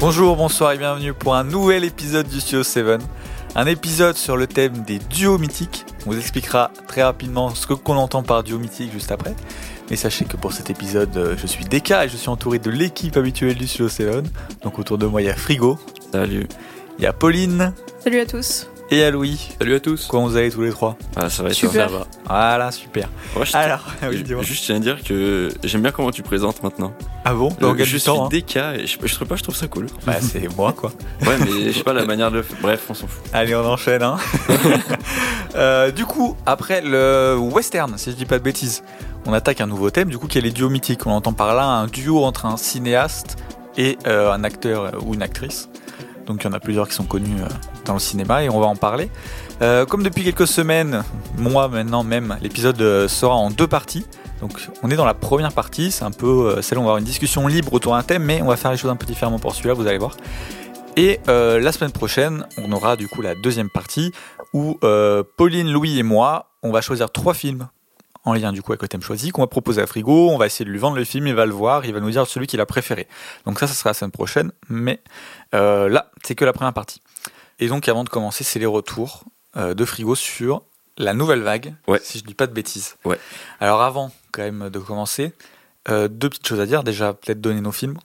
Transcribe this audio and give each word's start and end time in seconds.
Bonjour, 0.00 0.34
bonsoir 0.34 0.72
et 0.72 0.78
bienvenue 0.78 1.12
pour 1.12 1.34
un 1.34 1.44
nouvel 1.44 1.84
épisode 1.84 2.26
du 2.26 2.40
Studio 2.40 2.62
7. 2.62 3.02
Un 3.54 3.66
épisode 3.66 4.16
sur 4.16 4.38
le 4.38 4.46
thème 4.46 4.82
des 4.86 4.98
duos 4.98 5.36
mythiques. 5.36 5.84
On 6.06 6.10
vous 6.12 6.18
expliquera 6.18 6.70
très 6.88 7.02
rapidement 7.02 7.54
ce 7.54 7.66
qu'on 7.66 7.96
entend 7.96 8.22
par 8.22 8.42
duo 8.42 8.58
mythique 8.58 8.92
juste 8.92 9.12
après. 9.12 9.34
Mais 9.90 9.96
sachez 9.96 10.24
que 10.24 10.38
pour 10.38 10.54
cet 10.54 10.70
épisode, 10.70 11.14
euh, 11.18 11.36
je 11.36 11.46
suis 11.46 11.66
Deka 11.66 12.06
et 12.06 12.08
je 12.08 12.16
suis 12.16 12.30
entouré 12.30 12.58
de 12.58 12.70
l'équipe 12.70 13.14
habituelle 13.18 13.56
du 13.56 13.66
Studio 13.66 13.90
7. 13.90 14.24
Donc 14.62 14.78
autour 14.78 14.96
de 14.96 15.04
moi, 15.04 15.20
il 15.20 15.26
y 15.26 15.30
a 15.30 15.36
Frigo. 15.36 15.78
Salut. 16.12 16.48
Il 16.98 17.04
y 17.04 17.06
a 17.06 17.12
Pauline. 17.12 17.74
Salut 18.02 18.20
à 18.20 18.26
tous. 18.26 18.70
Et 18.92 19.04
a 19.04 19.10
Louis. 19.12 19.50
Salut 19.60 19.74
à 19.76 19.80
tous. 19.80 20.06
Comment 20.08 20.26
vous 20.26 20.36
allez 20.36 20.50
tous 20.50 20.62
les 20.62 20.70
trois? 20.70 20.96
Ah, 21.14 21.30
ça 21.30 21.44
va, 21.44 21.52
Super. 21.52 21.88
ça 21.88 21.96
va. 21.96 22.06
Voilà, 22.26 22.72
super. 22.72 23.08
Ouais, 23.36 23.46
je 23.46 23.56
Alors, 23.56 23.84
je- 24.02 24.08
oui, 24.08 24.22
dis-moi. 24.24 24.42
juste, 24.42 24.62
je 24.62 24.66
tiens 24.66 24.76
à 24.76 24.78
dire 24.80 25.04
que 25.04 25.48
j'aime 25.62 25.82
bien 25.82 25.92
comment 25.92 26.10
tu 26.10 26.22
présentes 26.24 26.60
maintenant. 26.64 26.92
Ah 27.24 27.32
bon? 27.32 27.50
Bah, 27.50 27.68
on 27.68 27.74
Euh, 27.74 27.76
je 27.78 27.84
du 27.84 28.00
suis 28.00 28.02
temps. 28.02 28.26
hein. 28.26 28.72
Et 28.74 28.86
je, 28.88 28.98
je 29.04 29.14
trouve 29.14 29.28
pas, 29.28 29.36
je 29.36 29.44
trouve 29.44 29.54
ça 29.54 29.68
cool. 29.68 29.86
Bah, 30.04 30.14
c'est 30.20 30.48
moi 30.56 30.72
quoi. 30.72 30.90
Ouais, 31.24 31.36
mais 31.38 31.70
je 31.70 31.78
sais 31.78 31.84
pas 31.84 31.92
la 31.92 32.04
manière 32.04 32.32
de 32.32 32.38
le 32.38 32.42
faire. 32.42 32.56
Bref, 32.60 32.84
on 32.88 32.94
s'en 32.94 33.06
fout. 33.06 33.22
Allez, 33.32 33.54
on 33.54 33.64
enchaîne. 33.64 34.02
Hein. 34.02 34.16
Euh, 35.56 35.90
du 35.90 36.04
coup, 36.06 36.36
après 36.46 36.80
le 36.80 37.36
western, 37.36 37.98
si 37.98 38.12
je 38.12 38.16
dis 38.16 38.24
pas 38.24 38.38
de 38.38 38.44
bêtises, 38.44 38.84
on 39.26 39.32
attaque 39.32 39.60
un 39.60 39.66
nouveau 39.66 39.90
thème, 39.90 40.08
du 40.08 40.16
coup, 40.16 40.28
qui 40.28 40.38
est 40.38 40.40
les 40.40 40.52
duos 40.52 40.68
mythiques. 40.68 41.04
On 41.08 41.10
entend 41.10 41.32
par 41.32 41.56
là 41.56 41.64
un 41.64 41.88
duo 41.88 42.22
entre 42.22 42.46
un 42.46 42.56
cinéaste 42.56 43.36
et 43.76 43.98
euh, 44.06 44.30
un 44.32 44.44
acteur 44.44 44.92
ou 45.04 45.12
une 45.14 45.22
actrice. 45.22 45.68
Donc, 46.30 46.44
il 46.44 46.46
y 46.46 46.48
en 46.48 46.52
a 46.52 46.60
plusieurs 46.60 46.88
qui 46.88 46.94
sont 46.94 47.04
connus 47.04 47.40
euh, 47.40 47.48
dans 47.86 47.94
le 47.94 47.98
cinéma 47.98 48.44
et 48.44 48.48
on 48.48 48.60
va 48.60 48.66
en 48.66 48.76
parler. 48.76 49.10
Euh, 49.62 49.84
comme 49.84 50.04
depuis 50.04 50.22
quelques 50.22 50.46
semaines, 50.46 51.02
moi 51.36 51.66
maintenant 51.66 52.04
même, 52.04 52.38
l'épisode 52.40 52.80
euh, 52.80 53.08
sera 53.08 53.34
en 53.34 53.50
deux 53.50 53.66
parties. 53.66 54.06
Donc, 54.40 54.68
on 54.84 54.90
est 54.92 54.96
dans 54.96 55.04
la 55.04 55.14
première 55.14 55.52
partie, 55.52 55.90
c'est 55.90 56.04
un 56.04 56.12
peu 56.12 56.62
celle 56.62 56.78
où 56.78 56.82
on 56.82 56.84
va 56.84 56.90
avoir 56.90 56.98
une 56.98 57.04
discussion 57.04 57.48
libre 57.48 57.74
autour 57.74 57.94
d'un 57.94 58.04
thème, 58.04 58.22
mais 58.22 58.40
on 58.42 58.46
va 58.46 58.56
faire 58.56 58.70
les 58.70 58.76
choses 58.76 58.92
un 58.92 58.96
peu 58.96 59.06
différemment 59.06 59.40
pour 59.40 59.56
celui-là, 59.56 59.74
vous 59.74 59.88
allez 59.88 59.98
voir. 59.98 60.16
Et 60.96 61.20
la 61.26 61.72
semaine 61.72 61.90
prochaine, 61.92 62.46
on 62.56 62.72
aura 62.72 62.96
du 62.96 63.06
coup 63.06 63.20
la 63.20 63.34
deuxième 63.34 63.68
partie 63.68 64.12
où 64.54 64.78
Pauline, 65.36 65.70
Louis 65.70 65.98
et 65.98 66.02
moi, 66.02 66.46
on 66.62 66.72
va 66.72 66.80
choisir 66.80 67.10
trois 67.10 67.34
films 67.34 67.68
en 68.24 68.34
lien 68.34 68.52
du 68.52 68.60
coup 68.62 68.72
avec 68.72 68.82
le 68.82 68.88
thème 68.88 69.02
choisi 69.02 69.30
qu'on 69.30 69.40
va 69.42 69.46
proposer 69.46 69.80
à 69.80 69.86
Frigo. 69.86 70.30
On 70.30 70.36
va 70.38 70.46
essayer 70.46 70.64
de 70.64 70.70
lui 70.70 70.78
vendre 70.78 70.96
le 70.96 71.04
film, 71.04 71.26
il 71.26 71.34
va 71.34 71.46
le 71.46 71.52
voir, 71.52 71.84
il 71.86 71.94
va 71.94 72.00
nous 72.00 72.10
dire 72.10 72.26
celui 72.26 72.46
qu'il 72.46 72.60
a 72.60 72.66
préféré. 72.66 73.08
Donc 73.46 73.58
ça, 73.58 73.66
ça 73.66 73.74
sera 73.74 73.90
la 73.90 73.94
semaine 73.94 74.10
prochaine, 74.10 74.52
mais 74.68 75.00
euh, 75.54 75.88
là, 75.88 76.10
c'est 76.24 76.34
que 76.34 76.44
la 76.44 76.52
première 76.52 76.72
partie. 76.74 77.00
Et 77.58 77.68
donc 77.68 77.88
avant 77.88 78.04
de 78.04 78.08
commencer, 78.08 78.44
c'est 78.44 78.58
les 78.58 78.66
retours 78.66 79.24
euh, 79.56 79.74
de 79.74 79.84
Frigo 79.84 80.14
sur 80.14 80.62
la 80.98 81.14
nouvelle 81.14 81.40
vague, 81.40 81.74
Ouais. 81.86 82.00
si 82.02 82.18
je 82.18 82.24
dis 82.24 82.34
pas 82.34 82.46
de 82.46 82.52
bêtises. 82.52 82.96
Ouais. 83.04 83.18
Alors 83.58 83.80
avant 83.82 84.12
quand 84.32 84.42
même 84.42 84.68
de 84.70 84.78
commencer, 84.78 85.32
euh, 85.88 86.08
deux 86.08 86.28
petites 86.28 86.46
choses 86.46 86.60
à 86.60 86.66
dire. 86.66 86.82
Déjà, 86.84 87.14
peut-être 87.14 87.40
donner 87.40 87.60
nos 87.62 87.72
films. 87.72 87.96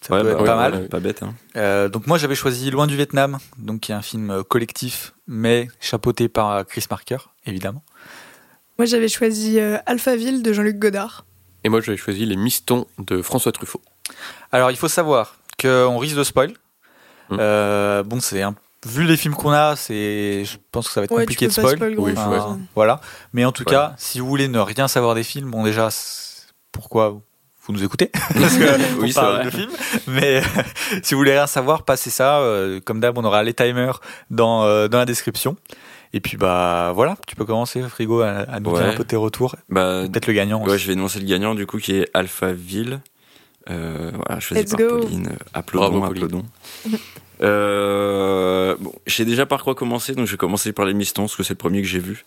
Ça 0.00 0.14
Ouais, 0.14 0.22
peut 0.22 0.28
bah 0.32 0.38
être 0.38 0.44
pas 0.44 0.56
mal. 0.56 0.88
Pas 0.88 1.00
bête, 1.00 1.22
hein. 1.22 1.88
Donc 1.88 2.06
moi 2.06 2.16
j'avais 2.18 2.36
choisi 2.36 2.70
Loin 2.70 2.86
du 2.86 2.94
Vietnam, 2.96 3.38
donc 3.58 3.80
qui 3.80 3.92
est 3.92 3.94
un 3.96 4.00
film 4.02 4.44
collectif, 4.44 5.12
mais 5.26 5.68
chapeauté 5.80 6.28
par 6.28 6.64
Chris 6.66 6.84
Marker, 6.88 7.18
évidemment. 7.46 7.82
Moi 8.78 8.86
j'avais 8.86 9.08
choisi 9.08 9.58
euh, 9.58 9.76
Alphaville 9.86 10.42
de 10.42 10.52
Jean-Luc 10.52 10.78
Godard. 10.78 11.24
Et 11.64 11.68
moi, 11.68 11.80
j'avais 11.80 11.98
choisi 11.98 12.24
Les 12.24 12.36
Mistons 12.36 12.86
de 12.98 13.20
François 13.22 13.50
Truffaut. 13.50 13.82
Alors 14.52 14.70
il 14.70 14.76
faut 14.76 14.86
savoir 14.88 15.34
qu'on 15.60 15.98
risque 15.98 16.16
de 16.16 16.22
spoil. 16.22 16.50
Mm. 17.30 17.36
Euh, 17.40 18.02
bon, 18.04 18.20
c'est 18.20 18.40
un... 18.42 18.54
vu 18.86 19.04
les 19.04 19.16
films 19.16 19.34
qu'on 19.34 19.50
a, 19.50 19.74
c'est, 19.74 20.44
je 20.44 20.56
pense 20.70 20.86
que 20.86 20.92
ça 20.94 21.00
va 21.00 21.04
être 21.06 21.10
Ouais, 21.10 21.22
compliqué 21.24 21.46
tu 21.46 21.48
de 21.48 21.52
spoil. 21.60 21.76
spoil 21.76 21.94
Oui, 21.98 22.12
grand-chose. 22.14 22.40
Enfin, 22.40 22.58
voilà. 22.76 23.00
Mais 23.32 23.44
en 23.44 23.50
tout 23.50 23.64
Ouais. 23.64 23.70
cas, 23.72 23.94
si 23.98 24.20
vous 24.20 24.28
voulez 24.28 24.46
ne 24.46 24.60
rien 24.60 24.86
savoir 24.86 25.16
des 25.16 25.24
films, 25.24 25.50
bon 25.50 25.64
déjà, 25.64 25.88
pourquoi 26.70 27.10
vous 27.66 27.72
nous 27.72 27.82
écoutez? 27.82 28.06
Parce 28.40 28.56
que 28.56 28.98
Oui, 29.00 29.02
on 29.02 29.06
c'est 29.08 29.14
parle 29.14 29.44
de 29.44 29.50
films. 29.50 29.70
Mais 30.06 30.40
si 31.02 31.14
vous 31.14 31.18
voulez 31.18 31.32
rien 31.32 31.48
savoir, 31.48 31.82
passez 31.84 32.10
ça. 32.10 32.38
Euh, 32.38 32.78
comme 32.80 33.00
d'hab, 33.00 33.18
on 33.18 33.24
aura 33.24 33.42
les 33.42 33.52
timers 33.54 34.00
dans, 34.30 34.62
euh, 34.64 34.86
dans 34.86 34.98
la 34.98 35.04
description. 35.06 35.56
Et 36.14 36.20
puis 36.20 36.36
bah 36.36 36.92
voilà, 36.94 37.16
tu 37.26 37.36
peux 37.36 37.44
commencer, 37.44 37.82
Frigo, 37.82 38.20
à, 38.22 38.28
à 38.30 38.60
nous 38.60 38.72
dire 38.72 38.80
Ouais. 38.82 38.92
un 38.92 38.96
peu 38.96 39.04
tes 39.04 39.16
retours. 39.16 39.56
Bah, 39.68 40.04
Peut-être 40.10 40.26
le 40.26 40.32
gagnant. 40.32 40.62
ouais, 40.64 40.70
aussi. 40.74 40.82
je 40.84 40.86
vais 40.88 40.92
énoncer 40.94 41.18
le 41.20 41.26
gagnant 41.26 41.54
du 41.54 41.66
coup 41.66 41.78
qui 41.78 41.92
est 41.96 42.08
Alphaville. 42.14 43.00
Euh, 43.70 44.10
voilà, 44.14 44.40
choisi 44.40 44.62
Let's 44.62 44.70
par 44.70 44.80
go. 44.80 44.98
Pauline. 45.00 45.26
Euh, 45.28 45.36
Applaudons, 45.52 45.98
Bravo, 45.98 46.06
Pauline. 46.14 46.24
applaudons. 46.24 46.46
Euh, 47.40 48.74
bon, 48.80 48.92
je 49.06 49.14
sais 49.14 49.24
déjà 49.24 49.46
par 49.46 49.62
quoi 49.62 49.74
commencer, 49.76 50.12
donc 50.14 50.26
je 50.26 50.32
vais 50.32 50.36
commencer 50.36 50.72
par 50.72 50.84
les 50.86 50.94
Mistons, 50.94 51.22
parce 51.22 51.36
que 51.36 51.44
c'est 51.44 51.54
le 51.54 51.58
premier 51.58 51.82
que 51.82 51.86
j'ai 51.88 52.00
vu. 52.00 52.24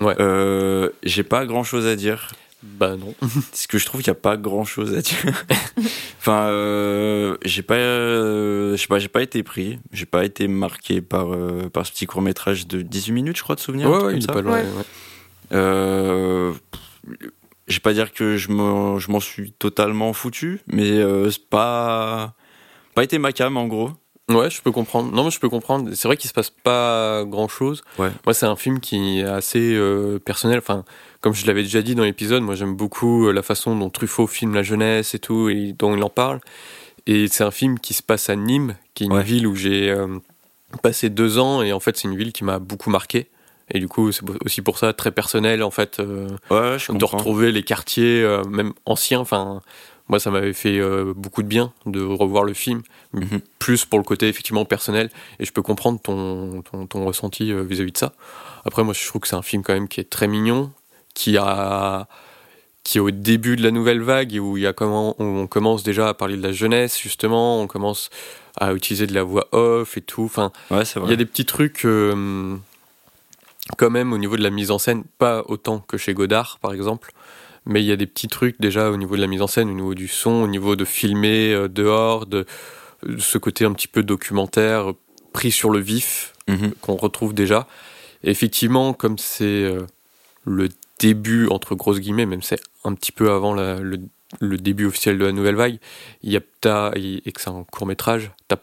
Ouais. 0.00 0.14
Euh, 0.20 0.90
j'ai 1.02 1.24
pas 1.24 1.46
grand 1.46 1.64
chose 1.64 1.86
à 1.86 1.96
dire. 1.96 2.28
Bah 2.62 2.96
non. 2.96 3.14
Parce 3.20 3.66
que 3.66 3.78
je 3.78 3.86
trouve 3.86 4.02
qu'il 4.02 4.10
n'y 4.10 4.16
a 4.16 4.20
pas 4.20 4.36
grand 4.36 4.64
chose 4.64 4.94
à 4.94 5.02
dire. 5.02 5.18
enfin, 6.18 6.46
euh, 6.46 7.36
j'ai 7.44 7.62
pas, 7.62 7.74
euh, 7.74 8.76
je 8.76 8.80
sais 8.80 8.86
pas, 8.86 8.98
j'ai 8.98 9.08
pas 9.08 9.22
été 9.22 9.42
pris, 9.42 9.78
j'ai 9.92 10.06
pas 10.06 10.24
été 10.24 10.48
marqué 10.48 11.00
par, 11.00 11.34
euh, 11.34 11.68
par 11.68 11.86
ce 11.86 11.92
petit 11.92 12.06
court 12.06 12.22
métrage 12.22 12.66
de 12.66 12.82
18 12.82 13.12
minutes, 13.12 13.36
je 13.36 13.42
crois, 13.42 13.56
de 13.56 13.60
souvenir. 13.60 13.90
Ouais, 13.90 14.04
ouais, 14.04 14.16
il 14.16 14.22
est 14.22 14.32
pas 14.32 14.42
loin. 14.42 14.54
Ouais. 14.54 14.62
ouais. 14.62 14.84
Euh, 15.52 16.52
je 17.66 17.74
vais 17.74 17.80
pas 17.80 17.92
dire 17.92 18.12
que 18.12 18.36
je 18.36 18.50
m'en, 18.50 18.98
je 18.98 19.10
m'en 19.10 19.20
suis 19.20 19.52
totalement 19.52 20.12
foutu, 20.12 20.60
mais 20.66 20.90
euh, 20.90 21.30
c'est 21.30 21.48
pas, 21.48 22.34
pas 22.94 23.04
été 23.04 23.18
ma 23.18 23.32
cam 23.32 23.56
en 23.56 23.66
gros. 23.66 23.90
Ouais, 24.28 24.50
je 24.50 24.62
peux 24.62 24.72
comprendre. 24.72 25.12
Non, 25.12 25.24
mais 25.24 25.30
je 25.30 25.40
peux 25.40 25.48
comprendre. 25.48 25.90
C'est 25.94 26.08
vrai 26.08 26.16
qu'il 26.16 26.28
se 26.28 26.34
passe 26.34 26.50
pas 26.50 27.24
grand 27.24 27.48
chose. 27.48 27.82
Ouais. 27.98 28.10
Moi, 28.24 28.34
c'est 28.34 28.46
un 28.46 28.56
film 28.56 28.80
qui 28.80 29.18
est 29.18 29.24
assez 29.24 29.74
euh, 29.74 30.18
personnel. 30.18 30.58
Enfin, 30.58 30.84
comme 31.22 31.34
je 31.34 31.46
l'avais 31.46 31.62
déjà 31.62 31.80
dit 31.80 31.94
dans 31.94 32.04
l'épisode, 32.04 32.42
moi 32.42 32.54
j'aime 32.54 32.74
beaucoup 32.76 33.28
euh, 33.28 33.32
la 33.32 33.42
façon 33.42 33.74
dont 33.76 33.88
Truffaut 33.88 34.26
filme 34.26 34.54
la 34.54 34.62
jeunesse 34.62 35.14
et 35.14 35.18
tout, 35.18 35.48
et 35.48 35.72
dont 35.78 35.96
il 35.96 36.02
en 36.02 36.10
parle. 36.10 36.40
Et 37.06 37.26
c'est 37.28 37.42
un 37.44 37.50
film 37.50 37.78
qui 37.78 37.94
se 37.94 38.02
passe 38.02 38.28
à 38.28 38.36
Nîmes, 38.36 38.76
qui 38.94 39.04
est 39.04 39.06
une 39.06 39.14
Ouais. 39.14 39.22
ville 39.24 39.46
où 39.46 39.54
j'ai 39.56 39.90
euh, 39.90 40.18
passé 40.82 41.08
deux 41.10 41.38
ans, 41.38 41.62
et 41.62 41.72
en 41.72 41.80
fait, 41.80 41.96
c'est 41.96 42.06
une 42.08 42.16
ville 42.16 42.32
qui 42.32 42.44
m'a 42.44 42.58
beaucoup 42.58 42.90
marqué. 42.90 43.28
Et 43.74 43.78
du 43.78 43.88
coup, 43.88 44.12
c'est 44.12 44.22
aussi 44.44 44.60
pour 44.60 44.78
ça 44.78 44.92
très 44.92 45.10
personnel, 45.12 45.62
en 45.62 45.70
fait. 45.70 45.98
euh, 46.00 46.28
Ouais, 46.50 46.76
je 46.78 46.92
de 46.92 46.98
comprends. 46.98 47.16
retrouver 47.18 47.52
les 47.52 47.62
quartiers, 47.62 48.22
euh, 48.22 48.42
même 48.44 48.72
anciens. 48.84 49.20
Enfin, 49.20 49.62
moi, 50.08 50.18
ça 50.20 50.30
m'avait 50.30 50.52
fait 50.52 50.78
euh, 50.78 51.14
beaucoup 51.16 51.42
de 51.42 51.48
bien 51.48 51.72
de 51.86 52.02
revoir 52.02 52.44
le 52.44 52.52
film, 52.54 52.82
Mhm. 53.14 53.40
plus 53.58 53.84
pour 53.84 53.98
le 53.98 54.04
côté 54.04 54.28
effectivement 54.28 54.64
personnel. 54.64 55.10
Et 55.38 55.44
je 55.44 55.52
peux 55.52 55.62
comprendre 55.62 56.00
ton, 56.02 56.62
ton, 56.62 56.86
ton 56.86 57.04
ressenti 57.04 57.52
vis-à-vis 57.52 57.92
de 57.92 57.98
ça. 57.98 58.12
Après, 58.64 58.84
moi, 58.84 58.92
je 58.94 59.06
trouve 59.06 59.22
que 59.22 59.28
c'est 59.28 59.36
un 59.36 59.42
film 59.42 59.62
quand 59.62 59.72
même 59.74 59.88
qui 59.88 60.00
est 60.00 60.10
très 60.10 60.28
mignon, 60.28 60.70
qui 61.14 61.36
a 61.38 62.06
qui 62.84 62.98
est 62.98 63.00
au 63.00 63.12
début 63.12 63.54
de 63.56 63.62
la 63.62 63.70
nouvelle 63.70 64.00
vague 64.02 64.34
et 64.34 64.40
où 64.40 64.56
il 64.56 64.64
y 64.64 64.66
a 64.66 64.72
comment 64.72 65.14
on 65.20 65.46
commence 65.46 65.84
déjà 65.84 66.08
à 66.08 66.14
parler 66.14 66.36
de 66.36 66.42
la 66.42 66.50
jeunesse 66.52 66.98
justement, 66.98 67.60
on 67.60 67.68
commence 67.68 68.10
à 68.58 68.72
utiliser 68.74 69.06
de 69.06 69.14
la 69.14 69.22
voix 69.22 69.46
off 69.52 69.96
et 69.96 70.00
tout. 70.00 70.24
Enfin, 70.24 70.50
Ouais, 70.70 70.82
il 71.04 71.10
y 71.10 71.12
a 71.12 71.16
des 71.16 71.24
petits 71.26 71.46
trucs 71.46 71.84
euh, 71.84 72.56
quand 73.78 73.90
même 73.90 74.12
au 74.12 74.18
niveau 74.18 74.36
de 74.36 74.42
la 74.42 74.50
mise 74.50 74.70
en 74.72 74.78
scène, 74.78 75.04
pas 75.18 75.44
autant 75.46 75.78
que 75.78 75.96
chez 75.96 76.12
Godard 76.12 76.58
par 76.60 76.72
exemple, 76.72 77.12
mais 77.66 77.80
il 77.82 77.86
y 77.86 77.92
a 77.92 77.96
des 77.96 78.06
petits 78.06 78.26
trucs 78.28 78.60
déjà 78.60 78.90
au 78.90 78.96
niveau 78.96 79.14
de 79.14 79.20
la 79.20 79.28
mise 79.28 79.42
en 79.42 79.46
scène, 79.46 79.70
au 79.70 79.74
niveau 79.74 79.94
du 79.94 80.08
son, 80.08 80.30
au 80.42 80.48
niveau 80.48 80.74
de 80.74 80.84
filmer 80.84 81.52
euh, 81.54 81.68
dehors, 81.68 82.26
de, 82.26 82.44
de 83.06 83.18
ce 83.20 83.38
côté 83.38 83.64
un 83.64 83.72
petit 83.72 83.88
peu 83.88 84.02
documentaire 84.02 84.92
pris 85.32 85.52
sur 85.52 85.70
le 85.70 85.78
vif 85.78 86.30
Mhm. 86.48 86.72
qu'on 86.80 86.96
retrouve 86.96 87.34
déjà. 87.34 87.68
Et 88.24 88.30
effectivement, 88.30 88.92
comme 88.94 89.16
c'est 89.16 89.44
euh, 89.44 89.86
le 90.44 90.68
début, 91.06 91.48
entre 91.48 91.74
grosses 91.74 92.00
guillemets, 92.00 92.26
même 92.26 92.42
c'est 92.42 92.60
un 92.84 92.94
petit 92.94 93.12
peu 93.12 93.30
avant 93.30 93.54
la- 93.54 93.78
le, 93.80 93.98
le 94.40 94.56
début 94.56 94.86
officiel 94.86 95.18
de 95.18 95.24
la 95.24 95.32
nouvelle 95.32 95.56
vague, 95.56 95.78
il 96.22 96.32
y 96.32 96.36
a, 96.36 96.40
et 96.94 97.32
que 97.32 97.40
c'est 97.40 97.50
un 97.50 97.64
court 97.70 97.86
métrage, 97.86 98.30
t'as 98.48 98.56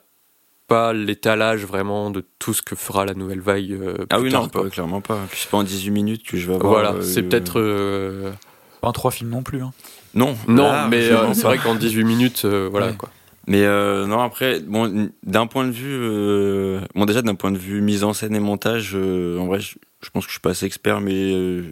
pas 0.67 0.93
l'étalage 0.93 1.65
vraiment 1.65 2.11
de 2.11 2.23
tout 2.39 2.53
ce 2.53 2.61
que 2.61 2.75
fera 2.75 3.05
la 3.05 3.13
nouvelle 3.13 3.41
vague. 3.41 3.71
euh, 3.71 4.05
Ah 4.09 4.17
plus 4.17 4.25
oui, 4.25 4.31
tard, 4.31 4.43
non, 4.43 4.49
pas, 4.49 4.69
clairement 4.69 5.01
pas. 5.01 5.19
Puis 5.29 5.39
c'est 5.43 5.49
pas 5.49 5.57
en 5.57 5.63
18 5.63 5.91
minutes 5.91 6.23
que 6.23 6.37
je 6.37 6.47
vais 6.47 6.55
avoir. 6.55 6.71
Voilà, 6.73 6.93
euh, 6.93 7.01
c'est 7.01 7.23
peut-être. 7.23 7.59
euh, 7.59 8.31
Pas 8.81 8.89
un 8.89 8.91
trois 8.91 9.11
films 9.11 9.29
non 9.31 9.41
plus. 9.43 9.61
hein. 9.61 9.71
Non, 10.15 10.35
Non, 10.47 10.63
là, 10.71 10.87
mais 10.87 11.09
euh, 11.09 11.33
c'est 11.33 11.43
vrai 11.43 11.57
qu'en 11.57 11.75
18 11.75 12.03
minutes, 12.03 12.43
euh, 12.45 12.67
voilà 12.71 12.87
Ouais. 12.87 12.95
quoi. 12.97 13.09
Mais 13.47 13.63
euh, 13.63 14.05
non, 14.05 14.19
après, 14.21 14.59
bon, 14.59 15.09
d'un 15.23 15.47
point 15.47 15.65
de 15.65 15.71
vue, 15.71 15.97
euh, 15.99 16.81
bon 16.93 17.05
déjà 17.05 17.21
d'un 17.23 17.33
point 17.35 17.51
de 17.51 17.57
vue 17.57 17.81
mise 17.81 18.03
en 18.03 18.13
scène 18.13 18.35
et 18.35 18.39
montage, 18.39 18.91
euh, 18.93 19.39
en 19.39 19.47
vrai, 19.47 19.59
je, 19.59 19.75
je 20.03 20.09
pense 20.11 20.23
que 20.25 20.29
je 20.29 20.33
suis 20.33 20.41
pas 20.41 20.51
assez 20.51 20.67
expert, 20.67 21.01
mais 21.01 21.13
euh, 21.33 21.63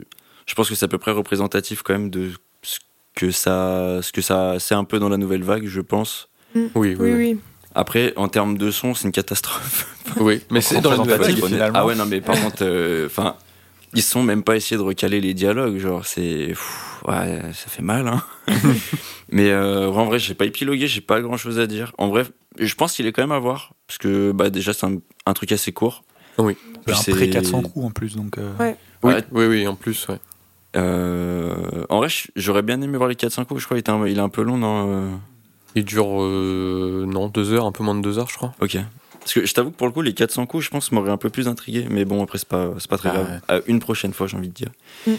je 0.48 0.56
pense 0.56 0.70
que 0.70 0.76
c'est 0.76 0.86
à 0.86 0.88
peu 0.88 0.98
près 0.98 1.12
représentatif 1.12 1.84
quand 1.84 1.94
même 1.94 2.10
de 2.10 2.32
ce 2.64 2.80
que 3.16 3.32
ça, 3.32 4.00
ce 4.02 4.12
que 4.12 4.22
ça, 4.22 4.56
c'est 4.60 4.76
un 4.76 4.84
peu 4.84 4.98
dans 5.00 5.10
la 5.10 5.18
nouvelle 5.18 5.44
vague, 5.44 5.66
je 5.68 5.82
pense. 5.82 6.30
Oui, 6.56 6.70
oui, 6.76 6.96
Oui, 6.96 6.96
oui. 7.00 7.14
oui. 7.34 7.40
Après, 7.76 8.14
en 8.16 8.28
termes 8.28 8.58
de 8.58 8.72
son, 8.72 8.94
c'est 8.96 9.06
une 9.06 9.12
catastrophe. 9.12 9.94
Oui, 10.20 10.42
mais 10.50 10.62
c'est 10.62 10.80
dans 10.82 10.90
la 10.92 10.98
nouvelle 10.98 11.14
Représentatif, 11.20 11.44
vague. 11.44 11.52
finalement. 11.54 11.80
Ah 11.80 11.86
ouais, 11.86 11.94
non, 11.94 12.06
mais 12.06 12.22
par 12.22 12.40
contre, 12.42 12.60
euh, 12.62 13.08
enfin, 13.08 13.36
ils 13.94 14.02
sont 14.02 14.24
même 14.24 14.42
pas 14.42 14.56
essayé 14.56 14.78
de 14.78 14.82
recaler 14.82 15.20
les 15.20 15.34
dialogues, 15.34 15.78
genre 15.80 16.06
c'est, 16.06 16.54
ouais, 17.06 17.42
ça 17.54 17.68
fait 17.70 17.82
mal, 17.84 18.08
hein. 18.08 18.24
mais 19.32 19.52
euh, 19.52 19.90
en 19.92 20.06
vrai, 20.06 20.18
j'ai 20.18 20.34
pas 20.34 20.46
épilogué, 20.46 20.88
j'ai 20.88 21.02
pas 21.02 21.20
grand 21.22 21.36
chose 21.38 21.60
à 21.60 21.68
dire. 21.68 21.92
En 21.98 22.08
vrai, 22.08 22.24
je 22.58 22.74
pense 22.76 22.94
qu'il 22.94 23.06
est 23.06 23.12
quand 23.12 23.22
même 23.22 23.34
à 23.34 23.40
voir, 23.40 23.74
parce 23.86 23.98
que 23.98 24.32
bah 24.32 24.50
déjà 24.50 24.74
c'est 24.74 24.86
un, 24.86 24.98
un 25.26 25.34
truc 25.34 25.52
assez 25.52 25.72
court. 25.74 26.04
Oui. 26.38 26.56
C'est 26.88 27.12
Puis 27.12 27.14
un 27.14 27.16
pré 27.18 27.30
400 27.30 27.62
coups 27.64 27.86
en 27.86 27.92
plus, 27.92 28.16
donc. 28.16 28.38
euh, 28.38 28.50
Ouais. 28.60 28.78
Oui, 29.04 29.14
Ouais. 29.14 29.24
oui, 29.32 29.46
oui, 29.46 29.68
en 29.68 29.76
plus, 29.76 30.08
ouais. 30.08 30.18
Euh, 30.76 31.86
en 31.90 31.98
vrai, 31.98 32.10
j'aurais 32.36 32.62
bien 32.62 32.82
aimé 32.82 32.98
voir 32.98 33.10
les 33.10 33.16
4-5 33.16 33.46
coups. 33.46 33.62
Je 33.62 33.66
crois 33.66 33.78
un- 33.78 34.08
il 34.08 34.18
est 34.18 34.22
un 34.22 34.30
peu 34.30 34.42
long, 34.44 34.58
non 34.58 34.92
euh, 34.92 35.10
Il 35.76 35.86
dure, 35.86 36.22
euh, 36.22 37.06
non, 37.08 37.28
deux 37.30 37.52
heures, 37.54 37.66
un 37.66 37.72
peu 37.72 37.84
moins 37.84 37.96
de 37.96 38.02
deux 38.02 38.18
heures, 38.20 38.30
je 38.30 38.36
crois. 38.36 38.54
Ok. 38.62 38.78
Parce 39.20 39.34
que 39.34 39.46
je 39.46 39.54
t'avoue 39.54 39.72
que 39.72 39.76
pour 39.76 39.88
le 39.88 39.94
coup, 39.94 40.02
les 40.02 40.14
400 40.14 40.46
coups, 40.46 40.64
je 40.64 40.70
pense, 40.70 40.92
m'auraient 40.92 41.12
un 41.12 41.18
peu 41.18 41.30
plus 41.30 41.48
intrigué. 41.48 41.86
Mais 41.90 42.06
bon, 42.06 42.24
après, 42.24 42.38
c'est 42.38 42.48
pas, 42.48 42.70
c'est 42.80 42.90
pas 42.90 42.98
très 42.98 43.10
Ah 43.10 43.14
grave. 43.14 43.42
À 43.48 43.60
une 43.68 43.80
prochaine 43.80 44.14
fois, 44.14 44.28
j'ai 44.28 44.38
envie 44.38 44.48
de 44.50 44.54
dire. 44.54 44.70
Mm. 45.06 45.14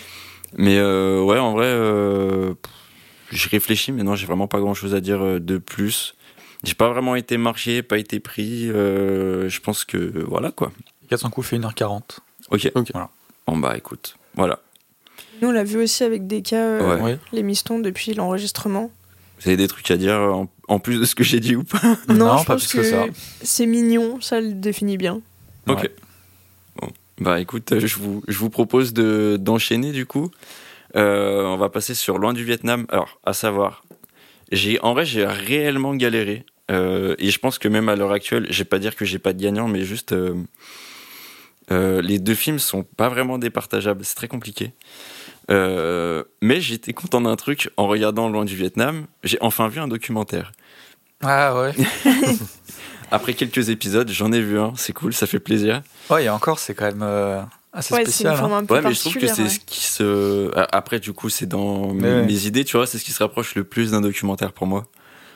Mais 0.56 0.78
euh, 0.78 1.22
ouais, 1.22 1.38
en 1.38 1.52
vrai, 1.52 1.66
euh, 1.66 2.54
pff, 2.54 2.72
j'ai 3.30 3.48
réfléchi, 3.50 3.92
mais 3.92 4.02
non, 4.02 4.14
j'ai 4.14 4.26
vraiment 4.26 4.48
pas 4.48 4.60
grand 4.60 4.74
chose 4.74 4.94
à 4.94 5.00
dire 5.00 5.20
de 5.40 5.58
plus. 5.58 6.14
J'ai 6.64 6.74
pas 6.74 6.88
vraiment 6.90 7.14
été 7.14 7.36
marqué, 7.36 7.82
pas 7.82 7.98
été 7.98 8.18
pris. 8.18 8.68
euh, 8.70 9.48
je 9.48 9.60
pense 9.60 9.84
que 9.84 10.24
voilà 10.26 10.50
quoi. 10.50 10.72
400 11.10 11.30
coups 11.30 11.46
fait 11.46 11.58
1h40. 11.58 12.18
Ok. 12.50 12.72
Ok. 12.74 12.88
Voilà. 12.92 13.10
Bon 13.46 13.56
bah 13.58 13.76
écoute, 13.76 14.16
voilà. 14.34 14.58
Nous, 15.40 15.49
on 15.49 15.52
l'a 15.52 15.64
vu 15.64 15.82
aussi 15.82 16.05
avec 16.05 16.26
des 16.26 16.43
cas, 16.43 16.56
euh, 16.64 16.96
Ouais. 16.96 17.02
Ouais. 17.02 17.19
les 17.32 17.43
mistons, 17.43 17.79
depuis 17.79 18.14
l'enregistrement. 18.14 18.90
Vous 19.40 19.49
avez 19.49 19.56
des 19.56 19.69
trucs 19.69 19.90
à 19.90 19.96
dire 19.96 20.14
en, 20.17 20.50
en 20.67 20.79
plus 20.81 20.99
de 20.99 21.05
ce 21.05 21.14
que 21.14 21.23
j'ai 21.23 21.38
dit 21.40 21.55
ou 21.55 21.62
pas? 21.64 21.96
Non, 22.08 22.38
je 22.38 22.44
pas 22.44 22.55
pense 22.55 22.67
plus 22.67 22.79
que 22.79 22.85
ça. 22.85 23.06
C'est 23.43 23.67
mignon, 23.67 24.20
ça 24.20 24.40
le 24.40 24.52
définit 24.52 24.96
bien. 24.96 25.20
Ok. 25.69 25.82
Ouais. 25.82 25.90
Bon. 26.81 26.88
Bah 27.20 27.40
écoute, 27.40 27.70
euh, 27.73 27.81
je 27.81 27.96
vous, 27.96 28.23
je 28.26 28.37
vous 28.38 28.50
propose 28.50 28.93
de, 28.93 29.37
d'enchaîner 29.40 29.93
du 29.93 30.06
coup. 30.06 30.31
Euh, 30.96 31.44
on 31.44 31.56
va 31.56 31.69
passer 31.69 31.94
sur 31.94 32.19
Loin 32.19 32.32
du 32.32 32.44
Vietnam. 32.44 32.87
Alors, 32.88 33.20
à 33.25 33.32
savoir, 33.32 33.84
j'ai, 34.50 34.81
en 34.81 34.93
vrai, 34.94 35.05
j'ai 35.05 35.25
réellement 35.26 35.94
galéré. 35.94 36.44
Euh, 36.70 37.14
et 37.19 37.31
je 37.31 37.38
pense 37.38 37.58
que 37.58 37.69
même 37.69 37.88
à 37.88 37.96
l'heure 37.96 38.12
actuelle, 38.12 38.46
je 38.50 38.58
vais 38.58 38.64
pas 38.64 38.79
dire 38.79 38.96
que 38.96 39.05
j'ai 39.05 39.19
pas 39.19 39.32
de 39.32 39.43
gagnant, 39.43 39.69
mais 39.69 39.84
juste, 39.84 40.12
euh, 40.12 40.34
euh, 41.70 42.02
les 42.02 42.19
deux 42.19 42.34
films 42.34 42.58
sont 42.58 42.82
pas 42.82 43.08
vraiment 43.08 43.38
départageables. 43.38 44.05
C'est 44.05 44.14
très 44.17 44.29
compliqué. 44.29 44.73
Euh, 45.50 46.24
mais 46.42 46.60
j'étais 46.60 46.92
content 46.92 47.20
d'un 47.20 47.36
truc 47.36 47.70
en 47.76 47.86
regardant 47.86 48.28
Loin 48.28 48.44
du 48.44 48.54
Vietnam. 48.56 49.06
J'ai 49.24 49.38
enfin 49.40 49.68
vu 49.68 49.80
un 49.80 49.88
documentaire. 49.88 50.52
Ah 51.22 51.58
ouais. 51.60 51.72
Après 53.10 53.34
quelques 53.34 53.70
épisodes, 53.70 54.10
j'en 54.10 54.32
ai 54.32 54.40
vu 54.40 54.58
un. 54.58 54.72
C'est 54.76 54.92
cool, 54.92 55.14
ça 55.14 55.26
fait 55.26 55.38
plaisir. 55.38 55.82
Ouais, 56.10 56.24
et 56.24 56.28
encore, 56.28 56.58
c'est 56.58 56.74
quand 56.74 56.84
même 56.84 57.02
euh, 57.02 57.40
assez 57.72 57.94
Ouais, 57.94 58.00
c'est 58.04 58.10
spécial. 58.10 58.32
une 58.34 58.38
forme 58.38 58.52
hein. 58.52 58.58
un 58.58 58.64
peu 58.66 58.74
Ouais, 58.74 58.82
mais 58.82 58.92
je 58.92 59.00
trouve 59.00 59.14
que 59.16 59.26
c'est 59.26 59.42
ouais. 59.44 59.48
ce 59.48 59.60
qui 59.60 59.80
se. 59.84 60.50
Après, 60.72 61.00
du 61.00 61.12
coup, 61.14 61.30
c'est 61.30 61.46
dans 61.46 61.92
Mais 61.94 62.08
ouais. 62.12 62.22
mes 62.26 62.46
idées, 62.46 62.64
tu 62.64 62.76
vois, 62.76 62.86
c'est 62.86 62.98
ce 62.98 63.04
qui 63.04 63.12
se 63.12 63.22
rapproche 63.22 63.54
le 63.54 63.64
plus 63.64 63.92
d'un 63.92 64.02
documentaire 64.02 64.52
pour 64.52 64.66
moi. 64.66 64.86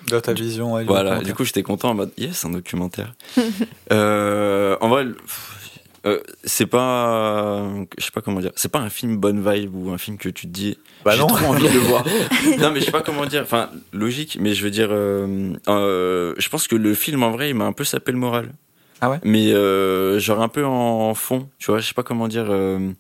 Dans 0.08 0.20
ta 0.20 0.32
vision. 0.34 0.74
ouais, 0.74 0.82
du 0.82 0.88
Voilà, 0.88 1.20
du 1.20 1.32
coup, 1.32 1.44
j'étais 1.44 1.62
content 1.62 1.90
en 1.90 1.94
mode, 1.94 2.12
yes, 2.18 2.44
un 2.44 2.50
documentaire. 2.50 3.14
euh, 3.92 4.76
en 4.80 4.88
vrai, 4.88 5.06
pff, 5.06 5.61
euh, 6.06 6.20
c'est 6.44 6.66
pas. 6.66 7.62
Je 7.99 8.04
sais 8.04 8.10
pas 8.10 8.20
comment 8.22 8.40
dire. 8.40 8.50
C'est 8.56 8.70
pas 8.70 8.81
un 8.81 8.88
film 8.90 9.16
bonne 9.19 9.40
vibe 9.49 9.75
ou 9.75 9.90
un 9.90 9.99
film 9.99 10.19
que 10.19 10.28
tu 10.28 10.46
te 10.46 10.52
dis. 10.52 10.78
Bah 11.04 11.12
j'ai 11.14 11.20
non. 11.20 11.26
trop 11.28 11.46
envie 11.46 11.69
de 11.69 11.72
le 11.72 11.78
voir. 11.81 12.04
non, 12.58 12.70
mais 12.72 12.81
je 12.81 12.87
sais 12.87 12.90
pas 12.93 13.02
comment 13.02 13.26
dire. 13.26 13.43
Enfin, 13.43 13.70
logique, 13.93 14.37
mais 14.40 14.54
je 14.54 14.64
veux 14.64 14.70
dire. 14.70 14.88
euh, 14.90 15.52
euh, 15.69 16.34
je 16.38 16.49
pense 16.49 16.66
que 16.69 16.76
le 16.76 16.94
film, 16.94 17.22
en 17.22 17.31
vrai, 17.31 17.50
il 17.50 17.54
m'a 17.54 17.64
un 17.66 17.72
peu 17.72 17.84
sapé 17.84 18.10
le 18.12 18.19
moral. 18.19 18.52
Ah 19.00 19.10
ouais? 19.10 19.19
Mais 19.25 19.52
euh, 19.52 20.19
genre 20.19 20.40
un 20.43 20.49
peu 20.49 20.64
en 20.64 21.14
fond, 21.14 21.49
tu 21.58 21.70
vois, 21.70 21.81
je 21.81 21.87
sais 21.88 21.94
pas 21.94 22.02
comment 22.05 22.28
dire. 22.28 22.46
euh, 22.50 22.90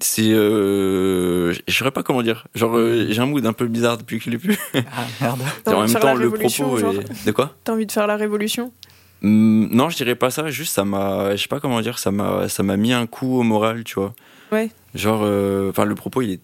c'est. 0.00 0.30
Euh, 0.32 1.52
je 1.68 1.74
saurais 1.74 1.90
pas 1.90 2.02
comment 2.02 2.22
dire. 2.22 2.46
Genre, 2.54 2.76
euh, 2.76 3.06
j'ai 3.10 3.20
un 3.20 3.26
mood 3.26 3.44
un 3.44 3.52
peu 3.52 3.66
bizarre 3.66 3.98
depuis 3.98 4.18
que 4.18 4.24
je 4.24 4.30
l'ai 4.30 4.36
vu. 4.36 4.56
Ah 4.74 4.80
merde. 5.20 5.40
T'as 5.64 5.74
en 5.74 5.80
envie 5.80 5.92
de 5.92 5.92
même 5.92 6.00
faire 6.00 6.04
la 6.06 6.12
temps, 6.12 6.18
le 6.18 6.24
révolution, 6.28 6.64
propos 6.66 6.78
genre 6.80 6.94
est. 6.94 7.26
De 7.26 7.32
quoi? 7.32 7.54
T'as 7.64 7.72
envie 7.72 7.86
de 7.86 7.92
faire 7.92 8.06
la 8.06 8.16
révolution? 8.16 8.72
Non, 9.22 9.90
je 9.90 9.96
dirais 9.96 10.14
pas 10.14 10.30
ça. 10.30 10.50
Juste, 10.50 10.74
ça 10.74 10.84
m'a. 10.84 11.36
Je 11.36 11.42
sais 11.42 11.48
pas 11.48 11.60
comment 11.60 11.80
dire. 11.80 11.98
Ça 11.98 12.10
m'a. 12.10 12.48
Ça 12.48 12.62
m'a 12.62 12.76
mis 12.76 12.92
un 12.92 13.06
coup 13.06 13.38
au 13.38 13.42
moral, 13.42 13.84
tu 13.84 13.94
vois. 13.94 14.14
Ouais. 14.52 14.70
Genre, 14.94 15.20
euh, 15.24 15.70
enfin, 15.70 15.84
le 15.84 15.94
propos, 15.94 16.22
il 16.22 16.32
est 16.32 16.40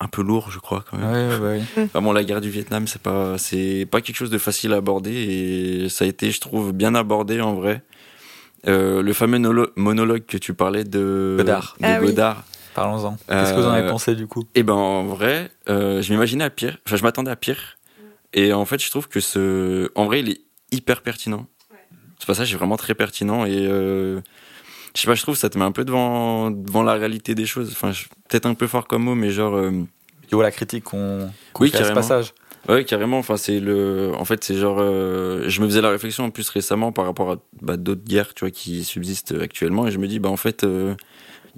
un 0.00 0.08
peu 0.08 0.22
lourd, 0.22 0.50
je 0.50 0.58
crois, 0.58 0.84
quand 0.90 0.96
même. 0.98 1.10
Ouais, 1.12 1.38
ouais, 1.38 1.62
ouais. 1.76 1.86
Vraiment, 1.92 2.12
la 2.12 2.24
guerre 2.24 2.40
du 2.40 2.50
Vietnam, 2.50 2.86
c'est 2.88 3.00
pas, 3.00 3.38
c'est 3.38 3.86
pas 3.90 4.00
quelque 4.00 4.16
chose 4.16 4.30
de 4.30 4.38
facile 4.38 4.72
à 4.72 4.76
aborder 4.76 5.12
et 5.12 5.88
ça 5.88 6.04
a 6.04 6.08
été, 6.08 6.30
je 6.32 6.40
trouve, 6.40 6.72
bien 6.72 6.94
abordé 6.96 7.40
en 7.40 7.54
vrai. 7.54 7.82
Euh, 8.66 9.02
le 9.02 9.12
fameux 9.12 9.38
nolo- 9.38 9.68
monologue 9.76 10.24
que 10.26 10.38
tu 10.38 10.54
parlais 10.54 10.84
de 10.84 11.34
Godard. 11.38 11.76
de 11.80 11.86
Ah 11.86 11.98
oui. 12.00 12.06
Godard. 12.08 12.42
Parlons-en. 12.74 13.16
Qu'est-ce 13.28 13.52
que 13.54 13.60
vous 13.60 13.66
en 13.66 13.70
avez 13.70 13.86
Euh, 13.86 13.90
pensé 13.90 14.16
du 14.16 14.26
coup? 14.26 14.42
Et 14.56 14.62
ben 14.64 14.72
en 14.72 15.04
vrai, 15.04 15.50
euh, 15.68 16.02
je 16.02 16.12
m'imaginais 16.12 16.44
à 16.44 16.50
pire. 16.50 16.78
Enfin, 16.86 16.96
je 16.96 17.02
m'attendais 17.04 17.30
à 17.30 17.36
pire. 17.36 17.76
Et 18.32 18.52
en 18.52 18.64
fait, 18.64 18.82
je 18.82 18.90
trouve 18.90 19.06
que 19.06 19.20
ce, 19.20 19.90
en 19.94 20.06
vrai, 20.06 20.20
il 20.20 20.30
est 20.30 20.40
hyper 20.72 21.02
pertinent. 21.02 21.46
Ce 22.24 22.26
passage 22.26 22.54
est 22.54 22.56
vraiment 22.56 22.78
très 22.78 22.94
pertinent 22.94 23.44
et 23.44 23.66
euh, 23.66 24.18
je 24.94 25.00
sais 25.02 25.06
pas, 25.06 25.14
je 25.14 25.20
trouve 25.20 25.36
ça 25.36 25.50
te 25.50 25.58
met 25.58 25.64
un 25.66 25.72
peu 25.72 25.84
devant 25.84 26.50
devant 26.50 26.82
la 26.82 26.94
réalité 26.94 27.34
des 27.34 27.44
choses. 27.44 27.70
Enfin, 27.72 27.92
peut-être 28.30 28.46
un 28.46 28.54
peu 28.54 28.66
fort 28.66 28.86
comme 28.86 29.02
mot, 29.02 29.14
mais 29.14 29.28
genre. 29.30 29.54
euh, 29.56 29.72
Tu 30.30 30.34
vois 30.34 30.44
la 30.44 30.50
critique 30.50 30.84
qu'on 30.84 31.30
qu'on 31.52 31.64
Oui, 31.64 31.70
fait 31.70 31.76
à 31.80 31.84
ce 31.84 31.92
passage. 31.92 32.32
Ouais, 32.66 32.86
carrément. 32.86 33.18
Enfin, 33.18 33.36
c'est 33.36 33.60
le. 33.60 34.12
En 34.16 34.24
fait, 34.24 34.42
c'est 34.42 34.54
genre. 34.56 34.78
euh, 34.80 35.44
Je 35.48 35.60
me 35.60 35.66
faisais 35.66 35.82
la 35.82 35.90
réflexion 35.90 36.24
en 36.24 36.30
plus 36.30 36.48
récemment 36.48 36.92
par 36.92 37.04
rapport 37.04 37.30
à 37.32 37.36
bah, 37.60 37.76
d'autres 37.76 38.04
guerres, 38.04 38.32
tu 38.32 38.40
vois, 38.46 38.50
qui 38.50 38.84
subsistent 38.84 39.34
actuellement, 39.38 39.86
et 39.86 39.90
je 39.90 39.98
me 39.98 40.08
dis, 40.08 40.18
bah 40.18 40.30
en 40.30 40.38
fait, 40.38 40.62
il 40.62 40.96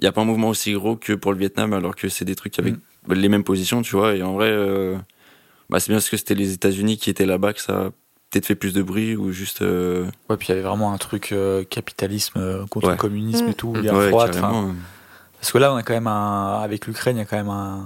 n'y 0.01 0.07
a 0.07 0.11
pas 0.11 0.19
un 0.19 0.25
mouvement 0.25 0.49
aussi 0.49 0.73
gros 0.73 0.97
que 0.97 1.13
pour 1.13 1.31
le 1.31 1.37
Vietnam, 1.39 1.71
alors 1.71 1.95
que 1.95 2.09
c'est 2.09 2.25
des 2.25 2.35
trucs 2.35 2.59
avec 2.59 2.73
Mm. 2.73 2.79
bah, 3.07 3.15
les 3.15 3.29
mêmes 3.29 3.45
positions, 3.45 3.81
tu 3.83 3.95
vois. 3.95 4.15
Et 4.17 4.21
en 4.21 4.33
vrai, 4.33 4.49
euh, 4.51 4.97
bah, 5.69 5.79
c'est 5.79 5.91
bien 5.91 5.95
parce 5.97 6.09
que 6.09 6.17
c'était 6.17 6.35
les 6.35 6.51
États-Unis 6.51 6.97
qui 6.97 7.09
étaient 7.09 7.25
là-bas 7.25 7.53
que 7.53 7.61
ça 7.61 7.91
peut-être 8.31 8.45
fait 8.45 8.55
plus 8.55 8.73
de 8.73 8.81
bruit 8.83 9.15
ou 9.15 9.31
juste. 9.31 9.61
euh, 9.61 10.05
Ouais, 10.29 10.37
puis 10.37 10.47
il 10.47 10.51
y 10.51 10.53
avait 10.53 10.67
vraiment 10.67 10.91
un 10.93 10.97
truc 10.97 11.31
euh, 11.31 11.63
capitalisme 11.63 12.39
euh, 12.39 12.65
contre 12.67 12.87
Ouais. 12.87 12.93
le 12.93 12.97
communisme 12.97 13.45
Mm. 13.45 13.49
et 13.49 13.53
tout, 13.53 13.73
Mm. 13.73 13.81
guerre 13.81 13.93
ouais, 13.95 14.09
froide. 14.09 14.29
enfin, 14.31 14.41
carrément. 14.41 14.73
Parce 15.39 15.51
que 15.51 15.57
là, 15.59 15.71
on 15.73 15.75
a 15.77 15.83
quand 15.83 15.93
même 15.93 16.07
un. 16.07 16.59
Avec 16.61 16.87
l'Ukraine, 16.87 17.17
il 17.17 17.19
y 17.19 17.21
a 17.21 17.25
quand 17.25 17.37
même 17.37 17.49
un. 17.49 17.85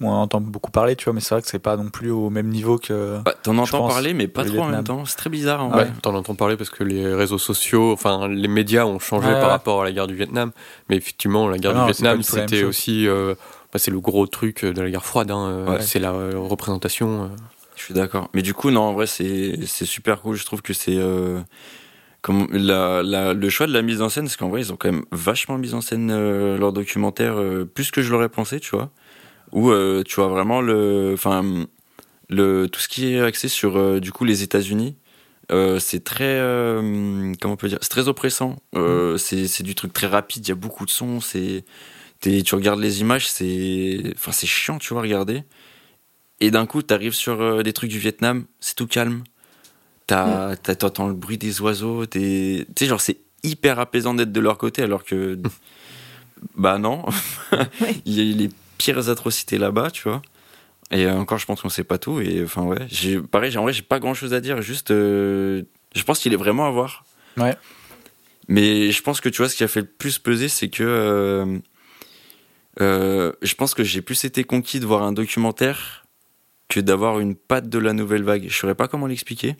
On 0.00 0.08
en 0.08 0.22
entend 0.22 0.40
beaucoup 0.40 0.70
parler, 0.70 0.96
tu 0.96 1.04
vois, 1.04 1.12
mais 1.12 1.20
c'est 1.20 1.34
vrai 1.34 1.42
que 1.42 1.48
c'est 1.48 1.58
pas 1.58 1.76
non 1.76 1.90
plus 1.90 2.10
au 2.10 2.30
même 2.30 2.48
niveau 2.48 2.78
que. 2.78 3.18
Bah, 3.24 3.34
T'en 3.42 3.58
entends 3.58 3.78
pense, 3.78 3.92
parler, 3.92 4.14
mais 4.14 4.26
pas 4.26 4.44
trop 4.44 4.60
en 4.60 4.64
même 4.66 4.74
Vietnam. 4.76 4.84
temps. 5.00 5.04
C'est 5.04 5.16
très 5.16 5.28
bizarre. 5.28 5.62
En 5.64 5.70
Ah 5.70 5.74
vrai. 5.74 5.84
Ouais, 5.84 5.90
t'en 6.02 6.14
entends 6.14 6.34
parler 6.36 6.56
parce 6.56 6.70
que 6.70 6.82
les 6.84 7.12
réseaux 7.14 7.36
sociaux, 7.36 7.92
enfin 7.92 8.26
les 8.28 8.48
médias 8.48 8.84
ont 8.86 8.98
changé 9.00 9.26
Ouais, 9.28 9.40
par 9.40 9.50
rapport 9.50 9.82
à 9.82 9.84
la 9.84 9.92
guerre 9.92 10.06
du 10.06 10.14
Vietnam. 10.14 10.52
Mais 10.88 10.96
effectivement, 10.96 11.48
la 11.48 11.58
guerre 11.58 11.72
Ah 11.74 11.78
non, 11.80 11.86
du 11.86 11.92
Vietnam, 11.92 12.22
c'était 12.22 12.64
aussi, 12.64 13.06
euh, 13.06 13.34
bah, 13.72 13.78
c'est 13.78 13.90
le 13.90 14.00
gros 14.00 14.26
truc 14.26 14.64
de 14.64 14.80
la 14.80 14.88
guerre 14.90 15.04
froide. 15.04 15.30
hein, 15.30 15.64
Ouais. 15.68 15.82
C'est 15.82 15.98
la 15.98 16.12
euh, 16.12 16.32
représentation. 16.38 17.30
Suis 17.86 17.94
d'accord. 17.94 18.30
Mais 18.34 18.42
du 18.42 18.54
coup, 18.54 18.70
non, 18.70 18.82
en 18.82 18.92
vrai, 18.92 19.06
c'est 19.06 19.66
super 19.66 20.20
cool. 20.22 20.36
Je 20.36 20.44
trouve 20.44 20.62
que 20.62 20.72
c'est 20.72 20.96
euh, 20.96 21.40
comme 22.22 22.48
la, 22.52 23.02
la- 23.02 23.34
le 23.34 23.50
choix 23.50 23.66
de 23.66 23.72
la 23.72 23.82
mise 23.82 24.02
en 24.02 24.08
scène, 24.10 24.24
parce 24.24 24.36
qu'en 24.36 24.48
vrai, 24.50 24.62
ils 24.62 24.72
ont 24.72 24.76
quand 24.76 24.92
même 24.92 25.04
vachement 25.12 25.58
mis 25.58 25.74
en 25.74 25.80
scène 25.82 26.10
euh, 26.12 26.58
leur 26.58 26.72
documentaire 26.72 27.38
euh, 27.40 27.64
plus 27.66 27.90
que 27.92 28.02
je 28.02 28.12
l'aurais 28.12 28.28
pensé, 28.30 28.60
tu 28.60 28.70
vois. 28.76 28.90
Où 29.52 29.72
tu 30.04 30.16
vois 30.16 30.28
vraiment 30.28 30.60
le, 30.62 31.12
enfin, 31.14 31.66
le 32.28 32.68
tout 32.68 32.80
ce 32.80 32.88
qui 32.88 33.14
est 33.14 33.20
axé 33.20 33.48
sur 33.48 34.00
du 34.00 34.12
coup 34.12 34.24
les 34.24 34.42
États-Unis. 34.42 34.96
euh, 35.52 35.78
c'est 35.78 36.04
très 36.04 36.24
euh, 36.40 37.32
comment 37.40 37.54
on 37.54 37.56
peut 37.56 37.68
dire 37.68 37.78
c'est 37.82 37.88
très 37.90 38.08
oppressant 38.08 38.56
euh, 38.76 39.16
c'est 39.18 39.48
c'est 39.48 39.62
du 39.64 39.74
truc 39.76 39.92
très 39.92 40.08
rapide 40.08 40.46
il 40.46 40.50
y 40.50 40.52
a 40.52 40.56
beaucoup 40.56 40.84
de 40.86 40.90
sons 40.90 41.20
c'est 41.20 41.64
tu 42.22 42.54
regardes 42.54 42.80
les 42.80 43.00
images 43.02 43.28
c'est 43.28 44.02
enfin 44.16 44.32
c'est 44.32 44.46
chiant 44.48 44.78
tu 44.78 44.92
vois 44.94 45.02
regarder 45.02 45.44
et 46.40 46.50
d'un 46.50 46.66
coup, 46.66 46.82
t'arrives 46.82 47.14
sur 47.14 47.40
euh, 47.40 47.62
des 47.62 47.72
trucs 47.72 47.90
du 47.90 47.98
Vietnam, 47.98 48.44
c'est 48.60 48.74
tout 48.76 48.86
calme. 48.86 49.24
T'as- 50.06 50.54
t'as- 50.56 50.74
T'entends 50.76 51.08
le 51.08 51.14
bruit 51.14 51.38
des 51.38 51.60
oiseaux, 51.60 52.06
tu 52.06 52.64
sais, 52.78 52.86
genre, 52.86 53.00
c'est 53.00 53.18
hyper 53.42 53.78
apaisant 53.80 54.14
d'être 54.14 54.32
de 54.32 54.40
leur 54.40 54.58
côté, 54.58 54.82
alors 54.82 55.04
que. 55.04 55.38
bah 56.56 56.78
non. 56.78 57.04
Il 58.04 58.12
y 58.12 58.32
a 58.32 58.36
les 58.36 58.48
pires 58.78 59.08
atrocités 59.08 59.58
là-bas, 59.58 59.90
tu 59.90 60.08
vois. 60.08 60.22
Et 60.92 61.08
encore, 61.08 61.38
je 61.38 61.46
pense 61.46 61.60
qu'on 61.62 61.68
sait 61.68 61.82
pas 61.84 61.98
tout. 61.98 62.20
Et 62.20 62.42
enfin, 62.44 62.62
ouais. 62.62 62.86
j'ai- 62.88 63.20
Pareil, 63.20 63.56
en 63.58 63.62
vrai, 63.62 63.72
j'ai 63.72 63.82
pas 63.82 63.98
grand 63.98 64.14
chose 64.14 64.32
à 64.34 64.40
dire. 64.40 64.62
Juste. 64.62 64.90
euh, 64.92 65.62
je 65.96 66.02
pense 66.04 66.20
qu'il 66.20 66.32
est 66.32 66.36
vraiment 66.36 66.66
à 66.66 66.70
voir. 66.70 67.04
Ouais. 67.36 67.56
Mais 68.48 68.92
je 68.92 69.02
pense 69.02 69.20
que 69.20 69.28
tu 69.28 69.38
vois, 69.38 69.48
ce 69.48 69.56
qui 69.56 69.64
a 69.64 69.68
fait 69.68 69.80
le 69.80 69.86
plus 69.86 70.18
peser, 70.20 70.48
c'est 70.48 70.68
que. 70.68 70.84
euh, 70.84 71.58
euh, 72.80 73.32
je 73.42 73.54
pense 73.54 73.74
que 73.74 73.82
j'ai 73.82 74.02
plus 74.02 74.24
été 74.24 74.44
conquis 74.44 74.78
de 74.80 74.86
voir 74.86 75.02
un 75.02 75.12
documentaire 75.12 76.05
que 76.68 76.80
d'avoir 76.80 77.20
une 77.20 77.34
patte 77.34 77.68
de 77.68 77.78
la 77.78 77.92
nouvelle 77.92 78.22
vague. 78.22 78.46
Je 78.48 78.56
saurais 78.56 78.74
pas 78.74 78.88
comment 78.88 79.06
l'expliquer. 79.06 79.56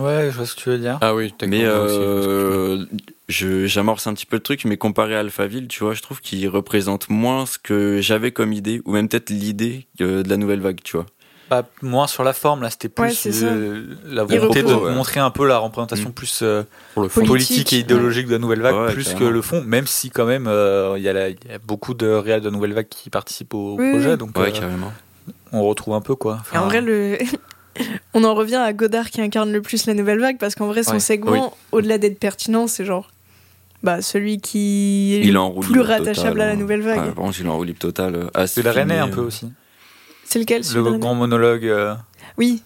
Ouais, 0.00 0.28
je 0.30 0.36
vois 0.36 0.46
ce 0.46 0.56
que 0.56 0.60
tu 0.60 0.68
veux 0.70 0.78
dire. 0.78 0.98
Ah 1.02 1.14
oui, 1.14 1.32
Mais 1.46 1.64
euh, 1.64 2.84
j'amorce 3.28 4.06
un 4.06 4.14
petit 4.14 4.26
peu 4.26 4.36
le 4.36 4.42
truc, 4.42 4.64
mais 4.64 4.76
comparé 4.76 5.14
à 5.14 5.20
Alphaville, 5.20 5.68
tu 5.68 5.84
vois, 5.84 5.94
je 5.94 6.02
trouve 6.02 6.20
qu'il 6.20 6.48
représente 6.48 7.08
moins 7.08 7.46
ce 7.46 7.58
que 7.58 8.00
j'avais 8.00 8.32
comme 8.32 8.52
idée, 8.52 8.82
ou 8.84 8.92
même 8.92 9.08
peut-être 9.08 9.30
l'idée 9.30 9.86
euh, 10.00 10.22
de 10.22 10.28
la 10.28 10.36
nouvelle 10.36 10.60
vague, 10.60 10.80
tu 10.82 10.96
vois. 10.96 11.06
Pas 11.48 11.62
moins 11.82 12.06
sur 12.06 12.24
la 12.24 12.32
forme, 12.32 12.62
là, 12.62 12.70
c'était 12.70 12.88
plus 12.88 13.04
Ouais, 13.04 13.10
c'est 13.10 13.30
ça. 13.30 13.46
euh, 13.46 13.84
la 14.06 14.24
volonté 14.24 14.62
de 14.62 14.72
ouais. 14.74 14.94
montrer 14.94 15.20
un 15.20 15.30
peu 15.30 15.46
la 15.46 15.58
représentation 15.58 16.10
plus 16.10 16.40
euh, 16.42 16.62
Pour 16.94 17.02
le 17.02 17.08
fond. 17.08 17.20
Politique, 17.24 17.48
politique 17.68 17.72
et 17.72 17.76
ouais. 17.76 17.82
idéologique 17.82 18.26
de 18.26 18.32
la 18.32 18.38
nouvelle 18.38 18.62
vague, 18.62 18.74
Ouais, 18.74 18.92
plus 18.92 19.14
que 19.14 19.24
le 19.24 19.42
fond, 19.42 19.62
même 19.62 19.86
si 19.86 20.10
quand 20.10 20.24
même 20.26 20.46
euh, 20.48 20.94
il 20.96 21.02
y, 21.04 21.08
a 21.08 21.28
y 21.28 21.36
beaucoup 21.64 21.94
de 21.94 22.06
réels 22.08 22.40
de 22.40 22.46
la 22.46 22.50
nouvelle 22.50 22.72
vague 22.72 22.88
qui 22.88 23.10
participent 23.10 23.54
au 23.54 23.76
Oui, 23.78 23.90
projet, 23.92 24.16
donc 24.16 24.36
Ouais, 24.38 24.48
euh, 24.48 24.50
carrément. 24.58 24.92
On 25.52 25.62
retrouve 25.68 25.94
un 25.94 26.00
peu 26.00 26.14
quoi. 26.14 26.42
En 26.54 26.66
vrai, 26.66 26.80
le... 26.80 27.18
on 28.14 28.24
en 28.24 28.34
revient 28.34 28.56
à 28.56 28.72
Godard 28.72 29.10
qui 29.10 29.20
incarne 29.20 29.52
le 29.52 29.62
plus 29.62 29.86
la 29.86 29.94
nouvelle 29.94 30.20
vague 30.20 30.38
parce 30.38 30.54
qu'en 30.54 30.66
vrai, 30.66 30.82
son 30.82 30.92
Ouais. 30.94 31.00
segment, 31.00 31.56
au-delà 31.72 31.98
d'être 31.98 32.18
pertinent, 32.18 32.66
c'est 32.66 32.84
genre 32.84 33.10
bah, 33.82 34.00
celui 34.00 34.40
qui 34.40 35.14
est 35.14 35.20
Il 35.26 35.34
le 35.34 35.60
plus 35.60 35.80
rattachable 35.80 36.40
à 36.40 36.46
la 36.46 36.52
hein. 36.52 36.56
nouvelle 36.56 36.80
vague. 36.82 37.00
Ouais, 37.00 37.06
par 37.12 37.24
contre, 37.24 37.38
il 37.40 37.46
est 37.46 37.48
en 37.48 37.56
roue 37.56 37.64
libre 37.64 37.78
totale. 37.78 38.30
euh, 38.36 38.46
c'est 38.46 38.62
la 38.62 38.72
René 38.72 38.98
un 38.98 39.08
peu 39.08 39.20
euh. 39.20 39.24
aussi. 39.26 39.52
C'est 40.24 40.38
lequel 40.38 40.62
Le 40.74 40.98
grand 40.98 41.14
monologue. 41.14 41.66
euh, 41.66 41.94
Oui, 42.38 42.62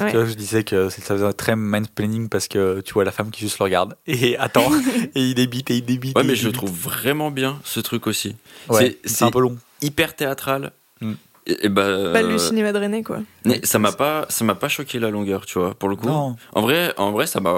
Ouais. 0.00 0.10
Tu 0.10 0.16
vois, 0.16 0.24
je 0.24 0.32
disais 0.34 0.64
que 0.64 0.88
ça 0.88 1.02
faisait 1.02 1.32
très 1.34 1.56
mansplaining 1.56 2.30
parce 2.30 2.48
que 2.48 2.80
tu 2.80 2.94
vois 2.94 3.04
la 3.04 3.12
femme 3.12 3.30
qui 3.30 3.40
juste 3.42 3.58
le 3.58 3.64
regarde 3.64 3.96
et 4.06 4.36
attend 4.38 4.70
et 5.14 5.20
il 5.20 5.34
débite 5.34 5.70
et 5.70 5.76
il 5.76 5.84
débite. 5.84 6.16
Ouais, 6.16 6.24
mais 6.24 6.36
je 6.36 6.48
trouve 6.48 6.70
vraiment 6.70 7.30
bien 7.30 7.58
ce 7.64 7.80
truc 7.80 8.06
aussi. 8.06 8.34
Ouais, 8.70 8.98
c'est 9.04 9.24
un 9.24 9.30
peu 9.30 9.40
long. 9.40 9.58
Hyper 9.82 10.16
théâtral. 10.16 10.72
Mm. 11.02 11.12
Et, 11.46 11.66
et 11.66 11.68
bah, 11.68 12.12
Pas 12.12 12.22
le 12.22 12.38
cinéma 12.38 12.72
de 12.72 12.78
René, 12.78 13.02
quoi. 13.02 13.18
mais 13.44 13.60
ça 13.64 13.78
m'a 13.78 13.92
pas, 13.92 14.26
ça 14.28 14.44
m'a 14.44 14.54
pas 14.54 14.68
choqué 14.68 14.98
la 14.98 15.10
longueur, 15.10 15.44
tu 15.46 15.58
vois, 15.58 15.74
pour 15.74 15.88
le 15.88 15.96
coup. 15.96 16.06
Non. 16.06 16.36
En 16.54 16.62
vrai, 16.62 16.94
en 16.96 17.10
vrai, 17.12 17.26
ça 17.26 17.40
m'a. 17.40 17.50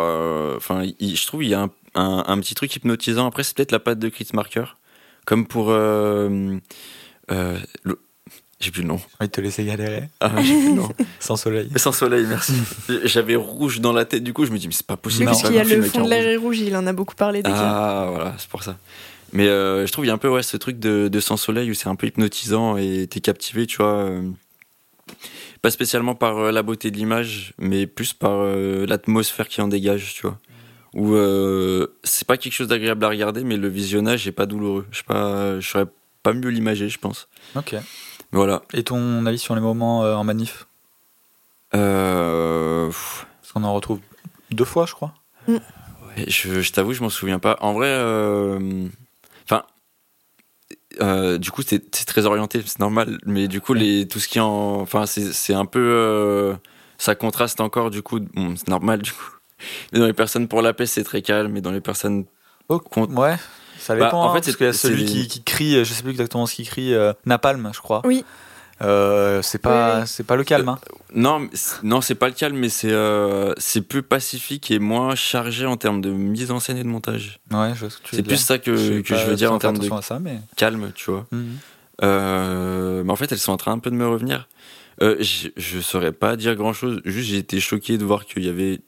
Enfin, 0.56 0.84
je 1.00 1.26
trouve 1.26 1.44
il 1.44 1.50
y 1.50 1.54
a 1.54 1.60
un, 1.62 1.70
un- 1.94 2.24
un 2.26 2.38
petit 2.40 2.54
truc 2.54 2.74
hypnotisant. 2.74 3.26
Après, 3.26 3.42
c'est 3.44 3.54
peut-être 3.56 3.72
la 3.72 3.78
patte 3.78 3.98
de 3.98 4.08
Chris 4.08 4.28
Marker, 4.34 4.64
comme 5.24 5.46
pour. 5.46 5.66
Euh, 5.70 6.56
euh, 7.30 7.58
le- 7.84 8.00
J'ai 8.58 8.70
plus 8.70 8.82
le 8.82 8.88
nom. 8.88 8.96
J'ai 8.98 9.04
envie 9.20 9.28
de 9.28 9.32
te 9.32 9.40
laisser 9.42 9.64
galérer. 9.64 10.08
Ah, 10.20 10.30
j'ai 10.42 10.54
plus 10.54 10.70
le 10.70 10.74
nom. 10.76 10.88
Sans 11.20 11.36
soleil. 11.36 11.70
Sans 11.76 11.92
soleil, 11.92 12.24
merci. 12.26 12.54
J'avais 13.04 13.36
rouge 13.36 13.80
dans 13.80 13.92
la 13.92 14.04
tête, 14.06 14.24
du 14.24 14.32
coup, 14.32 14.46
je 14.46 14.50
me 14.50 14.58
dis, 14.58 14.66
mais 14.66 14.72
c'est 14.74 14.86
pas 14.86 14.96
possible. 14.96 15.24
Oui, 15.24 15.26
parce 15.30 15.42
qu'il 15.42 15.54
y 15.54 15.58
a 15.60 15.64
le 15.64 15.82
fond 15.82 16.02
de 16.04 16.08
l'air 16.10 16.40
rouge. 16.40 16.58
il 16.60 16.74
en 16.76 16.86
a 16.86 16.92
beaucoup 16.92 17.14
parlé 17.14 17.42
déjà. 17.42 17.54
Ah, 17.56 18.06
voilà, 18.10 18.34
c'est 18.38 18.48
pour 18.48 18.62
ça. 18.62 18.76
Mais 19.36 19.48
euh, 19.48 19.86
je 19.86 19.92
trouve 19.92 20.06
il 20.06 20.08
y 20.08 20.10
a 20.10 20.14
un 20.14 20.18
peu 20.18 20.30
ouais, 20.30 20.42
ce 20.42 20.56
truc 20.56 20.78
de, 20.78 21.08
de 21.08 21.20
sans 21.20 21.36
soleil 21.36 21.70
où 21.70 21.74
c'est 21.74 21.88
un 21.88 21.94
peu 21.94 22.06
hypnotisant 22.06 22.78
et 22.78 23.06
t'es 23.06 23.20
captivé, 23.20 23.66
tu 23.66 23.76
vois. 23.76 23.92
euh, 23.96 24.22
pas 25.60 25.70
spécialement 25.70 26.14
par 26.14 26.38
euh, 26.38 26.50
la 26.52 26.62
beauté 26.62 26.90
de 26.90 26.96
l'image, 26.96 27.52
mais 27.58 27.86
plus 27.86 28.14
par 28.14 28.32
euh, 28.38 28.86
l'atmosphère 28.86 29.48
qui 29.48 29.60
en 29.60 29.68
dégage, 29.68 30.14
tu 30.14 30.22
vois. 30.22 30.38
Où 30.94 31.14
euh, 31.16 31.86
c'est 32.02 32.26
pas 32.26 32.38
quelque 32.38 32.54
chose 32.54 32.68
d'agréable 32.68 33.04
à 33.04 33.08
regarder, 33.10 33.44
mais 33.44 33.58
le 33.58 33.68
visionnage 33.68 34.26
est 34.26 34.32
pas 34.32 34.46
douloureux. 34.46 34.86
Je 34.90 34.98
sais 34.98 35.04
pas, 35.04 35.60
je 35.60 35.68
saurais 35.68 35.86
pas 36.22 36.32
mieux 36.32 36.48
l'imager, 36.48 36.88
je 36.88 36.98
pense. 36.98 37.28
Ok. 37.56 37.76
Voilà. 38.32 38.62
Et 38.72 38.84
ton 38.84 39.26
avis 39.26 39.38
sur 39.38 39.54
les 39.54 39.60
moments 39.60 40.02
euh, 40.02 40.14
en 40.14 40.24
manif? 40.24 40.66
Euh, 41.74 42.86
Parce 43.42 43.52
qu'on 43.52 43.64
en 43.64 43.74
retrouve 43.74 44.00
deux 44.50 44.64
fois, 44.64 44.86
je 44.86 44.94
crois. 44.94 45.12
ouais, 45.48 45.60
je 46.26 46.62
je 46.62 46.72
t'avoue, 46.72 46.94
je 46.94 47.02
m'en 47.02 47.10
souviens 47.10 47.38
pas. 47.38 47.58
En 47.60 47.74
vrai, 47.74 47.88
euh, 47.90 48.88
euh, 51.00 51.38
du 51.38 51.50
coup, 51.50 51.62
c'est 51.66 51.90
très 52.06 52.26
orienté, 52.26 52.62
c'est 52.66 52.78
normal. 52.80 53.18
Mais 53.26 53.48
du 53.48 53.60
coup, 53.60 53.74
les, 53.74 54.06
tout 54.08 54.18
ce 54.20 54.28
qui 54.28 54.40
en, 54.40 54.80
enfin, 54.80 55.04
c'est 55.06 55.54
un 55.54 55.66
peu, 55.66 55.80
euh, 55.80 56.54
ça 56.98 57.14
contraste 57.14 57.60
encore. 57.60 57.90
Du 57.90 58.02
coup, 58.02 58.20
bon, 58.20 58.54
c'est 58.56 58.68
normal. 58.68 59.02
Du 59.02 59.12
coup, 59.12 59.24
mais 59.92 59.98
dans 60.00 60.06
les 60.06 60.12
personnes 60.12 60.48
pour 60.48 60.62
la 60.62 60.72
paix, 60.72 60.86
c'est 60.86 61.04
très 61.04 61.22
calme. 61.22 61.56
Et 61.56 61.60
dans 61.60 61.72
les 61.72 61.80
personnes, 61.80 62.24
Oh, 62.68 62.78
Compte- 62.80 63.10
ouais. 63.12 63.36
Ça 63.78 63.94
Bah, 63.94 64.06
dépend. 64.06 64.22
en 64.22 64.30
hein, 64.30 64.32
fait, 64.34 64.40
parce 64.40 64.46
c'est- 64.46 64.56
qu'il 64.56 64.66
y 64.66 64.68
a 64.68 64.72
celui 64.72 65.04
qui, 65.04 65.28
qui 65.28 65.42
crie, 65.44 65.84
je 65.84 65.92
sais 65.92 66.02
plus 66.02 66.10
exactement 66.10 66.46
ce 66.46 66.54
qu'il 66.56 66.66
crie, 66.68 66.92
euh, 66.94 67.12
Napalm, 67.26 67.70
je 67.72 67.80
crois. 67.80 68.02
Oui. 68.04 68.24
Euh, 68.82 69.40
c'est 69.42 69.58
pas, 69.58 70.00
Oui, 70.00 70.06
c'est 70.06 70.24
pas 70.24 70.36
le 70.36 70.44
calme. 70.44 70.68
Hein. 70.68 70.78
non, 71.14 71.38
mais 71.40 71.48
c'est- 71.54 71.82
non, 71.82 72.00
c'est 72.02 72.14
pas 72.14 72.28
le 72.28 72.34
calme, 72.34 72.56
mais 72.58 72.68
c'est 72.68 72.92
euh, 72.92 73.54
c'est 73.56 73.80
plus 73.80 74.02
pacifique 74.02 74.70
et 74.70 74.78
moins 74.78 75.14
chargé 75.14 75.64
en 75.64 75.76
termes 75.78 76.02
de 76.02 76.10
mise 76.10 76.50
en 76.50 76.60
scène 76.60 76.76
et 76.76 76.82
de 76.82 76.88
montage. 76.88 77.40
Ouais, 77.50 77.70
je 77.74 77.80
vois 77.80 77.90
ce 77.90 77.96
que 77.98 78.02
tu 78.02 78.10
veux 78.12 78.16
C'est 78.18 78.22
plus 78.22 78.36
dire. 78.36 78.38
ça 78.44 78.58
que, 78.58 78.76
suis 78.76 79.02
que 79.02 79.16
je 79.16 79.24
veux 79.24 79.34
dire 79.36 79.50
en 79.52 79.58
termes 79.58 79.78
de 79.78 79.88
ça, 80.02 80.18
mais. 80.18 80.40
calme, 80.56 80.92
tu 80.94 81.10
vois. 81.10 81.26
Mhm. 81.32 81.56
Euh, 82.02 83.02
mais 83.04 83.10
en 83.12 83.16
fait, 83.16 83.32
elles 83.32 83.38
sont 83.38 83.52
en 83.52 83.56
train 83.56 83.72
un 83.72 83.78
peu 83.78 83.90
de 83.90 83.96
me 83.96 84.06
revenir. 84.06 84.46
Euh, 85.02 85.16
je, 85.20 85.48
je 85.56 85.80
saurais 85.80 86.12
pas 86.12 86.36
dire 86.36 86.54
grand 86.54 86.72
chose. 86.74 87.00
Juste, 87.04 87.28
j'ai 87.30 87.38
été 87.38 87.60
choqué 87.60 87.96
de 87.98 88.04
voir 88.04 88.26
qu'il 88.26 88.44
y 88.44 88.48
avait, 88.50 88.80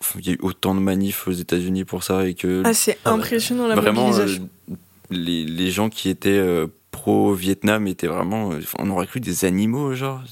enfin, 0.00 0.18
il 0.20 0.26
y 0.26 0.30
a 0.30 0.32
eu 0.34 0.38
autant 0.42 0.74
de 0.74 0.80
manifs 0.80 1.26
aux 1.28 1.32
États-Unis 1.32 1.84
pour 1.84 2.02
ça 2.02 2.26
et 2.26 2.34
que 2.34 2.62
Ah, 2.66 2.74
c'est 2.74 2.98
Ah, 3.06 3.12
impressionnant 3.12 3.66
la 3.66 3.74
vraiment 3.74 4.08
mobilisation. 4.08 4.48
euh, 4.70 4.74
les, 5.10 5.44
les 5.46 5.70
gens 5.70 5.88
qui 5.90 6.08
étaient 6.10 6.30
euh, 6.38 6.66
pro-Vietnam 6.92 7.88
étaient 7.88 8.06
vraiment. 8.06 8.50
on 8.78 8.90
aurait 8.90 9.08
cru 9.08 9.18
des 9.18 9.44
animaux, 9.44 9.94
genre. 9.94 10.22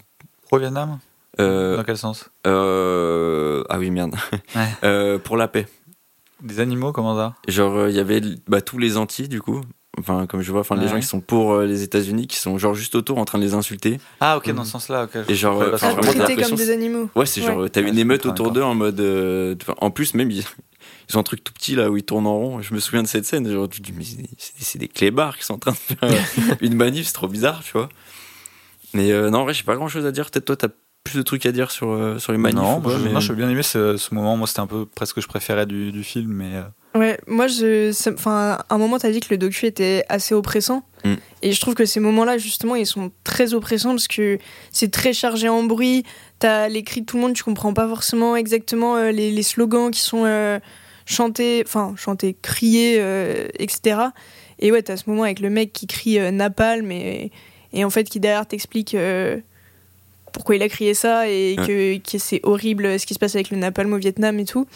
Pro-Vietnam? 0.42 1.00
Euh, 1.40 1.76
Dans 1.76 1.84
quel 1.84 1.96
sens? 1.98 2.30
Euh, 2.46 3.64
ah 3.68 3.78
oui, 3.78 3.90
merde. 3.90 4.14
Ouais. 4.54 4.68
Euh, 4.84 5.18
pour 5.18 5.36
la 5.36 5.48
paix. 5.48 5.66
Des 6.42 6.60
animaux, 6.60 6.92
comment 6.92 7.16
ça? 7.16 7.34
Genre, 7.48 7.88
il 7.88 7.94
y 7.94 8.00
avait 8.00 8.20
bah, 8.46 8.60
tous 8.60 8.78
les 8.78 8.96
anti, 8.96 9.28
du 9.28 9.40
coup. 9.40 9.60
Enfin, 9.99 10.26
comme 10.26 10.40
je 10.40 10.50
vois, 10.52 10.61
enfin, 10.61 10.76
les 10.76 10.87
gens 10.88 11.00
qui 11.00 11.06
sont 11.06 11.20
pour 11.20 11.52
euh, 11.52 11.66
les 11.66 11.82
États-Unis, 11.82 12.26
qui 12.28 12.37
sont 12.37 12.56
genre 12.59 12.75
juste 12.75 12.94
autour 12.94 13.18
en 13.18 13.25
train 13.25 13.38
de 13.38 13.44
les 13.44 13.54
insulter. 13.54 13.99
Ah, 14.20 14.37
ok, 14.37 14.49
dans 14.50 14.61
Mhm. 14.61 14.64
ce 14.64 14.70
sens-là. 14.70 15.04
ok. 15.04 15.28
Et 15.28 15.35
genre, 15.35 15.61
euh, 15.61 15.76
Ah, 15.82 15.88
l'impression 15.92 16.49
comme 16.49 16.56
des 16.56 16.70
animaux. 16.70 17.11
Ouais, 17.16 17.26
c'est 17.26 17.40
Ouais. 17.40 17.47
genre, 17.49 17.68
t'as 17.70 17.82
Ouais, 17.82 17.88
une 17.88 17.97
je 17.97 18.00
émeute 18.00 18.25
autour 18.25 18.52
d'eux 18.52 18.62
en 18.62 18.75
mode. 18.75 19.00
euh, 19.00 19.56
en 19.78 19.90
plus, 19.90 20.14
même, 20.14 20.30
ils, 20.30 20.44
ils 21.11 21.16
ont 21.16 21.20
un 21.20 21.25
truc 21.25 21.42
tout 21.42 21.52
petit 21.52 21.75
là 21.75 21.90
où 21.90 21.97
ils 21.97 22.04
tournent 22.04 22.28
en 22.28 22.37
rond. 22.38 22.62
Je 22.62 22.73
me 22.73 22.78
souviens 22.80 23.02
de 23.02 23.09
cette 23.09 23.26
scène. 23.26 23.50
Genre, 23.50 23.68
tu 23.68 23.82
te 23.82 23.90
dis, 23.90 23.92
mais 23.97 24.04
c'est- 24.38 24.78
des 24.78 24.88
clébards 24.88 25.37
qui 25.37 25.44
sont 25.44 25.54
en 25.54 25.59
train 25.59 25.73
de 25.73 25.76
faire 25.76 25.99
euh, 26.04 26.54
une 26.61 26.75
manif, 26.75 27.06
c'est 27.09 27.12
trop 27.12 27.28
bizarre, 27.28 27.62
tu 27.64 27.73
vois. 27.73 27.88
Mais 28.94 29.11
euh, 29.12 29.28
non, 29.28 29.40
en 29.40 29.44
vrai, 29.44 29.54
j'ai 29.54 29.64
pas 29.64 29.75
grand 29.76 29.88
chose 29.88 30.06
à 30.06 30.12
dire. 30.12 30.30
Peut-être 30.30 30.44
toi, 30.47 30.56
t'as 30.56 30.68
plus 31.04 31.16
de 31.16 31.23
trucs 31.23 31.44
à 31.47 31.52
dire 31.52 31.70
sur, 31.73 31.90
euh, 31.90 32.18
sur 32.18 32.30
les 32.32 32.38
manifs. 32.38 32.61
non, 32.61 32.78
ou 32.78 32.80
moi, 32.80 32.92
pas, 32.94 32.99
mais- 33.00 33.20
j'ai 33.20 33.35
bien 33.35 33.50
aimé 33.50 33.62
ce, 33.64 33.97
ce 33.97 34.14
moment. 34.14 34.37
Moi, 34.37 34.47
c'était 34.47 34.61
un 34.61 34.66
peu 34.68 34.87
presque 34.87 35.11
ce 35.11 35.14
que 35.16 35.20
je 35.20 35.28
préférais 35.28 35.66
du, 35.66 35.90
du 35.92 36.04
film, 36.04 36.32
mais. 36.32 36.62
Ouais, 36.94 37.18
moi, 37.28 37.47
je, 37.47 37.90
enfin, 38.12 38.59
à 38.68 38.75
un 38.75 38.78
moment, 38.78 38.99
t'as 38.99 39.11
dit 39.11 39.20
que 39.20 39.28
le 39.30 39.38
docu 39.38 39.66
était 39.66 40.04
assez 40.09 40.35
oppressant. 40.35 40.82
Mm. 41.04 41.14
Et 41.42 41.52
je 41.52 41.61
trouve 41.61 41.75
que 41.75 41.85
ces 41.85 42.00
moments-là, 42.00 42.37
justement, 42.37 42.75
ils 42.75 42.87
sont 42.87 43.12
très 43.23 43.54
oppressants 43.54 43.90
parce 43.90 44.09
que 44.09 44.38
c'est 44.73 44.90
très 44.90 45.12
chargé 45.12 45.49
en 45.49 45.62
bruit. 45.62 46.04
T'as 46.40 46.68
les 46.68 46.82
cris 46.82 47.02
de 47.02 47.06
tout 47.06 47.16
le 47.16 47.23
monde, 47.23 47.35
tu 47.35 47.44
comprends 47.44 47.73
pas 47.73 47.88
forcément 47.88 48.35
exactement 48.35 48.97
euh, 48.97 49.12
les, 49.12 49.30
les 49.30 49.42
slogans 49.42 49.90
qui 49.90 50.00
sont 50.00 50.25
euh, 50.25 50.59
chantés, 51.06 51.62
enfin, 51.64 51.94
chantés, 51.97 52.37
criés, 52.42 52.97
euh, 52.99 53.47
etc. 53.59 54.00
Et 54.59 54.73
ouais, 54.73 54.82
t'as 54.82 54.97
ce 54.97 55.04
moment 55.06 55.23
avec 55.23 55.40
le 55.40 55.49
mec 55.49 55.73
qui 55.73 55.87
crie 55.87 56.18
Napalm 56.32 56.90
et, 56.90 57.30
et 57.73 57.85
en 57.85 57.90
fait 57.90 58.04
qui 58.04 58.20
derrière 58.20 58.47
t'explique 58.47 58.94
pourquoi 60.32 60.56
il 60.56 60.62
a 60.62 60.68
crié 60.68 60.92
ça 60.92 61.28
et 61.28 61.56
que, 61.56 61.97
que 61.97 62.18
c'est 62.18 62.40
horrible 62.42 63.00
ce 63.00 63.06
qui 63.06 63.14
se 63.14 63.18
passe 63.18 63.35
avec 63.35 63.49
le 63.50 63.56
Napalm 63.56 63.92
au 63.94 63.97
Vietnam 63.97 64.38
et 64.38 64.44
tout. 64.44 64.66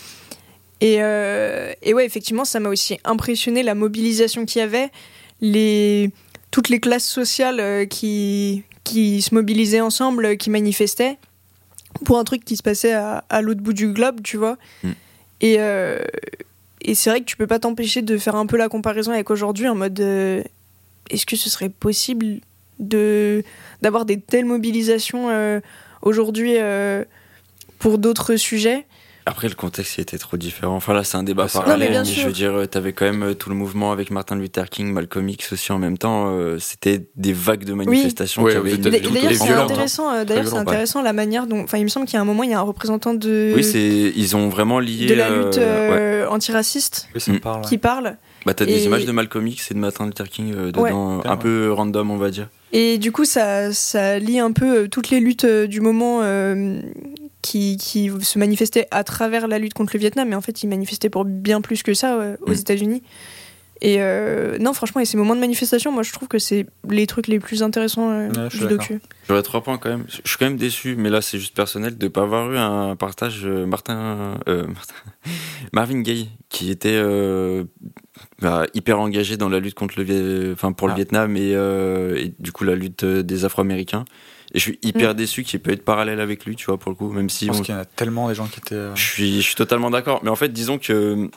Et, 0.85 0.99
euh, 1.01 1.73
et 1.81 1.95
ouais, 1.95 2.05
effectivement, 2.05 2.45
ça 2.45 2.61
m'a 2.61 2.69
aussi 2.69 2.99
impressionné 3.05 3.63
la 3.63 3.75
mobilisation 3.75 4.45
qu'il 4.45 4.61
y 4.61 4.63
avait, 4.63 4.91
les, 5.41 6.11
toutes 6.51 6.69
les 6.69 6.79
classes 6.79 7.09
sociales 7.09 7.59
euh, 7.59 7.87
qui, 7.87 8.65
qui 8.85 9.23
se 9.23 9.35
mobilisaient 9.35 9.81
ensemble, 9.81 10.27
euh, 10.27 10.37
qui 10.37 10.51
manifestaient 10.51 11.17
pour 12.05 12.19
un 12.19 12.25
truc 12.25 12.45
qui 12.45 12.59
se 12.59 12.63
passait 12.63 12.93
à, 12.93 13.25
à 13.31 13.41
l'autre 13.41 13.63
bout 13.63 13.73
du 13.73 13.95
globe, 13.95 14.21
tu 14.23 14.37
vois. 14.37 14.59
Mm. 14.83 14.91
Et, 15.41 15.57
euh, 15.59 16.05
et 16.83 16.95
c'est 16.95 17.09
vrai 17.09 17.21
que 17.21 17.25
tu 17.25 17.39
peux 17.39 17.47
pas 17.47 17.59
t'empêcher 17.59 18.03
de 18.03 18.19
faire 18.19 18.37
un 18.37 18.45
peu 18.45 18.59
la 18.59 18.69
comparaison 18.69 19.11
avec 19.11 19.31
aujourd'hui 19.31 19.69
en 19.69 19.75
mode 19.75 19.99
euh, 20.01 20.43
est-ce 21.09 21.25
que 21.25 21.37
ce 21.37 21.49
serait 21.49 21.71
possible 21.71 22.41
de 22.79 23.43
d'avoir 23.81 24.05
des 24.05 24.21
telles 24.21 24.45
mobilisations 24.45 25.31
euh, 25.31 25.61
aujourd'hui 26.03 26.57
pour 27.79 27.97
d'autres 27.97 28.37
sujets? 28.37 28.85
Après, 29.27 29.49
le 29.49 29.55
contexte 29.55 29.97
il 29.97 30.03
était 30.03 30.19
trop 30.19 30.37
différent. 30.37 30.77
Enfin, 30.77 30.93
là, 30.93 31.03
c'est 31.03 31.17
un 31.17 31.23
débat 31.23 31.45
Ah, 31.47 31.49
c'est- 31.49 31.59
parallèle. 31.59 31.93
Non, 31.93 31.99
mais 32.01 32.05
bien 32.05 32.15
je 32.15 32.27
veux 32.27 32.33
dire, 32.33 32.53
euh, 32.55 32.67
t'avais 32.67 32.93
quand 32.93 33.07
même 33.07 33.23
euh, 33.23 33.35
tout 33.35 33.49
le 33.49 33.55
mouvement 33.57 33.91
avec 33.91 34.11
Martin 34.11 34.37
Luther 34.37 34.69
King, 34.69 34.93
Malcolm 34.93 35.27
X 35.31 35.55
aussi 35.55 35.73
en 35.73 35.79
même 35.79 35.97
temps. 35.97 36.27
euh, 36.29 36.59
C'était 36.59 37.07
des 37.17 37.33
vagues 37.33 37.65
de 37.65 37.73
manifestations 37.73 38.45
qui 38.45 38.55
avaient 38.55 38.77
D'ailleurs, 38.77 39.33
c'est 39.33 39.49
hein. 39.51 39.63
intéressant. 39.65 40.11
D'ailleurs, 40.25 40.45
c'est 40.45 40.51
violentes, 40.51 40.69
intéressant 40.69 41.01
la 41.01 41.15
manière 41.15 41.47
dont. 41.47 41.63
Enfin, 41.63 41.79
il 41.79 41.85
me 41.85 41.89
semble 41.89 42.05
qu'il 42.05 42.15
y 42.15 42.19
a 42.19 42.21
un 42.21 42.27
moment, 42.27 42.43
il 42.43 42.51
y 42.51 42.55
a 42.55 42.59
un 42.59 42.63
représentant 42.63 43.15
de 43.15 43.53
Oui, 43.57 43.65
c'est 43.65 44.13
ils 44.15 44.37
ont 44.37 44.51
vraiment 44.51 44.79
lié. 44.79 45.07
de 45.07 45.15
la 45.15 45.29
euh, 45.31 45.45
lutte 45.47 45.57
ouais. 45.57 46.27
antiraciste 46.31 47.09
Oui, 47.15 47.23
Mm. 47.35 47.39
parle. 47.41 47.61
ouais. 47.63 47.69
qui 47.69 47.79
parle. 47.79 48.17
Bah, 48.45 48.53
t'as 48.53 48.67
des 48.67 48.85
images 48.85 49.07
de 49.07 49.13
Malcolm 49.13 49.47
X 49.47 49.71
et 49.71 49.75
de 49.75 49.79
Martin 49.79 50.05
Luther 50.05 50.29
King 50.29 50.53
euh, 50.55 50.67
dedans, 50.67 51.17
Ouais. 51.21 51.27
un 51.27 51.37
peu 51.39 51.73
random, 51.73 52.11
on 52.11 52.19
va 52.19 52.29
dire. 52.31 52.49
Et 52.73 52.99
du 52.99 53.11
coup, 53.11 53.25
ça, 53.25 53.73
ça 53.73 54.19
lie 54.19 54.39
un 54.39 54.53
peu 54.53 54.87
toutes 54.89 55.09
les 55.09 55.21
luttes 55.21 55.47
du 55.47 55.81
moment 55.81 56.21
euh, 56.23 56.79
qui, 57.45 57.77
qui 57.77 58.11
se 58.23 58.39
manifestaient 58.39 58.89
à 58.91 59.05
travers 59.05 59.47
la 59.49 59.59
lutte 59.59 59.75
contre 59.75 59.93
le 59.95 60.01
Vietnam. 60.01 60.29
Mais 60.31 60.35
en 60.35 60.41
fait, 60.41 60.63
ils 60.63 60.69
manifestaient 60.69 61.11
pour 61.11 61.25
bien 61.27 61.61
plus 61.61 61.83
que 61.83 61.93
ça 61.95 62.19
euh, 62.19 62.37
aux 62.47 62.51
Mm. 62.51 62.55
États-Unis. 62.55 63.03
Et 63.83 63.97
euh, 63.99 64.57
non, 64.59 64.73
franchement, 64.73 65.01
et 65.03 65.05
ces 65.05 65.19
moments 65.19 65.35
de 65.35 65.41
manifestation, 65.41 65.93
moi, 65.93 66.03
je 66.05 66.13
trouve 66.13 66.29
que 66.29 66.39
c'est 66.39 66.65
les 66.89 67.07
trucs 67.07 67.27
les 67.27 67.39
plus 67.41 67.63
intéressants 67.63 68.09
euh, 68.13 68.29
Ouais, 68.31 68.49
du 68.49 68.67
docu. 68.67 69.01
J'aurais 69.29 69.43
trois 69.43 69.63
points 69.63 69.77
quand 69.77 69.91
même. 69.91 70.05
Je 70.09 70.27
suis 70.29 70.39
quand 70.39 70.47
même 70.47 70.57
déçu, 70.57 70.95
mais 70.97 71.11
là 71.11 71.21
c'est 71.21 71.39
juste 71.39 71.55
personnel 71.55 71.99
de 71.99 72.09
pas 72.09 72.23
avoir 72.23 72.51
eu 72.51 72.57
un 72.57 72.97
partage 72.97 73.43
euh, 73.45 73.67
Martin, 73.67 74.39
euh, 74.49 74.67
Martin- 74.69 74.95
Marvin 75.73 76.01
Gaye 76.01 76.29
qui 76.49 76.71
était 76.71 76.95
euh, 76.95 77.65
bah, 78.41 78.65
hyper 78.75 79.01
engagé 79.01 79.37
dans 79.37 79.49
la 79.51 79.59
lutte 79.59 79.75
contre 79.75 80.01
le, 80.01 80.53
enfin 80.53 80.73
pour 80.73 80.87
le 80.87 80.93
Ah. 80.95 80.97
Vietnam 80.97 81.37
et, 81.37 81.53
euh, 81.55 82.17
et 82.17 82.33
du 82.39 82.53
coup 82.53 82.65
la 82.65 82.77
lutte 82.77 83.05
des 83.05 83.45
Afro-Américains. 83.45 84.05
Et 84.55 84.59
je 84.59 84.63
suis 84.63 84.79
hyper 84.83 85.15
déçu 85.17 85.43
qu'il 85.43 85.59
n'y 85.59 85.63
ait 85.63 85.65
pas 85.67 85.73
eu 85.73 85.77
de 85.77 85.81
parallèle 85.83 86.21
avec 86.21 86.45
lui, 86.47 86.55
tu 86.57 86.67
vois, 86.67 86.79
pour 86.79 86.91
le 86.91 86.97
coup, 86.97 87.11
même 87.11 87.29
si 87.29 87.47
Je 87.47 87.51
pense 87.51 87.61
on- 87.61 87.63
qu'il 87.65 87.75
y 87.75 87.77
en 87.77 87.81
a 87.81 87.85
tellement 87.85 88.29
des 88.29 88.35
gens 88.37 88.47
qui 88.47 88.61
étaient. 88.61 88.75
euh, 88.77 88.95
je 88.95 89.03
suis, 89.03 89.37
je 89.37 89.47
suis 89.47 89.57
totalement 89.57 89.91
d'accord. 89.91 90.21
Mais 90.23 90.31
en 90.31 90.37
fait, 90.37 90.51
disons 90.53 90.79
que 90.79 91.29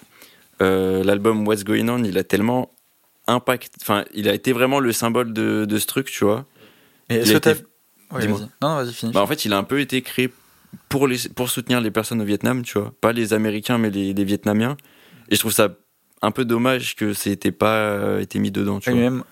euh, 0.61 1.03
l'album 1.03 1.47
What's 1.47 1.63
Going 1.63 1.87
On, 1.89 2.03
il 2.03 2.17
a 2.17 2.23
tellement 2.23 2.71
impact, 3.27 3.73
enfin, 3.81 4.05
il 4.13 4.29
a 4.29 4.33
été 4.33 4.53
vraiment 4.53 4.79
le 4.79 4.91
symbole 4.91 5.33
de, 5.33 5.65
de 5.65 5.77
ce 5.79 5.85
truc, 5.87 6.07
tu 6.11 6.23
vois. 6.25 6.45
Et 7.09 7.15
Il 7.15 7.21
est-ce 7.21 7.33
que 7.33 7.37
t'as. 7.39 7.51
été- 7.53 7.63
Ouais, 8.11 8.21
Dis-moi. 8.21 8.37
vas-y. 8.39 8.49
Non, 8.61 8.69
non, 8.69 8.75
vas-y, 8.77 8.93
finis. 8.93 9.11
Bah, 9.11 9.21
en 9.21 9.27
fait, 9.27 9.43
il 9.43 9.51
a 9.51 9.57
un 9.57 9.63
peu 9.63 9.81
été 9.81 10.01
créé 10.01 10.29
pour, 10.87 11.07
les, 11.07 11.17
pour 11.35 11.49
soutenir 11.49 11.81
les 11.81 11.91
personnes 11.91 12.21
au 12.21 12.25
Vietnam, 12.25 12.61
tu 12.61 12.79
vois. 12.79 12.93
Pas 13.01 13.11
les 13.11 13.33
Américains, 13.33 13.77
mais 13.77 13.89
les, 13.89 14.13
les 14.13 14.23
Vietnamiens. 14.23 14.77
Et 15.29 15.35
je 15.35 15.39
trouve 15.41 15.51
ça 15.51 15.75
un 16.21 16.31
peu 16.31 16.45
dommage 16.45 16.95
que 16.95 17.13
ça 17.13 17.31
n'ait 17.31 17.51
pas 17.51 17.75
euh, 17.79 18.21
été 18.21 18.39
mis 18.39 18.49
dedans, 18.49 18.79
tu 18.79 18.89
Et 18.89 18.93
vois. 18.93 19.01
même 19.01 19.23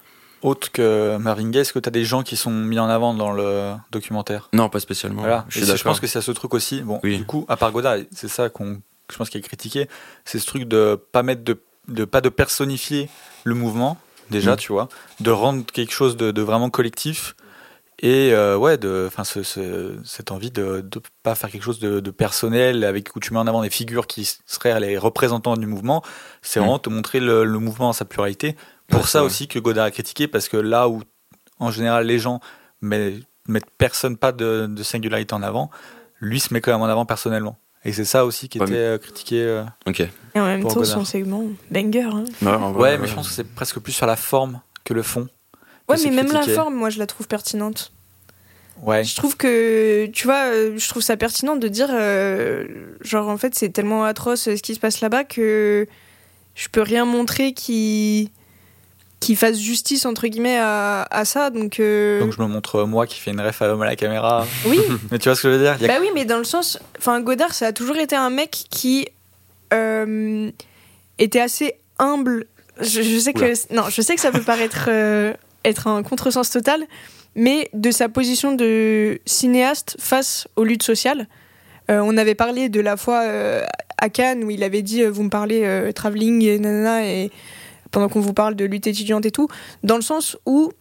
autres 0.46 0.72
que 0.72 1.18
Marvin 1.18 1.50
Gaye, 1.50 1.62
est-ce 1.62 1.74
que 1.74 1.80
tu 1.80 1.88
as 1.90 1.92
des 1.92 2.06
gens 2.06 2.24
qui 2.24 2.36
sont 2.38 2.52
mis 2.52 2.80
en 2.80 2.88
avant 2.90 3.14
dans 3.14 3.32
le 3.32 3.74
documentaire? 3.92 4.50
Non, 4.54 4.70
pas 4.70 4.80
spécialement. 4.80 5.22
Voilà. 5.22 5.46
Je 5.50 5.64
suis 5.66 5.84
pense 5.84 6.00
que 6.00 6.08
c'est 6.08 6.20
à 6.20 6.22
ce 6.22 6.32
truc 6.32 6.54
aussi. 6.54 6.82
Bon, 6.82 7.00
Oui. 7.04 7.18
du 7.18 7.26
coup, 7.26 7.46
à 7.50 7.58
part 7.58 7.72
Godard, 7.72 7.98
c'est 8.12 8.28
ça 8.30 8.50
qu'on, 8.50 8.82
je 9.12 9.18
pense 9.18 9.30
qu'il 9.30 9.40
est 9.40 9.44
critiqué, 9.44 9.88
c'est 10.24 10.40
ce 10.40 10.46
truc 10.46 10.64
de 10.66 11.00
pas 11.12 11.24
mettre 11.24 11.44
de, 11.44 11.60
de 11.88 12.06
pas 12.06 12.22
de 12.22 12.30
personnifier 12.30 13.10
le 13.44 13.56
mouvement 13.56 13.98
déjà, 14.32 14.54
Mm. 14.54 14.58
tu 14.58 14.72
vois, 14.72 14.90
de 15.20 15.32
rendre 15.32 15.64
quelque 15.66 15.94
chose 15.94 16.18
de, 16.18 16.32
de 16.32 16.42
vraiment 16.42 16.70
collectif 16.72 17.36
et 18.00 18.34
euh, 18.34 18.58
ouais, 18.58 18.78
de, 18.78 19.06
enfin, 19.08 19.24
ce, 19.24 19.42
ce- 19.44 19.96
cette 20.04 20.32
envie 20.32 20.52
de, 20.52 20.82
de 20.82 21.02
pas 21.24 21.34
faire 21.36 21.50
quelque 21.50 21.64
chose 21.64 21.80
de, 21.80 22.00
de 22.02 22.12
personnel 22.12 22.84
avec 22.84 23.16
où 23.16 23.20
tu 23.22 23.32
mets 23.34 23.40
en 23.40 23.48
avant 23.48 23.62
des 23.62 23.70
figures 23.70 24.06
qui 24.08 24.30
seraient 24.46 24.78
les 24.82 24.98
représentants 24.98 25.56
du 25.56 25.66
mouvement. 25.68 26.04
C'est 26.42 26.60
Mm. 26.60 26.64
vraiment 26.64 26.80
te 26.80 26.90
montrer 26.90 27.20
le, 27.20 27.46
le 27.46 27.60
mouvement 27.60 27.86
dans 27.88 27.94
sa 27.94 28.04
pluralité. 28.06 28.56
Pour 28.88 29.02
Ouais, 29.02 29.08
ça 29.08 29.24
aussi 29.24 29.48
que 29.48 29.60
Godard 29.60 29.86
a 29.86 29.92
critiqué 29.92 30.28
parce 30.28 30.48
que 30.48 30.58
là 30.58 30.88
où 30.90 31.02
en 31.60 31.72
général 31.72 32.06
les 32.06 32.20
gens 32.20 32.40
mettent, 32.82 33.24
mettent 33.48 33.70
personne 33.78 34.18
pas 34.18 34.32
de, 34.32 34.68
de 34.68 34.84
singularité 34.84 35.34
en 35.34 35.42
avant, 35.44 35.70
lui 36.20 36.40
se 36.40 36.54
met 36.54 36.62
quand 36.62 36.72
même 36.72 36.82
en 36.82 36.86
avant 36.86 37.06
personnellement. 37.06 37.58
Et 37.84 37.94
c'est 37.94 38.06
ça 38.06 38.26
aussi 38.26 38.50
qui 38.50 38.58
Ouais, 38.60 38.66
était 38.66 38.74
mais- 38.74 38.80
euh, 38.80 38.98
critiqué. 38.98 39.42
euh. 39.44 39.64
Ok. 39.86 40.00
Et 40.02 40.40
en 40.40 40.46
même 40.46 40.62
temps, 40.64 40.70
Godard. 40.74 40.86
son 40.86 41.06
segment, 41.06 41.44
banger. 41.70 42.02
Hein. 42.44 42.72
Ouais, 42.74 42.98
mais 42.98 43.08
je 43.08 43.14
pense 43.14 43.28
que 43.28 43.34
c'est 43.34 43.44
presque 43.44 43.80
plus 43.80 43.92
sur 43.92 44.06
la 44.08 44.16
forme 44.16 44.60
que 44.84 44.94
le 44.94 45.04
fond. 45.04 45.28
Ouais, 45.88 45.98
mais 46.04 46.10
même 46.12 46.32
la 46.32 46.42
forme, 46.44 46.74
moi, 46.76 46.90
je 46.90 46.98
la 46.98 47.06
trouve 47.06 47.28
pertinente. 47.28 47.92
Ouais. 48.82 49.04
Je 49.04 49.16
trouve 49.16 49.38
que, 49.38 50.08
tu 50.08 50.26
vois, 50.26 50.46
euh, 50.52 50.74
je 50.78 50.90
trouve 50.90 51.02
ça 51.04 51.16
pertinent 51.16 51.56
de 51.56 51.68
dire, 51.68 51.90
euh, 51.92 52.66
genre, 53.02 53.30
en 53.30 53.38
fait, 53.38 53.54
c'est 53.56 53.70
tellement 53.70 54.04
atroce 54.04 54.46
ce 54.46 54.62
qui 54.62 54.74
se 54.76 54.80
passe 54.80 55.00
là-bas 55.02 55.24
que 55.24 55.88
je 56.56 56.68
peux 56.70 56.82
rien 56.82 57.06
montrer 57.06 57.54
qui 57.54 58.32
qui 59.26 59.36
fasse 59.36 59.58
justice 59.58 60.06
entre 60.06 60.28
guillemets 60.28 60.60
à, 60.60 61.02
à 61.10 61.26
ça 61.26 61.50
donc, 61.50 61.80
euh, 61.80 62.20
Donc 62.20 62.32
je 62.32 62.40
me 62.40 62.46
montre 62.48 62.76
euh, 62.82 62.86
moi 62.86 63.08
qui 63.08 63.20
fais 63.20 63.32
une 63.32 63.42
ref 63.42 63.60
à 63.64 63.68
l'homme 63.68 63.82
à 63.82 63.86
la 63.88 63.96
caméra. 63.96 64.46
oui 64.68 64.80
mais 65.12 65.18
tu 65.18 65.28
vois 65.30 65.36
ce 65.36 65.42
que 65.42 65.52
je 65.52 65.56
veux 65.58 65.64
dire? 65.64 65.78
A- 65.84 65.88
bah 65.88 65.98
oui 66.00 66.10
mais 66.14 66.26
dans 66.26 66.38
le 66.38 66.44
sens 66.44 66.78
enfin 67.00 67.20
Godard 67.22 67.54
ça 67.56 67.66
a 67.68 67.74
toujours 67.74 67.96
été 67.98 68.16
un 68.16 68.30
mec 68.30 68.52
qui 68.70 69.08
euh, 69.74 70.52
était 71.18 71.40
assez 71.40 71.74
humble 71.98 72.46
je, 72.80 73.02
je 73.02 73.18
sais 73.18 73.36
Oula. 73.36 73.50
que 73.54 73.74
non 73.74 73.84
je 73.90 74.00
sais 74.02 74.14
que 74.14 74.22
ça 74.22 74.32
peut 74.32 74.44
paraître 74.44 74.90
euh, 74.90 75.34
être 75.64 75.88
un 75.88 76.04
contresens 76.04 76.52
total 76.52 76.84
mais 77.36 77.70
de 77.74 77.90
sa 77.90 78.08
position 78.10 78.52
de 78.54 79.20
cinéaste 79.26 79.98
face 80.00 80.48
aux 80.56 80.64
luttes 80.64 80.84
sociales 80.84 81.28
on 81.88 82.18
avait 82.18 82.34
parlé 82.36 82.68
de 82.68 82.80
la 82.80 82.98
fois 82.98 83.22
à 84.00 84.10
Cannes 84.10 84.44
où 84.44 84.50
il 84.50 84.64
avait 84.64 84.82
dit 84.82 85.04
vous 85.04 85.22
me 85.24 85.30
parlez 85.30 85.92
travelling 85.94 86.42
et 86.44 86.58
nanana 86.58 87.06
et 87.06 87.30
pendant 87.96 88.10
qu'on 88.10 88.20
vous 88.20 88.34
parle 88.34 88.56
de 88.56 88.66
lutte 88.66 88.88
étudiante 88.88 89.26
et 89.26 89.32
tout 89.32 89.48
dans 89.84 89.96
le 89.96 90.02
sens 90.02 90.36
où 90.46 90.74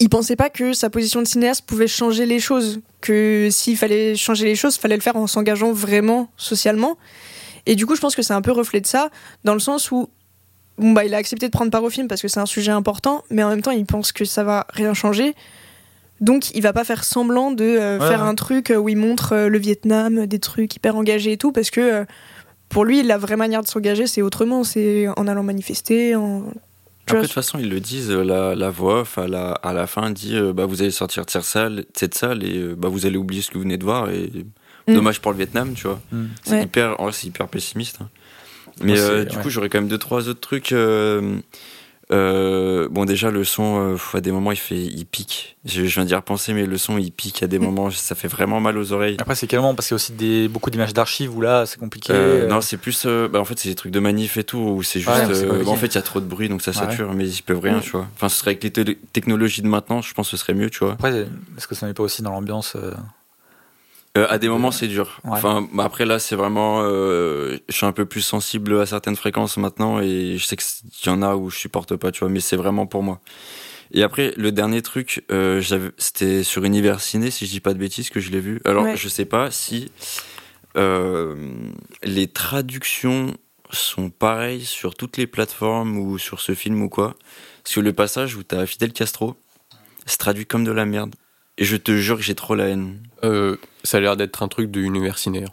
il 0.00 0.10
pensait 0.10 0.36
pas 0.36 0.50
que 0.50 0.74
sa 0.74 0.90
position 0.90 1.22
de 1.22 1.26
cinéaste 1.26 1.64
pouvait 1.64 1.86
changer 1.86 2.26
les 2.26 2.40
choses, 2.40 2.80
que 3.00 3.48
s'il 3.50 3.78
fallait 3.78 4.14
changer 4.16 4.44
les 4.44 4.54
choses, 4.54 4.76
fallait 4.76 4.96
le 4.96 5.00
faire 5.00 5.16
en 5.16 5.26
s'engageant 5.26 5.72
vraiment 5.72 6.28
socialement. 6.36 6.98
Et 7.64 7.74
du 7.74 7.86
coup, 7.86 7.96
je 7.96 8.02
pense 8.02 8.14
que 8.14 8.20
c'est 8.20 8.34
un 8.34 8.42
peu 8.42 8.52
reflet 8.52 8.82
de 8.82 8.86
ça, 8.86 9.08
dans 9.44 9.54
le 9.54 9.60
sens 9.60 9.90
où 9.90 10.10
bon 10.76 10.92
bah 10.92 11.06
il 11.06 11.14
a 11.14 11.16
accepté 11.16 11.46
de 11.46 11.52
prendre 11.52 11.70
part 11.70 11.84
au 11.84 11.90
film 11.90 12.06
parce 12.06 12.20
que 12.20 12.28
c'est 12.28 12.40
un 12.40 12.46
sujet 12.46 12.70
important, 12.70 13.24
mais 13.30 13.42
en 13.42 13.48
même 13.48 13.62
temps 13.62 13.70
il 13.70 13.86
pense 13.86 14.12
que 14.12 14.26
ça 14.26 14.44
va 14.44 14.66
rien 14.74 14.92
changer. 14.92 15.34
Donc 16.20 16.54
il 16.54 16.60
va 16.62 16.74
pas 16.74 16.84
faire 16.84 17.02
semblant 17.02 17.50
de 17.50 17.64
euh, 17.64 17.98
Ouais, 17.98 18.08
faire 18.08 18.24
un 18.24 18.34
truc 18.34 18.70
où 18.76 18.90
il 18.90 18.96
montre 18.98 19.32
euh, 19.32 19.48
le 19.48 19.58
Vietnam, 19.58 20.26
des 20.26 20.38
trucs 20.38 20.76
hyper 20.76 20.96
engagés 20.96 21.32
et 21.32 21.36
tout, 21.38 21.50
parce 21.50 21.70
que 21.70 21.80
euh, 21.80 22.04
pour 22.70 22.84
lui 22.86 23.02
la 23.02 23.18
vraie 23.18 23.36
manière 23.36 23.62
de 23.62 23.68
s'engager 23.68 24.06
c'est 24.06 24.22
autrement, 24.22 24.64
c'est 24.64 25.06
en 25.16 25.26
allant 25.26 25.42
manifester, 25.42 26.14
en 26.16 26.44
Après, 27.06 27.18
de 27.18 27.22
toute 27.26 27.32
façon, 27.32 27.58
ils 27.58 27.68
le 27.68 27.80
disent, 27.80 28.10
euh, 28.10 28.22
la, 28.22 28.54
la 28.54 28.70
voix 28.70 29.00
off 29.00 29.18
à 29.18 29.26
la, 29.28 29.50
à 29.52 29.72
la 29.74 29.86
fin 29.86 30.10
dit 30.10 30.36
euh, 30.36 30.52
bah, 30.52 30.64
vous 30.66 30.80
allez 30.80 30.90
sortir 30.92 31.26
de 31.26 31.30
cette 31.30 31.42
salle, 31.42 31.76
de 31.76 31.86
cette 31.94 32.14
salle 32.14 32.42
et 32.44 32.56
euh, 32.56 32.74
bah, 32.76 32.88
vous 32.88 33.04
allez 33.04 33.16
oublier 33.18 33.42
ce 33.42 33.50
que 33.50 33.54
vous 33.58 33.62
venez 33.64 33.76
de 33.78 33.84
voir. 33.84 34.08
Et 34.10 34.30
Mm. 34.88 34.94
dommage 34.94 35.20
pour 35.20 35.30
le 35.30 35.36
Vietnam, 35.36 35.74
tu 35.74 35.86
vois. 35.86 36.00
Hmm. 36.10 36.24
C'est 36.42 36.52
Ouais. 36.54 36.62
hyper, 36.64 36.96
c'est 37.12 37.26
hyper 37.26 37.48
pessimiste. 37.48 37.98
hein. 38.00 38.08
Mais 38.82 38.98
euh, 38.98 39.20
c'est- 39.20 39.26
du 39.30 39.36
ouais. 39.36 39.42
coup, 39.42 39.50
j'aurais 39.50 39.68
quand 39.68 39.78
même 39.78 39.88
deux, 39.88 39.98
trois 39.98 40.26
autres 40.30 40.40
trucs. 40.40 40.72
Euh, 42.12 42.84
euh, 42.84 42.88
bon, 42.90 43.04
déjà, 43.04 43.30
le 43.30 43.44
son, 43.44 43.94
euh, 43.94 43.96
à 44.16 44.20
des 44.20 44.32
moments, 44.32 44.52
il, 44.52 44.56
fait, 44.58 44.76
il 44.78 45.04
pique. 45.06 45.56
Je, 45.64 45.84
je 45.84 45.94
viens 45.94 46.04
d'y 46.04 46.14
repenser, 46.14 46.52
mais 46.52 46.66
le 46.66 46.78
son, 46.78 46.98
il 46.98 47.12
pique 47.12 47.42
à 47.42 47.46
des 47.46 47.58
Mm. 47.58 47.64
moments, 47.64 47.90
ça 47.90 48.14
fait 48.14 48.28
vraiment 48.28 48.60
mal 48.60 48.76
aux 48.78 48.92
oreilles. 48.92 49.16
Après, 49.20 49.34
c'est 49.34 49.46
quellement 49.46 49.74
parce 49.74 49.88
qu'il 49.88 49.94
y 49.94 49.96
a 49.96 49.96
aussi 49.96 50.12
des, 50.12 50.48
beaucoup 50.48 50.70
d'images 50.70 50.92
d'archives 50.94 51.36
où 51.36 51.40
là, 51.40 51.66
c'est 51.66 51.78
compliqué. 51.78 52.12
Euh, 52.12 52.44
euh, 52.44 52.46
non, 52.48 52.60
c'est 52.60 52.76
plus. 52.76 53.04
euh, 53.06 53.28
bah, 53.28 53.40
en 53.40 53.44
fait, 53.44 53.58
c'est 53.58 53.68
des 53.68 53.74
trucs 53.74 53.92
de 53.92 54.00
manif 54.00 54.36
et 54.36 54.44
tout, 54.44 54.58
où 54.58 54.82
c'est 54.82 55.00
juste. 55.00 55.10
Ouais, 55.14 55.30
euh, 55.30 55.64
en 55.66 55.76
fait, 55.76 55.86
il 55.88 55.94
y 55.94 55.98
a 55.98 56.02
trop 56.02 56.20
de 56.20 56.26
bruit, 56.26 56.48
donc 56.48 56.62
ça 56.62 56.70
Ouais. 56.70 56.76
sature, 56.76 57.12
mais 57.14 57.28
ils 57.28 57.42
peuvent 57.42 57.60
rien, 57.60 57.78
Mm. 57.78 57.82
tu 57.82 57.90
vois. 57.90 58.06
Enfin, 58.16 58.28
ce 58.28 58.36
serait 58.38 58.52
avec 58.52 58.64
les 58.64 58.96
technologies 59.12 59.62
de 59.62 59.68
maintenant, 59.68 60.00
je 60.02 60.12
pense 60.14 60.30
que 60.30 60.36
ce 60.36 60.42
serait 60.42 60.54
mieux, 60.54 60.70
tu 60.70 60.80
vois. 60.84 60.92
Après, 60.94 61.26
est-ce 61.56 61.66
que 61.66 61.74
ça 61.74 61.86
n'est 61.86 61.94
pas 61.94 62.02
aussi 62.02 62.22
dans 62.22 62.30
l'ambiance 62.32 62.76
euh, 64.16 64.26
à 64.28 64.38
des 64.38 64.48
moments, 64.48 64.70
c'est 64.72 64.88
dur. 64.88 65.20
Ouais. 65.24 65.30
Enfin, 65.32 65.68
bah, 65.72 65.84
après, 65.84 66.04
là, 66.06 66.18
c'est 66.18 66.36
vraiment. 66.36 66.80
euh, 66.82 67.58
je 67.68 67.74
suis 67.76 67.86
un 67.86 67.92
peu 67.92 68.04
plus 68.06 68.22
sensible 68.22 68.78
à 68.80 68.86
certaines 68.86 69.16
fréquences 69.16 69.56
maintenant, 69.56 70.00
et 70.00 70.36
je 70.38 70.44
sais 70.44 70.56
qu'il 70.56 71.06
y 71.06 71.08
en 71.10 71.22
a 71.22 71.36
où 71.36 71.50
je 71.50 71.56
supporte 71.58 71.94
pas, 71.96 72.10
tu 72.10 72.20
vois, 72.20 72.28
mais 72.28 72.40
c'est 72.40 72.56
vraiment 72.56 72.86
pour 72.86 73.02
moi. 73.02 73.20
Et 73.92 74.02
après, 74.04 74.32
le 74.36 74.52
dernier 74.52 74.82
truc, 74.82 75.24
euh, 75.32 75.60
c'était 75.98 76.42
sur 76.44 76.64
Univers 76.64 77.00
Ciné, 77.00 77.30
si 77.30 77.46
je 77.46 77.50
dis 77.50 77.60
pas 77.60 77.74
de 77.74 77.78
bêtises, 77.78 78.10
que 78.10 78.20
je 78.20 78.30
l'ai 78.30 78.40
vu. 78.40 78.60
Alors, 78.64 78.84
Ouais. 78.84 78.96
je 78.96 79.08
sais 79.08 79.24
pas 79.24 79.50
si 79.50 79.90
les 82.04 82.26
traductions 82.28 83.34
sont 83.70 84.10
pareilles 84.10 84.64
sur 84.64 84.94
toutes 84.94 85.16
les 85.16 85.26
plateformes 85.26 85.96
ou 85.98 86.18
sur 86.18 86.40
ce 86.40 86.54
film 86.54 86.82
ou 86.82 86.88
quoi. 86.88 87.14
Parce 87.62 87.74
que 87.76 87.80
le 87.80 87.92
passage 87.92 88.34
où 88.36 88.42
t'as 88.42 88.66
Fidel 88.66 88.92
Castro, 88.92 89.36
c'est 90.06 90.18
traduit 90.18 90.46
comme 90.46 90.64
de 90.64 90.72
la 90.72 90.84
merde. 90.86 91.14
Et 91.58 91.64
je 91.64 91.76
te 91.76 91.92
jure 91.96 92.16
que 92.16 92.22
j'ai 92.22 92.34
trop 92.34 92.54
la 92.54 92.68
haine. 92.68 92.98
Euh, 93.24 93.56
ça 93.84 93.98
a 93.98 94.00
l'air 94.00 94.16
d'être 94.16 94.42
un 94.42 94.48
truc 94.48 94.70
de 94.70 94.80
univers 94.80 95.18
ciné. 95.18 95.44
hein. 95.44 95.50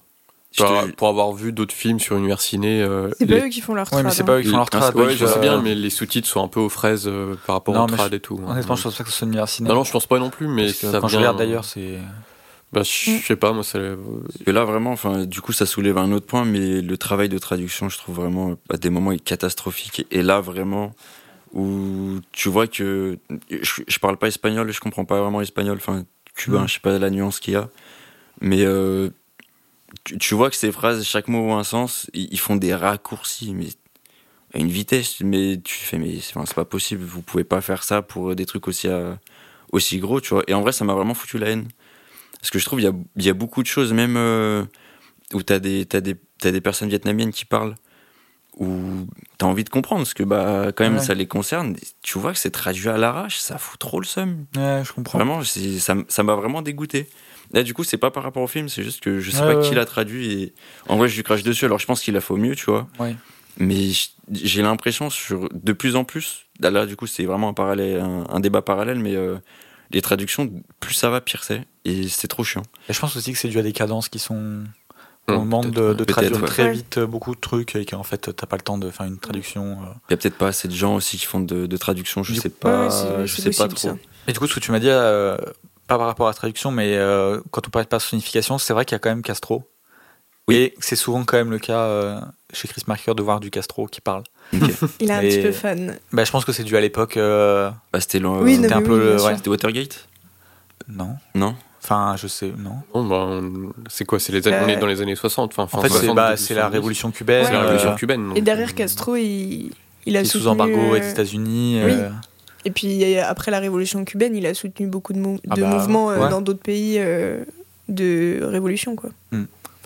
Je 0.52 0.64
Pour, 0.64 0.72
te- 0.86 0.92
pour 0.96 1.08
avoir 1.10 1.34
vu 1.34 1.52
d'autres 1.52 1.74
films 1.76 2.00
sur 2.00 2.16
univers 2.18 2.40
ciné, 2.42 2.82
euh, 2.82 3.10
c'est 3.20 3.26
les- 3.26 3.40
pas 3.42 3.46
eux 3.46 3.50
qui 3.50 3.62
font 3.62 3.76
leur 3.76 3.92
Ouais, 3.94 3.98
mais 3.98 4.04
trad, 4.10 4.14
c'est 4.14 4.24
hein. 4.24 4.26
pas 4.26 4.38
eux 4.38 4.42
qui 4.42 4.48
font 4.50 4.58
leur 4.58 4.68
Ah, 4.72 4.80
trad. 4.80 4.96
ouais, 4.96 5.16
je 5.16 5.26
sais 5.26 5.40
bien, 5.40 5.62
mais 5.62 5.76
les 5.76 5.90
sous-titres 5.90 6.28
sont 6.28 6.42
un 6.44 6.48
peu 6.48 6.60
aux 6.62 6.70
fraises 6.70 7.08
euh, 7.08 7.36
par 7.46 7.58
rapport 7.58 7.76
Non, 7.76 7.84
au 7.84 7.88
trad 7.88 8.14
et 8.14 8.20
tout. 8.20 8.40
hein. 8.42 8.52
Honnêtement, 8.54 8.76
je 8.76 8.84
pense 8.84 8.96
pas 8.96 9.04
que 9.04 9.10
ce 9.12 9.16
soit 9.18 9.26
une 9.26 9.32
meilleure 9.32 9.50
ciné. 9.50 9.68
Non, 9.70 9.76
non, 9.76 9.84
je 9.84 9.92
pense 9.92 10.08
pas 10.08 10.18
non 10.20 10.30
plus, 10.30 10.48
mais 10.48 10.66
Parce 10.68 10.78
que 10.80 10.92
ça 10.92 11.00
quand 11.02 11.08
je 11.10 11.12
vient- 11.18 11.20
regarde 11.20 11.38
d'ailleurs, 11.38 11.66
c'est. 11.66 12.00
Bah, 12.74 12.82
je 12.84 13.22
sais 13.26 13.36
pas, 13.36 13.52
moi, 13.54 13.64
ça. 13.64 13.80
Et 14.48 14.52
là, 14.52 14.64
vraiment, 14.66 14.92
enfin, 14.92 15.26
du 15.26 15.42
coup, 15.42 15.54
ça 15.54 15.66
soulève 15.66 15.98
un 15.98 16.12
autre 16.12 16.26
point, 16.26 16.44
mais 16.46 16.82
le 16.82 16.98
travail 16.98 17.30
de 17.30 17.38
traduction, 17.38 17.88
je 17.90 17.98
trouve 17.98 18.16
vraiment, 18.16 18.56
à 18.70 18.78
des 18.78 18.90
moments, 18.90 19.12
est 19.12 19.20
catastrophique. 19.24 20.06
Et 20.12 20.22
là, 20.22 20.42
vraiment, 20.42 20.94
où 21.54 22.20
tu 22.32 22.50
vois 22.50 22.68
que 22.68 23.18
je, 23.50 23.82
je 23.88 24.00
parle 24.00 24.18
pas 24.18 24.28
espagnol, 24.28 24.72
je 24.72 24.80
comprends 24.80 25.06
pas 25.06 25.22
vraiment 25.22 25.40
l'espagnol, 25.40 25.78
enfin, 25.78 26.04
cubain, 26.38 26.64
Mm. 26.64 26.68
je 26.68 26.74
sais 26.76 26.80
pas 26.80 26.98
la 26.98 27.10
nuance 27.10 27.40
qu'il 27.42 27.54
y 27.54 27.58
a, 27.58 27.70
mais 28.40 28.64
euh, 28.64 29.10
tu, 30.04 30.18
tu 30.18 30.36
vois 30.36 30.50
que 30.50 30.56
ces 30.56 30.72
phrases, 30.72 31.04
chaque 31.04 31.28
mot 31.28 31.52
a 31.52 31.56
un 31.58 31.64
sens, 31.64 32.10
ils, 32.14 32.30
ils 32.32 32.40
font 32.40 32.56
des 32.56 32.74
raccourcis, 32.74 33.54
mais 33.54 33.68
à 34.54 34.60
une 34.60 34.70
vitesse, 34.70 35.20
mais 35.22 35.60
tu 35.64 35.76
fais, 35.76 35.98
mais 35.98 36.20
c'est 36.22 36.38
enfin, 36.38 36.54
pas 36.54 36.66
possible, 36.66 37.04
vous 37.04 37.22
pouvez 37.22 37.44
pas 37.44 37.60
faire 37.62 37.84
ça 37.84 38.02
pour 38.02 38.34
des 38.36 38.46
trucs 38.46 38.68
aussi, 38.68 38.88
euh, 38.88 39.14
aussi 39.74 40.00
gros, 40.00 40.22
tu 40.22 40.34
vois. 40.34 40.44
Et 40.48 40.54
en 40.54 40.62
vrai, 40.62 40.72
ça 40.72 40.86
m'a 40.86 40.94
vraiment 40.94 41.14
foutu 41.14 41.38
la 41.38 41.50
haine. 41.50 41.68
Parce 42.40 42.52
que 42.52 42.60
je 42.60 42.66
trouve 42.66 42.80
il 42.80 42.84
y 42.84 42.88
a, 42.88 42.94
il 43.18 43.26
y 43.26 43.30
a 43.30 43.34
beaucoup 43.34 43.62
de 43.62 43.68
choses, 43.68 43.92
même 43.94 44.16
euh, 44.16 44.64
où 45.34 45.44
t'as 45.44 45.60
des, 45.60 45.86
t'as 45.86 46.00
des, 46.02 46.16
t'as 46.40 46.52
des 46.52 46.62
personnes 46.62 46.88
vietnamiennes 46.88 47.32
qui 47.32 47.44
parlent, 47.46 47.76
où 48.60 49.08
t'as 49.38 49.46
envie 49.46 49.64
de 49.64 49.70
comprendre, 49.70 50.02
parce 50.02 50.14
que 50.14 50.24
bah, 50.24 50.72
quand 50.76 50.84
même 50.84 50.96
Ouais. 50.96 51.00
ça 51.04 51.14
les 51.14 51.28
concerne. 51.28 51.76
Tu 52.02 52.18
vois 52.20 52.34
que 52.34 52.40
c'est 52.40 52.50
traduit 52.52 52.90
à 52.90 52.98
l'arrache, 52.98 53.38
ça 53.38 53.58
fout 53.58 53.80
trop 53.80 54.00
le 54.00 54.06
seum. 54.06 54.46
Ouais, 54.56 54.82
je 54.86 54.92
comprends. 54.94 55.18
Vraiment, 55.20 55.42
ça, 55.44 56.24
m'a 56.24 56.36
vraiment 56.36 56.62
dégoûté. 56.62 57.08
Là, 57.54 57.64
du 57.64 57.74
coup, 57.74 57.84
c'est 57.84 57.98
pas 57.98 58.12
par 58.12 58.24
rapport 58.24 58.44
au 58.44 58.48
film, 58.48 58.68
c'est 58.68 58.84
juste 58.84 59.00
que 59.02 59.20
je 59.20 59.32
sais 59.32 59.42
Ouais, 59.42 59.54
pas 59.54 59.60
ouais. 59.62 59.70
qui 59.70 59.76
l'a 59.76 59.86
traduit. 59.86 60.32
Et 60.34 60.54
en 60.90 60.98
vrai, 60.98 61.08
je 61.08 61.16
lui 61.16 61.24
crache 61.24 61.44
dessus, 61.44 61.66
alors 61.66 61.80
je 61.80 61.86
pense 61.86 62.02
qu'il 62.02 62.16
a 62.18 62.22
fait 62.22 62.34
au 62.34 62.38
mieux, 62.38 62.56
tu 62.56 62.66
vois. 62.66 62.88
Ouais. 63.00 63.16
Mais 63.60 63.92
j'ai 64.32 64.62
l'impression, 64.62 65.10
sur 65.10 65.48
de 65.54 65.74
plus 65.74 65.96
en 65.96 66.04
plus, 66.04 66.46
là, 66.60 66.70
là, 66.72 66.86
du 66.86 66.96
coup, 66.96 67.08
c'est 67.08 67.26
vraiment 67.26 67.50
un, 67.50 67.54
parallèle, 67.54 68.02
un, 68.02 68.26
un 68.30 68.40
débat 68.40 68.62
parallèle, 68.62 69.00
mais 69.00 69.16
euh, 69.16 69.38
les 69.92 70.02
traductions, 70.02 70.52
plus 70.80 70.94
ça 70.94 71.10
va, 71.10 71.22
pire 71.22 71.44
c'est. 71.44 71.62
Et 71.86 72.08
c'est 72.10 72.28
trop 72.28 72.44
chiant. 72.44 72.64
Et 72.90 72.94
je 72.94 73.00
pense 73.00 73.16
aussi 73.16 73.32
que 73.32 73.38
c'est 73.38 73.48
dû 73.48 73.58
à 73.60 73.64
des 73.64 73.72
cadences 73.74 74.10
qui 74.10 74.20
sont. 74.20 74.64
On 75.30 75.34
Hum, 75.40 75.44
demande 75.44 75.72
de, 75.72 76.04
traduire 76.06 76.40
ouais. 76.42 76.48
très 76.48 76.72
vite 76.72 77.00
euh, 77.00 77.06
beaucoup 77.06 77.36
de 77.36 77.40
trucs 77.42 77.76
et 77.76 77.86
qu'en 77.86 78.04
fait 78.04 78.34
t'as 78.34 78.48
pas 78.48 78.56
le 78.56 78.62
temps 78.62 78.78
de 78.78 78.90
faire 78.90 79.06
une 79.06 79.18
traduction. 79.20 79.74
euh. 79.82 79.86
Il 80.10 80.12
y 80.12 80.14
a 80.14 80.18
peut-être 80.18 80.38
pas 80.38 80.48
assez 80.48 80.70
de 80.70 80.74
gens 80.74 80.96
aussi 80.96 81.18
qui 81.18 81.26
font 81.26 81.42
de, 81.42 81.66
de 81.66 81.78
traduction, 81.78 82.24
je 82.24 82.32
Du 82.34 82.40
sais 82.40 82.48
pas, 82.50 82.88
ouais, 83.18 83.28
je 83.28 83.36
sais 83.42 83.50
pas 83.50 83.68
trop. 83.68 83.78
ça. 83.90 83.96
Et 84.28 84.32
du 84.32 84.40
coup, 84.40 84.48
ce 84.48 84.56
que 84.56 84.62
tu 84.62 84.72
m'as 84.72 84.80
dit, 84.80 84.88
euh, 84.90 85.36
pas 85.88 85.98
par 85.98 86.08
rapport 86.08 86.28
à 86.28 86.30
la 86.30 86.34
traduction, 86.34 86.72
mais 86.72 86.96
euh, 86.96 87.42
quand 87.52 87.68
on 87.68 87.70
parle 87.70 87.84
de 87.86 87.90
personnification, 87.90 88.58
c'est 88.58 88.72
vrai 88.74 88.86
qu'il 88.86 88.96
y 88.96 88.98
a 88.98 89.00
quand 89.00 89.10
même 89.10 89.22
Castro. 89.22 89.64
Oui. 90.48 90.56
Et 90.56 90.74
c'est 90.80 90.96
souvent 90.96 91.26
quand 91.26 91.36
même 91.36 91.52
le 91.52 91.60
cas 91.60 91.80
euh, 91.82 92.22
chez 92.54 92.70
Chris 92.70 92.84
Marker 92.88 93.14
de 93.14 93.22
voir 93.22 93.42
du 93.42 93.50
Castro 93.52 93.86
qui 93.88 94.00
parle. 94.00 94.24
Il 94.54 95.10
est 95.10 95.14
un 95.14 95.22
Et- 95.22 95.28
petit 95.28 95.42
peu 95.42 95.52
fan. 95.52 95.98
Bah, 96.14 96.24
je 96.24 96.32
pense 96.32 96.46
que 96.46 96.54
c'est 96.54 96.64
dû 96.64 96.78
à 96.78 96.82
l'époque. 96.82 97.18
euh, 97.18 97.70
Bah, 97.92 98.00
c'était. 98.00 98.24
Oui, 98.24 98.56
un 98.72 98.82
peu 98.82 98.94
oui, 98.94 99.00
le- 99.00 99.22
ouais. 99.22 99.36
Watergate? 99.50 100.08
Non. 100.88 101.18
Non? 101.36 101.54
Enfin, 101.90 102.16
je 102.18 102.28
sais, 102.28 102.52
non. 102.58 102.72
Bon, 102.94 103.06
bah, 103.06 103.26
on- 103.30 103.72
c'est 103.90 104.04
quoi 104.04 104.20
C'est 104.20 104.34
les 104.34 104.46
années, 104.46 104.58
Euh, 104.58 104.66
on 104.66 104.68
est 104.68 104.76
dans 104.76 104.88
les 104.88 105.02
années 105.02 105.16
60. 105.16 105.52
Enfin, 105.54 105.64
En 105.64 105.68
fin 105.68 105.82
fait, 105.84 105.88
c'est 105.88 106.00
60, 106.00 106.16
bah, 106.18 106.36
c'est 106.36 106.54
la 106.54 106.64
70. 106.64 106.74
révolution 106.76 107.12
cubaine. 107.12 107.46
C'est 107.46 107.52
la 107.54 107.60
Ouais. 107.60 107.64
révolution 107.64 107.92
euh, 107.92 107.96
cubaine. 107.96 108.28
donc, 108.28 108.38
Et 108.38 108.42
derrière 108.42 108.70
euh, 108.70 108.74
Castro, 108.74 109.16
il, 109.16 109.72
il 110.06 110.18
a 110.18 110.20
est 110.22 110.26
sous 110.26 110.40
soutenu, 110.40 110.50
embargo 110.52 110.96
euh, 110.96 111.00
des 111.00 111.10
États-Unis. 111.12 111.80
oui. 111.86 111.92
euh, 111.94 112.10
Et 112.66 112.72
puis 112.72 113.18
après 113.20 113.52
la 113.52 113.60
révolution 113.60 114.04
cubaine, 114.04 114.36
il 114.36 114.46
a 114.46 114.54
soutenu 114.54 114.88
beaucoup 114.88 115.14
de, 115.14 115.20
mou- 115.20 115.40
Ah 115.50 115.56
de 115.56 115.62
bah, 115.62 115.68
mouvements 115.70 116.12
euh, 116.12 116.20
ouais. 116.24 116.30
dans 116.30 116.42
d'autres 116.42 116.60
pays 116.62 116.98
euh, 117.00 117.46
de 117.88 118.40
révolution, 118.44 118.98
quoi. 118.98 119.12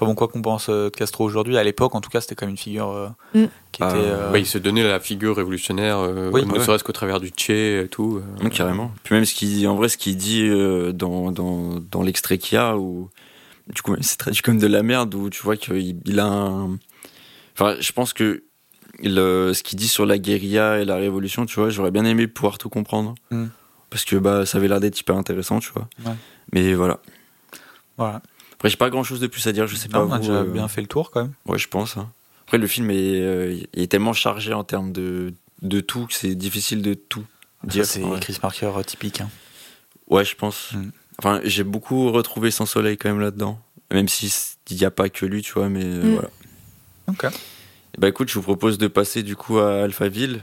Enfin 0.02 0.10
bon, 0.10 0.16
quoi 0.16 0.28
qu'on 0.28 0.42
pense 0.42 0.68
euh, 0.70 0.86
de 0.86 0.90
Castro 0.96 1.24
aujourd'hui, 1.24 1.58
à 1.58 1.64
l'époque, 1.64 1.94
en 1.94 2.02
tout 2.02 2.10
cas, 2.10 2.22
c'était 2.22 2.34
quand 2.34 2.48
même 2.48 2.54
une 2.54 2.58
figure 2.58 2.90
euh, 2.90 3.08
Mm. 3.36 3.46
qui 3.72 3.84
était. 3.84 3.94
euh, 3.96 4.32
Bah, 4.32 4.40
il 4.40 4.48
se 4.48 4.58
donnait 4.58 4.84
la 4.84 5.00
figure 5.00 5.36
révolutionnaire, 5.36 6.00
euh, 6.00 6.32
Oui, 6.34 6.44
ne 6.44 6.52
ouais. 6.54 6.64
serait-ce 6.64 6.84
qu'au 6.84 6.92
travers 6.92 7.20
du 7.20 7.30
Tché 7.30 7.82
et 7.84 7.88
tout. 7.88 8.20
euh. 8.20 8.44
Ouais, 8.44 8.50
carrément. 8.50 8.92
Puis 9.04 9.14
même 9.14 9.26
ce 9.26 9.36
qu'il 9.36 9.68
en 9.68 9.76
vrai, 9.76 9.90
ce 9.90 9.98
qu'il 9.98 10.18
dit 10.18 10.42
euh, 10.48 10.92
dans, 10.92 11.32
dans, 11.32 11.80
dans 11.80 12.02
l'extrait 12.02 12.40
qu'il 12.40 12.56
y 12.56 12.58
a, 12.58 12.76
où 12.78 13.10
du 13.72 13.84
coup, 13.84 13.96
c'est 14.02 14.18
traduit 14.18 14.42
comme 14.42 14.58
de 14.58 14.66
la 14.68 14.82
merde, 14.82 15.14
où 15.14 15.30
tu 15.30 15.44
vois 15.44 15.56
qu'il 15.56 16.00
il 16.04 16.20
a 16.20 16.26
un. 16.26 16.80
Enfin, 17.54 17.76
je 17.80 17.92
pense 17.92 18.14
que 18.14 18.44
le, 19.04 19.54
ce 19.54 19.62
qu'il 19.62 19.78
dit 19.78 19.88
sur 19.88 20.08
la 20.08 20.18
guérilla 20.18 20.80
et 20.80 20.86
la 20.86 20.96
révolution, 20.96 21.46
tu 21.46 21.60
vois, 21.60 21.70
j'aurais 21.70 21.92
bien 21.92 22.06
aimé 22.06 22.26
pouvoir 22.26 22.58
tout 22.58 22.70
comprendre. 22.70 23.14
Mm. 23.30 23.46
Parce 23.92 24.04
que 24.06 24.16
bah, 24.16 24.46
ça 24.48 24.58
avait 24.58 24.68
l'air 24.68 24.80
d'être 24.80 25.00
hyper 25.00 25.16
intéressant, 25.16 25.60
tu 25.60 25.70
vois. 25.74 25.88
Ouais. 26.06 26.14
Mais 26.54 26.74
voilà. 26.74 27.00
Voilà. 27.98 28.22
Après, 28.62 28.70
j'ai 28.70 28.78
pas 28.78 28.92
grand 28.92 29.04
chose 29.04 29.20
de 29.20 29.26
plus 29.26 29.48
à 29.48 29.52
dire, 29.54 29.66
je 29.66 29.76
sais 29.76 29.88
Non, 29.88 29.92
pas. 29.92 30.06
on 30.06 30.12
a 30.12 30.16
vous, 30.18 30.22
déjà 30.22 30.34
euh, 30.42 30.44
bien 30.44 30.68
fait 30.68 30.82
le 30.82 30.88
tour 30.88 31.10
quand 31.10 31.24
même. 31.24 31.34
Ouais, 31.48 31.58
je 31.58 31.68
pense. 31.68 31.98
hein. 31.98 32.12
Après, 32.44 32.60
le 32.60 32.68
film 32.68 32.92
est, 32.92 33.20
euh, 33.20 33.60
il 33.74 33.82
est 33.82 33.88
tellement 33.88 34.14
chargé 34.14 34.54
en 34.54 34.64
termes 34.64 34.92
de, 34.92 35.34
de 35.64 35.80
tout 35.80 36.06
que 36.06 36.14
c'est 36.14 36.36
difficile 36.36 36.84
de 36.84 36.94
tout 36.94 37.26
dire. 37.64 37.86
c'est 37.88 38.04
ouais. 38.04 38.20
Chris 38.20 38.38
Marker 38.44 38.72
euh, 38.78 38.84
typique. 38.84 39.22
hein. 39.22 39.30
Ouais, 40.12 40.24
je 40.26 40.36
pense. 40.36 40.74
Mm. 40.74 40.92
Enfin, 41.18 41.42
j'ai 41.44 41.64
beaucoup 41.64 42.12
retrouvé 42.12 42.52
Sans 42.52 42.68
Soleil 42.68 42.98
quand 42.98 43.10
même 43.10 43.20
là-dedans. 43.20 43.60
Même 43.92 44.08
si 44.08 44.32
il 44.70 44.78
n'y 44.78 44.86
a 44.86 44.92
pas 44.92 45.10
que 45.10 45.26
lui, 45.26 45.42
tu 45.42 45.54
vois, 45.54 45.68
mais 45.68 45.84
Mm. 45.84 46.14
voilà. 46.14 46.30
Ok. 47.08 47.24
Et 47.26 47.98
bah 48.00 48.08
écoute, 48.10 48.30
je 48.30 48.36
vous 48.36 48.44
propose 48.44 48.78
de 48.78 48.88
passer 48.88 49.24
du 49.24 49.36
coup 49.36 49.58
à 49.58 49.82
Alphaville. 49.84 50.42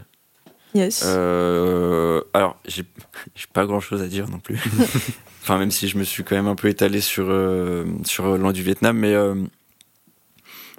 Yes. 0.74 1.02
Euh, 1.06 2.20
alors, 2.34 2.58
j'ai 2.66 2.82
j'ai 3.36 3.46
pas 3.52 3.64
grand-chose 3.64 4.02
à 4.02 4.08
dire 4.08 4.28
non 4.28 4.40
plus. 4.40 4.58
enfin, 5.48 5.58
même 5.58 5.70
si 5.70 5.88
je 5.88 5.96
me 5.98 6.04
suis 6.04 6.24
quand 6.24 6.36
même 6.36 6.46
un 6.46 6.54
peu 6.54 6.68
étalé 6.68 7.00
sur, 7.00 7.26
euh, 7.28 7.84
sur 8.04 8.36
Loin 8.36 8.52
du 8.52 8.62
Vietnam, 8.62 8.96
mais... 8.96 9.14
euh, 9.14 9.34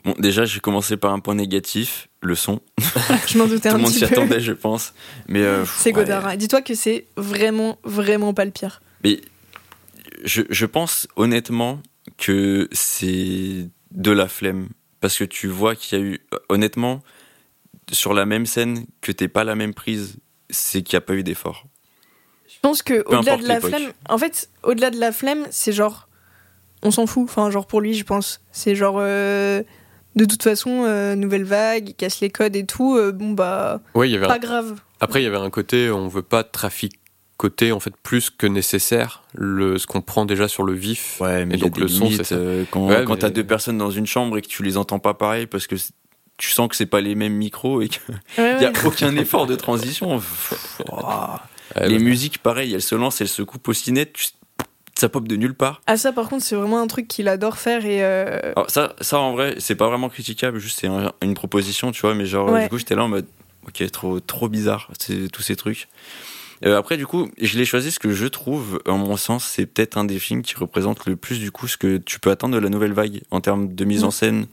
Bon, 0.05 0.15
déjà, 0.17 0.45
j'ai 0.45 0.62
commencé 0.62 0.95
par 0.95 1.12
un 1.12 1.19
point 1.19 1.36
négatif, 1.36 2.08
le 2.21 2.34
son. 2.34 2.62
Je 3.27 3.38
m'en 3.38 3.47
doutais 3.47 3.67
Tout 3.67 3.75
un 3.75 3.77
le 3.79 3.84
monde 3.84 3.91
petit 3.91 3.99
s'y 3.99 4.05
peu. 4.05 4.13
attendait, 4.13 4.39
je 4.39 4.53
pense. 4.53 4.93
Mais 5.27 5.41
euh, 5.41 5.65
C'est. 5.65 5.91
Godard. 5.91 6.25
hein. 6.25 6.38
Dis-toi 6.38 6.62
que 6.62 6.73
c'est 6.73 7.05
vraiment, 7.17 7.77
vraiment 7.84 8.34
pas 8.34 8.45
le 8.45 8.51
pire. 8.51 8.82
Mais 9.03 9.19
je, 10.23 10.43
je 10.49 10.65
pense 10.65 11.05
honnêtement 11.17 11.82
que 12.17 12.69
c'est 12.71 13.67
de 13.91 14.12
la 14.12 14.29
flemme. 14.29 14.69
Parce 15.01 15.17
que 15.17 15.25
tu 15.25 15.47
vois 15.49 15.75
qu'il 15.75 15.99
y 15.99 16.01
a 16.01 16.05
eu. 16.05 16.19
Honnêtement, 16.47 17.03
sur 17.91 18.13
la 18.13 18.25
même 18.25 18.45
scène, 18.45 18.86
que 19.01 19.12
t'es 19.12 19.27
pas 19.27 19.43
la 19.43 19.55
même 19.55 19.73
prise, 19.73 20.15
c'est 20.49 20.82
qu'il 20.82 20.95
n'y 20.95 20.99
a 20.99 21.01
pas 21.01 21.15
eu 21.15 21.23
d'effort. 21.23 21.65
Je 22.63 22.67
pense 22.67 22.81
que 22.83 23.03
au-delà 23.07 23.37
de 23.37 23.47
la 23.47 23.61
flemme, 23.61 23.91
en 24.09 24.17
fait, 24.17 24.49
au-delà 24.63 24.89
de 24.89 24.99
la 24.99 25.11
flemme, 25.13 25.45
c'est 25.49 25.71
genre, 25.71 26.09
on 26.83 26.91
s'en 26.91 27.05
fout. 27.07 27.23
Enfin, 27.23 27.49
genre 27.51 27.65
pour 27.65 27.79
lui, 27.79 27.93
je 27.93 28.03
pense, 28.03 28.41
c'est 28.51 28.75
genre, 28.75 28.97
euh, 28.99 29.63
de 30.17 30.25
toute 30.25 30.43
façon, 30.43 30.83
euh, 30.85 31.15
nouvelle 31.15 31.45
vague, 31.45 31.89
il 31.89 31.95
casse 31.95 32.19
les 32.19 32.29
codes 32.29 32.55
et 32.57 32.65
tout. 32.65 32.97
euh, 32.97 33.13
bon 33.13 33.31
bah, 33.31 33.79
Ouais, 33.95 34.09
il 34.09 34.11
y 34.11 34.15
avait 34.17 34.25
un- 34.25 34.29
pas 34.29 34.39
grave. 34.39 34.75
Après, 34.99 35.21
il 35.21 35.23
y 35.23 35.27
avait 35.27 35.37
un 35.37 35.49
côté, 35.49 35.89
on 35.89 36.09
veut 36.09 36.21
pas 36.21 36.43
traficoter 36.43 37.71
en 37.71 37.79
fait 37.79 37.93
plus 38.03 38.29
que 38.29 38.45
nécessaire 38.45 39.23
le, 39.33 39.77
ce 39.77 39.87
qu'on 39.87 40.01
prend 40.01 40.25
déjà 40.25 40.49
sur 40.49 40.63
le 40.63 40.73
vif. 40.73 41.17
Ouais, 41.21 41.45
mais 41.45 41.55
Et 41.55 41.57
donc 41.57 41.77
le 41.77 41.87
son, 41.87 42.03
limites, 42.05 42.17
c'est 42.17 42.23
ça. 42.25 42.35
euh, 42.35 42.65
quand, 42.69 42.85
Ouais, 42.87 43.05
quand 43.05 43.13
mais- 43.13 43.19
t'as 43.19 43.29
deux 43.29 43.45
personnes 43.45 43.77
dans 43.77 43.91
une 43.91 44.05
chambre 44.05 44.37
et 44.37 44.41
que 44.41 44.47
tu 44.49 44.61
les 44.63 44.75
entends 44.75 44.99
pas 44.99 45.13
pareil 45.13 45.47
parce 45.47 45.65
que 45.65 45.75
tu 46.35 46.49
sens 46.51 46.67
que 46.67 46.75
c'est 46.75 46.85
pas 46.85 46.99
les 46.99 47.15
mêmes 47.15 47.33
micros 47.35 47.81
et 47.81 47.87
qu'il 47.87 48.01
Ouais, 48.37 48.57
n'y 48.59 48.65
a 48.65 48.71
ouais. 48.71 48.85
aucun 48.85 49.15
effort 49.15 49.47
de 49.47 49.55
transition. 49.55 50.21
Oh. 50.91 51.01
Ouais, 51.75 51.88
les 51.89 51.99
musiques, 51.99 52.39
pareil, 52.39 52.73
elles 52.73 52.82
se 52.82 52.95
lancent, 52.95 53.21
elles 53.21 53.27
se 53.27 53.41
coupent 53.41 53.67
au 53.67 53.73
ciné, 53.73 54.05
tu- 54.12 54.27
ça 54.97 55.08
pop 55.10 55.27
de 55.27 55.36
nulle 55.36 55.53
part. 55.53 55.82
Ah 55.88 55.95
ça, 55.97 56.12
par 56.12 56.27
contre, 56.29 56.43
c'est 56.43 56.55
vraiment 56.55 56.82
un 56.82 56.88
truc 56.88 57.08
qu'il 57.08 57.27
adore 57.27 57.58
faire 57.58 57.86
et 57.86 58.03
euh, 58.03 58.51
Alors 58.55 58.69
ça, 58.69 58.95
ça 59.01 59.19
en 59.19 59.32
vrai, 59.34 59.55
c'est 59.60 59.75
pas 59.75 59.88
vraiment 59.88 60.10
critiquable, 60.10 60.60
juste 60.60 60.79
c'est 60.82 60.88
un- 60.88 61.13
une 61.21 61.36
proposition, 61.36 61.91
tu 61.91 62.01
vois, 62.01 62.15
mais 62.15 62.25
genre, 62.25 62.49
Ouais. 62.49 62.63
du 62.63 62.69
coup, 62.69 62.77
j'étais 62.77 62.95
là 62.95 63.03
en 63.05 63.08
mode, 63.08 63.25
ok, 63.67 63.89
trop, 63.91 64.19
trop 64.19 64.49
bizarre, 64.49 64.89
c'est- 64.99 65.32
tous 65.32 65.41
ces 65.41 65.55
trucs. 65.55 65.88
Euh, 66.65 66.77
après, 66.77 66.97
du 66.97 67.08
coup, 67.08 67.29
je 67.39 67.58
l'ai 67.58 67.63
choisi 67.63 67.88
parce 67.88 67.99
que 67.99 68.12
je 68.12 68.25
trouve, 68.27 68.82
en 68.86 68.97
mon 68.97 69.15
sens, 69.15 69.45
c'est 69.45 69.65
peut-être 69.65 69.97
un 69.97 70.03
des 70.03 70.19
films 70.19 70.41
qui 70.41 70.55
représente 70.55 71.05
le 71.05 71.15
plus, 71.15 71.39
du 71.39 71.51
coup, 71.51 71.69
ce 71.69 71.77
que 71.77 71.95
tu 71.97 72.19
peux 72.19 72.32
attendre 72.32 72.53
de 72.55 72.60
la 72.60 72.67
nouvelle 72.67 72.91
vague 72.91 73.21
en 73.32 73.39
termes 73.39 73.73
de 73.73 73.86
mise 73.86 74.03
en 74.03 74.10
Mm. 74.10 74.12
scène, 74.12 74.47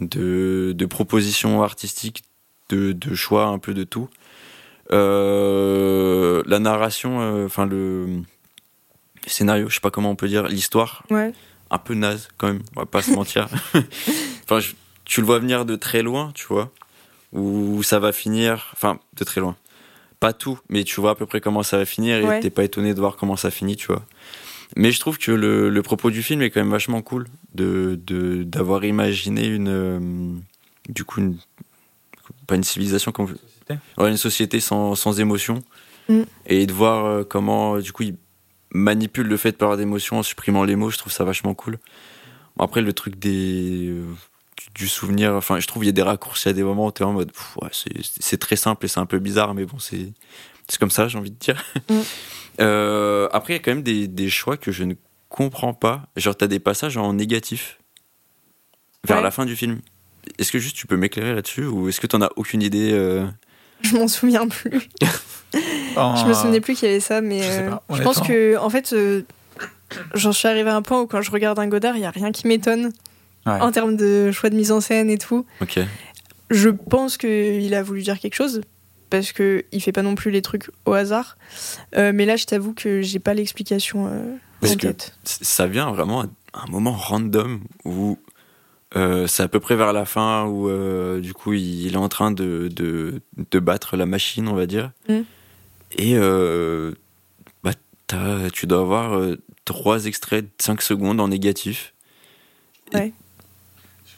de, 0.00 0.72
de 0.74 0.86
propositions 0.86 1.62
artistiques, 1.62 2.22
de, 2.70 2.92
de 2.92 3.14
choix, 3.14 3.44
un 3.46 3.58
peu 3.58 3.74
de 3.74 3.84
tout. 3.84 4.08
Euh, 4.92 6.42
la 6.46 6.58
narration, 6.58 7.20
euh, 7.20 7.46
enfin, 7.46 7.66
le 7.66 8.06
scénario, 9.26 9.68
je 9.68 9.74
sais 9.74 9.80
pas 9.80 9.90
comment 9.90 10.10
on 10.10 10.16
peut 10.16 10.28
dire, 10.28 10.48
l'histoire, 10.48 11.04
ouais. 11.10 11.32
un 11.70 11.78
peu 11.78 11.94
naze 11.94 12.28
quand 12.38 12.48
même, 12.48 12.62
on 12.76 12.80
va 12.80 12.86
pas 12.86 13.02
se 13.02 13.10
mentir. 13.12 13.48
enfin, 14.44 14.60
je- 14.60 14.72
tu 15.04 15.20
le 15.20 15.26
vois 15.26 15.38
venir 15.38 15.64
de 15.64 15.76
très 15.76 16.02
loin, 16.02 16.30
tu 16.34 16.46
vois, 16.46 16.70
où 17.32 17.82
ça 17.82 17.98
va 17.98 18.12
finir, 18.12 18.70
enfin, 18.74 18.98
de 19.16 19.24
très 19.24 19.40
loin. 19.40 19.56
Pas 20.20 20.32
tout, 20.32 20.58
mais 20.68 20.84
tu 20.84 21.00
vois 21.00 21.10
à 21.12 21.14
peu 21.14 21.26
près 21.26 21.40
comment 21.40 21.62
ça 21.62 21.78
va 21.78 21.84
finir 21.84 22.18
et 22.18 22.24
Ouais. 22.24 22.40
t'es 22.40 22.50
pas 22.50 22.62
étonné 22.64 22.94
de 22.94 23.00
voir 23.00 23.16
comment 23.16 23.36
ça 23.36 23.50
finit, 23.50 23.76
tu 23.76 23.88
vois. 23.88 24.04
Mais 24.76 24.90
je 24.92 25.00
trouve 25.00 25.18
que 25.18 25.32
le, 25.32 25.68
le 25.68 25.82
propos 25.82 26.10
du 26.10 26.22
film 26.22 26.40
est 26.42 26.50
quand 26.50 26.60
même 26.60 26.70
vachement 26.70 27.02
cool 27.02 27.26
de 27.54 27.98
de- 28.06 28.42
d'avoir 28.42 28.84
imaginé 28.86 29.44
une 29.46 29.68
euh, 29.68 30.00
du 30.88 31.04
coup 31.04 31.20
une 31.20 31.36
pas 32.46 32.54
une 32.54 32.64
civilisation 32.64 33.12
comme 33.12 33.34
ouais, 33.98 34.10
une 34.10 34.16
société 34.16 34.60
sans, 34.60 34.94
sans 34.94 35.20
émotion 35.20 35.62
Mm. 36.08 36.22
et 36.46 36.66
de 36.66 36.72
voir 36.72 37.04
euh, 37.06 37.22
comment 37.24 37.78
du 37.78 37.92
coup 37.92 38.02
il 38.02 38.16
manipule 38.72 39.28
le 39.28 39.36
fait 39.36 39.52
de 39.52 39.56
parler 39.56 39.76
d'émotion 39.76 40.18
en 40.18 40.24
supprimant 40.24 40.64
les 40.64 40.74
mots 40.74 40.90
je 40.90 40.98
trouve 40.98 41.12
ça 41.12 41.22
vachement 41.22 41.54
cool 41.54 41.78
Bon, 42.56 42.64
après 42.64 42.80
le 42.82 42.92
truc 42.92 43.20
des 43.20 43.86
euh, 43.88 44.04
du, 44.74 44.88
souvenir 44.88 45.32
enfin 45.34 45.60
je 45.60 45.66
trouve 45.68 45.84
il 45.84 45.86
y 45.86 45.90
a 45.90 45.92
des 45.92 46.02
raccourcis 46.02 46.48
à 46.48 46.52
des 46.54 46.64
moments 46.64 46.86
où 46.86 46.90
t'es 46.90 47.04
en 47.04 47.12
mode 47.12 47.30
ouais, 47.62 47.68
c'est 47.70 47.92
c'est 48.02 48.36
très 48.38 48.56
simple 48.56 48.84
et 48.84 48.88
c'est 48.88 48.98
un 48.98 49.06
peu 49.06 49.20
bizarre 49.20 49.54
mais 49.54 49.64
bon 49.64 49.78
c'est 49.78 50.12
c'est 50.68 50.78
comme 50.80 50.90
ça 50.90 51.06
j'ai 51.06 51.18
envie 51.18 51.30
de 51.30 51.36
dire 51.38 51.62
Mm. 51.88 52.00
Euh, 52.60 53.28
après 53.32 53.54
il 53.54 53.56
y 53.56 53.60
a 53.60 53.62
quand 53.62 53.70
même 53.70 53.82
des, 53.82 54.06
des 54.08 54.28
choix 54.28 54.56
que 54.58 54.72
je 54.72 54.84
ne 54.84 54.92
comprends 55.30 55.72
pas 55.72 56.02
genre 56.16 56.36
t'as 56.36 56.48
des 56.48 56.58
passages 56.58 56.96
en 56.98 57.14
négatif 57.14 57.78
vers 59.06 59.16
Ouais. 59.18 59.22
la 59.22 59.30
fin 59.30 59.46
du 59.46 59.56
film 59.56 59.80
est-ce 60.38 60.52
que 60.52 60.58
juste 60.58 60.76
tu 60.76 60.86
peux 60.86 60.96
m'éclairer 60.98 61.32
là-dessus 61.34 61.64
ou 61.64 61.88
est-ce 61.88 62.00
que 62.00 62.06
t'en 62.06 62.20
as 62.20 62.30
aucune 62.36 62.60
idée 62.60 62.90
euh 62.92 63.24
Je 63.84 63.96
m'en 63.96 64.08
souviens 64.08 64.48
plus. 64.48 64.88
Je 65.52 66.26
me 66.26 66.34
souvenais 66.34 66.60
plus 66.60 66.74
qu'il 66.74 66.88
y 66.88 66.90
avait 66.90 67.00
ça, 67.00 67.20
mais 67.20 67.42
je 67.42 67.48
euh, 67.60 67.70
pas, 67.70 67.82
je 67.92 68.02
pense 68.02 68.20
que, 68.20 68.56
en 68.58 68.70
fait, 68.70 68.92
euh, 68.92 69.22
j'en 70.14 70.32
suis 70.32 70.48
arrivé 70.48 70.70
à 70.70 70.76
un 70.76 70.82
point 70.82 71.00
où 71.02 71.06
quand 71.06 71.20
je 71.22 71.30
regarde 71.30 71.58
un 71.58 71.66
Godard, 71.68 71.96
il 71.96 72.02
y 72.02 72.06
a 72.06 72.10
rien 72.10 72.32
qui 72.32 72.46
m'étonne 72.46 72.92
Ouais. 73.44 73.60
en 73.60 73.72
termes 73.72 73.96
de 73.96 74.30
choix 74.30 74.50
de 74.50 74.54
mise 74.54 74.70
en 74.70 74.80
scène 74.80 75.10
et 75.10 75.18
tout. 75.18 75.44
Ok. 75.60 75.80
Je 76.50 76.68
pense 76.68 77.16
qu'il 77.16 77.74
a 77.74 77.82
voulu 77.82 78.02
dire 78.02 78.20
quelque 78.20 78.36
chose 78.36 78.60
parce 79.10 79.32
que 79.32 79.64
il 79.72 79.82
fait 79.82 79.90
pas 79.90 80.02
non 80.02 80.14
plus 80.14 80.30
les 80.30 80.42
trucs 80.42 80.70
au 80.86 80.92
hasard. 80.92 81.36
Euh, 81.96 82.12
mais 82.14 82.24
là, 82.24 82.36
je 82.36 82.44
t'avoue 82.46 82.72
que 82.72 83.02
j'ai 83.02 83.18
pas 83.18 83.34
l'explication 83.34 84.06
euh, 84.06 84.36
Parce 84.60 84.74
en 84.74 84.76
tête. 84.76 85.16
Ça 85.24 85.66
vient 85.66 85.90
vraiment 85.90 86.22
à 86.22 86.26
un 86.66 86.70
moment 86.70 86.92
random 86.92 87.60
où 87.84 88.16
euh, 88.96 89.26
c'est 89.26 89.42
à 89.42 89.48
peu 89.48 89.60
près 89.60 89.74
vers 89.76 89.92
la 89.92 90.04
fin 90.04 90.44
où 90.44 90.68
euh, 90.68 91.20
du 91.20 91.32
coup 91.34 91.52
il 91.54 91.92
est 91.94 91.96
en 91.96 92.08
train 92.08 92.30
de, 92.30 92.68
de, 92.70 93.20
de 93.50 93.58
battre 93.58 93.96
la 93.96 94.06
machine, 94.06 94.48
on 94.48 94.54
va 94.54 94.66
dire. 94.66 94.90
Mm. 95.08 95.20
Et 95.98 96.14
euh, 96.16 96.92
bah, 97.62 97.72
t'as- 98.06 98.50
tu 98.52 98.66
dois 98.66 98.80
avoir 98.80 99.14
euh, 99.16 99.38
trois 99.64 100.06
extraits 100.06 100.44
de 100.44 100.50
5 100.60 100.82
secondes 100.82 101.20
en 101.20 101.28
négatif. 101.28 101.94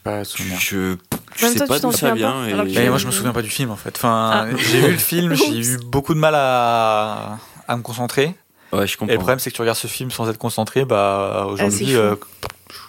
Pas 0.03 0.23
souvenir. 0.23 0.59
Je, 0.59 0.95
je 1.35 1.45
sais 1.47 1.55
temps, 1.59 1.65
pas 1.67 1.79
d'où 1.79 1.91
ça 1.91 2.09
souviens 2.09 2.13
vient. 2.45 2.57
pas, 2.57 2.81
et- 2.81 2.89
moi, 2.89 2.97
je 2.99 3.07
me 3.07 3.11
souviens 3.11 3.33
pas 3.33 3.41
du 3.41 3.49
film 3.49 3.71
en 3.71 3.75
fait. 3.75 3.95
Enfin, 3.97 4.45
Ah. 4.51 4.55
j'ai 4.55 4.81
vu 4.81 4.91
le 4.91 4.97
film, 4.97 5.33
j'ai 5.33 5.57
eu 5.57 5.77
beaucoup 5.83 6.13
de 6.13 6.19
mal 6.19 6.35
à, 6.35 7.39
à 7.67 7.75
me 7.75 7.81
concentrer. 7.81 8.35
Ouais, 8.71 8.85
je 8.85 8.93
Et 8.93 8.97
comprends. 8.97 9.13
le 9.13 9.17
problème, 9.17 9.39
c'est 9.39 9.49
que 9.49 9.55
tu 9.55 9.61
regardes 9.61 9.77
ce 9.79 9.87
film 9.87 10.11
sans 10.11 10.29
être 10.29 10.37
concentré. 10.37 10.85
Bah, 10.85 11.45
aujourd'hui, 11.49 11.95
euh, 11.95 12.15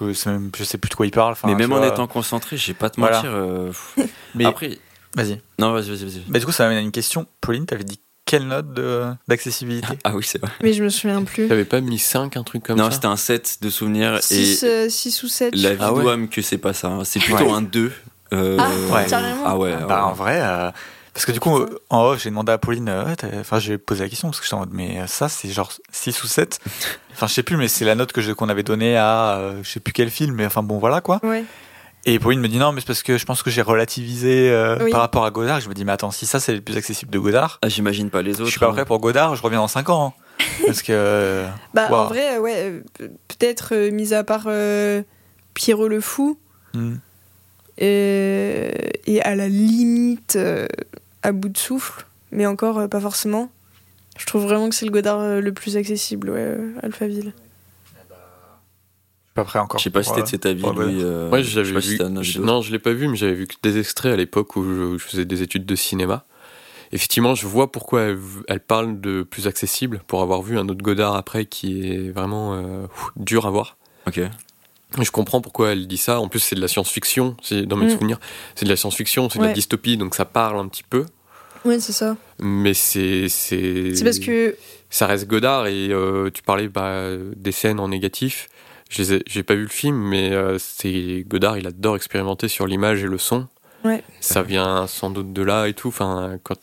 je, 0.01 0.13
sais 0.13 0.31
même, 0.31 0.51
je 0.57 0.65
sais 0.65 0.79
plus 0.79 0.89
de 0.91 0.95
quoi 0.95 1.07
il 1.07 1.11
parle. 1.13 1.33
Enfin, 1.33 1.49
Mais 1.49 1.55
même 1.55 1.73
en 1.73 1.77
vois. 1.79 1.87
étant 1.89 2.07
concentré, 2.07 2.57
j'ai 2.57 2.75
pas 2.75 2.91
te 2.91 3.01
Voilà. 3.01 3.17
mentir. 3.17 3.31
euh. 3.35 3.73
Mais 4.35 4.45
Après, 4.45 4.79
vas-y. 5.15 5.41
non, 5.59 5.73
vas-y, 5.73 5.89
vas-y, 5.91 6.05
vas-y. 6.05 6.23
Bah, 6.29 6.39
du 6.39 6.47
coup, 6.47 6.53
ça 6.53 6.65
m'amène 6.65 6.79
à 6.79 6.83
une 6.83 6.93
question. 6.93 7.27
Pauline, 7.41 7.67
t'avais 7.67 7.85
dit 7.85 8.01
quelle 8.25 8.47
note 8.49 8.67
d'accessibilité 9.29 9.99
Ah 10.05 10.15
oui, 10.17 10.25
c'est 10.25 10.41
vrai. 10.41 10.51
Mais 10.63 10.73
je 10.73 10.83
me 10.83 10.89
souviens 10.89 11.23
plus. 11.23 11.47
T'avais 11.49 11.65
pas 11.65 11.81
mis 11.81 11.99
5, 11.99 12.37
un 12.37 12.43
truc 12.43 12.65
comme 12.65 12.77
non, 12.79 12.87
ça 12.87 12.91
c'était 12.93 13.07
un 13.07 13.17
set 13.17 13.59
de 13.63 13.71
souvenirs 13.71 14.17
et 14.33 14.89
6 14.91 15.23
ou 15.23 15.29
7. 15.29 15.55
La 15.57 15.75
vie 15.75 15.79
Ah 15.81 15.93
ouais. 15.93 16.27
que 16.29 16.43
c'est 16.43 16.59
pas 16.59 16.73
ça. 16.73 16.89
hein. 16.89 17.05
C'est 17.05 17.21
plutôt 17.21 17.45
Ouais. 17.45 17.53
un 17.53 17.63
2. 17.63 17.93
Euh, 18.33 18.57
Ah, 18.61 18.95
Ouais. 18.95 19.07
carrément. 19.09 19.43
Ah 19.47 19.57
ouais. 19.57 19.77
Bah, 19.89 20.05
en 20.07 20.13
vrai, 20.13 20.41
euh, 20.43 20.71
parce 21.17 21.25
que 21.25 21.33
du 21.33 21.41
coup, 21.41 21.65
en 21.89 22.03
off, 22.05 22.23
j'ai 22.23 22.29
demandé 22.29 22.53
à 22.53 22.59
Pauline, 22.59 22.91
euh, 22.91 23.15
enfin, 23.41 23.59
j'ai 23.59 23.79
posé 23.79 24.03
la 24.05 24.11
question 24.11 24.29
parce 24.29 24.39
que 24.39 24.45
j'étais 24.45 24.55
en 24.55 24.59
mode, 24.61 24.75
mais 24.75 25.01
euh, 25.01 25.07
ça, 25.07 25.31
c'est 25.31 25.49
genre 25.49 25.73
6 25.91 26.23
ou 26.23 26.27
7. 26.27 26.61
Enfin, 27.15 27.27
je 27.27 27.33
sais 27.33 27.43
plus, 27.43 27.57
mais 27.57 27.69
c'est 27.69 27.87
la 27.87 27.95
note 27.95 28.13
que 28.13 28.21
qu'on 28.33 28.51
avait 28.51 28.63
donnée 28.63 28.99
à, 28.99 29.37
euh, 29.39 29.61
je 29.63 29.71
sais 29.71 29.81
plus 29.81 29.95
quel 29.95 30.11
film, 30.11 30.35
mais 30.35 30.45
enfin, 30.45 30.63
bon, 30.63 30.77
voilà 30.79 31.01
quoi. 31.01 31.19
Ouais. 31.23 31.45
Et 32.05 32.19
Pauline 32.19 32.41
me 32.41 32.49
dit 32.49 32.59
non, 32.59 32.73
mais 32.73 32.83
c'est 32.83 32.87
parce 32.87 33.03
que 33.03 33.17
je 33.17 33.25
pense 33.25 33.43
que 33.43 33.49
j'ai 33.49 33.63
relativisé 33.63 34.51
euh, 34.51 34.77
Oui. 34.85 34.91
par 34.91 35.01
rapport 35.01 35.25
à 35.25 35.31
Godard. 35.31 35.61
Je 35.61 35.71
me 35.71 35.75
dis, 35.75 35.87
mais 35.87 35.93
attends, 35.93 36.11
si 36.11 36.27
ça 36.27 36.39
c'est 36.41 36.55
le 36.55 36.61
plus 36.61 36.77
accessible 36.77 37.11
de 37.11 37.19
Godard, 37.19 37.59
Ah, 37.63 37.71
j'imagine 37.71 38.11
pas 38.11 38.21
les 38.21 38.33
autres. 38.35 38.45
je 38.45 38.51
suis 38.51 38.61
pas 38.61 38.69
hein. 38.69 38.73
prêt 38.73 38.85
pour 38.85 38.99
Godard, 39.01 39.35
je 39.35 39.43
reviens 39.43 39.61
dans 39.61 39.67
5 39.69 39.89
ans. 39.89 40.15
hein. 40.39 40.45
parce 40.67 40.83
que. 40.83 40.93
euh, 40.93 41.49
Bah, 41.73 41.89
en 41.91 42.05
vrai, 42.05 42.37
ouais, 42.39 42.83
pe- 42.99 43.09
peut-être, 43.29 43.71
euh, 43.75 43.91
mis 43.91 44.13
à 44.13 44.23
part 44.25 44.45
euh, 44.49 45.03
Pierrot 45.55 45.89
le 45.89 46.03
Fou, 46.03 46.39
hmm. 46.75 46.97
et, 47.79 49.21
à 49.25 49.35
la 49.35 49.49
limite 49.49 50.39
à 51.27 51.33
bout 51.33 51.49
de 51.49 51.59
souffle, 51.59 52.07
mais 52.31 52.47
encore 52.47 52.79
euh, 52.79 52.89
pas 52.89 53.01
forcément. 53.01 53.51
Je 54.19 54.27
trouve 54.27 54.45
vraiment 54.45 54.69
que 54.69 54.75
c'est 54.75 54.87
le 54.87 54.93
Godard 54.93 55.21
euh, 55.21 55.41
le 55.41 55.53
plus 55.53 55.77
accessible, 55.77 56.31
ouais, 56.31 56.39
euh, 56.41 56.73
Alphaville. 56.83 57.33
Je 57.35 57.99
suis 58.01 59.35
pas 59.35 59.45
prêt 59.45 59.59
encore. 59.59 59.79
Je 59.79 59.85
sais 59.85 59.91
pas 59.91 60.03
si 60.03 60.13
t'es 60.15 60.23
de 60.23 60.27
cet 60.29 60.47
avis, 60.47 60.63
euh, 60.65 61.29
Ouais, 61.31 61.43
j'avais 61.43 61.81
si 61.83 61.97
vu. 61.99 62.23
je- 62.23 62.41
non, 62.41 62.63
je 62.63 62.73
l'ai 62.73 62.79
pas 62.79 62.93
vu, 62.93 63.09
mais 63.09 63.17
j'avais 63.17 63.35
vu 63.35 63.47
que 63.47 63.55
des 63.63 63.79
extraits 63.79 64.13
à 64.13 64.17
l'époque 64.17 64.57
où 64.57 64.65
je, 64.65 64.71
où 64.83 64.99
je 64.99 65.05
faisais 65.05 65.25
des 65.27 65.43
études 65.43 65.67
de 65.67 65.75
cinéma. 65.77 66.25
Effectivement, 66.93 67.35
je 67.35 67.47
vois 67.47 67.71
pourquoi 67.73 68.03
elle, 68.03 68.19
elle 68.49 68.61
parle 68.61 69.01
de 69.01 69.23
plus 69.25 69.49
accessible 69.49 70.01
pour 70.07 70.23
avoir 70.23 70.41
vu 70.41 70.57
un 70.59 70.69
autre 70.69 70.83
Godard 70.83 71.17
après 71.17 71.45
qui 71.45 71.91
est 71.91 72.11
vraiment 72.11 72.55
euh, 72.55 72.85
ouf, 72.85 73.11
dur 73.17 73.45
à 73.47 73.51
voir. 73.51 73.77
Ok. 74.07 74.21
Je 75.03 75.11
comprends 75.11 75.41
pourquoi 75.43 75.73
elle 75.73 75.89
dit 75.89 75.97
ça. 75.99 76.21
En 76.21 76.29
plus, 76.29 76.39
c'est 76.39 76.55
de 76.55 76.61
la 76.61 76.69
science-fiction. 76.69 77.37
C'est 77.43 77.67
dans 77.67 77.77
mes 77.77 77.87
Mm. 77.87 77.91
souvenirs, 77.91 78.21
c'est 78.55 78.65
de 78.65 78.71
la 78.71 78.77
science-fiction, 78.77 79.29
c'est 79.29 79.41
de 79.41 79.45
la 79.45 79.53
dystopie, 79.53 79.97
donc 79.99 80.15
ça 80.15 80.25
parle 80.25 80.59
un 80.61 80.69
petit 80.69 80.85
peu. 80.85 81.05
Ouais, 81.67 81.79
c'est 81.81 81.93
ça. 81.93 82.17
Mais 82.39 82.73
c'est 82.75 83.29
c'est 83.29 83.95
C'est 83.95 84.05
parce 84.05 84.19
que. 84.19 84.57
ça 84.91 85.07
reste 85.07 85.27
Godard 85.27 85.67
et 85.67 85.89
euh, 85.91 86.31
tu 86.33 86.43
parlais 86.43 86.69
bah, 86.69 87.11
des 87.37 87.53
scènes 87.53 87.81
en 87.81 87.89
négatif. 87.89 88.49
J'ai 88.89 89.43
pas 89.43 89.55
vu 89.57 89.63
le 89.63 89.69
film, 89.69 89.97
mais 89.97 90.31
euh, 90.33 90.59
c'est 90.61 91.25
Godard, 91.27 91.59
il 91.59 91.67
adore 91.67 91.97
expérimenter 91.97 92.47
sur 92.49 92.67
l'image 92.69 93.03
et 93.03 93.09
le 93.09 93.19
son. 93.19 93.49
Ouais. 93.85 94.03
Ça 94.21 94.43
vient 94.43 94.87
sans 94.87 95.11
doute 95.11 95.33
de 95.33 95.43
là 95.43 95.67
et 95.67 95.75
tout. 95.75 95.89
Enfin, 95.89 96.39
quand, 96.45 96.57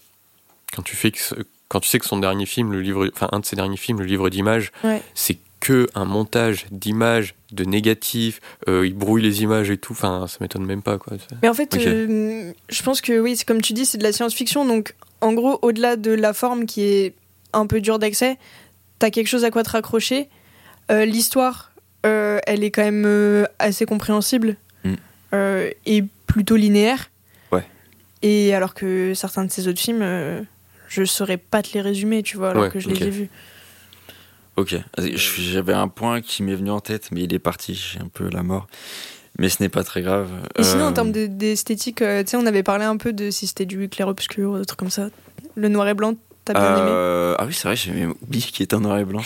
quand 0.73 0.81
tu 0.83 0.95
fais 0.95 1.11
que 1.11 1.19
quand 1.67 1.79
tu 1.79 1.89
sais 1.89 1.99
que 1.99 2.05
son 2.05 2.17
dernier 2.19 2.45
film, 2.45 2.71
le 2.71 2.81
livre, 2.81 3.09
enfin 3.13 3.27
un 3.31 3.39
de 3.39 3.45
ses 3.45 3.55
derniers 3.55 3.77
films, 3.77 3.99
le 3.99 4.05
livre 4.05 4.29
d'images, 4.29 4.71
Ouais. 4.83 5.01
c'est 5.15 5.37
que 5.63 5.87
un 5.95 6.03
montage 6.05 6.65
d'images, 6.71 7.35
de 7.53 7.63
négatifs. 7.63 8.41
euh, 8.67 8.85
il 8.85 8.93
brouille 8.93 9.21
les 9.21 9.43
images 9.43 9.69
et 9.71 9.77
tout. 9.77 9.93
Enfin, 9.93 10.25
ça 10.27 10.37
m'étonne 10.41 10.65
même 10.65 10.81
pas 10.81 10.97
quoi. 10.97 11.13
Mais 11.41 11.47
en 11.49 11.53
fait, 11.53 11.73
euh, 11.77 12.51
je 12.69 12.83
pense 12.83 12.99
que 13.01 13.17
oui, 13.19 13.35
c'est 13.37 13.45
comme 13.47 13.61
tu 13.61 13.71
dis, 13.73 13.85
c'est 13.85 13.97
de 13.97 14.03
la 14.03 14.11
science-fiction. 14.11 14.65
Donc, 14.65 14.93
en 15.21 15.31
gros, 15.33 15.59
au-delà 15.61 15.95
de 15.95 16.11
la 16.11 16.33
forme 16.33 16.65
qui 16.65 16.81
est 16.83 17.13
un 17.53 17.65
peu 17.65 17.79
dure 17.79 17.97
d'accès, 17.97 18.37
t'as 18.99 19.09
quelque 19.09 19.27
chose 19.27 19.45
à 19.45 19.51
quoi 19.51 19.63
te 19.63 19.69
raccrocher. 19.69 20.27
Euh, 20.91 21.05
L'histoire, 21.05 21.71
euh, 22.05 22.39
elle 22.45 22.63
est 22.63 22.71
quand 22.71 22.83
même 22.83 23.05
euh, 23.05 23.45
assez 23.59 23.85
compréhensible 23.85 24.57
Mm. 24.83 24.93
euh, 25.33 25.69
et 25.85 26.03
plutôt 26.27 26.57
linéaire. 26.57 27.09
Ouais. 27.53 27.63
Et 28.21 28.53
alors 28.53 28.73
que 28.73 29.13
certains 29.13 29.45
de 29.45 29.51
ces 29.51 29.69
autres 29.69 29.79
films, 29.79 30.01
euh, 30.01 30.41
je 30.89 31.05
saurais 31.05 31.37
pas 31.37 31.61
te 31.63 31.69
les 31.73 31.79
résumer, 31.81 32.21
tu 32.21 32.35
vois, 32.35 32.49
alors 32.49 32.63
Ouais, 32.63 32.69
que 32.69 32.79
je 32.81 32.89
les 32.89 33.01
ai 33.07 33.09
vus. 33.09 33.29
Ok. 34.55 34.75
J'avais 34.97 35.73
un 35.73 35.87
point 35.87 36.21
qui 36.21 36.43
m'est 36.43 36.55
venu 36.55 36.69
en 36.71 36.79
tête, 36.79 37.09
mais 37.11 37.23
il 37.23 37.33
est 37.33 37.39
parti. 37.39 37.73
J'ai 37.73 37.99
un 37.99 38.07
peu 38.07 38.29
la 38.29 38.43
mort. 38.43 38.67
Mais 39.39 39.49
ce 39.49 39.63
n'est 39.63 39.69
pas 39.69 39.83
très 39.83 40.01
grave. 40.03 40.29
Et 40.57 40.63
sinon, 40.63 40.83
Euh, 40.85 40.89
en 40.89 40.93
termes 40.93 41.11
de- 41.11 41.25
d'esthétique, 41.25 42.03
euh, 42.03 42.23
tu 42.23 42.29
sais, 42.31 42.37
on 42.37 42.45
avait 42.45 42.61
parlé 42.61 42.85
un 42.85 42.97
peu 42.97 43.13
de 43.13 43.31
si 43.31 43.47
c'était 43.47 43.65
du 43.65 43.89
clair-obscur, 43.89 44.59
des 44.59 44.65
trucs 44.65 44.77
comme 44.79 44.91
ça. 44.91 45.07
Le 45.55 45.69
noir 45.69 45.87
et 45.87 45.95
blanc, 45.95 46.13
t'as 46.45 46.53
bien 46.53 46.77
aimé 46.77 46.87
Euh, 46.91 47.35
ah 47.39 47.45
oui, 47.47 47.53
c'est 47.55 47.67
vrai, 47.67 47.75
j'avais 47.75 48.05
oublié 48.05 48.45
qu'il 48.45 48.63
était 48.63 48.75
en 48.75 48.81
noir 48.81 48.97
et 48.99 49.05
blanc. 49.05 49.23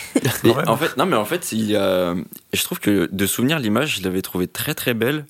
En 0.68 0.78
fait, 0.78 0.96
non, 0.96 1.06
mais 1.06 1.18
en 1.18 1.26
fait, 1.26 1.52
il 1.52 1.66
y 1.70 1.76
a, 1.76 2.16
je 2.54 2.64
trouve 2.64 2.80
que 2.80 3.10
de 3.12 3.26
souvenir 3.26 3.60
l'image, 3.60 3.98
je 3.98 4.04
l'avais 4.04 4.22
trouvée 4.22 4.48
très 4.48 4.74
très 4.74 4.94
belle. 4.94 5.26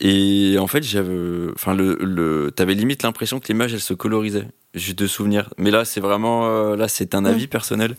Et 0.00 0.56
en 0.60 0.66
fait, 0.66 0.82
j'avais, 0.84 1.46
enfin, 1.54 1.74
le, 1.74 1.96
le, 2.00 2.52
t'avais 2.54 2.74
limite 2.74 3.02
l'impression 3.02 3.40
que 3.40 3.48
l'image, 3.48 3.72
elle 3.72 3.80
se 3.80 3.94
colorisait, 3.94 4.46
juste 4.74 4.98
de 4.98 5.06
souvenir. 5.06 5.48
Mais 5.58 5.70
là, 5.70 5.84
c'est 5.86 6.00
vraiment, 6.00 6.46
euh, 6.46 6.76
là, 6.76 6.86
c'est 6.86 7.14
un 7.14 7.24
avis 7.24 7.46
personnel. 7.46 7.96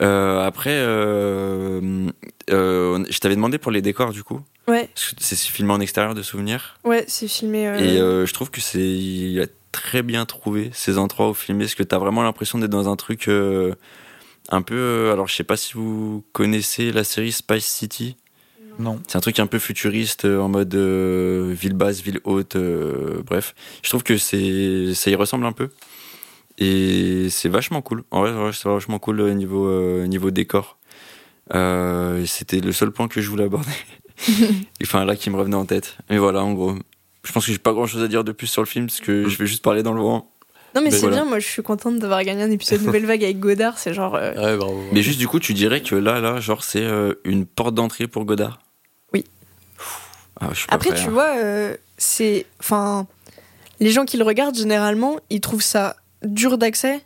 Euh, 0.00 0.44
après, 0.44 0.70
euh, 0.74 2.08
euh, 2.50 3.04
je 3.08 3.18
t'avais 3.18 3.36
demandé 3.36 3.58
pour 3.58 3.70
les 3.72 3.82
décors, 3.82 4.12
du 4.12 4.22
coup. 4.24 4.40
Ouais, 4.66 4.88
C'est 4.94 5.36
filmé 5.38 5.72
en 5.72 5.80
extérieur 5.80 6.14
de 6.14 6.22
souvenir. 6.22 6.76
ouais, 6.84 7.04
c'est 7.06 7.28
filmé. 7.28 7.68
euh, 7.68 7.78
Et 7.78 7.98
euh, 8.00 8.26
je 8.26 8.32
trouve 8.32 8.50
que 8.50 8.60
c'est 8.60 8.80
il 8.80 9.40
a 9.40 9.46
très 9.72 10.02
bien 10.02 10.24
trouvé 10.24 10.70
ces 10.72 10.98
endroits 10.98 11.28
où 11.30 11.34
filmer, 11.34 11.64
parce 11.64 11.74
que 11.74 11.82
t'as 11.82 11.98
vraiment 11.98 12.22
l'impression 12.22 12.58
d'être 12.58 12.70
dans 12.70 12.88
un 12.88 12.96
truc 12.96 13.28
euh, 13.28 13.74
un 14.50 14.62
peu. 14.62 14.74
euh, 14.76 15.12
alors 15.12 15.28
je 15.28 15.34
sais 15.34 15.44
pas 15.44 15.56
si 15.56 15.74
vous 15.74 16.24
connaissez 16.32 16.92
la 16.92 17.04
série 17.04 17.32
Spice 17.32 17.66
City. 17.66 18.16
Non. 18.80 19.00
C'est 19.06 19.16
un 19.18 19.20
truc 19.20 19.38
un 19.38 19.46
peu 19.46 19.60
futuriste 19.60 20.24
en 20.24 20.48
mode 20.48 20.74
euh, 20.74 21.52
ville 21.56 21.74
basse, 21.74 22.00
ville 22.00 22.18
haute. 22.24 22.56
euh, 22.56 23.22
bref, 23.24 23.54
je 23.82 23.88
trouve 23.88 24.02
que 24.02 24.16
c'est 24.16 24.94
ça 24.94 25.10
y 25.10 25.14
ressemble 25.14 25.46
un 25.46 25.52
peu. 25.52 25.68
Et 26.58 27.28
c'est 27.30 27.48
vachement 27.48 27.82
cool. 27.82 28.04
En 28.10 28.22
vrai, 28.22 28.50
c'est 28.52 28.68
vachement 28.68 28.98
cool 28.98 29.20
euh, 29.20 29.34
niveau 29.34 29.66
euh, 29.68 30.06
niveau 30.06 30.30
décor. 30.30 30.78
Euh, 31.54 32.24
C'était 32.26 32.60
le 32.60 32.72
seul 32.72 32.90
point 32.90 33.08
que 33.08 33.20
je 33.20 33.28
voulais 33.28 33.44
aborder. 33.44 33.70
enfin 34.82 35.04
là 35.04 35.16
qui 35.16 35.30
me 35.30 35.36
revenait 35.36 35.56
en 35.56 35.66
tête. 35.66 35.96
Mais 36.10 36.18
voilà, 36.18 36.42
en 36.44 36.52
gros. 36.52 36.74
Je 37.24 37.32
pense 37.32 37.46
que 37.46 37.52
j'ai 37.52 37.58
pas 37.58 37.72
grand 37.72 37.86
chose 37.86 38.02
à 38.02 38.08
dire 38.08 38.22
de 38.22 38.32
plus 38.32 38.46
sur 38.46 38.62
le 38.62 38.66
film 38.66 38.86
parce 38.86 39.00
que 39.00 39.28
je 39.28 39.38
vais 39.38 39.46
juste 39.46 39.62
parler 39.62 39.82
dans 39.82 39.94
le 39.94 40.02
vent. 40.02 40.30
Non, 40.74 40.80
mais 40.80 40.84
Mais 40.84 40.90
c'est 40.90 40.98
voilà. 41.02 41.16
bien, 41.16 41.24
moi 41.24 41.38
je 41.38 41.46
suis 41.46 41.62
contente 41.62 41.98
d'avoir 41.98 42.22
gagné 42.24 42.42
un 42.42 42.50
épisode 42.50 42.82
Nouvelle 42.84 43.06
Vague 43.06 43.24
avec 43.24 43.38
Godard, 43.40 43.78
c'est 43.78 43.94
genre. 43.94 44.14
euh, 44.16 44.32
Ouais, 44.34 44.56
bravo. 44.56 44.82
Mais 44.92 45.02
juste 45.02 45.18
du 45.18 45.26
coup, 45.28 45.38
tu 45.40 45.54
dirais 45.54 45.82
que 45.82 45.94
là, 45.94 46.20
là, 46.20 46.40
genre, 46.40 46.62
c'est 46.64 46.82
euh, 46.82 47.14
une 47.24 47.46
porte 47.46 47.74
d'entrée 47.74 48.08
pour 48.08 48.24
Godard? 48.24 48.60
Oui. 49.12 49.24
Ah, 50.40 50.48
je 50.52 50.58
suis 50.58 50.66
pas 50.66 50.74
Après, 50.74 50.90
prêt, 50.90 51.00
tu 51.00 51.08
hein. 51.08 51.12
vois, 51.12 51.36
euh, 51.36 51.76
c'est. 51.98 52.46
Enfin. 52.60 53.06
Les 53.80 53.90
gens 53.90 54.04
qui 54.04 54.16
le 54.16 54.24
regardent, 54.24 54.56
généralement, 54.56 55.16
ils 55.30 55.40
trouvent 55.40 55.62
ça 55.62 55.96
dur 56.24 56.58
d'accès, 56.58 57.00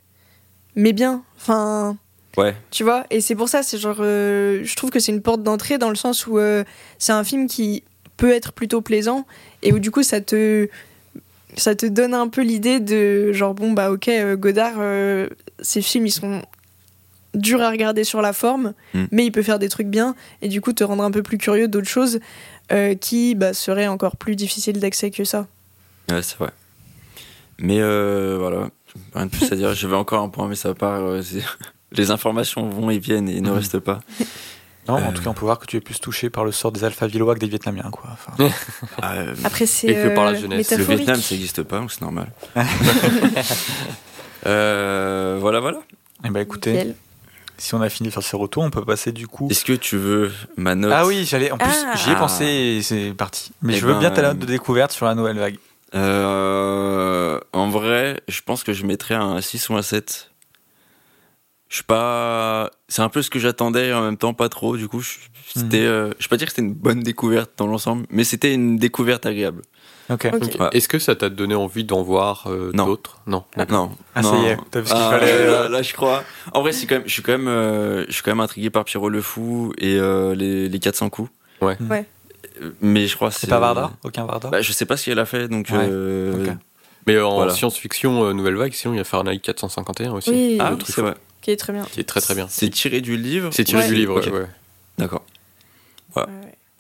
mais 0.75 0.93
bien. 0.93 1.23
Enfin. 1.37 1.97
Ouais. 2.37 2.55
Tu 2.71 2.85
vois 2.85 3.05
Et 3.11 3.21
c'est 3.21 3.35
pour 3.35 3.49
ça, 3.49 3.63
c'est 3.63 3.79
genre. 3.79 3.97
euh, 4.01 4.61
je 4.63 4.77
trouve 4.77 4.91
que 4.91 5.01
c'est 5.01 5.11
une 5.13 5.23
porte 5.23 5.43
d'entrée 5.43 5.77
dans 5.79 5.89
le 5.91 5.97
sens 5.97 6.27
où 6.27 6.39
euh, 6.39 6.63
c'est 6.99 7.13
un 7.13 7.25
film 7.25 7.49
qui 7.49 7.83
peut 8.17 8.31
être 8.33 8.53
plutôt 8.53 8.81
plaisant 8.81 9.27
et 9.63 9.73
où 9.73 9.79
du 9.79 9.91
coup 9.91 10.03
ça 10.03 10.21
te. 10.21 10.69
Ça 11.57 11.75
te 11.75 11.87
donne 11.87 12.15
un 12.15 12.29
peu 12.29 12.43
l'idée 12.43 12.79
de 12.79 13.33
genre, 13.33 13.55
bon, 13.55 13.73
bah 13.73 13.91
ok, 13.91 14.07
euh, 14.09 14.37
Godard, 14.37 14.75
euh, 14.79 15.29
ces 15.61 15.81
films 15.83 16.07
ils 16.07 16.13
sont 16.13 16.43
durs 17.35 17.63
à 17.63 17.71
regarder 17.71 18.05
sur 18.05 18.21
la 18.23 18.33
forme, 18.33 18.75
Mm. 18.95 19.05
mais 19.11 19.25
il 19.27 19.33
peut 19.33 19.43
faire 19.43 19.59
des 19.59 19.69
trucs 19.69 19.89
bien 19.89 20.15
et 20.43 20.49
du 20.49 20.61
coup 20.61 20.73
te 20.73 20.85
rendre 20.85 21.03
un 21.03 21.11
peu 21.11 21.23
plus 21.23 21.39
curieux 21.39 21.67
d'autres 21.67 21.89
choses 21.89 22.21
qui 23.01 23.35
bah, 23.35 23.55
seraient 23.55 23.87
encore 23.87 24.17
plus 24.19 24.37
difficiles 24.37 24.79
d'accès 24.79 25.11
que 25.11 25.25
ça. 25.25 25.47
Ouais, 26.11 26.23
c'est 26.23 26.37
vrai. 26.37 26.51
Mais 27.59 27.79
voilà, 28.37 28.69
rien 29.15 29.27
de 29.27 29.31
plus 29.31 29.51
à 29.53 29.57
dire. 29.57 29.75
J'avais 29.75 29.97
encore 29.97 30.23
un 30.23 30.29
point, 30.29 30.49
mais 30.49 30.55
ça 30.57 30.75
part. 30.75 31.01
euh, 31.03 31.23
les 31.93 32.11
informations 32.11 32.69
vont 32.69 32.91
et 32.91 32.99
viennent 32.99 33.29
et 33.29 33.41
ne 33.41 33.49
Mhm. 33.51 33.57
restent 33.57 33.79
pas. 33.81 34.01
Non, 34.89 34.95
en 34.95 34.99
Euh. 34.99 35.13
tout 35.13 35.23
cas, 35.23 35.29
on 35.31 35.35
peut 35.35 35.45
voir 35.45 35.59
que 35.59 35.67
tu 35.67 35.77
es 35.77 35.81
plus 35.81 36.01
touché 36.01 36.31
par 36.31 36.45
le 36.47 36.53
sort 36.53 36.73
des 36.73 36.83
alpha-villois 36.85 37.35
que 37.35 37.41
des 37.41 37.47
Vietnamiens, 37.49 37.91
quoi. 37.91 38.11
Enfin, 38.13 38.33
Ah, 39.03 39.15
euh, 39.17 39.35
Après, 39.45 39.67
c'est 39.67 39.89
Et 39.89 39.95
que 39.95 40.15
par 40.15 40.25
la 40.25 40.31
euh, 40.33 40.41
jeunesse. 40.41 40.71
le. 40.71 40.83
Vietnam, 40.85 41.17
ça 41.21 41.35
n'existe 41.35 41.63
pas, 41.63 41.79
donc 41.79 41.93
c'est 41.93 42.01
normal. 42.03 42.31
Euh, 44.47 45.37
voilà, 45.41 45.61
voilà. 45.61 45.79
eh 46.25 46.31
ben, 46.31 46.41
écoutez, 46.41 46.73
Nickel. 46.73 46.95
si 47.59 47.75
on 47.75 47.81
a 47.83 47.89
fini 47.89 48.09
de 48.09 48.15
faire 48.15 48.23
ce 48.23 48.37
retour, 48.37 48.63
on 48.63 48.71
peut 48.71 48.85
passer 48.85 49.11
du 49.13 49.27
coup. 49.27 49.49
Est-ce 49.51 49.65
que 49.65 49.73
tu 49.73 49.97
veux 49.97 50.33
ma 50.57 50.75
note? 50.77 50.93
Ah 50.95 51.07
oui, 51.07 51.25
j'allais. 51.29 51.51
En 51.51 51.59
plus, 51.59 51.69
Ah. 51.87 51.95
j'y 51.97 52.11
ai 52.11 52.15
pensé 52.15 52.45
et 52.45 52.83
c'est 52.83 53.13
parti. 53.15 53.51
Mais 53.63 53.75
Eh 53.75 53.79
je 53.81 53.87
veux 53.87 53.95
ben, 53.95 53.99
bien 53.99 54.11
ta 54.13 54.21
euh, 54.23 54.29
note 54.29 54.39
de 54.39 54.47
découverte 54.47 54.93
sur 54.93 55.07
la 55.07 55.15
nouvelle 55.17 55.39
vague. 55.39 55.59
Euh, 55.95 57.39
en 57.53 57.69
vrai, 57.69 58.21
je 58.29 58.41
pense 58.43 58.65
que 58.65 58.73
je 58.73 58.85
mettrais 58.87 59.15
un 59.15 59.41
6 59.41 59.69
ou 59.71 59.75
un 59.77 59.83
7. 59.83 60.31
Je 61.69 61.75
suis 61.77 61.85
pas. 61.85 62.71
C'est 62.89 63.03
un 63.03 63.09
peu 63.11 63.21
ce 63.21 63.29
que 63.31 63.39
j'attendais 63.39 63.89
et 63.89 63.93
en 63.93 64.01
même 64.03 64.17
temps 64.17 64.33
pas 64.33 64.49
trop. 64.49 64.77
Du 64.77 64.89
coup, 64.89 65.01
je- 65.01 65.17
c'était. 65.55 65.85
euh, 65.85 66.11
je 66.19 66.25
vais 66.25 66.29
pas 66.31 66.37
dire 66.39 66.47
que 66.47 66.53
c'était 66.53 66.63
une 66.67 66.73
bonne 66.75 67.01
découverte 67.01 67.51
dans 67.59 67.67
l'ensemble, 67.67 68.07
mais 68.11 68.25
c'était 68.25 68.55
une 68.55 68.79
découverte 68.79 69.27
agréable. 69.27 69.63
Ok. 70.11 70.25
Ouais. 70.33 70.69
Est-ce 70.73 70.89
que 70.89 70.99
ça 70.99 71.15
t'a 71.15 71.29
donné 71.29 71.55
envie 71.55 71.85
d'en 71.85 72.01
voir 72.03 72.47
euh, 72.47 72.71
Non. 72.73 72.87
d'autres? 72.87 73.21
Non. 73.27 73.45
d'accord. 73.55 73.89
Non. 73.91 73.97
Ah, 74.15 74.23
ça 74.23 74.33
non. 74.33 74.43
y 74.43 74.47
est, 74.47 74.57
t'as 74.71 74.81
vu 74.81 74.87
ce 74.87 74.95
qu'il 74.95 75.03
Ah, 75.03 75.11
fallait. 75.11 75.47
là, 75.47 75.69
là, 75.69 75.83
je 75.83 75.93
crois. 75.93 76.25
En 76.55 76.63
vrai, 76.63 76.73
c'est 76.73 76.87
quand 76.87 76.95
même, 76.95 77.05
je 77.07 77.13
suis 77.13 77.23
quand 77.23 77.33
même, 77.33 77.49
euh, 77.49 78.07
je 78.09 78.13
suis 78.13 78.23
quand 78.23 78.31
même 78.31 78.41
intrigué 78.41 78.71
par 78.71 78.85
Pierrot 78.87 79.11
le 79.11 79.21
fou 79.21 79.75
et 79.77 79.99
euh, 79.99 80.35
les, 80.35 80.71
les 80.71 80.79
400 80.79 81.11
coups. 81.11 81.31
Ouais. 81.61 81.77
Ouais. 81.91 82.07
Mais 82.81 83.07
je 83.07 83.17
crois 83.17 83.31
que 83.31 83.35
C'est 83.37 83.47
pas 83.47 83.59
Varda 83.59 83.93
Aucun 84.05 84.25
Varda 84.27 84.49
Bah, 84.51 84.63
je 84.63 84.73
sais 84.73 84.87
pas 84.87 84.97
ce 84.97 85.07
qu'elle 85.07 85.19
a 85.19 85.27
fait, 85.27 85.49
donc. 85.49 85.69
Ouais. 85.71 85.77
euh. 85.81 86.55
Mais 87.07 87.19
en 87.21 87.37
Voilà. 87.37 87.55
science-fiction 87.55 88.25
euh, 88.25 88.33
nouvelle 88.35 88.57
vague, 88.57 88.73
sinon 88.75 88.93
il 88.95 88.99
y 88.99 89.01
a 89.01 89.05
Fahrenheit 89.05 89.39
451 89.41 90.13
aussi, 90.13 90.31
Oui, 90.31 90.59
Ah, 90.61 90.71
Le 90.71 90.77
oui, 90.77 90.83
truc 90.83 90.95
c'est 90.95 91.01
vrai. 91.03 91.15
qui 91.41 91.51
est 91.51 91.57
très 91.57 91.73
bien. 91.73 91.85
qui 91.85 92.01
est 92.01 92.05
très 92.05 92.21
très 92.21 92.35
bien. 92.35 92.47
C'est 92.51 92.69
tiré 92.69 93.01
du 93.01 93.17
livre. 93.17 93.51
C'est 93.53 93.65
tiré 93.65 93.83
Ouais. 93.83 93.89
du 93.89 93.95
livre. 93.95 94.19
Ok. 94.19 94.33
ouais. 94.33 94.47
D'accord. 94.99 95.25
Ouais. 96.17 96.25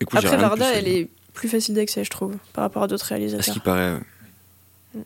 Écoute, 0.00 0.18
Après, 0.18 0.36
Varda, 0.36 0.70
elle 0.74 0.86
est 0.88 1.08
plus 1.32 1.48
facile 1.48 1.74
d'accès, 1.74 2.04
je 2.04 2.10
trouve, 2.10 2.36
par 2.52 2.62
rapport 2.62 2.82
à 2.82 2.86
d'autres 2.88 3.04
À 3.04 3.08
ce 3.08 3.14
réalisateurs. 3.14 3.54
qui 3.54 3.60
paraît. 3.60 3.94
ouais. 3.94 5.02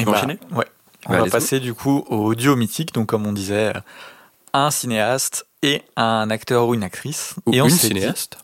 Et 0.00 0.04
bah, 0.04 0.12
enchaîner? 0.12 0.38
Ouais. 0.52 0.66
On 1.06 1.10
Bah, 1.12 1.18
va 1.18 1.24
let's 1.24 1.32
passer 1.32 1.60
du 1.60 1.74
coup 1.74 2.04
au 2.08 2.34
duo 2.34 2.56
mythique, 2.56 2.92
donc 2.94 3.08
comme 3.08 3.26
on 3.26 3.32
disait, 3.32 3.72
un 4.52 4.70
cinéaste 4.70 5.46
et 5.62 5.82
un 5.96 6.30
acteur 6.30 6.68
ou 6.68 6.74
une 6.74 6.82
actrice. 6.84 7.34
Ou 7.46 7.54
et 7.54 7.60
on 7.60 7.64
une 7.68 7.70
dit- 7.72 7.78
cinéaste. 7.78 8.38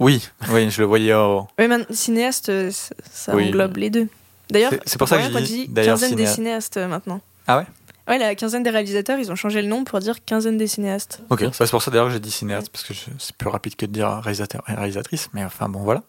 Oui, 0.00 0.26
oui, 0.50 0.70
je 0.70 0.80
le 0.80 0.86
voyais 0.86 1.14
au. 1.14 1.46
Oui, 1.58 1.68
man, 1.68 1.84
cinéaste, 1.90 2.48
euh, 2.48 2.70
ça, 3.12 3.34
Oui. 3.36 3.48
englobe 3.48 3.76
les 3.76 3.90
deux. 3.90 4.08
D'ailleurs, 4.50 4.72
C'est- 4.84 4.98
pour 4.98 5.06
ça 5.06 5.18
que 5.18 5.38
dis, 5.40 5.68
dit 5.68 5.74
quinzaine 5.74 6.14
des 6.16 6.24
cinéa- 6.24 6.34
cinéastes 6.34 6.76
euh, 6.78 6.88
maintenant. 6.88 7.20
Ah 7.46 7.58
ouais? 7.58 7.66
Ouais, 8.08 8.18
la 8.18 8.34
quinzaine 8.34 8.62
des 8.64 8.70
réalisateurs, 8.70 9.18
ils 9.20 9.30
ont 9.30 9.36
changé 9.36 9.62
le 9.62 9.68
nom 9.68 9.84
pour 9.84 10.00
dire 10.00 10.24
quinzaine 10.24 10.56
des 10.56 10.66
cinéastes. 10.66 11.20
Ok, 11.30 11.44
bah, 11.44 11.50
c'est 11.52 11.70
pour 11.70 11.82
ça 11.82 11.90
d'ailleurs 11.92 12.06
que 12.06 12.12
j'ai 12.14 12.18
dit 12.18 12.30
cinéaste, 12.30 12.70
parce 12.72 12.82
que 12.84 12.92
c'est 13.18 13.36
plus 13.36 13.48
rapide 13.48 13.76
que 13.76 13.86
de 13.86 13.92
dire 13.92 14.08
réalisateur 14.08 14.62
et 14.68 14.72
réalisatrice, 14.72 15.28
mais 15.34 15.44
enfin 15.44 15.68
bon, 15.68 15.80
voilà. 15.80 16.02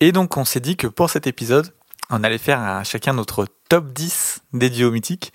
Et 0.00 0.12
donc, 0.12 0.36
on 0.36 0.44
s'est 0.44 0.60
dit 0.60 0.76
que 0.76 0.86
pour 0.86 1.10
cet 1.10 1.26
épisode, 1.26 1.72
on 2.10 2.22
allait 2.22 2.38
faire 2.38 2.60
à 2.60 2.84
chacun 2.84 3.14
notre 3.14 3.46
top 3.68 3.92
10 3.92 4.40
des 4.52 4.70
duos 4.70 4.92
mythiques, 4.92 5.32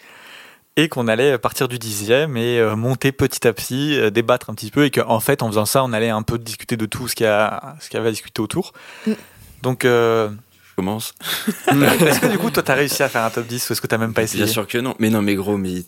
et 0.78 0.88
qu'on 0.90 1.08
allait 1.08 1.38
partir 1.38 1.68
du 1.68 1.78
dixième 1.80 2.38
et 2.38 2.58
euh, 2.60 2.76
monter 2.76 3.12
petit 3.12 3.48
à 3.48 3.54
petit, 3.54 3.98
euh, 3.98 4.10
débattre 4.10 4.50
un 4.50 4.54
petit 4.56 4.72
peu, 4.72 4.86
et 4.86 4.92
qu'en 4.92 5.20
fait, 5.20 5.44
en 5.44 5.48
faisant 5.48 5.66
ça, 5.66 5.84
on 5.84 5.92
allait 5.94 6.10
un 6.10 6.22
peu 6.24 6.38
discuter 6.38 6.78
de 6.78 6.86
tout 6.86 7.08
ce 7.08 7.16
qu'il 7.16 7.26
y, 7.26 7.30
a- 7.30 7.76
ce 7.82 7.90
qu'il 7.90 7.98
y 7.98 8.00
avait 8.00 8.10
à 8.10 8.12
discuter 8.12 8.42
autour. 8.42 8.74
Mm. 9.06 9.12
Donc, 9.64 9.84
euh, 9.86 10.30
Je 10.70 10.76
commence. 10.78 11.14
est-ce 11.68 12.20
que 12.22 12.32
du 12.32 12.38
coup, 12.38 12.50
toi, 12.52 12.64
t'as 12.64 12.76
réussi 12.76 13.04
à 13.04 13.10
faire 13.10 13.24
un 13.26 13.30
top 13.30 13.46
10 13.48 13.70
ou 13.70 13.74
est-ce 13.74 13.82
que 13.82 13.88
t'as 13.88 13.98
même 13.98 14.14
pas 14.14 14.24
essayé? 14.24 14.44
Bien 14.46 14.52
sûr 14.54 14.66
que 14.68 14.78
non. 14.78 14.96
Mais 15.00 15.10
non, 15.10 15.22
mais 15.22 15.36
gros, 15.36 15.58
mais 15.58 15.84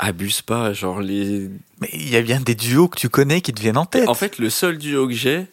abuse 0.00 0.42
pas. 0.42 0.72
Genre 0.72 1.00
les. 1.00 1.48
Mais 1.80 1.88
il 1.92 2.08
y 2.10 2.16
a 2.16 2.22
bien 2.22 2.40
des 2.40 2.54
duos 2.56 2.88
que 2.88 2.98
tu 2.98 3.08
connais 3.08 3.40
qui 3.40 3.52
te 3.52 3.60
viennent 3.60 3.78
en 3.78 3.86
tête. 3.86 4.08
En 4.08 4.14
fait, 4.14 4.38
le 4.38 4.50
seul 4.50 4.78
duo 4.78 5.06
que 5.06 5.14
j'ai 5.14 5.46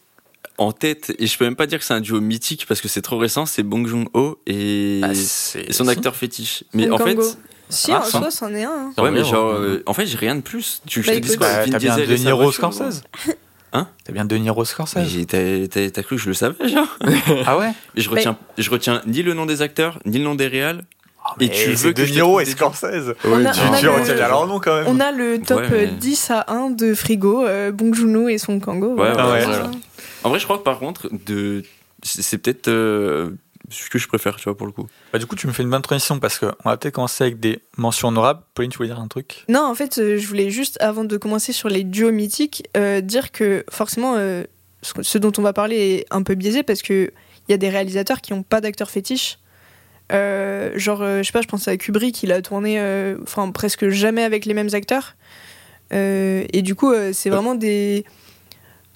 en 0.58 0.72
tête, 0.74 1.14
et 1.20 1.28
je 1.28 1.38
peux 1.38 1.46
même 1.46 1.56
pas 1.56 1.68
dire 1.68 1.80
que 1.80 1.86
c'est 1.86 1.94
un 1.94 2.02
duo 2.02 2.20
mythique 2.20 2.66
parce 2.68 2.82
que 2.82 2.88
c'est 2.90 3.02
trop 3.02 3.18
récent, 3.18 3.46
c'est 3.46 3.64
Bong 3.64 3.88
Joon-ho 3.88 4.42
et, 4.46 5.00
Bah, 5.02 5.12
et 5.14 5.72
son 5.72 5.88
acteur 5.88 6.16
fétiche. 6.18 6.64
Mais 6.74 6.90
Hong 6.90 7.00
en 7.02 7.06
fait. 7.06 7.38
Si, 7.70 7.92
Ah, 7.92 8.00
en 8.00 8.04
sans- 8.04 8.20
soi, 8.22 8.32
c'en 8.32 8.54
est 8.54 8.64
un. 8.64 8.92
hein. 8.98 9.02
Ouais, 9.02 9.12
mais 9.12 9.24
genre, 9.24 9.54
hein. 9.54 9.58
euh, 9.60 9.84
en 9.86 9.94
fait, 9.94 10.06
j'ai 10.08 10.18
rien 10.18 10.36
de 10.36 10.42
plus. 10.42 10.82
Tu, 10.88 11.04
je 11.04 11.12
Bah, 11.12 11.20
dis 11.20 11.38
quoi? 11.38 11.48
Bah, 11.48 11.66
t'as 11.72 11.78
bien 11.80 11.96
et 11.98 12.08
De 12.08 12.16
Niro 12.16 12.52
Scorsese. 12.52 13.04
Hein 13.72 13.88
T'as 14.04 14.12
bien 14.14 14.26
De 14.26 14.36
Niro 14.38 14.62
Mais 14.62 14.66
Scorsese. 14.66 15.08
j'ai- 15.08 15.26
T'as 15.28 16.02
cru 16.04 16.16
que 16.16 16.22
je 16.22 16.28
le 16.30 16.34
savais, 16.34 16.68
genre? 16.68 16.88
Ah 17.46 17.58
ouais? 17.60 17.72
Mais 17.96 18.02
je 18.02 18.10
retiens, 18.10 18.38
je 18.58 18.70
retiens 18.72 19.02
ni 19.06 19.22
le 19.22 19.34
nom 19.36 19.46
des 19.46 19.62
acteurs, 19.62 20.00
ni 20.06 20.18
le 20.18 20.24
nom 20.24 20.34
des 20.36 20.48
réals. 20.48 20.84
Et 21.40 21.46
Mais 21.48 21.50
tu 21.50 21.70
veux 21.74 21.92
que 21.94 22.02
De 22.02 22.08
Niro 22.08 22.40
et 22.40 22.46
Scorsese. 22.46 23.14
On 23.26 23.46
a- 23.46 23.52
Tu, 23.52 23.60
retiens 23.88 24.16
bien 24.16 24.28
leur 24.28 24.48
nom 24.48 24.60
quand 24.60 24.74
même. 24.76 24.86
On 24.88 25.00
a 25.00 25.12
le 25.12 25.40
top 25.40 25.60
Ouais, 25.60 25.66
euh, 25.72 25.86
mais- 25.86 25.88
10 26.00 26.32
à 26.32 26.46
1 26.52 26.72
de 26.72 26.96
Frigo, 26.96 27.46
euh, 27.46 27.72
Bong 27.72 27.94
Joon-ho 27.94 28.28
et 28.30 28.40
son 28.40 28.60
Kango. 28.60 28.96
Ouais, 28.96 29.02
ouais, 29.02 29.08
ouais. 29.16 29.46
voilà. 29.46 29.70
En 30.24 30.30
vrai, 30.30 30.40
je 30.40 30.46
crois 30.46 30.58
que 30.58 30.64
par 30.64 30.80
contre, 30.80 31.08
de... 31.28 31.64
c'est 32.02 32.40
peut-être 32.40 32.68
euh, 32.70 33.30
ce 33.70 33.90
que 33.90 34.00
je 34.00 34.08
préfère, 34.08 34.36
tu 34.36 34.44
vois, 34.44 34.58
pour 34.58 34.68
le 34.68 34.74
coup. 34.74 34.88
Bah, 35.14 35.20
du 35.20 35.26
coup, 35.26 35.36
tu 35.36 35.48
me 35.48 35.52
fais 35.52 35.64
une 35.64 35.70
bonne 35.70 35.82
transition 35.82 36.20
parce 36.20 36.40
qu'on 36.40 36.54
va 36.66 36.78
peut-être 36.78 36.96
commencer 36.96 37.24
avec 37.24 37.40
des 37.40 37.60
mentions 37.78 38.10
honorables. 38.10 38.42
Pauline, 38.54 38.72
tu 38.72 38.78
voulais 38.78 38.90
dire 38.90 39.00
un 39.00 39.08
truc? 39.08 39.46
Non, 39.48 39.66
en 39.66 39.76
fait, 39.76 39.98
euh, 39.98 40.18
je 40.18 40.28
voulais 40.28 40.50
juste, 40.50 40.78
avant 40.82 41.04
de 41.04 41.18
commencer 41.18 41.54
sur 41.54 41.70
les 41.70 41.84
duos 41.84 42.12
mythiques, 42.12 42.68
euh, 42.78 43.02
dire 43.02 43.32
que 43.32 43.64
forcément, 43.70 44.16
euh, 44.16 44.44
ce, 44.82 45.18
dont 45.18 45.34
on 45.38 45.42
va 45.42 45.54
parler 45.54 45.76
est 45.76 46.06
un 46.12 46.24
peu 46.24 46.36
biaisé 46.36 46.64
parce 46.64 46.82
qu'il 46.82 47.12
y 47.48 47.54
a 47.54 47.58
des 47.58 47.70
réalisateurs 47.70 48.22
qui 48.22 48.34
n'ont 48.34 48.44
pas 48.44 48.62
d'acteurs 48.62 48.90
fétiches. 48.90 49.40
Euh, 50.12 50.72
genre, 50.76 51.02
euh, 51.02 51.20
je 51.20 51.28
sais 51.28 51.32
pas, 51.32 51.42
je 51.42 51.48
pense 51.48 51.68
à 51.68 51.78
Kubrick, 51.78 52.24
il 52.24 52.32
a 52.32 52.42
tourné 52.42 52.80
euh, 52.80 53.18
enfin, 53.24 53.52
presque 53.52 53.90
jamais 53.90 54.24
avec 54.24 54.46
les 54.46 54.54
mêmes 54.54 54.70
acteurs. 54.74 55.16
Euh, 55.94 56.46
et 56.54 56.62
du 56.62 56.76
coup, 56.76 56.92
euh, 56.92 57.12
c'est 57.14 57.30
vraiment 57.30 57.56
des. 57.56 58.06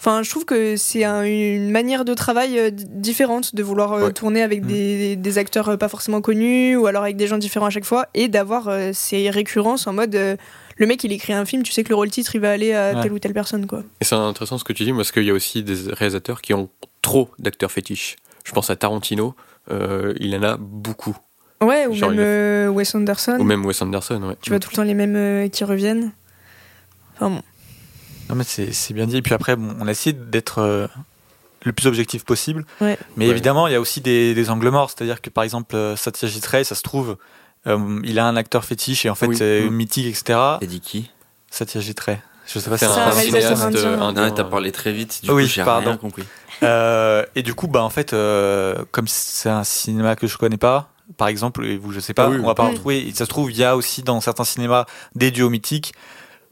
Enfin, 0.06 0.22
je 0.22 0.30
trouve 0.30 0.44
que 0.44 0.76
c'est 0.76 1.06
un- 1.06 1.24
une 1.24 1.72
manière 1.72 2.04
de 2.04 2.13
travail 2.13 2.60
euh, 2.60 2.72
différente 2.74 3.56
de 3.56 3.63
vouloir 3.63 3.94
euh, 3.94 4.06
Ouais. 4.08 4.12
tourner 4.12 4.42
avec 4.44 4.62
Mm. 4.62 4.68
des, 4.68 5.16
des 5.16 5.38
acteurs 5.38 5.70
euh, 5.70 5.78
pas 5.78 5.88
forcément 5.88 6.20
connus 6.20 6.76
ou 6.76 6.88
alors 6.88 7.04
avec 7.04 7.16
des 7.16 7.26
gens 7.26 7.38
différents 7.38 7.68
à 7.68 7.70
chaque 7.70 7.86
fois 7.86 8.08
et 8.13 8.28
d'avoir 8.28 8.68
euh, 8.68 8.92
ces 8.94 9.30
récurrences 9.30 9.88
en 9.88 9.94
mode 9.94 10.13
euh, 10.16 10.36
le 10.76 10.88
mec 10.88 11.02
il 11.06 11.13
écrit 11.13 11.32
un 11.32 11.46
film, 11.46 11.63
tu 11.63 11.72
sais 11.72 11.86
que 11.86 11.89
le 11.89 11.96
rôle 11.96 12.10
titre 12.12 12.36
il 12.36 12.42
va 12.42 12.52
aller 12.52 12.74
à 12.74 12.96
Ouais. 12.96 13.02
telle 13.04 13.13
ou 13.13 13.20
telle 13.20 13.32
personne 13.34 13.66
quoi. 13.66 13.84
Et 14.02 14.04
c'est 14.04 14.16
intéressant 14.16 14.58
ce 14.58 14.66
que 14.66 14.74
tu 14.74 14.84
dis 14.84 14.92
parce 14.92 15.13
qu'il 15.13 15.24
y 15.24 15.30
a 15.30 15.34
aussi 15.34 15.63
des 15.63 15.94
réalisateurs 15.94 16.42
qui 16.42 16.54
ont 16.54 16.68
trop 17.02 17.30
d'acteurs 17.39 17.72
fétiches. 17.72 18.18
Je 18.44 18.52
pense 18.52 18.70
à 18.70 18.76
Tarantino, 18.76 19.36
euh, 19.72 20.13
il 20.20 20.36
en 20.36 20.44
a 20.44 20.58
beaucoup. 20.58 21.16
Ouais, 21.62 21.88
ou 21.88 21.94
Genre, 21.94 22.10
même 22.10 22.20
a- 22.20 22.24
euh, 22.24 22.68
Wes 22.68 22.94
Anderson. 22.94 23.38
Ou 23.39 23.44
même 23.46 23.66
Wes 23.66 23.82
Anderson, 23.82 24.22
ouais. 24.22 24.36
Tu 24.42 24.50
vois 24.50 24.60
tout 24.60 24.68
le 24.72 24.76
temps 24.76 24.84
les 24.84 24.96
mêmes 24.96 25.16
euh, 25.16 25.48
qui 25.48 25.63
reviennent. 25.63 26.12
Enfin 27.16 27.30
bon. 27.30 27.42
Non, 28.34 28.38
mais 28.39 28.43
c'est 28.43 28.74
c'est 28.74 28.93
bien 28.93 29.06
dit. 29.08 29.17
Et 29.17 29.22
puis 29.22 29.34
après, 29.34 29.56
bon, 29.56 29.76
on 29.80 29.88
a 29.88 29.91
essayé 29.91 30.13
d'être 30.13 30.60
euh, 30.60 30.88
le 31.63 31.72
plus 31.74 31.88
objectif 31.88 32.26
possible. 32.26 32.65
Ouais. 32.82 32.98
Mais 33.15 33.26
Ouais. 33.26 33.32
évidemment, 33.32 33.67
il 33.67 33.74
y 33.74 33.76
a 33.76 33.80
aussi 33.82 34.02
des, 34.02 34.34
des 34.34 34.50
angles 34.50 34.69
morts. 34.69 34.89
C'est-à-dire 34.89 35.22
que 35.22 35.30
par 35.30 35.43
exemple, 35.43 35.76
euh, 35.76 35.96
Satyajit 35.96 36.41
Ray, 36.48 36.65
ça 36.65 36.76
se 36.76 36.82
trouve, 36.84 37.17
euh, 37.67 38.00
il 38.04 38.17
a 38.19 38.26
un 38.26 38.36
acteur 38.36 38.65
fétiche 38.65 39.06
et 39.06 39.10
en 39.10 39.15
fait, 39.15 39.28
Oui. 39.28 39.38
c'est 39.38 39.62
Mm. 39.62 39.69
mythique, 39.69 40.08
etc. 40.08 40.24
T'as 40.28 40.65
dit 40.65 40.82
qui? 40.82 41.12
Satyajit 41.50 41.96
Ray. 42.06 42.17
Je 42.46 42.60
sais 42.60 42.69
pas 42.69 42.78
C'est 42.78 42.88
si 42.88 43.00
un 43.00 43.08
un 43.08 43.12
cinéaste 43.13 43.62
indien. 43.63 44.02
indien. 44.02 44.32
t'as 44.32 44.43
parlé 44.43 44.72
très 44.74 44.91
vite, 44.91 45.22
du 45.24 45.32
Oui, 45.32 45.43
coup, 45.43 45.50
j'ai 45.50 45.63
rien 45.63 45.96
compris. 45.98 46.24
Euh, 46.62 47.26
et 47.36 47.43
du 47.43 47.54
coup, 47.56 47.67
bah 47.67 47.84
en 47.84 47.89
fait, 47.89 48.13
euh, 48.13 48.86
comme 48.91 49.08
c'est 49.08 49.50
un 49.50 49.65
cinéma 49.65 50.15
que 50.15 50.28
je 50.28 50.38
connais 50.38 50.56
pas, 50.58 50.89
par 51.17 51.28
exemple, 51.28 51.65
et 51.65 51.76
vous, 51.78 51.91
je 51.91 52.00
sais 52.00 52.13
pas, 52.13 52.26
Ah 52.26 52.30
oui, 52.30 52.38
on 52.41 52.46
va 52.48 52.56
pas 52.56 52.63
oui. 52.63 52.69
en 52.69 52.72
retrouver. 52.72 53.12
Ça 53.13 53.26
se 53.26 53.30
trouve, 53.30 53.52
il 53.52 53.58
y 53.58 53.65
a 53.65 53.76
aussi 53.76 54.02
dans 54.02 54.22
certains 54.22 54.46
cinémas 54.46 54.86
des 55.15 55.30
duos 55.32 55.50
mythiques, 55.50 55.93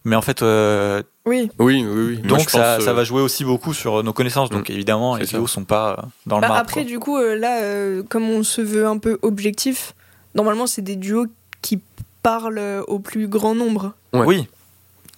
mais 0.03 0.15
en 0.15 0.21
fait, 0.21 0.41
euh, 0.41 1.01
Oui. 1.25 1.49
Oui, 1.59 1.85
oui, 1.87 2.05
oui. 2.07 2.17
Donc 2.27 2.49
ça, 2.49 2.75
pense, 2.77 2.85
ça 2.85 2.91
euh, 2.91 2.93
va 2.93 3.03
jouer 3.03 3.21
aussi 3.21 3.43
beaucoup 3.45 3.73
sur 3.73 4.03
nos 4.03 4.13
connaissances. 4.13 4.49
Donc 4.49 4.69
Mm. 4.69 4.73
évidemment, 4.73 5.15
les 5.15 5.25
duos 5.25 5.47
sont 5.47 5.63
pas 5.65 5.91
euh, 5.91 6.01
dans 6.25 6.37
le 6.37 6.41
Bah, 6.41 6.47
marbre. 6.49 6.61
après, 6.61 6.81
quoi. 6.81 6.89
du 6.89 6.99
coup, 6.99 7.17
euh, 7.17 7.35
là, 7.35 7.61
euh, 7.61 8.03
comme 8.09 8.29
on 8.29 8.43
se 8.43 8.61
veut 8.61 8.87
un 8.87 8.97
peu 8.97 9.19
objectif, 9.21 9.93
normalement, 10.35 10.65
c'est 10.67 10.81
des 10.81 10.95
duos 10.95 11.27
qui 11.61 11.79
parlent 12.23 12.57
euh, 12.57 12.81
au 12.87 12.99
plus 12.99 13.27
grand 13.27 13.53
nombre 13.55 13.93
Ouais. 14.13 14.25
Oui. 14.25 14.47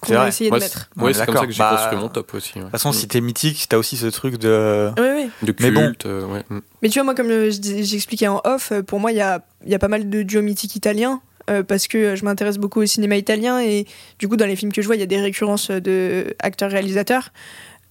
qu'on 0.02 0.14
va 0.16 0.28
essayer 0.28 0.50
de 0.50 0.56
c'est 0.58 0.66
mettre. 0.66 0.90
Ouais, 0.98 1.14
c'est 1.14 1.26
comme 1.26 1.36
d'accord. 1.36 1.42
ça 1.44 1.48
que 1.48 1.54
j'ai 1.54 1.60
Bah, 1.60 1.76
construit 1.78 1.98
mon 2.00 2.10
top 2.10 2.34
aussi. 2.34 2.54
ouais. 2.56 2.60
De 2.60 2.64
toute 2.66 2.72
façon, 2.74 2.92
si 2.92 3.08
t'es 3.08 3.22
mythique, 3.22 3.66
t'as 3.70 3.78
aussi 3.78 3.96
ce 3.96 4.08
truc 4.08 4.38
de. 4.38 4.92
Oui, 4.98 5.08
oui. 5.24 5.30
De 5.48 5.56
Mais 5.62 5.72
bon. 5.72 5.86
culte, 5.86 6.06
euh, 6.06 6.26
ouais. 6.26 6.44
mm. 6.50 6.60
Mais 6.82 6.90
tu 6.90 7.00
vois, 7.00 7.06
moi, 7.06 7.16
comme 7.16 7.30
euh, 7.30 7.50
j'expliquais 7.52 8.28
en 8.28 8.42
off, 8.44 8.74
euh, 8.74 8.84
pour 8.84 9.00
moi, 9.00 9.14
il 9.14 9.18
y 9.18 9.22
a, 9.22 9.42
il 9.66 9.72
y 9.72 9.76
a 9.76 9.80
pas 9.80 9.88
mal 9.88 10.10
de 10.10 10.24
duos 10.24 10.42
mythiques 10.42 10.76
italiens. 10.76 11.22
Euh, 11.50 11.64
parce 11.64 11.88
que 11.88 12.16
je 12.16 12.24
m'intéresse 12.26 12.58
beaucoup 12.58 12.82
au 12.82 12.86
cinéma 12.86 13.16
italien 13.18 13.60
et 13.62 13.86
du 14.20 14.28
coup 14.28 14.38
dans 14.38 14.46
les 14.46 14.56
films 14.56 14.72
que 14.72 14.82
je 14.82 14.88
vois 14.88 14.96
il 14.96 15.00
y 15.00 15.04
a 15.04 15.08
des 15.08 15.20
récurrences 15.22 15.70
de 15.72 16.36
acteurs 16.40 16.72
réalisateurs 16.72 17.30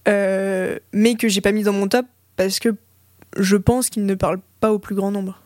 euh, 0.07 0.77
mais 0.91 1.15
que 1.15 1.27
j'ai 1.27 1.41
pas 1.41 1.51
mis 1.51 1.63
dans 1.63 1.73
mon 1.73 1.87
top 1.87 2.05
parce 2.35 2.59
que 2.59 2.75
je 3.37 3.55
pense 3.55 3.89
qu'ils 3.89 4.05
ne 4.05 4.15
parlent 4.15 4.41
pas 4.59 4.71
au 4.73 4.79
plus 4.79 4.95
grand 4.95 5.11
nombre 5.11 5.39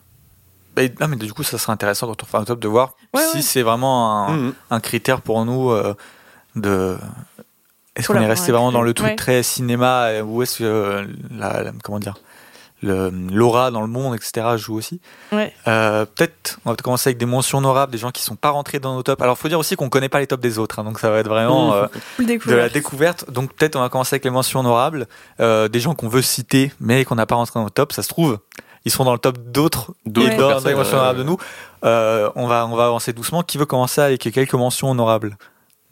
Bah, 0.76 0.82
non, 1.00 1.08
mais 1.08 1.16
du 1.16 1.32
coup, 1.32 1.42
ça 1.42 1.58
serait 1.58 1.72
intéressant 1.72 2.06
quand 2.06 2.22
on 2.22 2.26
fera 2.26 2.38
un 2.40 2.44
top 2.44 2.60
de 2.60 2.68
voir 2.68 2.94
Ouais, 3.14 3.22
si 3.22 3.36
ouais. 3.38 3.42
c'est 3.42 3.62
vraiment 3.62 4.26
un, 4.28 4.36
Mhm. 4.36 4.54
un 4.70 4.80
critère 4.80 5.20
pour 5.22 5.44
nous 5.44 5.70
euh, 5.70 5.94
de. 6.56 6.96
Est-ce 7.96 8.06
qu'on 8.08 8.14
est 8.20 8.26
resté 8.26 8.52
vraiment 8.52 8.70
dans 8.70 8.82
le 8.82 8.94
truc 8.94 9.08
Ouais. 9.08 9.16
très 9.16 9.42
cinéma 9.42 10.22
ou 10.22 10.42
est-ce 10.42 10.58
que 10.58 10.64
euh, 10.64 11.04
la, 11.30 11.62
la- 11.64 11.72
comment 11.82 11.98
dire 11.98 12.16
l'aura 12.82 13.70
dans 13.70 13.80
le 13.80 13.86
monde 13.88 14.14
etc 14.14 14.46
joue 14.56 14.76
aussi. 14.76 15.00
Ouais. 15.32 15.52
Euh, 15.66 16.04
peut-être 16.04 16.58
on 16.64 16.70
va 16.70 16.76
commencer 16.76 17.08
avec 17.08 17.18
des 17.18 17.26
mentions 17.26 17.58
honorables 17.58 17.92
des 17.92 17.98
gens 17.98 18.10
qui 18.10 18.22
sont 18.22 18.36
pas 18.36 18.50
rentrés 18.50 18.78
dans 18.78 18.94
nos 18.94 19.02
tops. 19.02 19.20
Alors 19.22 19.36
faut 19.36 19.48
dire 19.48 19.58
aussi 19.58 19.74
qu'on 19.76 19.88
connaît 19.88 20.08
pas 20.08 20.20
les 20.20 20.26
tops 20.26 20.40
des 20.42 20.58
autres 20.58 20.78
hein, 20.78 20.84
donc 20.84 20.98
ça 21.00 21.10
va 21.10 21.18
être 21.18 21.28
vraiment 21.28 21.74
euh, 21.74 21.86
de 22.18 22.22
la 22.22 22.26
découvert 22.26 22.70
découverte. 22.70 23.30
Donc 23.30 23.52
peut-être 23.54 23.76
on 23.76 23.80
va 23.80 23.88
commencer 23.88 24.14
avec 24.14 24.24
les 24.24 24.30
mentions 24.30 24.60
honorables. 24.60 25.06
Euh, 25.40 25.68
des 25.68 25.80
gens 25.80 25.94
qu'on 25.94 26.08
veut 26.08 26.22
citer 26.22 26.72
mais 26.80 27.04
qu'on 27.04 27.16
n'a 27.16 27.26
pas 27.26 27.34
rentré 27.34 27.58
dans 27.58 27.64
le 27.64 27.70
top 27.70 27.92
ça 27.92 28.02
se 28.02 28.08
trouve 28.08 28.38
ils 28.84 28.92
sont 28.92 29.04
dans 29.04 29.12
le 29.12 29.18
top 29.18 29.38
d'autres 29.38 29.92
D'autres 30.06 30.66
les 30.66 30.74
mentions 30.74 30.96
honorables 30.96 31.18
de 31.18 31.24
nous. 31.24 31.36
Euh, 31.84 32.30
on 32.36 32.46
va 32.46 32.66
on 32.66 32.76
va 32.76 32.86
avancer 32.86 33.12
doucement. 33.12 33.42
Qui 33.42 33.58
veut 33.58 33.66
commencer 33.66 34.00
avec 34.00 34.20
quelques 34.20 34.54
mentions 34.54 34.90
honorables? 34.90 35.36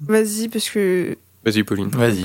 Vas-y 0.01 0.49
parce 0.49 0.71
que 0.71 1.19
Vas-y, 1.45 1.63
Pauline. 1.63 1.89
vas-y. 1.91 2.25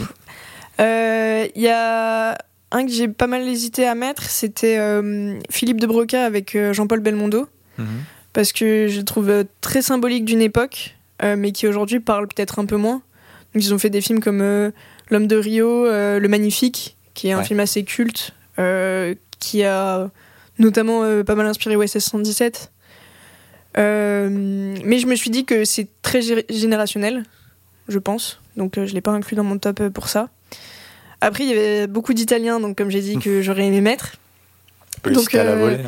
Euh, 0.79 1.47
Il 1.55 1.61
y 1.61 1.67
a 1.67 2.37
un 2.71 2.85
que 2.85 2.91
j'ai 2.91 3.07
pas 3.07 3.27
mal 3.27 3.47
hésité 3.47 3.85
à 3.87 3.95
mettre, 3.95 4.23
c'était 4.29 4.77
euh, 4.77 5.37
Philippe 5.49 5.79
de 5.81 5.87
Broca 5.87 6.25
avec 6.25 6.55
euh, 6.55 6.73
Jean-Paul 6.73 6.99
Belmondo, 7.01 7.47
Mhm. 7.77 7.85
parce 8.33 8.51
que 8.53 8.87
je 8.87 8.99
le 8.99 9.05
trouve 9.05 9.29
euh, 9.29 9.43
très 9.61 9.81
symbolique 9.81 10.25
d'une 10.25 10.41
époque, 10.41 10.95
mais 11.23 11.51
qui 11.51 11.67
aujourd'hui 11.67 11.99
parle 11.99 12.27
peut-être 12.27 12.57
un 12.59 12.65
peu 12.65 12.77
moins. 12.77 13.01
Donc, 13.53 13.63
ils 13.63 13.73
ont 13.73 13.77
fait 13.77 13.91
des 13.91 14.01
films 14.01 14.21
comme 14.21 14.41
L'homme 15.11 15.27
de 15.27 15.35
Rio, 15.35 15.85
Le 15.85 16.27
Magnifique, 16.27 16.97
qui 17.13 17.27
est 17.27 17.31
un 17.33 17.39
Ouais. 17.39 17.43
film 17.43 17.59
assez 17.59 17.83
culte, 17.83 18.33
qui 19.39 19.63
a 19.63 20.09
notamment 20.57 21.23
pas 21.23 21.35
mal 21.35 21.45
inspiré 21.45 21.75
OSS 21.75 21.99
117. 21.99 22.71
Euh, 23.77 24.29
mais 24.83 24.97
je 24.99 25.05
me 25.07 25.15
suis 25.15 25.29
dit 25.29 25.45
que 25.45 25.63
c'est 25.63 25.87
très 26.01 26.19
gé- 26.21 26.45
générationnel, 26.49 27.23
je 27.87 27.99
pense. 27.99 28.41
Donc 28.57 28.73
je 28.83 28.93
l'ai 28.93 29.01
pas 29.01 29.11
inclus 29.11 29.35
dans 29.35 29.43
mon 29.43 29.57
top 29.57 29.87
pour 29.89 30.09
ça. 30.09 30.29
Après, 31.21 31.43
il 31.43 31.49
y 31.49 31.53
avait 31.53 31.87
beaucoup 31.87 32.13
d'Italiens, 32.13 32.59
donc 32.59 32.77
comme 32.77 32.89
j'ai 32.89 33.01
dit 33.01 33.17
que 33.19 33.41
j'aurais 33.41 33.65
aimé 33.65 33.79
mettre. 33.81 34.15
Donc, 35.05 35.33
à 35.33 35.43
la 35.43 35.51
euh, 35.51 35.55
volée, 35.57 35.75
ouais. 35.77 35.83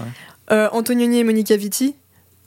Euh, 0.51 0.69
Antonioni 0.71 1.19
et 1.19 1.23
Monica 1.23 1.55
Vitti, 1.57 1.95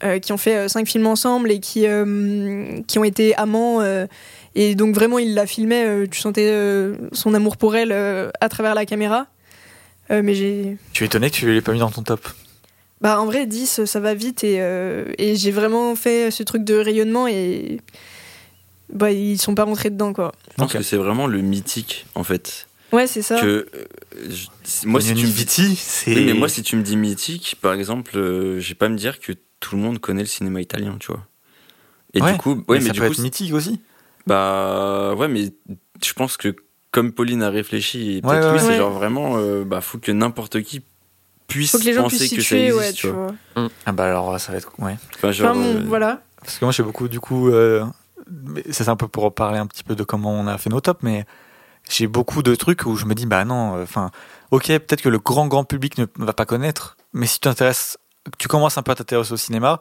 euh, 0.03 0.19
qui 0.19 0.31
ont 0.33 0.37
fait 0.37 0.55
euh, 0.55 0.67
cinq 0.67 0.87
films 0.87 1.07
ensemble 1.07 1.51
et 1.51 1.59
qui, 1.59 1.85
euh, 1.87 2.79
qui 2.87 2.99
ont 2.99 3.03
été 3.03 3.35
amants. 3.35 3.81
euh, 3.81 4.05
et 4.55 4.75
donc 4.75 4.95
vraiment, 4.95 5.19
il 5.19 5.33
la 5.35 5.45
filmait, 5.45 5.85
euh, 5.85 6.07
tu 6.09 6.19
sentais 6.19 6.49
euh, 6.49 6.95
son 7.11 7.33
amour 7.33 7.57
pour 7.57 7.75
elle 7.75 7.91
euh, 7.91 8.29
à 8.41 8.49
travers 8.49 8.73
la 8.75 8.85
caméra. 8.85 9.27
Euh, 10.09 10.21
mais 10.23 10.33
j'ai... 10.35 10.77
tu 10.93 11.03
es 11.03 11.07
étonné 11.07 11.29
que 11.29 11.35
tu 11.35 11.51
l'aies 11.53 11.61
pas 11.61 11.73
mis 11.73 11.79
dans 11.79 11.91
ton 11.91 12.01
top 12.01 12.27
Bah, 13.01 13.19
en 13.19 13.25
vrai, 13.25 13.45
10, 13.45 13.83
ça 13.85 13.99
va 13.99 14.13
vite 14.13 14.43
et, 14.43 14.57
euh, 14.59 15.05
et 15.17 15.35
j'ai 15.35 15.51
vraiment 15.51 15.95
fait 15.95 16.31
ce 16.31 16.43
truc 16.43 16.63
de 16.63 16.75
rayonnement 16.75 17.27
et 17.27 17.81
bah, 18.91 19.11
ils 19.11 19.37
sont 19.37 19.53
pas 19.53 19.65
rentrés 19.65 19.89
dedans, 19.89 20.13
quoi. 20.13 20.31
Je 20.51 20.55
pense 20.55 20.73
que 20.73 20.81
c'est 20.81 20.95
vraiment 20.97 21.27
le 21.27 21.41
mythique, 21.41 22.05
en 22.15 22.23
fait. 22.23 22.67
Ouais, 22.91 23.07
c'est 23.07 23.21
ça. 23.21 23.39
Que, 23.41 23.67
euh, 23.73 23.85
je- 24.29 24.87
moi, 24.87 25.01
si 25.01 25.13
tu 25.13 25.25
me 25.27 25.31
c'est. 25.75 26.15
Oui, 26.15 26.25
mais 26.25 26.33
moi, 26.33 26.47
si 26.49 26.63
tu 26.63 26.75
me 26.77 26.81
dis 26.83 26.95
mythique, 26.97 27.57
par 27.61 27.73
exemple, 27.73 28.17
euh, 28.17 28.59
je 28.59 28.69
vais 28.69 28.75
pas 28.75 28.89
me 28.89 28.95
dire 28.95 29.19
que 29.19 29.33
tout 29.59 29.75
le 29.75 29.81
monde 29.81 29.99
connaît 29.99 30.21
le 30.21 30.27
cinéma 30.27 30.61
italien, 30.61 30.95
tu 30.99 31.07
vois. 31.11 31.25
Et 32.13 32.21
Ouais, 32.21 32.31
du 32.31 32.37
coup, 32.37 32.55
mais 32.55 32.61
ouais, 32.67 32.79
mais 32.79 32.87
ça 32.87 32.93
du 32.93 32.99
peut 33.01 33.07
coup, 33.07 33.13
être 33.13 33.19
mythique 33.19 33.53
aussi. 33.53 33.81
bah, 34.25 35.13
ouais, 35.17 35.27
mais 35.27 35.51
je 36.03 36.13
pense 36.13 36.37
que 36.37 36.55
comme 36.91 37.11
Pauline 37.11 37.43
a 37.43 37.49
réfléchi, 37.49 38.17
et 38.17 38.21
peut-être 38.21 38.45
ouais, 38.45 38.51
lui, 38.53 38.59
ouais. 38.59 38.65
c'est 38.65 38.75
genre 38.75 38.91
vraiment, 38.91 39.37
euh, 39.37 39.63
bah, 39.65 39.81
faut 39.81 39.97
que 39.97 40.11
n'importe 40.11 40.61
qui 40.63 40.81
puisse 41.47 41.71
Faut 41.71 41.79
que 41.79 41.83
les 41.83 41.93
gens 41.93 42.03
penser 42.03 42.17
puissent 42.17 42.33
que 42.35 42.41
ça 42.41 42.57
existe, 42.57 42.77
ouais, 42.77 42.93
tu 42.93 43.07
vois. 43.07 43.33
vois. 43.55 43.69
Ah 43.85 43.91
bah 43.91 44.05
alors 44.05 44.39
ça 44.39 44.51
va 44.51 44.57
être. 44.57 44.71
Ouais. 44.79 44.95
Enfin, 45.15 45.31
genre, 45.31 45.51
Enfin, 45.51 45.59
bon, 45.61 45.75
euh, 45.81 45.83
voilà. 45.87 46.21
Parce 46.41 46.57
que 46.59 46.65
moi 46.65 46.71
j'ai 46.71 46.83
beaucoup 46.83 47.07
du 47.07 47.19
coup. 47.19 47.49
euh, 47.49 47.85
mais 48.29 48.63
ça 48.71 48.83
c'est 48.83 48.89
un 48.89 48.95
peu 48.95 49.07
pour 49.07 49.33
parler 49.33 49.57
un 49.59 49.67
petit 49.67 49.83
peu 49.83 49.95
de 49.95 50.03
comment 50.03 50.31
on 50.31 50.47
a 50.47 50.57
fait 50.57 50.69
nos 50.69 50.81
tops, 50.81 51.01
mais 51.03 51.25
j'ai 51.89 52.07
beaucoup 52.07 52.43
de 52.43 52.55
trucs 52.55 52.85
où 52.85 52.95
je 52.95 53.05
me 53.05 53.13
dis 53.15 53.25
bah 53.25 53.45
non. 53.45 53.77
euh, 53.77 53.83
Enfin, 53.83 54.11
ok, 54.51 54.67
peut-être 54.67 55.01
que 55.01 55.09
le 55.09 55.19
grand 55.19 55.47
grand 55.47 55.63
public 55.63 55.97
ne 55.97 56.05
va 56.17 56.33
pas 56.33 56.45
connaître, 56.45 56.97
mais 57.13 57.25
si 57.27 57.35
tu 57.35 57.41
t'intéresses, 57.41 57.97
tu 58.37 58.47
commences 58.47 58.77
un 58.77 58.83
peu 58.83 58.91
à 58.91 58.95
t'intéresser 58.95 59.31
au 59.33 59.37
cinéma, 59.37 59.79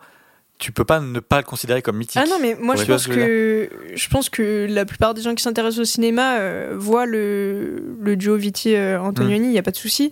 tu 0.58 0.72
peux 0.72 0.84
pas 0.84 1.00
ne 1.00 1.20
pas 1.20 1.36
le 1.38 1.42
considérer 1.44 1.82
comme 1.82 1.96
mythique. 1.98 2.20
Ah 2.24 2.26
non, 2.28 2.38
mais 2.40 2.56
moi 2.58 2.74
Ouais, 2.76 2.84
je 2.84 2.90
pense 2.92 3.06
que 3.06 3.68
je 3.94 4.08
pense 4.08 4.28
que 4.30 4.66
la 4.70 4.84
plupart 4.86 5.12
des 5.14 5.20
gens 5.22 5.34
qui 5.34 5.42
s'intéressent 5.42 5.80
au 5.80 5.84
cinéma 5.84 6.38
euh, 6.38 6.74
voient 6.76 7.04
le, 7.06 7.96
le 8.00 8.16
duo 8.16 8.36
Viti 8.36 8.74
euh, 8.74 9.00
Antonioni, 9.00 9.48
il 9.48 9.52
y 9.52 9.58
a 9.58 9.62
pas 9.62 9.70
de 9.72 9.76
souci. 9.76 10.10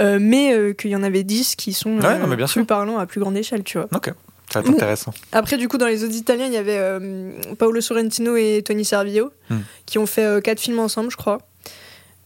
Euh, 0.00 0.18
mais 0.20 0.52
euh, 0.54 0.74
qu'il 0.74 0.90
y 0.90 0.96
en 0.96 1.02
avait 1.02 1.24
10 1.24 1.56
qui 1.56 1.72
sont 1.72 1.98
Ouais, 1.98 2.04
euh, 2.06 2.18
non, 2.18 2.28
mais 2.28 2.36
bien 2.36 2.46
plus 2.46 2.52
sûr. 2.52 2.66
parlants 2.66 2.98
à 2.98 3.06
plus 3.06 3.18
grande 3.20 3.36
échelle, 3.36 3.64
tu 3.64 3.78
vois. 3.78 3.88
Ok, 3.92 4.12
ça 4.50 4.60
va 4.60 4.66
être 4.68 4.74
intéressant. 4.74 5.12
Après, 5.32 5.56
du 5.56 5.68
coup, 5.68 5.78
dans 5.78 5.86
les 5.86 6.04
autres 6.04 6.14
Italiens, 6.16 6.46
il 6.46 6.52
y 6.52 6.56
avait 6.56 6.78
euh, 6.78 7.32
Paolo 7.58 7.80
Sorrentino 7.80 8.36
et 8.36 8.62
Tony 8.64 8.84
Servillo 8.84 9.30
Hmm. 9.50 9.58
qui 9.86 9.98
ont 9.98 10.06
fait 10.06 10.24
euh, 10.24 10.40
quatre 10.40 10.60
films 10.60 10.78
ensemble, 10.78 11.10
je 11.10 11.16
crois. 11.16 11.38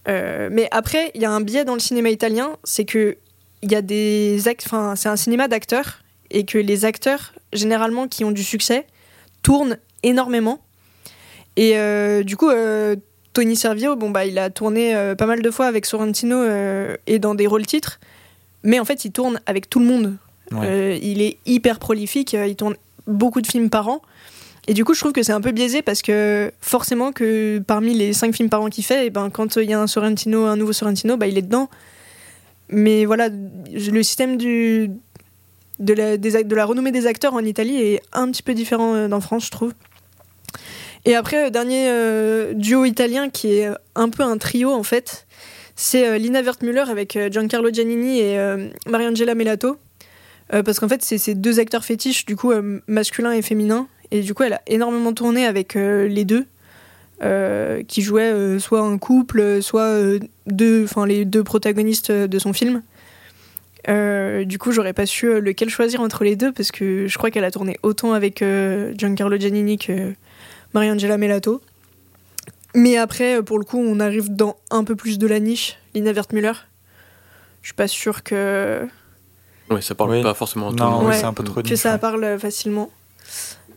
Euh, 0.08 0.48
mais 0.50 0.68
après, 0.72 1.10
il 1.14 1.22
y 1.22 1.24
a 1.24 1.30
un 1.30 1.40
biais 1.40 1.64
dans 1.64 1.74
le 1.74 1.80
cinéma 1.80 2.10
italien, 2.10 2.56
c'est 2.64 2.84
que 2.84 3.16
il 3.62 3.70
y 3.70 3.76
a 3.76 3.82
des 3.82 4.48
act- 4.48 4.64
enfin, 4.66 4.96
c'est 4.96 5.08
un 5.08 5.16
cinéma 5.16 5.46
d'acteurs 5.46 6.02
et 6.30 6.44
que 6.44 6.58
les 6.58 6.84
acteurs, 6.84 7.32
généralement, 7.52 8.08
qui 8.08 8.24
ont 8.24 8.32
du 8.32 8.42
succès, 8.42 8.86
tournent 9.42 9.78
énormément. 10.02 10.60
Et 11.56 11.74
du 12.24 12.36
coup, 12.36 12.50
Tony 13.34 13.54
Servillo, 13.56 13.94
bon 13.94 14.10
bah, 14.10 14.24
il 14.24 14.38
a 14.38 14.50
tourné 14.50 14.94
pas 15.16 15.26
mal 15.26 15.42
de 15.42 15.50
fois 15.50 15.66
avec 15.66 15.86
Sorrentino 15.86 16.42
et 17.06 17.18
dans 17.20 17.34
des 17.36 17.46
rôles 17.46 17.66
titres, 17.66 18.00
mais 18.64 18.80
en 18.80 18.84
fait, 18.84 19.04
il 19.04 19.12
tourne 19.12 19.38
avec 19.46 19.68
tout 19.70 19.78
le 19.78 19.84
monde. 19.86 20.16
Euh, 20.52 20.98
il 21.02 21.22
est 21.22 21.38
hyper 21.46 21.78
prolifique, 21.78 22.34
euh, 22.34 22.46
il 22.46 22.56
tourne 22.56 22.74
beaucoup 23.06 23.40
de 23.40 23.46
films 23.46 23.70
par 23.70 23.88
an. 23.88 24.02
Et 24.68 24.74
du 24.74 24.84
coup, 24.84 24.94
je 24.94 25.00
trouve 25.00 25.12
que 25.12 25.22
c'est 25.22 25.32
un 25.32 25.40
peu 25.40 25.50
biaisé 25.50 25.82
parce 25.82 26.02
que 26.02 26.52
forcément 26.60 27.10
que 27.10 27.60
parmi 27.66 27.94
les 27.94 28.12
5 28.12 28.34
films 28.34 28.48
par 28.48 28.62
an 28.62 28.68
qu'il 28.68 28.84
fait, 28.84 29.06
et 29.06 29.10
ben, 29.10 29.28
quand 29.28 29.56
il 29.56 29.68
y 29.68 29.72
a 29.72 29.80
un 29.80 29.88
Sorrentino, 29.88 30.44
un 30.44 30.56
nouveau 30.56 30.72
Sorrentino, 30.72 31.16
bah, 31.16 31.26
il 31.26 31.36
est 31.36 31.42
dedans. 31.42 31.68
Mais 32.68 33.04
voilà, 33.04 33.28
le 33.28 34.02
système 34.02 34.36
de, 34.36 34.88
la, 35.80 36.16
de 36.16 36.54
la 36.54 36.64
renommée 36.64 36.92
des 36.92 37.06
acteurs 37.06 37.34
en 37.34 37.44
Italie 37.44 37.76
est 37.76 38.02
un 38.12 38.30
petit 38.30 38.42
peu 38.42 38.54
différent 38.54 38.94
euh, 38.94 39.08
d'en 39.08 39.20
France, 39.20 39.46
je 39.46 39.50
trouve. 39.50 39.74
Et 41.04 41.16
après, 41.16 41.50
dernier 41.50 41.90
duo 42.54 42.84
italien 42.84 43.28
qui 43.28 43.54
est 43.54 43.68
un 43.96 44.08
peu 44.08 44.22
un 44.22 44.38
trio 44.38 44.70
en 44.70 44.84
fait, 44.84 45.26
c'est 45.74 46.16
Lina 46.16 46.42
Wertmüller 46.42 46.84
avec 46.88 47.18
Giancarlo 47.28 47.70
Giannini 47.72 48.20
et 48.20 48.38
Mariangela 48.86 49.34
Melato. 49.34 49.78
Euh, 50.54 50.62
parce 50.62 50.80
qu'en 50.80 50.88
fait, 50.88 51.02
c'est 51.02 51.18
ces 51.18 51.34
deux 51.34 51.60
acteurs 51.60 51.84
fétiches, 51.84 52.26
du 52.26 52.36
coup, 52.36 52.52
euh, 52.52 52.80
masculin 52.86 53.32
et 53.32 53.42
féminin. 53.42 53.88
Et 54.10 54.20
du 54.20 54.34
coup, 54.34 54.42
elle 54.42 54.52
a 54.54 54.62
énormément 54.66 55.12
tourné 55.12 55.46
avec 55.46 55.76
euh, 55.76 56.06
les 56.06 56.24
deux, 56.24 56.46
qui 57.86 58.02
jouaient 58.02 58.58
soit 58.58 58.80
un 58.80 58.98
couple, 58.98 59.62
soit 59.62 59.96
deux, 60.48 60.82
enfin 60.82 61.06
les 61.06 61.24
deux 61.24 61.44
protagonistes 61.44 62.10
de 62.10 62.38
son 62.40 62.52
film. 62.52 62.82
Du 63.86 64.58
coup, 64.58 64.72
j'aurais 64.72 64.92
pas 64.92 65.06
su 65.06 65.40
lequel 65.40 65.70
choisir 65.70 66.00
entre 66.00 66.24
les 66.24 66.34
deux, 66.34 66.50
parce 66.50 66.72
que 66.72 67.06
je 67.06 67.18
crois 67.18 67.30
qu'elle 67.30 67.44
a 67.44 67.52
tourné 67.52 67.78
autant 67.84 68.12
avec 68.12 68.44
Giancarlo 68.96 69.38
Giannini 69.38 69.78
que 69.78 70.14
Mariangela 70.74 71.16
Melato. 71.16 71.62
Mais 72.74 72.96
après, 72.96 73.40
pour 73.40 73.60
le 73.60 73.64
coup, 73.64 73.78
on 73.78 74.00
arrive 74.00 74.34
dans 74.34 74.56
un 74.72 74.82
peu 74.82 74.96
plus 74.96 75.16
de 75.16 75.28
la 75.28 75.38
niche, 75.38 75.78
Lina 75.94 76.10
Wertmüller. 76.12 76.54
Je 77.62 77.68
suis 77.68 77.74
pas 77.74 77.86
sûre 77.86 78.24
que, 78.24 78.88
Ouais, 79.72 79.82
ça 79.82 79.94
parle 79.94 80.10
Oui. 80.10 80.22
pas 80.22 80.34
forcément 80.34 80.68
à 80.68 80.70
tout 80.70 80.76
le 80.76 80.82
Non, 80.82 80.90
monde. 80.90 81.00
oui, 81.04 81.08
Ouais. 81.10 81.16
c'est 81.18 81.24
un 81.24 81.32
peu 81.32 81.44
trop 81.44 81.62
que 81.62 81.68
niche, 81.68 81.74
ça 81.78 81.92
ouais. 81.92 81.98
parle 81.98 82.22
euh, 82.24 82.38
facilement. 82.38 82.90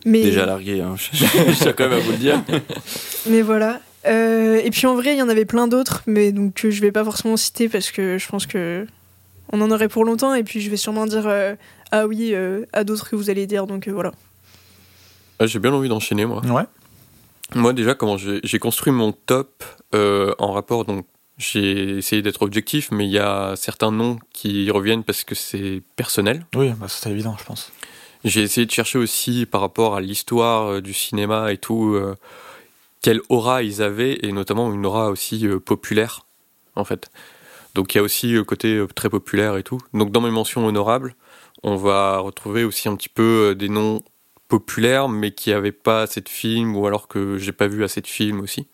Mais... 0.04 0.22
Déjà 0.22 0.46
largué, 0.46 0.80
hein. 0.80 0.94
je 1.12 1.54
tiens 1.54 1.72
quand 1.72 1.88
même 1.88 1.98
à 1.98 2.02
vous 2.02 2.12
le 2.12 2.16
dire. 2.18 2.42
Mais 3.28 3.42
voilà. 3.42 3.80
Euh, 4.06 4.60
et 4.62 4.70
puis 4.70 4.86
en 4.86 4.94
vrai, 4.94 5.14
il 5.14 5.18
y 5.18 5.22
en 5.22 5.28
avait 5.28 5.44
plein 5.46 5.66
d'autres, 5.66 6.02
mais 6.06 6.30
donc 6.30 6.54
que 6.54 6.70
je 6.70 6.80
vais 6.80 6.92
pas 6.92 7.02
forcément 7.04 7.36
citer 7.36 7.68
parce 7.68 7.90
que 7.90 8.18
je 8.18 8.28
pense 8.28 8.46
que 8.46 8.86
on 9.52 9.60
en 9.60 9.70
aurait 9.72 9.88
pour 9.88 10.04
longtemps. 10.04 10.32
Et 10.32 10.44
puis 10.44 10.60
je 10.60 10.70
vais 10.70 10.76
sûrement 10.76 11.06
dire 11.06 11.24
euh, 11.26 11.56
ah 11.90 12.06
oui 12.06 12.30
euh, 12.32 12.64
à 12.72 12.84
d'autres 12.84 13.10
que 13.10 13.16
vous 13.16 13.30
allez 13.30 13.48
dire. 13.48 13.66
Donc 13.66 13.88
euh, 13.88 13.92
voilà. 13.92 14.12
Ah, 15.40 15.46
J'ai 15.46 15.58
bien 15.58 15.72
envie 15.72 15.88
d'enchaîner, 15.88 16.24
moi. 16.24 16.40
Ouais. 16.46 16.62
Moi, 17.56 17.72
déjà, 17.72 17.94
comment 17.96 18.16
j'ai 18.16 18.38
j'ai 18.44 18.60
construit 18.60 18.92
mon 18.92 19.10
top 19.10 19.64
euh, 19.92 20.32
en 20.38 20.52
rapport, 20.52 20.84
donc 20.84 21.04
j'ai 21.38 21.98
essayé 21.98 22.22
d'être 22.22 22.42
objectif, 22.42 22.90
mais 22.90 23.06
il 23.06 23.12
y 23.12 23.18
a 23.18 23.54
certains 23.56 23.92
noms 23.92 24.18
qui 24.32 24.70
reviennent 24.70 25.04
parce 25.04 25.24
que 25.24 25.34
c'est 25.34 25.82
personnel. 25.96 26.46
Oui, 26.54 26.70
bah, 26.70 26.88
c'était 26.88 27.10
évident, 27.10 27.36
je 27.38 27.44
pense. 27.44 27.72
J'ai 28.24 28.42
essayé 28.42 28.66
de 28.66 28.70
chercher 28.70 28.98
aussi 28.98 29.46
par 29.46 29.60
rapport 29.60 29.94
à 29.94 30.00
l'histoire 30.00 30.66
euh, 30.66 30.80
du 30.80 30.94
cinéma 30.94 31.52
et 31.52 31.58
tout, 31.58 31.94
euh, 31.94 32.16
quelle 33.02 33.20
aura 33.28 33.62
ils 33.62 33.82
avaient, 33.82 34.18
et 34.22 34.32
notamment 34.32 34.72
une 34.72 34.86
aura 34.86 35.10
aussi 35.10 35.46
euh, 35.46 35.60
populaire, 35.60 36.26
en 36.74 36.84
fait. 36.84 37.10
Donc 37.74 37.94
il 37.94 37.98
y 37.98 38.00
a 38.00 38.02
aussi 38.02 38.32
le 38.32 38.42
côté 38.42 38.74
euh, 38.74 38.86
très 38.86 39.10
populaire 39.10 39.58
et 39.58 39.62
tout. 39.62 39.78
Donc 39.92 40.10
dans 40.10 40.22
mes 40.22 40.30
mentions 40.30 40.66
honorables, 40.66 41.14
on 41.62 41.76
va 41.76 42.18
retrouver 42.18 42.64
aussi 42.64 42.88
un 42.88 42.96
petit 42.96 43.10
peu 43.10 43.54
des 43.54 43.68
noms 43.68 44.02
populaires, 44.48 45.08
mais 45.08 45.32
qui 45.32 45.50
n'avaient 45.50 45.72
pas 45.72 46.02
assez 46.02 46.22
de 46.22 46.28
films, 46.28 46.74
ou 46.74 46.86
alors 46.86 47.06
que 47.08 47.36
j'ai 47.36 47.52
pas 47.52 47.66
vu 47.66 47.84
assez 47.84 48.00
de 48.00 48.06
films 48.06 48.40
aussi, 48.40 48.66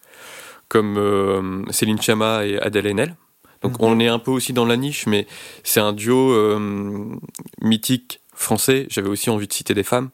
comme 0.73 0.97
euh, 0.97 1.63
Céline 1.71 2.01
Chama 2.01 2.47
et 2.47 2.59
Adèle 2.59 2.87
Haenel. 2.87 3.15
Donc 3.61 3.73
Mhm. 3.73 3.79
on 3.87 4.01
est 4.01 4.09
un 4.09 4.19
peu 4.19 4.31
aussi 4.31 4.55
dans 4.55 4.65
la 4.65 4.79
niche, 4.79 5.07
mais 5.07 5.27
c'est 5.65 5.81
un 5.81 5.93
duo 5.93 6.33
euh, 6.33 7.15
mythique 7.61 8.21
français. 8.35 8.87
J'avais 8.89 9.09
aussi 9.11 9.29
envie 9.29 9.47
de 9.47 9.53
citer 9.53 9.75
des 9.75 9.83
femmes. 9.83 10.09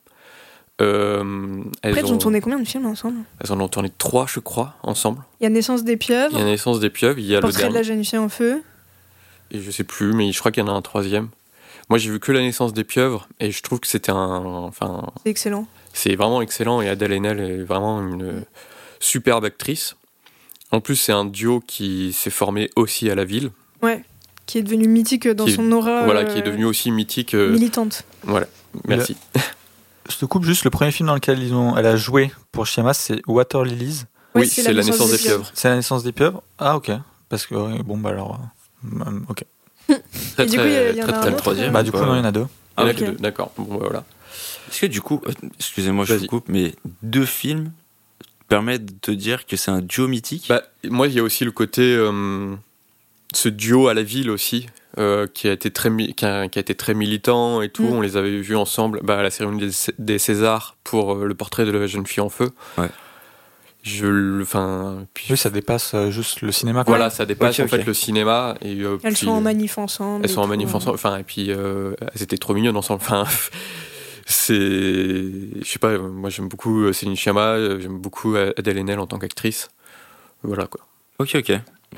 Euh, 0.81 1.63
elles, 1.83 1.93
Après, 1.99 2.11
ont 2.11 2.15
ont, 2.15 2.19
tourné 2.19 2.41
combien 2.41 2.59
de 2.59 2.67
films 2.67 2.87
ensemble? 2.87 3.19
Elles 3.41 3.53
en 3.53 3.61
ont 3.61 3.69
tourné 3.69 3.91
trois, 3.99 4.27
je 4.29 4.41
crois, 4.41 4.75
ensemble. 4.83 5.23
Il 5.41 5.45
y 5.45 5.47
a 5.47 5.51
Naissance 5.51 5.85
des 5.85 5.93
Il 5.93 5.95
y 5.95 5.99
pieuvres, 5.99 6.37
a 6.37 6.45
Naissance 6.45 6.81
des 6.81 6.91
pieuvres, 6.91 7.19
il 7.21 7.27
y 7.27 7.35
a 7.35 7.37
le 7.37 7.43
Portrait 7.43 7.63
de 7.63 7.63
dernier, 7.69 7.77
la 7.79 7.83
jeune 7.85 8.05
fille 8.05 8.19
en 8.19 8.29
feu. 8.29 8.61
et 9.53 9.61
je 9.61 9.71
sais 9.71 9.85
plus, 9.85 10.13
mais 10.13 10.33
je 10.33 10.39
crois 10.41 10.51
qu'il 10.51 10.65
y 10.65 10.67
en 10.69 10.73
a 10.73 10.77
un 10.77 10.83
troisième. 10.83 11.29
Moi, 11.89 11.99
j'ai 11.99 12.11
vu 12.11 12.19
que 12.21 12.33
la 12.33 12.41
Naissance 12.41 12.73
des 12.73 12.85
pieuvres, 12.85 13.29
et 13.39 13.53
je 13.53 13.63
trouve 13.63 13.79
que 13.79 13.87
c'était 13.87 14.11
un, 14.13 14.45
enfin, 14.45 15.07
C'est 15.23 15.31
excellent. 15.31 15.67
c'est 15.93 16.17
vraiment 16.17 16.43
excellent. 16.43 16.81
Et 16.81 16.89
Adèle 16.89 17.13
Haenel 17.13 17.39
est 17.41 17.63
vraiment 17.63 18.01
une 18.03 18.45
superbe 19.01 19.45
actrice. 19.45 19.95
En 20.71 20.81
plus, 20.81 20.97
c'est 20.97 21.13
un 21.13 21.25
duo 21.25 21.61
qui 21.67 22.13
s'est 22.13 22.31
formé 22.31 22.71
aussi 22.77 23.11
à 23.11 23.15
la 23.15 23.25
ville, 23.25 23.51
Ouais. 23.83 24.05
Qui 24.47 24.59
est 24.59 24.63
devenu 24.63 24.89
mythique 24.89 25.29
dans 25.29 25.45
Qui 25.45 25.53
son 25.53 25.71
aura. 25.73 26.05
voilà, 26.05 26.21
euh, 26.21 26.25
qui 26.25 26.39
est 26.39 26.43
devenu 26.43 26.65
aussi 26.65 26.91
mythique. 26.91 27.35
euh, 27.35 27.53
militante. 27.53 28.05
voilà, 28.23 28.47
merci. 28.87 29.15
Je 30.11 30.17
te 30.17 30.25
coupe 30.25 30.45
juste, 30.45 30.65
le 30.65 30.71
premier 30.71 30.91
film 30.91 31.07
dans 31.09 31.15
lequel 31.15 31.43
ils 31.43 31.53
ont, 31.53 31.77
elle 31.77 31.85
a 31.87 31.97
joué 31.97 32.31
pour 32.51 32.65
Chiamas, 32.67 32.95
c'est 32.95 33.21
Water 33.27 33.63
Lilies. 33.63 34.05
Oui, 34.35 34.49
c'est 34.49 34.73
la 34.73 34.83
naissance 34.83 35.11
des 35.11 35.19
pieuvres. 35.19 35.51
C'est 35.55 35.69
la 35.69 35.77
naissance 35.77 36.03
des 36.03 36.13
pieuvres 36.13 36.43
Ah, 36.59 36.77
ok. 36.77 36.91
Parce 37.29 37.47
que, 37.47 37.83
bon, 37.83 37.99
bah 37.99 38.11
alors. 38.11 38.41
euh, 38.85 39.01
euh, 39.07 39.21
ok. 39.29 39.45
Très, 39.87 40.45
Et 40.45 40.47
du 40.47 40.57
coup, 40.57 40.65
il 40.65 40.97
y 40.97 41.03
en 41.03 41.09
a 41.09 41.27
un 41.29 41.33
troisième. 41.33 41.73
Bah, 41.73 41.83
du 41.83 41.91
coup, 41.91 41.99
pas- 41.99 42.07
non, 42.07 42.15
il 42.15 42.19
y 42.19 42.21
en 42.21 42.25
a 42.25 42.33
deux. 42.33 42.47
Il 42.79 42.81
y 42.81 42.85
en 42.85 42.87
a 42.87 42.91
Ok. 42.91 42.97
que 42.97 43.05
deux, 43.05 43.13
d'accord. 43.13 43.53
Bon, 43.59 43.65
bah, 43.75 43.85
voilà. 43.85 44.05
Est-ce 44.71 44.81
que 44.81 44.87
du 44.87 45.01
coup, 45.03 45.21
euh, 45.27 45.33
excusez-moi, 45.59 46.05
je 46.07 46.15
vous 46.15 46.27
coupe, 46.27 46.49
mais 46.49 46.75
deux 47.03 47.25
films 47.27 47.73
permettent 48.49 48.87
de 48.87 48.99
te 49.01 49.11
dire 49.11 49.47
que 49.47 49.57
c'est 49.57 49.71
un 49.71 49.81
duo 49.83 50.09
mythique? 50.09 50.47
Bah, 50.49 50.63
moi, 50.85 51.07
il 51.07 51.15
y 51.15 51.19
a 51.19 51.23
aussi 51.23 51.45
le 51.45 51.53
côté. 51.53 51.83
euh, 51.83 52.55
ce 53.35 53.51
duo 53.51 53.89
à 53.89 53.95
la 53.95 54.03
ville 54.03 54.31
aussi, 54.31 54.67
euh, 54.97 55.27
qui, 55.27 55.49
a 55.49 55.53
été 55.53 55.71
très, 55.71 55.91
qui, 56.15 56.25
a, 56.25 56.49
qui 56.49 56.59
a 56.59 56.61
été 56.61 56.75
très 56.75 56.95
militant 56.95 57.61
et 57.61 57.69
tout. 57.69 57.83
Mm. 57.85 57.93
On 57.93 58.01
les 58.01 58.17
avait 58.17 58.41
vus 58.41 58.57
ensemble 58.57 59.01
bah, 59.03 59.19
à 59.19 59.23
la 59.23 59.31
cérémonie 59.31 59.67
des, 59.67 59.73
des 59.99 60.19
Césars 60.19 60.77
pour 60.83 61.13
euh, 61.15 61.27
le 61.27 61.35
portrait 61.35 61.67
de 61.67 61.71
la 61.71 61.87
jeune 61.87 62.07
fille 62.07 62.23
en 62.23 62.31
feu. 62.31 62.49
Ouais. 62.79 62.89
Je, 63.83 64.07
le- 64.07 64.43
enfin, 64.43 65.05
puis, 65.13 65.27
Oui, 65.31 65.37
ça 65.37 65.51
dépasse 65.51 65.95
juste 66.09 66.41
le 66.41 66.53
cinéma. 66.53 66.85
Quoi. 66.85 66.97
voilà, 66.97 67.11
ça 67.11 67.27
dépasse 67.27 67.61
en 67.61 67.69
fait 67.69 67.85
le 67.85 67.93
cinéma. 67.95 68.55
Et, 68.63 68.81
euh, 68.81 68.97
Elles 69.03 69.13
puis, 69.13 69.27
sont 69.27 69.33
en 69.33 69.41
manif 69.43 69.77
ensemble. 69.77 70.25
Elles 70.25 70.31
sont 70.31 70.41
en 70.41 70.47
manif 70.47 70.75
ensemble. 70.75 70.95
Enfin, 70.95 71.19
et 71.19 71.23
puis 71.23 71.51
euh, 71.51 71.93
elles 72.15 72.23
étaient 72.23 72.39
trop 72.39 72.55
mignonnes 72.55 72.77
ensemble. 72.79 73.03
Enfin, 73.03 73.25
c'est, 74.33 74.55
je 74.55 75.65
sais 75.65 75.79
pas. 75.79 75.97
Moi, 75.99 76.31
j'aime 76.31 76.49
beaucoup 76.49 76.83
euh, 76.85 76.93
Céline 76.93 77.17
Sciamma. 77.17 77.53
euh, 77.55 77.81
J'aime 77.81 77.99
beaucoup 77.99 78.37
Adèle 78.37 78.79
Haenel 78.79 78.99
en 79.01 79.07
tant 79.07 79.19
qu'actrice. 79.19 79.69
Voilà 80.43 80.67
quoi. 80.67 80.81
Ok, 81.19 81.35
ok. 81.37 81.53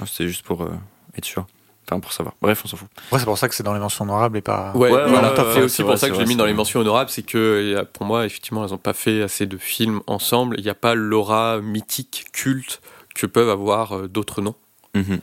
C'était 0.06 0.28
juste 0.28 0.44
pour 0.44 0.62
euh, 0.62 0.70
être 1.16 1.24
sûr. 1.24 1.46
Enfin, 1.86 1.98
pour 1.98 2.12
savoir. 2.12 2.34
Bref, 2.40 2.62
on 2.64 2.68
s'en 2.68 2.76
fout. 2.76 2.88
Ouais, 3.10 3.18
c'est 3.18 3.24
pour 3.24 3.36
ça 3.36 3.48
que 3.48 3.54
c'est 3.54 3.64
dans 3.64 3.74
les 3.74 3.80
mentions 3.80 4.04
honorables 4.04 4.38
et 4.38 4.42
pas. 4.42 4.72
Ouais, 4.76 4.92
Ouais, 4.92 5.08
voilà. 5.08 5.32
ouais, 5.34 5.52
c'est 5.54 5.62
aussi 5.62 5.82
pour 5.82 5.98
ça 5.98 6.08
que 6.08 6.14
je 6.14 6.20
l'ai 6.20 6.26
mis 6.26 6.36
dans 6.36 6.46
les 6.46 6.52
mentions 6.52 6.78
honorables, 6.80 7.10
c'est 7.10 7.22
que 7.24 7.36
euh, 7.76 7.84
pour 7.92 8.06
moi, 8.06 8.24
effectivement, 8.26 8.64
elles 8.64 8.70
n'ont 8.70 8.78
pas 8.78 8.92
fait 8.92 9.22
assez 9.22 9.46
de 9.46 9.56
films 9.56 10.00
ensemble. 10.06 10.54
Il 10.58 10.62
n'y 10.64 10.70
a 10.70 10.74
pas 10.74 10.94
l'aura 10.94 11.60
mythique, 11.60 12.26
culte 12.32 12.80
que 13.16 13.26
peuvent 13.26 13.50
avoir 13.50 13.92
euh, 13.96 14.08
d'autres 14.08 14.40
noms. 14.40 14.54
Mhm. 14.94 15.18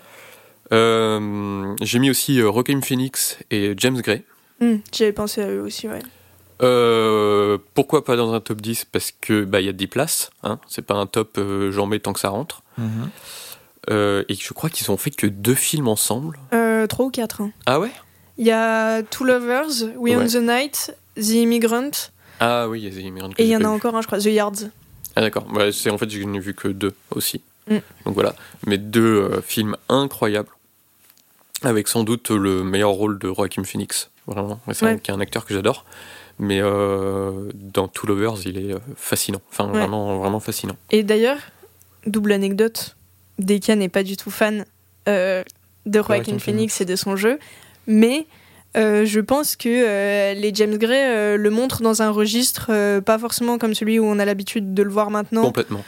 Euh, 0.73 1.75
J'ai 1.81 1.99
mis 1.99 2.09
aussi 2.09 2.41
euh, 2.41 2.51
Phoenix 2.83 3.37
et 3.49 3.73
James 3.77 4.01
Gray. 4.01 4.23
Hmm, 4.59 4.77
J'avais 4.91 5.13
pensé 5.13 5.41
à 5.41 5.49
eux 5.49 5.61
aussi, 5.61 5.87
ouais. 5.87 6.01
Euh, 6.63 7.57
pourquoi 7.73 8.03
pas 8.03 8.15
dans 8.15 8.33
un 8.33 8.39
top 8.39 8.61
10 8.61 8.85
Parce 8.85 9.11
que 9.21 9.43
bah, 9.43 9.59
il 9.61 9.65
y 9.65 9.69
a 9.69 9.73
10 9.73 9.87
places. 9.87 10.31
Hein. 10.43 10.59
C'est 10.67 10.81
pas 10.81 10.95
un 10.95 11.05
top 11.05 11.37
euh, 11.37 11.71
j'en 11.71 11.85
mets 11.85 11.99
tant 11.99 12.13
que 12.13 12.19
ça 12.19 12.29
rentre. 12.29 12.61
Mhm. 12.77 13.09
Euh, 13.89 14.23
et 14.27 14.35
je 14.35 14.53
crois 14.53 14.69
qu'ils 14.69 14.91
ont 14.91 14.97
fait 14.97 15.11
que 15.11 15.27
deux 15.27 15.55
films 15.55 15.87
ensemble. 15.87 16.37
Euh, 16.53 16.87
trois 16.87 17.05
ou 17.05 17.09
quatre. 17.09 17.41
hein. 17.41 17.51
Ah 17.65 17.79
ouais? 17.79 17.91
Il 18.37 18.45
y 18.45 18.51
a 18.51 19.01
Two 19.03 19.25
Lovers, 19.25 19.83
We 19.95 20.15
Ouais. 20.15 20.23
on 20.23 20.27
the 20.27 20.35
Night, 20.43 20.93
The 21.15 21.29
Immigrant, 21.29 21.89
Ah 22.39 22.67
oui, 22.69 22.81
il 22.81 22.83
y 22.83 22.87
a 22.87 22.91
des 22.91 23.01
immigrants 23.01 23.29
que 23.31 23.41
et 23.41 23.45
il 23.45 23.49
y 23.49 23.55
en 23.55 23.59
a 23.61 23.63
vu. 23.63 23.69
encore 23.69 23.95
un, 23.95 24.01
je 24.01 24.07
crois, 24.07 24.19
The 24.19 24.25
Yards. 24.25 24.69
Ah 25.15 25.21
d'accord. 25.21 25.47
Ouais, 25.53 25.71
c'est 25.71 25.89
en 25.89 25.97
fait 25.97 26.07
je 26.09 26.21
n'ai 26.21 26.37
vu 26.39 26.53
que 26.53 26.67
deux 26.67 26.93
aussi. 27.15 27.41
Mm. 27.67 27.77
Donc 28.05 28.13
voilà, 28.13 28.35
mais 28.67 28.77
deux 28.77 29.01
euh, 29.31 29.41
films 29.41 29.75
incroyables 29.89 30.49
avec 31.63 31.87
sans 31.87 32.03
doute 32.03 32.29
le 32.29 32.63
meilleur 32.63 32.91
rôle 32.91 33.17
de 33.17 33.33
Joaquin 33.33 33.63
Phoenix. 33.63 34.11
Vraiment, 34.27 34.59
c'est 34.73 34.85
Ouais. 34.85 34.91
un, 34.91 34.97
qui 34.97 35.09
est 35.09 35.13
un 35.13 35.19
acteur 35.19 35.45
que 35.45 35.53
j'adore. 35.55 35.85
Mais 36.39 36.59
euh, 36.61 37.49
dans 37.53 37.87
Two 37.87 38.07
Lovers, 38.07 38.35
il 38.45 38.57
est 38.57 38.73
euh, 38.73 38.79
fascinant. 38.95 39.41
Enfin, 39.51 39.65
Ouais. 39.65 39.79
vraiment, 39.79 40.17
vraiment 40.19 40.39
fascinant. 40.39 40.75
Et 40.91 41.03
d'ailleurs, 41.03 41.39
double 42.05 42.31
anecdote, 42.31 42.95
Deka 43.39 43.75
n'est 43.75 43.89
pas 43.89 44.03
du 44.03 44.17
tout 44.17 44.29
fan 44.29 44.65
euh, 45.07 45.43
de 45.85 46.01
Joaquin 46.01 46.37
Phoenix 46.39 46.79
et 46.81 46.85
de 46.85 46.95
son 46.95 47.15
jeu, 47.15 47.39
mais 47.87 48.27
euh, 48.75 49.05
je 49.05 49.19
pense 49.19 49.55
que 49.55 49.67
euh, 49.69 50.33
les 50.35 50.51
James 50.53 50.77
Gray 50.77 51.37
le 51.37 51.49
montrent 51.49 51.81
dans 51.81 52.01
un 52.03 52.11
registre 52.11 52.99
pas 52.99 53.17
forcément 53.17 53.57
comme 53.57 53.73
celui 53.73 53.97
où 53.99 54.05
on 54.05 54.19
a 54.19 54.25
l'habitude 54.25 54.73
de 54.75 54.83
le 54.83 54.89
voir 54.91 55.09
maintenant, 55.09 55.43
Complètement. 55.43 55.83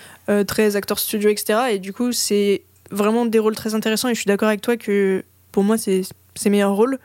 très 0.48 0.76
acteur 0.76 0.98
studio, 1.00 1.30
etc. 1.30 1.60
Et 1.72 1.80
du 1.80 1.94
coup, 1.94 2.12
c'est 2.12 2.64
vraiment 2.92 3.26
des 3.28 3.38
rôles 3.40 3.56
très 3.56 3.76
intéressants 3.76 4.08
et 4.10 4.16
je 4.16 4.20
suis 4.22 4.28
d'accord 4.28 4.48
avec 4.48 4.62
toi 4.62 4.78
que 4.78 5.24
pour 5.52 5.64
moi, 5.64 5.78
c'est 5.78 6.02
ses 6.36 6.50
meilleurs 6.50 6.74
rôles. 6.76 6.98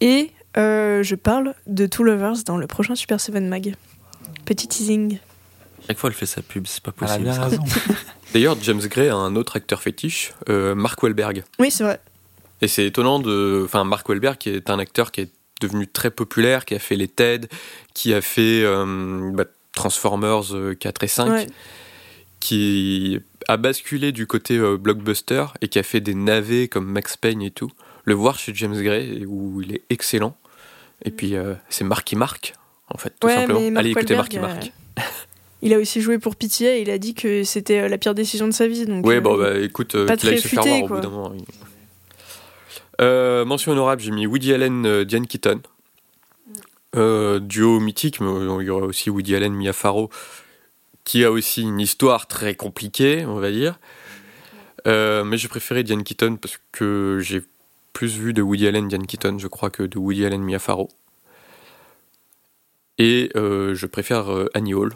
Et 0.00 0.30
euh, 0.58 1.02
je 1.02 1.14
parle 1.14 1.54
de 1.66 1.86
Two 1.86 2.04
Lovers 2.04 2.44
dans 2.44 2.56
le 2.56 2.66
prochain 2.66 2.94
Super 2.94 3.20
Seven 3.20 3.48
Mag. 3.48 3.74
Petit 4.44 4.68
teasing. 4.68 5.18
Chaque 5.86 5.98
fois, 5.98 6.10
elle 6.10 6.16
fait 6.16 6.26
sa 6.26 6.42
pub, 6.42 6.66
c'est 6.66 6.82
pas 6.82 6.92
Elle 7.00 7.04
a 7.04 7.06
possible. 7.08 7.24
bien 7.24 7.32
ça. 7.34 7.44
raison. 7.44 7.62
D'ailleurs, 8.32 8.56
James 8.62 8.80
Gray 8.80 9.08
a 9.08 9.14
un 9.16 9.36
autre 9.36 9.56
acteur 9.56 9.80
fétiche, 9.82 10.32
euh, 10.48 10.74
Mark 10.74 11.00
Wahlberg. 11.02 11.44
Oui, 11.58 11.70
c'est 11.70 11.84
vrai. 11.84 12.00
Et 12.62 12.68
c'est 12.68 12.86
étonnant 12.86 13.18
de. 13.18 13.62
Enfin, 13.64 13.84
Mark 13.84 14.08
Wahlberg, 14.08 14.36
qui 14.38 14.50
est 14.50 14.70
un 14.70 14.78
acteur 14.78 15.12
qui 15.12 15.20
est 15.22 15.30
devenu 15.60 15.86
très 15.86 16.10
populaire, 16.10 16.64
qui 16.64 16.74
a 16.74 16.78
fait 16.78 16.96
les 16.96 17.08
TED, 17.08 17.48
qui 17.94 18.12
a 18.14 18.20
fait 18.20 18.62
euh, 18.62 19.30
bah, 19.32 19.44
Transformers 19.72 20.54
euh, 20.54 20.74
4 20.74 21.04
et 21.04 21.08
5, 21.08 21.30
Ouais. 21.30 21.46
qui 22.40 23.20
a 23.48 23.56
basculé 23.56 24.12
du 24.12 24.26
côté 24.26 24.56
euh, 24.58 24.76
blockbuster 24.76 25.44
et 25.60 25.68
qui 25.68 25.78
a 25.78 25.82
fait 25.82 26.00
des 26.00 26.14
navets 26.14 26.68
comme 26.68 26.86
Max 26.90 27.16
Payne 27.16 27.42
et 27.42 27.50
tout. 27.50 27.70
Le 28.04 28.14
voir 28.14 28.38
chez 28.38 28.52
James 28.54 28.80
Gray, 28.82 29.24
où 29.26 29.60
il 29.62 29.74
est 29.74 29.82
excellent. 29.90 30.36
Et 31.04 31.10
puis, 31.10 31.36
euh, 31.36 31.54
c'est 31.68 31.84
Marky 31.84 32.16
Mark, 32.16 32.54
en 32.88 32.98
fait, 32.98 33.12
tout 33.20 33.26
Ouais, 33.26 33.34
simplement. 33.34 33.78
Allez 33.78 33.90
écouter 33.90 34.14
Wahlberg, 34.14 34.40
Marky 34.40 34.40
Mark. 34.40 34.72
euh, 34.98 35.02
il 35.62 35.72
a 35.74 35.78
aussi 35.78 36.00
joué 36.00 36.18
pour 36.18 36.36
Pitié 36.36 36.78
et 36.78 36.82
il 36.82 36.90
a 36.90 36.98
dit 36.98 37.14
que 37.14 37.44
c'était 37.44 37.80
euh, 37.80 37.88
la 37.88 37.98
pire 37.98 38.14
décision 38.14 38.46
de 38.46 38.52
sa 38.52 38.66
vie. 38.66 38.86
Donc, 38.86 39.04
Ouais, 39.06 39.16
euh, 39.16 39.20
bon, 39.20 39.36
bah 39.38 39.58
écoute, 39.58 39.94
euh, 39.94 40.06
pas 40.06 40.16
qu'il 40.16 40.28
aille 40.30 40.40
se 40.40 40.48
faire 40.48 40.62
voir 40.62 40.82
au 40.82 40.88
bout 40.88 41.00
d'un 41.00 41.08
moment. 41.10 41.32
Euh, 43.00 43.44
mention 43.44 43.72
honorable, 43.72 44.00
j'ai 44.02 44.10
mis 44.10 44.26
Woody 44.26 44.52
Allen, 44.52 45.04
Diane 45.04 45.26
Keaton. 45.26 45.60
Duo 46.94 47.78
mythique, 47.80 48.20
mais 48.20 48.28
il 48.60 48.66
y 48.66 48.70
aurait 48.70 48.86
aussi 48.86 49.10
Woody 49.10 49.36
Allen, 49.36 49.52
Mia 49.52 49.74
Farrow, 49.74 50.08
qui 51.04 51.24
a 51.24 51.30
aussi 51.30 51.60
une 51.62 51.78
histoire 51.78 52.26
très 52.26 52.54
compliquée, 52.54 53.26
on 53.26 53.34
va 53.38 53.50
dire. 53.50 53.78
Mais 54.86 55.36
j'ai 55.36 55.48
préféré 55.48 55.82
Diane 55.82 56.04
Keaton 56.04 56.36
parce 56.36 56.58
que 56.72 57.18
j'ai 57.20 57.42
plus 57.96 58.18
vu 58.18 58.34
de 58.34 58.42
Woody 58.42 58.68
Allen, 58.68 58.88
Diane 58.88 59.06
Keaton, 59.06 59.38
je 59.38 59.48
crois, 59.48 59.70
que 59.70 59.82
de 59.82 59.96
Woody 59.96 60.26
Allen, 60.26 60.42
Mia. 60.42 60.58
Et 62.98 63.30
euh, 63.34 63.74
je 63.74 63.86
préfère 63.86 64.30
euh, 64.30 64.50
Annie 64.52 64.74
Hall, 64.74 64.92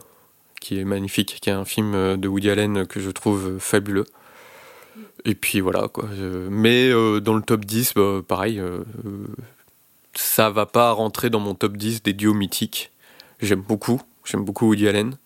qui 0.60 0.78
est 0.78 0.84
magnifique, 0.84 1.38
qui 1.40 1.48
est 1.48 1.54
un 1.54 1.64
film 1.64 1.94
euh, 1.94 2.18
de 2.18 2.28
Woody 2.28 2.50
Allen 2.50 2.86
que 2.86 3.00
je 3.00 3.10
trouve 3.10 3.58
fabuleux. 3.58 4.04
Et 5.24 5.34
puis 5.34 5.60
voilà 5.60 5.88
Mais 6.50 6.90
dans 6.90 7.34
le 7.34 7.40
top 7.40 7.64
10, 7.64 7.94
bah, 7.94 8.20
pareil, 8.26 8.60
ça 10.12 10.50
va 10.50 10.66
pas 10.66 10.92
rentrer 10.92 11.30
dans 11.30 11.40
mon 11.40 11.54
top 11.54 11.78
10 11.78 12.02
des 12.02 12.12
duos 12.12 12.34
mythiques. 12.34 12.90
J'aime 13.40 13.62
beaucoup, 13.62 14.02
j'aime 14.26 14.44
beaucoup 14.44 14.66
Woody 14.66 14.88
Allen. 14.88 15.16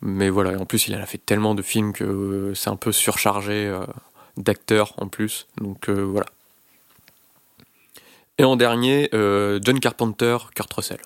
Mais 0.00 0.30
voilà, 0.30 0.58
en 0.58 0.64
plus 0.64 0.88
il 0.88 0.94
a 0.94 1.04
fait 1.04 1.18
tellement 1.18 1.54
de 1.54 1.60
films 1.60 1.92
que 1.92 2.52
c'est 2.54 2.70
un 2.70 2.76
peu 2.76 2.92
surchargé 2.92 3.70
d'acteurs 4.38 4.94
en 4.96 5.08
plus. 5.08 5.46
Donc 5.60 5.90
voilà. 5.90 6.26
Et 8.38 8.44
en 8.44 8.56
dernier, 8.56 9.08
euh, 9.14 9.58
John 9.62 9.80
Carpenter, 9.80 10.36
Kurt 10.54 10.72
Russell. 10.72 11.00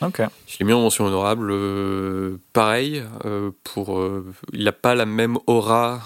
Ok. 0.00 0.22
Je 0.46 0.58
l'ai 0.58 0.64
mis 0.64 0.72
en 0.72 0.80
mention 0.80 1.04
honorable. 1.04 1.50
euh, 1.50 2.38
pareil, 2.54 3.04
euh, 3.26 3.50
pour, 3.64 3.98
euh, 3.98 4.24
il 4.52 4.64
n'a 4.64 4.72
pas 4.72 4.94
la 4.94 5.04
même 5.04 5.36
aura 5.46 6.00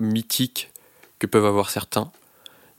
mythique 0.00 0.70
que 1.20 1.26
peuvent 1.28 1.46
avoir 1.46 1.70
certains. 1.70 2.10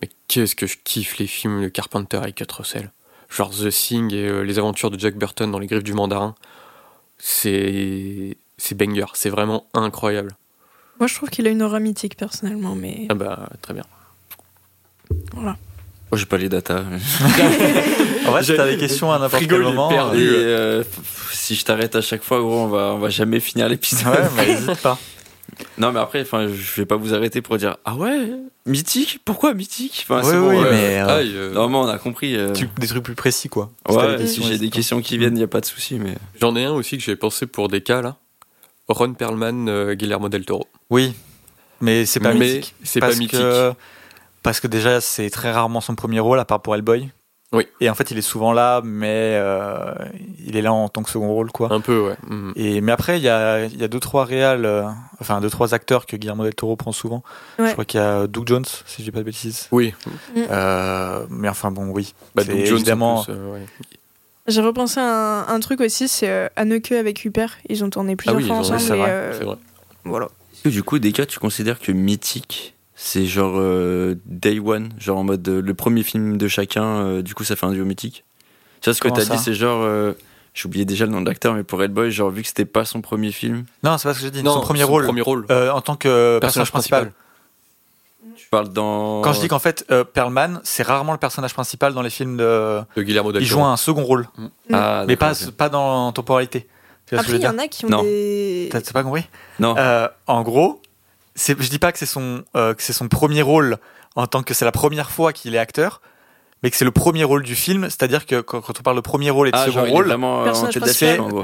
Mais 0.01 0.09
qu'est-ce 0.27 0.55
que 0.55 0.67
je 0.67 0.77
kiffe 0.83 1.17
les 1.19 1.27
films 1.27 1.61
de 1.63 1.69
Carpenter 1.69 2.21
et 2.27 2.33
Kurt 2.33 2.51
Russell. 2.51 2.91
Genre 3.29 3.49
The 3.49 3.69
Thing 3.69 4.13
et 4.13 4.27
euh, 4.27 4.41
les 4.41 4.59
aventures 4.59 4.91
de 4.91 4.99
Jack 4.99 5.15
Burton 5.15 5.49
dans 5.51 5.59
Les 5.59 5.67
Griffes 5.67 5.83
du 5.83 5.93
Mandarin. 5.93 6.35
C'est 7.17 8.37
c'est 8.57 8.75
banger, 8.75 9.05
c'est 9.13 9.29
vraiment 9.29 9.67
incroyable. 9.73 10.35
Moi, 10.99 11.07
je 11.07 11.15
trouve 11.15 11.29
qu'il 11.29 11.45
a 11.47 11.49
une 11.51 11.61
aura 11.61 11.79
mythique 11.79 12.17
personnellement, 12.17 12.73
mais 12.75 13.05
Ah 13.09 13.13
bah 13.13 13.49
très 13.61 13.73
bien. 13.73 13.83
voilà. 15.33 15.55
Oh, 16.11 16.15
j'ai 16.17 16.25
pas 16.25 16.37
les 16.37 16.49
datas. 16.49 16.83
En 18.27 18.31
vrai, 18.31 18.43
t'as 18.43 18.67
des 18.67 18.77
questions 18.77 19.09
à 19.13 19.19
n'importe 19.19 19.47
quel 19.47 19.57
il 19.59 19.63
moment. 19.63 19.87
perdu. 19.87 20.21
Et, 20.21 20.27
euh, 20.27 20.81
euh, 20.81 20.83
si 21.31 21.55
je 21.55 21.63
t'arrête 21.63 21.95
à 21.95 22.01
chaque 22.01 22.23
fois, 22.23 22.39
gros, 22.41 22.63
on 22.63 22.67
va, 22.67 22.91
on 22.93 22.97
va 22.99 23.07
jamais 23.09 23.39
finir 23.39 23.69
l'épisode. 23.69 24.05
Ouais, 24.13 24.29
mais 24.35 24.47
n'hésite 24.47 24.81
pas. 24.81 24.97
Non, 25.77 25.91
mais 25.91 25.99
après, 25.99 26.21
enfin, 26.21 26.47
je 26.49 26.81
vais 26.81 26.85
pas 26.85 26.97
vous 26.97 27.15
arrêter 27.15 27.41
pour 27.41 27.57
dire 27.57 27.77
ah 27.85 27.95
ouais, 27.95 28.29
mythique? 28.67 29.21
Pourquoi 29.25 29.53
mythique? 29.55 30.05
Enfin, 30.07 30.19
Oui, 30.23 30.29
c'est 30.29 30.37
bon. 30.39 30.49
oui, 30.49 30.57
euh, 30.57 30.69
mais, 30.69 30.99
euh, 30.99 31.17
aïe, 31.17 31.31
euh, 31.33 31.53
Normalement, 31.53 31.81
on 31.83 31.87
a 31.87 31.97
compris. 31.97 32.35
euh, 32.35 32.51
Tu- 32.53 32.67
Des 32.77 32.85
trucs 32.87 33.01
plus 33.03 33.15
précis, 33.15 33.47
quoi. 33.49 33.71
Si 33.89 33.95
t'as 33.95 34.01
Ouais, 34.07 34.17
des 34.17 34.27
si 34.27 34.35
questions, 34.35 34.43
j'ai 34.53 34.57
des 34.59 34.69
questions 34.69 35.01
qui 35.01 35.17
viennent, 35.17 35.37
y 35.37 35.41
a 35.43 35.47
pas 35.47 35.61
de 35.61 35.65
souci. 35.65 35.95
Mais 35.95 36.13
J'en 36.39 36.55
ai 36.55 36.65
un 36.65 36.73
aussi 36.73 36.97
que 36.97 37.03
j'ai 37.03 37.15
pensé 37.15 37.47
pour 37.47 37.69
des 37.69 37.81
cas 37.81 38.01
là. 38.03 38.17
Ron 38.89 39.13
Perlman, 39.13 39.67
euh, 39.69 39.93
Guillermo 39.95 40.29
del 40.29 40.45
Toro. 40.45 40.67
Oui, 40.91 41.13
mais 41.81 42.05
c'est 42.05 42.19
pas 42.19 42.33
Mais 42.33 42.55
mythique. 42.57 42.75
c'est 42.83 42.99
pas 42.99 43.15
mythique. 43.15 43.35
Parce 44.47 44.59
que 44.61 44.67
déjà, 44.67 45.01
c'est 45.01 45.29
très 45.29 45.51
rarement 45.51 45.81
son 45.81 45.95
premier 45.95 46.19
rôle, 46.21 46.39
à 46.39 46.45
part 46.45 46.61
pour 46.61 46.73
Hellboy. 46.75 47.09
Oui. 47.53 47.65
Et 47.81 47.89
en 47.89 47.95
fait, 47.95 48.11
il 48.11 48.17
est 48.17 48.21
souvent 48.21 48.51
là, 48.53 48.81
mais 48.83 49.31
euh, 49.35 49.93
il 50.45 50.55
est 50.57 50.61
là 50.61 50.71
en 50.73 50.87
tant 50.89 51.01
que 51.03 51.09
second 51.09 51.29
rôle, 51.33 51.51
quoi. 51.51 51.71
Un 51.71 51.79
peu, 51.81 51.99
ouais. 51.99 52.15
Mhm. 52.27 52.53
Et, 52.55 52.81
mais 52.81 52.91
après, 52.93 53.17
il 53.19 53.23
y 53.23 53.29
a, 53.29 53.65
il 53.65 53.77
y 53.79 53.83
a 53.83 53.87
deux, 53.87 53.99
trois 54.01 54.25
réals, 54.25 54.65
euh, 54.65 54.83
enfin, 55.21 55.39
deux, 55.41 55.49
trois 55.49 55.73
acteurs 55.73 56.05
que 56.05 56.15
Guillermo 56.17 56.43
del 56.43 56.55
Toro 56.55 56.75
prend 56.75 56.91
souvent. 56.93 57.23
Ouais. 57.59 57.67
Je 57.67 57.71
crois 57.73 57.85
qu'il 57.85 57.99
y 57.99 58.03
a 58.03 58.27
Doug 58.27 58.47
Jones, 58.47 58.65
si 58.85 58.99
je 58.99 59.03
dis 59.03 59.11
pas 59.11 59.19
de 59.19 59.23
bêtises. 59.23 59.67
Oui, 59.71 59.93
Euh, 60.37 61.25
mais 61.29 61.49
enfin, 61.49 61.71
bon, 61.71 61.87
oui. 61.87 62.13
bah, 62.35 62.43
Doug 62.43 62.55
Jones, 62.65 62.67
en 62.73 62.75
évidemment. 62.75 63.23
plus, 63.23 63.33
euh, 63.33 63.53
ouais. 63.53 63.65
J'ai 64.47 64.61
repensé 64.61 64.99
à 64.99 65.03
un, 65.03 65.47
un 65.47 65.59
truc 65.59 65.81
aussi, 65.81 66.07
c'est 66.07 66.29
euh, 66.29 66.47
Anneke 66.55 66.93
avec 66.93 67.23
Huper. 67.25 67.47
Ils 67.69 67.83
ont 67.83 67.89
tourné 67.89 68.13
Ah 68.13 68.15
plusieurs 68.17 68.37
oui, 68.37 68.43
ils 68.43 68.47
fois 68.47 68.55
ont- 68.57 68.59
ensemble. 68.59 68.79
c'est 68.79 68.93
et, 68.95 68.99
vrai, 68.99 69.09
euh, 69.09 69.37
c'est 69.37 69.43
vrai. 69.45 69.57
Voilà. 70.05 70.27
Est-ce 70.53 70.63
que 70.63 70.69
du 70.69 70.83
coup, 70.83 70.99
des 70.99 71.11
cas, 71.11 71.25
tu 71.25 71.37
considères 71.39 71.79
que 71.79 71.91
mythique, 71.91 72.73
c'est 72.99 73.25
genre 73.27 73.53
euh, 73.57 74.15
day 74.25 74.59
one, 74.59 74.89
genre 74.97 75.19
en 75.19 75.23
mode 75.23 75.47
euh, 75.47 75.61
le 75.61 75.73
premier 75.75 76.01
film 76.03 76.37
de 76.37 76.47
chacun, 76.47 76.83
euh, 76.83 77.21
du 77.21 77.33
coup, 77.35 77.43
ça 77.43 77.55
fait 77.55 77.65
un 77.67 77.71
duo 77.71 77.85
mythique. 77.85 78.23
Tu 78.81 78.89
vois 78.89 78.93
ce 78.95 78.99
que 78.99 79.07
Comment 79.07 79.19
t'as 79.19 79.25
ça 79.25 79.35
dit, 79.35 79.41
c'est 79.43 79.53
genre. 79.53 79.81
euh, 79.83 80.13
J'ai 80.55 80.65
oublié 80.67 80.83
déjà 80.85 81.05
le 81.05 81.11
nom 81.11 81.21
de 81.21 81.27
l'acteur, 81.27 81.53
mais 81.53 81.63
pour 81.63 81.81
Hellboy, 81.83 82.09
genre 82.11 82.29
vu 82.31 82.41
que 82.41 82.47
c'était 82.47 82.65
pas 82.65 82.85
son 82.85 83.01
premier 83.01 83.31
film, 83.31 83.65
Non, 83.83 83.97
c'est 83.99 84.07
pas 84.07 84.13
ce 84.15 84.19
que 84.19 84.25
j'ai 84.25 84.31
dit. 84.31 84.41
son 84.43 84.59
premier 84.61 84.83
rôle. 84.83 85.03
Premier 85.05 85.21
rôle. 85.21 85.45
euh, 85.51 85.69
en 85.71 85.81
tant 85.81 85.95
que 85.95 86.39
personnage, 86.39 86.71
principal. 86.71 87.11
tu 88.35 88.47
parles 88.49 88.69
dans. 88.69 89.21
Quand 89.21 89.33
je 89.33 89.41
dis 89.41 89.47
qu'en 89.47 89.59
fait, 89.59 89.85
euh, 89.91 90.03
Perlman, 90.03 90.59
c'est 90.63 90.83
rarement 90.83 91.11
le 91.11 91.17
personnage 91.19 91.53
principal 91.53 91.93
dans 91.93 92.01
les 92.01 92.09
films 92.09 92.37
de. 92.37 92.79
de 92.95 93.03
Guillermo 93.03 93.31
del 93.31 93.41
Il 93.43 93.47
Toro. 93.49 93.61
joue 93.61 93.65
un 93.65 93.77
second 93.77 94.03
rôle, 94.03 94.27
Ah, 94.73 95.03
mais 95.07 95.15
pas, 95.15 95.33
pas 95.57 95.69
dans 95.69 96.11
temporalité. 96.11 96.67
Que 97.07 97.15
Après, 97.15 97.37
il 97.37 97.41
y 97.41 97.47
en 97.47 97.57
a 97.57 97.67
qui 97.67 97.85
ont 97.85 97.89
Non. 97.89 98.03
des. 98.03 98.67
T'as 98.71 98.81
t'as 98.81 98.91
pas 98.91 99.03
compris? 99.03 99.23
Non. 99.59 99.75
Euh, 99.77 100.07
En 100.27 100.41
gros, 100.43 100.81
je 101.37 101.69
dis 101.69 101.79
pas 101.79 101.91
que 101.91 101.99
c'est 101.99 102.05
son, 102.05 102.43
euh, 102.55 102.73
que 102.73 102.81
c'est 102.83 102.93
son 102.93 103.07
premier 103.07 103.41
rôle 103.41 103.77
en 104.15 104.27
tant 104.27 104.43
que 104.43 104.53
c'est 104.53 104.65
la 104.65 104.71
première 104.71 105.11
fois 105.11 105.31
qu'il 105.33 105.53
est 105.55 105.59
acteur, 105.59 106.01
mais 106.63 106.71
que 106.71 106.75
c'est 106.75 106.85
le 106.85 106.91
premier 106.91 107.23
rôle 107.23 107.43
du 107.43 107.53
film. 107.55 107.83
C'est-à-dire 107.83 108.25
que 108.25 108.41
quand, 108.41 108.61
quand 108.61 108.79
on 108.79 108.81
parle 108.81 108.95
de 108.95 109.01
premier 109.01 109.29
rôle 109.29 109.47
et 109.47 109.51
de 109.51 109.57
Ah, 109.57 109.65
second 109.65 109.73
genre, 109.85 109.87
rôle, 109.89 110.05
vraiment 110.07 110.39
euh, 110.41 110.51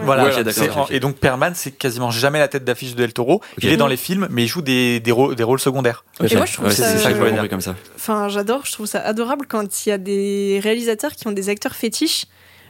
voilà, 0.02 0.24
Ouais, 0.26 0.52
c'est 0.52 0.70
en- 0.72 0.88
et 0.90 1.00
donc 1.00 1.18
Perlman, 1.18 1.52
c'est 1.54 1.72
quasiment 1.72 2.10
jamais 2.10 2.40
la 2.40 2.48
tête 2.48 2.64
d'affiche 2.66 2.96
de 2.96 3.04
El 3.04 3.14
Toro. 3.14 3.42
Il 3.62 3.70
est 3.70 3.78
dans 3.78 3.86
les 3.88 3.98
films, 3.98 4.28
mais 4.32 4.44
il 4.44 4.48
joue 4.48 4.62
des, 4.64 5.00
des, 5.00 5.12
rôles, 5.12 5.36
des 5.36 5.44
rôles 5.44 5.60
secondaires. 5.60 6.04
Et 6.28 6.36
moi, 6.36 6.46
je 6.46 6.54
trouve 6.54 6.66
Ouais, 6.66 6.72
ça- 6.74 6.90
c'est 6.90 6.98
ça 6.98 7.10
que 7.10 7.16
je 7.16 7.20
voulais 7.20 7.30
compris 7.32 7.42
dire. 7.44 7.50
comme 7.52 7.62
ça. 7.62 7.76
Enfin, 7.96 8.28
j'adore, 8.30 8.66
je 8.66 8.72
trouve 8.72 8.88
ça 8.88 9.02
adorable 9.02 9.46
quand 9.48 9.86
il 9.86 9.90
y 9.90 9.92
a 9.92 9.98
des 10.00 10.60
réalisateurs 10.64 11.12
qui 11.12 11.28
ont 11.28 11.32
des 11.32 11.50
acteurs 11.50 11.76
fétiches. 11.76 12.26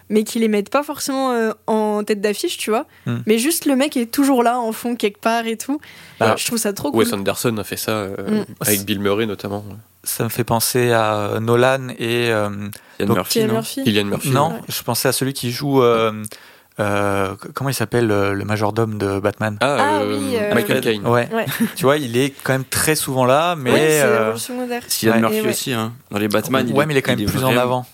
Mais 0.09 0.23
qui 0.23 0.39
les 0.39 0.47
mettent 0.47 0.69
pas 0.69 0.83
forcément 0.83 1.31
euh, 1.31 1.51
en 1.67 2.03
tête 2.03 2.21
d'affiche, 2.21 2.57
tu 2.57 2.69
vois. 2.69 2.85
Hmm. 3.05 3.17
Mais 3.25 3.37
juste 3.37 3.65
le 3.65 3.75
mec 3.75 3.95
est 3.97 4.11
toujours 4.11 4.43
là 4.43 4.59
en 4.59 4.71
fond 4.71 4.95
quelque 4.95 5.19
part 5.19 5.45
et 5.47 5.57
tout. 5.57 5.79
Bah, 6.19 6.33
Et 6.35 6.39
je 6.39 6.45
trouve 6.45 6.59
ça 6.59 6.73
trop 6.73 6.91
cool. 6.91 6.99
Wes 7.03 7.13
Anderson 7.13 7.55
a 7.57 7.63
fait 7.63 7.77
ça 7.77 7.91
euh, 7.91 8.15
Mm. 8.41 8.45
avec 8.61 8.85
Bill 8.85 8.99
Murray 8.99 9.25
notamment. 9.25 9.63
Ça 10.03 10.23
me 10.25 10.29
fait 10.29 10.43
penser 10.43 10.91
à 10.91 11.39
Nolan 11.41 11.87
et. 11.97 12.29
euh, 12.29 12.49
Yann 12.99 13.07
Donc, 13.07 13.17
Murphy, 13.17 13.45
non 13.45 13.53
Murphy. 13.53 14.29
Non, 14.29 14.49
ouais. 14.49 14.59
je 14.67 14.83
pensais 14.83 15.07
à 15.07 15.11
celui 15.13 15.33
qui 15.33 15.51
joue. 15.51 15.81
euh, 15.81 16.11
euh, 16.79 17.35
comment 17.53 17.69
il 17.69 17.73
s'appelle 17.75 18.09
euh, 18.11 18.33
le 18.33 18.45
majordome 18.45 18.97
de 18.97 19.19
Batman? 19.19 19.57
Ah, 19.61 19.77
Ah 19.79 19.99
euh, 20.01 20.17
oui, 20.17 20.35
euh, 20.35 20.53
Michael 20.55 20.81
Caine. 20.81 21.07
Ouais. 21.07 21.29
Ouais. 21.31 21.45
tu 21.75 21.83
vois, 21.85 21.97
il 21.97 22.17
est 22.17 22.31
quand 22.43 22.53
même 22.53 22.65
très 22.65 22.95
souvent 22.95 23.25
là, 23.25 23.55
mais. 23.55 23.71
Ouais, 23.71 23.79
c'est 23.89 24.01
euh. 24.03 24.33
Murphy 25.19 25.41
ouais. 25.41 25.49
aussi, 25.49 25.71
hein. 25.73 25.93
Dans 26.11 26.17
les 26.17 26.27
Batman. 26.27 26.69
ouais, 26.71 26.85
mais 26.87 26.93
il 26.95 26.97
est 26.97 27.01
quand 27.03 27.15
même 27.15 27.25
plus 27.29 27.43
en 27.43 27.55
avant. 27.55 27.85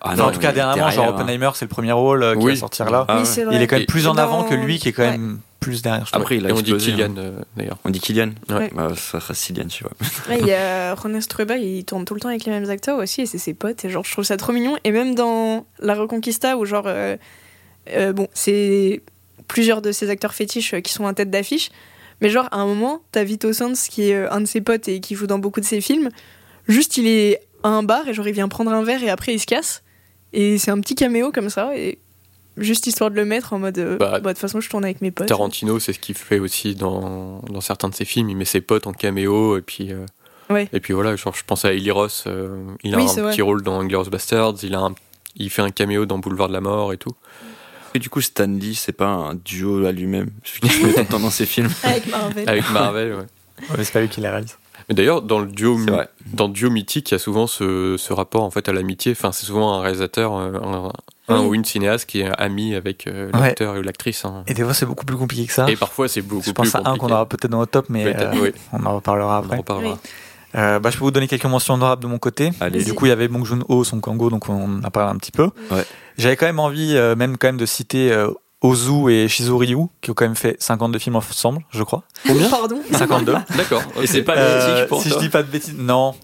Ah 0.00 0.08
Enfin, 0.12 0.16
non, 0.16 0.24
en 0.28 0.30
tout 0.32 0.40
cas, 0.40 0.52
dernièrement, 0.52 0.90
genre 0.90 1.06
hein. 1.06 1.08
Oppenheimer, 1.20 1.50
c'est 1.54 1.64
le 1.64 1.70
premier 1.70 1.92
rôle 1.92 2.22
euh, 2.22 2.36
qui 2.36 2.44
Oui. 2.44 2.52
va 2.54 2.58
sortir 2.60 2.90
là. 2.90 3.04
Ah 3.08 3.22
oui, 3.22 3.28
il 3.52 3.62
est 3.62 3.66
quand 3.66 3.76
même 3.76 3.82
Et- 3.84 3.86
plus 3.86 4.06
en 4.06 4.14
dans- 4.14 4.22
avant 4.22 4.44
que 4.44 4.54
lui, 4.54 4.78
qui 4.78 4.88
est 4.88 4.92
quand 4.92 5.02
Ouais. 5.04 5.12
même 5.12 5.40
plus 5.58 5.80
derrière. 5.82 6.06
Après, 6.12 6.36
il 6.36 6.46
a 6.46 6.50
Et 6.50 6.52
on 6.52 6.60
dit 6.60 6.76
Killian 6.76 7.10
hein. 7.12 7.14
euh, 7.18 7.40
d'ailleurs. 7.56 7.78
On 7.84 7.90
dit 7.90 7.98
Kylian 7.98 8.30
Ouais. 8.50 8.70
Bah, 8.74 8.90
ça 8.94 9.20
sera 9.20 9.34
Cillian, 9.34 9.66
tu 9.68 9.84
vois. 9.84 9.92
Ouais, 10.28 10.38
il 10.40 10.46
y 10.46 10.52
a 10.52 10.94
Ron 10.94 11.18
Strueba, 11.20 11.56
il 11.56 11.84
tourne 11.84 12.04
tout 12.04 12.14
le 12.14 12.20
temps 12.20 12.28
avec 12.28 12.44
les 12.44 12.52
mêmes 12.52 12.68
acteurs 12.70 12.98
aussi, 12.98 13.22
et 13.22 13.26
c'est 13.26 13.38
ses 13.38 13.54
potes, 13.54 13.84
et 13.84 13.90
genre, 13.90 14.04
je 14.04 14.12
trouve 14.12 14.24
ça 14.24 14.36
trop 14.36 14.52
mignon. 14.52 14.76
Et 14.84 14.92
même 14.92 15.14
dans 15.14 15.64
La 15.80 15.94
Reconquista, 15.94 16.56
où 16.58 16.66
genre, 16.66 16.84
euh, 16.86 17.16
euh, 17.90 18.12
bon, 18.12 18.28
c'est 18.34 19.02
plusieurs 19.48 19.80
de 19.82 19.92
ces 19.92 20.10
acteurs 20.10 20.34
fétiches 20.34 20.74
euh, 20.74 20.80
qui 20.80 20.92
sont 20.92 21.04
en 21.04 21.14
tête 21.14 21.30
d'affiche, 21.30 21.70
mais 22.20 22.28
genre, 22.28 22.48
à 22.52 22.58
un 22.58 22.66
moment, 22.66 23.00
t'as 23.12 23.24
Vito 23.24 23.52
Sanz, 23.52 23.88
qui 23.88 24.10
est 24.10 24.14
euh, 24.14 24.30
un 24.32 24.42
de 24.42 24.46
ses 24.46 24.60
potes 24.60 24.88
et 24.88 25.00
qui 25.00 25.14
joue 25.14 25.26
dans 25.26 25.38
beaucoup 25.38 25.60
de 25.60 25.64
ses 25.66 25.80
films, 25.80 26.10
juste 26.68 26.96
il 26.98 27.06
est 27.08 27.40
à 27.62 27.68
un 27.70 27.82
bar, 27.82 28.06
et 28.06 28.14
genre, 28.14 28.28
il 28.28 28.34
vient 28.34 28.48
prendre 28.48 28.70
un 28.72 28.84
verre, 28.84 29.02
et 29.02 29.08
après, 29.10 29.32
il 29.34 29.40
se 29.40 29.46
casse. 29.46 29.82
Et 30.36 30.58
c'est 30.58 30.70
un 30.70 30.78
petit 30.80 30.94
caméo 30.94 31.32
comme 31.32 31.50
ça, 31.50 31.76
et 31.76 31.98
juste 32.56 32.86
histoire 32.86 33.10
de 33.10 33.16
le 33.16 33.24
mettre 33.24 33.52
en 33.52 33.58
mode, 33.58 33.78
euh, 33.78 33.96
Bah, 33.96 34.12
bah, 34.12 34.20
de 34.20 34.28
toute 34.28 34.38
façon, 34.38 34.60
je 34.60 34.68
tourne 34.70 34.84
avec 34.84 35.00
mes 35.00 35.10
potes. 35.10 35.26
Tarantino, 35.28 35.78
c'est 35.80 35.92
ce 35.92 35.98
qu'il 35.98 36.14
fait 36.14 36.38
aussi 36.38 36.74
dans, 36.74 37.40
dans 37.50 37.60
certains 37.60 37.88
de 37.88 37.94
ses 37.94 38.04
films. 38.04 38.28
Il 38.30 38.36
met 38.36 38.44
ses 38.44 38.60
potes 38.60 38.86
en 38.86 38.92
caméo 38.92 39.56
et 39.58 39.62
puis. 39.62 39.92
euh, 39.92 40.06
Ouais. 40.48 40.68
Et 40.72 40.78
puis 40.78 40.92
voilà, 40.94 41.16
genre, 41.16 41.34
je 41.34 41.42
pense 41.44 41.64
à 41.64 41.72
Eli 41.72 41.90
Ross. 41.90 42.22
euh, 42.28 42.64
il 42.84 42.94
a 42.94 42.98
Oui, 42.98 43.02
un 43.02 43.06
petit 43.08 43.20
vrai. 43.20 43.40
rôle 43.42 43.62
dans 43.64 43.80
Inglourious 43.80 44.10
Bastards. 44.10 44.54
Il, 44.62 44.76
a 44.76 44.78
un- 44.80 44.94
il 45.34 45.50
fait 45.50 45.62
un 45.62 45.70
caméo 45.72 46.06
dans 46.06 46.18
Boulevard 46.18 46.46
de 46.46 46.52
la 46.52 46.60
Mort 46.60 46.92
et 46.92 46.98
tout. 46.98 47.16
Et 47.94 47.98
du 47.98 48.08
coup, 48.10 48.20
Stan 48.20 48.46
Lee, 48.46 48.76
c'est 48.76 48.92
pas 48.92 49.08
un 49.08 49.34
duo 49.34 49.84
à 49.86 49.90
lui-même. 49.90 50.30
Celui 50.44 50.68
qui 50.68 51.04
temps 51.06 51.18
dans 51.18 51.30
ses 51.30 51.46
films. 51.46 51.68
Avec 51.82 52.06
Marvel. 52.06 52.48
Avec 52.48 52.70
Marvel, 52.70 53.12
ouais. 53.14 53.18
Ouais, 53.76 53.84
c'est 53.84 53.92
pas 53.92 54.02
lui 54.02 54.08
qui 54.08 54.20
la 54.20 54.30
réalise. 54.30 54.56
Mais 54.88 54.94
d'ailleurs, 54.94 55.22
dans 55.22 55.40
le 55.40 55.46
duo, 55.46 55.78
dans 56.32 56.46
le 56.46 56.52
duo 56.52 56.70
mythique, 56.70 57.10
il 57.10 57.14
y 57.14 57.16
a 57.16 57.18
souvent 57.18 57.46
ce, 57.46 57.96
ce 57.98 58.12
rapport 58.12 58.42
en 58.44 58.50
fait 58.50 58.68
à 58.68 58.72
l'amitié. 58.72 59.12
Enfin, 59.12 59.32
c'est 59.32 59.46
souvent 59.46 59.74
un 59.74 59.80
réalisateur, 59.80 60.36
euh, 60.36 60.52
un, 60.62 60.92
un 61.34 61.40
Oui. 61.40 61.46
ou 61.46 61.54
une 61.54 61.64
cinéaste 61.64 62.06
qui 62.08 62.20
est 62.20 62.30
ami 62.38 62.74
avec 62.76 63.06
euh, 63.08 63.30
Ouais. 63.32 63.40
l'acteur 63.40 63.76
et 63.76 63.82
l'actrice. 63.82 64.24
hein. 64.24 64.44
Et 64.46 64.54
des 64.54 64.62
fois, 64.62 64.74
c'est 64.74 64.86
beaucoup 64.86 65.04
plus 65.04 65.16
compliqué 65.16 65.46
que 65.46 65.52
ça. 65.52 65.68
Et 65.68 65.76
parfois, 65.76 66.06
c'est 66.08 66.22
beaucoup 66.22 66.42
je 66.42 66.52
plus 66.52 66.54
pense 66.54 66.74
à 66.74 66.78
un 66.78 66.82
compliqué. 66.82 67.00
qu'on 67.06 67.12
aura 67.12 67.26
peut-être 67.28 67.50
dans 67.50 67.58
notre 67.58 67.72
top, 67.72 67.86
mais 67.88 68.06
euh, 68.16 68.30
oui. 68.40 68.52
on 68.72 68.84
en 68.86 68.94
reparlera 68.96 69.38
On 69.38 69.42
en 69.42 69.44
après. 69.44 69.56
reparlera. 69.56 69.94
Oui. 69.94 70.10
Euh, 70.54 70.78
bah, 70.78 70.90
je 70.90 70.96
peux 70.96 71.04
vous 71.04 71.10
donner 71.10 71.26
quelques 71.28 71.44
mentions 71.46 71.74
honorables 71.74 72.02
de 72.02 72.06
mon 72.06 72.18
côté. 72.18 72.50
Allez, 72.60 72.82
Du 72.84 72.94
coup, 72.94 73.06
il 73.06 73.08
y 73.10 73.12
avait 73.12 73.28
Bong 73.28 73.44
Joon-ho, 73.44 73.82
Son 73.84 74.00
Kang-ho, 74.00 74.30
donc 74.30 74.48
on 74.48 74.78
en 74.78 74.84
a 74.84 74.90
parlé 74.90 75.10
un 75.10 75.16
petit 75.16 75.32
peu. 75.32 75.50
Ouais. 75.70 75.84
J'avais 76.16 76.36
quand 76.36 76.46
même 76.46 76.60
envie, 76.60 76.96
euh, 76.96 77.14
même 77.16 77.36
quand 77.36 77.48
même, 77.48 77.58
de 77.58 77.66
citer 77.66 78.10
euh, 78.12 78.30
Ozu 78.62 79.10
et 79.10 79.28
Shizu 79.28 79.52
Ryu, 79.54 79.86
qui 80.00 80.10
ont 80.10 80.14
quand 80.14 80.24
même 80.24 80.34
fait 80.36 80.56
52 80.60 80.98
films 80.98 81.16
ensemble, 81.16 81.60
je 81.70 81.82
crois. 81.82 82.04
Pardon. 82.50 82.80
52. 82.92 83.32
D'accord. 83.56 83.82
Et 84.00 84.06
c'est 84.06 84.22
pas 84.22 84.34
Euh, 84.36 84.86
pour 84.88 85.02
si 85.02 85.10
toi 85.10 85.18
je 85.18 85.24
dis 85.24 85.30
pas 85.30 85.42
de 85.42 85.48
bêtises, 85.50 85.74
non. 85.76 86.14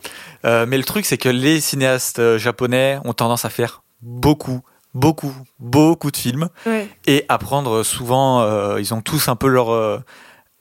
Euh, 0.44 0.64
mais 0.66 0.78
le 0.78 0.84
truc, 0.84 1.04
c'est 1.06 1.18
que 1.18 1.28
les 1.28 1.60
cinéastes 1.60 2.18
euh, 2.18 2.38
japonais 2.38 2.98
ont 3.04 3.12
tendance 3.12 3.44
à 3.44 3.50
faire 3.50 3.82
beaucoup, 4.00 4.60
beaucoup, 4.94 5.32
beaucoup 5.60 6.10
de 6.10 6.16
films 6.16 6.48
Ouais. 6.66 6.88
et 7.06 7.24
à 7.28 7.38
prendre 7.38 7.82
souvent, 7.82 8.40
euh, 8.40 8.80
ils 8.80 8.92
ont 8.94 9.02
tous 9.02 9.28
un 9.28 9.36
peu 9.36 9.46
leur 9.48 9.70
euh, 9.70 9.98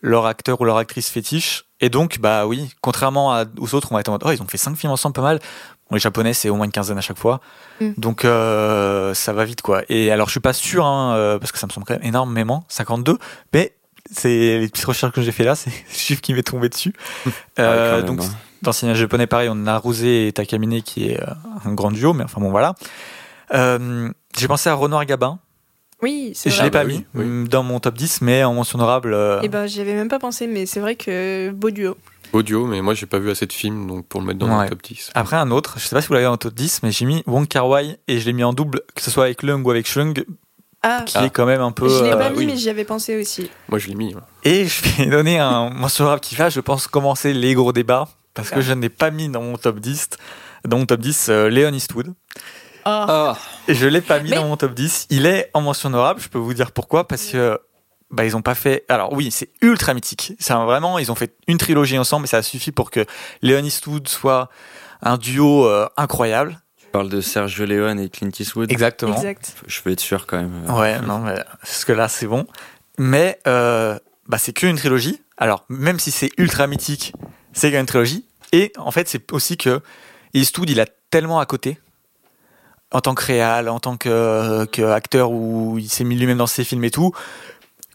leur 0.01 0.25
acteur 0.25 0.59
ou 0.61 0.65
leur 0.65 0.77
actrice 0.77 1.09
fétiche. 1.09 1.65
Et 1.79 1.89
donc, 1.89 2.19
bah 2.19 2.45
oui, 2.45 2.69
contrairement 2.81 3.33
à, 3.33 3.45
aux 3.57 3.73
autres, 3.73 3.87
on 3.91 3.95
va 3.95 4.01
être 4.01 4.09
en 4.09 4.13
mode, 4.13 4.23
oh, 4.25 4.31
ils 4.31 4.41
ont 4.41 4.47
fait 4.47 4.57
cinq 4.57 4.75
films 4.75 4.91
ensemble, 4.91 5.13
pas 5.13 5.21
mal. 5.21 5.39
Bon, 5.89 5.95
les 5.95 5.99
japonais, 5.99 6.33
c'est 6.33 6.49
au 6.49 6.55
moins 6.55 6.65
une 6.65 6.71
quinzaine 6.71 6.97
à 6.97 7.01
chaque 7.01 7.17
fois. 7.17 7.41
Mm. 7.79 7.91
Donc, 7.97 8.25
euh, 8.25 9.13
ça 9.13 9.33
va 9.33 9.45
vite, 9.45 9.61
quoi. 9.61 9.83
Et 9.89 10.11
alors, 10.11 10.27
je 10.27 10.31
suis 10.31 10.39
pas 10.39 10.53
sûr, 10.53 10.85
hein, 10.85 11.15
euh, 11.15 11.39
parce 11.39 11.51
que 11.51 11.57
ça 11.59 11.67
me 11.67 11.71
semble 11.71 11.85
quand 11.85 11.95
même 11.95 12.03
énormément, 12.05 12.63
52, 12.67 13.17
mais 13.53 13.75
c'est 14.11 14.59
les 14.59 14.67
petites 14.67 14.85
recherches 14.85 15.13
que 15.13 15.21
j'ai 15.21 15.31
fait 15.31 15.43
là, 15.43 15.55
c'est 15.55 15.69
le 15.69 15.93
chiffre 15.93 16.21
qui 16.21 16.33
m'est 16.33 16.43
tombé 16.43 16.69
dessus. 16.69 16.93
Euh, 17.59 17.97
Ouais, 17.97 18.01
quand 18.01 18.07
même, 18.07 18.17
donc, 18.17 18.25
hein. 18.25 18.35
dans 18.61 18.71
le 18.71 18.75
cinéma 18.75 18.97
japonais, 18.97 19.27
pareil, 19.27 19.49
on 19.51 19.67
a 19.67 19.77
Rosé 19.77 20.27
et 20.27 20.31
Takamine 20.31 20.81
qui 20.81 21.09
est 21.09 21.21
euh, 21.21 21.33
un 21.65 21.73
grand 21.73 21.91
duo, 21.91 22.13
mais 22.13 22.23
enfin 22.23 22.39
bon, 22.39 22.49
voilà. 22.49 22.75
Euh, 23.53 24.09
j'ai 24.37 24.47
pensé 24.47 24.69
à 24.69 24.73
Renoir 24.73 25.05
Gabin, 25.05 25.39
Oui, 26.01 26.31
c'est 26.35 26.49
je 26.49 26.63
l'ai 26.63 26.71
pas 26.71 26.79
bah 26.83 26.85
mis 26.89 27.05
oui. 27.15 27.25
mm, 27.25 27.47
dans 27.47 27.63
mon 27.63 27.79
top 27.79 27.95
10, 27.95 28.21
mais 28.21 28.43
en 28.43 28.53
mention 28.53 28.79
honorable. 28.79 29.13
euh, 29.13 29.41
Et 29.41 29.49
ben, 29.49 29.67
j'y 29.67 29.81
avais 29.81 29.93
même 29.93 30.07
pas 30.09 30.19
pensé, 30.19 30.47
mais 30.47 30.65
c'est 30.65 30.79
vrai 30.79 30.95
que 30.95 31.51
beau 31.51 31.69
duo. 31.71 31.95
Audio, 32.33 32.65
mais 32.65 32.81
moi, 32.81 32.93
j'ai 32.93 33.05
pas 33.07 33.19
vu 33.19 33.29
assez 33.29 33.45
de 33.45 33.51
films 33.53 33.87
donc 33.87 34.05
pour 34.07 34.21
le 34.21 34.27
mettre 34.27 34.39
dans 34.39 34.47
mon 34.47 34.65
top 34.67 34.81
10. 34.81 35.11
Après 35.15 35.35
un 35.35 35.51
autre, 35.51 35.75
je 35.77 35.85
sais 35.85 35.95
pas 35.95 36.01
si 36.01 36.07
vous 36.07 36.13
l'avez 36.13 36.25
dans 36.25 36.31
le 36.31 36.37
top 36.37 36.53
10, 36.53 36.81
mais 36.83 36.91
j'ai 36.91 37.05
mis 37.05 37.23
Wong 37.27 37.47
Kar 37.47 37.67
Wai 37.67 37.97
et 38.07 38.19
je 38.19 38.25
l'ai 38.25 38.33
mis 38.33 38.43
en 38.43 38.53
double, 38.53 38.81
que 38.95 39.01
ce 39.01 39.11
soit 39.11 39.25
avec 39.25 39.43
Leung 39.43 39.63
ou 39.65 39.69
avec 39.71 39.85
Chung, 39.87 40.23
Ah, 40.81 41.03
qui 41.05 41.17
Ah. 41.17 41.25
est 41.25 41.29
quand 41.29 41.45
même 41.45 41.61
un 41.61 41.71
peu. 41.73 41.87
je 41.89 42.03
l'ai 42.03 42.11
euh, 42.11 42.15
pas 42.17 42.29
mis, 42.31 42.37
oui. 42.39 42.45
mais 42.47 42.55
j'y 42.57 42.69
avais 42.69 42.85
pensé 42.85 43.19
aussi. 43.19 43.49
Moi, 43.69 43.77
je 43.79 43.87
l'ai 43.89 43.95
mis. 43.95 44.15
ouais. 44.15 44.21
Et 44.45 44.65
je 44.65 44.81
vais 44.97 45.05
donner 45.11 45.37
un 45.39 45.69
mention 45.69 46.05
honorable 46.05 46.21
qui 46.21 46.35
va, 46.35 46.49
je 46.49 46.59
pense, 46.61 46.87
commencer 46.87 47.33
les 47.33 47.53
gros 47.53 47.73
débats, 47.73 48.07
parce 48.33 48.49
que 48.49 48.61
je 48.61 48.71
n'ai 48.73 48.89
pas 48.89 49.11
mis 49.11 49.27
dans 49.29 49.41
mon 49.41 49.57
top 49.57 49.79
10, 49.79 50.07
dans 50.65 50.77
mon 50.79 50.85
top 50.85 51.01
10, 51.01 51.27
euh, 51.29 51.49
Léon 51.49 51.73
Eastwood. 51.73 52.13
Ah, 52.85 53.37
Et 53.67 53.73
je 53.75 53.87
l'ai 53.87 54.01
pas 54.01 54.19
mis 54.19 54.29
Mais- 54.29 54.35
dans 54.37 54.45
mon 54.47 54.57
top 54.57 54.73
10. 54.73 55.07
Il 55.09 55.25
est 55.25 55.49
en 55.53 55.61
mention 55.61 55.87
honorable, 55.89 56.19
je 56.21 56.29
peux 56.29 56.37
vous 56.39 56.53
dire 56.53 56.71
pourquoi, 56.71 57.07
parce 57.07 57.25
que 57.27 57.59
bah, 58.09 58.25
ils 58.25 58.35
ont 58.35 58.41
pas 58.41 58.55
fait. 58.55 58.83
Alors 58.89 59.13
oui, 59.13 59.31
c'est 59.31 59.49
ultra 59.61 59.93
mythique. 59.93 60.33
C'est 60.39 60.53
vraiment, 60.53 60.99
ils 60.99 61.11
ont 61.11 61.15
fait 61.15 61.35
une 61.47 61.57
trilogie 61.57 61.97
ensemble, 61.97 62.25
et 62.25 62.27
ça 62.27 62.41
suffit 62.41 62.71
pour 62.71 62.91
que 62.91 63.05
Léon 63.41 63.63
Eastwood 63.63 64.07
soit 64.07 64.49
un 65.01 65.17
duo 65.17 65.65
euh, 65.65 65.87
incroyable. 65.97 66.59
Tu 66.77 66.87
parles 66.91 67.09
de 67.09 67.21
Sergio 67.21 67.65
Leone 67.65 67.99
et 67.99 68.09
Clint 68.09 68.29
Eastwood. 68.37 68.71
Exactement. 68.71 69.15
exact. 69.15 69.55
Je 69.65 69.79
veux 69.83 69.91
être 69.93 69.99
sûr 70.01 70.27
quand 70.27 70.37
même. 70.37 70.69
Ouais, 70.69 70.99
non, 71.01 71.19
mais 71.19 71.35
parce 71.61 71.85
que 71.85 71.93
là, 71.93 72.07
c'est 72.09 72.27
bon. 72.27 72.45
Mais 72.97 73.39
euh, 73.47 73.97
bah, 74.27 74.37
c'est 74.37 74.51
qu'une 74.53 74.75
trilogie. 74.75 75.21
Alors, 75.37 75.65
même 75.69 75.99
si 75.99 76.11
c'est 76.11 76.29
ultra 76.37 76.67
mythique, 76.67 77.13
c'est 77.53 77.69
quand 77.69 77.75
même 77.75 77.81
une 77.81 77.87
trilogie. 77.87 78.25
Et 78.51 78.73
en 78.77 78.91
fait, 78.91 79.07
c'est 79.07 79.31
aussi 79.31 79.55
que 79.57 79.81
Eastwood, 80.33 80.69
il 80.69 80.79
a 80.81 80.85
tellement 81.09 81.39
à 81.39 81.45
côté, 81.45 81.79
en 82.91 83.01
tant 83.01 83.15
que 83.15 83.25
réal, 83.25 83.69
en 83.69 83.79
tant 83.79 83.97
que, 83.97 84.65
que 84.65 84.81
acteur, 84.81 85.31
où 85.31 85.77
il 85.77 85.89
s'est 85.89 86.03
mis 86.03 86.15
lui-même 86.15 86.37
dans 86.37 86.47
ses 86.47 86.63
films 86.63 86.83
et 86.83 86.91
tout, 86.91 87.11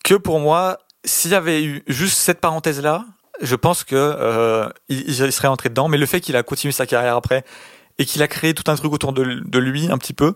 que 0.04 0.14
pour 0.14 0.40
moi, 0.40 0.78
s'il 1.04 1.32
y 1.32 1.34
avait 1.34 1.62
eu 1.62 1.82
juste 1.86 2.18
cette 2.18 2.40
parenthèse-là, 2.40 3.04
je 3.40 3.54
pense 3.54 3.84
que 3.84 3.94
euh, 3.94 4.68
il, 4.88 5.08
il 5.08 5.32
serait 5.32 5.48
entré 5.48 5.68
dedans. 5.68 5.88
Mais 5.88 5.98
le 5.98 6.06
fait 6.06 6.20
qu'il 6.20 6.36
a 6.36 6.42
continué 6.42 6.72
sa 6.72 6.86
carrière 6.86 7.16
après 7.16 7.44
et 7.98 8.04
qu'il 8.04 8.22
a 8.22 8.28
créé 8.28 8.54
tout 8.54 8.70
un 8.70 8.76
truc 8.76 8.92
autour 8.92 9.12
de, 9.12 9.42
de 9.44 9.58
lui, 9.58 9.90
un 9.90 9.98
petit 9.98 10.14
peu, 10.14 10.34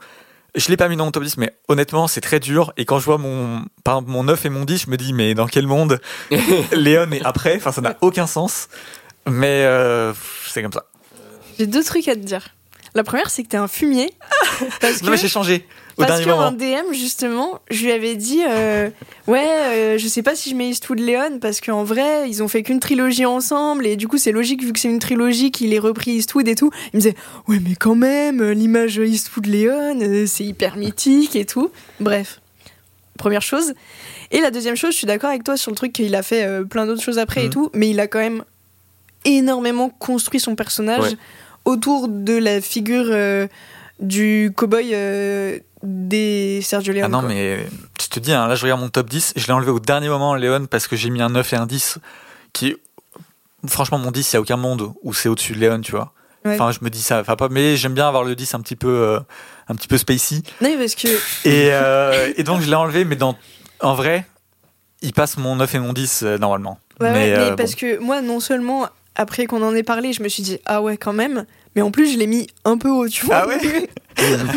je 0.55 0.69
l'ai 0.69 0.77
pas 0.77 0.89
mis 0.89 0.97
dans 0.97 1.05
mon 1.05 1.11
top 1.11 1.23
10, 1.23 1.37
mais 1.37 1.53
honnêtement, 1.69 2.09
c'est 2.09 2.21
très 2.21 2.41
dur. 2.41 2.73
Et 2.77 2.85
quand 2.85 2.99
je 2.99 3.05
vois 3.05 3.19
mon, 3.19 3.65
par 3.85 3.97
exemple, 3.97 4.11
mon 4.11 4.25
9 4.25 4.47
et 4.47 4.49
mon 4.49 4.65
10, 4.65 4.85
je 4.87 4.91
me 4.91 4.97
dis, 4.97 5.13
mais 5.13 5.35
dans 5.35 5.47
quel 5.47 5.67
monde 5.67 6.01
Léon 6.73 7.11
est 7.13 7.25
après? 7.25 7.57
Enfin, 7.57 7.73
ça 7.73 7.81
n'a 7.81 7.97
aucun 8.01 8.27
sens. 8.27 8.69
Mais 9.29 9.65
euh, 9.65 10.13
c'est 10.49 10.63
comme 10.63 10.73
ça. 10.73 10.87
J'ai 11.59 11.67
deux 11.67 11.85
trucs 11.85 12.09
à 12.09 12.15
te 12.15 12.21
dire. 12.21 12.49
La 12.95 13.05
première, 13.05 13.31
c'est 13.31 13.43
que 13.45 13.49
t'es 13.49 13.57
un 13.57 13.69
fumier. 13.69 14.11
Parce 14.81 15.03
Non, 15.03 15.11
mais 15.11 15.17
j'ai 15.17 15.23
que, 15.25 15.29
changé 15.29 15.67
au 15.97 16.03
parce 16.03 16.21
dernier 16.21 16.25
que 16.25 16.31
en 16.31 16.51
moment. 16.51 16.53
DM, 16.53 16.93
justement, 16.93 17.61
je 17.71 17.85
lui 17.85 17.93
avais 17.93 18.17
dit 18.17 18.41
euh, 18.49 18.91
Ouais, 19.27 19.47
euh, 19.47 19.99
je 19.99 20.09
sais 20.09 20.23
pas 20.23 20.35
si 20.35 20.51
je 20.51 20.55
mets 20.55 20.69
Eastwood 20.71 20.99
Léon, 20.99 21.39
parce 21.41 21.61
qu'en 21.61 21.85
vrai, 21.85 22.29
ils 22.29 22.43
ont 22.43 22.49
fait 22.49 22.63
qu'une 22.63 22.81
trilogie 22.81 23.27
ensemble, 23.27 23.87
et 23.87 23.97
du 23.97 24.09
coup, 24.09 24.19
c'est 24.19 24.33
logique, 24.33 24.63
vu 24.65 24.73
que 24.73 24.79
c'est 24.81 24.89
une 24.89 24.99
trilogie, 24.99 25.51
qu'il 25.51 25.73
ait 25.75 25.79
repris 25.79 26.13
Eastwood 26.13 26.49
et 26.49 26.55
tout. 26.55 26.71
Il 26.93 26.97
me 26.97 27.01
disait 27.03 27.15
Ouais, 27.49 27.59
mais 27.63 27.75
quand 27.75 27.95
même, 27.95 28.41
euh, 28.41 28.53
l'image 28.55 28.97
Eastwood 28.97 29.47
Léon, 29.47 29.99
euh, 30.01 30.25
c'est 30.27 30.45
hyper 30.45 30.77
mythique 30.77 31.37
et 31.37 31.45
tout. 31.45 31.71
Bref, 32.01 32.41
première 33.19 33.43
chose. 33.43 33.75
Et 34.31 34.41
la 34.41 34.51
deuxième 34.51 34.77
chose, 34.77 34.93
je 34.93 34.97
suis 34.99 35.07
d'accord 35.07 35.31
avec 35.31 35.45
toi 35.45 35.57
sur 35.57 35.71
le 35.71 35.77
truc 35.77 35.93
qu'il 35.93 36.15
a 36.15 36.23
fait 36.23 36.45
euh, 36.45 36.65
plein 36.65 36.87
d'autres 36.87 37.03
choses 37.03 37.19
après 37.19 37.43
et 37.43 37.47
Mhm. 37.47 37.53
tout, 37.53 37.71
mais 37.75 37.91
il 37.91 38.01
a 38.01 38.07
quand 38.07 38.21
même 38.21 38.43
énormément 39.25 39.91
construit 39.91 40.41
son 40.41 40.55
personnage 40.57 41.03
Ouais. 41.03 41.17
Autour 41.71 42.09
de 42.09 42.37
la 42.37 42.61
figure 42.61 43.07
euh, 43.09 43.47
du 44.01 44.53
cowboy 44.55 44.91
euh, 44.93 45.59
des 45.83 46.61
Sergio 46.63 46.93
Leone. 46.93 47.05
Ah 47.05 47.09
non, 47.09 47.21
quoi. 47.21 47.29
mais 47.29 47.67
je 48.01 48.09
te 48.09 48.21
dis, 48.21 48.33
hein, 48.33 48.47
là, 48.47 48.55
je 48.55 48.63
regarde 48.63 48.81
mon 48.81 48.89
top 48.89 49.09
10. 49.09 49.35
Je 49.37 49.47
l'ai 49.47 49.53
enlevé 49.53 49.71
au 49.71 49.81
dernier 49.81 50.09
moment, 50.09 50.35
Léon, 50.35 50.67
parce 50.67 50.87
que 50.89 50.97
j'ai 50.97 51.11
mis 51.11 51.23
un 51.23 51.31
9 51.31 51.53
et 51.53 51.57
un 51.57 51.67
10. 51.67 51.99
Qui, 52.53 52.77
franchement, 53.67 53.99
mon 53.99 54.11
10, 54.11 54.33
il 54.33 54.37
n'y 54.37 54.39
a 54.39 54.41
aucun 54.41 54.57
monde 54.57 54.93
où 55.03 55.15
c'est 55.15 55.29
au-dessus 55.29 55.53
de 55.55 55.59
Léon, 55.59 55.81
tu 55.81 55.93
vois. 55.93 56.13
Ouais. 56.45 56.55
Enfin, 56.55 56.73
je 56.73 56.79
me 56.83 56.89
dis 56.89 57.03
ça, 57.03 57.21
enfin 57.21 57.37
pas, 57.37 57.49
mais 57.51 57.77
j'aime 57.77 57.93
bien 57.93 58.09
avoir 58.09 58.25
le 58.25 58.35
10 58.35 58.55
un 58.55 58.61
petit 58.61 58.77
peu, 58.77 58.89
euh, 58.89 59.21
un 59.69 59.75
petit 59.75 59.89
peu 59.89 59.99
spacey. 59.99 60.43
Parce 60.61 60.95
que 60.95 61.09
Et, 61.45 61.69
euh, 61.73 62.33
et 62.37 62.43
donc 62.45 62.63
je 62.63 62.69
l'ai 62.69 62.75
enlevé, 62.75 63.05
mais 63.05 63.17
dans, 63.17 63.37
en 63.81 63.95
vrai, 63.95 64.25
il 65.03 65.13
passe 65.13 65.37
mon 65.37 65.57
9 65.57 65.75
et 65.75 65.79
mon 65.79 65.93
10 65.93 66.23
euh, 66.23 66.39
normalement. 66.39 66.79
Ouais, 67.01 67.07
ouais, 67.09 67.13
mais 67.13 67.27
mais 67.31 67.39
euh, 67.39 67.57
parce 67.57 67.73
bon. 67.73 67.79
que 67.79 67.99
moi, 67.99 68.23
non 68.23 68.41
seulement 68.41 68.89
après 69.21 69.47
qu'on 69.47 69.63
en 69.63 69.75
ait 69.75 69.83
parlé, 69.83 70.13
je 70.13 70.23
me 70.23 70.29
suis 70.29 70.43
dit 70.43 70.59
ah 70.67 70.81
ouais 70.83 70.97
quand 70.97 71.13
même, 71.13 71.45
Mais 71.77 71.83
en 71.83 71.91
plus, 71.91 72.13
je 72.13 72.19
l'ai 72.19 72.27
mis 72.27 72.47
un 72.65 72.79
peu 72.79 72.89
haut, 72.91 73.09
tu 73.09 73.25
vois. 73.27 73.43
Ah 73.45 73.47
ouais 73.49 73.59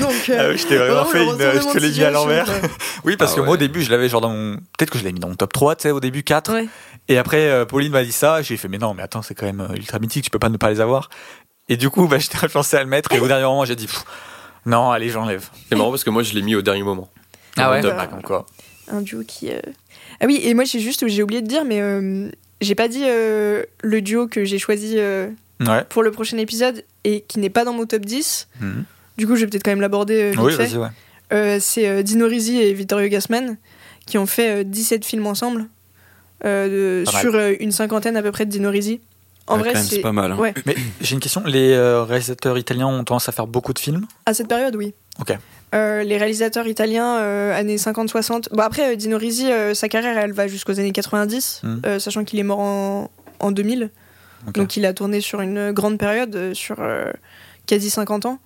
Donc, 0.01 0.30
euh, 0.30 0.38
Ah 0.39 0.49
oui, 0.49 0.57
je 0.57 0.68
t'ai 0.68 0.78
vraiment 0.78 1.05
fait 1.05 1.24
une. 1.24 1.30
retournement 1.30 1.70
Je 1.74 1.74
te 1.74 1.78
l'ai 1.80 1.91
mis 1.91 2.03
à 2.03 2.11
l'envers. 2.11 2.45
situation, 2.47 2.70
Oui, 3.05 3.18
parce 3.18 3.34
Ah 3.34 3.36
que 3.38 3.41
moi 3.41 3.53
au 3.53 3.57
début, 3.57 3.82
je 3.84 3.91
l'avais 3.91 4.09
genre 4.09 4.22
dans 4.22 4.30
mon. 4.30 4.55
Peut-être 4.78 4.89
que 4.89 4.97
je 4.99 5.03
l'ai 5.03 5.14
mis 5.14 5.20
dans 5.20 5.30
mon 5.30 5.36
top 5.36 5.53
3, 5.53 5.76
tu 5.76 5.84
sais, 5.84 5.91
au 5.91 5.99
début 5.99 6.24
4. 6.24 6.51
quoi. 6.51 6.59
Ouais. 6.61 6.68
Et 7.07 7.18
après, 7.18 7.47
euh, 7.49 7.66
Pauline 7.66 7.91
m'a 7.91 8.03
dit 8.03 8.11
ça. 8.11 8.41
J'ai 8.41 8.57
fait, 8.57 8.68
mais 8.68 8.78
non, 8.80 8.93
mais 8.93 9.03
attends, 9.03 9.22
c'est 9.22 9.36
quand 9.36 9.45
même 9.45 9.61
euh, 9.61 9.76
ultra 9.76 9.99
mythique, 9.99 10.24
tu 10.26 10.30
peux 10.32 10.39
pas 10.39 10.49
ne 10.49 10.57
pas 10.57 10.70
les 10.72 10.82
avoir. 10.82 11.09
Et 11.70 11.78
du 11.78 11.89
coup, 11.89 12.07
bah, 12.07 12.18
j'étais 12.20 12.43
influencé 12.43 12.78
à 12.78 12.84
le 12.84 12.89
mettre. 12.89 13.11
Et 13.14 13.20
au 13.20 13.28
dernier 13.28 13.43
moment, 13.45 13.64
j'ai 13.66 13.76
dit, 13.76 13.88
non, 14.66 14.89
allez, 14.91 15.09
j'enlève. 15.09 15.49
C'est 15.70 15.76
marrant 15.76 15.91
parce 15.91 16.03
que 16.03 16.09
moi 16.09 16.24
je 16.24 16.34
l'ai 16.34 16.41
mis 16.41 16.55
au 16.55 16.61
dernier 16.61 16.84
moment. 16.84 17.09
Ah 17.57 17.70
ouais, 17.72 17.82
Top. 17.82 17.95
bah, 17.95 18.07
comme 18.07 18.22
quoi. 18.24 18.45
un 18.91 19.01
duo 19.01 19.22
qui. 19.28 19.51
euh, 19.51 19.59
Ah 20.20 20.26
oui, 20.26 20.39
et 20.43 20.53
moi 20.53 20.64
j'ai 20.66 20.80
juste, 20.80 21.07
j'ai 21.07 21.22
oublié 21.24 21.41
de 21.41 21.47
dire, 21.47 21.64
mais 21.66 21.80
euh, 21.82 22.30
j'ai 22.64 22.76
pas 22.76 22.88
dit 22.88 23.03
euh, 23.03 23.64
le 23.82 24.01
duo 24.01 24.28
que 24.28 24.43
j'ai 24.45 24.57
choisi 24.59 24.95
euh, 24.97 25.30
Ouais. 25.59 25.84
pour 25.88 26.03
le 26.03 26.11
prochain 26.11 26.38
épisode 26.38 26.84
et 27.03 27.22
qui 27.22 27.39
n'est 27.39 27.49
pas 27.51 27.64
dans 27.64 27.74
mon 27.74 27.86
top 27.86 28.03
10. 28.05 28.47
Mhm. 28.59 28.84
Du 29.18 29.28
coup, 29.28 29.36
je 29.36 29.41
vais 29.41 29.47
peut-être 29.47 29.64
quand 29.64 29.72
même 29.72 29.82
l'aborder 29.82 30.22
euh, 30.24 30.30
vite 30.32 30.39
Oui, 30.41 30.51
fait. 30.53 30.66
vas-y, 30.66 30.78
ouais. 30.78 30.88
Euh, 31.32 31.57
c'est 31.61 31.88
euh, 31.88 32.01
Dino 32.03 32.28
Risi 32.28 32.59
et 32.59 32.74
Vittorio 32.74 33.07
Gassman 33.07 33.57
qui 34.05 34.18
ont 34.18 34.26
fait 34.26 34.61
euh, 34.61 34.64
17 34.64 35.05
films 35.05 35.26
ensemble 35.28 35.68
euh, 36.45 37.03
de- 37.03 37.09
sur 37.09 37.34
euh, 37.36 37.53
une 37.59 37.72
cinquantaine 37.72 38.18
à 38.18 38.22
peu 38.24 38.32
près 38.32 38.45
de 38.45 38.51
Dino 38.51 38.70
Risi. 38.70 38.99
En 39.47 39.55
Ouais, 39.57 39.72
vrai, 39.72 39.76
c'est 39.76 39.95
c'est 39.95 40.01
pas 40.01 40.11
mal. 40.11 40.32
hein. 40.34 40.38
Ouais. 40.38 40.53
Mais 40.66 40.76
j'ai 41.01 41.14
une 41.16 41.20
question. 41.22 41.43
Les 41.45 41.72
euh, 41.74 42.03
réalisateurs 42.03 42.57
italiens 42.57 42.88
ont 42.88 43.03
tendance 43.03 43.30
à 43.30 43.32
faire 43.32 43.47
beaucoup 43.47 43.74
de 43.74 43.80
films? 43.80 44.05
à 44.26 44.34
cette 44.34 44.47
période, 44.47 44.76
oui. 44.76 44.93
Ok. 45.20 45.38
Euh, 45.74 46.04
les 46.04 46.18
réalisateurs 46.18 46.68
italiens, 46.68 47.18
euh, 47.18 47.58
années 47.58 47.78
50-60. 47.78 48.50
Bon, 48.52 48.62
après, 48.62 48.94
euh, 48.94 48.96
Dino 48.96 49.18
Risi, 49.18 49.52
euh, 49.52 49.74
sa 49.74 49.90
carrière, 49.90 50.18
elle 50.18 50.32
va 50.34 50.48
jusqu'aux 50.48 50.80
années 50.80 50.92
90, 50.92 51.62
Mhm. 51.64 51.82
euh, 51.86 52.00
sachant 52.00 52.24
qu'il 52.24 52.40
est 52.40 52.44
mort 52.44 52.60
en, 52.60 53.10
en 53.40 53.52
2000. 53.52 53.90
Ok. 54.48 54.54
Donc, 54.56 54.78
il 54.78 54.86
a 54.86 54.94
tourné 54.94 55.20
sur 55.22 55.42
une 55.42 55.72
grande 55.72 55.98
période, 55.98 56.54
sur 56.54 56.78
quasi 57.66 57.90
50 57.90 58.26
ans. 58.26 58.40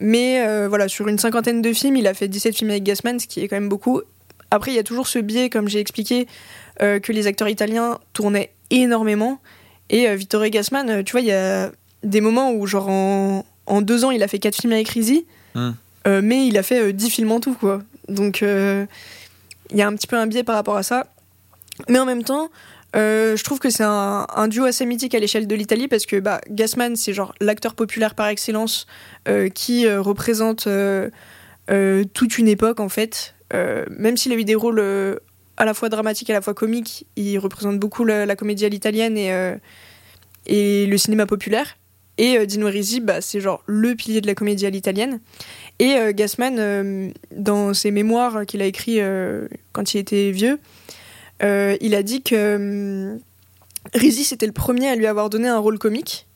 Mais 0.00 0.66
voilà, 0.66 0.88
sur 0.88 1.08
une 1.08 1.18
cinquantaine 1.18 1.62
de 1.62 1.72
films, 1.72 1.96
il 1.96 2.06
a 2.06 2.14
fait 2.14 2.28
17 2.28 2.56
films 2.56 2.70
avec 2.70 2.82
Gassman, 2.84 3.18
ce 3.20 3.26
qui 3.26 3.40
est 3.40 3.48
quand 3.48 3.56
même 3.56 3.68
beaucoup. 3.68 4.00
Après, 4.50 4.70
il 4.70 4.74
y 4.74 4.78
a 4.78 4.82
toujours 4.82 5.06
ce 5.08 5.18
biais, 5.18 5.50
comme 5.50 5.68
j'ai 5.68 5.78
expliqué, 5.80 6.26
que 6.80 7.12
les 7.12 7.26
acteurs 7.26 7.48
italiens 7.48 7.98
tournaient 8.14 8.50
énormément. 8.70 9.40
Et 9.90 10.14
Vittorio 10.16 10.50
Gassman, 10.50 11.04
tu 11.04 11.12
vois, 11.12 11.20
il 11.20 11.26
y 11.26 11.32
a 11.32 11.70
des 12.02 12.20
moments 12.20 12.52
où, 12.52 12.66
genre, 12.66 12.88
en, 12.88 13.44
en 13.68 13.80
deux 13.82 14.04
ans, 14.04 14.10
il 14.10 14.22
a 14.22 14.28
fait 14.28 14.38
quatre 14.38 14.56
films 14.56 14.72
avec 14.72 14.88
Rizzi, 14.88 15.26
Hmm. 15.54 15.70
euh, 16.06 16.20
mais 16.22 16.46
il 16.46 16.58
a 16.58 16.62
fait 16.62 16.80
euh, 16.80 16.92
10 16.92 17.10
films 17.10 17.32
en 17.32 17.40
tout, 17.40 17.54
quoi. 17.54 17.82
Donc, 18.08 18.42
euh, 18.42 18.84
il 19.70 19.76
y 19.78 19.82
a 19.82 19.86
un 19.88 19.94
petit 19.94 20.06
peu 20.06 20.16
un 20.16 20.26
biais 20.26 20.44
par 20.44 20.54
rapport 20.56 20.76
à 20.76 20.82
ça. 20.82 21.06
Mais 21.88 21.98
en 21.98 22.04
même 22.04 22.22
temps, 22.22 22.50
euh, 22.96 23.36
je 23.36 23.44
trouve 23.44 23.58
que 23.58 23.70
c'est 23.70 23.84
un, 23.84 24.26
un 24.34 24.48
duo 24.48 24.64
assez 24.64 24.84
mythique 24.86 25.14
à 25.14 25.18
l'échelle 25.18 25.46
de 25.46 25.54
l'Italie 25.54 25.88
parce 25.88 26.06
que 26.06 26.16
bah, 26.20 26.40
Gassman, 26.50 26.96
c'est 26.96 27.12
genre 27.12 27.34
l'acteur 27.40 27.74
populaire 27.74 28.14
par 28.14 28.28
excellence 28.28 28.86
euh, 29.28 29.48
qui 29.48 29.86
euh, 29.86 30.00
représente 30.00 30.68
toute 32.14 32.38
une 32.38 32.48
époque 32.48 32.80
en 32.80 32.88
fait. 32.88 33.34
Même 33.52 34.16
s'il 34.16 34.32
a 34.32 34.36
eu 34.36 34.44
des 34.44 34.54
rôles 34.54 34.80
à 35.56 35.64
la 35.64 35.74
fois 35.74 35.88
dramatiques 35.88 36.30
et 36.30 36.32
à 36.32 36.36
la 36.36 36.42
fois 36.42 36.54
comiques, 36.54 37.06
il 37.16 37.38
représente 37.38 37.78
beaucoup 37.78 38.04
la, 38.04 38.26
la 38.26 38.36
comédie 38.36 38.64
à 38.64 38.68
l'italienne 38.68 39.16
et, 39.18 39.54
et 40.46 40.86
le 40.86 40.98
cinéma 40.98 41.26
populaire. 41.26 41.76
Et 42.18 42.36
euh, 42.36 42.46
Dino 42.46 42.66
Risi, 42.66 43.00
bah, 43.00 43.20
c'est 43.20 43.40
genre 43.40 43.62
le 43.66 43.94
pilier 43.94 44.20
de 44.20 44.26
la 44.26 44.34
comédie 44.34 44.66
à 44.66 44.70
l'italienne. 44.70 45.20
Et 45.78 45.94
euh, 45.94 46.12
Gassman, 46.12 46.58
euh, 46.58 47.10
dans 47.34 47.72
ses 47.72 47.90
mémoires 47.90 48.44
qu'il 48.46 48.60
a 48.60 48.66
écrit 48.66 49.00
euh, 49.00 49.46
quand 49.72 49.94
il 49.94 49.98
était 49.98 50.30
vieux, 50.32 50.58
il 51.40 51.94
a 51.94 52.02
dit 52.02 52.20
que 52.22 53.16
Rizzi 53.94 54.24
c'était 54.24 54.46
le 54.46 54.52
premier 54.52 54.88
à 54.88 54.96
lui 54.96 55.06
avoir 55.06 55.30
donné 55.30 55.46
un 55.46 55.58
rôle 55.58 55.78
comique, 55.78 56.26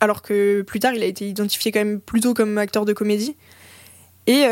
alors 0.00 0.22
que 0.22 0.62
plus 0.62 0.80
tard 0.80 0.94
il 0.94 1.02
a 1.02 1.06
été 1.06 1.28
identifié 1.28 1.70
quand 1.70 1.80
même 1.80 2.00
plutôt 2.00 2.32
comme 2.32 2.56
acteur 2.56 2.86
de 2.86 2.94
comédie, 2.94 3.36
et, 4.26 4.44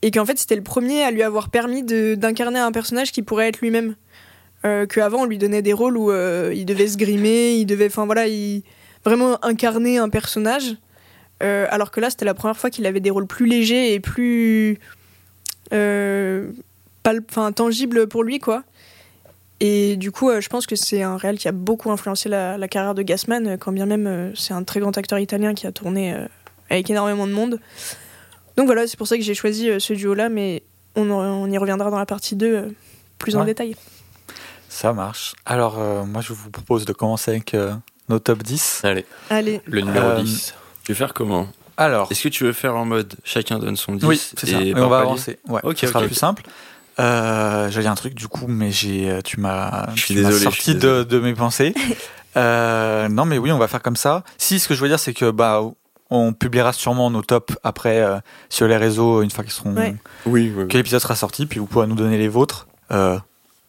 et 0.00 0.10
qu'en 0.10 0.24
fait 0.24 0.38
c'était 0.38 0.56
le 0.56 0.62
premier 0.62 1.02
à 1.02 1.10
lui 1.10 1.22
avoir 1.22 1.50
permis 1.50 1.82
d'incarner 1.82 2.58
un 2.58 2.72
personnage 2.72 3.12
qui 3.12 3.20
pourrait 3.20 3.48
être 3.48 3.60
lui-même. 3.60 3.96
Euh, 4.64 4.86
Qu'avant 4.86 5.22
on 5.22 5.26
lui 5.26 5.36
donnait 5.36 5.60
des 5.60 5.74
rôles 5.74 5.98
où 5.98 6.10
il 6.10 6.64
devait 6.64 6.88
se 6.88 6.96
grimer, 6.96 7.56
il 7.56 7.66
devait, 7.66 7.88
enfin 7.88 8.06
voilà, 8.06 8.26
il 8.28 8.62
vraiment 9.04 9.44
incarner 9.44 9.98
un 9.98 10.08
personnage, 10.08 10.76
Euh, 11.42 11.66
alors 11.70 11.90
que 11.90 11.98
là 11.98 12.08
c'était 12.08 12.24
la 12.24 12.34
première 12.34 12.56
fois 12.56 12.70
qu'il 12.70 12.86
avait 12.86 13.00
des 13.00 13.10
rôles 13.10 13.26
plus 13.26 13.46
légers 13.46 13.94
et 13.94 13.98
plus 13.98 14.78
euh, 15.72 16.52
tangibles 17.56 18.06
pour 18.06 18.22
lui 18.22 18.38
quoi. 18.38 18.62
Et 19.64 19.96
du 19.96 20.10
coup, 20.10 20.28
euh, 20.28 20.40
je 20.40 20.48
pense 20.48 20.66
que 20.66 20.74
c'est 20.74 21.02
un 21.02 21.16
réel 21.16 21.38
qui 21.38 21.46
a 21.46 21.52
beaucoup 21.52 21.92
influencé 21.92 22.28
la, 22.28 22.58
la 22.58 22.66
carrière 22.66 22.94
de 22.94 23.02
Gassman, 23.02 23.56
quand 23.58 23.70
bien 23.70 23.86
même 23.86 24.08
euh, 24.08 24.34
c'est 24.34 24.52
un 24.54 24.64
très 24.64 24.80
grand 24.80 24.96
acteur 24.98 25.20
italien 25.20 25.54
qui 25.54 25.68
a 25.68 25.72
tourné 25.72 26.16
avec 26.68 26.90
énormément 26.90 27.28
de 27.28 27.32
monde. 27.32 27.60
Donc 28.56 28.66
voilà, 28.66 28.88
c'est 28.88 28.96
pour 28.96 29.06
ça 29.06 29.16
que 29.16 29.22
j'ai 29.22 29.34
choisi 29.34 29.68
ce 29.78 29.92
duo-là, 29.92 30.28
mais 30.28 30.64
on, 30.96 31.50
y 31.50 31.58
reviendra 31.58 31.90
dans 31.90 31.98
la 31.98 32.06
partie 32.06 32.34
2 32.34 32.46
euh, 32.46 32.68
plus 33.18 33.36
en 33.36 33.44
détail. 33.44 33.76
Ça 34.68 34.92
marche. 34.92 35.34
Alors, 35.46 35.78
moi, 36.06 36.22
je 36.22 36.32
vous 36.32 36.50
propose 36.50 36.84
de 36.84 36.92
commencer 36.92 37.30
avec 37.30 37.54
nos 38.08 38.18
top 38.18 38.42
10. 38.42 38.80
Allez, 38.84 39.06
Allez, 39.30 39.60
le 39.66 39.80
numéro 39.80 40.06
Euh, 40.06 40.22
10. 40.22 40.54
Tu 40.84 40.92
veux 40.92 40.96
faire 40.96 41.14
comment 41.14 41.48
Alors, 41.76 42.10
Est-ce 42.10 42.22
que 42.22 42.28
tu 42.28 42.44
veux 42.44 42.52
faire 42.52 42.76
en 42.76 42.84
mode 42.84 43.14
chacun 43.24 43.58
donne 43.58 43.76
son 43.76 43.94
10 43.94 44.04
oui, 44.06 44.20
c'est 44.36 44.48
ça. 44.48 44.60
et 44.60 44.74
on 44.76 44.88
va 44.88 45.00
avancer. 45.00 45.38
Ouais, 45.48 45.60
Ok, 45.64 45.78
ce 45.78 45.86
sera 45.86 46.00
plus 46.02 46.14
simple. 46.14 46.44
Euh, 47.00 47.70
J'allais 47.70 47.86
un 47.88 47.94
truc 47.94 48.14
du 48.14 48.28
coup, 48.28 48.46
mais 48.48 48.70
j'ai, 48.70 49.10
euh, 49.10 49.20
tu 49.22 49.40
m'as, 49.40 49.86
sorti 49.96 50.74
de, 50.74 51.18
mes 51.18 51.34
pensées. 51.34 51.74
Euh, 52.34 53.08
non, 53.10 53.26
mais 53.26 53.36
oui, 53.36 53.52
on 53.52 53.58
va 53.58 53.68
faire 53.68 53.82
comme 53.82 53.94
ça. 53.94 54.24
Si, 54.38 54.58
ce 54.58 54.66
que 54.66 54.74
je 54.74 54.80
veux 54.80 54.88
dire, 54.88 54.98
c'est 54.98 55.12
que 55.12 55.30
bah, 55.30 55.60
on 56.08 56.32
publiera 56.32 56.72
sûrement 56.72 57.10
nos 57.10 57.20
tops 57.20 57.54
après 57.62 58.00
euh, 58.00 58.20
sur 58.48 58.66
les 58.66 58.78
réseaux 58.78 59.20
une 59.20 59.30
fois 59.30 59.44
qu'ils 59.44 59.52
seront, 59.52 59.74
Ouais. 59.76 59.96
Oui, 60.24 60.50
oui. 60.56 60.66
que 60.66 60.78
l'épisode 60.78 61.02
sera 61.02 61.14
sorti, 61.14 61.44
puis 61.44 61.58
vous 61.60 61.66
pourrez 61.66 61.86
nous 61.86 61.94
donner 61.94 62.16
les 62.16 62.28
vôtres. 62.28 62.68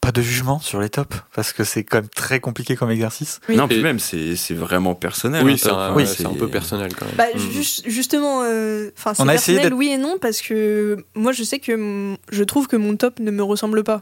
Pas 0.04 0.12
de 0.12 0.22
jugement 0.22 0.60
sur 0.60 0.82
les 0.82 0.89
tops 0.89 1.16
parce 1.34 1.54
que 1.54 1.64
c'est 1.64 1.86
quand 1.86 1.99
même 1.99 2.10
très 2.10 2.41
compliqué 2.41 2.76
comme 2.76 2.91
exercice. 2.91 3.39
Oui. 3.47 3.56
Non, 3.56 3.70
puis 3.70 3.82
même, 3.82 3.99
c'est 3.99 4.36
c'est 4.36 4.54
vraiment 4.54 4.95
personnel. 4.95 5.45
Oui, 5.45 5.54
hein, 5.54 5.58
c'est 5.58 5.70
top. 5.70 5.78
un, 5.78 5.95
oui, 5.95 6.04
peu 6.38 6.49
personnel 6.49 6.93
quand 6.93 7.06
même. 7.06 7.16
Bah, 7.16 7.24
Mm. 7.34 7.39
juste- 7.51 7.84
justement, 7.89 8.41
euh, 8.43 8.89
enfin, 8.97 9.14
c'est 9.14 9.24
personnel, 9.26 9.74
oui 9.74 9.91
et 9.93 9.97
non, 9.97 10.18
parce 10.22 10.41
que 10.41 10.97
moi, 11.16 11.32
je 11.32 11.43
sais 11.43 11.60
que 11.60 12.16
je 12.32 12.43
trouve 12.43 12.68
que 12.68 12.76
mon 12.76 12.97
top 12.97 13.20
ne 13.22 13.32
me 13.32 13.43
ressemble 13.43 13.84
pas. 13.86 14.01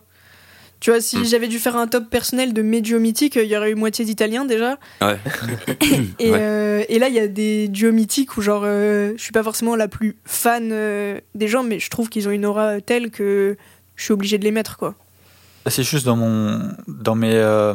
Tu 0.80 0.89
vois, 0.89 0.99
si 1.02 1.18
Mm. 1.20 1.26
j'avais 1.26 1.47
dû 1.47 1.60
faire 1.60 1.76
un 1.78 1.86
top 1.86 2.10
personnel 2.10 2.54
de 2.54 2.64
médio 2.64 2.99
mythique, 2.99 3.36
il 3.36 3.45
y 3.45 3.56
aurait 3.56 3.70
eu 3.70 3.76
moitié 3.76 4.04
d'Italiens 4.04 4.45
déjà. 4.45 4.80
Ouais. 5.04 5.20
Et, 6.18 6.32
Ouais. 6.32 6.39
euh, 6.41 6.84
et 6.89 6.97
là, 6.97 7.10
il 7.10 7.14
y 7.14 7.20
a 7.20 7.28
des 7.28 7.68
duos 7.68 7.91
mythiques 7.91 8.36
où, 8.38 8.41
genre, 8.41 8.64
euh, 8.66 9.14
je 9.18 9.22
suis 9.22 9.32
pas 9.32 9.43
forcément 9.43 9.76
la 9.76 9.88
plus 9.88 10.18
fan 10.26 10.70
euh, 10.72 11.20
des 11.36 11.47
gens, 11.47 11.62
mais 11.62 11.80
je 11.80 11.91
trouve 11.91 12.10
qu'ils 12.10 12.28
ont 12.28 12.32
une 12.32 12.47
aura 12.47 12.82
telle 12.82 13.12
que 13.12 13.56
je 13.95 14.04
suis 14.04 14.14
obligée 14.14 14.39
de 14.39 14.43
les 14.43 14.52
mettre, 14.52 14.78
quoi. 14.78 14.95
C'est 15.68 15.84
juste 15.84 16.05
dans 16.05 16.16
mon, 16.16 16.72
dans 16.88 17.16
mes, 17.16 17.34
euh, 17.36 17.74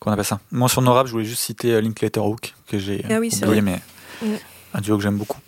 qu'on 0.00 0.10
appelle 0.12 0.24
ça, 0.24 0.40
mention 0.50 0.80
honorable, 0.80 1.08
je 1.08 1.12
voulais 1.12 1.24
juste 1.26 1.42
citer 1.42 1.72
euh, 1.74 1.80
Linklater 1.80 2.20
Hook 2.24 2.54
que 2.68 2.78
j'ai 2.78 3.04
Ah 3.10 3.18
oui, 3.20 3.30
c'est 3.30 3.44
oublié, 3.46 3.60
vrai. 3.60 3.80
mais 4.22 4.38
un 4.74 4.80
duo 4.80 4.96
que 4.96 5.02
j'aime 5.02 5.16
beaucoup. 5.18 5.38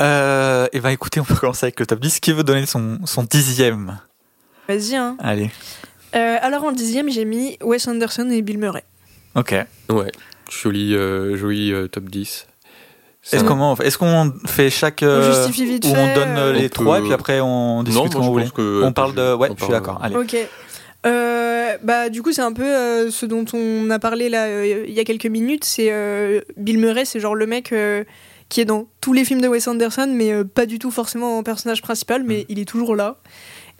Euh, 0.00 0.66
et 0.72 0.80
ben 0.80 0.90
écoutez, 0.90 1.20
on 1.20 1.24
peut 1.24 1.34
commencer 1.40 1.66
avec 1.66 1.78
le 1.80 1.86
top 1.86 2.00
10. 2.00 2.20
Qui 2.20 2.32
veut 2.32 2.44
donner 2.44 2.66
son, 2.66 2.98
son 3.04 3.22
dixième? 3.24 3.98
Vas-y, 4.68 4.94
hein. 4.96 5.16
Allez. 5.18 5.50
Euh, 6.14 6.36
alors, 6.40 6.64
en 6.64 6.72
dixième, 6.72 7.10
j'ai 7.10 7.24
mis 7.24 7.58
Wes 7.62 7.86
Anderson 7.88 8.28
et 8.30 8.40
Bill 8.42 8.58
Murray. 8.58 8.84
Ok. 9.34 9.54
Ouais, 9.90 10.10
joli, 10.50 10.94
euh, 10.94 11.36
joli 11.36 11.72
euh, 11.72 11.86
top 11.88 12.04
10. 12.04 12.46
C'est 13.20 13.36
Est-ce 13.36 13.44
un- 13.44 13.48
qu'on 13.48 13.74
est-ce 13.76 13.98
qu'on 13.98 14.32
fait 14.46 14.70
chaque 14.70 15.00
On 15.02 15.06
euh, 15.06 15.34
justifie 15.34 15.66
vite 15.66 15.84
où 15.84 15.88
fait. 15.94 15.98
on 15.98 16.14
donne 16.14 16.36
euh, 16.38 16.46
euh, 16.48 16.52
les 16.52 16.66
on 16.66 16.68
trois 16.68 16.96
peut- 16.96 17.02
et 17.02 17.06
puis 17.06 17.12
après 17.14 17.40
on 17.40 17.82
discute 17.82 18.04
Non, 18.04 18.08
quand 18.10 18.22
moi, 18.24 18.40
pense 18.42 18.52
que- 18.52 18.82
On 18.84 18.92
parle 18.92 19.14
de 19.14 19.34
ouais, 19.34 19.50
on 19.50 19.56
je 19.58 19.64
suis 19.64 19.72
d'accord. 19.72 19.98
Allez. 20.02 20.16
Ok. 20.16 20.34
Euh, 21.06 21.76
bah 21.82 22.08
du 22.08 22.22
coup 22.22 22.32
c'est 22.32 22.42
un 22.42 22.52
peu 22.52 22.64
euh, 22.64 23.10
ce 23.12 23.24
dont 23.24 23.44
on 23.52 23.88
a 23.88 24.00
parlé 24.00 24.28
là 24.28 24.46
euh, 24.46 24.84
il 24.88 24.92
y 24.92 24.98
a 24.98 25.04
quelques 25.04 25.26
minutes. 25.26 25.64
C'est 25.64 25.92
Bill 26.56 26.78
Murray, 26.78 27.04
c'est 27.04 27.20
genre 27.20 27.34
le 27.34 27.46
mec 27.46 27.74
qui 28.48 28.60
est 28.60 28.64
dans 28.64 28.88
tous 29.00 29.12
les 29.12 29.24
films 29.24 29.40
de 29.40 29.48
Wes 29.48 29.66
Anderson, 29.68 30.10
mais 30.12 30.44
pas 30.44 30.66
du 30.66 30.78
tout 30.78 30.90
forcément 30.90 31.38
en 31.38 31.42
personnage 31.42 31.82
principal, 31.82 32.24
mais 32.24 32.46
il 32.48 32.58
est 32.58 32.64
toujours 32.64 32.96
là. 32.96 33.18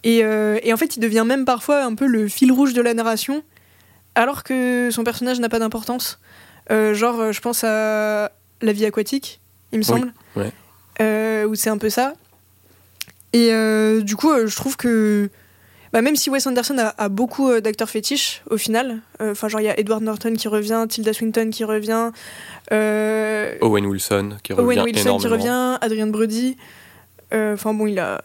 Et, 0.05 0.19
et 0.19 0.73
en 0.73 0.77
fait 0.77 0.97
il 0.97 1.01
devient 1.01 1.25
même 1.27 1.45
parfois 1.45 1.83
un 1.85 1.95
peu 1.95 2.07
le 2.07 2.29
fil 2.29 2.53
rouge 2.53 2.73
de 2.73 2.83
la 2.83 2.95
narration, 2.95 3.43
alors 4.15 4.45
que 4.45 4.91
son 4.93 5.05
personnage 5.05 5.41
n'a 5.41 5.49
pas 5.49 5.59
d'importance. 5.59 6.21
Genre 6.71 7.33
je 7.33 7.41
pense 7.41 7.65
à 7.65 8.31
La 8.61 8.73
vie 8.73 8.85
aquatique, 8.85 9.41
il 9.73 9.79
me 9.79 9.85
semble, 9.85 10.13
ouais. 10.37 11.45
Où 11.45 11.55
c'est 11.55 11.71
un 11.71 11.79
peu 11.79 11.91
ça. 11.91 12.13
Et 13.33 13.51
du 14.03 14.15
coup, 14.15 14.31
je 14.47 14.55
trouve 14.55 14.77
que 14.77 15.31
bah, 15.93 16.03
même 16.03 16.17
si 16.17 16.31
Wes 16.31 16.47
Anderson 16.47 16.77
a, 16.79 16.95
a 16.99 17.09
beaucoup 17.09 17.49
euh, 17.51 17.61
d'acteurs 17.61 17.89
fétiches 17.91 18.43
au 18.51 18.57
final, 18.57 19.01
euh, 19.21 19.33
enfin 19.33 19.49
genre 19.49 19.61
il 19.61 19.65
y 19.65 19.69
a 19.69 19.79
Edward 19.79 20.03
Norton 20.03 20.35
qui 20.35 20.49
revient, 20.49 20.85
Tilda 20.89 21.13
Swinton 21.13 21.51
qui 21.51 21.65
revient, 21.65 22.11
euh, 22.73 23.57
Owen 23.61 23.87
Wilson 23.87 24.37
qui 24.43 24.53
revient 24.53 24.67
Owen 24.67 24.81
Wilson 24.81 25.01
énormément. 25.03 25.19
qui 25.19 25.27
revient, 25.29 25.79
Adrian 25.81 26.07
Brody, 26.09 26.57
enfin 27.33 27.75
bon 27.75 27.87
il 27.87 27.99
a 27.99 28.23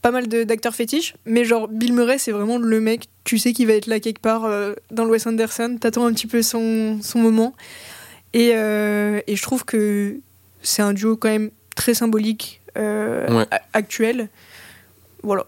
pas 0.00 0.10
mal 0.12 0.28
d'acteurs 0.28 0.74
fétiches, 0.74 1.14
mais 1.26 1.44
genre 1.44 1.66
Bill 1.68 1.92
Murray 1.92 2.18
c'est 2.18 2.30
vraiment 2.32 2.58
le 2.58 2.80
mec, 2.80 3.08
tu 3.24 3.38
sais 3.38 3.52
qu'il 3.52 3.66
va 3.66 3.72
être 3.74 3.86
là 3.86 3.98
quelque 4.00 4.20
part 4.20 4.42
dans 4.90 5.04
le 5.04 5.10
Wes 5.10 5.26
Anderson, 5.26 5.76
t'attends 5.80 6.06
un 6.06 6.12
petit 6.12 6.26
peu 6.28 6.42
son, 6.42 6.98
son 7.02 7.18
moment. 7.18 7.54
Et, 8.34 8.50
et 8.50 9.36
je 9.36 9.42
trouve 9.42 9.64
que 9.64 10.16
c'est 10.62 10.82
un 10.82 10.92
duo 10.92 11.16
quand 11.16 11.28
même 11.28 11.50
très 11.74 11.94
symbolique 11.94 12.60
Ouais. 12.76 13.44
actuel. 13.72 14.28
Voilà. 15.22 15.46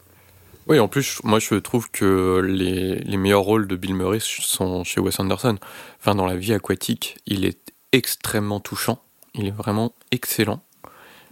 Oui, 0.67 0.79
en 0.79 0.89
plus, 0.89 1.21
moi 1.25 1.39
je 1.39 1.55
trouve 1.57 1.91
que 1.91 2.41
les, 2.45 2.97
les 2.97 3.17
meilleurs 3.17 3.43
rôles 3.43 3.67
de 3.67 3.77
Bill 3.77 3.95
Murray 3.95 4.19
sont 4.21 4.83
chez 4.85 5.01
Wes 5.01 5.19
Anderson. 5.21 5.59
Enfin, 6.01 6.15
dans 6.15 6.27
la 6.27 6.37
vie 6.37 6.53
aquatique, 6.55 7.19
il 7.27 7.45
est 7.45 7.59
extrêmement 7.93 8.61
touchant. 8.61 9.03
Il 9.35 9.47
est 9.47 9.51
vraiment 9.57 9.93
excellent. 10.11 10.63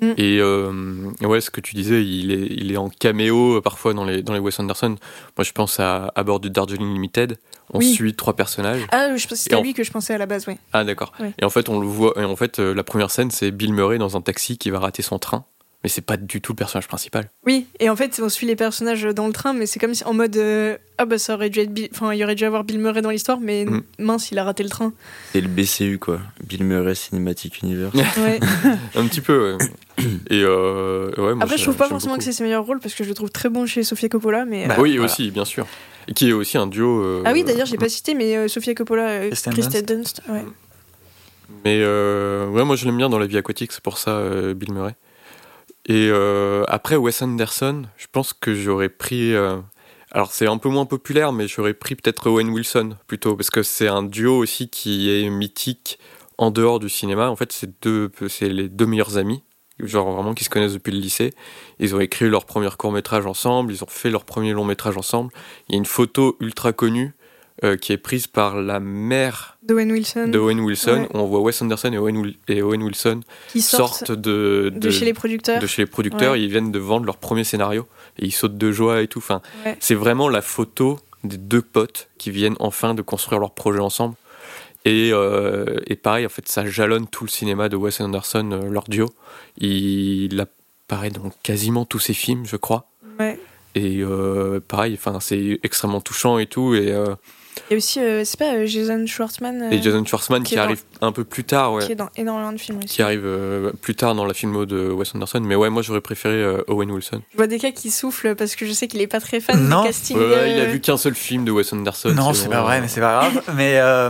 Mm. 0.01 0.13
Et 0.17 0.39
euh, 0.41 1.11
ouais, 1.23 1.41
ce 1.41 1.51
que 1.51 1.61
tu 1.61 1.75
disais, 1.77 2.05
il 2.05 2.33
est, 2.33 2.47
il 2.51 2.73
est 2.73 2.77
en 2.77 2.89
caméo 2.89 3.59
euh, 3.59 3.61
parfois 3.61 3.95
dans 3.95 4.05
les, 4.05 4.23
dans 4.23 4.33
les 4.33 4.41
Wes 4.41 4.59
Anderson. 4.59 4.97
Moi 5.37 5.45
je 5.45 5.53
pense 5.53 5.79
à, 5.81 6.13
à 6.17 6.23
bord 6.25 6.41
du 6.41 6.51
Darjeeling 6.51 6.93
Limited. 6.93 7.39
On 7.73 7.79
Oui. 7.79 7.95
suit 7.95 8.15
trois 8.15 8.35
personnages. 8.35 8.83
Ah, 8.91 9.17
je 9.17 9.27
c'était 9.35 9.63
lui 9.63 9.73
que 9.73 9.85
je 9.85 9.91
pensais 9.93 10.13
à 10.13 10.19
la 10.19 10.27
base, 10.27 10.47
ouais. 10.47 10.59
Ah 10.73 10.85
d'accord. 10.85 11.13
Ouais. 11.21 11.33
Et 11.41 11.45
en 11.45 11.51
fait, 11.51 11.69
on 11.71 11.81
le 11.81 11.87
voit. 11.87 12.13
Et 12.21 12.25
en 12.25 12.37
fait, 12.37 12.59
euh, 12.59 12.75
la 12.75 12.83
première 12.85 13.11
scène, 13.11 13.31
c'est 13.31 13.51
Bill 13.51 13.73
Murray 13.73 13.97
dans 13.99 14.17
un 14.17 14.21
taxi 14.21 14.59
qui 14.59 14.69
va 14.71 14.79
rater 14.81 15.01
son 15.03 15.19
train. 15.19 15.45
Mais 15.85 15.89
c'est 15.91 16.01
pas 16.01 16.17
du 16.17 16.41
tout 16.41 16.53
le 16.53 16.57
personnage 16.57 16.87
principal. 16.87 17.29
Oui, 17.45 17.67
et 17.81 17.91
en 17.91 17.97
fait, 17.97 18.21
on 18.23 18.29
suit 18.29 18.47
les 18.47 18.55
personnages 18.55 19.03
dans 19.03 19.27
le 19.27 19.33
train, 19.33 19.53
mais 19.53 19.67
c'est 19.67 19.81
comme 19.81 19.95
si 19.95 20.05
en 20.05 20.15
mode 20.15 20.37
euh, 20.37 20.77
ah 20.99 21.07
bah 21.07 21.19
ça 21.19 21.35
aurait 21.35 21.51
dû 21.51 21.59
être, 21.59 21.73
Bill- 21.73 21.89
enfin 21.93 22.13
il 22.15 22.19
y 22.19 22.25
aurait 22.25 22.37
dû 22.37 22.45
avoir 22.45 22.63
Bill 22.63 22.79
Murray 22.79 23.03
dans 23.03 23.11
l'histoire, 23.11 23.41
mais 23.41 23.65
Mm. 23.65 23.83
mince, 23.99 24.31
il 24.31 24.39
a 24.39 24.45
raté 24.45 24.63
le 24.63 24.69
train. 24.69 24.93
C'est 25.33 25.41
le 25.41 25.49
BCU, 25.49 25.99
quoi. 25.99 26.21
Bill 26.47 26.63
Murray 26.65 26.95
Cinematic 26.95 27.63
Universe. 27.63 27.95
Ouais. 28.19 28.39
Un 28.95 29.07
petit 29.09 29.21
peu. 29.21 29.57
ouais. 29.57 30.05
Et 30.31 30.43
euh, 30.45 31.11
ouais, 31.19 31.35
moi, 31.35 31.43
Après, 31.45 31.59
je 31.59 31.65
trouve 31.65 31.77
pas 31.77 31.89
forcément 31.89 32.17
que 32.17 32.23
c'est 32.23 32.33
ses 32.33 32.45
meilleurs 32.45 32.65
rôles 32.65 32.79
parce 32.81 32.95
que 32.95 33.03
je 33.03 33.09
le 33.09 33.15
trouve 33.17 33.31
très 33.31 33.49
bon 33.49 33.67
chez 33.67 33.83
Sofia 33.83 34.09
Coppola, 34.09 34.45
mais. 34.45 34.69
Bah, 34.69 34.77
euh, 34.79 34.83
oui, 34.83 34.97
voilà. 34.97 35.13
aussi, 35.13 35.31
bien 35.33 35.45
sûr. 35.45 35.67
Et 36.09 36.15
qui 36.15 36.29
est 36.29 36.33
aussi 36.33 36.59
un 36.59 36.67
duo. 36.69 37.03
euh, 37.03 37.23
Ah 37.25 37.33
oui, 37.33 37.43
d'ailleurs, 37.43 37.67
j'ai 37.67 37.77
pas 37.77 37.89
cité, 37.89 38.15
mais 38.15 38.37
euh, 38.37 38.47
Sofia 38.49 38.75
Coppola, 38.75 39.09
euh, 39.09 39.31
Kristen 39.31 39.83
Dunst, 39.83 40.23
ouais. 40.29 40.45
Mais 41.65 41.79
euh, 41.81 42.49
ouais, 42.49 42.65
moi 42.65 42.77
je 42.77 42.85
l'aime 42.87 42.97
bien 42.97 43.09
dans 43.09 43.19
la 43.19 43.27
vie 43.27 43.37
aquatique, 43.37 43.73
c'est 43.73 43.83
pour 43.83 43.99
ça 43.99 44.13
euh, 44.13 44.55
Bill 44.55 44.73
Murray. 44.73 44.95
Et 45.87 46.09
euh, 46.11 46.65
après 46.69 46.97
Wes 46.97 47.23
Anderson, 47.23 47.83
je 47.97 48.07
pense 48.11 48.33
que 48.33 48.55
j'aurais 48.55 48.89
pris. 48.89 49.35
euh, 49.35 49.59
alors 50.13 50.33
c'est 50.33 50.47
un 50.47 50.59
peu 50.59 50.69
moins 50.69 50.87
populaire, 50.87 51.33
mais 51.33 51.49
j'aurais 51.49 51.75
pris 51.75 51.97
peut-être 51.97 52.29
Owen 52.29 52.51
Wilson 52.51 52.97
plutôt, 53.07 53.35
parce 53.35 53.51
que 53.51 53.63
c'est 53.63 53.89
un 53.89 54.03
duo 54.03 54.37
aussi 54.37 54.69
qui 54.69 55.11
est 55.11 55.29
mythique 55.31 55.99
en 56.39 56.51
dehors 56.51 56.79
du 56.79 56.89
cinéma. 56.89 57.31
En 57.31 57.37
fait, 57.37 57.53
c'est 57.53 57.83
deux, 57.83 58.11
c'est 58.29 58.49
les 58.49 58.69
deux 58.69 58.87
meilleurs 58.87 59.17
amis, 59.17 59.43
genre 59.81 60.13
vraiment 60.13 60.35
qui 60.35 60.45
se 60.45 60.51
connaissent 60.51 60.75
depuis 60.75 60.93
le 60.93 60.99
lycée. 60.99 61.33
Ils 61.79 61.95
ont 61.97 62.01
écrit 62.01 62.29
leur 62.29 62.45
premier 62.45 62.69
court 62.77 62.93
métrage 62.93 63.27
ensemble, 63.27 63.73
ils 63.73 63.83
ont 63.83 63.89
fait 63.89 64.11
leur 64.11 64.25
premier 64.25 64.53
long 64.53 64.65
métrage 64.65 64.97
ensemble. 64.97 65.33
Il 65.69 65.73
y 65.73 65.75
a 65.77 65.79
une 65.79 65.87
photo 65.87 66.37
ultra 66.41 66.73
connue 66.73 67.15
euh, 67.65 67.77
qui 67.77 67.93
est 67.93 67.97
prise 67.97 68.27
par 68.27 68.61
la 68.61 68.81
mère 68.81 69.57
D'Owen 69.63 69.93
Wilson, 69.93 70.29
de 70.29 70.39
Owen 70.39 70.61
Wilson, 70.61 71.03
Ouais. 71.03 71.09
où 71.15 71.19
on 71.19 71.27
voit 71.27 71.41
Wes 71.41 71.63
Anderson 71.63 71.93
et 71.93 71.99
Owen, 71.99 72.33
et 72.49 72.61
Owen 72.63 72.83
Wilson 72.83 73.21
qui 73.51 73.63
sortent, 73.63 74.07
sortent 74.07 74.13
de, 74.21 74.73
de, 74.75 74.91
chez 74.91 75.05
les 75.05 75.13
producteurs. 75.15 75.61
de 75.61 75.67
chez 75.67 75.83
les 75.83 75.87
producteurs, 75.87 76.33
Ouais. 76.33 76.43
ils 76.43 76.51
viennent 76.51 76.73
de 76.73 76.79
vendre 76.79 77.07
leur 77.07 77.19
premier 77.19 77.45
scénario 77.45 77.87
et 78.19 78.25
ils 78.27 78.33
sautent 78.33 78.59
de 78.59 78.73
joie 78.73 79.03
et 79.03 79.07
tout. 79.09 79.19
Enfin, 79.21 79.41
Ouais. 79.65 79.77
c'est 79.81 79.95
vraiment 79.95 80.29
la 80.29 80.43
photo 80.43 80.99
des 81.23 81.37
deux 81.37 81.63
potes 81.63 82.09
qui 82.19 82.31
viennent 82.33 82.57
enfin 82.59 82.95
de 82.95 83.03
construire 83.03 83.39
leur 83.41 83.53
projet 83.53 83.79
ensemble. 83.79 84.17
Et, 84.85 85.11
euh, 85.13 85.77
et 85.87 85.95
pareil, 85.95 86.27
en 86.27 86.29
fait, 86.29 86.49
ça 86.49 86.67
jalonne 86.67 87.07
tout 87.07 87.23
le 87.23 87.31
cinéma 87.31 87.69
de 87.69 87.77
Wes 87.77 88.01
Anderson, 88.01 88.51
euh, 88.51 88.69
leur 88.69 88.83
duo. 88.89 89.09
Il 89.59 90.41
apparaît 90.41 91.11
dans 91.11 91.31
quasiment 91.45 91.85
tous 91.85 92.01
ses 92.01 92.15
films, 92.15 92.45
je 92.47 92.57
crois. 92.57 92.89
Et 93.77 94.03
pareil, 94.69 94.95
enfin, 94.95 95.21
c'est 95.21 95.61
extrêmement 95.63 96.01
touchant 96.01 96.39
et 96.39 96.47
tout. 96.47 96.75
Et, 96.75 96.93
Il 97.69 97.73
y 97.73 97.75
a 97.75 97.77
aussi, 97.77 98.01
euh, 98.01 98.23
c'est 98.25 98.39
pas 98.39 98.55
euh, 98.55 98.67
Jason 98.67 99.07
Schwartzman 99.07 99.63
euh, 99.63 99.71
et 99.71 99.83
Jason 99.83 100.05
Schwartzman 100.05 100.43
qui 100.43 100.51
qui, 100.51 100.55
est 100.55 100.57
dans- 100.59 100.65
arrive 100.65 100.83
un 101.01 101.13
peu 101.13 101.25
plus 101.25 101.45
tard, 101.45 101.73
ouais. 101.75 101.85
qui 101.85 101.93
est 101.93 101.97
dans 101.97 102.09
énormément 102.17 102.53
de 102.53 102.59
films 102.59 102.79
aussi. 102.79 102.89
qui 102.89 103.03
arrive 103.03 103.23
euh, 103.25 103.73
plus 103.81 103.95
tard 103.95 104.15
dans 104.15 104.25
la 104.25 104.33
filmo 104.35 104.65
de 104.67 104.89
Wes 104.91 105.15
Anderson. 105.15 105.41
Mais 105.43 105.55
ouais, 105.55 105.69
moi 105.71 105.83
j'aurais 105.83 106.01
préféré 106.01 106.35
euh, 106.37 106.63
Owen 106.69 106.91
Wilson. 106.91 107.21
Je 107.33 107.37
vois 107.37 107.47
des 107.47 107.59
cas 107.59 107.71
qui 107.71 107.91
soufflent 107.91 108.35
parce 108.37 108.57
que 108.57 108.65
je 108.67 108.73
sais 108.73 108.89
qu'il 108.89 109.01
est 109.01 109.07
pas 109.07 109.21
très 109.21 109.41
fan 109.41 109.69
Non. 109.69 109.83
du 109.83 109.89
casting. 109.89 110.17
Ouais, 110.19 110.53
il 110.53 110.61
a 110.61 110.65
vu 110.67 110.81
qu'un 110.81 110.97
seul 110.97 111.15
film 111.15 111.45
de 111.45 111.51
Wes 111.51 111.71
Anderson. 111.73 112.11
Non, 112.15 112.33
c'est 112.33 112.47
bon, 112.47 112.53
pas 112.53 112.63
vrai, 112.63 112.81
mais 112.81 112.89
c'est 112.89 113.01
pas 113.01 113.29
grave. 113.31 113.43
mais 113.57 113.79
euh, 113.79 114.09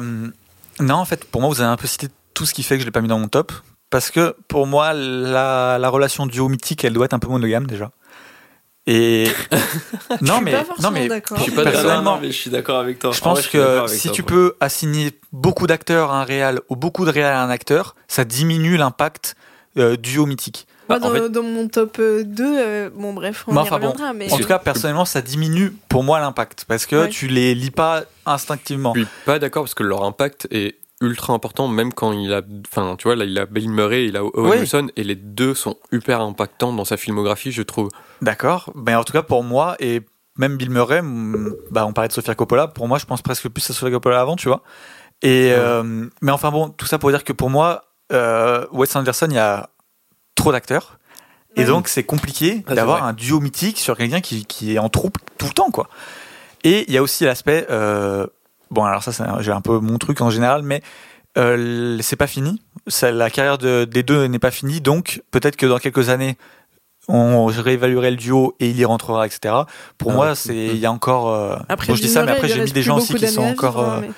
non, 0.80 0.94
en 0.94 1.04
fait, 1.04 1.24
pour 1.24 1.40
moi, 1.40 1.50
vous 1.50 1.60
avez 1.60 1.70
un 1.70 1.76
peu 1.76 1.86
cité 1.88 2.08
tout 2.34 2.46
ce 2.46 2.54
qui 2.54 2.62
fait 2.62 2.76
que 2.76 2.80
je 2.80 2.86
l'ai 2.86 2.92
pas 2.92 3.00
mis 3.00 3.08
dans 3.08 3.18
mon 3.18 3.28
top. 3.28 3.52
Parce 3.90 4.10
que 4.10 4.34
pour 4.48 4.66
moi, 4.66 4.94
la, 4.94 5.78
la 5.78 5.88
relation 5.90 6.24
duo 6.26 6.48
mythique, 6.48 6.82
elle 6.84 6.94
doit 6.94 7.04
être 7.04 7.12
un 7.12 7.18
peu 7.18 7.28
monogame 7.28 7.66
déjà. 7.66 7.90
Et 8.86 9.28
non, 10.20 10.36
suis 10.36 10.44
mais 10.44 10.50
pas 10.52 10.64
forcément 10.64 10.90
non, 10.90 10.94
mais 11.00 11.08
d'accord. 11.08 11.38
Je 11.38 11.42
suis 11.44 11.52
pas 11.52 11.62
personnellement, 11.62 12.02
d'accord, 12.04 12.20
mais 12.20 12.26
je 12.32 12.36
suis 12.36 12.50
d'accord 12.50 12.78
avec 12.80 12.98
toi. 12.98 13.12
je 13.12 13.20
vrai, 13.20 13.30
pense 13.30 13.46
que 13.46 13.86
si 13.86 14.08
toi, 14.08 14.14
tu 14.14 14.22
peux 14.24 14.54
assigner 14.60 15.12
beaucoup 15.32 15.66
d'acteurs 15.68 16.10
à 16.10 16.20
un 16.20 16.24
réal 16.24 16.60
ou 16.68 16.74
beaucoup 16.76 17.04
de 17.04 17.10
réals 17.10 17.32
à 17.34 17.42
un 17.44 17.50
acteur, 17.50 17.94
ça 18.08 18.24
diminue 18.24 18.76
l'impact 18.76 19.36
euh, 19.78 19.96
duo 19.96 20.26
mythique. 20.26 20.66
Moi, 20.88 20.98
Bah, 20.98 21.06
en 21.06 21.10
dans, 21.10 21.14
fait- 21.16 21.28
dans 21.28 21.42
mon 21.44 21.68
top 21.68 21.96
euh, 22.00 22.24
2, 22.24 22.90
bon 22.90 23.12
bref, 23.12 23.44
on 23.46 23.54
y 23.54 23.58
enfin 23.58 23.78
bon, 23.78 23.86
reviendra, 23.92 24.12
mais 24.14 24.32
En 24.32 24.36
tout 24.36 24.46
cas, 24.48 24.58
personnellement, 24.58 25.04
ça 25.04 25.22
diminue 25.22 25.72
pour 25.88 26.02
moi 26.02 26.18
l'impact 26.18 26.64
parce 26.66 26.86
que 26.86 27.02
Ouais. 27.02 27.08
tu 27.08 27.28
les 27.28 27.54
lis 27.54 27.70
pas 27.70 28.02
instinctivement. 28.26 28.94
Je 28.96 29.02
suis 29.02 29.08
pas 29.24 29.38
d'accord 29.38 29.62
parce 29.62 29.74
que 29.74 29.84
leur 29.84 30.02
impact 30.02 30.48
est 30.50 30.74
ultra 31.02 31.32
important, 31.34 31.68
même 31.68 31.92
quand 31.92 32.12
il 32.12 32.32
a. 32.32 32.40
Enfin, 32.70 32.96
tu 32.96 33.08
vois, 33.08 33.16
là, 33.16 33.24
il 33.24 33.38
a 33.38 33.44
Bill 33.46 33.68
Murray, 33.68 34.06
il 34.06 34.16
a 34.16 34.24
Owen 34.24 34.32
Oui. 34.50 34.58
Wilson, 34.60 34.88
et 34.96 35.04
les 35.04 35.14
deux 35.16 35.54
sont 35.54 35.76
hyper 35.92 36.20
impactants 36.20 36.72
dans 36.72 36.84
sa 36.86 36.96
filmographie, 36.96 37.52
je 37.52 37.62
trouve. 37.62 37.88
D'accord. 38.22 38.72
Mais 38.74 38.94
en 38.94 39.04
tout 39.04 39.12
cas, 39.12 39.22
pour 39.22 39.44
moi, 39.44 39.76
et 39.80 40.00
même 40.38 40.56
Bill 40.56 40.70
Murray, 40.70 41.02
bah, 41.70 41.84
on 41.86 41.92
parlait 41.92 42.08
de 42.08 42.12
Sofia 42.14 42.34
Coppola, 42.34 42.68
pour 42.68 42.88
moi, 42.88 42.98
je 42.98 43.04
pense 43.04 43.20
presque 43.20 43.48
plus 43.48 43.68
à 43.68 43.74
Sofia 43.74 43.90
Coppola 43.90 44.20
avant, 44.20 44.36
tu 44.36 44.48
vois. 44.48 44.62
Et, 45.22 45.50
Ouais. 45.50 45.54
euh, 45.56 46.06
mais 46.22 46.32
enfin 46.32 46.50
bon, 46.50 46.70
tout 46.70 46.86
ça 46.86 46.98
pour 46.98 47.10
dire 47.10 47.22
que 47.24 47.32
pour 47.32 47.50
moi, 47.50 47.84
euh, 48.12 48.66
Wes 48.72 48.94
Anderson, 48.96 49.26
il 49.28 49.34
y 49.34 49.38
a 49.38 49.68
trop 50.34 50.50
d'acteurs. 50.52 50.98
Et 51.54 51.64
donc, 51.64 51.86
c'est 51.88 52.02
compliqué 52.04 52.64
Ah, 52.66 52.74
d'avoir 52.74 53.04
un 53.04 53.12
duo 53.12 53.38
mythique 53.38 53.78
sur 53.78 53.96
quelqu'un 53.98 54.22
qui, 54.22 54.46
qui 54.46 54.74
est 54.74 54.78
en 54.78 54.88
troupe 54.88 55.18
tout 55.36 55.46
le 55.46 55.52
temps, 55.52 55.70
quoi. 55.70 55.88
Et 56.64 56.86
il 56.88 56.94
y 56.94 56.96
a 56.96 57.02
aussi 57.02 57.24
l'aspect, 57.24 57.66
euh, 57.70 58.26
bon, 58.72 58.84
alors 58.84 59.02
ça, 59.02 59.12
c'est 59.12 59.22
un- 59.22 59.40
j'ai 59.40 59.52
un 59.52 59.60
peu 59.60 59.78
mon 59.78 59.98
truc 59.98 60.20
en 60.20 60.30
général, 60.30 60.62
mais 60.62 60.82
euh, 61.38 61.98
c'est 62.02 62.16
pas 62.16 62.26
fini. 62.26 62.60
Ça, 62.88 63.10
la 63.12 63.30
carrière 63.30 63.58
de- 63.58 63.84
des 63.84 64.02
deux 64.02 64.26
n'est 64.26 64.38
pas 64.40 64.50
finie, 64.50 64.80
donc 64.80 65.22
peut-être 65.30 65.56
que 65.56 65.66
dans 65.66 65.78
quelques 65.78 66.08
années, 66.08 66.36
on 67.08 67.46
réévaluerait 67.46 68.10
le 68.12 68.16
duo 68.16 68.54
et 68.60 68.68
il 68.70 68.76
y 68.78 68.84
rentrera, 68.84 69.26
etc. 69.26 69.54
Pour 69.98 70.12
Ah 70.12 70.14
moi, 70.14 70.26
ouais. 70.30 70.34
c'est 70.36 70.54
il 70.54 70.76
y 70.76 70.86
a 70.86 70.92
encore. 70.92 71.30
euh, 71.30 71.56
après, 71.68 71.88
bon, 71.88 71.94
je 71.96 72.02
dis 72.02 72.08
ça, 72.08 72.24
mais 72.24 72.32
après 72.32 72.48
j'ai 72.48 72.62
mis 72.62 72.70
des 72.72 72.82
gens 72.82 72.96
aussi 72.98 73.14
qui 73.14 73.26
sont 73.28 73.42
encore. 73.42 73.82
vivre, 73.82 73.92
euh, 74.04 74.08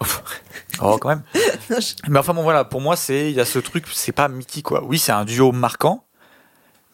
hein, 0.00 0.06
Oh, 0.80 0.96
quand 0.98 1.10
même. 1.10 1.22
mais- 1.70 1.76
Mais 2.08 2.18
enfin 2.18 2.34
bon, 2.34 2.42
voilà. 2.42 2.64
Pour 2.64 2.80
moi, 2.80 2.96
c'est 2.96 3.30
il 3.30 3.36
y 3.36 3.40
a 3.40 3.44
ce 3.44 3.58
truc, 3.60 3.84
c'est 3.92 4.10
pas 4.12 4.26
mythique, 4.28 4.64
quoi. 4.66 4.82
Oui, 4.84 4.98
c'est 4.98 5.12
un 5.12 5.24
duo 5.24 5.52
marquant, 5.52 6.04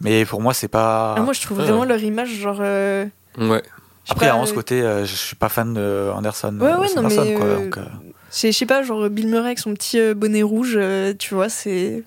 mais 0.00 0.24
pour 0.26 0.42
moi, 0.42 0.52
c'est 0.52 0.68
pas. 0.68 1.14
Ah, 1.16 1.20
moi, 1.20 1.32
je 1.32 1.40
trouve 1.40 1.58
vraiment 1.58 1.84
leur 1.84 2.02
image, 2.02 2.28
genre. 2.34 2.58
euh, 2.60 3.06
Ouais. 3.38 3.62
Après, 4.10 4.26
avant 4.28 4.46
ce 4.46 4.52
euh, 4.52 4.54
côté, 4.54 4.82
euh, 4.82 5.04
je 5.04 5.14
suis 5.14 5.36
pas 5.36 5.48
fan 5.48 5.74
de 5.74 6.10
Anderson. 6.14 6.56
Ouais, 6.60 6.74
ouais, 6.74 6.86
non, 6.96 7.02
mais, 7.02 7.34
quoi, 7.34 7.44
euh, 7.46 7.64
donc, 7.64 7.78
euh, 7.78 7.82
C'est, 8.30 8.52
je 8.52 8.56
sais 8.58 8.66
pas, 8.66 8.82
genre 8.82 9.08
Bill 9.10 9.28
Murray 9.28 9.46
avec 9.46 9.58
son 9.58 9.74
petit 9.74 10.14
bonnet 10.14 10.42
rouge, 10.42 10.78
tu 11.18 11.34
vois, 11.34 11.48
c'est. 11.48 12.04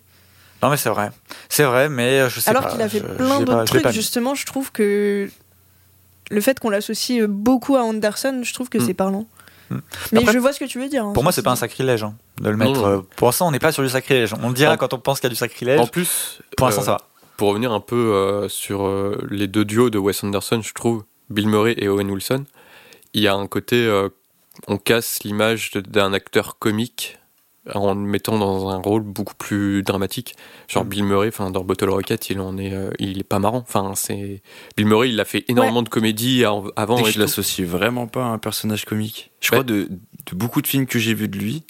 Non, 0.63 0.69
mais 0.69 0.77
c'est 0.77 0.89
vrai. 0.89 1.11
C'est 1.49 1.63
vrai, 1.63 1.89
mais 1.89 2.29
je 2.29 2.39
sais 2.39 2.49
Alors 2.51 2.63
pas. 2.63 2.69
qu'il 2.71 2.81
a 2.81 2.87
fait 2.89 2.99
je- 2.99 3.03
plein 3.15 3.39
d'autres 3.41 3.63
trucs, 3.65 3.87
justement, 3.89 4.35
je 4.35 4.45
trouve 4.45 4.71
que 4.71 5.29
le 6.29 6.41
fait 6.41 6.59
qu'on 6.59 6.69
l'associe 6.69 7.25
beaucoup 7.27 7.75
à 7.75 7.81
Anderson, 7.81 8.41
je 8.43 8.53
trouve 8.53 8.69
que 8.69 8.77
Mm. 8.77 8.85
c'est 8.85 8.93
parlant. 8.93 9.25
Mm. 9.69 9.77
Mais 10.11 10.19
Après, 10.19 10.33
je 10.33 10.37
vois 10.39 10.53
ce 10.53 10.59
que 10.59 10.65
tu 10.65 10.79
veux 10.79 10.87
dire. 10.87 11.05
hein, 11.05 11.13
Pour 11.13 11.23
moi, 11.23 11.31
c'est 11.31 11.41
pas 11.41 11.51
un 11.51 11.55
sacrilège 11.55 12.03
hein, 12.03 12.13
de 12.39 12.49
le 12.49 12.57
mettre. 12.57 12.83
euh, 12.83 13.01
Pour 13.15 13.27
l'instant, 13.27 13.47
on 13.47 13.51
n'est 13.51 13.59
pas 13.59 13.71
sur 13.71 13.83
du 13.83 13.89
sacrilège. 13.89 14.33
On 14.41 14.49
le 14.49 14.53
dira 14.53 14.73
En- 14.73 14.77
quand 14.77 14.93
on 14.93 14.99
pense 14.99 15.19
qu'il 15.19 15.25
y 15.27 15.31
a 15.31 15.33
du 15.33 15.35
sacrilège. 15.35 15.79
En 15.79 15.87
plus, 15.87 16.39
Pour 16.57 16.67
l'instant, 16.67 16.81
euh, 16.83 16.85
ça 16.85 16.91
va. 16.91 16.97
Pour 17.37 17.49
revenir 17.49 17.71
un 17.71 17.79
peu 17.79 17.95
euh, 17.95 18.47
sur 18.49 18.85
euh, 18.85 19.17
les 19.31 19.47
deux 19.47 19.65
duos 19.65 19.89
de 19.89 19.97
Wes 19.97 20.23
Anderson, 20.23 20.61
je 20.61 20.73
trouve, 20.73 21.03
Bill 21.31 21.47
Murray 21.47 21.75
et 21.77 21.87
Owen 21.87 22.09
Wilson, 22.11 22.45
il 23.13 23.21
y 23.23 23.27
a 23.27 23.33
un 23.35 23.47
côté, 23.47 23.75
euh, 23.77 24.09
on 24.67 24.77
casse 24.77 25.23
l'image 25.23 25.71
d'un 25.71 26.13
acteur 26.13 26.59
comique 26.59 27.17
en 27.75 27.93
le 27.93 27.99
mettant 28.01 28.39
dans 28.39 28.69
un 28.69 28.77
rôle 28.77 29.03
beaucoup 29.03 29.35
plus 29.35 29.83
dramatique. 29.83 30.35
Genre 30.67 30.83
Mm. 30.83 30.89
Bill 30.89 31.03
Murray, 31.03 31.27
enfin 31.27 31.51
dans 31.51 31.63
Bottle 31.63 31.89
Rocket, 31.91 32.29
il 32.31 32.39
en 32.39 32.57
est, 32.57 32.73
euh, 32.73 32.89
il 32.97 33.19
est 33.19 33.23
pas 33.23 33.37
marrant. 33.37 33.57
Enfin, 33.67 33.93
c'est 33.95 34.41
Bill 34.77 34.87
Murray, 34.87 35.09
il 35.09 35.19
a 35.19 35.25
fait 35.25 35.45
énormément 35.47 35.83
de 35.83 35.89
comédie 35.89 36.43
av- 36.43 36.71
avant. 36.75 36.97
Et 37.05 37.11
je 37.11 37.19
l'associe 37.19 37.67
vraiment 37.67 38.07
pas 38.07 38.23
à 38.23 38.27
un 38.29 38.39
personnage 38.39 38.85
comique. 38.85 39.29
Je 39.41 39.51
Ouais. 39.51 39.57
crois 39.57 39.63
de, 39.63 39.89
de 39.89 40.35
beaucoup 40.35 40.61
de 40.63 40.67
films 40.67 40.87
que 40.87 40.97
j'ai 40.97 41.13
vus 41.13 41.27
de 41.27 41.37
lui, 41.37 41.63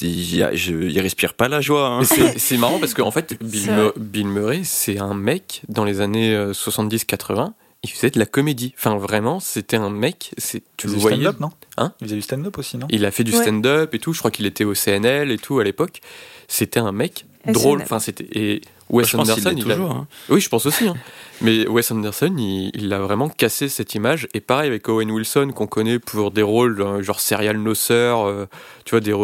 il 0.00 0.48
je- 0.54 0.72
il 0.88 1.00
respire 1.00 1.34
pas 1.34 1.48
la 1.48 1.60
joie. 1.60 1.86
hein. 1.88 2.04
C'est- 2.04 2.56
marrant 2.56 2.78
parce 2.78 2.94
qu'en 2.94 3.10
fait, 3.10 3.34
Bill, 3.42 3.70
Mur- 3.70 3.92
Murray, 4.32 4.60
c'est 4.64 4.98
un 4.98 5.14
mec 5.14 5.62
dans 5.68 5.84
les 5.84 6.00
années 6.00 6.34
euh, 6.34 6.52
70-80. 6.54 7.52
Il 7.84 7.90
faisait 7.90 8.10
de 8.10 8.18
la 8.18 8.26
comédie. 8.26 8.74
Enfin, 8.76 8.96
vraiment, 8.96 9.38
c'était 9.40 9.76
un 9.76 9.90
mec. 9.90 10.32
C'est, 10.36 10.62
tu 10.76 10.86
Il 10.88 10.90
le 10.90 10.94
faisait 10.94 10.96
du 10.96 11.00
voyais. 11.00 11.16
stand-up, 11.22 11.40
non 11.40 11.50
Hein 11.76 11.92
Il 12.00 12.06
faisait 12.06 12.16
du 12.16 12.22
stand-up 12.22 12.58
aussi, 12.58 12.76
non 12.76 12.86
Il 12.90 13.04
a 13.04 13.10
fait 13.12 13.22
du 13.24 13.32
Ouais. 13.32 13.42
stand-up 13.42 13.94
et 13.94 13.98
tout. 14.00 14.12
Je 14.12 14.18
crois 14.18 14.30
qu'il 14.32 14.46
était 14.46 14.64
au 14.64 14.74
CNL 14.74 15.30
et 15.30 15.38
tout 15.38 15.58
à 15.60 15.64
l'époque. 15.64 16.00
C'était 16.48 16.80
un 16.80 16.90
mec 16.92 17.24
drôle. 17.46 17.78
SNL. 17.78 17.84
Enfin, 17.84 17.98
c'était 18.00 18.26
et 18.32 18.60
Wes 18.90 19.06
je 19.06 19.16
pense 19.16 19.30
qu'il 19.32 19.46
Anderson. 19.46 19.50
l'est 19.56 19.62
il 19.64 19.70
a- 19.70 19.74
toujours. 19.76 19.90
hein. 19.92 20.08
Oui, 20.28 20.40
je 20.40 20.48
pense 20.48 20.66
aussi. 20.66 20.88
hein. 20.88 20.96
Mais 21.40 21.68
Wes 21.68 21.88
Anderson, 21.92 22.34
il, 22.36 22.70
il 22.74 22.92
a 22.92 22.98
vraiment 22.98 23.28
cassé 23.28 23.68
cette 23.68 23.94
image. 23.94 24.26
Et 24.34 24.40
pareil 24.40 24.68
avec 24.68 24.88
Owen 24.88 25.10
Wilson, 25.12 25.52
qu'on 25.54 25.66
connaît 25.68 26.00
pour 26.00 26.32
des 26.32 26.42
rôles 26.42 26.80
euh, 26.82 27.02
genre 27.02 27.20
serial 27.20 27.58
noceur, 27.58 28.26
euh, 28.26 28.46
tu 28.84 28.90
vois, 28.90 29.00
des 29.00 29.14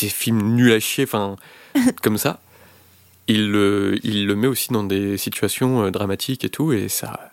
des 0.00 0.08
films 0.08 0.54
nuls 0.54 0.72
à 0.72 0.78
chier, 0.80 1.04
enfin, 1.04 1.36
comme 2.02 2.16
ça, 2.16 2.40
il 3.28 3.50
le, 3.50 3.98
il 4.04 4.26
le 4.26 4.34
met 4.36 4.46
aussi 4.46 4.72
dans 4.72 4.84
des 4.84 5.16
situations 5.16 5.84
euh, 5.84 5.90
dramatiques 5.90 6.44
et 6.44 6.48
tout, 6.48 6.72
et 6.72 6.88
ça, 6.88 7.31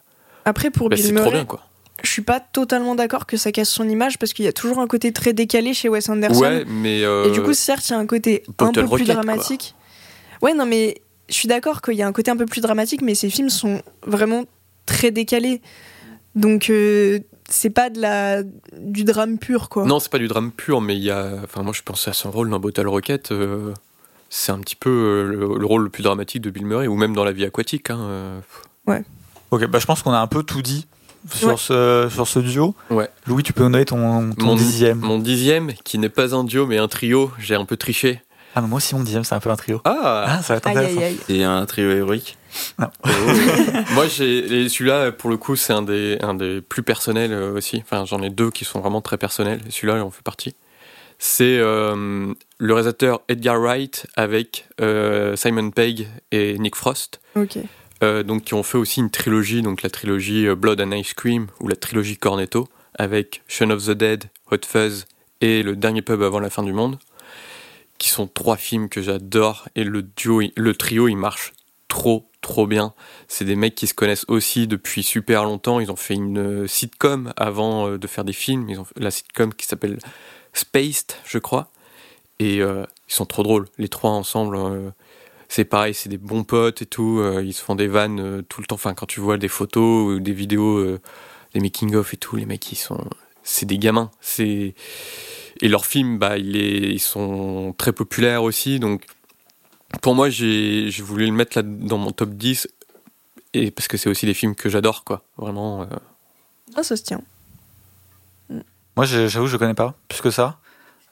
Après, 0.50 0.70
pour 0.72 0.90
bah, 0.90 0.96
Bill 0.96 1.06
c'est 1.06 1.12
trop 1.14 1.24
Murray, 1.26 1.38
bien, 1.38 1.46
quoi. 1.46 1.62
je 2.04 2.10
suis 2.12 2.22
pas 2.22 2.40
totalement 2.40 2.96
d'accord 2.96 3.26
que 3.26 3.38
ça 3.38 3.52
casse 3.52 3.70
son 3.70 3.88
image 3.88 4.18
parce 4.20 4.34
qu'il 4.34 4.46
y 4.46 4.48
a 4.48 4.54
toujours 4.54 4.80
un 4.80 4.88
côté 4.88 5.12
très 5.14 5.34
décalé 5.34 5.74
chez 5.74 5.90
Wes 5.90 6.10
Anderson. 6.10 6.40
Ouais, 6.42 6.66
mais. 6.68 7.04
euh, 7.04 7.26
Et 7.26 7.32
du 7.32 7.42
coup, 7.42 7.54
certes, 7.54 7.88
il 7.90 7.94
y 7.94 7.96
a 7.96 8.00
un 8.00 8.06
côté 8.06 8.44
un 8.60 8.72
peu 8.72 8.88
plus 8.88 9.06
dramatique. 9.06 9.76
Ouais, 10.42 10.54
non, 10.54 10.66
mais 10.66 11.02
je 11.30 11.36
suis 11.36 11.48
d'accord 11.48 11.82
qu'il 11.82 11.96
y 11.96 12.02
a 12.02 12.08
un 12.08 12.12
côté 12.14 12.32
un 12.32 12.38
peu 12.38 12.46
plus 12.46 12.62
dramatique, 12.62 13.02
mais 13.02 13.16
ces 13.16 13.30
films 13.30 13.50
sont 13.50 13.82
vraiment 14.06 14.46
très 14.86 15.12
décalés. 15.12 15.62
Donc, 16.36 16.70
euh, 16.70 17.20
c'est 17.50 17.70
pas 17.72 17.90
de 17.90 18.00
la, 18.00 18.44
du 18.78 19.04
drame 19.04 19.38
pur, 19.38 19.70
quoi. 19.70 19.86
Non, 19.86 20.00
c'est 20.00 20.12
pas 20.12 20.20
du 20.20 20.28
drame 20.28 20.52
pur, 20.52 20.80
mais 20.82 20.96
il 20.96 21.04
y 21.04 21.12
a. 21.12 21.34
Enfin, 21.44 21.64
moi, 21.64 21.74
je 21.74 21.82
pensais 21.84 22.10
à 22.12 22.14
son 22.14 22.32
rôle 22.32 22.50
dans 22.50 22.60
Bottle 22.60 22.88
Rocket. 22.88 23.32
euh, 23.32 23.74
c'est 24.30 24.52
un 24.52 24.60
petit 24.60 24.76
peu 24.76 24.90
euh, 24.90 25.24
le, 25.24 25.58
le 25.58 25.66
rôle 25.66 25.84
le 25.84 25.90
plus 25.90 26.04
dramatique 26.04 26.42
de 26.44 26.52
Bill 26.52 26.66
Murray, 26.66 26.88
ou 26.88 26.96
même 26.96 27.16
dans 27.16 27.24
La 27.24 27.32
vie 27.32 27.46
aquatique. 27.46 27.90
Hein, 27.90 28.00
euh. 28.00 28.40
Ok, 29.52 29.66
bah 29.68 29.80
je 29.80 29.86
pense 29.86 30.02
qu'on 30.04 30.12
a 30.14 30.20
un 30.20 30.28
peu 30.28 30.44
tout 30.44 30.62
dit 30.62 30.88
sur, 31.34 31.50
Ouais. 31.50 31.56
ce, 31.58 32.08
sur 32.12 32.28
ce 32.28 32.40
duo. 32.40 32.76
Ouais. 32.90 33.10
Louis, 33.28 33.44
tu 33.44 33.52
peux 33.54 33.64
nous 33.64 33.70
donner 33.72 33.86
ton, 33.86 34.32
ton 34.34 34.46
Mon- 34.46 34.56
dixième. 34.56 35.00
Mon 35.00 35.20
dixième, 35.20 35.74
qui 35.84 35.98
n'est 35.98 36.10
pas 36.10 36.36
un 36.36 36.44
duo, 36.44 36.66
mais 36.66 36.78
un 36.78 36.88
trio, 36.88 37.32
j'ai 37.40 37.56
un 37.56 37.66
peu 37.66 37.76
triché. 37.78 38.22
Ah, 38.56 38.62
mais 38.62 38.68
moi 38.68 38.78
aussi, 38.78 38.96
mon 38.96 39.04
dixième, 39.04 39.24
c'est 39.24 39.36
un 39.36 39.40
peu 39.40 39.50
un 39.52 39.56
trio. 39.56 39.80
Ah 39.86 40.24
Ah, 40.28 40.42
ça 40.42 40.54
va 40.54 40.58
être 40.58 40.68
Aïe, 40.68 40.78
intéressant. 40.78 41.18
C'est 41.28 41.44
un 41.44 41.66
trio 41.68 41.92
héroïque. 41.92 42.38
Moi, 43.94 44.08
j'ai 44.08 44.64
et 44.64 44.70
celui-là, 44.70 45.12
pour 45.12 45.30
le 45.30 45.38
coup, 45.38 45.56
c'est 45.56 45.74
un 45.74 45.82
des, 45.84 46.18
un 46.22 46.34
des 46.34 46.62
plus 46.62 46.82
personnels 46.84 47.32
euh, 47.32 47.54
aussi. 47.54 47.82
Enfin, 47.84 48.06
j'en 48.06 48.22
ai 48.24 48.30
deux 48.30 48.50
qui 48.50 48.66
sont 48.66 48.80
vraiment 48.80 49.02
très 49.02 49.18
personnels. 49.18 49.62
Et 49.68 49.72
celui-là, 49.72 49.98
il 49.98 50.02
en 50.02 50.10
fait 50.10 50.24
partie. 50.24 50.56
C'est 51.20 51.58
euh, 51.60 52.34
le 52.58 52.74
réalisateur 52.74 53.22
Edgar 53.28 53.60
Wright 53.60 54.08
avec 54.16 54.68
euh, 54.82 55.36
Simon 55.36 55.70
Pegg 55.70 56.08
et 56.32 56.58
Nick 56.60 56.76
Frost. 56.76 57.20
Ok. 57.36 57.58
Euh, 58.02 58.24
donc 58.24 58.44
qui 58.46 58.54
ont 58.54 58.64
fait 58.64 58.78
aussi 58.78 59.02
une 59.02 59.10
trilogie, 59.10 59.62
donc 59.62 59.82
la 59.82 59.90
trilogie 59.90 60.48
euh, 60.48 60.56
Blood 60.56 60.80
and 60.80 60.92
Ice 60.92 61.14
Cream 61.14 61.48
ou 61.60 61.68
la 61.68 61.76
trilogie 61.76 62.18
Cornetto 62.18 62.70
avec 62.98 63.44
Shaun 63.48 63.72
of 63.72 63.86
the 63.86 63.92
Dead, 63.92 64.26
Hot 64.52 64.66
Fuzz 64.66 65.06
et 65.42 65.64
Le 65.64 65.76
Dernier 65.76 66.02
Pub 66.02 66.22
avant 66.22 66.40
la 66.40 66.50
fin 66.50 66.64
du 66.64 66.74
monde, 66.74 66.98
qui 67.98 68.10
sont 68.10 68.28
trois 68.28 68.58
films 68.58 68.90
que 68.90 69.02
j'adore 69.02 69.68
et 69.76 69.84
le 69.84 70.02
duo, 70.02 70.42
le 70.56 70.76
trio, 70.76 71.08
il 71.08 71.18
marche 71.18 71.54
trop 71.88 72.30
trop 72.42 72.68
bien. 72.68 72.94
C'est 73.28 73.44
des 73.44 73.58
mecs 73.58 73.76
qui 73.76 73.88
se 73.88 73.94
connaissent 73.94 74.26
aussi 74.30 74.66
depuis 74.66 75.04
super 75.04 75.44
longtemps. 75.44 75.82
Ils 75.82 75.92
ont 75.92 75.98
fait 75.98 76.14
une 76.14 76.38
euh, 76.38 76.68
sitcom 76.68 77.34
avant 77.36 77.98
de 77.98 78.08
faire 78.08 78.24
des 78.24 78.34
films. 78.34 78.70
Ils 78.70 78.80
ont 78.80 78.86
la 78.96 79.12
sitcom 79.12 79.54
qui 79.54 79.66
s'appelle 79.66 80.00
Spaced, 80.54 81.18
je 81.26 81.38
crois. 81.38 81.70
Et 82.40 82.60
ils 82.60 82.86
sont 83.10 83.26
trop 83.26 83.44
drôles, 83.44 83.66
les 83.78 83.90
trois 83.90 84.12
ensemble. 84.12 84.58
C'est 85.50 85.66
pareil, 85.66 85.94
c'est 85.94 86.08
des 86.10 86.18
bons 86.18 86.44
potes 86.46 86.82
et 86.84 86.86
tout. 86.86 87.20
euh, 87.20 87.44
ils 87.44 87.54
se 87.54 87.62
font 87.62 87.76
des 87.76 87.88
vannes 87.88 88.20
euh, 88.22 88.42
tout 88.44 88.62
le 88.62 88.68
temps. 88.68 88.76
Enfin, 88.76 88.94
quand 88.94 89.06
tu 89.08 89.20
vois 89.20 89.38
des 89.38 89.48
photos 89.50 90.14
ou 90.16 90.20
des 90.20 90.32
vidéos, 90.32 90.78
euh, 90.78 91.02
des 91.54 91.60
making-of 91.60 92.14
et 92.14 92.18
tout, 92.18 92.36
les 92.38 92.46
mecs, 92.46 92.72
ils 92.72 92.76
sont. 92.78 93.04
C'est 93.44 93.66
des 93.66 93.78
gamins. 93.80 94.12
C'est. 94.22 94.76
Et 95.62 95.68
leurs 95.68 95.86
films, 95.86 96.18
bah, 96.20 96.38
ils 96.38 97.00
sont 97.00 97.74
très 97.78 97.92
populaires 97.92 98.44
aussi. 98.44 98.80
Donc, 98.80 99.06
pour 100.02 100.14
moi, 100.16 100.30
j'ai 100.30 100.90
voulu 101.02 101.26
le 101.26 101.32
mettre 101.34 101.58
là 101.58 101.64
dans 101.64 101.98
mon 101.98 102.12
top 102.12 102.30
10. 102.30 102.68
Et 103.56 103.72
parce 103.72 103.88
que 103.88 103.98
c'est 103.98 104.10
aussi 104.10 104.28
des 104.28 104.36
films 104.36 104.54
que 104.56 104.70
j'adore, 104.70 105.04
quoi. 105.04 105.24
Vraiment. 105.38 105.82
euh, 105.82 105.86
Ah, 106.76 106.84
ça 106.84 106.96
se 106.96 107.02
tient. 107.04 107.22
Moi, 108.96 109.06
j'avoue, 109.06 109.48
je 109.48 109.58
connais 109.58 109.74
pas 109.74 109.96
plus 110.08 110.22
que 110.22 110.30
ça. 110.30 110.60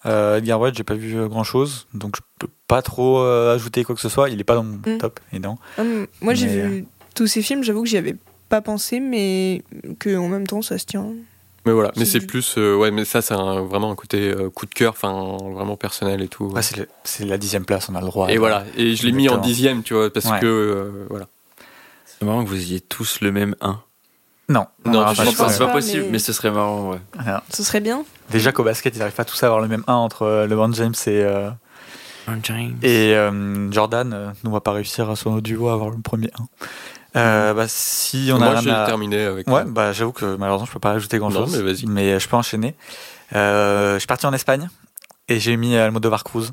Euh, 0.08 0.38
Edgar 0.38 0.60
Wright, 0.60 0.76
j'ai 0.76 0.84
pas 0.84 0.94
vu 0.96 1.16
grand 1.28 1.44
chose, 1.44 1.88
donc 1.94 2.16
je 2.16 2.22
peux 2.40 2.48
pas 2.68 2.82
trop 2.82 3.20
euh, 3.20 3.54
ajouter 3.54 3.84
quoi 3.84 3.94
que 3.96 4.02
ce 4.02 4.10
soit. 4.10 4.30
Il 4.30 4.40
est 4.40 4.44
pas 4.46 4.56
dans 4.56 4.64
mon 4.64 4.78
Mm. 4.86 4.98
top, 5.00 5.20
évidemment. 5.34 5.60
Hum, 5.78 6.08
Moi, 6.22 6.34
j'ai 6.34 6.46
Mais, 6.48 6.68
vu 6.68 6.86
tous 7.16 7.28
ces 7.28 7.42
films, 7.42 7.64
j'avoue 7.64 7.84
que 7.84 7.90
j'y 7.90 7.98
avais 7.98 8.16
pas 8.50 8.62
pensé, 8.62 9.00
mais 9.00 9.64
que 10.00 10.16
en 10.18 10.30
même 10.30 10.48
temps, 10.48 10.62
ça 10.62 10.78
se 10.78 10.86
tient. 10.86 11.08
Mais 11.66 11.74
voilà, 11.74 11.92
mais 11.98 12.06
C'est 12.06 12.22
plus. 12.22 12.56
euh, 12.58 12.78
ouais, 12.78 12.92
mais 12.92 13.04
ça, 13.04 13.22
c'est 13.22 13.34
un- 13.34 13.62
vraiment 13.64 13.92
un 13.92 13.96
côté 13.96 14.30
euh, 14.30 14.50
coup 14.50 14.66
de 14.66 14.74
cœur, 14.74 14.94
enfin, 14.94 15.36
vraiment 15.54 15.76
personnel 15.76 16.22
et 16.22 16.30
tout. 16.30 16.46
Ouais, 16.46 16.62
c'est 16.62 16.78
le- 16.78 16.88
c'est 17.04 17.26
la 17.26 17.38
dixième 17.38 17.66
place, 17.66 17.90
on 17.90 17.96
a 17.96 18.00
le 18.00 18.06
droit. 18.08 18.30
Et 18.32 18.38
voilà, 18.38 18.64
et 18.78 18.96
je 18.96 19.06
l'ai 19.06 19.12
mis 19.12 19.28
en 19.28 19.38
dixième, 19.38 19.84
tu 19.84 19.94
vois, 19.94 20.10
parce 20.14 20.28
Ouais. 20.28 20.40
que 20.40 20.46
euh, 20.46 21.06
voilà. 21.10 21.28
C'est 22.06 22.26
marrant 22.26 22.44
que 22.46 22.50
vous 22.50 22.56
ayez 22.56 22.80
tous 22.80 23.20
le 23.20 23.34
même 23.34 23.54
1. 23.60 23.82
Non, 24.50 24.66
Non, 24.86 25.04
on 25.08 25.14
je 25.14 25.24
pense 25.24 25.36
pas 25.36 25.44
pas. 25.44 25.50
c'est 25.52 25.60
pas 25.66 25.74
possible, 25.74 26.04
mais- 26.06 26.12
mais... 26.12 26.20
ce 26.20 26.32
serait 26.32 26.52
marrant, 26.52 26.92
ouais. 26.92 27.00
faire. 27.22 27.42
Ce 27.54 27.64
serait 27.64 27.82
bien. 27.82 28.06
Déjà 28.32 28.52
qu'au 28.52 28.64
basket, 28.64 28.96
ils 28.96 29.02
arrivent 29.02 29.14
pas 29.16 29.26
tous 29.26 29.42
à 29.44 29.48
avoir 29.48 29.62
le 29.62 29.68
même 29.68 29.84
1 29.88 29.94
entre 29.94 30.24
euh, 30.24 30.48
LeBron 30.48 30.72
James 30.74 30.94
et, 31.06 31.24
euh, 31.24 31.50
et 32.84 33.16
euh, 33.16 33.72
Jordan. 33.72 34.12
euh, 34.14 34.30
nous, 34.44 34.50
on 34.50 34.54
va 34.54 34.60
pas 34.62 34.74
réussir 34.74 35.16
sur 35.18 35.32
nos 35.32 35.40
duos 35.42 35.70
à 35.70 35.74
avoir 35.74 35.90
le 35.92 35.98
premier 36.02 36.30
1. 37.16 37.20
Euh, 37.20 37.54
bah, 37.54 37.66
si 37.68 38.30
on 38.34 38.36
a 38.36 38.40
Moi, 38.40 38.50
rien 38.52 38.62
j'ai 38.62 38.70
à- 38.72 38.86
terminé 38.86 39.22
avec. 39.24 39.48
Ouais, 39.50 39.64
bah 39.66 39.92
j'avoue 39.94 40.12
que 40.12 40.36
malheureusement 40.36 40.66
je 40.68 40.74
peux 40.74 40.80
pas 40.80 40.92
rajouter 40.92 41.18
grand 41.18 41.32
chose. 41.32 41.52
Non, 41.52 41.58
mais 41.58 41.64
vas-y. 41.74 41.86
Mais 41.88 42.20
je 42.20 42.28
peux 42.28 42.36
enchaîner. 42.36 42.76
Euh, 43.34 43.94
je 43.96 44.00
suis 44.00 44.08
parti 44.08 44.26
en 44.26 44.34
Espagne 44.34 44.68
et 45.30 45.40
j'ai 45.40 45.56
mis 45.58 45.76
Almodovar 45.78 46.24
Cruz 46.24 46.50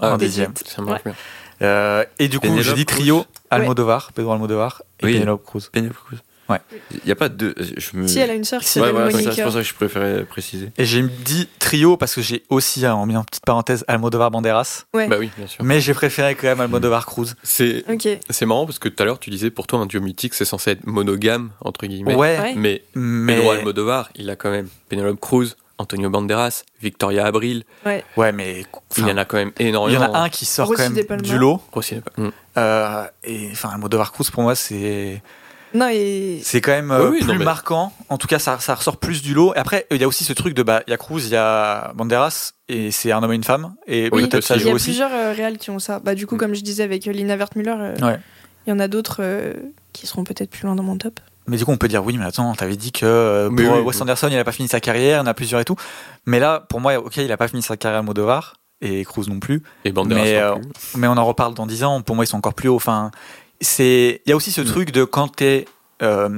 Ah, 0.00 0.14
en 0.14 0.16
dixième. 0.16 0.54
Ça 0.64 0.82
marche 0.82 1.04
bien. 1.04 1.14
Euh, 1.62 2.04
et 2.18 2.28
du 2.28 2.40
coup 2.40 2.48
j'ai 2.60 2.72
dit 2.74 2.84
trio 2.86 3.24
Almodovar, 3.50 4.12
Pedro 4.12 4.32
Almodovar 4.32 4.82
et 5.00 5.06
Oui. 5.06 5.18
Penelope 5.18 5.44
Cruz. 5.44 5.68
Penelope 5.70 5.96
Cruz. 6.06 6.18
Ouais. 6.48 6.58
Il 7.02 7.08
y 7.08 7.12
a 7.12 7.16
pas 7.16 7.28
de. 7.28 7.54
Je 7.76 7.96
me... 7.96 8.06
Si 8.06 8.18
elle 8.20 8.30
a 8.30 8.34
une 8.34 8.44
sœur 8.44 8.60
qui 8.62 8.68
Si, 8.68 8.78
Ouais, 8.78 8.86
s'appelle 8.86 8.94
voilà, 9.02 9.10
c'est 9.18 9.24
Monica. 9.24 9.42
pour 9.42 9.52
ça 9.52 9.58
que 9.58 9.64
je 9.66 9.74
préférais 9.74 10.24
préciser. 10.24 10.70
Et 10.78 10.84
j'ai 10.84 11.02
dit 11.02 11.48
trio 11.58 11.96
parce 11.96 12.14
que 12.14 12.22
j'ai 12.22 12.44
aussi 12.50 12.86
hein, 12.86 13.04
mis 13.06 13.16
en 13.16 13.24
petite 13.24 13.44
parenthèse 13.44 13.84
Almodovar 13.88 14.30
Banderas, 14.30 14.84
Ouais. 14.94 15.08
Bah 15.08 15.16
oui, 15.18 15.30
bien 15.36 15.46
sûr. 15.46 15.64
mais 15.64 15.80
j'ai 15.80 15.92
préféré 15.94 16.34
quand 16.36 16.46
même 16.46 16.60
Almodovar 16.60 17.04
Cruz. 17.06 17.34
C'est 17.42 17.84
Ok. 17.90 18.08
c'est 18.30 18.46
marrant 18.46 18.64
parce 18.66 18.78
que 18.78 18.88
tout 18.88 19.02
à 19.02 19.06
l'heure, 19.06 19.18
tu 19.18 19.30
disais 19.30 19.50
pour 19.50 19.66
toi, 19.66 19.80
un 19.80 19.86
duo 19.86 20.00
mythique, 20.00 20.34
c'est 20.34 20.44
censé 20.44 20.70
être 20.72 20.86
monogame, 20.86 21.50
entre 21.60 21.86
guillemets. 21.86 22.14
Ouais, 22.14 22.38
Ouais. 22.38 22.54
Mais 22.56 22.82
mais 22.94 23.34
Pedro 23.36 23.50
Almodovar, 23.50 24.10
il 24.14 24.30
a 24.30 24.36
quand 24.36 24.50
même 24.50 24.68
Penelope 24.88 25.18
Cruz, 25.20 25.56
Antonio 25.78 26.08
Banderas, 26.10 26.62
Victoria 26.80 27.26
Abril. 27.26 27.64
ouais, 27.84 28.32
mais 28.32 28.64
Il 28.96 29.06
y 29.06 29.10
en 29.10 29.16
a 29.18 29.24
quand 29.24 29.36
même 29.36 29.52
énormément. 29.58 29.88
il 30.00 30.06
y 30.06 30.10
en 30.10 30.14
a 30.14 30.18
un 30.20 30.28
qui 30.28 30.44
sort 30.46 30.68
Rossi 30.68 30.82
quand 30.82 31.10
même 31.10 31.20
du 31.22 31.36
lot. 31.36 31.60
Rossi, 31.72 31.96
mm. 32.16 32.28
Euh, 32.56 33.04
et 33.24 33.48
enfin 33.52 33.68
Almodovar 33.70 34.12
Cruz 34.12 34.30
pour 34.32 34.42
moi 34.42 34.54
c'est 34.54 35.20
Non, 35.76 35.88
et. 35.92 36.40
C'est 36.42 36.60
quand 36.60 36.72
même 36.72 36.90
euh, 36.90 37.04
Oui, 37.04 37.08
oui, 37.12 37.18
plus 37.20 37.28
non, 37.32 37.38
mais- 37.38 37.44
marquant. 37.44 37.92
En 38.08 38.18
tout 38.18 38.26
cas, 38.26 38.38
ça, 38.38 38.58
ça 38.60 38.74
ressort 38.74 38.96
plus 38.96 39.22
du 39.22 39.34
lot. 39.34 39.54
Et 39.54 39.58
après, 39.58 39.86
il 39.90 39.98
y 40.00 40.04
a 40.04 40.08
aussi 40.08 40.24
ce 40.24 40.32
truc 40.32 40.54
de 40.54 40.62
bah, 40.62 40.82
il 40.86 40.90
y 40.90 40.94
a 40.94 40.96
Cruz, 40.96 41.22
il 41.26 41.32
y 41.32 41.36
a 41.36 41.92
Banderas, 41.94 42.52
et 42.68 42.90
c'est 42.90 43.12
un 43.12 43.22
homme 43.22 43.32
et 43.32 43.36
une 43.36 43.44
femme. 43.44 43.74
Et 43.86 44.08
Oui, 44.12 44.26
peut-être 44.28 44.44
ça 44.44 44.54
il 44.56 44.60
y 44.60 44.62
joue 44.64 44.70
a 44.70 44.72
aussi. 44.72 44.86
plusieurs 44.90 45.12
euh, 45.12 45.32
réals 45.32 45.58
qui 45.58 45.70
ont 45.70 45.78
ça. 45.78 45.98
Bah, 46.00 46.14
du 46.14 46.26
coup, 46.26 46.36
Mm. 46.36 46.38
comme 46.38 46.54
je 46.54 46.62
disais 46.62 46.82
avec 46.82 47.06
euh, 47.08 47.12
Lina 47.12 47.36
Wertmüller, 47.36 47.74
euh, 47.78 47.94
Ouais. 48.06 48.18
il 48.66 48.70
y 48.70 48.72
en 48.72 48.78
a 48.80 48.88
d'autres 48.88 49.18
euh, 49.20 49.52
qui 49.92 50.06
seront 50.06 50.24
peut-être 50.24 50.50
plus 50.50 50.64
loin 50.66 50.74
dans 50.74 50.82
mon 50.82 50.96
top. 50.96 51.20
Mais 51.48 51.56
du 51.56 51.64
coup, 51.64 51.70
on 51.72 51.76
peut 51.76 51.86
dire 51.88 52.04
oui, 52.04 52.16
mais 52.18 52.24
attends, 52.24 52.52
t'avais 52.54 52.74
dit 52.76 52.90
que 52.90 53.46
pour 53.48 53.56
oui, 53.58 53.66
Wes 53.84 53.94
oui. 53.96 54.02
Anderson, 54.02 54.28
il 54.30 54.36
a 54.38 54.42
pas 54.44 54.50
fini 54.52 54.66
sa 54.68 54.80
carrière, 54.80 55.18
il 55.18 55.20
y 55.20 55.22
en 55.22 55.26
a 55.26 55.34
plusieurs 55.34 55.60
et 55.60 55.64
tout. 55.64 55.76
Mais 56.26 56.40
là, 56.40 56.58
pour 56.68 56.80
moi, 56.80 56.96
ok, 56.98 57.18
il 57.18 57.30
a 57.30 57.36
pas 57.36 57.46
fini 57.46 57.62
sa 57.62 57.76
carrière 57.76 58.00
à 58.00 58.02
Modovar, 58.02 58.54
et 58.80 59.04
Cruz 59.04 59.26
non 59.28 59.38
plus. 59.38 59.62
Et 59.84 59.92
Banderas 59.92 60.22
Mais, 60.24 60.32
non 60.32 60.38
euh, 60.40 60.54
plus. 60.56 60.70
Mais 60.96 61.06
on 61.06 61.12
en 61.16 61.24
reparle 61.24 61.54
dans 61.54 61.66
10 61.66 61.84
ans. 61.84 62.02
Pour 62.02 62.16
moi, 62.16 62.24
ils 62.24 62.28
sont 62.28 62.36
encore 62.36 62.54
plus 62.54 62.68
hauts. 62.68 62.74
Enfin, 62.76 63.12
c'est, 63.60 64.22
il 64.26 64.30
y 64.30 64.32
a 64.32 64.36
aussi 64.36 64.52
ce 64.52 64.60
truc 64.60 64.90
de 64.92 65.04
quand 65.04 65.28
t'es 65.28 65.66
euh, 66.02 66.28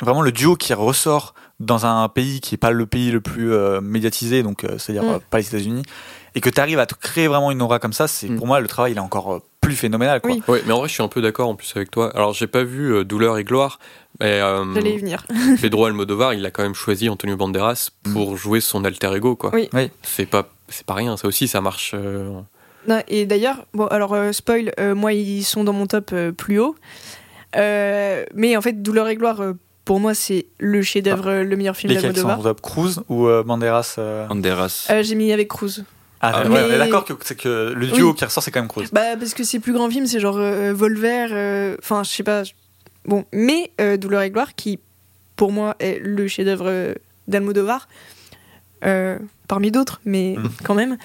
vraiment 0.00 0.22
le 0.22 0.32
duo 0.32 0.56
qui 0.56 0.72
ressort 0.74 1.34
dans 1.60 1.86
un 1.86 2.08
pays 2.08 2.40
qui 2.40 2.54
est 2.54 2.58
pas 2.58 2.70
le 2.70 2.86
pays 2.86 3.10
le 3.10 3.20
plus 3.20 3.52
euh, 3.52 3.80
médiatisé, 3.80 4.42
donc 4.44 4.62
euh, 4.64 4.78
c'est-à-dire 4.78 5.02
Mm. 5.02 5.14
euh, 5.14 5.18
pas 5.30 5.38
les 5.38 5.46
États-Unis, 5.48 5.82
et 6.36 6.40
que 6.40 6.48
tu 6.50 6.60
arrives 6.60 6.78
à 6.78 6.86
te 6.86 6.94
créer 6.94 7.26
vraiment 7.26 7.50
une 7.50 7.60
aura 7.62 7.80
comme 7.80 7.92
ça, 7.92 8.06
c'est 8.06 8.28
Mm. 8.28 8.36
pour 8.36 8.46
moi 8.46 8.60
le 8.60 8.68
travail 8.68 8.92
il 8.92 8.96
est 8.96 9.00
encore 9.00 9.32
euh, 9.34 9.38
plus 9.60 9.74
phénoménal. 9.74 10.20
Quoi. 10.20 10.30
Oui. 10.30 10.42
Ouais, 10.46 10.62
mais 10.66 10.72
en 10.72 10.78
vrai, 10.78 10.88
je 10.88 10.94
suis 10.94 11.02
un 11.02 11.08
peu 11.08 11.20
d'accord 11.20 11.48
en 11.48 11.56
plus 11.56 11.72
avec 11.74 11.90
toi. 11.90 12.14
Alors, 12.14 12.32
j'ai 12.32 12.46
pas 12.46 12.62
vu 12.62 12.94
euh, 12.94 13.04
Douleur 13.04 13.38
et 13.38 13.44
Gloire, 13.44 13.80
mais 14.20 14.40
euh, 14.40 14.64
J'allais 14.72 14.94
y 14.94 14.98
venir. 14.98 15.26
Pedro 15.60 15.86
Almodovar, 15.86 16.32
il 16.32 16.46
a 16.46 16.52
quand 16.52 16.62
même 16.62 16.74
choisi 16.76 17.08
Antonio 17.08 17.36
Banderas 17.36 17.90
pour 18.14 18.36
jouer 18.36 18.60
son 18.60 18.84
alter 18.84 19.12
ego, 19.16 19.34
quoi. 19.34 19.50
Oui. 19.52 19.68
Oui. 19.72 19.90
C'est 20.04 20.26
pas, 20.26 20.48
c'est 20.68 20.86
pas 20.86 20.94
rien. 20.94 21.16
Ça 21.16 21.26
aussi, 21.26 21.48
ça 21.48 21.60
marche. 21.60 21.94
Non, 22.86 23.02
et 23.08 23.26
d'ailleurs, 23.26 23.66
bon, 23.74 23.86
alors, 23.88 24.14
euh, 24.14 24.32
spoil, 24.32 24.72
euh, 24.78 24.94
moi, 24.94 25.12
ils 25.12 25.42
sont 25.44 25.64
dans 25.64 25.72
mon 25.72 25.86
top 25.86 26.10
euh, 26.12 26.32
plus 26.32 26.58
haut. 26.58 26.76
Euh, 27.56 28.24
mais 28.34 28.56
en 28.56 28.60
fait, 28.62 28.82
Douleur 28.82 29.08
et 29.08 29.16
Gloire, 29.16 29.40
euh, 29.42 29.52
pour 29.84 30.00
moi, 30.00 30.14
c'est 30.14 30.46
le 30.58 30.82
chef-d'œuvre, 30.82 31.28
euh, 31.28 31.44
le 31.44 31.56
meilleur 31.56 31.76
film 31.76 31.92
Lesquels 31.92 32.12
qui 32.12 32.20
sont 32.20 32.28
en 32.28 32.42
top 32.42 32.60
Cruz 32.60 32.96
ou 33.08 33.26
euh, 33.26 33.42
Banderas 33.42 33.94
euh 33.98 34.26
Banderas. 34.26 34.86
Euh, 34.90 35.02
J'ai 35.02 35.14
mis 35.14 35.32
avec 35.32 35.48
Cruz. 35.48 35.82
Ah, 36.20 36.32
Ah, 36.34 36.42
ouais, 36.42 36.48
mais- 36.48 36.62
on 36.62 36.72
est 36.74 36.78
d'accord 36.78 37.04
que 37.04 37.12
c'est 37.22 37.36
que 37.36 37.72
le 37.76 37.86
duo 37.86 38.10
Oui. 38.10 38.14
qui 38.16 38.24
ressort 38.24 38.42
c'est 38.42 38.50
quand 38.50 38.60
même 38.60 38.68
Cruz. 38.68 38.86
Bah, 38.92 39.16
parce 39.18 39.34
que 39.34 39.44
ses 39.44 39.60
plus 39.60 39.72
grands 39.72 39.88
films, 39.88 40.06
c'est 40.06 40.20
genre 40.20 40.36
euh, 40.38 40.72
Volver, 40.74 41.28
euh, 41.30 41.76
enfin, 41.80 42.02
je 42.04 42.10
sais 42.10 42.22
pas. 42.22 42.42
Bon, 43.06 43.24
mais 43.32 43.70
euh, 43.80 43.96
Douleur 43.96 44.22
et 44.22 44.30
Gloire, 44.30 44.54
qui, 44.54 44.78
pour 45.36 45.52
moi, 45.52 45.74
est 45.78 45.98
le 46.02 46.26
chef-d'œuvre 46.28 46.94
d'Almodovar, 47.28 47.88
euh, 48.84 49.18
parmi 49.46 49.70
d'autres, 49.70 50.00
mais 50.04 50.34
Mhm. 50.36 50.50
quand 50.64 50.74
même. 50.74 50.98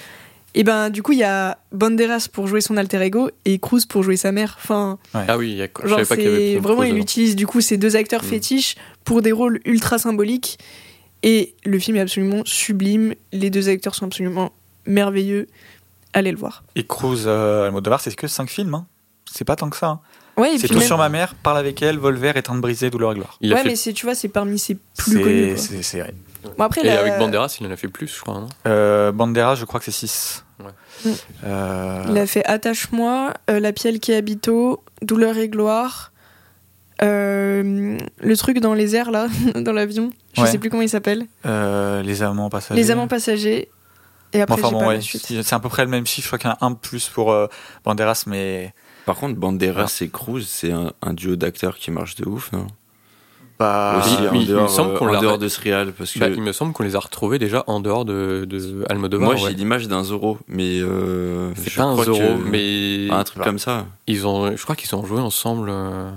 Et 0.55 0.63
ben, 0.63 0.89
du 0.91 1.01
coup, 1.01 1.13
il 1.13 1.17
y 1.19 1.23
a 1.23 1.57
Banderas 1.71 2.27
pour 2.31 2.47
jouer 2.47 2.61
son 2.61 2.77
alter 2.77 3.01
ego 3.01 3.29
et 3.45 3.57
Cruz 3.59 3.81
pour 3.89 4.03
jouer 4.03 4.17
sa 4.17 4.31
mère. 4.31 4.55
Enfin, 4.59 4.99
Ah 5.13 5.37
oui, 5.37 5.51
il 5.51 5.57
y 5.57 5.63
a... 5.63 5.67
je 5.81 5.87
genre, 5.87 5.97
savais 5.99 6.07
pas 6.07 6.15
qu'il 6.15 6.25
y 6.25 6.27
avait 6.27 6.55
vraiment, 6.59 6.77
Cruz 6.81 6.87
il 6.89 6.91
dedans. 6.93 7.01
utilise 7.03 7.35
du 7.35 7.47
coup 7.47 7.59
ces 7.61 7.77
deux 7.77 7.95
acteurs 7.95 8.21
Mhm. 8.23 8.29
fétiches 8.29 8.75
pour 9.03 9.21
des 9.23 9.31
rôles 9.31 9.59
ultra 9.65 9.97
symboliques. 9.97 10.59
Et 11.23 11.55
le 11.65 11.79
film 11.79 11.97
est 11.97 12.01
absolument 12.01 12.43
sublime. 12.45 13.15
Les 13.31 13.49
deux 13.49 13.67
acteurs 13.69 13.95
sont 13.95 14.05
absolument 14.05 14.51
merveilleux. 14.85 15.47
allez 16.15 16.31
le 16.31 16.37
voir. 16.37 16.63
Et 16.75 16.85
Cruz, 16.85 17.23
euh, 17.25 17.65
Almodovar, 17.65 17.99
c'est 17.99 18.13
que 18.15 18.27
5 18.27 18.47
films. 18.49 18.75
hein. 18.75 18.85
C'est 19.31 19.45
pas 19.45 19.55
tant 19.55 19.69
que 19.71 19.77
ça. 19.77 19.87
hein. 19.87 19.99
Ouais, 20.37 20.57
C'est 20.57 20.67
tout 20.67 20.73
même- 20.75 20.83
sur 20.83 20.97
ma 20.97 21.09
mère, 21.09 21.35
Parle 21.35 21.57
avec 21.59 21.81
elle, 21.83 21.97
Volver, 21.99 22.31
Éteinte 22.35 22.59
brisée, 22.59 22.89
Douleur 22.89 23.11
et 23.11 23.15
gloire. 23.15 23.37
Il 23.41 23.51
a 23.53 23.55
ouais, 23.57 23.61
fait- 23.61 23.69
mais 23.69 23.75
c'est, 23.75 23.93
tu 23.93 24.05
vois, 24.05 24.15
c'est 24.15 24.29
parmi 24.29 24.57
ses 24.57 24.77
plus 24.97 25.21
connus. 25.21 25.57
C'est 25.57 25.99
vrai. 25.99 26.13
Bon, 26.57 26.63
après, 26.65 26.81
Et 26.81 26.85
la- 26.85 26.99
avec 26.99 27.17
Banderas, 27.19 27.55
il 27.61 27.67
en 27.67 27.71
a 27.71 27.75
fait 27.77 27.87
plus, 27.87 28.07
je 28.07 28.19
crois. 28.19 28.33
Non? 28.39 28.49
Euh, 28.67 29.11
Banderas, 29.11 29.55
je 29.55 29.65
crois 29.65 29.79
que 29.79 29.85
c'est 29.85 29.91
6. 29.91 30.43
Ouais. 30.59 31.11
Euh, 31.45 32.03
il 32.09 32.17
a 32.17 32.25
fait 32.25 32.43
Attache-moi, 32.45 33.33
euh, 33.49 33.59
La 33.59 33.71
Pielle 33.73 33.99
qui 33.99 34.13
habite 34.13 34.49
Douleur 35.01 35.37
et 35.37 35.49
gloire, 35.49 36.11
euh, 37.01 37.97
le 38.19 38.37
truc 38.37 38.59
dans 38.59 38.73
les 38.73 38.95
airs 38.95 39.11
là, 39.11 39.27
dans 39.55 39.73
l'avion. 39.73 40.09
Je 40.33 40.41
Ouais. 40.41 40.47
sais 40.47 40.57
plus 40.57 40.69
comment 40.69 40.81
il 40.83 40.89
s'appelle. 40.89 41.25
euh, 41.45 42.01
les 42.01 42.23
amants 42.23 42.49
passagers. 42.49 42.81
Les 42.81 42.91
amants 42.91 43.07
passagers. 43.07 43.69
Et 44.35 44.41
après, 44.41 44.55
Enfin 44.55 44.69
j'ai 44.69 44.73
bon, 44.73 44.79
pas 44.79 44.87
ouais, 44.87 44.99
c'est 45.43 45.53
à 45.53 45.59
peu 45.59 45.69
près 45.69 45.83
le 45.85 45.91
même 45.91 46.07
chiffre. 46.07 46.23
Je 46.25 46.29
crois 46.29 46.39
qu'il 46.39 46.49
y 46.49 46.51
en 46.53 46.55
a 46.59 46.65
un 46.65 46.71
de 46.71 46.75
plus 46.77 47.07
pour 47.07 47.31
euh, 47.31 47.45
Banderas, 47.85 48.23
mais 48.25 48.73
Par 49.05 49.15
contre, 49.17 49.35
Banderas 49.39 49.97
et 50.01 50.09
Cruz, 50.09 50.43
c'est 50.47 50.71
un, 50.71 50.91
un 51.01 51.13
duo 51.13 51.35
d'acteurs 51.35 51.77
qui 51.77 51.91
marche 51.91 52.15
de 52.15 52.25
ouf, 52.27 52.51
non? 52.53 52.67
Pas. 53.57 53.99
Aussi, 53.99 54.15
il- 54.19 54.27
en 54.29 54.33
il 54.33 54.41
me 54.41 54.45
dehors, 54.47 54.69
semble 54.69 54.91
euh, 54.95 54.97
qu'on 54.97 55.07
en 55.09 55.11
l'a- 55.11 55.19
dehors 55.19 55.37
de 55.37 55.47
ce 55.47 55.61
réal, 55.61 55.93
parce 55.93 56.11
que 56.13 56.19
Bah, 56.19 56.29
Il 56.29 56.41
me 56.41 56.51
semble 56.53 56.73
qu'on 56.73 56.83
les 56.83 56.95
a 56.95 56.99
retrouvés 56.99 57.37
déjà 57.37 57.63
en 57.67 57.79
dehors 57.81 58.03
de, 58.03 58.45
de 58.49 58.83
Almodovar. 58.89 59.25
moi 59.27 59.35
ouais. 59.35 59.49
j'ai 59.51 59.55
l'image 59.55 59.87
d'un 59.87 60.03
Zorro, 60.03 60.39
mais 60.47 60.79
euh, 60.81 61.53
C'est 61.55 61.69
je 61.69 61.77
pas 61.77 61.83
un 61.83 61.93
crois 61.93 62.05
Zorro, 62.05 62.17
que- 62.19 62.49
mais 62.49 63.09
un 63.11 63.23
truc 63.23 63.37
Bah. 63.39 63.43
comme 63.45 63.59
ça. 63.59 63.85
ils 64.07 64.25
ont, 64.25 64.55
je 64.55 64.63
crois 64.63 64.75
qu'ils 64.75 64.93
ont 64.95 65.05
joué 65.05 65.19
ensemble. 65.21 65.69
euh, 65.71 66.09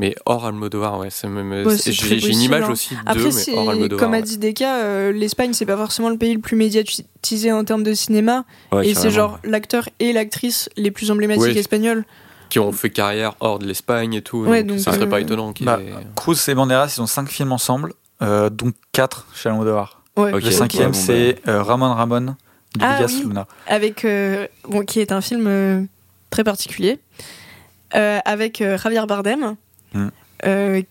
Mais 0.00 0.14
hors 0.24 0.46
Almodovar, 0.46 0.98
ouais. 0.98 1.08
c'est 1.10 1.28
même- 1.28 1.52
Ouais, 1.66 1.76
c'est 1.76 1.92
j'ai 1.92 2.26
une 2.32 2.40
image 2.40 2.64
hein. 2.64 2.70
aussi 2.72 2.96
Après, 3.04 3.22
mais 3.22 3.54
hors 3.54 3.70
Almodovar. 3.70 4.02
comme 4.02 4.14
a 4.14 4.22
dit 4.22 4.38
Deka, 4.38 4.76
euh, 4.76 5.12
l'Espagne, 5.12 5.52
c'est 5.52 5.66
pas 5.66 5.76
forcément 5.76 6.08
le 6.08 6.16
pays 6.16 6.32
le 6.32 6.40
plus 6.40 6.56
médiatisé 6.56 7.52
en 7.52 7.62
termes 7.64 7.82
de 7.82 7.92
cinéma. 7.92 8.44
Ouais, 8.72 8.88
et 8.88 8.94
c'est 8.94 9.10
genre 9.10 9.38
l'acteur 9.44 9.90
et 9.98 10.14
l'actrice 10.14 10.70
les 10.78 10.90
plus 10.90 11.10
emblématiques 11.10 11.42
Ouais. 11.44 11.58
espagnols. 11.58 12.04
Qui 12.48 12.58
ont 12.58 12.72
fait 12.72 12.88
carrière 12.90 13.34
hors 13.40 13.58
de 13.58 13.66
l'Espagne 13.66 14.14
et 14.14 14.22
tout. 14.22 14.38
Ouais, 14.38 14.62
donc, 14.64 14.78
donc, 14.78 14.84
ça 14.84 14.92
serait 14.92 15.04
euh, 15.04 15.08
pas 15.10 15.20
étonnant 15.20 15.52
qu'ils 15.52 15.66
bah, 15.66 15.78
Cruz 16.16 16.36
et 16.48 16.54
Banderas, 16.54 16.94
ils 16.96 17.00
ont 17.02 17.06
5 17.06 17.28
films 17.28 17.52
ensemble, 17.52 17.92
euh, 18.22 18.48
dont 18.50 18.72
4 18.92 19.26
chez 19.34 19.50
Almodovar. 19.50 20.02
Ouais. 20.16 20.32
Le 20.32 20.50
cinquième, 20.50 20.92
bon, 20.92 20.98
c'est 20.98 21.36
euh, 21.46 21.62
Ramon 21.62 21.92
Ramon 21.94 22.20
de 22.22 22.32
Ah 22.80 22.96
Vigas 22.96 23.12
oui. 23.18 23.22
Luna. 23.28 23.46
Avec, 23.66 24.04
euh, 24.04 24.46
bon, 24.66 24.80
qui 24.84 24.98
est 25.00 25.12
un 25.12 25.20
film 25.20 25.44
euh, 25.46 25.82
très 26.30 26.42
particulier. 26.42 26.98
Euh, 27.94 28.18
avec 28.24 28.60
euh, 28.60 28.78
Javier 28.78 29.04
Bardem. 29.06 29.56
Mm. 29.94 30.08
euh, 30.46 30.82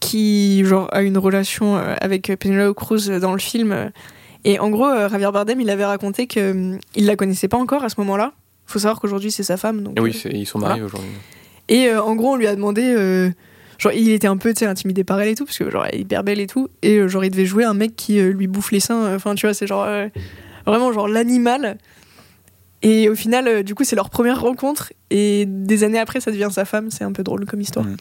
qui 0.00 0.64
genre, 0.64 0.88
a 0.92 1.02
une 1.02 1.16
relation 1.18 1.76
euh, 1.76 1.94
avec 2.00 2.30
Penelope 2.38 2.76
Cruz 2.76 3.08
dans 3.20 3.32
le 3.32 3.38
film. 3.38 3.72
euh, 3.72 3.88
Et 4.44 4.58
en 4.58 4.68
gros, 4.70 4.86
euh, 4.86 5.08
Javier 5.08 5.30
Bardem, 5.32 5.60
il 5.60 5.70
avait 5.70 5.84
raconté 5.86 6.26
qu'il 6.26 6.78
il 6.94 7.06
la 7.06 7.16
connaissait 7.16 7.48
pas 7.48 7.56
encore 7.56 7.84
à 7.84 7.88
ce 7.88 7.94
moment-là. 8.00 8.32
faut 8.66 8.78
savoir 8.78 9.00
qu'aujourd'hui, 9.00 9.30
c'est 9.30 9.42
sa 9.42 9.56
femme. 9.56 9.82
Donc, 9.82 9.98
Et 9.98 10.00
oui, 10.02 10.10
euh, 10.10 10.18
c'est- 10.22 10.30
ils 10.30 10.46
sont 10.46 10.58
mariés 10.58 10.82
aujourd'hui. 10.82 11.08
Et 11.68 11.86
euh, 11.88 12.02
en 12.02 12.14
gros, 12.16 12.32
on 12.32 12.36
lui 12.36 12.46
a 12.46 12.54
demandé. 12.54 12.82
euh, 12.82 13.30
genre, 13.78 13.92
il 13.92 14.10
était 14.10 14.26
un 14.26 14.36
peu 14.36 14.52
intimidé 14.62 15.04
par 15.04 15.20
elle 15.20 15.28
et 15.28 15.34
tout, 15.34 15.44
parce 15.46 15.56
que 15.58 15.70
genre, 15.70 15.86
elle 15.86 15.94
est 15.96 16.00
hyper 16.00 16.22
belle 16.24 16.40
et 16.40 16.46
tout. 16.46 16.68
Et 16.82 16.96
euh, 16.98 17.08
genre, 17.08 17.24
il 17.24 17.30
devait 17.30 17.46
jouer 17.46 17.64
un 17.64 17.74
mec 17.74 17.96
qui 17.96 18.18
euh, 18.20 18.30
lui 18.32 18.46
bouffe 18.46 18.70
les 18.72 18.80
seins. 18.80 19.14
Enfin, 19.16 19.34
tu 19.34 19.46
vois, 19.46 19.54
c'est 19.54 19.66
genre. 19.66 19.84
euh, 19.84 20.08
vraiment, 20.66 20.92
genre, 20.92 21.08
l'animal. 21.08 21.78
Et 22.82 23.08
au 23.08 23.14
final, 23.14 23.48
euh, 23.48 23.62
du 23.62 23.74
coup, 23.74 23.84
c'est 23.84 23.96
leur 23.96 24.10
première 24.10 24.40
rencontre. 24.42 24.92
Et 25.10 25.46
des 25.46 25.84
années 25.84 25.98
après, 25.98 26.20
ça 26.20 26.30
devient 26.30 26.48
sa 26.50 26.64
femme. 26.66 26.90
C'est 26.90 27.04
un 27.04 27.12
peu 27.12 27.22
drôle 27.22 27.46
comme 27.46 27.60
histoire. 27.62 27.86
Mm. 27.86 27.96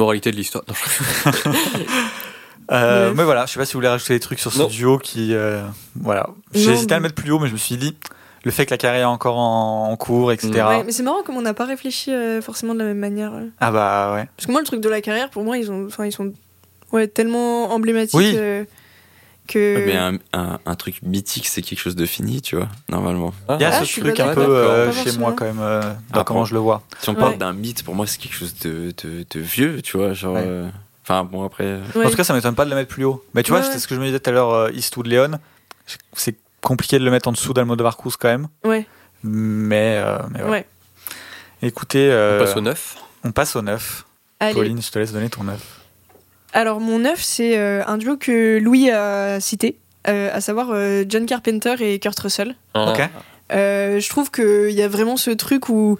Moralité 0.00 0.30
de 0.32 0.36
l'histoire. 0.36 0.64
Euh. 2.72 3.12
Mais 3.16 3.24
voilà, 3.24 3.46
je 3.46 3.52
sais 3.52 3.58
pas 3.58 3.64
si 3.64 3.72
vous 3.72 3.78
voulez 3.78 3.88
rajouter 3.88 4.14
des 4.14 4.20
trucs 4.20 4.38
sur 4.38 4.52
ce 4.52 4.60
Non. 4.60 4.68
duo 4.68 4.98
qui. 4.98 5.34
euh, 5.34 5.60
voilà. 6.00 6.28
J'ai 6.54 6.70
hésité 6.70 6.94
à 6.94 6.98
le 6.98 7.02
mettre 7.02 7.16
plus 7.16 7.32
haut, 7.32 7.40
mais 7.40 7.48
je 7.48 7.52
me 7.52 7.58
suis 7.58 7.76
dit, 7.76 7.96
le 8.44 8.52
fait 8.52 8.64
que 8.64 8.70
la 8.70 8.78
carrière 8.78 9.02
est 9.02 9.04
encore 9.10 9.38
en, 9.38 9.88
en 9.90 9.96
cours, 9.96 10.30
etc. 10.30 10.52
Ouais, 10.68 10.84
mais 10.84 10.92
c'est 10.92 11.02
marrant 11.02 11.24
comme 11.24 11.36
on 11.36 11.42
n'a 11.42 11.52
pas 11.52 11.64
réfléchi 11.64 12.12
euh, 12.12 12.40
forcément 12.40 12.74
de 12.74 12.78
la 12.78 12.84
même 12.84 12.98
manière. 12.98 13.34
euh. 13.34 13.48
Ah 13.58 13.72
bah 13.72 14.12
ouais. 14.14 14.28
Parce 14.36 14.46
que 14.46 14.52
moi, 14.52 14.60
le 14.60 14.66
truc 14.68 14.80
de 14.80 14.88
la 14.88 15.00
carrière, 15.00 15.30
pour 15.30 15.42
moi, 15.42 15.58
ils, 15.58 15.68
ont, 15.72 15.86
enfin, 15.86 16.06
ils 16.06 16.12
sont 16.12 16.32
ouais, 16.92 17.08
tellement 17.08 17.72
emblématiques 17.72 18.14
Oui. 18.14 18.36
Que. 19.52 19.84
Mais 19.86 19.96
un, 19.96 20.18
un- 20.32 20.58
un 20.64 20.74
truc 20.76 21.02
mythique, 21.02 21.46
c'est 21.48 21.62
quelque 21.62 21.78
chose 21.78 21.96
de 21.96 22.06
fini, 22.06 22.40
tu 22.42 22.56
vois, 22.56 22.68
normalement. 22.88 23.32
Il 23.50 23.60
y 23.60 23.64
a 23.64 23.70
Ah, 23.74 23.84
ce 23.84 24.00
truc 24.00 24.18
un 24.20 24.32
peu 24.34 24.40
euh, 24.40 24.92
chez 24.92 25.12
moi 25.18 25.32
quand 25.36 25.44
même, 25.44 25.60
euh, 25.60 25.80
dans 26.12 26.20
Ah, 26.20 26.24
comment 26.24 26.40
bon. 26.40 26.44
je 26.46 26.54
le 26.54 26.60
vois. 26.60 26.82
Si 27.00 27.08
on 27.10 27.14
Ouais. 27.14 27.18
parle 27.20 27.38
d'un 27.38 27.52
mythe, 27.52 27.82
pour 27.84 27.94
moi, 27.94 28.06
c'est 28.06 28.18
quelque 28.18 28.34
chose 28.36 28.54
de, 28.60 28.92
de, 29.02 29.24
de 29.30 29.40
vieux, 29.40 29.82
tu 29.82 29.96
vois, 29.96 30.12
genre. 30.12 30.34
Ouais. 30.34 30.44
euh, 30.46 30.68
Enfin, 31.02 31.24
bon, 31.24 31.44
après. 31.44 31.80
Ouais. 31.96 32.06
En 32.06 32.10
tout 32.10 32.16
cas, 32.16 32.22
ça 32.24 32.34
m'étonne 32.34 32.54
pas 32.54 32.64
de 32.64 32.70
le 32.70 32.76
mettre 32.76 32.88
plus 32.90 33.04
haut. 33.04 33.24
Mais 33.34 33.42
tu 33.42 33.50
vois, 33.50 33.60
Ouais, 33.60 33.66
c'est 33.72 33.78
ce 33.80 33.88
que 33.88 33.94
je 33.96 34.00
me 34.00 34.06
disais 34.06 34.20
tout 34.20 34.30
à 34.30 34.32
l'heure, 34.32 34.50
euh, 34.52 34.70
Eastwood 34.72 35.06
Léon. 35.06 35.32
C'est 36.12 36.36
compliqué 36.60 36.98
de 37.00 37.04
le 37.04 37.10
mettre 37.10 37.28
en 37.28 37.32
dessous 37.32 37.52
d'Almodovar 37.52 37.96
Cruz 37.96 38.12
quand 38.20 38.28
même. 38.28 38.46
Ouais, 38.64 38.86
Mais, 39.24 40.00
euh, 40.04 40.18
mais 40.30 40.42
ouais. 40.44 40.48
ouais. 40.50 40.66
Écoutez, 41.62 42.10
euh, 42.10 42.36
On 42.40 42.44
passe 42.44 42.56
au 42.56 42.60
neuf. 42.60 42.96
on 43.24 43.32
passe 43.32 43.56
au 43.56 43.62
9. 43.62 44.04
Allez. 44.38 44.54
Pauline, 44.54 44.80
je 44.80 44.90
te 44.90 44.98
laisse 44.98 45.12
donner 45.12 45.28
ton 45.30 45.42
9. 45.44 45.79
Alors 46.52 46.80
mon 46.80 46.98
neuf, 47.00 47.22
c'est 47.22 47.56
euh, 47.58 47.82
un 47.86 47.96
duo 47.96 48.16
que 48.16 48.58
Louis 48.58 48.90
a 48.90 49.38
cité, 49.40 49.76
euh, 50.08 50.30
à 50.32 50.40
savoir 50.40 50.68
euh, 50.72 51.04
John 51.08 51.26
Carpenter 51.26 51.74
et 51.80 51.98
Kurt 51.98 52.18
Russell. 52.18 52.54
Ok. 52.74 53.00
Euh, 53.52 54.00
je 54.00 54.08
trouve 54.08 54.30
qu'il 54.30 54.70
y 54.70 54.82
a 54.82 54.88
vraiment 54.88 55.16
ce 55.16 55.30
truc 55.30 55.68
où 55.68 55.98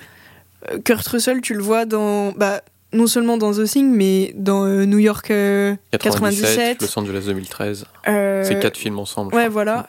Kurt 0.84 1.06
Russell, 1.06 1.40
tu 1.40 1.54
le 1.54 1.62
vois 1.62 1.84
dans, 1.84 2.32
bah, 2.32 2.62
non 2.92 3.06
seulement 3.06 3.36
dans 3.36 3.52
The 3.52 3.64
Thing, 3.64 3.90
mais 3.92 4.32
dans 4.36 4.64
euh, 4.64 4.84
New 4.84 4.98
York 4.98 5.30
euh, 5.30 5.74
97, 5.92 6.78
97. 6.78 6.82
Los 6.82 6.98
Angeles 6.98 7.22
2013. 7.26 7.84
euh, 8.08 8.44
C'est 8.44 8.58
quatre 8.60 8.76
films 8.76 8.98
ensemble. 8.98 9.34
Ouais, 9.34 9.48
voilà. 9.48 9.88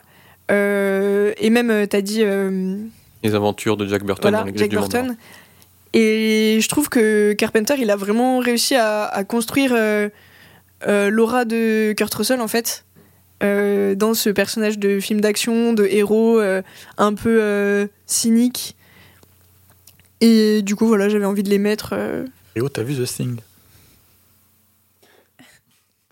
Euh, 0.51 1.33
et 1.37 1.49
même, 1.49 1.69
euh, 1.71 1.85
t'as 1.85 2.01
dit 2.01 2.21
euh, 2.23 2.77
Les 3.23 3.35
aventures 3.35 3.77
de 3.77 3.87
Jack 3.87 4.03
Burton 4.03 4.31
dans 4.31 4.37
voilà, 4.37 4.45
les 4.45 4.51
griffes 4.51 4.61
Jack 4.61 4.69
du 4.71 4.77
monde. 4.77 4.89
Burton. 4.91 5.15
Et 5.93 6.59
je 6.61 6.67
trouve 6.69 6.89
que 6.89 7.33
Carpenter, 7.33 7.75
il 7.77 7.89
a 7.91 7.95
vraiment 7.95 8.39
réussi 8.39 8.75
à, 8.75 9.03
à 9.05 9.23
construire 9.23 9.73
l'aura 10.85 11.45
de 11.45 11.93
Kurt 11.93 12.13
Russell, 12.13 12.41
en 12.41 12.47
fait, 12.47 12.85
euh, 13.43 13.95
dans 13.95 14.13
ce 14.13 14.29
personnage 14.29 14.77
de 14.79 14.99
film 14.99 15.21
d'action, 15.21 15.73
de 15.73 15.85
héros, 15.85 16.39
euh, 16.39 16.61
un 16.97 17.13
peu 17.13 17.39
euh, 17.41 17.87
cynique. 18.05 18.75
Et 20.21 20.61
du 20.61 20.75
coup, 20.75 20.87
voilà, 20.87 21.09
j'avais 21.09 21.25
envie 21.25 21.43
de 21.43 21.49
les 21.49 21.57
mettre. 21.57 21.93
euh, 21.93 22.25
Et 22.55 22.61
oh, 22.61 22.69
t'as 22.69 22.83
vu 22.83 22.95
The 22.95 23.05
Thing? 23.07 23.37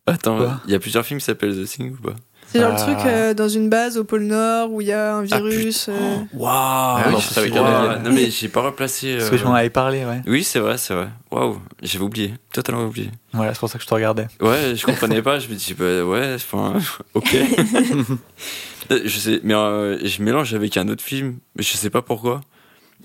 Attends, 0.08 0.58
il 0.66 0.72
y 0.72 0.76
a 0.76 0.80
plusieurs 0.80 1.06
films 1.06 1.20
qui 1.20 1.26
s'appellent 1.26 1.56
The 1.56 1.68
Thing 1.68 1.94
ou 1.94 2.02
pas? 2.02 2.16
C'est 2.52 2.60
genre 2.60 2.74
Ah. 2.76 2.86
le 2.88 2.94
truc 2.96 3.06
euh, 3.06 3.34
dans 3.34 3.48
une 3.48 3.70
base 3.70 3.98
au 3.98 4.04
pôle 4.04 4.24
Nord 4.24 4.72
où 4.74 4.82
il 4.82 4.88
y 4.88 4.92
a 4.92 5.16
un 5.18 5.24
Ah, 5.32 5.38
virus. 5.40 5.88
euh, 5.90 6.18
Waouh 6.34 6.50
Ah 6.52 8.00
non, 8.04 8.12
mais 8.12 8.32
j'ai 8.32 8.48
pas 8.50 8.62
replacé. 8.62 9.18
Parce 9.18 9.32
euh, 9.32 9.38
que 9.38 9.44
m'en 9.44 9.54
avais 9.54 9.70
parlé, 9.70 10.04
ouais. 10.06 10.22
Oui, 10.26 10.44
c'est 10.44 10.60
vrai, 10.60 10.78
c'est 10.80 10.94
vrai. 10.96 11.10
Waouh, 11.32 11.60
j'avais 11.84 12.04
oublié, 12.04 12.34
totalement 12.52 12.86
oublié. 12.86 13.12
Voilà, 13.34 13.54
c'est 13.54 13.60
pour 13.60 13.70
ça 13.70 13.78
que 13.78 13.84
je 13.84 13.88
te 13.90 13.94
regardais. 13.94 14.28
Ouais, 14.42 14.76
je 14.76 14.84
comprenais 14.86 15.22
pas, 15.22 15.38
je 15.40 15.48
me 15.48 15.54
dis, 15.56 15.74
bah 15.76 16.04
ouais, 16.04 16.34
enfin, 16.36 16.74
ok. 17.14 17.36
je 18.90 19.20
sais, 19.20 19.40
mais 19.44 19.54
euh, 19.54 19.98
je 20.06 20.22
mélange 20.24 20.54
avec 20.54 20.78
un 20.78 20.88
autre 20.90 21.04
film, 21.04 21.36
mais 21.56 21.64
je 21.64 21.74
sais 21.78 21.90
pas 21.90 22.02
pourquoi. 22.02 22.42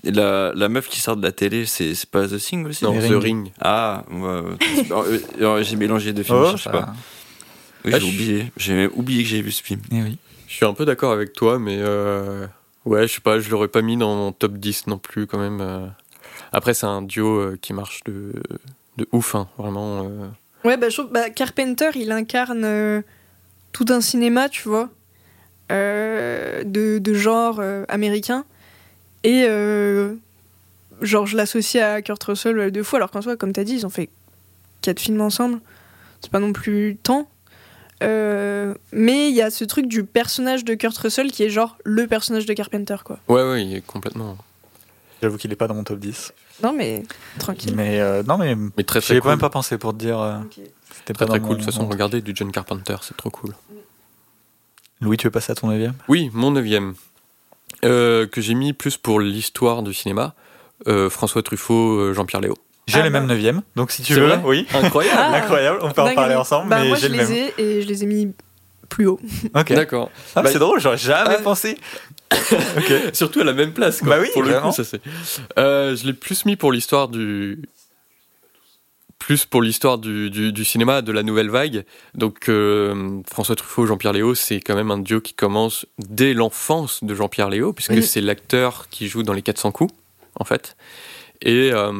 Et 0.03 0.11
La, 0.11 0.51
la 0.55 0.69
meuf 0.69 0.87
qui 0.87 0.99
sort 0.99 1.15
de 1.17 1.23
la 1.23 1.31
télé, 1.31 1.65
c'est 1.65 1.93
pas 2.11 2.27
The 2.27 2.37
Thing 2.37 2.65
aussi? 2.67 2.83
Non, 2.83 2.93
The 2.93 3.01
Ring. 3.03 3.21
Ring. 3.23 3.51
Ah, 3.61 4.03
ouais, 4.11 4.19
ouais. 4.21 4.57
Euh, 4.91 5.19
euh, 5.41 5.63
j'ai 5.63 5.75
mélangé 5.77 6.13
deux 6.13 6.23
films, 6.23 6.37
Oh, 6.43 6.51
je 6.51 6.57
sais 6.57 6.63
ça- 6.63 6.69
pas. 6.71 6.93
Oui, 7.85 7.91
Ah, 7.93 7.99
j'ai 7.99 8.07
oublié, 8.07 8.51
j'ai 8.57 8.87
oublié 8.87 9.23
que 9.23 9.29
j'avais 9.29 9.41
vu 9.43 9.51
ce 9.51 9.63
film. 9.63 9.81
Eh 9.91 10.01
oui. 10.01 10.17
Je 10.47 10.53
suis 10.53 10.65
un 10.65 10.73
peu 10.73 10.85
d'accord 10.85 11.11
avec 11.11 11.33
toi, 11.33 11.59
mais 11.59 11.77
euh, 11.79 12.47
ouais, 12.85 13.07
je 13.07 13.13
sais 13.13 13.21
pas, 13.21 13.39
je 13.39 13.49
l'aurais 13.49 13.67
pas 13.67 13.81
mis 13.81 13.97
dans 13.97 14.15
mon 14.15 14.31
top 14.31 14.53
10 14.57 14.87
non 14.87 14.97
plus 14.97 15.27
quand 15.27 15.37
même. 15.39 15.59
euh. 15.61 15.87
Après, 16.51 16.73
c'est 16.73 16.85
un 16.85 17.01
duo 17.01 17.37
euh, 17.39 17.57
qui 17.61 17.73
marche 17.73 18.03
de, 18.05 18.31
de 18.97 19.07
ouf, 19.11 19.35
hein, 19.35 19.47
vraiment. 19.57 20.03
euh. 20.05 20.27
Ouais, 20.63 20.77
bah, 20.77 20.89
je 20.89 20.97
trouve 20.99 21.11
bah, 21.11 21.29
Carpenter, 21.29 21.89
il 21.95 22.11
incarne 22.11 23.03
tout 23.71 23.85
un 23.89 24.01
cinéma, 24.01 24.49
tu 24.49 24.67
vois, 24.67 24.89
euh, 25.71 26.63
de, 26.63 26.97
de 26.99 27.13
genre 27.13 27.59
euh, 27.59 27.83
américain. 27.89 28.45
Et 29.23 29.45
euh, 29.47 30.13
genre, 31.01 31.25
je 31.27 31.35
l'associe 31.37 31.83
à 31.83 32.01
Kurt 32.01 32.23
Russell 32.23 32.71
deux 32.71 32.83
fois, 32.83 32.97
alors 32.99 33.11
qu'en 33.11 33.21
soi, 33.21 33.35
comme 33.35 33.51
t'as 33.53 33.63
dit, 33.63 33.73
ils 33.73 33.85
ont 33.85 33.89
fait 33.89 34.09
quatre 34.81 34.99
films 34.99 35.21
ensemble. 35.21 35.59
C'est 36.21 36.31
pas 36.31 36.39
non 36.39 36.53
plus 36.53 36.97
tant. 37.03 37.29
Euh, 38.03 38.73
mais 38.91 39.29
il 39.29 39.35
y 39.35 39.41
a 39.41 39.49
ce 39.49 39.63
truc 39.63 39.87
du 39.87 40.03
personnage 40.03 40.65
de 40.65 40.73
Kurt 40.75 40.97
Russell 40.97 41.31
qui 41.31 41.43
est 41.43 41.49
genre 41.49 41.77
le 41.85 42.07
personnage 42.07 42.45
de 42.45 42.53
Carpenter, 42.53 42.97
quoi. 43.03 43.19
Ouais, 43.27 43.41
ouais, 43.49 43.65
il 43.65 43.75
est 43.75 43.81
complètement. 43.85 44.37
J'avoue 45.21 45.37
qu'il 45.37 45.51
est 45.51 45.55
pas 45.55 45.67
dans 45.67 45.75
mon 45.75 45.83
top 45.83 45.99
10. 45.99 46.33
Non, 46.61 46.73
mais 46.73 47.03
tranquille. 47.39 47.73
Mais 47.75 47.99
euh, 48.01 48.21
non, 48.23 48.37
mais 48.37 48.55
Mais 48.77 48.83
très 48.83 48.99
très 49.01 49.19
cool. 49.19 49.29
même 49.31 49.39
pas 49.39 49.49
pensé 49.49 49.77
pour 49.77 49.93
te 49.93 49.97
dire. 49.97 50.19
euh, 50.19 50.37
C'était 50.51 51.13
Très 51.13 51.25
pas 51.25 51.25
très 51.25 51.39
cool. 51.39 51.51
De 51.51 51.55
toute 51.55 51.65
façon, 51.65 51.83
mon- 51.83 51.89
regardez 51.89 52.21
du 52.21 52.33
John 52.35 52.51
Carpenter, 52.51 52.95
c'est 53.01 53.15
trop 53.15 53.29
cool. 53.29 53.55
Louis, 55.01 55.17
tu 55.17 55.27
veux 55.27 55.31
passer 55.31 55.51
à 55.51 55.55
ton 55.55 55.67
9 55.67 55.91
Oui, 56.07 56.29
mon 56.33 56.51
neuvième. 56.51 56.95
Euh, 57.83 58.25
que 58.27 58.41
j'ai 58.41 58.53
mis 58.55 58.73
plus 58.73 58.97
pour 58.97 59.19
l'histoire 59.19 59.83
du 59.83 59.93
cinéma. 59.93 60.33
euh, 60.87 61.09
François 61.09 61.41
Truffaut, 61.43 62.13
Jean-Pierre 62.13 62.41
Léo. 62.41 62.55
J'ai 62.87 62.99
Ah 62.99 63.03
les 63.03 63.09
bah. 63.09 63.19
mêmes 63.21 63.27
9 63.41 63.63
donc 63.75 63.91
si 63.91 64.03
tu 64.03 64.13
veux, 64.13 64.27
vrai 64.27 64.41
oui. 64.43 64.67
Incroyable. 64.73 65.17
Ah. 65.19 65.35
Incroyable, 65.41 65.79
on 65.81 65.91
peut 65.91 66.01
en 66.01 66.05
Dingue. 66.05 66.15
parler 66.15 66.35
ensemble, 66.35 66.69
Bah, 66.69 66.79
mais 66.81 66.87
moi, 66.89 66.97
je 66.97 67.07
le 67.07 67.17
les 67.17 67.31
ai 67.33 67.53
et 67.57 67.81
je 67.81 67.87
les 67.87 68.03
ai 68.03 68.05
mis 68.05 68.31
plus 68.89 69.07
haut. 69.07 69.19
Ok. 69.55 69.73
D'accord. 69.73 70.11
Ah, 70.35 70.43
Bah, 70.43 70.49
c'est 70.51 70.59
drôle, 70.59 70.79
j'aurais 70.79 70.97
jamais 70.97 71.35
Ah. 71.39 71.41
pensé. 71.41 71.77
Surtout 73.13 73.39
à 73.41 73.43
la 73.43 73.53
même 73.53 73.73
place. 73.73 73.99
Quoi. 74.01 74.09
Bah 74.09 74.17
oui, 74.21 74.29
pour 74.33 74.43
le 74.43 74.59
coup, 74.59 74.71
ça 74.71 74.83
c'est. 74.83 75.01
Euh, 75.57 75.95
je 75.95 76.05
l'ai 76.05 76.13
plus 76.13 76.45
mis 76.45 76.55
pour 76.55 76.71
l'histoire 76.71 77.07
du. 77.07 77.59
Plus 79.17 79.45
pour 79.45 79.63
l'histoire 79.63 79.97
du, 79.97 80.29
du, 80.29 80.51
du 80.51 80.63
cinéma, 80.65 81.01
de 81.01 81.11
la 81.11 81.23
nouvelle 81.23 81.49
vague. 81.49 81.85
Donc 82.13 82.47
euh, 82.49 83.19
François 83.31 83.55
Truffaut, 83.55 83.87
Jean-Pierre 83.87 84.13
Léo, 84.13 84.35
c'est 84.35 84.59
quand 84.59 84.75
même 84.75 84.91
un 84.91 84.99
duo 84.99 85.19
qui 85.21 85.33
commence 85.33 85.87
dès 85.97 86.33
l'enfance 86.33 87.03
de 87.03 87.15
Jean-Pierre 87.15 87.49
Léo, 87.49 87.73
puisque 87.73 87.91
Oui. 87.91 88.03
c'est 88.03 88.21
l'acteur 88.21 88.87
qui 88.91 89.07
joue 89.07 89.23
dans 89.23 89.33
les 89.33 89.41
400 89.41 89.71
coups, 89.71 89.93
en 90.39 90.43
fait. 90.45 90.75
Et 91.41 91.71
euh, 91.73 91.91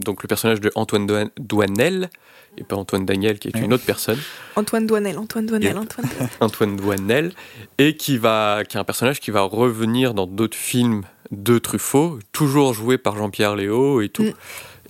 donc 0.00 0.22
le 0.22 0.28
personnage 0.28 0.60
de 0.60 0.70
Antoine 0.74 1.06
Douan- 1.06 1.30
Douanel, 1.38 2.10
et 2.58 2.64
pas 2.64 2.76
Antoine 2.76 3.04
Daniel, 3.04 3.38
qui 3.38 3.48
est 3.48 3.58
une 3.58 3.72
autre 3.74 3.84
personne. 3.84 4.18
Antoine 4.56 4.86
Douanel, 4.86 5.18
Antoine 5.18 5.46
Douanel. 5.46 5.76
Antoine. 5.76 6.08
Antoine 6.40 6.76
Douanel, 6.76 7.32
et 7.78 7.96
qui, 7.96 8.16
va, 8.18 8.62
qui 8.68 8.76
est 8.76 8.80
un 8.80 8.84
personnage 8.84 9.20
qui 9.20 9.30
va 9.30 9.42
revenir 9.42 10.14
dans 10.14 10.26
d'autres 10.26 10.56
films 10.56 11.02
de 11.30 11.58
Truffaut, 11.58 12.18
toujours 12.32 12.72
joué 12.72 12.98
par 12.98 13.16
Jean-Pierre 13.16 13.56
Léo 13.56 14.00
et 14.00 14.08
tout. 14.08 14.22
Mm. 14.24 14.32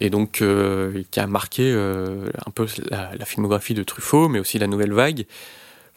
Et 0.00 0.10
donc, 0.10 0.42
euh, 0.42 1.02
qui 1.10 1.18
a 1.20 1.26
marqué 1.26 1.62
euh, 1.72 2.28
un 2.46 2.50
peu 2.50 2.66
la, 2.90 3.10
la 3.18 3.24
filmographie 3.24 3.72
de 3.74 3.82
Truffaut, 3.82 4.28
mais 4.28 4.38
aussi 4.38 4.58
la 4.58 4.66
nouvelle 4.66 4.92
vague. 4.92 5.24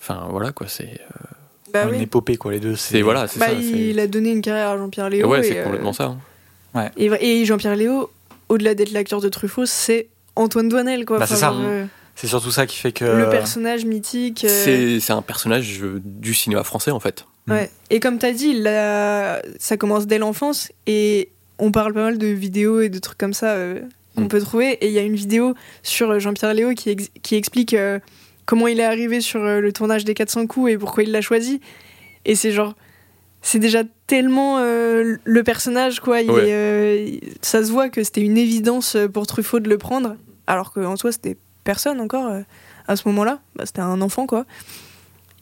Enfin, 0.02 0.28
voilà, 0.30 0.52
quoi, 0.54 0.68
c'est. 0.70 0.86
euh, 1.02 1.26
Bah 1.74 1.84
Une 1.84 1.96
oui. 1.98 2.02
épopée, 2.04 2.38
quoi, 2.38 2.52
les 2.54 2.62
deux. 2.62 2.76
c'est 2.78 3.02
voilà, 3.02 3.28
c'est 3.28 3.40
Bah, 3.40 3.48
ça. 3.48 3.56
c'est- 3.56 3.90
il 3.90 4.00
a 4.00 4.08
donné 4.08 4.32
une 4.32 4.42
carrière 4.42 4.70
à 4.70 4.78
Jean-Pierre 4.78 5.10
Léo. 5.10 5.28
ouais, 5.28 5.42
et, 5.42 5.44
c'est 5.44 5.60
euh, 5.60 5.64
complètement 5.66 5.92
ça. 5.94 6.06
hein. 6.06 6.18
Et, 6.98 7.06
et 7.22 7.46
Jean-Pierre 7.46 7.76
Léo, 7.76 8.10
au-delà 8.50 8.76
d'être 8.76 8.92
l'acteur 8.92 9.22
de 9.22 9.30
Truffaut, 9.30 9.66
c'est 9.66 10.08
Antoine 10.36 10.70
Douanel, 10.70 11.06
quoi. 11.06 11.20
Bah, 11.20 11.28
c'est 11.28 11.36
ça. 11.36 11.48
genre, 11.52 11.62
euh, 11.64 11.86
C'est 12.16 12.28
surtout 12.28 12.52
ça 12.52 12.66
qui 12.66 12.78
fait 12.78 12.92
que. 12.92 13.06
Le 13.06 13.30
personnage 13.30 13.86
mythique. 13.86 14.46
euh, 14.46 14.64
C'est 14.64 15.00
c'est 15.00 15.14
un 15.14 15.22
personnage 15.22 15.82
euh, 15.84 16.02
du 16.04 16.34
cinéma 16.34 16.64
français, 16.64 16.92
en 16.92 17.00
fait. 17.00 17.26
Ouais. 17.48 17.70
Et 17.90 18.00
comme 18.00 18.20
t'as 18.20 18.32
dit, 18.32 18.54
là, 18.54 19.42
ça 19.60 19.76
commence 19.78 20.06
dès 20.06 20.20
l'enfance 20.20 20.72
et 20.86 21.30
on 21.58 21.72
parle 21.72 21.94
pas 21.94 22.04
mal 22.04 22.18
de 22.20 22.28
vidéos 22.28 22.80
et 22.82 22.90
de 22.90 23.00
trucs 23.00 23.18
comme 23.18 23.34
ça 23.34 23.54
euh, 23.54 23.82
qu'on 24.16 24.24
Mm. 24.26 24.28
peut 24.28 24.40
trouver. 24.42 24.72
Et 24.84 24.88
il 24.88 24.94
y 24.94 25.00
a 25.00 25.02
une 25.04 25.16
vidéo 25.16 25.56
sur 25.82 26.20
Jean-Pierre 26.20 26.54
Léo 26.54 26.74
qui, 26.76 26.92
ex- 26.92 27.10
qui 27.24 27.36
explique 27.36 27.74
euh, 27.74 28.00
comment 28.46 28.68
il 28.68 28.80
est 28.80 28.84
arrivé 28.86 29.20
sur 29.22 29.42
euh, 29.44 29.60
le 29.62 29.74
tournage 29.74 30.06
des 30.06 30.14
400 30.14 30.46
coups 30.48 30.72
et 30.74 30.78
pourquoi 30.78 31.04
il 31.04 31.12
l'a 31.12 31.22
choisi. 31.22 31.60
Et 32.26 32.36
c'est 32.36 32.52
genre, 32.52 32.76
c'est 33.42 33.60
déjà 33.60 33.82
tellement 34.10 34.58
euh, 34.58 35.16
le 35.24 35.44
personnage, 35.44 36.00
quoi. 36.00 36.22
Il 36.22 36.32
Ouais. 36.32 36.50
est, 36.50 36.54
euh, 36.54 37.18
ça 37.42 37.64
se 37.64 37.72
voit 37.72 37.90
que 37.90 38.04
c'était 38.04 38.22
une 38.22 38.38
évidence 38.38 38.98
pour 39.14 39.28
Truffaut 39.28 39.60
de 39.60 39.70
le 39.70 39.78
prendre, 39.78 40.16
alors 40.48 40.74
qu'en 40.74 40.96
soi, 40.96 41.12
c'était 41.12 41.38
personne 41.64 42.02
encore 42.02 42.26
euh, 42.28 42.42
à 42.88 42.96
ce 42.96 43.08
moment-là. 43.08 43.40
Bah, 43.56 43.66
c'était 43.68 43.82
un 43.82 44.02
enfant, 44.02 44.26
quoi. 44.26 44.46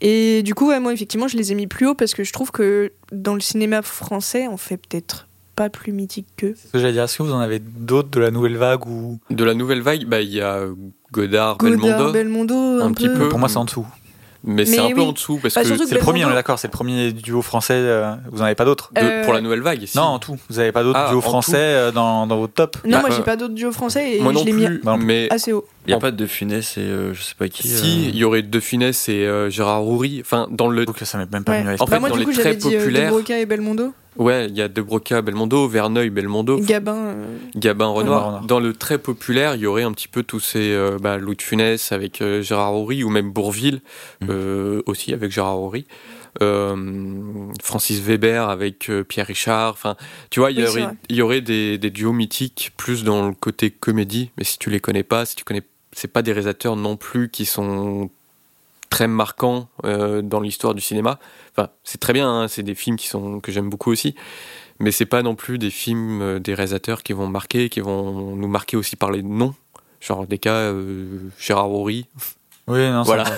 Et 0.01 0.43
du 0.43 0.53
coup, 0.53 0.67
ouais, 0.67 0.79
moi, 0.81 0.91
effectivement, 0.93 1.27
je 1.29 1.37
les 1.37 1.51
ai 1.51 1.55
mis 1.55 1.65
plus 1.65 1.87
haut 1.87 1.95
parce 1.95 2.13
que 2.13 2.23
je 2.23 2.31
trouve 2.33 2.51
que 2.51 2.91
dans 3.11 3.33
le 3.33 3.39
cinéma 3.39 3.81
français, 3.81 4.47
on 4.47 4.57
fait 4.57 4.77
peut-être 4.77 5.27
pas 5.55 5.69
plus 5.71 5.91
mythique 5.93 6.27
qu'eux. 6.37 6.53
C'est 6.55 6.67
ce 6.67 6.73
que 6.73 6.77
j'allais 6.79 6.93
dire. 6.93 7.03
Est-ce 7.03 7.17
que 7.17 7.23
vous 7.23 7.31
en 7.33 7.39
avez 7.39 7.57
d'autres 7.59 8.09
de 8.09 8.19
la 8.19 8.29
nouvelle 8.29 8.57
vague 8.57 8.85
ou 8.85 9.17
De 9.31 9.43
la 9.43 9.55
nouvelle 9.55 9.81
vague, 9.81 10.05
bah, 10.05 10.21
il 10.21 10.29
y 10.29 10.41
a 10.41 10.65
Godard, 11.11 11.57
Godard, 11.57 12.11
Belmondo, 12.11 12.11
Belmondo, 12.11 12.55
un, 12.81 12.87
un 12.87 12.91
petit 12.91 13.09
peu. 13.09 13.27
Pour 13.29 13.39
moi, 13.39 13.49
c'est 13.49 13.57
en 13.57 13.65
dessous. 13.65 13.87
Mais 14.47 14.65
c'est 14.65 14.79
un 14.79 14.89
peu 14.91 15.01
en 15.01 15.11
dessous 15.11 15.39
parce 15.41 15.53
Bah, 15.53 15.61
que 15.63 15.67
C'est 15.85 15.93
le 15.93 15.99
premier, 15.99 16.25
on 16.25 16.31
est 16.31 16.33
d'accord. 16.33 16.57
C'est 16.57 16.67
le 16.67 16.71
premier 16.71 17.11
duo 17.11 17.41
français. 17.41 17.73
euh, 17.75 18.15
Vous 18.31 18.41
en 18.41 18.45
avez 18.45 18.55
pas 18.55 18.65
d'autres 18.65 18.89
Euh, 18.97 19.23
pour 19.23 19.33
la 19.33 19.41
nouvelle 19.41 19.61
vague. 19.61 19.85
si. 19.85 19.95
Non, 19.97 20.03
en 20.03 20.19
tout. 20.19 20.37
Vous 20.49 20.57
avez 20.59 20.71
pas 20.71 20.83
d'autres 20.83 20.97
Ah, 20.99 21.09
duos 21.11 21.21
français 21.21 21.57
euh, 21.57 21.91
dans, 21.91 22.25
dans 22.25 22.37
votre 22.39 22.53
top 22.53 22.77
Non, 22.85 22.91
Bah, 22.97 22.99
moi, 23.01 23.11
euh, 23.11 23.13
j'ai 23.15 23.23
pas 23.23 23.35
d'autres 23.35 23.53
duos 23.53 23.71
français 23.71 24.15
et 24.17 24.21
Moi 24.21 24.31
je 24.33 24.37
non 24.39 24.45
l'ai 24.45 24.51
mis 24.53 24.65
plus, 24.65 24.81
Bah, 24.83 24.97
mais 24.99 25.27
assez 25.31 25.53
haut. 25.53 25.65
Il 25.85 25.89
n'y 25.89 25.93
a 25.93 25.97
En- 25.97 25.99
pas 26.01 26.11
de 26.11 26.25
Funès 26.25 26.77
et 26.77 26.81
euh, 26.81 27.13
je 27.13 27.21
sais 27.21 27.35
pas 27.37 27.47
qui. 27.47 27.67
Si, 27.67 28.09
il 28.09 28.15
y 28.15 28.23
aurait 28.23 28.41
De 28.41 28.59
Funès 28.59 29.07
et 29.09 29.25
euh, 29.25 29.49
Gérard 29.49 29.81
Roury. 29.81 30.19
Enfin, 30.21 30.47
dans 30.49 30.67
le. 30.69 30.85
Donc 30.85 30.97
ça 30.99 31.17
m'est 31.17 31.31
même 31.31 31.43
pas 31.43 31.51
Ouais. 31.53 31.59
venu 31.63 31.69
à 31.69 31.73
En 31.81 31.85
fait, 31.85 31.91
bah, 31.91 31.99
moi, 31.99 32.09
dans 32.09 32.15
du 32.15 32.19
les 32.21 32.25
coup, 32.25 32.33
très 32.33 32.43
j'avais 32.43 32.55
dit 32.55 32.75
euh, 32.75 32.79
populaires- 32.79 33.09
Broca 33.11 33.37
et 33.39 33.45
Belmondo. 33.45 33.93
Ouais, 34.17 34.47
il 34.47 34.55
y 34.57 34.61
a 34.61 34.67
De 34.67 34.81
Broca, 34.81 35.21
Belmondo, 35.21 35.67
Verneuil, 35.67 36.09
Belmondo, 36.09 36.59
Gabin. 36.59 36.95
euh, 36.95 37.37
Gabin, 37.55 37.87
Renoir. 37.87 38.25
Renoir. 38.27 38.41
Dans 38.45 38.59
le 38.59 38.73
très 38.73 38.97
populaire, 38.97 39.55
il 39.55 39.61
y 39.61 39.65
aurait 39.67 39.83
un 39.83 39.91
petit 39.91 40.07
peu 40.07 40.23
tous 40.23 40.39
ces. 40.39 40.71
euh, 40.71 40.97
bah, 41.01 41.17
Louis 41.17 41.35
de 41.35 41.41
Funès 41.41 41.91
avec 41.91 42.21
euh, 42.21 42.41
Gérard 42.41 42.71
Roury, 42.71 43.03
ou 43.03 43.09
même 43.09 43.31
Bourville, 43.31 43.81
Mhm. 44.21 44.27
euh, 44.29 44.81
aussi 44.85 45.13
avec 45.13 45.31
Gérard. 45.31 45.57
Euh, 46.41 46.75
Francis 47.63 47.99
Weber 48.01 48.49
avec 48.49 48.89
euh, 48.89 49.03
Pierre 49.03 49.25
Richard. 49.27 49.71
Enfin, 49.73 49.95
tu 50.29 50.39
vois, 50.39 50.51
il 50.51 50.59
y 50.59 50.61
Oui, 50.61 50.65
c'est 50.67 50.71
aurait, 50.73 50.81
vrai. 50.83 50.95
il 51.09 51.15
y 51.15 51.21
aurait 51.21 51.41
des, 51.41 51.77
des 51.77 51.89
duos 51.89 52.13
mythiques 52.13 52.71
plus 52.77 53.03
dans 53.03 53.27
le 53.27 53.33
côté 53.33 53.71
comédie. 53.71 54.31
Mais 54.37 54.43
si 54.43 54.59
tu 54.59 54.69
les 54.69 54.79
connais 54.79 55.03
pas, 55.03 55.25
si 55.25 55.35
tu 55.35 55.43
connais, 55.43 55.63
c'est 55.93 56.11
pas 56.11 56.21
des 56.21 56.31
réalisateurs 56.33 56.75
non 56.75 56.95
plus 56.95 57.29
qui 57.29 57.45
sont 57.45 58.09
très 58.89 59.07
marquants 59.07 59.69
euh, 59.85 60.21
dans 60.21 60.39
l'histoire 60.39 60.73
du 60.73 60.81
cinéma. 60.81 61.19
Enfin, 61.55 61.69
c'est 61.83 61.99
très 61.99 62.13
bien. 62.13 62.29
hein, 62.29 62.47
c'est 62.47 62.63
des 62.63 62.75
films 62.75 62.97
qui 62.97 63.07
sont 63.07 63.39
que 63.39 63.51
j'aime 63.51 63.69
beaucoup 63.69 63.91
aussi. 63.91 64.15
Mais 64.79 64.91
c'est 64.91 65.05
pas 65.05 65.23
non 65.23 65.35
plus 65.35 65.57
des 65.57 65.71
films 65.71 66.21
euh, 66.21 66.39
des 66.39 66.53
réalisateurs 66.53 67.03
qui 67.03 67.13
vont 67.13 67.27
marquer, 67.27 67.69
qui 67.69 67.79
vont 67.79 68.35
nous 68.35 68.47
marquer 68.47 68.77
aussi 68.77 68.95
par 68.95 69.11
les 69.11 69.23
noms. 69.23 69.55
Genre 69.99 70.27
des 70.27 70.37
cas 70.37 70.53
euh, 70.53 71.29
Gérard 71.39 71.67
Roury. 71.67 72.05
Oui, 72.67 72.89
non, 72.91 73.03
Voilà. 73.03 73.23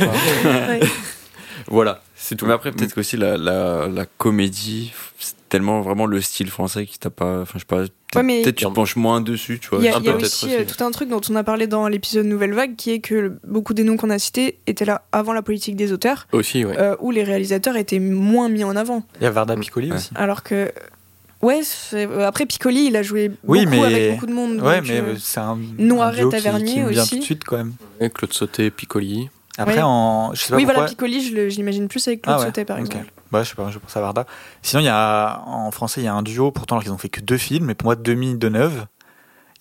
Voilà, 1.68 2.02
c'est 2.30 2.36
tout. 2.36 2.46
Mais 2.46 2.54
après, 2.54 2.72
peut-être 2.72 2.94
qu'aussi 2.94 3.18
la, 3.18 3.38
la, 3.38 3.88
la 3.88 4.06
comédie, 4.06 4.94
c'est 5.20 5.36
tellement 5.50 5.82
vraiment 5.82 6.06
le 6.06 6.22
style 6.22 6.50
français 6.50 6.86
qui 6.86 6.98
t'a 7.00 7.10
pas. 7.10 7.42
Enfin, 7.42 7.54
je 7.56 7.60
sais 7.60 7.66
pas. 7.66 7.78
Peut-être 7.78 7.94
Ouais, 8.16 8.24
mais- 8.24 8.42
peut-être 8.42 8.56
tu 8.56 8.66
te 8.66 8.70
penches 8.72 8.96
moins 8.96 9.22
dessus, 9.22 9.60
tu 9.60 9.70
vois. 9.70 9.80
Il 9.80 9.86
y 9.86 9.88
a, 9.90 9.92
y 10.00 10.10
aussi, 10.10 10.46
euh, 10.56 10.64
aussi. 10.64 10.76
tout 10.78 10.84
un 10.84 10.90
truc 10.92 11.10
dont 11.10 11.22
on 11.30 11.36
a 11.36 11.44
parlé 11.44 11.68
dans 11.68 11.88
l'épisode 11.88 12.26
Nouvelle 12.26 12.54
Vague, 12.54 12.76
qui 12.76 12.92
est 12.92 13.00
que 13.02 13.34
beaucoup 13.48 13.74
des 13.74 13.84
noms 13.84 13.98
qu'on 13.98 14.10
a 14.10 14.18
cités 14.20 14.58
étaient 14.68 14.86
là 14.86 15.04
avant 15.12 15.34
la 15.34 15.42
politique 15.44 15.76
des 15.76 15.92
auteurs, 15.92 16.28
Aussi, 16.32 16.66
ouais. 16.66 16.76
euh, 16.80 16.96
où 17.00 17.12
les 17.12 17.24
réalisateurs 17.24 17.76
étaient 17.78 18.00
moins 18.00 18.50
mis 18.50 18.64
en 18.64 18.76
avant. 18.76 19.04
Il 19.20 19.24
y 19.24 19.28
a 19.28 19.32
Varda 19.32 19.56
Piccoli 19.58 19.90
Ouais. 19.92 19.98
aussi. 19.98 20.10
Alors 20.16 20.44
que. 20.44 20.72
Ouais, 21.42 21.62
euh, 21.94 22.28
après 22.28 22.46
Piccoli, 22.46 22.88
il 22.88 22.96
a 22.98 23.02
joué 23.04 23.32
Oui, 23.46 23.66
beaucoup 23.66 23.70
mais- 23.78 23.86
avec 23.86 24.12
beaucoup 24.16 24.26
de 24.26 24.34
monde. 24.34 24.62
Ouais, 24.62 24.82
mais 24.82 25.00
euh, 25.00 25.16
c'est 25.18 25.40
un. 25.40 25.58
Noiret 25.78 26.24
qui- 26.24 26.30
Tavernier 26.30 26.74
qui 26.74 26.80
me 26.82 26.90
vient 26.90 27.02
aussi. 27.04 27.12
tout 27.12 27.20
de 27.20 27.24
suite 27.24 27.44
quand 27.46 27.58
même. 27.58 27.74
Et 28.02 28.10
Claude 28.10 28.34
Sauté, 28.34 28.70
Piccoli. 28.72 29.30
Après, 29.60 29.76
Ouais. 29.76 29.82
en. 29.84 30.32
Je 30.34 30.42
sais 30.42 30.50
pas 30.50 30.56
Oui, 30.56 30.64
pourquoi. 30.64 30.74
voilà, 30.82 30.90
Piccoli, 30.90 31.22
je 31.22 31.36
l'imagine 31.56 31.88
plus 31.88 32.08
avec 32.08 32.22
Claude 32.24 32.36
Ah 32.38 32.40
ouais, 32.40 32.46
Sautet, 32.48 32.66
par 32.66 32.78
ok. 32.78 32.86
exemple. 32.86 33.06
Bah, 33.32 33.44
je 33.44 33.50
sais 33.50 33.56
pas, 33.56 33.70
je 33.70 33.78
pense 33.78 33.96
à 33.96 34.02
Varda. 34.02 34.26
Sinon, 34.64 34.82
il 34.82 34.86
y 34.86 34.90
a, 34.90 35.42
en 35.46 35.70
français, 35.72 36.02
il 36.02 36.06
y 36.06 36.08
a 36.08 36.14
un 36.14 36.24
duo, 36.24 36.52
pourtant, 36.52 36.76
alors 36.76 36.84
qu'ils 36.84 36.94
ont 36.94 36.98
fait 36.98 37.10
que 37.10 37.22
deux 37.22 37.38
films, 37.38 37.66
mais 37.66 37.76
pour 37.76 37.86
moi, 37.86 37.96
Demi 37.96 38.36
de 38.36 38.50
Neuve, 38.50 38.86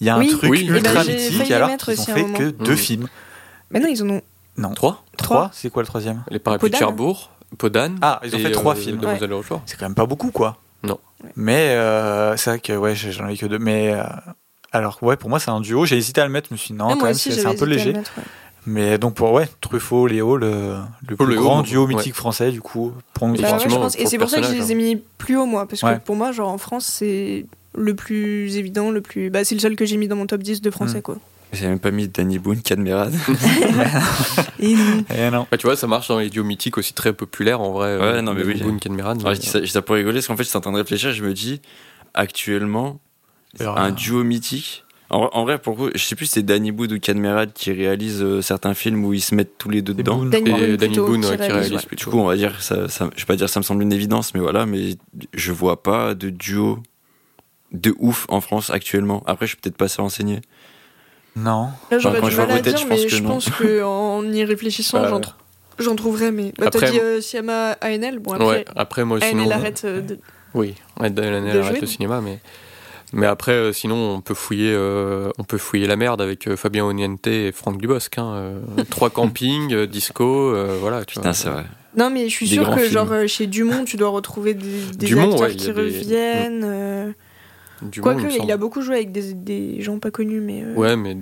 il 0.01 0.07
y 0.07 0.11
a 0.11 0.15
un 0.15 0.21
Oui. 0.21 0.29
truc 0.31 0.51
Oui. 0.51 0.65
Ultra 0.67 1.05
mythique, 1.05 1.51
alors 1.51 1.77
qu'ils 1.77 2.01
ont 2.01 2.05
fait 2.05 2.23
moment. 2.23 2.39
que 2.39 2.45
deux 2.51 2.71
Mhm. 2.73 2.77
films. 2.77 3.07
Mais 3.71 3.81
non, 3.81 3.89
ils 3.89 4.03
en 4.03 4.09
ont 4.11 4.23
Non. 4.57 4.71
Trois 4.73 5.05
Trois 5.17 5.51
C'est 5.53 5.69
quoi 5.71 5.83
le 5.83 5.87
troisième? 5.89 6.23
Les 6.31 6.39
Parapluies 6.39 6.71
de 6.71 6.75
Podane. 6.77 6.89
Cherbourg, 6.89 7.31
Podane. 7.59 7.99
Ah, 8.03 8.21
ils 8.25 8.35
ont 8.35 8.39
fait 8.39 8.51
trois 8.53 8.73
euh, 8.75 8.77
films. 8.77 9.01
Rochefort. 9.05 9.63
C'est 9.67 9.79
quand 9.79 9.85
même 9.87 9.95
pas 9.95 10.07
beaucoup, 10.07 10.31
quoi. 10.31 10.57
Non. 10.85 10.99
Ouais. 11.25 11.31
Mais 11.37 11.71
euh, 11.71 12.37
c'est 12.37 12.51
vrai 12.51 12.61
que, 12.61 12.73
ouais, 12.73 12.95
j'en 12.95 13.27
ai 13.29 13.37
que 13.37 13.47
deux. 13.47 13.59
Mais. 13.59 13.93
euh, 13.93 14.03
alors, 14.71 14.99
ouais, 15.03 15.17
pour 15.17 15.31
moi, 15.31 15.41
c'est 15.41 15.51
un 15.51 15.61
duo. 15.61 15.85
J'ai 15.87 15.97
hésité 15.97 16.21
à 16.21 16.27
le 16.27 16.31
mettre, 16.31 16.49
je 16.51 16.55
me 16.55 16.59
suis 16.59 16.69
dit, 16.73 16.79
non, 16.79 16.89
Ah, 16.91 16.97
quand 16.99 17.07
même, 17.07 17.15
c'est 17.15 17.47
un 17.47 17.55
peu 17.55 17.65
léger. 17.65 17.95
Mais 18.67 18.99
donc, 18.99 19.15
pour, 19.15 19.33
ouais, 19.33 19.49
Truffaut, 19.61 20.07
Léo, 20.07 20.37
le, 20.37 20.75
le 21.09 21.17
Oh, 21.19 21.25
plus 21.25 21.33
Léo, 21.33 21.41
grand 21.43 21.59
ouais. 21.63 21.67
duo 21.69 21.87
mythique 21.87 22.15
français, 22.15 22.51
du 22.51 22.61
coup, 22.61 22.93
pour 23.15 23.29
nous 23.29 23.37
Bah 23.37 23.53
ouais, 23.57 23.59
je 23.61 23.75
pense. 23.75 23.97
Et 23.99 24.07
c'est 24.07 24.19
pour 24.19 24.29
ça 24.29 24.41
que 24.41 24.47
je 24.47 24.53
les 24.53 24.73
ai 24.73 24.75
mis 24.75 25.01
plus 25.17 25.37
haut, 25.37 25.47
moi. 25.47 25.67
Parce 25.67 25.83
Ouais. 25.83 25.95
que 25.95 26.01
pour 26.05 26.17
moi, 26.17 26.33
genre, 26.33 26.51
en 26.51 26.59
France, 26.59 26.85
c'est 26.87 27.47
le 27.75 27.95
plus 27.95 28.57
évident, 28.57 28.91
le 28.91 29.01
plus. 29.01 29.31
Bah, 29.31 29.45
c'est 29.45 29.55
le 29.55 29.61
seul 29.61 29.77
que 29.77 29.87
j'ai 29.87 29.97
mis 29.97 30.09
dans 30.09 30.17
mon 30.17 30.27
top 30.27 30.43
10 30.43 30.61
de 30.61 30.71
français, 30.71 30.99
Mm. 30.99 31.03
quoi. 31.03 31.17
J'ai 31.51 31.67
même 31.67 31.79
pas 31.79 31.91
mis 31.91 32.09
Danny 32.09 32.39
Boone, 32.39 32.61
Cadmerade. 32.61 33.15
Et 34.61 34.75
non. 34.75 35.31
Non. 35.33 35.47
Bah, 35.51 35.57
tu 35.57 35.67
vois, 35.67 35.77
ça 35.77 35.87
marche 35.87 36.09
dans 36.09 36.19
les 36.19 36.29
duos 36.29 36.45
mythiques 36.45 36.77
aussi 36.77 36.93
très 36.93 37.13
populaires 37.15 37.61
en 37.63 37.73
vrai. 37.73 37.89
euh, 37.89 38.17
Ouais, 38.17 38.23
non, 38.23 38.35
mais 38.35 38.45
oui. 38.45 38.61
Boone, 38.61 38.79
mais, 38.91 39.35
je 39.35 39.41
dis 39.41 39.47
ça, 39.47 39.61
je 39.63 39.67
ça 39.71 39.81
pour 39.81 39.95
rigoler, 39.97 40.17
parce 40.17 40.27
qu'en 40.27 40.37
fait, 40.37 40.45
j'étais 40.45 40.57
en 40.57 40.61
train 40.61 40.73
de 40.73 40.77
réfléchir, 40.77 41.13
je 41.13 41.25
me 41.25 41.33
dis, 41.33 41.63
actuellement, 42.13 43.01
un 43.61 43.91
duo 43.93 44.25
mythique. 44.25 44.85
En, 45.11 45.31
en 45.33 45.45
vrai, 45.45 45.59
pour 45.59 45.75
le 45.75 45.79
coup, 45.79 45.91
je 45.95 46.03
sais 46.05 46.15
plus 46.17 46.27
si 46.27 46.33
c'est 46.33 46.43
Danny 46.43 46.71
Boone 46.71 46.93
ou 46.93 47.01
Cadmerade 47.01 47.53
qui 47.55 47.73
réalisent 47.73 48.23
euh, 48.23 48.43
certains 48.43 48.75
films 48.75 49.05
où 49.07 49.15
ils 49.15 49.23
se 49.23 49.35
mettent 49.35 49.57
tous 49.57 49.71
les 49.71 49.81
deux 49.81 49.95
dedans. 49.95 50.19
Boone. 50.19 50.31
Danny 50.31 50.51
Et 50.51 50.53
Boone, 50.53 50.77
Danny 50.77 50.97
Boone, 50.97 51.21
qui 51.23 51.29
ouais, 51.31 51.37
qui 51.37 51.43
réalise, 51.43 51.69
réalise 51.71 51.73
ouais. 51.91 51.97
Du 51.97 52.05
coup, 52.05 52.19
on 52.19 52.27
va 52.27 52.37
dire, 52.37 52.61
ça, 52.63 52.89
ça, 52.89 53.09
je 53.17 53.21
vais 53.23 53.27
pas 53.27 53.37
dire 53.37 53.49
ça 53.49 53.59
me 53.61 53.65
semble 53.65 53.83
une 53.83 53.93
évidence, 53.93 54.35
mais 54.35 54.41
voilà, 54.41 54.67
mais 54.67 54.97
je 55.33 55.53
vois 55.53 55.83
pas 55.83 56.15
de 56.15 56.29
duo 56.29 56.81
de 57.73 57.95
ouf 57.99 58.27
en 58.29 58.41
France 58.43 58.69
actuellement. 58.71 59.23
Après, 59.27 59.47
je 59.47 59.53
suis 59.53 59.61
peut-être 59.61 59.77
pas 59.79 59.87
assez 59.87 60.03
renseigné. 60.03 60.41
Non. 61.37 61.69
Là, 61.91 61.99
j'aurais 61.99 62.19
Enfin, 62.19 62.21
quand 62.21 62.27
du 62.27 62.31
je 62.33 62.37
vois 62.37 62.47
mal 62.47 62.55
à 62.55 62.59
vos 62.59 62.63
têtes, 62.65 62.75
dire, 62.75 62.83
je 62.83 62.89
pense 62.89 62.99
mais 63.01 63.05
que 63.07 63.17
je 63.17 63.23
non. 63.23 63.29
pense 63.31 63.51
qu'en 63.51 64.23
y 64.33 64.45
réfléchissant, 64.45 65.01
Bah, 65.01 65.09
j'en 65.09 65.21
trou- 65.21 65.35
j'en 65.79 65.97
trouverais. 65.97 66.33
Mais 66.33 66.53
bah, 66.59 66.69
t'as 66.71 66.79
Après- 66.79 66.91
dit 66.91 67.01
euh, 67.01 67.21
Siama 67.23 67.73
ANL. 67.81 68.19
Bon, 68.19 68.33
après, 68.33 68.47
Ouais, 68.47 68.65
après 68.77 69.05
moi 69.05 69.21
sinon. 69.21 69.45
ANL 69.45 69.53
arrête 69.53 69.83
euh, 69.85 70.01
de. 70.03 70.19
Oui, 70.55 70.75
de 71.01 71.23
arrête 71.23 71.65
jouer, 71.65 71.81
le 71.81 71.87
cinéma, 71.87 72.21
mais. 72.21 72.41
Mais 73.13 73.27
après, 73.27 73.53
euh, 73.53 73.73
sinon, 73.73 74.15
on 74.17 74.21
peut 74.21 74.35
fouiller, 74.35 74.73
euh, 74.75 75.31
on 75.39 75.45
peut 75.45 75.59
fouiller 75.59 75.87
la 75.87 75.97
merde 75.97 76.21
avec 76.21 76.47
euh, 76.47 76.57
Fabien 76.57 76.85
Oniente 76.85 77.27
et 77.27 77.53
Franck 77.53 77.79
Dubosc. 77.79 78.19
Hein, 78.19 78.33
euh, 78.35 78.61
trois 78.91 79.11
campings, 79.11 79.73
euh, 79.73 79.87
disco, 79.87 80.25
euh, 80.55 80.77
voilà. 80.81 81.05
Tu 81.05 81.15
Putain, 81.17 81.33
c'est 81.33 81.49
vrai. 81.49 81.65
Non, 81.97 82.11
mais 82.11 82.29
je 82.29 82.35
suis 82.35 82.47
Des 82.49 82.55
sûre 82.57 82.65
grands 82.65 82.75
que, 82.77 82.81
films. 82.83 82.93
genre, 82.93 83.13
euh, 83.13 83.27
chez 83.27 83.47
Dumont, 83.47 83.85
tu 83.85 83.97
dois 83.97 84.11
retrouver 84.11 84.55
des, 84.55 84.83
des 84.97 85.07
Dumont, 85.07 85.31
acteurs 85.33 85.41
ouais, 85.49 85.57
qui 85.57 85.67
des- 85.67 85.73
reviennent. 85.73 86.63
euh, 86.65 87.13
Du 87.83 88.01
Quoique, 88.03 88.27
il, 88.43 88.53
a 88.53 88.57
beaucoup 88.57 88.83
joué 88.83 88.97
avec 88.97 89.11
des, 89.13 89.33
des 89.35 89.81
gens 89.81 89.99
pas 89.99 90.11
connus, 90.11 90.41
mais. 90.41 90.63
euh, 90.65 90.75
Ouais, 90.75 90.95
mais. 90.97 91.17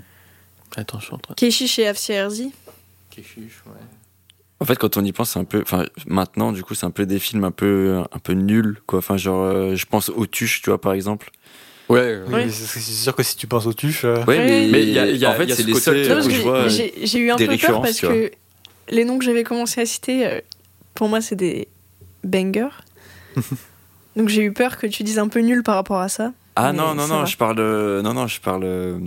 Attends, 0.77 0.99
je 0.99 1.05
suis 1.07 1.15
en 1.15 1.19
train. 1.19 1.35
Keishi 1.35 1.69
chez 1.69 1.87
Afsia 1.87 2.17
Herzi. 2.17 2.53
Kéchiche, 3.11 3.63
ouais. 3.67 3.73
En 4.59 4.65
fait, 4.65 4.77
quand 4.77 4.97
on 4.97 5.05
y 5.05 5.13
pense, 5.13 5.31
c'est 5.31 5.39
un 5.39 5.45
peu, 5.45 5.61
enfin, 5.61 5.85
maintenant, 6.07 6.51
du 6.51 6.63
coup, 6.65 6.75
c'est 6.75 6.87
un 6.87 6.91
peu 6.91 7.05
des 7.07 7.19
films 7.19 7.45
un 7.45 7.51
peu, 7.51 8.03
un 8.11 8.19
peu 8.19 8.33
nuls, 8.33 8.79
quoi. 8.87 8.99
Enfin, 8.99 9.17
genre, 9.19 9.43
euh, 9.45 9.75
je 9.77 9.85
pense 9.87 10.09
aux 10.09 10.27
tuches, 10.27 10.63
tu 10.63 10.71
vois, 10.71 10.81
par 10.81 10.95
exemple. 10.95 11.31
Ouais, 11.89 12.21
Oui, 12.27 12.33
Ouais. 12.35 12.49
c'est 12.51 12.81
c'est 12.81 12.81
sûr 12.81 13.15
que 13.15 13.23
si 13.23 13.37
tu 13.37 13.47
penses 13.47 13.67
aux 13.67 13.73
tuches. 13.73 14.05
euh, 14.05 14.25
Ouais, 14.25 14.39
mais, 14.39 14.69
Mais 14.71 14.83
il 14.83 14.91
y 14.91 14.99
a- 14.99 15.07
il 15.07 15.17
y 15.17 15.25
a- 15.25 15.31
en 15.31 15.35
fait, 15.35 15.47
c'est 15.49 15.63
ce 15.63 15.67
les 15.67 15.73
côté- 15.73 15.85
seuls 15.85 16.09
Non, 16.09 16.15
Non, 16.17 16.21
trucs 16.21 16.23
parce 16.23 16.27
où 16.27 16.29
que 16.31 16.35
je 16.37 16.43
vois. 16.43 16.69
j'ai 17.07 17.19
eu 17.19 17.31
un 17.31 17.37
peu 17.37 17.57
peur 17.57 17.81
parce 17.83 18.01
que 18.01 18.31
les 18.89 19.05
noms 19.05 19.19
que 19.19 19.25
j'avais 19.25 19.45
commencé 19.45 19.81
à 19.81 19.87
citer, 19.87 20.27
euh, 20.27 20.41
pour 20.95 21.09
moi, 21.09 21.21
c'est 21.21 21.37
des 21.37 21.69
bangers. 22.25 22.69
Donc 24.17 24.29
j'ai 24.29 24.43
eu 24.43 24.53
peur 24.53 24.79
que 24.79 24.87
tu 24.87 25.03
dises 25.03 25.19
un 25.19 25.29
peu 25.29 25.41
nul 25.41 25.63
par 25.63 25.75
rapport 25.77 26.01
à 26.01 26.09
ça. 26.09 26.33
Ah 26.57 26.73
non, 26.73 26.95
non, 26.95 27.03
ça 27.07 27.09
non, 27.15 27.19
va. 27.21 27.25
je 27.27 27.37
parle, 27.37 27.57
euh, 27.61 28.03
non, 28.03 28.15
non, 28.15 28.27
je 28.27 28.41
parle 28.41 28.63
euh, 28.65 28.99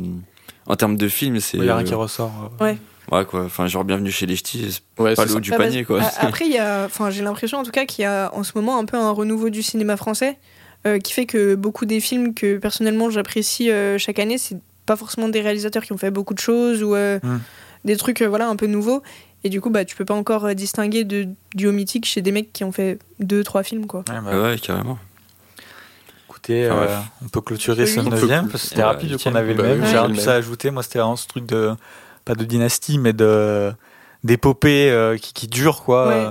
en 0.67 0.75
termes 0.75 0.95
de 0.97 1.07
film, 1.07 1.39
c'est. 1.39 1.57
Il 1.57 1.63
y 1.65 1.69
a 1.69 1.75
rien 1.75 1.83
euh, 1.83 1.87
qui 1.87 1.95
ressort. 1.95 2.51
euh. 2.61 2.63
Ouais. 2.65 2.77
Ouais, 3.11 3.25
quoi. 3.25 3.43
Enfin, 3.45 3.65
genre, 3.65 3.83
bienvenue 3.83 4.11
chez 4.11 4.27
les 4.27 4.35
ch'tis, 4.35 4.71
c'est 4.71 5.01
ouais, 5.03 5.15
pas 5.15 5.23
c'est 5.23 5.29
le 5.31 5.37
haut 5.37 5.39
du 5.39 5.49
Bah, 5.49 5.57
panier, 5.57 5.83
quoi. 5.83 5.99
Après, 6.19 6.45
il 6.45 6.51
y 6.51 6.59
a, 6.59 6.85
enfin, 6.85 7.09
j'ai 7.09 7.23
l'impression 7.23 7.57
en 7.57 7.63
tout 7.63 7.71
cas 7.71 7.85
qu'il 7.85 8.03
y 8.03 8.05
a 8.05 8.29
en 8.35 8.43
ce 8.43 8.51
moment 8.53 8.77
un 8.77 8.85
peu 8.85 8.97
un 8.97 9.09
renouveau 9.09 9.49
du 9.49 9.63
cinéma 9.63 9.97
français 9.97 10.37
euh, 10.37 10.58
qui 10.85 11.13
fait 11.13 11.25
que 11.25 11.55
beaucoup 11.55 11.85
des 11.85 11.99
films 11.99 12.33
que 12.33 12.57
personnellement 12.57 13.09
j'apprécie 13.09 13.69
euh, 13.71 13.97
chaque 13.97 14.19
année, 14.19 14.37
c'est 14.37 14.57
pas 14.85 14.95
forcément 14.95 15.29
des 15.29 15.41
réalisateurs 15.41 15.83
qui 15.83 15.91
ont 15.93 15.97
fait 15.97 16.09
beaucoup 16.11 16.33
de 16.33 16.39
choses 16.39 16.81
ou 16.83 16.95
euh, 16.95 17.19
Hmm. 17.21 17.39
des 17.85 17.95
trucs 17.97 18.21
euh, 18.21 18.27
voilà 18.27 18.47
un 18.47 18.55
peu 18.55 18.65
nouveaux. 18.67 19.03
Et 19.43 19.49
du 19.49 19.61
coup, 19.61 19.69
bah, 19.69 19.85
tu 19.85 19.95
peux 19.95 20.03
pas 20.05 20.13
encore 20.15 20.45
euh, 20.45 20.53
distinguer 20.53 21.03
de 21.05 21.27
duo 21.55 21.71
mythique 21.71 22.05
chez 22.05 22.21
des 22.21 22.31
mecs 22.31 22.51
qui 22.51 22.63
ont 22.65 22.71
fait 22.73 22.99
deux, 23.19 23.41
trois 23.43 23.63
films, 23.63 23.85
quoi. 23.87 24.03
Ouais, 24.09 24.19
bah, 24.23 24.41
Ouais, 24.41 24.57
carrément. 24.57 24.97
Écoutez, 26.29 26.69
Enfin, 26.69 26.81
euh, 26.83 26.97
on 27.25 27.27
peut 27.29 27.41
clôturer 27.41 27.85
ce 27.85 27.99
On 27.99 28.03
peut 28.05 28.09
neuvième 28.11 28.41
clou- 28.43 28.51
parce 28.51 28.63
que 28.63 28.69
c'était 28.69 28.83
rapide 28.83 29.17
qu'on 29.21 29.35
avait 29.35 29.53
le 29.53 29.61
Bah 29.61 29.69
même. 29.69 29.81
oui, 29.81 29.85
J'ai 29.87 29.93
ouais. 29.93 29.99
rien 29.99 30.07
le 30.07 30.13
plus 30.13 30.21
même. 30.25 30.29
à 30.29 30.33
ajouter. 30.33 30.71
Moi, 30.71 30.83
c'était 30.83 30.99
vraiment 30.99 31.15
ce 31.15 31.27
truc 31.27 31.45
de 31.45 31.71
pas 32.25 32.35
de 32.35 32.43
dynastie, 32.43 32.97
mais 32.99 33.13
de 33.13 33.71
d'épopée 34.23 34.91
euh, 34.91 35.17
qui, 35.17 35.33
qui 35.33 35.47
dure 35.47 35.83
quoi. 35.83 36.07
Ouais. 36.07 36.25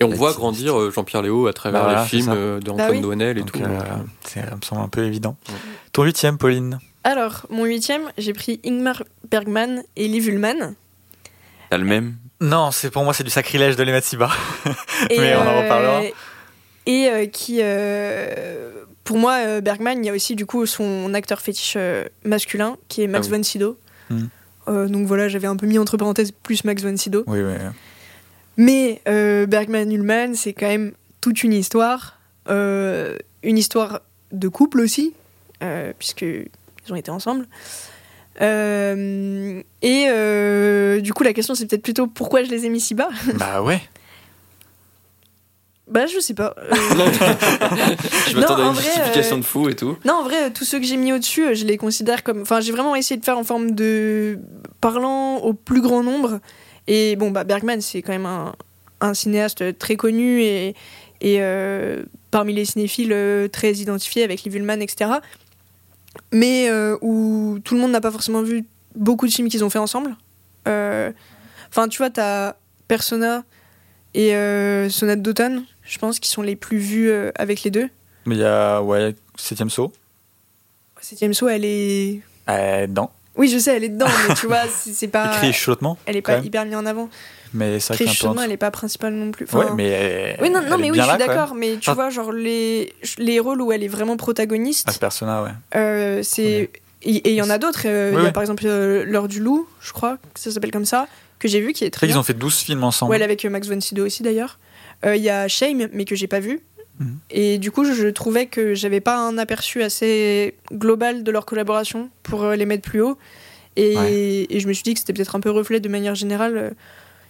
Et 0.00 0.04
on 0.04 0.10
voit 0.10 0.32
grandir 0.32 0.78
euh, 0.78 0.90
Jean-Pierre 0.92 1.22
Léo 1.22 1.46
à 1.48 1.52
travers 1.52 1.84
Bah 1.84 2.02
les 2.02 2.08
films 2.08 2.32
euh, 2.34 2.60
d'Antoine 2.60 2.88
Bah 2.88 2.92
oui. 2.94 3.00
Doinel 3.00 3.38
et 3.38 3.40
donc, 3.40 3.52
tout. 3.52 3.62
euh, 3.62 3.78
c'est- 4.24 4.40
ça 4.48 4.54
me 4.56 4.60
semble 4.62 4.82
un 4.82 4.88
peu 4.88 5.04
évident. 5.04 5.36
Ouais. 5.48 5.54
Ton 5.92 6.04
huitième, 6.04 6.38
Pauline? 6.38 6.78
Alors, 7.04 7.46
mon 7.50 7.64
huitième, 7.64 8.02
j'ai 8.16 8.32
pris 8.32 8.60
Ingmar 8.64 9.02
Bergman 9.30 9.82
et 9.96 10.06
Liv 10.08 10.28
Ullmann. 10.28 10.74
T'as 11.70 11.78
le 11.78 11.84
même? 11.84 12.14
Non, 12.40 12.70
c'est 12.70 12.90
pour 12.90 13.02
moi 13.02 13.12
c'est 13.12 13.24
du 13.24 13.30
sacrilège 13.30 13.74
de 13.76 13.82
les 13.82 13.90
mettre 13.92 14.06
si 14.06 14.16
bas. 14.16 14.30
Et, 15.10 15.18
Mais 15.18 15.34
on 15.34 15.40
en 15.40 15.62
reparlera. 15.62 16.02
Et 16.86 17.08
euh, 17.10 17.26
qui, 17.26 17.58
euh, 17.60 18.70
pour 19.04 19.18
moi, 19.18 19.32
euh, 19.44 19.60
Bergman, 19.60 19.98
il 20.02 20.06
y 20.06 20.10
a 20.10 20.12
aussi 20.14 20.36
du 20.36 20.46
coup 20.46 20.64
son 20.66 21.12
acteur 21.14 21.40
fétiche 21.40 21.74
euh, 21.76 22.04
masculin, 22.24 22.76
qui 22.88 23.02
est 23.02 23.06
Max 23.08 23.26
Ah 23.28 23.32
oui. 23.32 23.38
von 23.38 23.42
Sydow. 23.42 23.78
Euh, 24.68 24.86
donc 24.86 25.06
voilà, 25.06 25.28
j'avais 25.28 25.46
un 25.48 25.56
peu 25.56 25.66
mis 25.66 25.78
entre 25.78 25.96
parenthèses 25.96 26.30
plus 26.30 26.64
Max 26.64 26.82
von 26.82 26.96
Sydow. 26.96 27.24
Oui, 27.26 27.40
oui. 27.40 27.54
Mais 28.58 29.00
euh, 29.08 29.46
Bergman-Ullmann, 29.46 30.34
c'est 30.34 30.52
quand 30.52 30.66
même 30.68 30.92
toute 31.22 31.42
une 31.42 31.52
histoire. 31.54 32.18
Euh, 32.50 33.16
une 33.42 33.56
histoire 33.56 34.00
de 34.32 34.48
couple 34.48 34.80
aussi, 34.80 35.14
euh, 35.62 35.92
puisqu'ils 35.98 36.48
ont 36.90 36.96
été 36.96 37.10
ensemble. 37.10 37.46
Euh, 38.40 39.62
et 39.82 40.06
euh, 40.08 41.00
du 41.00 41.12
coup, 41.12 41.22
la 41.22 41.32
question, 41.32 41.54
c'est 41.54 41.66
peut-être 41.66 41.82
plutôt 41.82 42.06
pourquoi 42.06 42.42
je 42.42 42.50
les 42.50 42.66
ai 42.66 42.68
mis 42.68 42.80
si 42.80 42.94
bas? 42.94 43.08
bah 43.38 43.62
ouais. 43.62 43.80
bah, 45.88 46.06
je 46.06 46.18
sais 46.20 46.34
pas. 46.34 46.54
Euh, 46.58 46.74
Je 48.28 48.34
Non, 48.34 48.40
m'attendais 48.40 48.62
à 48.62 48.66
en 48.66 48.68
une 48.70 48.74
vrai, 48.74 48.84
justification 48.84 49.36
euh, 49.36 49.40
de 49.40 49.44
fou 49.44 49.68
et 49.68 49.74
tout. 49.76 49.96
Non, 50.04 50.14
en 50.14 50.22
vrai, 50.24 50.50
tous 50.52 50.64
ceux 50.64 50.78
que 50.78 50.84
j'ai 50.86 50.96
mis 50.96 51.12
au-dessus, 51.12 51.54
je 51.54 51.64
les 51.64 51.76
considère 51.76 52.22
comme. 52.22 52.42
Enfin, 52.42 52.60
j'ai 52.60 52.72
vraiment 52.72 52.94
essayé 52.94 53.18
de 53.18 53.24
faire 53.24 53.38
en 53.38 53.44
forme 53.44 53.70
de. 53.72 54.38
parlant 54.80 55.36
au 55.38 55.52
plus 55.54 55.80
grand 55.80 56.02
nombre. 56.02 56.40
Et 56.88 57.14
bon, 57.14 57.30
bah, 57.30 57.44
Bergman, 57.44 57.80
c'est 57.80 58.02
quand 58.02 58.12
même 58.12 58.26
un, 58.26 58.54
un 59.00 59.14
cinéaste 59.14 59.78
très 59.78 59.94
connu 59.96 60.42
et, 60.42 60.74
et 61.20 61.36
euh, 61.40 62.02
parmi 62.30 62.52
les 62.52 62.64
cinéphiles 62.64 63.12
euh, 63.12 63.46
très 63.46 63.72
identifiés 63.74 64.24
avec 64.24 64.42
Liv 64.42 64.56
Ullmann, 64.56 64.82
etc. 64.82 65.12
Mais 66.32 66.68
euh, 66.68 66.96
où 67.00 67.58
tout 67.62 67.74
le 67.76 67.80
monde 67.80 67.92
n'a 67.92 68.00
pas 68.00 68.10
forcément 68.10 68.42
vu 68.42 68.64
beaucoup 68.96 69.26
de 69.26 69.32
films 69.32 69.48
qu'ils 69.48 69.64
ont 69.64 69.70
fait 69.70 69.78
ensemble. 69.78 70.16
Enfin, 70.66 71.88
tu 71.88 71.98
vois, 71.98 72.10
t'as 72.10 72.56
Persona 72.88 73.44
et 74.14 74.32
Sonate 74.90 75.22
d'automne, 75.22 75.64
je 75.82 75.98
pense, 75.98 76.18
qui 76.18 76.28
sont 76.28 76.42
les 76.42 76.56
plus 76.56 76.76
vus 76.76 77.10
avec 77.36 77.62
les 77.62 77.70
deux. 77.70 77.88
Mais 78.26 78.34
il 78.34 78.40
y 78.40 78.44
a 78.44 78.82
ouais 78.82 79.14
septième 79.36 79.70
saut. 79.70 79.92
Septième 81.00 81.32
saut, 81.32 81.48
elle 81.48 81.64
est. 81.64 82.20
Euh, 82.48 82.86
dedans. 82.86 83.10
Oui, 83.38 83.48
je 83.48 83.56
sais, 83.58 83.74
elle 83.76 83.84
est 83.84 83.88
dedans, 83.88 84.06
mais 84.28 84.34
tu 84.34 84.46
vois, 84.46 84.64
c'est 84.68 85.08
pas. 85.08 85.32
Écrit 85.32 85.52
chuchotement. 85.52 85.96
Elle 86.06 86.16
est 86.16 86.22
pas 86.22 86.38
hyper 86.38 86.64
mise 86.66 86.74
en 86.76 86.84
avant. 86.84 87.08
Mais 87.54 87.80
c'est 87.80 87.94
vrai 87.94 88.06
en 88.08 88.12
Chaudement, 88.12 88.42
elle 88.42 88.52
est 88.52 88.56
pas 88.58 88.70
principale 88.70 89.14
non 89.14 89.30
plus. 89.30 89.46
dessous. 89.46 89.56
Ouais, 89.56 89.64
Enfin, 89.64 89.74
mais. 89.74 89.86
elle- 89.88 90.36
Oui, 90.42 90.50
non, 90.50 90.60
non 90.60 90.76
mais 90.76 90.90
oui, 90.90 90.98
je 91.00 91.02
suis 91.08 91.18
d'accord, 91.18 91.54
mais 91.54 91.76
tu 91.80 91.88
Ah. 91.88 91.94
vois, 91.94 92.10
genre 92.10 92.30
les, 92.32 92.92
les 93.16 93.40
rôles 93.40 93.62
où 93.62 93.72
elle 93.72 93.82
est 93.82 93.88
vraiment 93.88 94.18
protagoniste, 94.18 94.84
Ah, 94.88 94.92
ce 94.92 94.98
personnage, 94.98 95.44
ouais. 95.46 95.78
euh, 95.80 96.20
c'est. 96.22 96.70
Et 97.02 97.14
et 97.14 97.30
il 97.30 97.34
y 97.36 97.42
en 97.42 97.48
a 97.48 97.58
d'autres. 97.58 97.82
euh, 97.86 98.12
Il 98.18 98.24
y 98.24 98.26
a 98.26 98.32
par 98.32 98.42
exemple 98.42 98.64
euh, 98.66 99.04
L'heure 99.06 99.28
du 99.28 99.38
loup, 99.40 99.68
je 99.80 99.92
crois 99.92 100.16
que 100.34 100.40
ça 100.40 100.50
s'appelle 100.50 100.72
comme 100.72 100.84
ça, 100.84 101.06
que 101.38 101.46
j'ai 101.46 101.60
vu, 101.60 101.72
qui 101.72 101.84
est 101.84 101.90
très 101.90 102.06
ils 102.08 102.10
bien. 102.10 102.18
ont 102.18 102.24
fait 102.24 102.34
12 102.34 102.58
films 102.58 102.82
ensemble. 102.82 103.12
Ouais, 103.12 103.22
avec 103.22 103.44
euh, 103.44 103.50
Max 103.50 103.68
von 103.68 103.80
Sydow 103.80 104.04
aussi 104.04 104.22
d'ailleurs. 104.24 104.58
Il 105.06 105.22
y 105.22 105.30
a 105.30 105.46
Shame, 105.46 105.86
mais 105.92 106.04
que 106.04 106.16
j'ai 106.16 106.26
pas 106.26 106.40
vu. 106.40 106.60
Et 107.30 107.58
du 107.58 107.70
coup, 107.70 107.84
je, 107.84 108.08
trouvais 108.08 108.46
que 108.46 108.74
j'avais 108.74 109.00
pas 109.00 109.16
un 109.16 109.38
aperçu 109.38 109.82
assez 109.82 110.56
global 110.72 111.22
de 111.22 111.30
leur 111.30 111.46
collaboration 111.46 112.10
pour 112.24 112.42
euh, 112.42 112.56
les 112.56 112.66
mettre 112.66 112.82
plus 112.88 113.00
haut. 113.02 113.16
Et, 113.76 113.96
Ouais. 113.96 114.46
et 114.50 114.58
je 114.60 114.66
me 114.66 114.72
suis 114.72 114.82
dit 114.82 114.94
que 114.94 115.00
c'était 115.00 115.12
peut-être 115.12 115.36
un 115.36 115.40
peu 115.40 115.50
reflet 115.50 115.78
de 115.78 115.88
manière 115.88 116.16
générale 116.16 116.56
euh, 116.56 116.70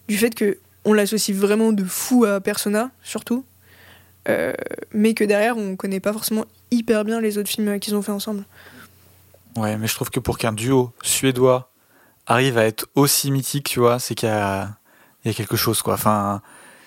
du 0.09 0.16
fait 0.16 0.35
que 0.35 0.57
on 0.85 0.95
l'associe 0.95 1.36
vraiment 1.36 1.73
de 1.73 1.85
fou 1.85 2.24
à 2.24 2.40
Persona, 2.40 2.90
surtout. 3.03 3.45
Euh, 4.28 4.53
mais 4.93 5.12
que 5.15 5.24
derrière, 5.24 5.57
on 5.59 5.77
connaît 5.77 6.01
pas 6.01 6.12
forcément 6.15 6.47
hyper 6.70 7.05
bien 7.05 7.20
les 7.20 7.36
autres 7.36 7.49
films 7.51 7.78
qu'ils 7.81 7.95
ont 7.95 8.03
fait 8.03 8.12
ensemble. 8.12 8.45
Ouais, 9.57 9.77
mais 9.77 9.86
je 9.86 9.95
trouve 9.95 10.09
que 10.11 10.20
pour 10.20 10.39
qu'un 10.39 10.53
duo 10.53 10.93
suédois 11.03 11.70
arrive 12.27 12.57
à 12.59 12.65
être 12.65 12.86
aussi 12.95 13.31
mythique, 13.31 13.69
tu 13.69 13.81
vois, 13.81 13.99
c'est 13.99 14.15
qu'il 14.15 14.28
y 14.28 14.32
a, 14.32 14.77
il 15.24 15.28
y 15.28 15.31
a 15.31 15.35
quelque 15.35 15.57
chose, 15.57 15.82
quoi. 15.82 15.95
Enfin, 15.95 16.40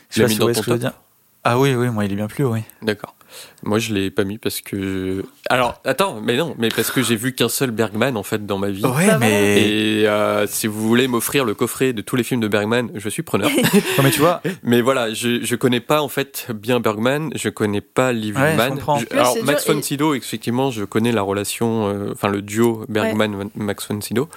je 0.09 0.15
Tu 0.15 0.19
sais 0.19 0.21
pas 0.23 0.27
mis 0.27 0.33
si 0.33 0.37
vous 0.37 0.39
dans 0.39 0.45
voyez 0.45 0.55
ton 0.55 0.61
ce 0.61 0.65
que 0.65 0.71
je 0.71 0.75
veux 0.77 0.81
top 0.81 0.91
dire. 0.93 1.01
Ah 1.43 1.59
oui, 1.59 1.73
oui, 1.75 1.89
moi 1.89 2.05
il 2.05 2.11
est 2.11 2.15
bien 2.15 2.27
plus 2.27 2.43
haut, 2.43 2.53
oui. 2.53 2.61
D'accord. 2.81 3.15
Moi, 3.63 3.79
je 3.79 3.93
l'ai 3.93 4.11
pas 4.11 4.25
mis 4.25 4.37
parce 4.37 4.59
que. 4.59 5.23
Alors, 5.49 5.79
attends, 5.85 6.19
mais 6.21 6.35
non, 6.35 6.53
mais 6.57 6.67
parce 6.67 6.91
que 6.91 7.01
j'ai 7.01 7.15
vu 7.15 7.33
qu'un 7.33 7.47
seul 7.47 7.71
Bergman 7.71 8.17
en 8.17 8.23
fait 8.23 8.45
dans 8.45 8.57
ma 8.57 8.69
vie. 8.69 8.85
Ouais, 8.85 9.17
mais... 9.19 9.61
Et 10.01 10.07
euh, 10.07 10.45
si 10.47 10.67
vous 10.67 10.85
voulez 10.85 11.07
m'offrir 11.07 11.45
le 11.45 11.53
coffret 11.53 11.93
de 11.93 12.01
tous 12.01 12.17
les 12.17 12.23
films 12.23 12.41
de 12.41 12.49
Bergman, 12.49 12.91
je 12.93 13.07
suis 13.07 13.23
preneur. 13.23 13.49
Ouais, 13.63 14.03
mais 14.03 14.11
tu 14.11 14.19
vois, 14.19 14.41
mais 14.63 14.81
voilà, 14.81 15.13
je, 15.13 15.41
je 15.43 15.55
connais 15.55 15.79
pas 15.79 16.01
en 16.01 16.09
fait 16.09 16.47
bien 16.53 16.81
Bergman, 16.81 17.29
je 17.35 17.47
connais 17.47 17.79
pas 17.81 18.11
Liv 18.11 18.35
Ouais, 18.37 18.51
Ullmann. 18.51 18.77
Je- 18.99 19.15
alors 19.17 19.37
Max 19.45 19.65
von 19.65 19.81
Sydow, 19.81 20.13
effectivement, 20.13 20.69
je 20.69 20.83
connais 20.83 21.13
la 21.13 21.21
relation, 21.21 21.87
euh, 21.87 22.11
enfin 22.11 22.27
le 22.27 22.41
duo 22.41 22.83
Bergman-Max 22.89 23.87
von 23.89 24.01
Sydow, 24.01 24.27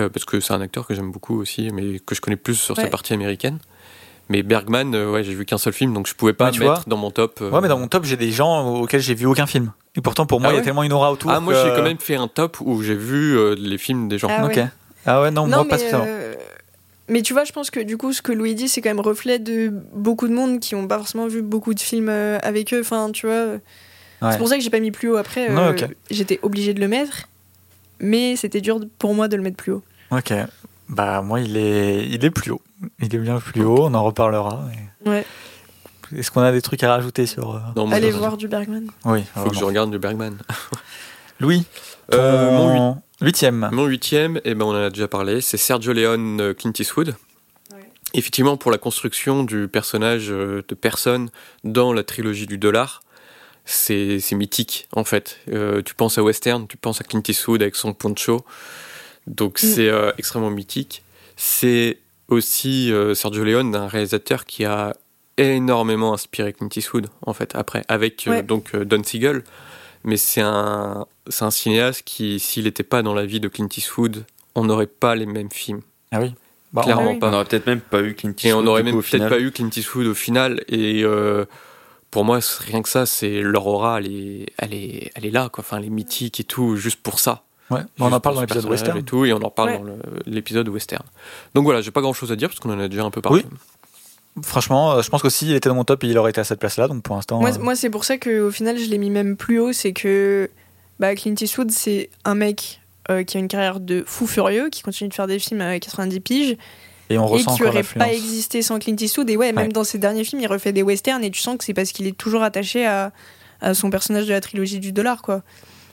euh, 0.00 0.08
parce 0.08 0.24
que 0.24 0.40
c'est 0.40 0.52
un 0.54 0.60
acteur 0.60 0.86
que 0.88 0.94
j'aime 0.94 1.12
beaucoup 1.12 1.38
aussi, 1.40 1.70
mais 1.72 2.00
que 2.00 2.16
je 2.16 2.20
connais 2.20 2.36
plus 2.36 2.56
sur 2.56 2.74
sa 2.74 2.88
partie 2.88 3.14
américaine. 3.14 3.58
Mais 4.30 4.42
Bergman, 4.42 4.94
euh, 4.94 5.10
ouais, 5.10 5.24
j'ai 5.24 5.34
vu 5.34 5.44
qu'un 5.46 5.56
seul 5.58 5.72
film, 5.72 5.94
donc 5.94 6.06
je 6.06 6.14
pouvais 6.14 6.34
pas 6.34 6.46
Ouais, 6.46 6.50
tu 6.50 6.60
mettre 6.60 6.72
vois. 6.72 6.82
dans 6.86 6.96
mon 6.98 7.10
top. 7.10 7.38
euh, 7.40 7.50
ouais, 7.50 7.60
mais 7.62 7.68
dans 7.68 7.78
mon 7.78 7.88
top, 7.88 8.04
j'ai 8.04 8.16
des 8.18 8.30
gens 8.30 8.68
auxquels 8.74 9.00
j'ai 9.00 9.14
vu 9.14 9.24
aucun 9.26 9.46
film. 9.46 9.72
Et 9.96 10.00
pourtant, 10.02 10.26
pour 10.26 10.40
moi, 10.40 10.50
Ah 10.50 10.54
il 10.54 10.56
y 10.58 10.60
a 10.60 10.62
tellement 10.62 10.82
une 10.82 10.92
aura 10.92 11.10
autour. 11.12 11.30
Ah, 11.30 11.40
moi 11.40 11.54
que- 11.54 11.62
j'ai 11.62 11.74
quand 11.74 11.82
même 11.82 11.98
fait 11.98 12.16
un 12.16 12.28
top 12.28 12.58
où 12.60 12.82
j'ai 12.82 12.94
vu 12.94 13.36
euh, 13.38 13.54
les 13.58 13.78
films 13.78 14.08
des 14.08 14.18
gens. 14.18 14.28
Ah 14.30 14.44
Ok. 14.44 14.56
ouais. 14.56 14.68
Ah 15.06 15.22
ouais, 15.22 15.30
non, 15.30 15.46
moi 15.46 15.58
pas 15.58 15.64
mais, 15.64 15.78
spécialement. 15.78 16.04
euh, 16.06 16.34
mais 17.08 17.22
tu 17.22 17.32
vois, 17.32 17.44
je 17.44 17.52
pense 17.52 17.70
que 17.70 17.80
du 17.80 17.96
coup, 17.96 18.12
ce 18.12 18.20
que 18.20 18.32
Louis 18.32 18.54
dit, 18.54 18.68
c'est 18.68 18.82
quand 18.82 18.90
même 18.90 19.00
reflet 19.00 19.38
de 19.38 19.72
beaucoup 19.94 20.28
de 20.28 20.34
monde 20.34 20.60
qui 20.60 20.74
ont 20.74 20.86
pas 20.86 20.98
forcément 20.98 21.26
vu 21.26 21.40
beaucoup 21.40 21.72
de 21.72 21.80
films 21.80 22.10
euh, 22.10 22.38
avec 22.42 22.74
eux. 22.74 22.80
Enfin, 22.80 23.10
tu 23.12 23.26
vois. 23.26 23.46
Ouais. 24.20 24.32
C'est 24.32 24.38
pour 24.38 24.48
ça 24.48 24.56
que 24.56 24.62
j'ai 24.62 24.68
pas 24.70 24.80
mis 24.80 24.90
plus 24.90 25.08
haut 25.08 25.16
après. 25.16 25.48
Non, 25.48 25.68
euh, 25.68 25.70
ok. 25.72 25.86
J'étais 26.10 26.38
obligée 26.42 26.74
de 26.74 26.80
le 26.80 26.88
mettre, 26.88 27.28
mais 28.00 28.36
c'était 28.36 28.60
dur 28.60 28.80
pour 28.98 29.14
moi 29.14 29.28
de 29.28 29.36
le 29.36 29.42
mettre 29.42 29.56
plus 29.56 29.72
haut. 29.72 29.82
Ok. 30.10 30.34
Bah, 30.90 31.22
moi, 31.22 31.40
il 31.40 31.56
est, 31.56 32.06
il 32.08 32.22
est 32.24 32.30
plus 32.30 32.50
haut. 32.50 32.60
Il 33.00 33.14
est 33.14 33.18
bien 33.18 33.40
plus 33.40 33.62
haut, 33.64 33.86
on 33.86 33.94
en 33.94 34.04
reparlera. 34.04 34.66
et- 35.04 35.08
Ouais. 35.08 35.24
Est-ce 36.16 36.30
qu'on 36.30 36.40
a 36.40 36.52
des 36.52 36.62
trucs 36.62 36.82
à 36.82 36.88
rajouter 36.90 37.26
sur. 37.26 37.54
euh, 37.54 37.58
Non, 37.76 37.86
moi, 37.86 37.96
Allez 37.96 38.10
voir 38.10 38.36
du 38.36 38.48
Bergman. 38.48 38.86
Oui, 39.04 39.24
Faut 39.34 39.50
que 39.50 39.56
je 39.56 39.64
regarde 39.64 39.90
du 39.90 39.98
Bergman. 39.98 40.38
Louis, 41.40 41.64
Euh, 42.14 42.50
mon 42.56 43.02
huitième. 43.20 43.68
Mon 43.72 43.84
huitième, 43.84 44.40
eh 44.44 44.54
ben, 44.54 44.64
on 44.64 44.70
en 44.70 44.74
a 44.84 44.88
déjà 44.90 45.06
parlé, 45.08 45.40
c'est 45.42 45.58
Sergio 45.58 45.92
Leone 45.92 46.40
euh, 46.40 46.54
Clint 46.54 46.72
Eastwood. 46.78 47.14
Effectivement, 48.14 48.56
pour 48.56 48.70
la 48.70 48.78
construction 48.78 49.44
du 49.44 49.68
personnage 49.68 50.28
de 50.28 50.62
personne 50.80 51.28
dans 51.64 51.92
la 51.92 52.02
trilogie 52.04 52.46
du 52.46 52.56
dollar, 52.56 53.02
c'est 53.66 54.18
c'est 54.18 54.34
mythique 54.34 54.88
en 54.94 55.04
fait. 55.04 55.38
Euh, 55.52 55.82
tu 55.82 55.94
penses 55.94 56.16
à 56.16 56.22
western, 56.22 56.66
tu 56.66 56.78
penses 56.78 57.02
à 57.02 57.04
Clint 57.04 57.20
Eastwood 57.28 57.60
avec 57.60 57.76
son 57.76 57.92
poncho, 57.92 58.46
donc 59.26 59.58
c'est 59.58 59.90
euh, 59.90 60.10
extrêmement 60.16 60.48
mythique. 60.48 61.02
C'est 61.36 61.98
aussi 62.28 62.92
euh, 62.92 63.14
Sergio 63.14 63.44
Leone, 63.44 63.74
un 63.74 63.88
réalisateur 63.88 64.44
qui 64.44 64.64
a 64.64 64.94
énormément 65.36 66.12
inspiré 66.14 66.52
Clint 66.52 66.68
Eastwood 66.74 67.08
en 67.22 67.32
fait 67.32 67.54
après, 67.54 67.84
avec 67.88 68.26
euh, 68.26 68.30
Ouais. 68.32 68.42
donc 68.42 68.74
euh, 68.74 68.84
Don 68.84 69.02
Siegel. 69.02 69.44
Mais 70.04 70.16
c'est 70.16 70.40
un 70.42 71.06
c'est 71.28 71.44
un 71.44 71.50
cinéaste 71.50 72.02
qui, 72.04 72.38
s'il 72.38 72.64
n'était 72.64 72.82
pas 72.84 73.02
dans 73.02 73.14
la 73.14 73.26
vie 73.26 73.40
de 73.40 73.48
Clint 73.48 73.68
Eastwood, 73.76 74.24
on 74.54 74.64
n'aurait 74.64 74.86
pas 74.86 75.14
les 75.14 75.26
mêmes 75.26 75.50
films. 75.50 75.82
Ah 76.12 76.20
oui. 76.20 76.34
Bah, 76.72 76.82
Clairement 76.82 77.12
Ah 77.16 77.18
pas. 77.20 77.30
On 77.30 77.34
aurait 77.34 77.44
peut-être 77.46 77.66
même 77.66 77.80
pas 77.80 78.00
eu 78.02 78.14
Clint 78.14 78.30
Eastwood. 78.30 78.50
Et 78.50 78.52
on 78.52 78.66
aurait 78.66 78.82
du 78.82 78.90
coup, 78.90 78.96
même 78.96 79.02
peut-être 79.02 79.14
final. 79.24 79.28
pas 79.30 79.40
eu 79.40 79.50
Clint 79.50 79.70
Eastwood 79.76 80.06
au 80.06 80.14
final. 80.14 80.62
Et 80.68 81.02
euh, 81.02 81.44
pour 82.10 82.24
moi, 82.24 82.38
rien 82.60 82.82
que 82.82 82.88
ça, 82.88 83.06
c'est 83.06 83.40
leur 83.42 83.66
aura, 83.66 83.98
elle 83.98 84.06
est, 84.12 84.46
elle 84.58 84.72
est, 84.74 85.10
elle 85.14 85.26
est 85.26 85.30
là, 85.30 85.48
quoi. 85.52 85.62
Enfin, 85.62 85.78
elle 85.78 85.84
est 85.86 85.90
mythique 85.90 86.40
et 86.40 86.44
tout, 86.44 86.76
juste 86.76 87.00
pour 87.02 87.20
ça. 87.20 87.42
Ouais. 87.70 87.80
On 87.98 88.10
en 88.12 88.20
parle 88.20 88.34
dans 88.36 88.40
l'épisode 88.40 88.64
western. 88.64 88.98
Et, 88.98 89.02
tout, 89.02 89.24
et 89.24 89.32
on 89.32 89.42
en 89.42 89.50
parle 89.50 89.70
Ouais. 89.70 89.78
dans 89.78 89.96
l'épisode 90.26 90.68
western. 90.68 91.04
Donc 91.54 91.64
voilà, 91.64 91.80
j'ai 91.82 91.90
pas 91.90 92.00
grand 92.00 92.12
chose 92.14 92.32
à 92.32 92.36
dire 92.36 92.48
parce 92.48 92.60
qu'on 92.60 92.70
en 92.72 92.80
a 92.80 92.88
déjà 92.88 93.04
un 93.04 93.10
peu 93.10 93.20
parlé. 93.20 93.44
Franchement, 94.42 94.92
euh, 94.92 95.02
je 95.02 95.10
pense 95.10 95.22
qu'aussi 95.22 95.46
il 95.46 95.54
était 95.54 95.68
dans 95.68 95.74
mon 95.74 95.84
top 95.84 96.04
il 96.04 96.16
aurait 96.16 96.30
été 96.30 96.40
à 96.40 96.44
cette 96.44 96.60
place-là. 96.60 96.86
Donc 96.88 97.02
pour 97.02 97.16
l'instant. 97.16 97.40
Moi, 97.40 97.50
euh, 97.50 97.58
moi, 97.60 97.74
c'est 97.74 97.90
pour 97.90 98.04
ça 98.04 98.18
qu'au 98.18 98.50
final, 98.50 98.78
je 98.78 98.84
l'ai 98.88 98.98
mis 98.98 99.10
même 99.10 99.36
plus 99.36 99.58
haut. 99.58 99.72
C'est 99.72 99.92
que 99.92 100.48
bah, 101.00 101.14
Clint 101.14 101.34
Eastwood, 101.40 101.70
c'est 101.72 102.08
un 102.24 102.34
mec 102.36 102.80
euh, 103.10 103.24
qui 103.24 103.36
a 103.36 103.40
une 103.40 103.48
carrière 103.48 103.80
de 103.80 104.04
fou 104.06 104.26
furieux, 104.26 104.68
qui 104.70 104.82
continue 104.82 105.08
de 105.08 105.14
faire 105.14 105.26
des 105.26 105.38
films 105.38 105.60
à 105.60 105.78
90 105.78 106.20
piges, 106.20 106.56
et 107.10 107.18
on 107.18 107.26
et 107.26 107.30
ressent 107.30 107.56
qui 107.56 107.62
encore 107.62 107.74
aurait 107.74 107.82
pas 107.82 108.12
existé 108.12 108.62
sans 108.62 108.78
Clint 108.78 108.96
Eastwood. 109.00 109.28
Et 109.30 109.36
ouais, 109.36 109.52
même 109.52 109.66
Ouais. 109.66 109.72
dans 109.72 109.84
ses 109.84 109.98
derniers 109.98 110.24
films, 110.24 110.40
il 110.42 110.46
refait 110.46 110.72
des 110.72 110.82
westerns, 110.82 111.24
et 111.24 111.30
tu 111.30 111.40
sens 111.40 111.56
que 111.58 111.64
c'est 111.64 111.74
parce 111.74 111.90
qu'il 111.92 112.06
est 112.06 112.16
toujours 112.16 112.42
attaché 112.42 112.86
à, 112.86 113.12
à 113.60 113.74
son 113.74 113.90
personnage 113.90 114.26
de 114.26 114.32
la 114.32 114.40
trilogie 114.40 114.78
du 114.78 114.92
dollar, 114.92 115.22
quoi. 115.22 115.42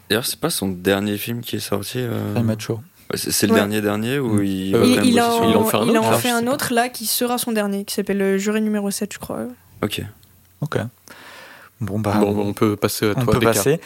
D'ailleurs, 0.10 0.26
c'est 0.26 0.40
pas 0.40 0.50
son 0.50 0.68
dernier 0.70 1.18
film 1.18 1.42
qui 1.42 1.56
est 1.56 1.60
sorti. 1.60 1.98
euh, 2.00 2.42
macho. 2.42 2.80
C'est 3.14 3.46
le 3.48 3.54
Ouais. 3.54 3.60
dernier 3.60 3.82
dernier 3.82 4.18
où 4.20 4.40
Mm. 4.40 4.46
il. 4.46 4.76
Euh, 4.76 4.82
a 4.82 5.30
en, 5.30 5.50
il 5.50 5.56
en 5.58 5.66
fait 5.66 5.78
un 5.78 5.84
il 5.86 5.90
autre, 5.92 6.04
en 6.08 6.12
là, 6.12 6.18
fait 6.18 6.30
un 6.32 6.48
autre 6.48 6.74
là 6.74 6.90
qui 6.90 7.06
sera 7.06 7.38
son 7.38 7.52
dernier, 7.52 7.86
qui 7.86 7.94
s'appelle 7.94 8.22
euh, 8.22 8.38
Juré 8.38 8.62
numéro 8.62 8.90
7, 8.90 9.14
je 9.14 9.20
crois. 9.20 9.40
Ok. 9.84 10.02
Ok. 10.62 10.78
Bon 11.82 12.00
bah. 12.00 12.16
Bon, 12.20 12.36
on 12.40 12.54
peut 12.54 12.76
passer 12.76 13.08
à 13.10 13.14
on 13.18 13.24
toi, 13.26 13.34
peut 13.34 13.40
Becca. 13.40 13.54
passer. 13.54 13.80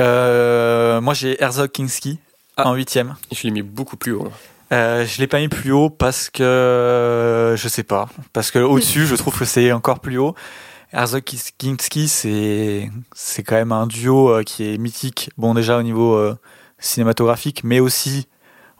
Euh, 0.00 1.00
moi 1.00 1.14
j'ai 1.14 1.42
Herzog 1.42 1.70
Kinski 1.70 2.18
Ah. 2.56 2.68
en 2.68 2.74
huitième. 2.74 3.16
Je 3.32 3.42
l'ai 3.44 3.50
mis 3.50 3.62
beaucoup 3.62 3.96
plus 3.96 4.12
haut. 4.12 4.24
là. 4.24 4.30
Euh, 4.72 5.06
je 5.06 5.18
l'ai 5.20 5.26
pas 5.26 5.38
mis 5.38 5.48
plus 5.48 5.72
haut 5.72 5.90
parce 5.90 6.30
que 6.30 7.54
je 7.56 7.68
sais 7.68 7.82
pas. 7.82 8.08
Parce 8.32 8.50
que 8.50 8.58
au-dessus, 8.58 9.06
je 9.06 9.14
trouve 9.16 9.36
que 9.38 9.44
c'est 9.44 9.72
encore 9.72 10.00
plus 10.00 10.18
haut. 10.18 10.34
Herzog 10.92 11.22
Kinski, 11.58 12.08
c'est 12.08 12.90
c'est 13.14 13.42
quand 13.42 13.54
même 13.54 13.72
un 13.72 13.86
duo 13.86 14.30
euh, 14.30 14.42
qui 14.42 14.64
est 14.64 14.78
mythique. 14.78 15.30
Bon, 15.38 15.54
déjà 15.54 15.78
au 15.78 15.82
niveau 15.82 16.14
euh, 16.14 16.36
cinématographique, 16.78 17.62
mais 17.64 17.80
aussi 17.80 18.28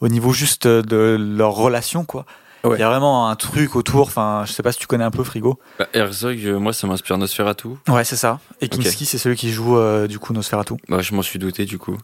au 0.00 0.08
niveau 0.08 0.32
juste 0.32 0.66
de 0.66 1.16
leur 1.18 1.52
relation, 1.52 2.04
quoi. 2.04 2.26
Il 2.64 2.78
y 2.78 2.82
a 2.82 2.88
vraiment 2.88 3.28
un 3.28 3.36
truc 3.36 3.74
autour. 3.74 4.06
Enfin, 4.06 4.44
je 4.46 4.52
sais 4.52 4.62
pas 4.62 4.72
si 4.72 4.78
tu 4.78 4.86
connais 4.86 5.04
un 5.04 5.10
peu 5.10 5.24
Frigo. 5.24 5.58
Bah, 5.78 5.88
Herzog, 5.94 6.38
euh, 6.44 6.58
moi, 6.58 6.72
ça 6.72 6.86
m'inspire 6.86 7.16
Nosferatu. 7.16 7.68
Ouais, 7.88 8.04
c'est 8.04 8.16
ça. 8.16 8.40
Et. 8.60 8.68
Kinski, 8.68 9.06
c'est 9.06 9.18
celui 9.18 9.36
qui 9.36 9.50
joue 9.50 9.78
euh, 9.78 10.06
du 10.06 10.18
coup 10.18 10.32
Nosferatu. 10.32 10.74
Bah, 10.88 11.00
je 11.00 11.14
m'en 11.14 11.22
suis 11.22 11.38
douté 11.38 11.64
du 11.64 11.78
coup. 11.78 11.96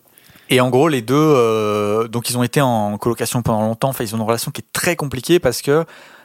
Et 0.49 0.61
en 0.61 0.71
gros, 0.71 0.89
les 0.89 1.03
deux, 1.03 1.15
euh, 1.17 2.09
donc 2.09 2.31
ils 2.31 2.39
ont 2.39 2.43
été 2.43 2.61
en 2.61 2.97
colocation 2.99 3.43
pendant 3.43 3.63
longtemps. 3.63 3.89
Enfin, 3.89 4.05
ils 4.05 4.15
ont 4.15 4.19
une 4.19 4.25
relation 4.25 4.51
qui 4.51 4.63
est 4.63 4.73
très 4.73 4.97
compliquée 4.97 5.41
parce 5.41 5.61
que, 5.61 5.85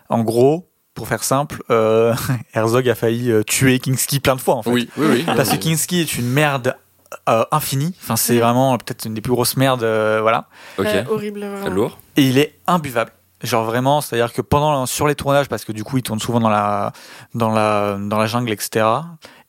en 0.10 0.22
gros, 0.24 0.71
pour 0.94 1.08
faire 1.08 1.24
simple, 1.24 1.64
euh, 1.70 2.14
Herzog 2.54 2.88
a 2.90 2.96
failli 2.96 3.32
euh, 3.32 3.44
tuer 3.44 3.80
Kinski 3.80 4.20
plein 4.20 4.36
de 4.36 4.42
fois. 4.42 4.56
En 4.56 4.64
fait. 4.64 4.70
Oui, 4.72 4.90
oui, 4.98 5.08
oui. 5.10 5.24
Parce 5.26 5.50
que 5.50 5.56
Kinski 5.58 6.02
est 6.02 6.16
une 6.18 6.28
merde 6.30 6.76
euh, 7.30 7.44
infinie. 7.52 7.94
Enfin, 8.02 8.16
c'est 8.16 8.36
Mm. 8.36 8.40
vraiment 8.40 8.78
peut-être 8.78 9.06
une 9.06 9.14
des 9.14 9.22
plus 9.22 9.32
grosses 9.34 9.58
merdes, 9.58 9.84
euh, 9.84 10.20
voilà. 10.22 10.48
Ok. 10.78 10.86
Euh, 10.88 11.04
horrible. 11.10 11.40
vraiment. 11.46 11.70
Lourd. 11.76 11.98
Et 12.18 12.24
il 12.24 12.38
est 12.38 12.56
imbuvable. 12.68 13.12
Genre 13.44 13.64
vraiment, 13.66 14.02
c'est-à-dire 14.02 14.32
que 14.34 14.42
pendant 14.42 14.86
sur 14.86 15.08
les 15.08 15.16
tournages, 15.16 15.50
parce 15.50 15.66
que 15.66 15.72
du 15.72 15.84
coup, 15.84 15.98
il 15.98 16.04
tourne 16.04 16.20
souvent 16.20 16.40
dans 16.40 16.50
la 16.50 16.94
dans 17.34 17.50
la 17.50 17.98
dans 18.00 18.20
la 18.20 18.28
jungle, 18.28 18.52
etc. 18.52 18.86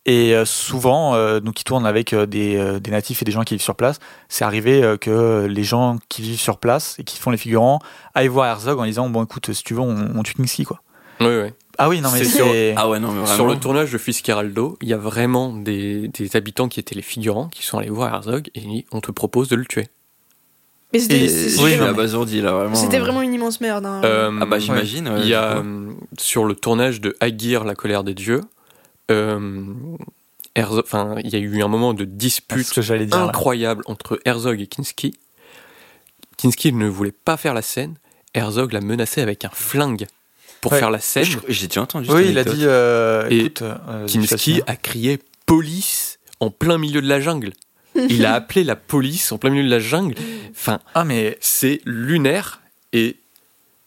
Et 0.07 0.35
souvent, 0.47 1.15
euh, 1.15 1.39
donc 1.41 1.61
il 1.61 1.65
tourne 1.65 1.87
avec 1.87 2.13
des, 2.15 2.57
euh, 2.57 2.81
des 2.81 2.91
natifs 2.91 3.23
et 3.23 3.25
des 3.25 3.31
gens 3.31 3.43
qui 3.45 3.55
vivent 3.55 3.63
sur 3.63 3.77
place. 3.77 4.01
C'est 4.29 4.45
arrivé 4.45 4.83
euh, 4.83 4.97
que 4.97 5.47
les 5.49 5.63
gens 5.63 5.99
qui 6.09 6.23
vivent 6.23 6.41
sur 6.41 6.59
place 6.59 6.97
et 6.99 7.05
qui 7.05 7.19
font 7.19 7.31
les 7.31 7.37
figurants 7.37 7.79
aillent 8.15 8.27
voir 8.29 8.47
Herzog 8.47 8.81
en 8.81 8.85
disant 8.85 9.09
bon 9.11 9.23
écoute, 9.25 9.53
si 9.53 9.63
tu 9.63 9.75
veux, 9.75 9.81
on, 9.81 10.11
on 10.17 10.23
tue 10.25 10.35
Kinski 10.35 10.65
quoi. 10.65 10.81
Oui, 11.21 11.27
oui. 11.45 11.51
Ah 11.79 11.89
oui, 11.89 12.01
non 12.01 12.11
mais 12.13 12.23
c'est 12.25 12.75
Ah 12.77 12.89
ouais, 12.89 13.01
non, 13.01 13.09
mais 13.13 13.21
vraiment. 13.21 13.35
Sur 13.35 13.47
le 13.47 13.57
tournage 13.59 13.91
de 13.93 13.99
Fitzcarraldo, 13.99 14.77
il 14.83 14.89
y 14.89 14.93
a 14.93 14.97
vraiment 14.99 15.53
des, 15.53 16.09
des 16.09 16.37
habitants 16.37 16.69
qui 16.69 16.79
étaient 16.81 16.95
les 16.95 17.03
figurants 17.03 17.49
qui 17.49 17.65
sont 17.65 17.79
allés 17.79 17.89
voir 17.91 18.13
Herzog 18.15 18.51
et 18.55 18.85
on 18.93 19.01
te 19.01 19.11
propose 19.11 19.49
de 19.49 19.57
le 19.57 19.65
tuer. 19.65 19.89
Mais 20.93 20.99
c'était 20.99 21.15
oui, 21.63 21.77
là, 22.43 22.53
vraiment. 22.53 22.75
c'était 22.75 22.99
vraiment 22.99 23.23
une 23.23 23.33
immense 23.33 23.63
merde. 23.63 23.87
hein. 23.87 24.03
Euh, 24.05 24.39
Ah 24.43 24.45
bah 24.45 24.59
j'imagine. 24.59 25.09
ouais, 25.09 25.21
il 25.23 25.29
y 25.29 25.35
a 25.35 25.57
euh, 25.57 25.91
sur 26.19 26.45
le 26.45 26.55
tournage 26.55 27.01
de 27.01 27.17
Aguirre, 27.21 27.65
la 27.65 27.75
colère 27.75 28.05
des 28.05 28.13
dieux, 28.13 28.43
euh, 29.11 29.65
Herzog- 30.55 31.21
il 31.25 31.31
y 31.31 31.37
a 31.37 31.39
eu 31.39 31.63
un 31.63 31.69
moment 31.69 31.95
de 31.95 32.05
dispute 32.05 32.69
que 32.71 32.83
là. 33.17 33.23
incroyable 33.25 33.83
entre 33.87 34.21
Herzog 34.27 34.61
et 34.61 34.67
Kinski. 34.67 35.15
Kinski 36.37 36.73
ne 36.75 36.87
voulait 36.89 37.13
pas 37.13 37.39
faire 37.39 37.55
la 37.55 37.63
scène. 37.63 37.95
Herzog 38.35 38.73
l'a 38.73 38.81
menacé 38.83 39.23
avec 39.23 39.47
un 39.47 39.51
flingue 39.51 40.07
pour 40.63 40.73
Ouais. 40.73 40.79
faire 40.79 40.91
la 40.91 41.01
scène. 41.01 41.27
J'ai 41.49 41.67
déjà 41.67 41.83
entendu 41.83 42.07
cette 42.07 42.15
Oui, 42.17 42.27
il 42.31 42.39
a 42.39 42.45
dit 42.45 42.63
euh, 42.63 43.27
Et 43.29 43.41
écoute, 43.41 43.61
euh, 43.63 44.07
vais 44.07 44.11
Kinski 44.11 44.63
a 44.67 44.77
crié 44.77 45.19
police 45.45 46.19
en 46.41 46.49
plein 46.51 46.79
milieu 46.79 47.03
de 47.03 47.09
la 47.09 47.21
jungle. 47.21 47.53
Il 48.09 48.25
a 48.25 48.33
appelé 48.33 48.65
la 48.65 48.75
police 48.77 49.33
en 49.33 49.39
plein 49.39 49.51
milieu 49.51 49.65
de 49.65 49.71
la 49.71 49.79
jungle. 49.81 50.15
Enfin, 50.51 50.81
Ah 50.95 51.05
mais 51.05 51.37
c'est 51.43 51.83
lunaire 51.85 52.63
et 52.95 53.17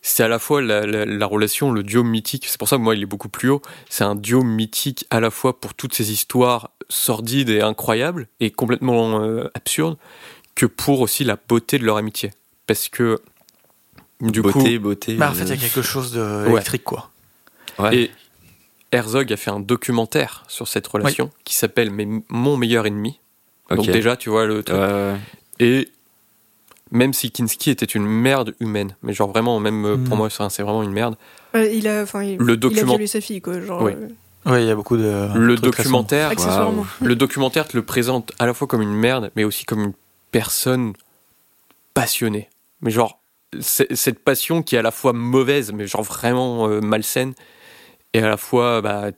c'est 0.04 0.22
à 0.22 0.28
la 0.28 0.38
fois 0.38 0.62
la, 0.62 0.86
la- 0.86 1.06
la 1.06 1.26
relation, 1.26 1.72
le 1.72 1.82
duo 1.82 2.04
mythique. 2.04 2.46
C'est 2.48 2.60
pour 2.60 2.68
ça 2.70 2.76
que 2.78 2.82
moi, 2.84 2.94
il 2.96 3.02
est 3.02 3.06
beaucoup 3.08 3.30
plus 3.30 3.50
haut. 3.50 3.64
C'est 3.90 4.04
un 4.04 4.14
duo 4.14 4.44
mythique 4.44 5.08
à 5.10 5.20
la 5.20 5.32
fois 5.32 5.60
pour 5.60 5.74
toutes 5.74 5.96
ces 5.96 6.12
histoires 6.12 6.70
sordides 6.90 7.50
et 7.50 7.62
incroyables 7.62 8.28
et 8.40 8.52
complètement 8.52 9.24
euh, 9.24 9.50
absurdes, 9.56 9.98
que 10.54 10.68
pour 10.68 11.02
aussi 11.02 11.24
la 11.24 11.38
beauté 11.48 11.80
de 11.80 11.86
leur 11.86 11.98
amitié. 11.98 12.30
Parce 12.68 12.90
que 12.90 13.20
du 14.22 14.42
beauté, 14.42 14.80
beauté. 14.80 15.16
bah, 15.16 15.30
en 15.32 15.34
fait, 15.34 15.44
il 15.44 15.50
y 15.50 15.52
a 15.52 15.56
euh, 15.56 15.58
quelque 15.58 15.82
chose 15.82 16.14
d'électrique 16.14 16.84
quoi. 16.84 17.10
coup, 17.76 17.84
ouais. 17.84 17.96
et 17.98 18.12
Herzog 18.92 19.32
a 19.34 19.38
fait 19.38 19.52
un 19.52 19.60
documentaire 19.60 20.44
sur 20.48 20.68
cette 20.68 20.88
relation 20.88 21.30
qui 21.44 21.56
s'appelle 21.56 21.92
Mon 22.30 22.56
meilleur 22.58 22.86
ennemi. 22.86 23.20
Donc 23.70 23.86
déjà, 23.88 24.16
tu 24.16 24.30
vois 24.30 24.46
le 24.46 24.64
truc. 24.64 24.78
Ouais, 24.78 24.84
ouais. 24.86 25.16
Et 25.60 25.90
même 26.92 27.14
si 27.14 27.32
Kinski 27.32 27.72
était 27.72 27.86
une 27.86 28.06
merde 28.06 28.54
humaine, 28.60 28.96
mais 29.04 29.12
genre 29.12 29.30
vraiment, 29.32 29.60
même 29.60 29.86
euh, 29.86 29.98
pour 29.98 30.16
Mm. 30.16 30.20
moi, 30.20 30.30
c'est 30.30 30.62
vraiment 30.64 30.84
une 30.84 30.92
merde. 30.92 31.16
Euh, 31.56 31.66
il 31.70 31.88
a, 31.88 32.04
enfin, 32.04 32.24
il, 32.24 32.38
Le 32.38 32.46
il 32.46 32.52
a 32.52 32.56
document- 32.58 32.92
violé 32.94 33.08
sa 33.08 33.20
fille, 33.22 33.42
quoi. 33.42 33.60
Genre, 33.60 33.82
Oui. 33.82 33.94
euh, 33.94 34.08
Oui, 34.46 34.62
il 34.62 34.68
y 34.68 34.72
a 34.72 34.76
beaucoup 34.76 34.96
de 34.96 35.30
Le 35.36 35.56
documentaire, 35.58 36.32
le 37.02 37.16
documentaire 37.16 37.68
te 37.68 37.76
le 37.76 37.84
présente 37.84 38.32
à 38.38 38.46
la 38.46 38.54
fois 38.54 38.68
comme 38.68 38.84
une 38.84 38.94
merde, 38.94 39.32
mais 39.36 39.44
aussi 39.44 39.66
comme 39.66 39.82
une 39.84 39.94
personne 40.32 40.94
passionnée. 41.96 42.50
Mais 42.82 42.92
genre, 42.92 43.20
cette 43.62 44.20
passion 44.20 44.64
qui 44.64 44.76
est 44.76 44.80
à 44.80 44.82
la 44.82 44.92
fois 44.92 45.14
mauvaise, 45.14 45.72
mais 45.72 45.88
genre 45.88 46.04
vraiment 46.04 46.68
euh, 46.68 46.82
malsaine, 46.82 47.34
et 48.14 48.20
à 48.20 48.30
la 48.30 48.38
fois, 48.38 48.82
bah, 48.82 49.12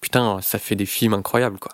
putain, 0.00 0.40
ça 0.42 0.58
fait 0.58 0.76
des 0.76 0.86
films 0.86 1.14
incroyables, 1.14 1.58
quoi. 1.58 1.72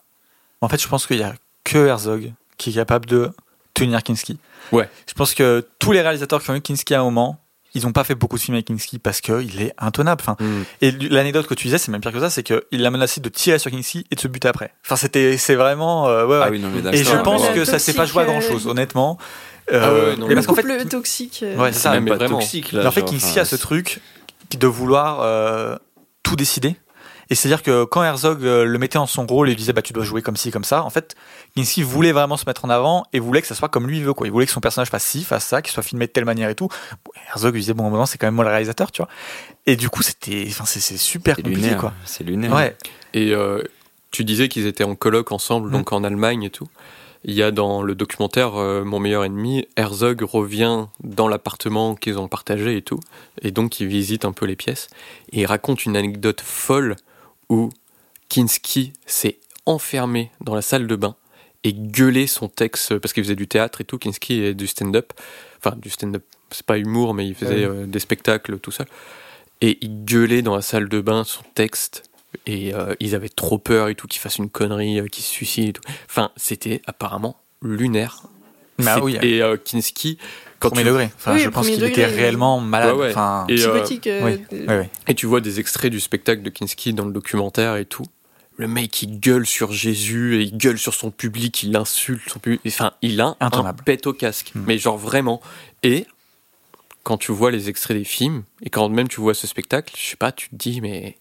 En 0.60 0.68
fait, 0.68 0.80
je 0.80 0.88
pense 0.88 1.06
qu'il 1.06 1.18
y 1.18 1.22
a 1.22 1.34
que 1.62 1.86
Herzog 1.86 2.32
qui 2.56 2.70
est 2.70 2.74
capable 2.74 3.06
de 3.06 3.30
tenir 3.74 4.02
Kinski. 4.02 4.38
Ouais. 4.72 4.88
Je 5.06 5.14
pense 5.14 5.34
que 5.34 5.66
tous 5.78 5.92
les 5.92 6.00
réalisateurs 6.00 6.42
qui 6.42 6.50
ont 6.50 6.54
eu 6.54 6.60
Kinski 6.60 6.94
à 6.94 7.00
un 7.00 7.04
moment, 7.04 7.38
ils 7.74 7.82
n'ont 7.82 7.92
pas 7.92 8.04
fait 8.04 8.14
beaucoup 8.14 8.36
de 8.36 8.42
films 8.42 8.54
avec 8.54 8.66
Kinski 8.66 8.98
parce 8.98 9.20
qu'il 9.20 9.60
est 9.60 9.74
intenable. 9.78 10.22
Enfin, 10.26 10.36
et 10.80 10.92
l'anecdote 10.92 11.46
que 11.46 11.54
tu 11.54 11.66
disais, 11.66 11.78
c'est 11.78 11.90
même 11.90 12.00
pire 12.00 12.12
que 12.12 12.20
ça, 12.20 12.30
c'est 12.30 12.44
qu'il 12.44 12.62
l'a 12.70 12.90
menacé 12.90 13.20
de 13.20 13.28
tirer 13.28 13.58
sur 13.58 13.70
Kinski 13.70 14.06
et 14.10 14.14
de 14.14 14.20
se 14.20 14.28
buter 14.28 14.48
après. 14.48 14.72
Enfin, 14.84 14.96
c'était, 14.96 15.36
c'est 15.36 15.56
vraiment, 15.56 16.08
euh, 16.08 16.24
ouais, 16.24 16.38
ouais. 16.38 16.44
Ah 16.44 16.50
oui, 16.50 16.60
non, 16.60 16.70
mais 16.70 16.96
et 16.96 17.04
je 17.04 17.16
pense 17.16 17.48
que 17.48 17.64
ça 17.64 17.78
s'est 17.78 17.94
pas 17.94 18.06
joué 18.06 18.22
à 18.22 18.26
grand 18.26 18.40
chose, 18.40 18.66
euh. 19.72 19.80
Ah 19.82 19.92
ouais, 19.92 20.16
non, 20.16 20.26
mais 20.26 20.30
le 20.30 20.34
parce 20.36 20.46
qu'en 20.46 20.54
fait, 20.54 20.62
couple 20.62 20.88
toxique. 20.88 21.40
euh, 21.42 21.56
ouais, 21.56 21.72
c'est 21.72 21.80
ça. 21.80 21.92
même 21.92 22.04
mais 22.04 22.10
pas 22.10 22.16
vraiment. 22.16 22.38
toxique 22.38 22.72
Mais 22.72 22.86
en 22.86 22.90
fait, 22.90 23.02
enfin, 23.02 23.40
a 23.40 23.44
ce 23.44 23.56
truc 23.56 24.00
de 24.58 24.66
vouloir 24.66 25.20
euh, 25.22 25.76
tout 26.22 26.36
décider. 26.36 26.76
Et 27.30 27.34
c'est-à-dire 27.34 27.62
que 27.62 27.84
quand 27.84 28.04
Herzog 28.04 28.44
euh, 28.44 28.64
le 28.66 28.78
mettait 28.78 28.98
en 28.98 29.06
son 29.06 29.26
rôle 29.26 29.48
et 29.48 29.52
lui 29.52 29.56
disait 29.56 29.72
bah 29.72 29.80
tu 29.80 29.94
dois 29.94 30.04
jouer 30.04 30.20
comme 30.20 30.36
ci 30.36 30.50
comme 30.50 30.62
ça, 30.62 30.82
en 30.82 30.90
fait, 30.90 31.14
Kinski 31.56 31.82
voulait 31.82 32.12
vraiment 32.12 32.36
se 32.36 32.44
mettre 32.46 32.66
en 32.66 32.68
avant 32.70 33.04
et 33.14 33.18
voulait 33.18 33.40
que 33.40 33.46
ça 33.46 33.54
soit 33.54 33.70
comme 33.70 33.86
lui 33.86 33.96
il 33.96 34.04
veut 34.04 34.12
quoi. 34.12 34.26
Il 34.26 34.30
voulait 34.30 34.44
que 34.44 34.52
son 34.52 34.60
personnage 34.60 34.90
fasse 34.90 35.04
ci, 35.04 35.24
fasse 35.24 35.46
ça, 35.46 35.62
qu'il 35.62 35.72
soit 35.72 35.82
filmé 35.82 36.06
de 36.06 36.12
telle 36.12 36.26
manière 36.26 36.50
et 36.50 36.54
tout. 36.54 36.68
Bon, 37.02 37.12
Herzog 37.30 37.54
lui 37.54 37.60
disait 37.62 37.72
bon 37.72 37.84
moment 37.88 38.04
c'est 38.04 38.18
quand 38.18 38.26
même 38.26 38.34
moi 38.34 38.44
le 38.44 38.50
réalisateur, 38.50 38.92
tu 38.92 39.00
vois. 39.00 39.08
Et 39.64 39.76
du 39.76 39.88
coup 39.88 40.02
c'était, 40.02 40.44
enfin 40.48 40.64
c'est 40.66 40.80
super 40.98 41.36
C'est 41.36 41.42
compliqué 41.42 41.62
lunaire. 41.62 41.80
quoi. 41.80 41.94
C'est 42.04 42.24
lunaire. 42.24 42.52
Ouais. 42.52 42.76
Et 43.14 43.32
euh, 43.32 43.62
tu 44.10 44.24
disais 44.24 44.48
qu'ils 44.48 44.66
étaient 44.66 44.84
en 44.84 44.94
colloque 44.94 45.32
ensemble, 45.32 45.70
donc 45.70 45.92
en 45.92 46.04
Allemagne 46.04 46.42
et 46.42 46.50
tout. 46.50 46.68
Il 47.26 47.34
y 47.34 47.42
a 47.42 47.50
dans 47.50 47.82
le 47.82 47.94
documentaire 47.94 48.56
euh, 48.56 48.84
Mon 48.84 48.98
meilleur 49.00 49.24
ennemi, 49.24 49.66
Herzog 49.76 50.22
revient 50.22 50.86
dans 51.02 51.26
l'appartement 51.28 51.94
qu'ils 51.94 52.18
ont 52.18 52.28
partagé 52.28 52.76
et 52.76 52.82
tout. 52.82 53.00
Et 53.42 53.50
donc 53.50 53.80
il 53.80 53.86
visite 53.86 54.24
un 54.24 54.32
peu 54.32 54.44
les 54.46 54.56
pièces. 54.56 54.88
Et 55.32 55.40
il 55.40 55.46
raconte 55.46 55.84
une 55.86 55.96
anecdote 55.96 56.40
folle 56.42 56.96
où 57.48 57.70
Kinski 58.28 58.92
s'est 59.06 59.38
enfermé 59.66 60.30
dans 60.40 60.54
la 60.54 60.62
salle 60.62 60.86
de 60.86 60.96
bain 60.96 61.16
et 61.62 61.72
gueulé 61.72 62.26
son 62.26 62.48
texte, 62.48 62.98
parce 62.98 63.14
qu'il 63.14 63.22
faisait 63.24 63.36
du 63.36 63.48
théâtre 63.48 63.80
et 63.80 63.84
tout, 63.84 63.96
Kinski 63.96 64.42
et 64.42 64.54
du 64.54 64.66
stand-up. 64.66 65.14
Enfin, 65.64 65.76
du 65.76 65.88
stand-up, 65.88 66.22
c'est 66.50 66.66
pas 66.66 66.76
humour, 66.76 67.14
mais 67.14 67.26
il 67.26 67.34
faisait 67.34 67.66
Ouais. 67.66 67.76
euh, 67.76 67.86
des 67.86 68.00
spectacles, 68.00 68.58
tout 68.58 68.70
ça. 68.70 68.84
Et 69.62 69.78
il 69.80 70.04
gueulait 70.04 70.42
dans 70.42 70.54
la 70.54 70.60
salle 70.60 70.90
de 70.90 71.00
bain 71.00 71.24
son 71.24 71.42
texte 71.54 72.02
et 72.46 72.74
euh, 72.74 72.94
ils 73.00 73.14
avaient 73.14 73.28
trop 73.28 73.58
peur 73.58 73.88
et 73.88 73.94
tout 73.94 74.06
qu'il 74.06 74.20
fasse 74.20 74.36
une 74.36 74.50
connerie, 74.50 75.00
euh, 75.00 75.06
qu'il 75.06 75.24
se 75.24 75.30
suicide 75.30 75.68
et 75.68 75.72
tout. 75.72 75.82
Enfin, 76.08 76.30
c'était 76.36 76.82
apparemment 76.86 77.36
lunaire. 77.62 78.22
Bah 78.78 78.98
oui. 79.02 79.16
Et 79.22 79.42
euh, 79.42 79.56
Kinski, 79.56 80.18
quand 80.58 80.70
Premier 80.70 80.82
tu, 80.82 80.88
degré. 80.88 81.10
Enfin, 81.16 81.34
Oui, 81.34 81.40
je 81.40 81.48
pense 81.48 81.68
qu'il 81.68 81.84
était 81.84 82.06
réellement 82.06 82.60
malade. 82.60 82.94
Ouais, 82.94 83.00
ouais. 83.02 83.10
Enfin, 83.10 83.46
Et, 83.48 83.62
euh, 83.62 83.82
Psychotique. 83.82 84.06
euh, 84.06 84.36
oui, 84.52 84.86
et 85.06 85.14
tu 85.14 85.26
vois 85.26 85.40
des 85.40 85.60
extraits 85.60 85.90
du 85.90 86.00
spectacle 86.00 86.42
de 86.42 86.50
Kinski 86.50 86.92
dans 86.92 87.04
le 87.04 87.12
documentaire 87.12 87.76
et 87.76 87.84
tout. 87.84 88.04
Le 88.56 88.68
mec, 88.68 89.02
il 89.02 89.18
gueule 89.18 89.46
sur 89.46 89.72
Jésus 89.72 90.36
et 90.36 90.42
il 90.42 90.56
gueule 90.56 90.78
sur 90.78 90.94
son 90.94 91.10
public, 91.10 91.64
il 91.64 91.76
insulte 91.76 92.28
son 92.30 92.38
public. 92.38 92.60
Enfin, 92.66 92.92
il 93.02 93.20
a 93.20 93.36
un 93.40 93.74
pet 93.74 94.06
au 94.06 94.12
casque. 94.12 94.52
Mm. 94.54 94.64
Mais 94.66 94.78
genre 94.78 94.96
vraiment. 94.96 95.40
Et 95.82 96.06
quand 97.02 97.18
tu 97.18 97.32
vois 97.32 97.50
les 97.50 97.68
extraits 97.68 97.96
des 97.96 98.04
films 98.04 98.44
et 98.62 98.70
quand 98.70 98.88
même 98.88 99.08
tu 99.08 99.20
vois 99.20 99.34
ce 99.34 99.46
spectacle, 99.46 99.94
je 99.98 100.10
sais 100.10 100.16
pas, 100.16 100.32
tu 100.32 100.48
te 100.50 100.56
dis, 100.56 100.80
mais 100.80 101.18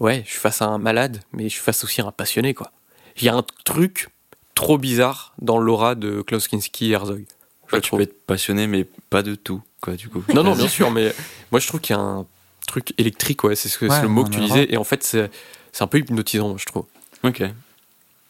ouais, 0.00 0.22
je 0.26 0.30
suis 0.32 0.40
face 0.40 0.60
à 0.62 0.66
un 0.66 0.78
malade, 0.78 1.20
mais 1.32 1.44
je 1.44 1.48
suis 1.50 1.60
face 1.62 1.84
aussi 1.84 2.00
à 2.00 2.06
un 2.06 2.10
passionné, 2.12 2.54
quoi. 2.54 2.72
Il 3.16 3.24
y 3.24 3.28
a 3.28 3.34
un 3.34 3.44
truc 3.64 4.08
trop 4.54 4.78
bizarre 4.78 5.32
dans 5.40 5.58
l'aura 5.58 5.94
de 5.94 6.22
Klaus 6.22 6.48
Kinski 6.48 6.90
et 6.90 6.92
Herzog. 6.94 7.24
je 7.68 7.76
Ouais, 7.76 7.80
tu 7.80 7.90
peux 7.90 8.00
être 8.02 8.26
passionné, 8.26 8.66
mais 8.66 8.86
pas 9.10 9.22
de 9.22 9.34
tout, 9.36 9.62
quoi, 9.80 9.94
du 9.94 10.08
coup. 10.08 10.22
Non, 10.34 10.42
non, 10.42 10.54
bien 10.56 10.68
sûr, 10.68 10.90
mais 10.90 11.14
moi 11.52 11.60
je 11.60 11.66
trouve 11.68 11.80
qu'il 11.80 11.94
y 11.94 11.98
a 11.98 12.02
un 12.02 12.26
truc 12.66 12.92
électrique, 12.98 13.44
ouais, 13.44 13.54
c'est 13.56 13.68
ce 13.68 13.78
que- 13.78 13.88
c'est 13.88 13.94
Ouais, 13.96 14.02
le 14.02 14.08
mot 14.08 14.24
que 14.24 14.30
tu 14.30 14.40
disais, 14.40 14.66
et 14.72 14.76
en 14.76 14.84
fait 14.84 15.02
c'est 15.04 15.30
c'est 15.72 15.82
un 15.84 15.86
peu 15.86 15.98
hypnotisant, 15.98 16.48
moi, 16.48 16.56
je 16.58 16.64
trouve. 16.66 16.84
Ok. 17.22 17.42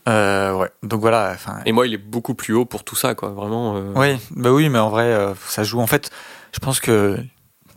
Euh, 0.09 0.55
ouais. 0.55 0.69
Donc 0.83 1.01
voilà. 1.01 1.37
Et 1.67 1.73
moi, 1.73 1.87
il 1.87 1.95
est 1.95 1.99
beaucoup 1.99 2.35
plus 2.35 2.55
haut 2.55 2.65
pour 2.65 2.85
tout 2.85 2.97
ça, 2.97 3.15
quoi, 3.15 3.31
vraiment. 3.31 3.77
euh, 3.77 3.93
Oui, 3.97 4.19
bah 4.31 4.51
oui, 4.53 4.69
mais 4.69 4.79
en 4.79 4.89
vrai, 4.91 5.05
euh, 5.05 5.35
ça 5.47 5.63
joue. 5.63 5.81
En 5.81 5.87
fait, 5.87 6.11
je 6.53 6.59
pense 6.59 6.81
que 6.81 7.19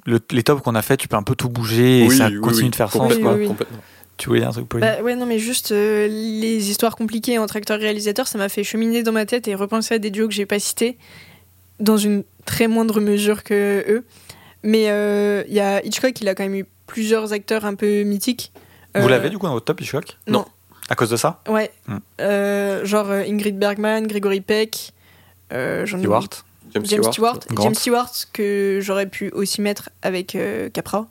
le- 0.05 0.19
les 0.31 0.43
tops 0.43 0.61
qu'on 0.61 0.75
a 0.75 0.81
fait, 0.81 0.97
tu 0.97 1.07
peux 1.07 1.15
un 1.15 1.23
peu 1.23 1.35
tout 1.35 1.49
bouger 1.49 2.03
et 2.03 2.07
oui, 2.07 2.17
ça 2.17 2.27
oui, 2.27 2.39
continue 2.41 2.65
oui, 2.65 2.69
de 2.71 2.75
faire 2.75 2.91
sens. 2.91 3.13
Quoi. 3.17 3.33
Oui, 3.33 3.39
oui. 3.41 3.47
complètement. 3.47 3.77
Tu 4.17 4.27
voulais 4.29 4.41
dire 4.41 4.49
un 4.49 4.53
truc, 4.53 4.67
Pauline? 4.69 4.87
Bah 4.87 5.01
ouais, 5.03 5.15
non, 5.15 5.25
mais 5.25 5.39
juste 5.39 5.71
euh, 5.71 6.07
les 6.07 6.69
histoires 6.69 6.95
compliquées 6.95 7.39
entre 7.39 7.55
acteurs 7.55 7.79
et 7.79 7.83
réalisateurs, 7.83 8.27
ça 8.27 8.37
m'a 8.37 8.47
fait 8.49 8.63
cheminer 8.63 9.01
dans 9.01 9.11
ma 9.11 9.25
tête 9.25 9.47
et 9.47 9.55
repenser 9.55 9.95
à 9.95 9.99
des 9.99 10.11
duos 10.11 10.27
que 10.27 10.33
j'ai 10.33 10.45
pas 10.45 10.59
cités, 10.59 10.97
dans 11.79 11.97
une 11.97 12.23
très 12.45 12.67
moindre 12.67 12.99
mesure 13.01 13.43
que 13.43 13.83
eux. 13.89 14.03
Mais 14.61 14.89
euh, 14.89 15.43
il 15.47 15.53
y 15.55 15.59
a 15.59 15.83
Hitchcock, 15.83 16.21
il 16.21 16.29
a 16.29 16.35
quand 16.35 16.43
même 16.43 16.55
eu 16.55 16.65
plusieurs 16.85 17.33
acteurs 17.33 17.65
un 17.65 17.73
peu 17.75 18.03
mythiques. 18.03 18.51
Vous 18.95 19.05
Euh, 19.07 19.09
l'avez 19.09 19.29
du 19.31 19.37
coup 19.39 19.47
dans 19.47 19.53
votre 19.53 19.65
top, 19.65 19.81
Hitchcock? 19.81 20.17
Non. 20.27 20.45
À 20.89 20.95
cause 20.95 21.09
de 21.09 21.15
ça? 21.17 21.41
Ouais. 21.49 21.71
Hmm. 21.87 21.97
Euh, 22.21 22.85
genre 22.85 23.09
euh, 23.09 23.23
Ingrid 23.27 23.57
Bergman, 23.57 24.05
Gregory 24.05 24.41
Peck, 24.41 24.93
euh, 25.51 25.85
Stewart 25.87 26.29
James, 26.73 26.85
James 26.85 27.03
Stewart, 27.03 27.39
Grant. 27.49 27.63
James 27.63 27.75
Stewart 27.75 28.11
que 28.31 28.79
j'aurais 28.81 29.07
pu 29.07 29.29
aussi 29.31 29.61
mettre 29.61 29.89
avec 30.01 30.35
euh, 30.35 30.69
Capra 30.69 31.07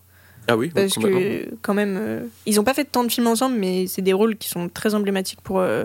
Ah 0.48 0.56
oui, 0.56 0.70
parce 0.74 0.94
que 0.94 1.48
quand 1.62 1.74
même 1.74 1.96
euh, 1.98 2.20
ils 2.46 2.58
ont 2.58 2.64
pas 2.64 2.74
fait 2.74 2.84
tant 2.84 3.04
de 3.04 3.10
films 3.10 3.28
ensemble 3.28 3.56
mais 3.56 3.86
c'est 3.86 4.02
des 4.02 4.12
rôles 4.12 4.36
qui 4.36 4.48
sont 4.48 4.68
très 4.68 4.94
emblématiques 4.94 5.40
pour 5.42 5.60
euh, 5.60 5.84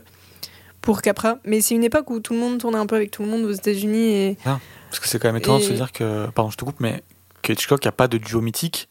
pour 0.82 1.02
Capra 1.02 1.38
mais 1.45 1.62
c'est 1.62 1.76
une 1.76 1.84
époque 1.84 2.10
où 2.10 2.20
tout 2.20 2.34
le 2.34 2.40
monde 2.40 2.58
tournait 2.60 2.78
un 2.78 2.86
peu 2.86 2.95
avec 2.95 3.12
tout 3.12 3.24
le 3.24 3.30
monde 3.30 3.44
aux 3.44 3.52
États-Unis 3.52 4.14
et 4.14 4.38
Parce 4.44 4.99
que 4.99 5.08
c'est 5.08 5.20
quand 5.20 5.28
même 5.28 5.38
étonnant 5.38 5.60
de 5.60 5.64
se 5.64 5.74
dire 5.74 5.91
que. 5.91 6.28
Pardon, 6.32 6.49
je 6.49 6.58
te 6.58 6.64
coupe, 6.64 6.80
mais 6.80 7.04
que 7.41 7.54
Hitchcock 7.54 7.86
a 7.86 7.91
pas 7.91 8.08
de 8.08 8.18
duo 8.18 8.41
mythique. 8.41 8.88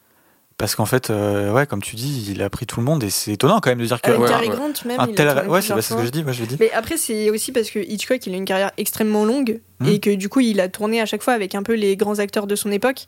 Parce 0.59 0.75
qu'en 0.75 0.87
fait, 0.87 1.11
euh, 1.11 1.53
ouais, 1.53 1.67
comme 1.67 1.83
tu 1.83 1.97
dis, 1.97 2.29
il 2.31 2.41
a 2.41 2.49
pris 2.49 2.65
tout 2.65 2.81
le 2.81 2.87
monde 2.87 3.05
et 3.05 3.11
c'est 3.11 3.33
étonnant 3.33 3.61
quand 3.61 3.69
même 3.69 3.79
de 3.79 3.85
dire 3.85 4.01
que. 4.01 4.09
avec 4.09 4.23
ouais, 4.23 4.29
Cary. 4.29 4.49
Grant 4.49 4.69
même 4.87 5.01
un 5.01 5.07
il 5.07 5.11
a 5.13 5.15
tel. 5.35 5.49
Ouais, 5.51 5.61
c'est 5.61 5.79
ce 5.83 5.95
que 5.95 6.05
je 6.07 6.09
dis, 6.11 6.23
moi 6.25 6.33
je 6.33 6.41
le 6.41 6.47
dis. 6.47 6.57
mais 6.59 6.71
après 6.73 6.97
c'est 6.97 7.29
aussi 7.29 7.53
parce 7.53 7.69
que 7.71 7.79
Hitchcock 7.79 8.27
il 8.27 8.33
a 8.33 8.37
une 8.39 8.47
carrière 8.47 8.71
extrêmement 8.79 9.25
longue 9.27 9.61
Hmm. 9.79 9.89
et 9.89 9.99
que 10.01 10.09
du 10.15 10.31
coup 10.31 10.41
il 10.41 10.59
a 10.63 10.71
tourné 10.71 11.03
à 11.03 11.05
chaque 11.05 11.23
fois 11.23 11.35
avec 11.35 11.55
un 11.55 11.63
peu 11.63 11.75
les 11.75 11.97
grands 11.99 12.19
acteurs 12.19 12.47
de 12.47 12.57
son 12.57 12.73
époque 12.73 13.05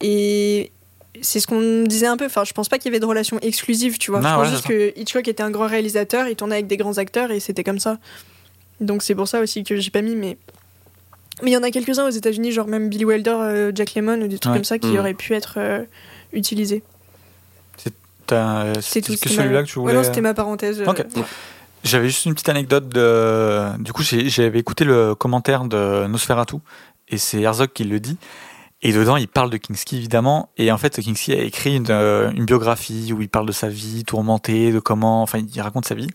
et 0.00 0.70
c'est 1.22 1.40
ce 1.40 1.48
qu'on 1.48 1.82
disait 1.82 2.06
un 2.06 2.16
peu 2.16 2.26
enfin 2.26 2.44
je 2.44 2.52
pense 2.52 2.68
pas 2.68 2.78
qu'il 2.78 2.92
y 2.92 2.94
avait 2.94 3.00
de 3.00 3.04
relation 3.06 3.40
exclusive 3.40 3.98
tu 3.98 4.12
vois 4.12 4.20
Non, 4.20 4.28
je 4.28 4.34
pense 4.34 4.44
ouais, 4.44 4.50
juste 4.52 4.66
que 4.68 4.92
Hitchcock 5.00 5.26
était 5.26 5.42
un 5.42 5.50
grand 5.50 5.66
réalisateur 5.66 6.28
il 6.28 6.36
tournait 6.36 6.54
avec 6.54 6.68
des 6.68 6.76
grands 6.76 6.98
acteurs 6.98 7.32
et 7.32 7.40
c'était 7.40 7.64
comme 7.64 7.80
ça 7.80 7.98
donc 8.80 9.02
c'est 9.02 9.16
pour 9.16 9.26
ça 9.26 9.40
aussi 9.40 9.64
que 9.64 9.74
j'ai 9.74 9.90
pas 9.90 10.02
mis 10.02 10.14
mais 10.14 10.36
mais 11.42 11.50
il 11.50 11.54
y 11.54 11.56
en 11.56 11.64
a 11.64 11.72
quelques-uns 11.72 12.06
aux 12.06 12.10
États-Unis 12.10 12.52
genre 12.52 12.68
même 12.68 12.88
Billy 12.88 13.04
Wilder 13.04 13.34
euh, 13.40 13.72
Jack 13.74 13.96
Lemmon 13.96 14.22
ou 14.22 14.28
des 14.28 14.38
trucs 14.38 14.52
Ouais. 14.52 14.58
comme 14.58 14.64
ça 14.64 14.78
qui 14.78 14.86
Hmm. 14.92 14.98
auraient 14.98 15.14
pu 15.14 15.34
être 15.34 15.54
euh, 15.56 15.82
utilisés 16.34 16.82
T'as- 18.26 18.80
c'est 18.80 19.02
tout 19.02 19.14
que 19.20 19.28
celui-là 19.28 19.62
que 19.64 19.68
tu 19.68 19.78
Ouais, 19.78 19.82
voulais. 19.82 19.94
non 19.94 20.02
c'était 20.02 20.22
ma 20.22 20.32
parenthèse 20.32 20.80
euh. 20.80 21.04
J'avais 21.82 22.08
juste 22.08 22.24
une 22.24 22.32
petite 22.32 22.48
anecdote 22.48 22.88
de. 22.88 23.76
Du 23.82 23.92
coup, 23.92 24.02
j'avais 24.02 24.58
écouté 24.58 24.84
le 24.86 25.14
commentaire 25.14 25.64
de 25.64 26.06
Nosferatu 26.06 26.56
et 27.08 27.18
c'est 27.18 27.42
Herzog 27.42 27.68
qui 27.74 27.84
le 27.84 28.00
dit. 28.00 28.16
Et 28.80 28.92
dedans, 28.94 29.16
il 29.18 29.28
parle 29.28 29.50
de 29.50 29.58
Kinski 29.58 29.98
évidemment. 29.98 30.48
Et 30.56 30.72
en 30.72 30.78
fait, 30.78 30.98
Kinski 31.02 31.32
a 31.34 31.42
écrit 31.42 31.76
une, 31.76 31.84
euh, 31.90 32.30
une 32.32 32.46
biographie 32.46 33.12
où 33.12 33.20
il 33.20 33.28
parle 33.28 33.46
de 33.46 33.52
sa 33.52 33.68
vie 33.68 34.04
tourmentée, 34.04 34.72
de 34.72 34.78
comment. 34.80 35.20
Enfin, 35.22 35.40
il 35.40 35.60
raconte 35.60 35.84
sa 35.86 35.94
vie. 35.94 36.08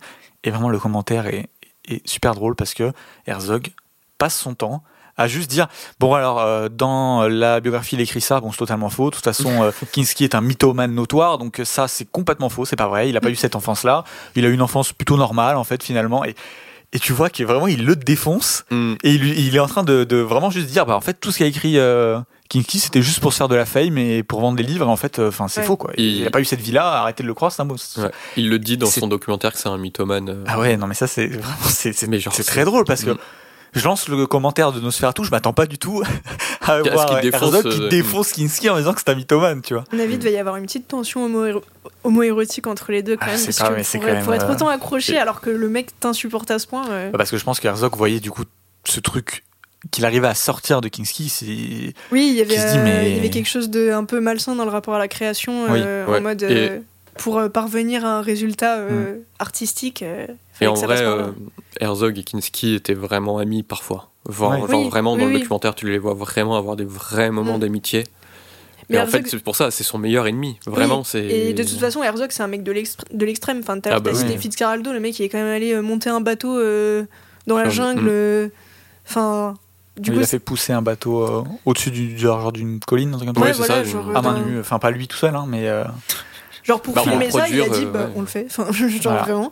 Et 0.44 0.50
vraiment, 0.50 0.70
le 0.70 0.80
commentaire 0.80 1.28
est, 1.28 1.48
est 1.88 2.08
super 2.08 2.34
drôle 2.34 2.56
parce 2.56 2.74
que 2.74 2.92
Herzog 3.28 3.70
passe 4.18 4.36
son 4.36 4.56
temps 4.56 4.84
à 5.20 5.28
juste 5.28 5.50
dire 5.52 5.68
bon 6.00 6.14
alors 6.16 6.40
euh, 6.40 6.70
dans 6.70 7.28
la 7.28 7.60
biographie 7.60 7.96
il 7.96 8.02
écrit 8.02 8.22
ça 8.22 8.40
bon 8.40 8.52
c'est 8.52 8.58
totalement 8.58 8.90
faux 8.90 9.10
de 9.12 9.16
toute 9.16 9.24
façon 9.24 9.64
euh, 9.64 9.72
Kinski 9.92 10.24
est 10.24 10.34
un 10.34 10.42
mythomane 10.42 10.96
notoire 10.96 11.38
donc 11.38 11.62
ça 11.66 11.88
c'est 11.88 12.06
complètement 12.10 12.50
faux 12.50 12.66
c'est 12.66 12.76
pas 12.76 12.88
vrai 12.88 13.10
il 13.10 13.18
a 13.18 13.22
pas 13.22 13.30
eu 13.30 13.36
cette 13.36 13.56
enfance 13.56 13.84
là 13.84 14.04
il 14.36 14.46
a 14.46 14.48
eu 14.48 14.54
une 14.54 14.62
enfance 14.62 14.94
plutôt 14.94 15.18
normale 15.18 15.58
en 15.58 15.64
fait 15.64 15.84
finalement 15.84 16.24
et 16.26 16.34
et 16.92 16.98
tu 16.98 17.14
vois 17.14 17.30
qu'il 17.30 17.46
vraiment 17.46 17.68
il 17.68 17.86
le 17.86 17.96
défonce 17.96 18.64
Hmm. 18.72 18.94
et 19.04 19.12
il, 19.14 19.38
il 19.40 19.56
est 19.56 19.60
en 19.60 19.68
train 19.68 19.84
de, 19.84 20.04
de 20.06 20.18
vraiment 20.18 20.50
juste 20.50 20.68
dire 20.68 20.88
bah 20.88 20.96
en 20.96 21.02
fait 21.02 21.14
tout 21.20 21.32
ce 21.32 21.38
qu'a 21.38 21.46
écrit 21.46 21.78
euh, 21.78 22.20
Kinski 22.50 22.80
c'était 22.80 23.02
juste 23.04 23.20
pour 23.20 23.32
se 23.32 23.38
faire 23.38 23.48
de 23.48 23.56
la 23.56 23.66
fame 23.68 23.98
et 24.00 24.24
pour 24.24 24.42
vendre 24.42 24.58
des 24.58 24.64
livres 24.64 24.86
et 24.88 24.90
en 24.90 24.96
fait 24.96 25.20
enfin 25.20 25.48
c'est 25.48 25.60
Ouais. 25.62 25.68
faux 25.68 25.78
quoi 25.78 25.92
il, 25.98 26.06
Il- 26.22 26.28
a 26.28 26.32
pas 26.32 26.40
eu 26.40 26.46
cette 26.46 26.62
vie 26.62 26.72
là 26.72 27.02
arrêtez 27.02 27.22
de 27.22 27.28
le 27.28 27.34
croire 27.36 27.52
c'est 27.52 27.62
un 27.62 27.66
mot 27.66 27.76
Ouais. 27.98 28.10
Il 28.38 28.50
le 28.50 28.58
dit 28.58 28.78
dans 28.78 28.88
son 28.88 29.08
documentaire 29.08 29.52
que 29.54 29.60
c'est 29.60 29.70
un 29.70 29.78
mythomane. 29.78 30.30
euh, 30.30 30.44
ah 30.48 30.58
ouais 30.60 30.78
non 30.78 30.88
mais 30.88 30.96
ça 30.96 31.06
c'est 31.06 31.28
vraiment 31.28 31.46
c'est 31.68 31.94
c'est 31.94 32.08
Mais 32.08 32.20
genre, 32.20 32.34
c'est 32.34 32.42
c'est- 32.42 32.52
très 32.52 32.64
drôle 32.66 32.86
parce 32.86 33.04
que 33.04 33.12
Mm. 33.12 33.18
Je 33.74 33.84
lance 33.86 34.08
le 34.08 34.26
commentaire 34.28 34.72
de 34.72 34.80
Nosferatu 34.80 35.24
je 35.24 35.32
m'attends 35.32 35.54
pas 35.54 35.66
du 35.66 35.78
tout 35.78 36.02
à 36.62 36.82
voir 36.82 37.06
qu'il 37.20 37.32
défonce, 37.32 37.54
Herzog 37.54 37.72
qui 37.72 37.82
euh, 37.82 37.90
défonce 37.90 38.32
Kinski 38.32 38.70
en 38.70 38.78
disant 38.78 38.94
que 38.94 39.00
c'est 39.04 39.10
un 39.12 39.16
mythomane 39.16 39.62
tu 39.62 39.74
vois 39.74 39.84
À 39.92 39.96
mon 39.96 40.02
avis, 40.02 40.14
il 40.14 40.20
devait 40.20 40.34
y 40.34 40.38
avoir 40.38 40.56
une 40.58 40.66
petite 40.66 40.88
tension 40.88 41.26
homo- 41.26 41.62
homo-érotique 42.04 42.68
entre 42.68 42.92
les 42.92 43.02
deux 43.04 43.16
quand 43.18 43.26
Ah, 43.28 43.36
même. 43.36 43.44
Parce 43.46 43.58
pas- 43.58 43.70
que 43.70 43.76
mais 43.76 43.84
c'est 43.84 43.98
pour, 44.00 44.08
quand 44.08 44.14
même, 44.14 44.24
pour 44.24 44.34
être 44.34 44.46
euh, 44.50 44.54
autant 44.54 44.68
accroché 44.70 45.14
et- 45.14 45.18
alors 45.18 45.42
que 45.42 45.50
le 45.50 45.70
mec 45.70 46.00
t'insupporte 46.00 46.50
à 46.52 46.60
ce 46.60 46.68
point. 46.68 46.90
euh, 46.90 47.12
parce 47.12 47.32
que 47.32 47.38
je 47.38 47.44
pense 47.44 47.60
que 47.60 47.68
Herzog 47.68 47.96
voyait 47.96 48.20
du 48.20 48.32
coup 48.32 48.44
ce 48.86 49.00
truc 49.00 49.44
qu'il 49.92 50.04
arrivait 50.06 50.28
à 50.28 50.36
sortir 50.36 50.82
de 50.82 50.90
Kinski 50.90 51.30
c'est 51.30 51.46
Oui, 52.12 52.28
il 52.32 52.36
y 52.36 52.42
avait, 52.42 52.54
qui 52.56 52.60
se 52.60 52.68
dit, 52.74 52.78
euh, 52.80 52.84
mais- 52.84 53.12
il 53.12 53.16
y 53.16 53.20
avait 53.20 53.30
quelque 53.30 53.48
chose 53.50 53.70
de 53.70 53.92
un 53.92 54.04
peu 54.04 54.20
malsain 54.20 54.56
dans 54.56 54.66
le 54.66 54.72
rapport 54.72 54.96
à 54.96 55.00
la 55.00 55.08
création, 55.08 55.72
Oui, 55.72 55.80
euh, 55.82 56.06
ouais. 56.06 56.18
en 56.18 56.22
mode 56.22 56.42
Et- 56.44 56.48
euh, 56.50 56.80
pour 57.20 57.38
euh, 57.38 57.50
parvenir 57.50 58.06
à 58.06 58.18
un 58.18 58.22
résultat 58.22 58.78
euh, 58.78 59.18
artistique. 59.40 60.02
euh, 60.02 60.26
Et 60.62 60.68
en 60.68 60.74
vrai, 60.74 61.02
euh, 61.02 61.28
Herzog 61.80 62.18
et 62.18 62.24
Kinski 62.24 62.76
étaient 62.76 62.94
vraiment 62.94 63.38
amis 63.38 63.64
parfois. 63.64 64.10
Genre, 64.30 64.52
Ouais. 64.52 64.60
genre 64.60 64.70
Oui, 64.84 64.90
vraiment 64.90 65.16
dans 65.18 65.26
oui, 65.26 65.34
le 65.34 65.40
documentaire, 65.40 65.76
tu 65.76 65.90
les 65.90 65.98
vois 66.00 66.14
vraiment 66.14 66.58
avoir 66.58 66.76
des 66.76 66.86
vrais 66.86 67.32
moments 67.32 67.58
Mm. 67.58 67.62
d'amitié. 67.62 68.04
Mais 68.90 68.96
Mais 68.96 69.00
en 69.00 69.04
Herzog- 69.06 69.12
fait, 69.24 69.30
c'est 69.30 69.44
pour 69.44 69.56
ça, 69.56 69.70
c'est 69.72 69.84
son 69.84 69.98
meilleur 70.00 70.26
ennemi. 70.28 70.58
Vraiment, 70.66 71.00
Oui, 71.00 71.04
c'est. 71.06 71.24
Et 71.26 71.54
de 71.54 71.64
toute 71.64 71.80
façon, 71.80 72.02
Herzog, 72.04 72.32
c'est 72.32 72.42
un 72.44 72.48
mec 72.48 72.64
de 72.64 72.72
l'extr- 72.72 73.04
de 73.14 73.26
l'extrême. 73.26 73.60
Enfin, 73.60 73.80
t'as 73.80 73.96
Ah 73.96 74.00
bah 74.00 74.12
oui. 74.14 74.38
Fitzcarraldo, 74.38 74.92
le 74.92 75.00
mec, 75.00 75.20
il 75.20 75.24
est 75.26 75.30
quand 75.30 75.38
même 75.38 75.54
allé 75.56 75.80
monter 75.82 76.10
un 76.10 76.22
bateau 76.22 76.58
euh, 76.58 77.04
dans 77.48 77.58
la 77.58 77.66
Ah, 77.68 77.70
jungle. 77.70 78.04
mm. 78.04 78.08
euh, 78.10 78.48
Enfin, 79.08 79.56
du 79.98 80.12
il 80.12 80.18
coup, 80.18 80.24
a 80.24 80.28
fait 80.28 80.40
pousser 80.40 80.72
un 80.74 80.82
bateau 80.82 81.24
euh, 81.24 81.44
au-dessus 81.66 81.90
du 81.92 82.18
genre, 82.18 82.52
d'une 82.52 82.80
colline 82.80 83.14
un 83.14 83.18
truc 83.18 83.34
comme 83.34 83.44
Ouais, 83.44 83.54
ça 83.54 83.62
ouais, 83.62 83.68
c'est 83.68 83.74
voilà, 83.74 83.86
ça, 83.86 83.92
genre, 83.92 84.10
à 84.18 84.22
main 84.22 84.34
dans- 84.40 84.46
nue 84.46 84.60
enfin 84.60 84.78
pas 84.80 84.92
lui 84.92 85.08
tout 85.08 85.18
seul 85.18 85.36
hein, 85.36 85.46
mais 85.48 85.68
euh, 85.68 85.84
Genre 86.70 86.82
pour 86.82 86.94
Bah, 86.94 87.02
on 87.06 87.10
filmer 87.10 87.32
ça, 87.32 87.50
il 87.50 87.60
a 87.62 87.68
dit 87.70 87.86
euh, 87.86 87.92
bah, 87.92 88.00
ouais. 88.06 88.12
on 88.16 88.22
le 88.22 88.28
fait. 88.28 88.46
Enfin, 88.48 88.72
genre 88.72 88.90
Voilà. 89.02 89.22
vraiment. 89.24 89.52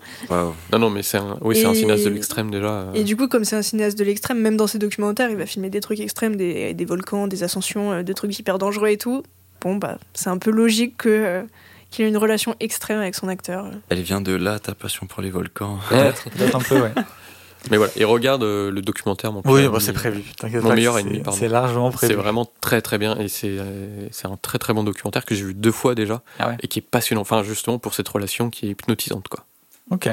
Non, 0.71 0.77
non, 0.79 0.89
mais 0.91 1.01
c'est 1.01 1.17
un, 1.17 1.37
oui, 1.41 1.55
c'est 1.55 1.65
un 1.65 1.71
Et- 1.71 1.75
cinéaste 1.75 2.05
de 2.05 2.09
l'extrême 2.11 2.51
déjà. 2.51 2.67
euh. 2.67 2.93
Et 2.93 3.03
du 3.03 3.17
coup, 3.17 3.27
comme 3.27 3.43
c'est 3.43 3.55
un 3.55 3.63
cinéaste 3.63 3.97
de 3.97 4.03
l'extrême, 4.03 4.39
même 4.39 4.55
dans 4.55 4.67
ses 4.67 4.77
documentaires, 4.77 5.29
il 5.31 5.35
va 5.35 5.47
filmer 5.47 5.71
des 5.71 5.79
trucs 5.81 5.99
extrêmes, 5.99 6.35
des, 6.35 6.75
des 6.75 6.85
volcans, 6.85 7.25
des 7.27 7.41
ascensions, 7.41 7.91
euh, 7.91 8.03
des 8.03 8.13
trucs 8.13 8.37
hyper 8.37 8.59
dangereux 8.59 8.89
et 8.89 8.97
tout. 8.97 9.23
Bon, 9.61 9.75
bah, 9.77 9.97
c'est 10.13 10.29
un 10.29 10.37
peu 10.37 10.51
logique 10.51 10.97
que, 10.97 11.09
euh, 11.09 11.41
qu'il 11.89 12.05
ait 12.05 12.09
une 12.09 12.17
relation 12.17 12.53
extrême 12.59 12.99
avec 12.99 13.15
son 13.15 13.27
acteur. 13.29 13.65
Elle 13.89 14.01
vient 14.01 14.21
de 14.21 14.35
là, 14.35 14.59
ta 14.59 14.75
passion 14.75 15.07
pour 15.07 15.23
les 15.23 15.31
volcans. 15.31 15.79
peut-être 15.89 16.29
peut-être 16.29 16.55
un 16.55 16.59
peu 16.59 16.79
ouais 16.79 16.91
Mais 17.71 17.77
voilà, 17.77 17.91
et 17.95 18.03
regarde 18.03 18.43
euh, 18.43 18.71
le 18.71 18.81
documentaire. 18.81 19.31
Mon 19.31 19.41
oui 19.45 19.53
meilleur 19.55 19.71
bah, 19.73 19.79
c'est 19.79 19.93
prévu 19.93 20.23
Mon 20.61 20.73
meilleur 20.73 20.95
c'est- 20.95 21.01
ennemi, 21.01 21.19
pardon. 21.19 21.37
c'est 21.39 21.47
largement 21.47 21.91
C'est 21.91 21.97
prévu 21.97 22.13
vraiment 22.15 22.45
très 22.61 22.81
très 22.81 22.97
bien 22.97 23.17
et 23.17 23.27
c'est 23.27 23.57
euh, 23.59 24.07
c'est 24.11 24.27
un 24.27 24.37
très 24.37 24.57
très 24.59 24.73
bon 24.73 24.83
documentaire 24.83 25.25
que 25.25 25.35
j'ai 25.35 25.43
vu 25.43 25.53
deux 25.53 25.71
fois 25.71 25.95
déjà 25.95 26.21
Ah 26.39 26.49
ouais. 26.49 26.57
et 26.61 26.67
qui 26.67 26.79
est 26.79 26.81
passionnant. 26.81 27.21
Enfin, 27.21 27.43
justement 27.43 27.79
pour 27.79 27.93
cette 27.93 28.07
relation 28.07 28.49
qui 28.49 28.67
est 28.67 28.69
hypnotisante 28.71 29.27
quoi. 29.27 29.45
ok 29.91 30.09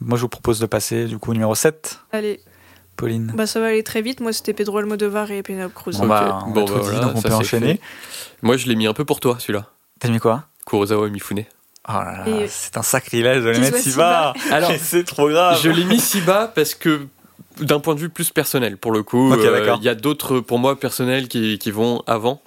moi 0.00 0.16
je 0.18 0.22
vous 0.22 0.28
propose 0.28 0.58
de 0.60 0.66
passer 0.66 1.04
du 1.06 1.18
coup 1.18 1.30
au 1.30 1.34
numéro 1.34 1.54
7 1.54 2.00
Allez, 2.12 2.40
Pauline 2.96 3.32
bah, 3.34 3.46
ça 3.46 3.60
va 3.60 3.66
aller 3.66 3.82
très 3.82 4.02
vite. 4.02 4.20
Moi, 4.20 4.32
c'était 4.32 4.52
Pedro 4.52 4.78
Almodovar 4.78 5.30
et 5.30 5.42
Penelope 5.42 5.72
Cruz. 5.74 5.94
on 6.00 6.06
va, 6.06 6.36
Ok. 6.38 6.44
on 6.46 6.50
Bon, 6.50 6.64
tout 6.64 6.74
bah, 6.74 6.80
dit, 6.80 6.86
voilà, 6.86 7.00
donc 7.06 7.12
on 7.16 7.20
ça, 7.20 7.22
peut 7.22 7.28
c'est 7.30 7.34
enchaîner 7.34 7.80
Moi, 8.42 8.56
je 8.56 8.66
l'ai 8.68 8.76
mis 8.76 8.86
un 8.86 8.92
peu 8.92 9.04
pour 9.04 9.18
toi 9.20 9.36
celui-là. 9.40 9.66
t'as 9.98 10.08
mis 10.10 10.18
quoi? 10.20 10.44
Kurosawa 10.66 11.08
Mifune. 11.08 11.44
Oh 11.88 11.92
là 11.92 12.24
là 12.26 12.28
Et- 12.42 12.48
c'est 12.48 12.76
un 12.76 12.82
sacrilège 12.82 13.42
de 13.44 13.50
le 13.50 13.58
mettre 13.58 13.78
si 13.78 13.92
bas 13.92 14.32
Alors, 14.50 14.72
c'est 14.78 15.04
trop 15.04 15.28
grave 15.28 15.58
Je 15.62 15.70
l'ai 15.70 15.84
mis 15.84 16.00
si 16.00 16.20
bas 16.20 16.50
parce 16.54 16.74
que 16.74 17.06
d'un 17.60 17.78
point 17.80 17.94
de 17.94 18.00
vue 18.00 18.08
plus 18.08 18.30
personnel 18.30 18.76
pour 18.76 18.92
le 18.92 19.02
coup. 19.02 19.32
Euh. 19.32 19.76
Il 19.78 19.84
y 19.84 19.88
a 19.88 19.94
d'autres 19.94 20.40
pour 20.40 20.58
moi 20.58 20.78
personnels 20.78 21.28
qui, 21.28 21.58
qui 21.58 21.70
vont 21.70 22.02
avant. 22.06 22.42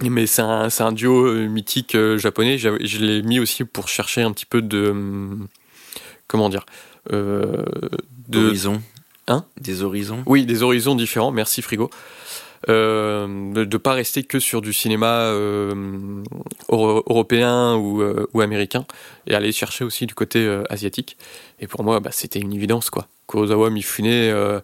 Mais 0.00 0.26
c'est 0.26 0.42
un, 0.42 0.70
c'est 0.70 0.82
un 0.82 0.92
duo 0.92 1.26
euh, 1.26 1.46
mythique 1.48 1.94
euh, 1.94 2.16
japonais. 2.18 2.56
Je 2.58 2.98
l'ai 2.98 3.22
mis 3.22 3.38
aussi 3.38 3.64
pour 3.64 3.88
chercher 3.88 4.22
un 4.22 4.32
petit 4.32 4.46
peu 4.46 4.62
de. 4.62 4.88
hum, 4.90 5.48
Comment 6.28 6.48
dire 6.48 6.64
euh, 7.12 7.62
de. 8.28 8.52
Hein? 9.28 9.44
Des 9.60 9.82
horizons. 9.82 10.22
Oui, 10.26 10.46
des 10.46 10.62
horizons 10.62 10.94
différents. 10.94 11.30
Merci 11.30 11.62
Frigo. 11.62 11.90
Euh, 12.68 13.52
de, 13.52 13.64
de 13.64 13.76
pas 13.76 13.92
rester 13.92 14.22
que 14.22 14.38
sur 14.38 14.60
du 14.62 14.72
cinéma 14.72 15.06
euh, 15.30 16.22
euro- 16.68 17.02
européen 17.08 17.74
ou, 17.76 18.02
euh, 18.02 18.26
ou 18.34 18.40
américain 18.40 18.84
et 19.26 19.34
aller 19.34 19.52
chercher 19.52 19.84
aussi 19.84 20.06
du 20.06 20.14
côté 20.14 20.40
euh, 20.46 20.62
asiatique. 20.70 21.16
Et 21.60 21.66
pour 21.66 21.82
moi, 21.84 22.00
bah, 22.00 22.10
c'était 22.12 22.38
une 22.40 22.52
évidence 22.52 22.90
quoi. 22.90 23.06
Kurosawa, 23.28 23.70
Mifune, 23.70 24.06
euh, 24.06 24.60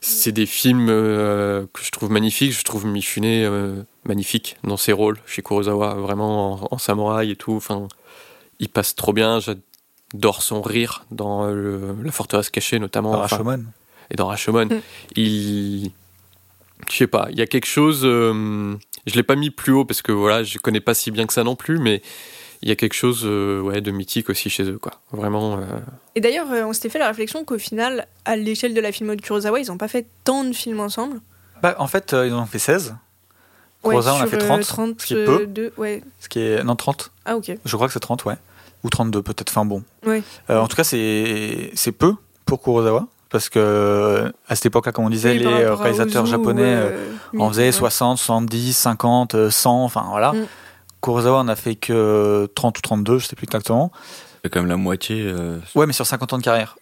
c'est 0.00 0.32
des 0.32 0.46
films 0.46 0.88
euh, 0.90 1.66
que 1.72 1.82
je 1.82 1.90
trouve 1.90 2.10
magnifiques. 2.10 2.52
Je 2.52 2.62
trouve 2.64 2.86
Mifune 2.86 3.24
euh, 3.26 3.82
magnifique 4.04 4.56
dans 4.64 4.76
ses 4.76 4.92
rôles 4.92 5.18
chez 5.26 5.42
Kurosawa, 5.42 5.94
vraiment 5.94 6.52
en, 6.64 6.68
en 6.70 6.78
samouraï 6.78 7.30
et 7.30 7.36
tout. 7.36 7.54
Enfin, 7.54 7.88
il 8.60 8.68
passe 8.68 8.94
trop 8.94 9.12
bien. 9.12 9.40
J'adore 9.40 10.42
son 10.42 10.62
rire 10.62 11.04
dans 11.10 11.46
le- 11.46 11.96
La 12.04 12.12
forteresse 12.12 12.50
cachée 12.50 12.78
notamment. 12.78 13.12
Par 13.12 13.22
Enfin, 13.24 13.36
Rashomon. 13.38 13.64
et 14.10 14.16
dans 14.16 14.26
Rashomon, 14.28 14.66
Mm. 14.66 14.80
il. 15.16 15.90
Je 16.90 16.96
sais 16.96 17.06
pas, 17.06 17.28
il 17.30 17.38
y 17.38 17.42
a 17.42 17.46
quelque 17.46 17.66
chose. 17.66 18.02
euh, 18.04 18.74
je 19.06 19.14
l'ai 19.14 19.22
pas 19.22 19.36
mis 19.36 19.50
plus 19.50 19.72
haut 19.72 19.84
parce 19.84 20.02
que 20.02 20.12
voilà, 20.12 20.42
je 20.44 20.58
connais 20.58 20.80
pas 20.80 20.94
si 20.94 21.10
bien 21.10 21.26
que 21.26 21.32
ça 21.32 21.44
non 21.44 21.56
plus, 21.56 21.78
mais 21.78 22.02
il 22.62 22.68
y 22.68 22.72
a 22.72 22.76
quelque 22.76 22.94
chose 22.94 23.22
euh, 23.24 23.60
ouais, 23.60 23.80
de 23.80 23.90
mythique 23.90 24.30
aussi 24.30 24.48
chez 24.50 24.64
eux, 24.64 24.78
quoi. 24.78 24.92
Vraiment. 25.12 25.58
euh, 25.58 25.64
Et 26.14 26.20
d'ailleurs, 26.20 26.50
euh, 26.50 26.64
on 26.64 26.72
s'était 26.72 26.88
fait 26.88 26.98
la 26.98 27.08
réflexion 27.08 27.44
qu'au 27.44 27.58
final, 27.58 28.06
à 28.24 28.36
l'échelle 28.36 28.72
de 28.74 28.80
la 28.80 28.92
filmo 28.92 29.14
de 29.14 29.20
Kurosawa, 29.20 29.60
ils 29.60 29.68
n'ont 29.68 29.76
pas 29.76 29.88
fait 29.88 30.06
tant 30.24 30.44
de 30.44 30.52
films 30.54 30.80
ensemble. 30.80 31.20
Bah, 31.62 31.74
en 31.78 31.86
fait, 31.86 32.12
euh, 32.14 32.26
ils 32.26 32.32
en 32.32 32.42
ont 32.42 32.46
fait 32.46 32.58
16, 32.58 32.94
Kurosawa 33.82 34.18
en 34.18 34.22
a 34.22 34.26
fait 34.26 34.42
euh, 34.42 34.60
30, 34.68 35.00
ce 35.00 35.06
qui 35.06 35.14
est 35.14 35.24
peu. 35.24 35.36
32, 35.44 35.72
ouais. 35.76 36.02
ce 36.20 36.28
qui 36.30 36.40
est. 36.40 36.64
Non, 36.64 36.74
30. 36.76 37.10
Ah, 37.26 37.36
ok. 37.36 37.52
Je 37.64 37.76
crois 37.76 37.86
que 37.86 37.92
c'est 37.92 38.00
30, 38.00 38.24
ouais. 38.24 38.36
Ou 38.82 38.88
32, 38.88 39.22
peut-être. 39.22 39.50
Enfin 39.50 39.64
bon. 39.66 39.82
Ouais. 40.06 40.22
Euh, 40.48 40.58
en 40.58 40.66
tout 40.68 40.76
cas, 40.76 40.84
c'est 40.84 41.70
c'est 41.74 41.92
peu 41.92 42.14
pour 42.46 42.62
Kurosawa. 42.62 43.06
Parce 43.34 43.48
que 43.48 43.58
euh, 43.58 44.30
à 44.46 44.54
cette 44.54 44.66
époque-là, 44.66 44.92
comme 44.92 45.06
on 45.06 45.10
disait, 45.10 45.32
Oui, 45.32 45.38
les 45.40 45.64
à 45.64 45.74
réalisateurs 45.74 46.22
Ozu, 46.22 46.30
japonais 46.30 46.62
euh, 46.62 46.90
euh, 47.34 47.38
en 47.40 47.48
faisaient 47.48 47.64
ouais. 47.66 47.72
60, 47.72 48.16
70, 48.18 48.72
50, 48.72 49.34
euh, 49.34 49.50
100, 49.50 49.82
enfin 49.82 50.06
voilà. 50.08 50.30
Mm. 50.34 50.46
Kurosawa 51.02 51.40
en 51.40 51.48
a 51.48 51.56
fait 51.56 51.74
que 51.74 52.48
30 52.54 52.78
ou 52.78 52.80
32, 52.80 53.18
je 53.18 53.26
sais 53.26 53.34
plus 53.34 53.46
exactement. 53.46 53.90
C'est 54.44 54.52
comme 54.52 54.66
la 54.66 54.76
moitié. 54.76 55.24
euh, 55.26 55.58
Ouais, 55.74 55.84
mais 55.86 55.92
sur 55.92 56.06
50 56.06 56.32
ans 56.32 56.38
de 56.38 56.44
carrière. 56.44 56.76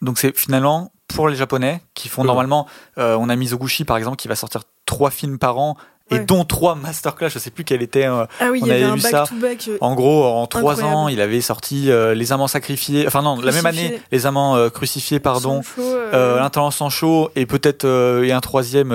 Donc 0.00 0.18
c'est 0.18 0.36
finalement 0.36 0.90
pour 1.06 1.28
les 1.28 1.36
Japonais 1.36 1.80
qui 1.94 2.08
font 2.08 2.22
Ouais. 2.22 2.26
normalement, 2.26 2.66
euh, 2.98 3.16
on 3.20 3.28
a 3.28 3.36
Mizoguchi 3.36 3.84
par 3.84 3.96
exemple 3.98 4.16
qui 4.16 4.26
va 4.26 4.34
sortir 4.34 4.62
trois 4.84 5.12
films 5.12 5.38
par 5.38 5.58
an 5.58 5.76
et 6.12 6.18
Ouais. 6.18 6.24
dont 6.24 6.44
trois 6.44 6.74
masterclass. 6.74 7.28
Je 7.30 7.38
sais 7.38 7.50
plus 7.50 7.64
quel 7.64 7.82
était. 7.82 8.06
euh, 8.06 8.26
Ah 8.40 8.48
oui, 8.50 8.60
on 8.62 8.66
avait 8.66 8.74
avait 8.76 8.84
un 8.84 8.94
vu 8.94 9.00
ça. 9.00 9.20
back-to-back. 9.22 9.68
euh, 9.68 9.78
en 9.80 9.94
gros, 9.94 10.24
en 10.24 10.46
trois 10.46 10.72
Incroyable. 10.72 10.94
ans, 10.96 11.08
il 11.08 11.20
avait 11.20 11.40
sorti 11.40 11.90
euh, 11.90 12.14
Les 12.14 12.32
Amants 12.32 12.48
sacrifiés. 12.48 13.04
Enfin 13.06 13.22
non, 13.22 13.40
la 13.40 13.52
même 13.52 13.66
année, 13.66 14.00
Les 14.12 14.26
Amants 14.26 14.56
euh, 14.56 14.68
crucifiés, 14.70 15.20
pardon. 15.20 15.62
Sancho, 15.62 15.82
L'intendant 16.12 16.70
sans 16.70 16.90
chaud 16.90 17.30
et 17.36 17.46
peut-être 17.46 17.84
et 18.22 18.32
un 18.32 18.40
troisième 18.40 18.90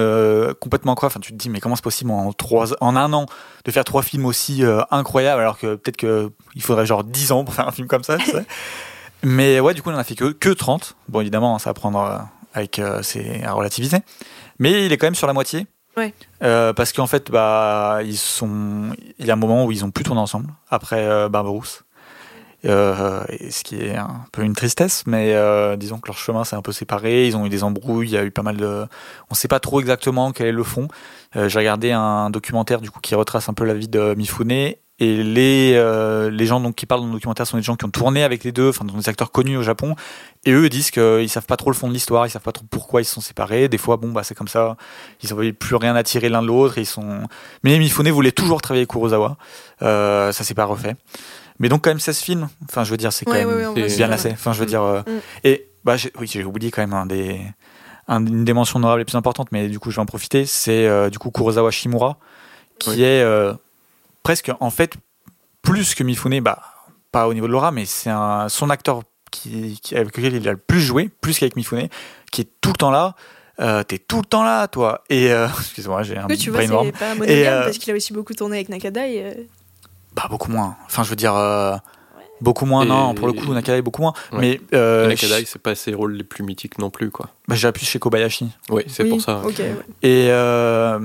complètement 0.59 0.95
quoi. 0.95 1.07
Enfin, 1.07 1.19
tu 1.19 1.31
te 1.31 1.37
dis 1.37 1.49
mais 1.49 1.59
comment 1.59 1.75
c'est 1.75 1.83
possible 1.83 2.11
en 2.11 2.31
trois, 2.33 2.67
en 2.81 2.95
un 2.95 3.11
an 3.13 3.25
de 3.65 3.71
faire 3.71 3.83
trois 3.83 4.01
films 4.03 4.25
aussi 4.25 4.63
incroyables 4.91 5.41
alors 5.41 5.57
que 5.57 5.75
peut-être 5.75 5.97
que 5.97 6.31
il 6.55 6.61
faudrait 6.61 6.85
genre 6.85 7.03
10 7.03 7.31
ans 7.31 7.43
pour 7.43 7.53
faire 7.53 7.67
un 7.67 7.71
film 7.71 7.87
comme 7.87 8.03
ça. 8.03 8.17
tu 8.17 8.25
sais. 8.31 8.45
mais 9.23 9.59
ouais, 9.59 9.73
du 9.73 9.81
coup, 9.81 9.89
on 9.89 9.95
en 9.95 9.97
a 9.97 10.03
fait 10.03 10.15
que 10.15 10.31
que 10.31 10.49
30. 10.49 10.95
Bon, 11.09 11.21
évidemment, 11.21 11.57
ça 11.59 11.69
va 11.71 11.73
prendre 11.73 12.21
avec 12.53 12.81
c'est 13.01 13.43
à 13.43 13.53
relativiser. 13.53 13.97
Mais 14.59 14.85
il 14.85 14.91
est 14.91 14.97
quand 14.97 15.07
même 15.07 15.15
sur 15.15 15.27
la 15.27 15.33
moitié. 15.33 15.67
Euh, 16.43 16.73
parce 16.73 16.93
qu'en 16.93 17.07
fait, 17.07 17.31
bah, 17.31 17.99
ils 18.03 18.17
sont. 18.17 18.95
Il 19.19 19.25
y 19.25 19.31
a 19.31 19.33
un 19.33 19.37
moment 19.37 19.65
où 19.65 19.71
ils 19.71 19.83
ont 19.83 19.91
plus 19.91 20.03
tourné 20.03 20.21
ensemble 20.21 20.53
après 20.69 21.03
euh, 21.03 21.29
Barberousse. 21.29 21.83
Euh, 22.65 23.23
ce 23.49 23.63
qui 23.63 23.79
est 23.79 23.95
un 23.95 24.25
peu 24.31 24.41
une 24.41 24.55
tristesse, 24.55 25.03
mais 25.05 25.33
euh, 25.35 25.75
disons 25.75 25.99
que 25.99 26.07
leur 26.07 26.17
chemin 26.17 26.43
s'est 26.43 26.55
un 26.55 26.61
peu 26.61 26.71
séparé. 26.71 27.27
Ils 27.27 27.37
ont 27.37 27.45
eu 27.45 27.49
des 27.49 27.63
embrouilles. 27.63 28.07
Il 28.07 28.13
y 28.13 28.17
a 28.17 28.23
eu 28.23 28.31
pas 28.31 28.41
mal 28.41 28.57
de. 28.57 28.85
On 29.29 29.35
sait 29.35 29.47
pas 29.47 29.59
trop 29.59 29.79
exactement 29.79 30.31
quel 30.31 30.47
est 30.47 30.51
le 30.51 30.63
fond. 30.63 30.87
J'ai 31.35 31.59
regardé 31.59 31.91
un 31.91 32.29
documentaire 32.31 32.81
du 32.81 32.89
coup 32.89 32.99
qui 32.99 33.13
retrace 33.13 33.47
un 33.47 33.53
peu 33.53 33.63
la 33.63 33.75
vie 33.75 33.87
de 33.87 34.15
Mifune. 34.15 34.73
Et 34.99 35.23
les, 35.23 35.73
euh, 35.75 36.31
les 36.31 36.45
gens 36.47 36.59
donc, 36.59 36.73
qui 36.75 36.87
parlent 36.87 37.01
dans 37.01 37.07
le 37.07 37.13
documentaire 37.13 37.45
sont 37.45 37.57
des 37.57 37.61
gens 37.63 37.75
qui 37.75 37.85
ont 37.85 37.89
tourné 37.91 38.23
avec 38.23 38.43
les 38.43 38.51
deux, 38.51 38.69
enfin 38.69 38.83
des 38.83 39.09
acteurs 39.09 39.31
connus 39.31 39.55
au 39.55 39.61
Japon. 39.61 39.95
Et 40.45 40.51
eux 40.51 40.69
disent 40.69 40.89
qu'ils 40.89 41.29
savent 41.29 41.45
pas 41.45 41.55
trop 41.57 41.69
le 41.69 41.75
fond 41.75 41.87
de 41.87 41.93
l'histoire, 41.93 42.25
ils 42.25 42.31
savent 42.31 42.41
pas 42.41 42.51
trop 42.51 42.65
pourquoi 42.67 43.01
ils 43.01 43.05
se 43.05 43.13
sont 43.13 43.21
séparés. 43.21 43.67
Des 43.69 43.77
fois, 43.77 43.97
bon, 43.97 44.11
bah 44.11 44.23
c'est 44.23 44.33
comme 44.33 44.47
ça. 44.47 44.75
Ils 45.21 45.29
n'avaient 45.29 45.53
plus 45.53 45.75
rien 45.75 45.95
à 45.95 46.01
tirer 46.01 46.29
l'un 46.29 46.41
de 46.41 46.47
l'autre. 46.47 46.79
Ils 46.79 46.85
sont. 46.87 47.21
Mais 47.63 47.77
Mifune 47.77 48.09
voulait 48.09 48.31
toujours 48.31 48.59
travailler 48.61 48.81
avec 48.81 48.89
Kurosawa. 48.89 49.37
Euh, 49.83 50.31
ça 50.31 50.43
s'est 50.43 50.55
pas 50.55 50.65
refait. 50.65 50.95
Mais 51.59 51.69
donc 51.69 51.83
quand 51.83 51.91
même 51.91 51.99
16 51.99 52.19
films. 52.19 52.49
Enfin, 52.67 52.83
je 52.83 52.89
veux 52.89 52.97
dire, 52.97 53.13
c'est 53.13 53.25
quand 53.25 53.33
Ouais, 53.33 53.45
même 53.45 53.73
ouais, 53.75 53.95
bien 53.95 54.11
assez. 54.11 54.31
Enfin, 54.31 54.53
je 54.53 54.59
veux 54.59 54.65
dire. 54.65 54.81
euh, 54.81 55.01
Mm. 55.05 55.11
Et 55.43 55.67
bah, 55.83 55.95
j'ai- 55.97 56.11
oui, 56.19 56.25
j'ai 56.27 56.43
oublié 56.43 56.71
quand 56.71 56.81
même 56.81 56.93
un 56.93 57.05
des, 57.05 57.39
un- 58.07 58.25
une 58.25 58.45
des 58.45 58.53
mentions 58.53 58.77
honorables 58.77 58.99
les 58.99 59.05
plus 59.05 59.15
importantes, 59.15 59.49
mais 59.51 59.67
du 59.67 59.77
coup, 59.79 59.91
je 59.91 59.97
vais 59.97 60.01
en 60.01 60.05
profiter. 60.07 60.45
C'est 60.47 60.87
euh, 60.87 61.09
du 61.11 61.19
coup 61.19 61.29
Kurosawa 61.29 61.69
Shimura, 61.69 62.17
qui 62.79 62.89
Oui. 62.91 63.01
est 63.03 63.21
euh, 63.21 63.53
presque 64.27 64.51
en 64.59 64.69
fait 64.69 64.95
plus 65.61 65.95
que 65.95 66.03
Mifune, 66.03 66.41
bah 66.41 66.59
pas 67.13 67.29
au 67.29 67.33
niveau 67.33 67.47
de 67.47 67.53
l'aura, 67.53 67.71
mais 67.71 67.85
c'est 67.85 68.09
un 68.09 68.49
son 68.49 68.69
acteur 68.69 69.03
qui, 69.31 69.79
qui- 69.81 69.95
avec 69.95 70.17
lequel 70.17 70.35
il 70.35 70.45
a 70.49 70.51
le 70.51 70.57
plus 70.57 70.81
joué, 70.81 71.09
plus 71.21 71.39
qu'avec 71.39 71.55
Mifune, 71.55 71.87
qui 72.29 72.41
est 72.41 72.47
tout 72.59 72.71
le 72.71 72.75
temps 72.75 72.91
là. 72.91 73.15
Euh, 73.61 73.83
T'es 73.83 73.97
tout 73.99 74.17
le 74.17 74.25
temps 74.25 74.43
là, 74.43 74.67
toi. 74.67 75.01
Et 75.09 75.31
euh, 75.31 75.47
excuse-moi, 75.59 76.03
j'ai 76.03 76.17
un 76.17 76.27
Oui, 76.27 76.37
tu 76.37 76.49
vois, 76.51 76.59
pas 76.59 77.15
Et, 77.25 77.47
euh, 77.47 77.63
parce 77.63 77.77
qu'il 77.77 77.91
a 77.93 77.95
aussi 77.95 78.11
beaucoup 78.11 78.33
tourné 78.33 78.57
avec 78.57 78.67
Nakada 78.67 79.07
et. 79.07 79.23
euh, 79.23 79.33
Bah 80.13 80.27
beaucoup 80.29 80.51
moins. 80.51 80.75
Enfin, 80.87 81.03
je 81.03 81.09
veux 81.09 81.15
dire. 81.15 81.35
euh, 81.35 81.77
Beaucoup 82.41 82.65
moins, 82.67 82.83
Et- 82.83 82.87
non, 82.89 83.15
pour 83.15 83.27
le 83.27 83.33
coup, 83.33 83.51
Nakada 83.53 83.77
est 83.77 83.81
beaucoup 83.81 84.01
moins. 84.01 84.13
Ouais. 84.33 84.39
Mais 84.41 84.61
euh, 84.73 85.07
Nakadai, 85.07 85.45
c'est 85.45 85.61
pas 85.61 85.73
ses 85.73 85.93
rôles 85.93 86.13
les 86.15 86.23
plus 86.25 86.43
mythiques 86.43 86.77
non 86.79 86.89
plus, 86.89 87.09
quoi. 87.11 87.29
bah, 87.47 87.55
j'ai 87.55 87.67
appuyé 87.69 87.87
chez 87.87 87.97
Kobayashi. 87.97 88.49
Oui, 88.69 88.83
c'est 88.87 89.03
oui, 89.03 89.09
pour 89.09 89.21
ça. 89.21 89.41
Ok, 89.45 89.57
ouais. 89.57 89.73
Et 90.03 90.27
euh, 90.29 90.99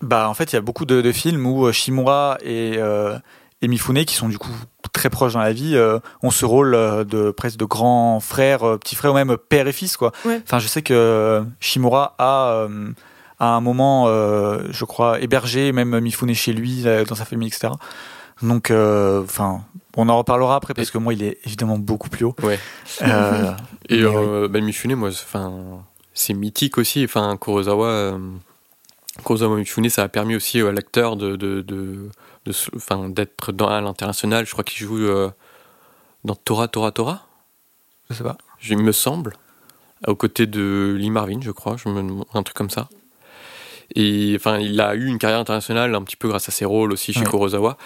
bah 0.00 0.28
en 0.28 0.34
fait, 0.34 0.52
il 0.52 0.56
y 0.56 0.58
a 0.58 0.62
beaucoup 0.62 0.84
de, 0.84 1.00
de 1.00 1.12
films 1.12 1.46
où 1.46 1.66
euh, 1.66 1.72
Shimura 1.72 2.38
et, 2.42 2.74
euh, 2.78 3.18
et 3.62 3.68
Mifune, 3.68 4.04
qui 4.04 4.14
sont 4.14 4.28
du 4.28 4.38
coup 4.38 4.52
très 4.92 5.10
proches 5.10 5.34
dans 5.34 5.40
la 5.40 5.52
vie, 5.52 5.76
euh, 5.76 5.98
ont 6.22 6.30
ce 6.30 6.44
rôle 6.44 6.74
euh, 6.74 7.04
de 7.04 7.30
presque 7.30 7.58
de 7.58 7.64
grand 7.64 8.20
frère, 8.20 8.64
euh, 8.64 8.76
petit 8.78 8.94
frère 8.94 9.12
ou 9.12 9.14
même 9.14 9.36
père 9.36 9.66
et 9.68 9.72
fils 9.72 9.96
quoi. 9.96 10.12
Ouais. 10.24 10.40
Enfin, 10.44 10.58
je 10.58 10.66
sais 10.66 10.82
que 10.82 11.44
Shimura 11.60 12.14
a 12.18 12.50
euh, 12.52 12.90
à 13.40 13.48
un 13.50 13.60
moment, 13.60 14.04
euh, 14.08 14.62
je 14.70 14.84
crois, 14.84 15.20
hébergé 15.20 15.72
même 15.72 15.98
Mifune 16.00 16.34
chez 16.34 16.52
lui, 16.52 16.84
dans 17.08 17.14
sa 17.14 17.24
famille, 17.24 17.48
etc. 17.48 17.72
Donc, 18.42 18.70
euh, 18.70 19.22
enfin, 19.22 19.62
on 19.96 20.08
en 20.08 20.16
reparlera 20.18 20.56
après 20.56 20.74
parce 20.74 20.90
que 20.90 20.98
moi, 20.98 21.12
il 21.12 21.22
est 21.22 21.38
évidemment 21.44 21.78
beaucoup 21.78 22.08
plus 22.08 22.24
haut. 22.24 22.34
Ouais. 22.42 22.58
Euh, 23.02 23.52
Et 23.88 24.02
bah, 24.48 24.60
Mifune, 24.60 24.94
moi, 24.96 25.10
enfin, 25.10 25.52
c'est 26.14 26.34
mythique 26.34 26.78
aussi. 26.78 27.04
Enfin, 27.04 27.36
Kurosawa, 27.36 28.18
euh, 29.18 29.22
Kurosawa 29.22 29.56
Mifune, 29.56 29.88
ça 29.90 30.02
a 30.04 30.08
permis 30.08 30.36
aussi 30.36 30.60
à 30.60 30.72
l'acteur 30.72 31.16
de, 31.16 31.36
de, 31.36 31.60
de, 31.62 32.08
de 32.46 33.08
d'être 33.08 33.52
dans 33.52 33.68
à 33.68 33.80
l'international. 33.80 34.46
Je 34.46 34.52
crois 34.52 34.64
qu'il 34.64 34.86
joue 34.86 34.98
euh, 34.98 35.30
dans 36.24 36.34
Tora 36.34 36.68
Tora 36.68 36.92
Tora, 36.92 37.26
je 38.10 38.14
sais 38.16 38.24
pas. 38.24 38.36
il 38.68 38.78
me 38.78 38.92
semble, 38.92 39.34
aux 40.06 40.14
côtés 40.16 40.46
de 40.46 40.94
Lee 40.98 41.10
Marvin, 41.10 41.40
je 41.42 41.50
crois, 41.50 41.76
je 41.76 41.88
me, 41.88 42.22
un 42.34 42.42
truc 42.42 42.56
comme 42.56 42.70
ça. 42.70 42.88
Et 43.94 44.34
enfin, 44.36 44.58
il 44.58 44.80
a 44.80 44.94
eu 44.94 45.06
une 45.06 45.18
carrière 45.18 45.38
internationale 45.40 45.94
un 45.94 46.02
petit 46.02 46.16
peu 46.16 46.28
grâce 46.28 46.48
à 46.48 46.52
ses 46.52 46.64
rôles 46.66 46.92
aussi 46.92 47.12
chez 47.12 47.20
Ouais. 47.20 47.26
Kurosawa. 47.26 47.78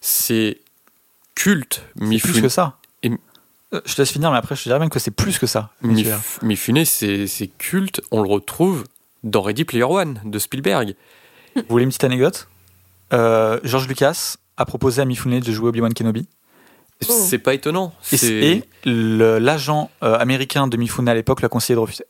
C'est 0.00 0.58
culte, 1.34 1.82
C'est 1.94 2.00
plus 2.00 2.06
Mifune. 2.08 2.42
que 2.42 2.48
ça. 2.48 2.78
Et- 3.02 3.10
Euh, 3.72 3.80
Je 3.86 3.94
te 3.96 4.02
laisse 4.02 4.10
finir, 4.12 4.30
mais 4.30 4.36
après, 4.38 4.54
je 4.54 4.62
te 4.62 4.68
dirais 4.68 4.78
même 4.78 4.90
que 4.90 4.98
c'est 5.00 5.10
plus 5.10 5.38
que 5.38 5.46
ça. 5.48 5.70
Mif- 5.82 6.44
Mifune, 6.44 6.84
c'est 6.84 7.26
c'est 7.26 7.48
culte. 7.48 8.00
On 8.12 8.22
le 8.22 8.28
retrouve 8.28 8.84
dans 9.24 9.42
Ready 9.42 9.64
Player 9.64 9.84
One 9.84 10.20
de 10.24 10.38
Spielberg. 10.38 10.94
Vous 11.56 11.62
voulez 11.68 11.84
une 11.84 11.90
petite 11.90 12.04
anecdote? 12.04 12.48
Euh, 13.12 13.58
George 13.64 13.88
Lucas 13.88 14.36
a 14.56 14.64
proposé 14.64 15.02
à 15.02 15.04
Mifune 15.04 15.40
de 15.40 15.52
jouer 15.52 15.68
Obi-Wan 15.70 15.92
Kenobi. 15.92 16.28
Oh. 17.08 17.12
C'est 17.12 17.38
pas 17.38 17.54
étonnant. 17.54 17.92
Et, 18.22 18.62
l'agent 18.84 19.90
euh, 20.02 20.16
américain 20.18 20.68
de 20.68 20.76
Mifune 20.76 21.08
à 21.08 21.14
l'époque 21.14 21.42
l'a 21.42 21.48
conseillé 21.48 21.74
de 21.74 21.80
refuser. 21.80 22.04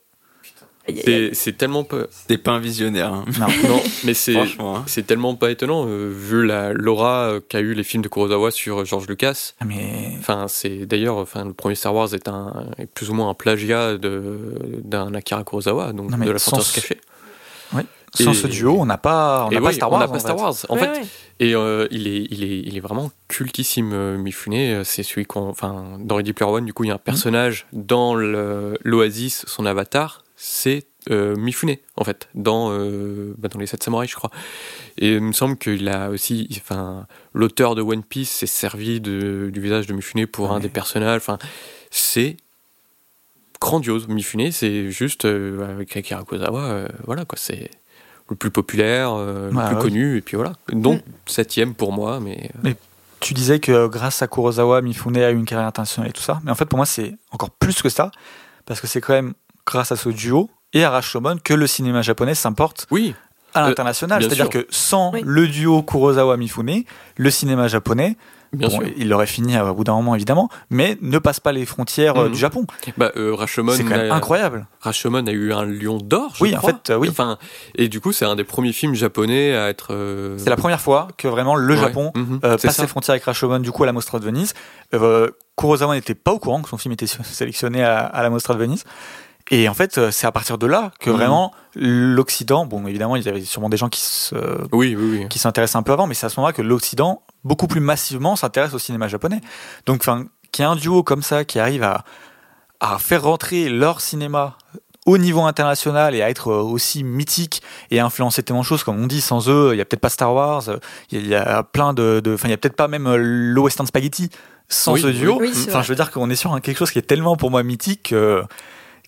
C'est- 1.33 1.57
tellement 1.57 1.83
pas. 1.83 2.03
C'était 2.11 2.37
pas 2.37 2.51
un 2.51 2.59
visionnaire. 2.59 3.13
hein. 3.13 3.25
Non. 3.39 3.47
Non, 3.69 3.81
mais 4.03 4.13
c'est 4.13 4.35
hein. 4.37 4.83
c'est 4.85 5.07
tellement 5.07 5.35
pas 5.35 5.49
étonnant 5.51 5.85
euh, 5.87 6.11
vu 6.15 6.45
la 6.45 6.73
l'aura 6.73 7.29
euh, 7.29 7.39
qu'a 7.47 7.59
eu 7.59 7.73
les 7.73 7.83
films 7.83 8.03
de 8.03 8.07
Kurosawa 8.07 8.51
sur 8.51 8.85
George 8.85 9.07
Lucas. 9.07 9.53
Ah, 9.59 9.65
Mais 9.65 10.13
Enfin, 10.19 10.45
c'est 10.47 10.85
d'ailleurs, 10.85 11.17
enfin, 11.17 11.45
le 11.45 11.53
premier 11.53 11.75
Star 11.75 11.93
Wars 11.95 12.13
est 12.13 12.27
un 12.27 12.67
est 12.77 12.85
plus 12.85 13.09
ou 13.09 13.13
moins 13.13 13.29
un 13.29 13.33
plagiat 13.33 13.97
de 13.97 14.55
d'un 14.83 15.13
Akira 15.15 15.43
Kurosawa, 15.43 15.93
donc 15.93 16.11
Non, 16.11 16.17
de 16.17 16.31
la 16.31 16.37
sans 16.39 16.57
cachée. 16.57 16.99
sans 18.13 18.31
Et- 18.31 18.33
ce 18.33 18.47
duo, 18.47 18.77
on 18.79 18.85
n'a 18.85 18.97
pas, 18.97 19.45
on 19.47 19.51
n'a 19.51 19.59
pas 19.59 19.67
oui, 19.67 19.73
Star 19.73 19.89
on 19.89 19.93
Wars. 19.93 19.99
n'a 20.01 20.07
pas 20.07 20.15
en 20.15 20.19
Star 20.19 20.37
fait. 20.37 20.41
Wars. 20.41 20.55
En 20.69 20.75
Ouais, 20.75 20.79
fait, 20.81 20.87
ouais. 21.01 21.05
Et 21.41 21.53
euh, 21.55 21.85
il, 21.91 22.07
est, 22.07 22.27
il, 22.29 22.43
est, 22.45 22.59
il 22.59 22.77
est 22.77 22.79
vraiment 22.79 23.11
cultissime, 23.27 23.91
euh, 23.93 24.17
Mifune. 24.17 24.53
Euh, 24.53 24.83
C'est 24.85 25.03
celui 25.03 25.25
qu'on. 25.25 25.49
Enfin, 25.49 25.97
dans 25.99 26.15
Ready 26.15 26.31
Player 26.31 26.49
One, 26.49 26.63
du 26.65 26.71
coup, 26.73 26.85
il 26.85 26.87
y 26.87 26.91
a 26.91 26.95
un 26.95 26.97
personnage 26.97 27.67
dans 27.73 28.15
l'Oasis, 28.15 29.43
son 29.47 29.65
avatar, 29.65 30.23
c'est 30.35 30.85
euh, 31.11 31.35
Mifune, 31.35 31.75
en 31.97 32.03
fait, 32.03 32.27
dans, 32.33 32.71
euh, 32.71 33.33
bah, 33.37 33.47
dans 33.47 33.59
Les 33.59 33.67
Sept 33.67 33.83
Samouraïs, 33.83 34.09
je 34.09 34.15
crois. 34.15 34.31
Et 34.97 35.13
il 35.15 35.21
me 35.21 35.33
semble 35.33 35.57
qu'il 35.57 35.87
a 35.89 36.09
aussi. 36.09 36.47
Enfin, 36.61 37.05
l'auteur 37.33 37.75
de 37.75 37.81
One 37.81 38.03
Piece 38.03 38.31
s'est 38.31 38.47
servi 38.47 38.99
de, 39.01 39.49
du 39.53 39.59
visage 39.61 39.85
de 39.87 39.93
Mifune 39.93 40.25
pour 40.27 40.51
un 40.51 40.55
mais- 40.55 40.61
des 40.63 40.69
personnages. 40.69 41.17
Enfin, 41.21 41.37
c'est 41.91 42.37
grandiose. 43.61 44.07
Mifune, 44.07 44.51
c'est 44.51 44.89
juste. 44.91 45.25
euh, 45.25 45.73
avec 45.75 45.95
Akira 45.95 46.23
Kurosawa, 46.23 46.87
voilà, 47.05 47.25
quoi. 47.25 47.37
C'est. 47.39 47.69
le 48.29 48.35
plus 48.35 48.49
populaire, 48.49 49.15
le 49.15 49.49
Ouais, 49.53 49.65
plus 49.67 49.75
ouais. 49.75 49.81
connu, 49.81 50.17
et 50.17 50.21
puis 50.21 50.35
voilà. 50.35 50.53
Donc 50.71 51.01
septième 51.27 51.75
pour 51.75 51.91
moi, 51.93 52.19
mais 52.19 52.49
euh, 52.65 52.73
Tu 53.19 53.35
disais 53.35 53.59
que 53.59 53.85
grâce 53.87 54.23
à 54.23 54.27
Kurosawa, 54.27 54.81
Mifune 54.81 55.17
a 55.17 55.29
eu 55.29 55.35
une 55.35 55.45
carrière 55.45 55.67
internationale 55.67 56.09
et 56.09 56.13
tout 56.13 56.23
ça. 56.23 56.41
Mais 56.43 56.49
en 56.51 56.55
fait, 56.55 56.65
pour 56.65 56.77
moi, 56.77 56.87
c'est 56.87 57.13
encore 57.31 57.51
plus 57.51 57.81
que 57.83 57.89
ça. 57.89 58.09
Parce 58.65 58.81
que 58.81 58.87
c'est 58.87 58.99
quand 59.01 59.13
même 59.13 59.33
grâce 59.65 59.91
à 59.91 59.95
ce 59.95 60.09
duo 60.09 60.49
et 60.73 60.83
à 60.83 60.89
Rashomon 60.89 61.37
que 61.43 61.53
le 61.53 61.67
cinéma 61.67 62.01
japonais 62.01 62.35
s'importe 62.35 62.87
oui, 62.91 63.15
à 63.53 63.63
Euh, 63.63 63.67
l'international. 63.69 64.21
C'est-à-dire 64.21 64.49
que 64.49 64.67
sans 64.69 65.11
Oui. 65.13 65.21
le 65.25 65.47
duo 65.47 65.81
Kurosawa-Mifune, 65.81 66.83
le 67.17 67.29
cinéma 67.29 67.67
japonais, 67.69 68.17
bien 68.51 68.67
bon, 68.67 68.79
sûr. 68.79 68.87
il 68.97 69.11
aurait 69.13 69.25
fini 69.27 69.57
au 69.57 69.73
bout 69.73 69.83
d'un 69.85 69.93
moment 69.93 70.13
évidemment, 70.15 70.49
mais 70.69 70.97
ne 71.01 71.17
passe 71.19 71.39
pas 71.39 71.51
les 71.53 71.65
frontières 71.65 72.17
euh, 72.17 72.25
Mhm. 72.25 72.31
du 72.33 72.37
Japon. 72.37 72.65
Bah, 72.97 73.11
euh, 73.15 73.33
Rashomon, 73.33 73.71
C'est 73.73 73.83
quand 73.83 73.91
même 73.91 74.11
a, 74.11 74.15
incroyable. 74.15 74.67
Rashomon 74.81 75.25
a 75.25 75.31
eu 75.31 75.53
un 75.53 75.65
lion 75.65 75.97
d'or, 75.97 76.33
je 76.35 76.43
Oui, 76.43 76.55
en 76.55 76.59
fait, 76.61 76.89
euh, 76.89 76.97
oui. 76.97 77.07
Enfin, 77.09 77.37
et 77.75 77.87
du 77.87 78.01
coup, 78.01 78.11
c'est 78.11 78.25
un 78.25 78.35
des 78.35 78.43
premiers 78.43 78.73
films 78.73 78.93
japonais 78.95 79.55
à 79.55 79.69
être. 79.69 79.93
euh, 79.93 80.37
C'est 80.37 80.49
la 80.49 80.57
première 80.57 80.81
fois 80.81 81.07
que 81.17 81.27
vraiment 81.29 81.55
le 81.55 81.73
ouais, 81.75 81.79
Japon 81.79 82.11
mhm, 82.13 82.39
euh, 82.43 82.57
passe 82.57 82.75
ça. 82.75 82.81
les 82.81 82.87
frontières 82.89 83.13
avec 83.13 83.23
Rashomon 83.23 83.59
du 83.59 83.71
coup 83.71 83.83
à 83.83 83.85
la 83.85 83.93
Mostra 83.93 84.19
de 84.19 84.25
Venise. 84.25 84.53
Euh, 84.93 85.29
Kurosawa 85.57 85.95
n'était 85.95 86.15
pas 86.15 86.33
au 86.33 86.39
courant 86.39 86.61
que 86.61 86.67
son 86.69 86.77
film 86.77 86.91
était 86.91 87.07
sélectionné 87.23 87.83
à, 87.83 87.99
à 88.05 88.21
la 88.21 88.29
Mostra 88.29 88.53
de 88.53 88.59
Venise. 88.59 88.83
Et 89.51 89.69
en 89.69 89.73
fait, 89.75 89.97
euh, 89.97 90.09
c'est 90.11 90.25
à 90.25 90.31
partir 90.31 90.57
de 90.57 90.65
là 90.65 90.91
que 90.99 91.09
Mhm. 91.11 91.15
vraiment 91.15 91.51
l'Occident, 91.75 92.65
bon 92.65 92.87
évidemment 92.87 93.15
il 93.15 93.23
y 93.23 93.29
avait 93.29 93.41
sûrement 93.41 93.69
des 93.69 93.77
gens 93.77 93.89
qui 93.89 93.99
se, 94.01 94.35
Oui, 94.71 94.95
oui, 94.95 95.19
oui. 95.19 95.27
qui 95.29 95.39
s'intéressent 95.39 95.79
un 95.79 95.83
peu 95.83 95.91
avant, 95.91 96.07
mais 96.07 96.13
c'est 96.15 96.25
à 96.25 96.29
ce 96.29 96.39
moment-là 96.39 96.53
que 96.53 96.61
l'Occident, 96.61 97.21
beaucoup 97.43 97.67
plus 97.67 97.79
massivement, 97.81 98.35
s'intéresse 98.35 98.73
au 98.73 98.79
cinéma 98.79 99.07
japonais. 99.07 99.41
Donc, 99.85 100.01
enfin, 100.01 100.25
qu'il 100.51 100.63
y 100.63 100.67
ait 100.67 100.71
un 100.71 100.75
duo 100.75 101.03
comme 101.03 101.21
ça 101.21 101.45
qui 101.45 101.59
arrive 101.59 101.83
à, 101.83 102.03
à 102.79 102.97
faire 102.97 103.23
rentrer 103.23 103.69
leur 103.69 104.01
cinéma 104.01 104.57
au 105.05 105.19
niveau 105.19 105.41
international 105.41 106.15
et 106.15 106.23
à 106.23 106.29
être 106.31 106.47
euh, 106.51 106.61
aussi 106.63 107.03
mythique 107.03 107.61
et 107.91 107.99
à 107.99 108.05
influencer 108.05 108.41
tellement 108.41 108.61
de 108.61 108.65
choses, 108.65 108.83
comme 108.83 108.99
on 108.99 109.05
dit, 109.05 109.21
sans 109.21 109.47
eux, 109.49 109.69
il 109.73 109.77
y 109.77 109.81
a 109.81 109.85
peut-être 109.85 110.01
pas 110.01 110.09
Star 110.09 110.33
Wars, 110.33 110.67
euh, 110.69 110.77
il 111.11 111.27
y 111.27 111.35
a- 111.35 111.61
plein 111.61 111.93
de, 111.93 112.19
enfin, 112.33 112.47
il 112.47 112.51
y 112.51 112.53
a 112.55 112.57
peut-être 112.57 112.75
pas 112.75 112.87
même 112.87 113.05
euh, 113.05 113.17
le 113.19 113.61
Western 113.61 113.85
Spaghetti 113.85 114.29
sans 114.67 114.93
Oui, 114.93 115.01
ce 115.01 115.07
duo. 115.07 115.37
oui, 115.39 115.51
c'est 115.53 115.69
enfin, 115.69 115.83
je 115.83 115.89
veux 115.89 115.95
dire 115.95 116.09
qu'on 116.09 116.31
est 116.31 116.35
sur 116.35 116.59
quelque 116.59 116.77
chose 116.79 116.89
qui 116.89 116.97
est 116.97 117.03
tellement 117.03 117.35
pour 117.37 117.51
moi 117.51 117.61
mythique 117.61 118.09
que, 118.09 118.41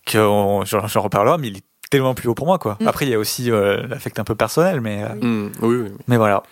que 0.06 0.18
j'en 0.18 1.00
reparlerai, 1.00 1.38
mais 1.38 1.48
il 1.48 1.56
est 1.58 1.64
tellement 1.90 2.14
plus 2.14 2.28
haut 2.28 2.34
pour 2.34 2.46
moi, 2.46 2.58
quoi. 2.58 2.76
Mm. 2.80 2.88
Après, 2.88 3.06
il 3.06 3.10
y 3.10 3.14
a 3.14 3.18
aussi 3.18 3.50
euh, 3.50 3.86
l'affect 3.86 4.18
un 4.18 4.24
peu 4.24 4.34
personnel, 4.34 4.80
mais, 4.80 5.02
euh, 5.04 5.14
Mhm, 5.14 5.52
oui, 5.62 5.68
oui, 5.76 5.82
oui. 5.84 5.92
mais 6.06 6.16
voilà. 6.16 6.42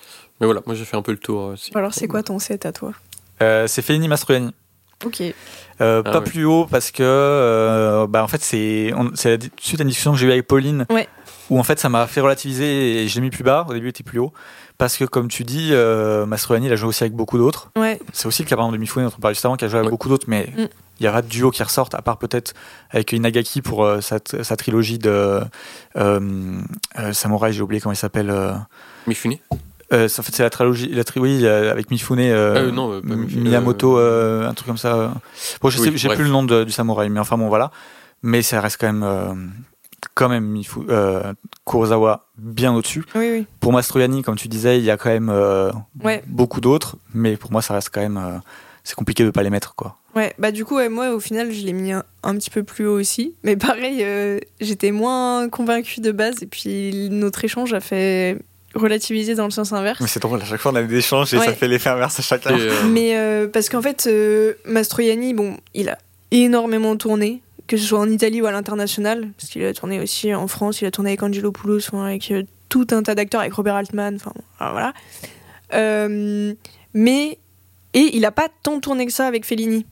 Mais 0.40 0.46
voilà, 0.46 0.60
moi 0.66 0.74
j'ai 0.74 0.84
fait 0.84 0.96
un 0.96 1.02
peu 1.02 1.12
le 1.12 1.18
tour 1.18 1.42
aussi. 1.52 1.70
Alors, 1.74 1.94
c'est 1.94 2.08
quoi 2.08 2.22
ton 2.22 2.38
set 2.38 2.66
à 2.66 2.72
toi? 2.72 2.92
Euh, 3.42 3.66
c'est 3.66 3.80
Fellini 3.82 4.08
Mastroianni. 4.08 4.52
Ok. 5.04 5.20
Euh, 5.82 6.02
Ah 6.06 6.10
pas 6.10 6.20
plus 6.22 6.46
haut 6.46 6.66
parce 6.70 6.90
que 6.90 7.02
euh, 7.02 8.06
bah 8.06 8.22
en 8.24 8.28
fait 8.28 8.40
c'est 8.42 8.92
suite 9.60 9.78
à 9.80 9.82
une 9.82 9.88
discussion 9.90 10.12
que 10.12 10.18
j'ai 10.18 10.26
eue 10.26 10.32
avec 10.32 10.46
Pauline 10.46 10.86
Ouais. 10.90 11.06
où 11.50 11.58
en 11.58 11.62
fait 11.62 11.78
ça 11.78 11.90
m'a 11.90 12.06
fait 12.06 12.22
relativiser 12.22 13.02
et 13.02 13.08
je 13.08 13.14
l'ai 13.16 13.20
mis 13.20 13.28
plus 13.28 13.44
bas 13.44 13.66
au 13.68 13.74
début 13.74 13.88
il 13.88 13.90
était 13.90 14.02
plus 14.02 14.18
haut 14.18 14.32
parce 14.78 14.96
que 14.96 15.04
comme 15.04 15.28
tu 15.28 15.44
dis 15.44 15.68
euh, 15.72 16.24
Mastroianni 16.24 16.68
il 16.68 16.72
a 16.72 16.76
joué 16.76 16.88
aussi 16.88 17.04
avec 17.04 17.12
beaucoup 17.12 17.36
d'autres 17.36 17.70
Ouais. 17.76 18.00
c'est 18.14 18.26
aussi 18.26 18.42
le 18.42 18.48
cas 18.48 18.56
par 18.56 18.64
exemple 18.64 18.76
de 18.78 18.80
Mifune 18.80 19.02
dont 19.04 19.12
on 19.14 19.20
parlait 19.20 19.34
juste 19.34 19.44
avant 19.44 19.56
qui 19.56 19.66
a 19.66 19.68
joué 19.68 19.76
avec 19.80 19.84
Ouais. 19.88 19.90
beaucoup 19.90 20.08
d'autres 20.08 20.24
mais 20.28 20.48
il 20.98 21.02
Mm. 21.02 21.04
y 21.04 21.08
a 21.08 21.12
pas 21.12 21.22
de 21.22 21.28
duo 21.28 21.50
qui 21.50 21.62
ressortent 21.62 21.94
à 21.94 22.02
part 22.02 22.18
peut-être 22.18 22.54
avec 22.90 23.12
Inagaki 23.12 23.62
pour 23.62 23.84
euh, 23.84 24.00
sa, 24.00 24.18
sa 24.42 24.56
trilogie 24.56 24.98
de 24.98 25.40
euh, 25.96 26.60
euh, 26.98 27.12
samouraï 27.12 27.52
j'ai 27.52 27.62
oublié 27.62 27.80
comment 27.80 27.92
il 27.92 27.96
s'appelle 27.96 28.30
euh, 28.30 28.52
Mifune 29.06 29.36
euh, 29.92 30.06
en 30.06 30.22
fait 30.22 30.34
c'est 30.34 30.42
la 30.42 30.50
trilogie 30.50 30.88
la 30.88 31.04
tri- 31.04 31.20
oui, 31.20 31.46
avec 31.46 31.90
Mifune 31.90 32.18
euh, 32.20 32.70
non, 32.72 33.00
Mifune, 33.04 33.42
Miyamoto 33.42 33.98
euh, 33.98 34.42
euh, 34.42 34.48
un 34.48 34.54
truc 34.54 34.66
comme 34.66 34.78
ça 34.78 35.14
bon 35.62 35.70
je 35.70 35.78
Oui, 35.78 35.84
sais 35.92 35.96
j'ai 35.96 36.08
bref. 36.08 36.18
plus 36.18 36.24
le 36.24 36.30
nom 36.32 36.42
de- 36.42 36.64
du 36.64 36.72
samouraï 36.72 37.08
mais 37.08 37.20
enfin 37.20 37.36
bon 37.38 37.48
voilà 37.48 37.70
mais 38.22 38.42
ça 38.42 38.60
reste 38.60 38.78
quand 38.80 38.86
même 38.88 39.02
euh, 39.04 39.34
quand 40.14 40.28
même 40.28 40.44
Mifu, 40.44 40.80
euh, 40.88 41.32
Kurosawa 41.66 42.26
bien 42.38 42.72
au-dessus 42.74 43.04
Oui, 43.14 43.30
oui. 43.32 43.46
pour 43.60 43.72
Mastroianni 43.72 44.22
comme 44.22 44.36
tu 44.36 44.48
disais 44.48 44.78
il 44.78 44.84
y 44.84 44.90
a 44.90 44.96
quand 44.96 45.10
même 45.10 45.28
euh, 45.30 45.70
Ouais. 46.02 46.22
beaucoup 46.26 46.60
d'autres 46.60 46.96
mais 47.14 47.36
pour 47.36 47.52
moi 47.52 47.62
ça 47.62 47.74
reste 47.74 47.90
quand 47.92 48.00
même 48.00 48.16
euh, 48.16 48.38
c'est 48.86 48.94
compliqué 48.94 49.24
de 49.24 49.30
pas 49.30 49.42
les 49.42 49.50
mettre 49.50 49.74
quoi 49.74 49.96
Ouais, 50.14 50.32
bah 50.38 50.50
du 50.52 50.64
coup, 50.64 50.76
ouais, 50.76 50.88
moi 50.88 51.10
au 51.12 51.20
final, 51.20 51.52
je 51.52 51.64
l'ai 51.66 51.72
mis 51.74 51.92
un, 51.92 52.02
un 52.22 52.34
petit 52.36 52.50
peu 52.50 52.62
plus 52.62 52.86
haut 52.86 52.98
aussi. 52.98 53.34
Mais 53.42 53.56
pareil, 53.56 53.98
euh, 54.02 54.38
j'étais 54.60 54.92
moins 54.92 55.48
convaincue 55.50 56.00
de 56.00 56.12
base. 56.12 56.42
Et 56.42 56.46
puis 56.46 57.08
notre 57.10 57.44
échange 57.44 57.74
a 57.74 57.80
fait 57.80 58.38
relativiser 58.74 59.34
dans 59.34 59.44
le 59.44 59.50
sens 59.50 59.72
inverse. 59.72 60.00
mais 60.00 60.06
c'est 60.06 60.20
drôle 60.20 60.40
à 60.40 60.44
chaque 60.44 60.60
fois 60.60 60.70
on 60.70 60.74
a 60.76 60.82
des 60.82 60.96
échanges 60.96 61.32
et 61.34 61.38
Ouais. 61.38 61.46
ça 61.46 61.52
fait 61.54 61.66
l'effet 61.66 61.88
inverse 61.88 62.18
à 62.18 62.22
chacun 62.22 62.50
euh, 62.58 62.82
Mais 62.90 63.16
euh, 63.16 63.48
parce 63.48 63.68
qu'en 63.70 63.80
fait, 63.82 64.06
euh, 64.06 64.52
Mastroianni, 64.66 65.32
bon, 65.34 65.56
il 65.74 65.88
a 65.88 65.98
énormément 66.30 66.94
tourné, 66.96 67.40
que 67.66 67.76
ce 67.76 67.84
soit 67.84 67.98
en 67.98 68.08
Italie 68.08 68.40
ou 68.42 68.46
à 68.46 68.52
l'international, 68.52 69.28
parce 69.38 69.50
qu'il 69.50 69.64
a 69.64 69.72
tourné 69.74 69.98
aussi 70.00 70.32
en 70.34 70.46
France, 70.46 70.80
il 70.80 70.86
a 70.86 70.90
tourné 70.90 71.10
avec 71.10 71.22
Angelo 71.22 71.52
Poulos, 71.52 71.80
avec 71.94 72.30
euh, 72.30 72.42
tout 72.68 72.86
un 72.92 73.02
tas 73.02 73.14
d'acteurs, 73.14 73.40
avec 73.40 73.52
Robert 73.54 73.74
Altman, 73.76 74.14
enfin 74.16 74.32
voilà. 74.58 74.92
Euh, 75.74 76.54
mais 76.94 77.38
et 77.96 78.14
il 78.14 78.26
a 78.26 78.30
pas 78.30 78.48
tant 78.62 78.78
tourné 78.78 79.06
que 79.06 79.12
ça 79.12 79.26
avec 79.26 79.46
Fellini. 79.46 79.86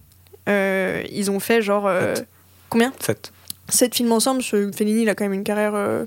Euh, 0.47 1.03
ils 1.11 1.31
ont 1.31 1.41
fait 1.41 1.63
genre 1.63 1.87
euh, 1.87 2.15
Sept. 2.15 2.29
combien? 2.69 2.93
Sept. 3.01 3.33
Sept 3.71 3.95
films 3.95 4.13
ensemble. 4.13 4.43
Ce 4.43 4.71
Fellini, 4.73 5.03
il 5.03 5.09
a 5.09 5.15
quand 5.15 5.25
même 5.25 5.33
une 5.33 5.43
carrière. 5.43 5.75
euh, 5.75 6.05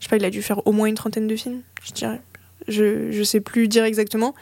je 0.00 0.04
sais 0.06 0.08
pas, 0.08 0.16
il 0.16 0.24
a 0.24 0.30
dû 0.30 0.40
faire 0.40 0.66
au 0.66 0.72
moins 0.72 0.86
une 0.86 0.94
trentaine 0.94 1.26
de 1.26 1.36
films, 1.36 1.60
je 1.84 1.92
dirais. 1.92 2.22
Je, 2.66 3.10
je 3.12 3.22
sais 3.22 3.40
plus 3.40 3.68
dire 3.68 3.84
exactement. 3.84 4.34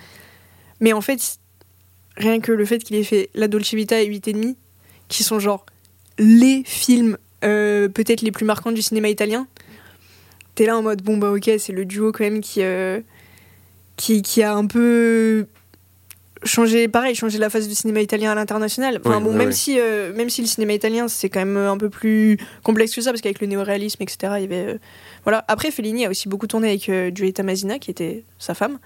Mais 0.79 0.93
en 0.93 1.01
fait, 1.01 1.39
rien 2.17 2.39
que 2.39 2.53
le 2.53 2.65
fait 2.65 2.79
qu'il 2.79 2.95
ait 2.95 3.03
fait 3.03 3.31
La 3.35 3.49
Dolce 3.49 3.75
Vita 3.75 4.01
et 4.01 4.07
8 4.07 4.29
et 4.29 4.33
demi, 4.33 4.57
qui 5.09 5.25
sont 5.25 5.41
genre 5.41 5.67
les 6.19 6.63
films 6.65 7.19
euh, 7.43 7.89
peut-être 7.89 8.21
les 8.21 8.31
plus 8.31 8.45
marquants 8.45 8.71
du 8.71 8.81
cinéma 8.81 9.09
italien, 9.09 9.49
t'es 10.55 10.67
là 10.67 10.79
en 10.79 10.83
mode 10.83 11.03
bon 11.03 11.17
bah 11.17 11.33
ok, 11.33 11.51
c'est 11.59 11.73
le 11.73 11.85
duo 11.85 12.13
quand 12.13 12.23
même 12.23 12.41
qui, 12.43 12.63
qui, 13.97 14.23
qui 14.23 14.43
a 14.45 14.55
un 14.55 14.67
peu 14.67 15.49
changé, 16.45 16.89
pareil, 16.89 17.15
changé 17.15 17.39
la 17.39 17.51
face 17.51 17.69
du 17.69 17.75
cinéma 17.75 18.01
italien 18.01 18.33
à 18.33 18.35
l'international. 18.35 19.01
Enfin 19.05 19.19
Oui, 19.19 19.23
bon, 19.25 19.31
oui, 19.31 19.37
même, 19.37 19.49
oui. 19.49 19.55
Si, 19.55 19.79
euh, 19.79 20.13
même 20.15 20.31
si 20.31 20.41
le 20.43 20.47
cinéma 20.47 20.73
italien 20.73 21.09
c'est 21.09 21.29
quand 21.29 21.41
même 21.41 21.57
un 21.57 21.77
peu 21.79 21.89
plus 21.91 22.39
complexe 22.63 22.95
que 22.95 23.01
ça, 23.01 23.11
parce 23.11 23.21
qu'avec 23.21 23.41
le 23.41 23.47
néoréalisme, 23.47 24.03
etc., 24.03 24.35
il 24.37 24.43
y 24.43 24.45
avait. 24.45 24.67
euh, 24.75 24.79
voilà. 25.25 25.45
Après, 25.49 25.71
Fellini 25.71 26.07
a 26.07 26.11
aussi 26.11 26.29
beaucoup 26.29 26.47
tourné 26.47 26.69
avec 26.71 26.89
euh, 26.89 27.11
Giulietta 27.15 27.43
Masina, 27.43 27.79
qui 27.79 27.91
était 27.91 28.25
sa 28.39 28.55
femme. 28.55 28.79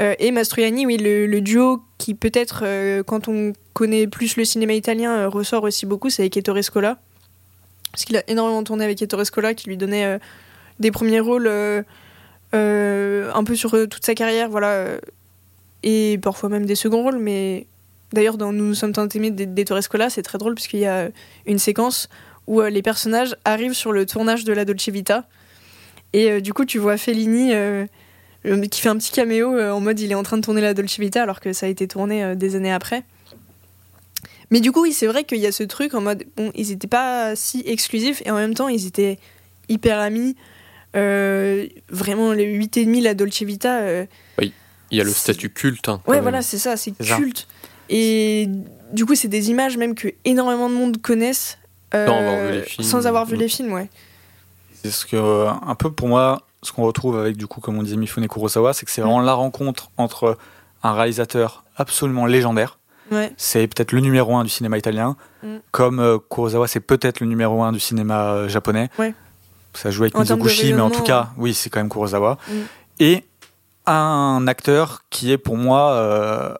Euh, 0.00 0.14
et 0.18 0.30
Mastroianni, 0.30 0.86
oui, 0.86 0.96
le, 0.96 1.26
le 1.26 1.40
duo 1.40 1.82
qui 1.98 2.14
peut-être, 2.14 2.64
quand 3.02 3.28
on 3.28 3.52
connaît 3.74 4.06
plus 4.06 4.36
le 4.36 4.44
cinéma 4.44 4.72
italien, 4.72 5.26
ressort 5.28 5.64
aussi 5.64 5.84
beaucoup, 5.86 6.08
c'est 6.08 6.22
avec 6.22 6.36
Ettore 6.36 6.62
Scola. 6.64 6.98
Parce 7.92 8.04
qu'il 8.04 8.16
a 8.16 8.22
énormément 8.30 8.62
tourné 8.62 8.84
avec 8.84 9.02
Ettore 9.02 9.26
Scola, 9.26 9.52
qui 9.52 9.68
lui 9.68 9.76
donnait 9.76 10.18
des 10.78 10.90
premiers 10.90 11.20
rôles 11.20 11.48
un 12.52 13.44
peu 13.44 13.54
sur 13.54 13.72
toute 13.72 14.04
sa 14.06 14.14
carrière, 14.14 14.48
voilà. 14.48 14.98
Et 15.82 16.18
parfois 16.22 16.48
même 16.48 16.66
des 16.66 16.74
seconds 16.74 17.02
rôles, 17.02 17.18
mais 17.18 17.66
d'ailleurs, 18.12 18.36
dans 18.36 18.52
Nous 18.52 18.64
nous 18.64 18.74
sommes 18.74 18.92
tant 18.92 19.08
aimés 19.08 19.30
d'Ettore 19.30 19.82
Scola, 19.82 20.10
c'est 20.10 20.22
très 20.22 20.38
drôle, 20.38 20.54
puisqu'il 20.54 20.80
y 20.80 20.86
a 20.86 21.08
une 21.46 21.58
séquence 21.58 22.08
où 22.46 22.60
euh, 22.60 22.70
les 22.70 22.82
personnages 22.82 23.36
arrivent 23.44 23.74
sur 23.74 23.92
le 23.92 24.06
tournage 24.06 24.44
de 24.44 24.52
La 24.52 24.64
Dolce 24.64 24.88
Vita. 24.88 25.24
Et 26.12 26.30
euh, 26.30 26.40
du 26.40 26.52
coup, 26.52 26.64
tu 26.64 26.78
vois 26.78 26.96
Fellini 26.96 27.52
euh, 27.54 27.86
qui 28.70 28.80
fait 28.80 28.88
un 28.88 28.96
petit 28.96 29.12
caméo 29.12 29.60
en 29.60 29.80
mode 29.80 30.00
il 30.00 30.10
est 30.10 30.16
en 30.16 30.22
train 30.22 30.36
de 30.36 30.42
tourner 30.42 30.60
La 30.60 30.74
Dolce 30.74 30.98
Vita 30.98 31.22
alors 31.22 31.40
que 31.40 31.52
ça 31.52 31.66
a 31.66 31.68
été 31.68 31.86
tourné 31.86 32.34
des 32.36 32.56
années 32.56 32.72
après. 32.72 33.04
Mais 34.50 34.60
du 34.60 34.72
coup, 34.72 34.90
c'est 34.90 35.06
vrai 35.06 35.24
qu'il 35.24 35.38
y 35.38 35.46
a 35.46 35.52
ce 35.52 35.62
truc 35.62 35.94
en 35.94 36.00
mode 36.00 36.24
bon, 36.36 36.50
ils 36.56 36.72
étaient 36.72 36.88
pas 36.88 37.36
si 37.36 37.62
exclusifs 37.66 38.22
et 38.24 38.30
en 38.30 38.36
même 38.36 38.54
temps, 38.54 38.68
ils 38.68 38.86
étaient 38.86 39.18
hyper 39.68 40.00
amis. 40.00 40.36
Vraiment, 40.94 42.32
les 42.32 42.44
8 42.44 42.78
et 42.78 42.84
demi, 42.86 43.00
La 43.00 43.14
Dolce 43.14 43.42
Vita. 43.42 44.06
Il 44.90 44.98
y 44.98 45.00
a 45.00 45.04
le 45.04 45.10
statut 45.10 45.50
culte. 45.50 45.88
hein, 45.88 46.00
Ouais, 46.06 46.16
même. 46.16 46.22
voilà, 46.22 46.42
c'est 46.42 46.58
ça, 46.58 46.76
c'est 46.76 46.94
ça. 47.02 47.16
culte. 47.16 47.46
Et 47.88 48.48
du 48.92 49.04
coup, 49.06 49.14
c'est 49.14 49.28
des 49.28 49.50
images 49.50 49.76
même 49.76 49.94
que 49.94 50.08
énormément 50.24 50.68
de 50.68 50.74
monde 50.74 51.00
connaissent 51.00 51.58
euh, 51.94 52.06
Sans 52.06 52.16
avoir 52.16 52.46
vu 52.46 52.52
les 52.52 52.62
films. 52.62 52.84
sans 52.88 53.06
avoir 53.06 53.26
vu 53.26 53.36
les 53.36 53.48
films, 53.48 53.72
ouais. 53.72 53.88
C'est 54.82 54.90
ce 54.90 55.04
que, 55.06 55.16
euh, 55.16 55.48
un 55.66 55.74
peu 55.74 55.90
pour 55.90 56.08
moi, 56.08 56.42
ce 56.62 56.72
qu'on 56.72 56.84
retrouve 56.84 57.18
avec, 57.18 57.36
du 57.36 57.46
coup, 57.46 57.60
comme 57.60 57.76
on 57.78 57.82
disait, 57.82 57.96
Mifune 57.96 58.22
et 58.24 58.28
Kurosawa, 58.28 58.72
c'est 58.72 58.86
que 58.86 58.92
c'est 58.92 59.00
vraiment 59.00 59.20
la 59.20 59.34
rencontre 59.34 59.90
entre 59.96 60.38
un 60.82 60.92
réalisateur 60.92 61.64
absolument 61.76 62.26
légendaire. 62.26 62.78
Ouais, 63.10 63.32
C'est 63.36 63.66
peut-être 63.66 63.90
le 63.90 64.00
numéro 64.00 64.36
un 64.36 64.44
du 64.44 64.50
cinéma 64.50 64.78
italien, 64.78 65.16
Mm. 65.42 65.56
comme 65.72 65.98
euh, 66.00 66.18
Kurosawa, 66.30 66.68
c'est 66.68 66.80
peut-être 66.80 67.18
le 67.20 67.26
numéro 67.26 67.62
un 67.62 67.72
du 67.72 67.80
cinéma 67.80 68.32
euh, 68.34 68.48
japonais. 68.48 68.88
Ouais. 68.98 69.14
Ça 69.74 69.90
joue 69.90 70.02
avec 70.04 70.14
En 70.16 70.20
Mizoguchi, 70.20 70.72
mais 70.74 70.80
en 70.82 70.90
tout 70.90 71.02
cas, 71.02 71.30
oui, 71.36 71.54
c'est 71.54 71.70
quand 71.70 71.80
même 71.80 71.88
Kurosawa. 71.88 72.38
Mm. 72.48 72.52
Et 73.00 73.24
un 73.86 74.46
acteur 74.46 75.02
qui 75.10 75.32
est 75.32 75.38
pour 75.38 75.56
moi 75.56 75.92
euh, 75.92 76.54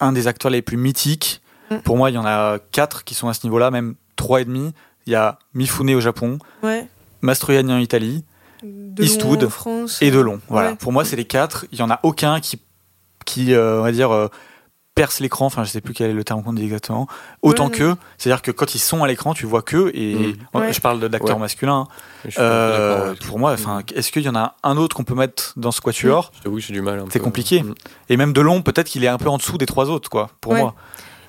un 0.00 0.12
des 0.12 0.26
acteurs 0.26 0.50
les 0.50 0.62
plus 0.62 0.76
mythiques. 0.76 1.40
Mm. 1.70 1.78
Pour 1.78 1.96
moi, 1.96 2.10
il 2.10 2.14
y 2.14 2.18
en 2.18 2.26
a 2.26 2.58
quatre 2.72 3.04
qui 3.04 3.14
sont 3.14 3.28
à 3.28 3.34
ce 3.34 3.44
niveau-là, 3.44 3.70
même 3.70 3.94
trois 4.16 4.40
et 4.40 4.44
demi. 4.44 4.72
Il 5.06 5.12
y 5.12 5.16
a 5.16 5.38
Mifune 5.54 5.94
au 5.94 6.00
Japon, 6.00 6.38
ouais. 6.62 6.86
Mastroianni 7.22 7.72
en 7.72 7.78
Italie 7.78 8.24
De 8.62 9.02
Eastwood 9.02 9.44
en 9.44 9.50
France. 9.50 10.02
et 10.02 10.10
Delon. 10.10 10.40
Voilà. 10.48 10.70
Ouais. 10.70 10.76
Pour 10.76 10.92
moi, 10.92 11.04
c'est 11.04 11.16
les 11.16 11.24
quatre. 11.24 11.66
Il 11.72 11.78
y 11.78 11.82
en 11.82 11.90
a 11.90 11.98
aucun 12.02 12.40
qui, 12.40 12.60
qui 13.24 13.54
euh, 13.54 13.80
on 13.80 13.82
va 13.82 13.92
dire, 13.92 14.10
euh, 14.12 14.28
percent 15.02 15.22
l'écran, 15.22 15.46
enfin 15.46 15.64
je 15.64 15.70
sais 15.70 15.80
plus 15.80 15.94
quel 15.94 16.10
est 16.10 16.14
le 16.14 16.24
terme 16.24 16.42
qu'on 16.42 16.52
dit 16.52 16.64
exactement, 16.64 17.06
autant 17.42 17.66
Ouais, 17.68 17.76
qu'eux. 17.76 17.94
C'est-à-dire 18.18 18.42
que 18.42 18.50
quand 18.50 18.74
ils 18.74 18.78
sont 18.80 19.02
à 19.04 19.08
l'écran, 19.08 19.32
tu 19.34 19.46
vois 19.46 19.62
qu'eux, 19.62 19.90
et 19.94 20.14
Mm. 20.14 20.58
Ouais. 20.58 20.72
je 20.72 20.80
parle 20.80 21.00
de- 21.00 21.08
d'acteurs 21.08 21.36
Ouais. 21.36 21.42
masculins. 21.42 21.86
hein. 22.26 22.30
Euh, 22.38 23.14
pour 23.26 23.38
moi, 23.38 23.52
enfin, 23.52 23.82
est-ce 23.94 24.10
qu'il 24.12 24.22
y 24.22 24.28
en 24.28 24.34
a 24.34 24.56
un 24.62 24.76
autre 24.76 24.96
qu'on 24.96 25.04
peut 25.04 25.14
mettre 25.14 25.52
dans 25.56 25.70
ce 25.72 25.80
quatuor 25.80 26.32
Je 26.36 26.42
t'avoue, 26.42 26.58
j'ai 26.60 26.72
du 26.72 26.82
mal. 26.82 27.02
C'est 27.10 27.20
compliqué. 27.20 27.62
Mm. 27.62 27.74
Et 28.08 28.16
même 28.16 28.32
de 28.32 28.40
long, 28.40 28.62
peut-être 28.62 28.86
qu'il 28.88 29.04
est 29.04 29.08
un 29.08 29.18
peu 29.18 29.28
en 29.28 29.36
dessous 29.38 29.58
des 29.58 29.66
trois 29.66 29.88
autres, 29.90 30.10
quoi, 30.10 30.30
pour 30.40 30.52
Ouais. 30.52 30.60
moi. 30.60 30.74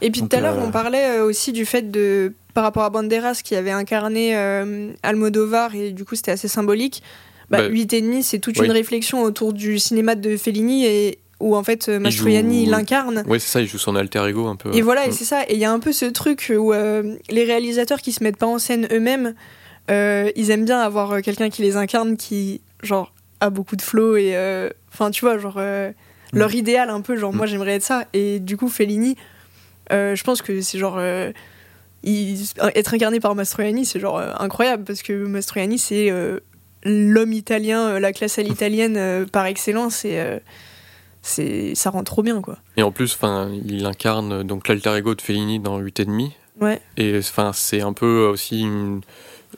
Et 0.02 0.12
puis 0.12 0.22
tout 0.22 0.34
à 0.36 0.40
l'heure, 0.40 0.56
euh, 0.58 0.64
on 0.66 0.72
parlait 0.72 1.20
euh, 1.20 1.26
aussi 1.26 1.52
du 1.52 1.66
fait 1.66 1.91
de, 1.91 2.34
par 2.54 2.64
rapport 2.64 2.84
à 2.84 2.90
Banderas 2.90 3.41
qui 3.44 3.54
avait 3.56 3.72
incarné 3.72 4.36
euh, 4.36 4.91
Almodovar 5.04 5.76
et 5.76 5.91
du 5.91 6.06
coup 6.06 6.16
c'était 6.16 6.32
assez 6.32 6.48
symbolique. 6.48 7.04
Bah, 7.50 7.58
Bah, 7.64 7.68
8 7.68 7.91
et 7.94 8.02
demi, 8.02 8.24
c'est 8.24 8.40
toute 8.40 8.58
oui. 8.60 8.66
une 8.68 8.72
réflexion 8.72 9.24
autour 9.24 9.52
du 9.54 9.78
cinéma 9.80 10.16
de 10.16 10.38
Fellini 10.38 10.86
et 10.86 11.20
où 11.40 11.56
en 11.56 11.64
fait 11.64 11.88
euh, 11.90 11.99
Mastroianni 11.99 12.66
joue- 12.66 12.72
l'incarne. 12.72 13.24
Ouais, 13.28 13.40
c'est 13.40 13.48
ça, 13.49 13.61
il 13.61 13.68
joue 13.68 13.78
son 13.78 13.95
alter 13.95 14.26
ego 14.28 14.48
un 14.48 14.56
peu. 14.56 14.74
Et 14.74 14.82
voilà, 14.82 15.06
et 15.06 15.10
Mm. 15.10 15.14
c'est 15.14 15.26
ça. 15.26 15.44
Et 15.48 15.53
il 15.53 15.60
y 15.60 15.66
a 15.66 15.72
un 15.72 15.80
peu 15.80 15.91
ce 15.94 16.06
truc 16.06 16.52
où 16.57 16.74
euh, 16.74 17.16
les 17.30 17.44
réalisateurs 17.45 18.02
qui 18.02 18.11
se 18.11 18.24
mettent 18.24 18.38
pas 18.38 18.45
en 18.48 18.60
scène 18.60 18.88
eux-mêmes, 18.91 19.34
euh, 19.90 20.30
ils 20.36 20.52
aiment 20.52 20.66
bien 20.66 20.80
avoir 20.80 21.22
quelqu'un 21.22 21.49
qui 21.49 21.61
les 21.61 21.76
incarne 21.78 22.18
qui, 22.18 22.61
genre, 22.84 23.14
a 23.40 23.49
beaucoup 23.49 23.76
de 23.76 23.82
flow 23.82 24.16
et. 24.18 24.36
euh, 24.36 24.70
Enfin, 24.91 25.11
tu 25.11 25.22
vois, 25.22 25.38
genre, 25.38 25.57
Mm. 25.60 25.94
leur 26.38 26.53
idéal 26.53 26.90
un 26.90 27.02
peu, 27.02 27.16
genre, 27.16 27.32
Mm. 27.34 27.38
moi 27.38 27.45
j'aimerais 27.45 27.76
être 27.76 27.84
ça. 27.84 28.06
Et 28.14 28.40
du 28.40 28.57
coup, 28.57 28.68
Fellini, 28.70 29.16
je 29.91 30.24
pense 30.24 30.41
que 30.41 30.60
c'est 30.61 30.78
genre. 30.78 30.99
il- 32.03 32.45
être 32.76 32.94
incarné 32.94 33.20
par 33.20 33.36
Mastroianni, 33.36 33.86
c'est 33.86 33.99
genre 33.99 34.20
incroyable 34.40 34.84
parce 34.84 35.02
que 35.03 35.14
Mastroianni, 35.26 35.78
c'est 35.78 36.11
l'homme 36.84 37.34
italien, 37.34 37.99
la 37.99 38.14
classe 38.14 38.40
à 38.40 38.41
l'italienne 38.44 39.26
par 39.32 39.45
excellence 39.45 40.06
et. 40.06 40.40
C'est 41.30 41.76
ça 41.76 41.90
rend 41.90 42.04
trop 42.04 42.24
bien 42.24 42.42
quoi. 42.42 42.58
Et 42.78 42.84
en 42.84 42.92
plus, 42.92 43.14
enfin, 43.14 43.50
il 43.66 43.86
incarne 43.86 44.44
donc 44.44 44.68
l'alter 44.68 44.96
ego 44.98 45.16
de 45.16 45.22
Fellini 45.22 45.60
dans 45.60 45.78
8 45.80 46.00
et 46.02 46.06
demi. 46.06 46.34
Ouais. 46.60 46.82
Et 46.98 47.18
enfin, 47.18 47.52
c'est 47.54 47.82
un 47.82 47.94
peu 47.94 48.28
aussi 48.28 48.62
une- 48.62 49.02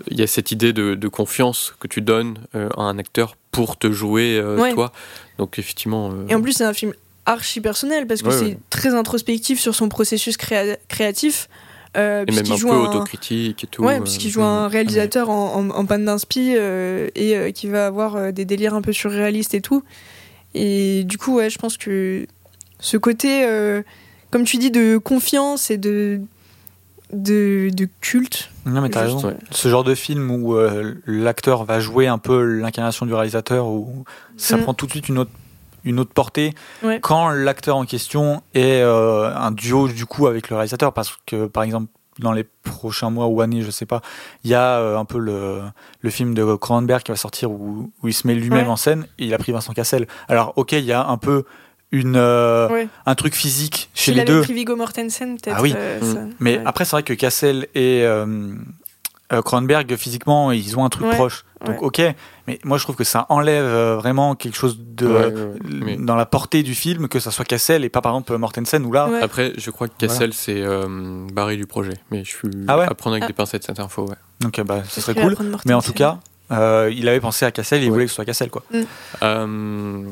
il 0.10 0.20
y 0.20 0.24
a 0.24 0.28
cette 0.28 0.52
idée 0.52 0.72
de, 0.74 0.96
de 0.96 1.08
confiance 1.08 1.74
que 1.80 1.88
tu 1.88 2.02
donnes 2.02 2.38
euh, 2.56 2.70
à 2.78 2.84
un 2.84 2.98
acteur 2.98 3.36
pour 3.52 3.78
te 3.78 3.92
jouer 3.92 4.38
euh, 4.38 4.58
Ouais. 4.58 4.74
toi. 4.74 4.92
Donc 5.38 5.60
effectivement. 5.60 6.12
euh, 6.12 6.28
Et 6.30 6.36
en 6.36 6.42
plus, 6.42 6.54
c'est 6.54 6.64
un 6.64 6.74
film 6.74 6.94
archi 7.26 7.60
personnel 7.62 8.08
parce 8.08 8.22
que 8.22 8.30
Ouais, 8.30 8.38
c'est 8.38 8.58
très 8.70 8.94
introspectif 8.96 9.60
sur 9.60 9.76
son 9.76 9.90
processus 9.90 10.38
créa- 10.38 10.78
créatif. 10.88 11.50
Euh, 11.98 12.24
et 12.26 12.32
même 12.32 12.50
un 12.50 12.56
joue 12.56 12.70
peu 12.70 12.74
un- 12.76 12.88
autocritique 12.90 13.66
et 13.66 13.68
tout. 13.68 13.84
Ouais, 13.84 14.00
puisqu'il 14.00 14.30
joue 14.30 14.44
un 14.44 14.68
mm. 14.70 14.72
réalisateur 14.72 15.30
en, 15.30 15.56
en, 15.56 15.70
en 15.72 15.86
panne 15.86 16.06
d'inspi 16.06 16.54
euh, 16.56 17.10
et 17.16 17.36
euh, 17.36 17.52
qui 17.52 17.68
va 17.68 17.86
avoir 17.88 18.32
des 18.32 18.46
délires 18.46 18.74
un 18.76 18.82
peu 18.82 18.94
surréalistes 18.94 19.54
et 19.56 19.62
tout. 19.62 19.84
Et 20.54 21.04
du 21.06 21.18
coup, 21.18 21.36
ouais, 21.36 21.50
je 21.50 21.58
pense 21.60 21.78
que 21.78 22.26
ce 22.80 22.98
côté, 22.98 23.46
euh, 23.46 23.82
comme 24.32 24.44
tu 24.44 24.58
dis, 24.58 24.72
de 24.72 24.98
confiance 24.98 25.72
et 25.72 25.78
de, 25.78 26.22
de, 27.14 27.70
de 27.74 27.88
culte. 28.02 28.50
Non, 28.66 28.82
mais 28.82 28.90
t'as 28.90 29.02
raison. 29.04 29.22
ouais. 29.28 29.36
Ce 29.52 29.68
genre 29.68 29.84
de 29.84 29.96
film 29.96 30.32
où 30.32 30.56
euh, 30.56 30.96
l'acteur 31.06 31.64
va 31.66 31.80
jouer 31.80 32.08
un 32.08 32.18
peu 32.18 32.44
l'incarnation 32.44 33.06
du 33.06 33.14
réalisateur, 33.14 33.68
où 33.68 34.04
ça 34.38 34.58
Mm. 34.58 34.64
prend 34.64 34.74
tout 34.74 34.86
de 34.86 34.92
suite 34.92 35.10
une 35.10 35.18
autre, 35.20 35.32
une 35.84 36.00
autre 36.00 36.14
portée. 36.14 36.54
Ouais. 36.84 37.00
Quand 37.02 37.30
l'acteur 37.30 37.76
en 37.78 37.86
question 37.86 38.42
est 38.54 38.82
euh, 38.82 39.34
un 39.36 39.52
duo 39.52 39.88
du 39.88 40.06
coup 40.06 40.28
avec 40.28 40.50
le 40.50 40.56
réalisateur, 40.56 40.94
parce 40.94 41.18
que 41.26 41.48
par 41.48 41.64
exemple 41.64 41.88
dans 42.20 42.32
les 42.34 42.44
prochains 42.44 43.10
mois 43.10 43.28
ou 43.28 43.42
années, 43.42 43.62
je 43.62 43.72
sais 43.72 43.86
pas, 43.86 44.02
il 44.44 44.52
y 44.52 44.54
a 44.54 44.78
euh, 44.80 44.98
un 44.98 45.06
peu 45.06 45.18
le, 45.18 45.62
le 46.02 46.10
film 46.10 46.34
de 46.34 46.56
Cronenberg 46.56 47.02
qui 47.04 47.12
va 47.12 47.16
sortir 47.18 47.52
où, 47.52 47.92
où 48.04 48.08
il 48.08 48.14
se 48.14 48.28
met 48.28 48.36
lui-même 48.36 48.66
Ouais. 48.66 48.72
en 48.72 48.76
scène 48.76 49.08
et 49.18 49.26
il 49.26 49.34
a 49.34 49.38
pris 49.38 49.52
Vincent 49.52 49.74
Cassel. 49.74 50.08
Alors 50.28 50.54
ok, 50.58 50.74
il 50.74 50.84
y 50.86 50.92
a 50.92 51.06
un 51.08 51.18
peu 51.18 51.46
une 51.92 52.16
euh, 52.18 52.70
Ouais. 52.70 52.88
un 53.06 53.16
truc 53.16 53.34
physique 53.36 53.90
chez 53.94 54.12
S'il 54.12 54.14
les 54.16 54.22
avait 54.22 54.28
deux. 54.32 54.42
pris 54.42 54.54
Viggo 54.54 54.76
Mortensen, 54.76 55.38
peut-être. 55.40 55.56
Ah 55.58 55.62
oui. 55.62 55.74
euh, 55.76 56.00
Mm. 56.02 56.14
ça- 56.14 56.20
Mais 56.40 56.58
ouais. 56.58 56.64
après, 56.66 56.86
c'est 56.86 56.92
vrai 56.92 57.04
que 57.04 57.14
Cassel 57.14 57.68
et 57.76 58.02
euh, 58.04 58.54
euh, 59.34 59.42
Cronenberg, 59.42 59.96
physiquement, 59.96 60.52
ils 60.52 60.78
ont 60.78 60.86
un 60.86 60.90
truc 60.90 61.08
Ouais, 61.08 61.16
proche. 61.16 61.44
Donc, 61.66 61.82
ok. 61.82 62.02
Mais 62.48 62.60
moi, 62.64 62.78
je 62.78 62.84
trouve 62.84 62.96
que 62.96 63.04
ça 63.04 63.26
enlève 63.30 63.64
euh, 63.64 63.96
vraiment 63.98 64.36
quelque 64.36 64.56
chose 64.56 64.78
de, 64.80 65.06
Ouais, 65.08 65.14
ouais, 65.14 65.24
euh, 65.36 65.54
mais- 65.64 65.98
dans 65.98 66.16
la 66.16 66.26
portée 66.26 66.64
du 66.64 66.74
film, 66.76 67.08
que 67.08 67.20
ça 67.20 67.30
soit 67.32 67.46
Cassel 67.46 67.84
et 67.86 67.90
pas 67.90 68.02
par 68.02 68.14
exemple 68.14 68.36
Mortensen, 68.38 68.84
où 68.86 68.92
là, 68.92 69.08
Ouais. 69.08 69.22
Après, 69.22 69.54
je 69.58 69.70
crois 69.72 69.88
que 69.88 69.94
Cassel 69.98 70.34
c'est 70.34 70.62
euh, 70.62 71.28
barré 71.34 71.58
du 71.58 71.66
projet, 71.68 71.94
mais 72.10 72.24
je 72.24 72.30
suis 72.30 72.50
Ah 72.68 72.78
ouais 72.78 72.86
à 72.86 72.94
prendre 72.96 73.14
avec 73.16 73.24
Ah. 73.24 73.28
des 73.28 73.34
pincettes 73.34 73.64
cette 73.64 73.80
info. 73.80 74.06
Ouais. 74.08 74.16
donc 74.40 74.58
euh, 74.60 74.64
bah, 74.64 74.82
ce 74.90 75.02
serait 75.02 75.14
cool. 75.22 75.36
Mais 75.66 75.74
en 75.74 75.82
tout 75.82 75.94
cas, 75.94 76.18
euh, 76.52 76.92
il 76.96 77.08
avait 77.08 77.20
pensé 77.20 77.46
à 77.46 77.52
Cassel 77.52 77.82
et 77.84 77.86
il 77.86 77.92
voulait 77.92 78.06
que 78.06 78.10
ce 78.10 78.16
soit 78.16 78.26
Cassel, 78.26 78.50
quoi. 78.50 78.64
Euh, 79.24 80.04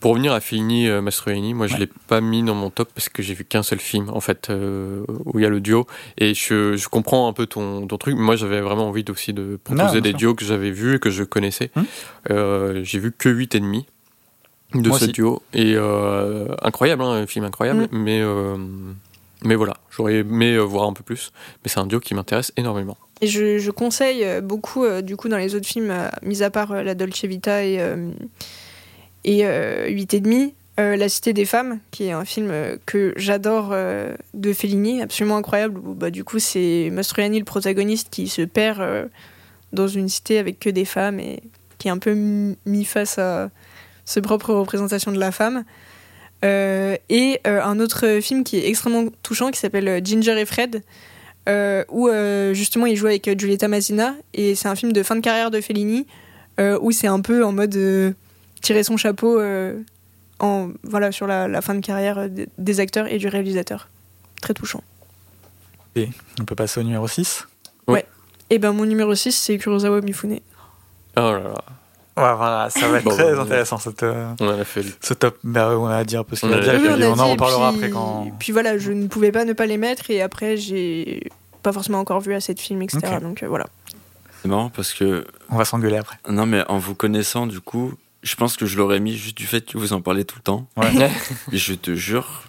pour 0.00 0.12
revenir 0.12 0.32
à 0.32 0.40
Fellini, 0.40 0.88
euh, 0.88 1.00
Mastroianni, 1.00 1.54
moi 1.54 1.66
je 1.66 1.74
Ouais. 1.74 1.80
l'ai 1.80 1.88
pas 2.06 2.20
mis 2.20 2.42
dans 2.42 2.54
mon 2.54 2.70
top 2.70 2.88
parce 2.94 3.08
que 3.08 3.22
j'ai 3.22 3.34
vu 3.34 3.44
qu'un 3.44 3.62
seul 3.62 3.80
film 3.80 4.08
en 4.10 4.20
fait 4.20 4.48
euh, 4.50 5.04
où 5.24 5.38
il 5.38 5.42
y 5.42 5.46
a 5.46 5.48
le 5.48 5.60
duo 5.60 5.86
et 6.18 6.34
je, 6.34 6.76
je 6.76 6.88
comprends 6.88 7.28
un 7.28 7.32
peu 7.32 7.46
ton, 7.46 7.86
ton 7.86 7.98
truc. 7.98 8.16
Moi 8.16 8.36
j'avais 8.36 8.60
vraiment 8.60 8.88
envie 8.88 9.04
aussi 9.10 9.32
de 9.32 9.58
proposer 9.62 9.96
Non, 9.96 10.00
des 10.00 10.10
sûr. 10.10 10.18
duos 10.18 10.34
que 10.34 10.44
j'avais 10.44 10.70
vus 10.70 10.96
et 10.96 10.98
que 11.00 11.10
je 11.10 11.24
connaissais. 11.24 11.70
Hmm. 11.74 11.82
Euh, 12.30 12.80
j'ai 12.84 12.98
vu 13.00 13.12
que 13.12 13.28
8 13.28 13.54
et 13.56 13.60
demi 13.60 13.86
de 14.74 14.88
Moi 14.88 14.98
ce 14.98 15.04
aussi. 15.04 15.12
duo 15.12 15.42
et 15.54 15.74
euh, 15.76 16.46
incroyable, 16.62 17.02
hein, 17.02 17.12
un 17.22 17.26
film 17.26 17.44
incroyable, 17.44 17.88
Hmm. 17.90 17.98
mais 17.98 18.20
euh, 18.20 18.56
mais 19.44 19.54
voilà, 19.54 19.76
j'aurais 19.90 20.16
aimé 20.16 20.58
voir 20.58 20.88
un 20.88 20.92
peu 20.92 21.02
plus. 21.04 21.32
Mais 21.64 21.70
c'est 21.70 21.78
un 21.78 21.86
duo 21.86 22.00
qui 22.00 22.12
m'intéresse 22.14 22.52
énormément. 22.56 22.96
Et 23.20 23.26
je, 23.28 23.58
je 23.58 23.70
conseille 23.72 24.24
beaucoup, 24.42 24.84
euh, 24.84 25.00
du 25.00 25.16
coup, 25.16 25.28
dans 25.28 25.38
les 25.38 25.54
autres 25.54 25.66
films, 25.66 25.90
euh, 25.90 26.08
mis 26.22 26.42
à 26.42 26.50
part 26.50 26.70
euh, 26.72 26.82
La 26.82 26.94
Dolce 26.94 27.24
Vita 27.24 27.64
et, 27.64 27.80
euh, 27.80 28.10
et 29.24 29.44
euh, 29.44 29.88
8 29.88 30.14
et 30.14 30.20
demi, 30.20 30.54
euh, 30.78 30.96
La 30.96 31.08
Cité 31.08 31.32
des 31.32 31.44
Femmes, 31.44 31.80
qui 31.90 32.04
est 32.04 32.12
un 32.12 32.24
film 32.24 32.48
euh, 32.50 32.76
que 32.86 33.12
j'adore 33.16 33.70
euh, 33.72 34.14
de 34.34 34.52
Fellini, 34.52 35.02
absolument 35.02 35.36
incroyable. 35.36 35.80
Où, 35.84 35.94
bah, 35.94 36.10
du 36.10 36.24
coup, 36.24 36.38
c'est 36.38 36.90
Mastroianni, 36.92 37.38
le 37.38 37.44
protagoniste, 37.44 38.08
qui 38.10 38.28
se 38.28 38.42
perd 38.42 38.80
euh, 38.80 39.06
dans 39.72 39.88
une 39.88 40.08
cité 40.08 40.38
avec 40.38 40.60
que 40.60 40.70
des 40.70 40.84
femmes 40.84 41.20
et 41.20 41.42
qui 41.78 41.88
est 41.88 41.90
un 41.90 41.98
peu 41.98 42.14
mis 42.14 42.84
face 42.84 43.18
à 43.18 43.50
ses 44.04 44.20
propres 44.20 44.54
représentations 44.54 45.12
de 45.12 45.18
la 45.18 45.32
femme. 45.32 45.64
Euh, 46.44 46.96
et 47.08 47.40
euh, 47.46 47.62
un 47.62 47.80
autre 47.80 48.20
film 48.20 48.44
qui 48.44 48.58
est 48.58 48.68
extrêmement 48.68 49.06
touchant 49.22 49.50
qui 49.50 49.58
s'appelle 49.58 49.88
euh, 49.88 50.00
Ginger 50.02 50.38
et 50.38 50.46
Fred, 50.46 50.82
euh, 51.48 51.84
où 51.88 52.08
euh, 52.08 52.54
justement 52.54 52.86
il 52.86 52.96
joue 52.96 53.06
avec 53.06 53.26
euh, 53.26 53.34
Giulietta 53.36 53.66
Masina 53.66 54.14
et 54.34 54.54
c'est 54.54 54.68
un 54.68 54.76
film 54.76 54.92
de 54.92 55.02
fin 55.02 55.16
de 55.16 55.20
carrière 55.20 55.50
de 55.50 55.60
Fellini 55.60 56.06
euh, 56.60 56.78
où 56.80 56.92
c'est 56.92 57.08
un 57.08 57.20
peu 57.20 57.44
en 57.44 57.50
mode 57.50 57.74
euh, 57.74 58.12
tirer 58.60 58.82
son 58.84 58.96
chapeau 58.96 59.38
euh, 59.40 59.80
en, 60.40 60.68
voilà, 60.84 61.12
sur 61.12 61.26
la, 61.26 61.48
la 61.48 61.60
fin 61.62 61.74
de 61.74 61.80
carrière 61.80 62.18
euh, 62.18 62.28
des- 62.58 62.80
acteurs 62.80 63.06
et 63.12 63.18
du 63.18 63.28
réalisateur. 63.28 63.88
Très 64.40 64.54
touchant. 64.54 64.82
On 66.40 66.44
peut 66.44 66.54
passer 66.54 66.78
au 66.80 66.84
numéro 66.84 67.08
6. 67.08 67.46
Et 68.50 68.58
ben 68.58 68.72
mon 68.72 68.86
numéro 68.86 69.14
6 69.14 69.32
c'est 69.32 69.58
Kurosawa 69.58 70.00
Mifune. 70.00 70.38
Oh 71.16 71.20
là 71.20 71.32
là, 71.40 71.48
Ouais, 72.16 72.34
voilà, 72.36 72.70
ça 72.70 72.88
va 72.88 72.96
être 72.98 73.04
Bon, 73.04 73.10
très 73.10 73.34
bah, 73.34 73.42
intéressant 73.42 73.76
cette, 73.78 74.02
euh, 74.02 74.32
on 74.40 74.48
a 74.48 74.64
fait. 74.64 74.82
ce 75.04 75.12
top. 75.12 75.36
Bah, 75.44 75.76
on 75.78 75.84
a 75.86 76.02
dit 76.04 76.16
un 76.16 76.24
peu 76.24 76.34
ce 76.34 76.40
qu'il 76.46 76.50
On 76.50 76.52
a 76.54 76.56
a 76.56 76.60
dit, 76.60 76.66
dit. 76.70 76.86
et 76.86 76.88
Oui, 76.94 77.02
a 77.04 77.10
on 77.10 77.12
en 77.12 77.24
dit, 77.24 77.28
et 77.28 77.32
reparlera 77.32 77.68
après 77.68 77.90
quand. 77.90 78.30
Puis 78.38 78.52
voilà, 78.52 78.78
je 78.78 78.90
ne 78.92 79.06
pouvais 79.06 79.32
pas 79.32 79.44
ne 79.44 79.52
pas 79.52 79.66
les 79.66 79.76
mettre 79.76 80.10
et 80.10 80.22
après 80.22 80.56
j'ai 80.56 81.28
pas 81.62 81.72
forcément 81.74 81.98
encore 82.00 82.20
vu 82.20 82.32
assez 82.32 82.54
de 82.54 82.60
films, 82.60 82.80
etc. 82.80 83.00
Donc 83.20 83.42
euh, 83.42 83.48
voilà. 83.48 83.66
C'est 84.42 84.48
marrant 84.48 84.70
parce 84.70 84.94
que 84.94 85.26
On 85.50 85.56
va 85.56 85.64
s'engueuler 85.66 85.98
après. 85.98 86.16
non 86.30 86.46
mais 86.46 86.64
en 86.68 86.78
vous 86.78 86.94
connaissant 86.94 87.46
du 87.46 87.60
coup, 87.60 87.92
je 88.22 88.34
pense 88.36 88.56
que 88.56 88.66
je 88.66 88.76
l'aurais 88.76 89.00
mis 89.00 89.16
juste 89.16 89.36
du 89.36 89.46
fait 89.46 89.64
que 89.64 89.78
vous 89.78 89.92
en 89.92 90.00
parlez 90.00 90.24
tout 90.24 90.36
le 90.36 90.42
temps. 90.42 90.68
Ouais. 90.76 91.10
Et 91.52 91.56
je 91.58 91.74
te 91.74 91.94
jure, 91.94 92.42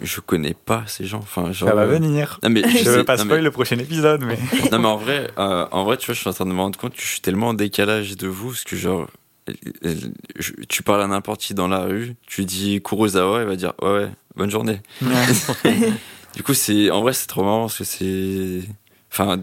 je 0.00 0.20
connais 0.20 0.54
pas 0.54 0.84
ces 0.86 1.04
gens. 1.06 1.18
Enfin, 1.20 1.52
genre, 1.52 1.68
Ça 1.70 1.74
va 1.74 1.82
euh, 1.82 1.86
venir. 1.86 2.38
Non 2.42 2.50
mais 2.50 2.62
Je 2.68 2.78
sais- 2.78 2.84
veux 2.84 3.04
pas 3.04 3.16
non, 3.16 3.24
mais- 3.24 3.30
spoil 3.30 3.44
le 3.44 3.50
prochain 3.50 3.78
épisode, 3.78 4.22
mais. 4.24 4.38
non 4.72 4.78
mais 4.78 4.88
en 4.88 4.96
vrai, 4.96 5.30
euh, 5.38 5.66
en 5.70 5.84
vrai, 5.84 5.96
tu 5.96 6.06
vois, 6.06 6.14
je 6.14 6.20
suis 6.20 6.28
en 6.28 6.32
train 6.32 6.46
de 6.46 6.52
me 6.52 6.60
rendre 6.60 6.78
compte 6.78 6.94
que 6.94 7.00
je 7.02 7.06
suis 7.06 7.20
tellement 7.20 7.48
en 7.48 7.54
décalage 7.54 8.16
de 8.16 8.26
vous, 8.28 8.48
parce 8.48 8.64
que 8.64 8.76
genre, 8.76 9.08
euh, 9.48 9.94
je- 10.38 10.52
tu 10.68 10.82
parles 10.82 11.02
à 11.02 11.06
n'importe 11.06 11.40
qui 11.40 11.54
dans 11.54 11.68
la 11.68 11.80
rue, 11.84 12.14
tu 12.26 12.44
dis 12.44 12.80
Kurosawa, 12.82 13.40
il 13.42 13.46
va 13.48 13.56
dire 13.56 13.72
ouais 13.82 13.90
ouais, 13.90 14.10
bonne 14.36 14.50
journée. 14.50 14.80
Du 16.36 16.42
coup, 16.42 16.54
c'est 16.54 16.90
en 16.90 17.02
vrai, 17.02 17.12
c'est 17.12 17.26
trop 17.26 17.42
marrant 17.44 17.62
parce 17.62 17.78
que 17.78 17.84
c'est, 17.84 18.60
enfin, 19.12 19.42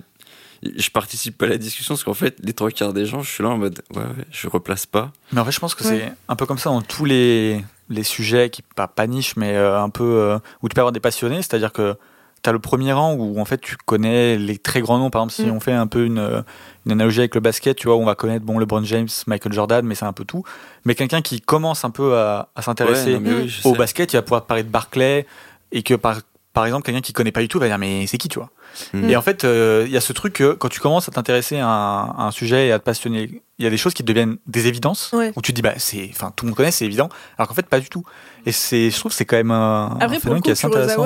je 0.63 0.89
participe 0.89 1.37
pas 1.37 1.45
à 1.45 1.49
la 1.49 1.57
discussion 1.57 1.93
parce 1.95 2.03
qu'en 2.03 2.13
fait, 2.13 2.35
les 2.43 2.53
trois 2.53 2.69
quarts 2.71 2.93
des 2.93 3.05
gens, 3.05 3.21
je 3.21 3.29
suis 3.29 3.43
là 3.43 3.49
en 3.49 3.57
mode 3.57 3.81
ouais 3.95 4.01
ouais, 4.01 4.25
je 4.31 4.47
replace 4.47 4.85
pas. 4.85 5.11
Mais 5.31 5.39
en 5.41 5.45
fait, 5.45 5.51
je 5.51 5.59
pense 5.59 5.75
que 5.75 5.83
Ouais. 5.83 5.99
c'est 6.05 6.13
un 6.27 6.35
peu 6.35 6.45
comme 6.45 6.57
ça 6.57 6.69
dans 6.69 6.81
tous 6.81 7.05
les, 7.05 7.63
les 7.89 8.03
sujets 8.03 8.49
qui, 8.49 8.61
pas, 8.61 8.87
pas 8.87 9.07
niche, 9.07 9.35
mais 9.37 9.55
euh, 9.55 9.79
un 9.81 9.89
peu 9.89 10.03
euh, 10.03 10.37
où 10.61 10.69
tu 10.69 10.73
peux 10.75 10.81
avoir 10.81 10.91
des 10.91 10.99
passionnés. 10.99 11.37
C'est-à-dire 11.37 11.71
que 11.71 11.95
tu 12.41 12.49
as 12.49 12.53
le 12.53 12.59
premier 12.59 12.93
rang 12.93 13.15
où 13.15 13.39
en 13.39 13.45
fait 13.45 13.59
tu 13.59 13.75
connais 13.85 14.37
les 14.37 14.57
très 14.57 14.79
grands 14.81 14.97
noms. 14.97 15.09
Par 15.09 15.21
exemple, 15.23 15.33
si 15.33 15.45
Mm. 15.45 15.55
on 15.55 15.59
fait 15.59 15.73
un 15.73 15.87
peu 15.87 16.05
une, 16.05 16.19
euh, 16.19 16.41
une 16.85 16.91
analogie 16.93 17.19
avec 17.19 17.35
le 17.35 17.41
basket, 17.41 17.77
tu 17.77 17.87
vois, 17.87 17.97
on 17.97 18.05
va 18.05 18.15
connaître 18.15 18.45
bon 18.45 18.59
LeBron 18.59 18.83
James, 18.83 19.07
Michael 19.27 19.53
Jordan, 19.53 19.85
mais 19.85 19.95
c'est 19.95 20.05
un 20.05 20.13
peu 20.13 20.25
tout. 20.25 20.43
Mais 20.85 20.95
quelqu'un 20.95 21.21
qui 21.21 21.41
commence 21.41 21.83
un 21.85 21.89
peu 21.89 22.17
à, 22.17 22.49
à 22.55 22.61
s'intéresser 22.61 23.15
Ouais, 23.15 23.21
oui, 23.43 23.53
au 23.63 23.71
sais. 23.71 23.77
basket, 23.77 24.13
il 24.13 24.17
va 24.17 24.21
pouvoir 24.21 24.45
parler 24.45 24.63
de 24.63 24.69
Barclay 24.69 25.25
et 25.71 25.83
que 25.83 25.93
par 25.93 26.19
par 26.59 26.65
exemple, 26.65 26.83
quelqu'un 26.85 26.99
qui 26.99 27.13
connaît 27.13 27.31
pas 27.31 27.39
du 27.39 27.47
tout 27.47 27.57
va 27.57 27.67
dire 27.67 27.77
mais 27.77 28.05
c'est 28.05 28.17
qui, 28.17 28.27
tu 28.27 28.37
vois? 28.37 28.49
Mm. 28.93 29.09
Et 29.09 29.15
en 29.15 29.21
fait, 29.21 29.45
euh, 29.45 29.83
il 29.87 29.91
y 29.93 29.95
a 29.97 30.01
ce 30.01 30.11
truc 30.11 30.33
que 30.33 30.51
quand 30.51 30.67
tu 30.67 30.81
commences 30.81 31.07
à 31.07 31.11
t'intéresser 31.13 31.57
à, 31.57 31.67
un- 31.67 32.09
à 32.17 32.23
un 32.27 32.31
sujet 32.31 32.67
et 32.67 32.71
à 32.73 32.79
te 32.79 32.83
passionner, 32.83 33.41
il 33.57 33.63
y 33.63 33.67
a 33.67 33.69
des 33.69 33.77
choses 33.77 33.93
qui 33.93 34.03
deviennent 34.03 34.37
des 34.45 34.67
évidences 34.67 35.11
Ouais. 35.13 35.31
où 35.37 35.41
tu 35.41 35.51
te 35.53 35.55
dis 35.55 35.61
bah 35.61 35.75
c'est, 35.77 36.09
enfin 36.11 36.33
tout 36.35 36.43
le 36.43 36.49
monde 36.49 36.57
connaît, 36.57 36.71
c'est 36.71 36.83
évident, 36.85 37.07
alors 37.37 37.47
qu'en 37.47 37.53
fait 37.53 37.65
pas 37.65 37.79
du 37.79 37.87
tout. 37.89 38.03
Et 38.45 38.51
c'est, 38.51 38.91
je 38.91 38.99
trouve 38.99 39.11
que 39.13 39.15
c'est 39.17 39.23
quand 39.25 39.37
même 39.37 39.51
un, 39.51 39.85
un 39.85 39.99
Après, 40.01 40.05
pour 40.07 40.13
le 40.15 40.19
phénomène 40.19 40.41
coup, 40.41 40.43
qui 40.43 40.49
est 40.49 40.51
assez 40.51 40.67
intéressant. 40.67 41.05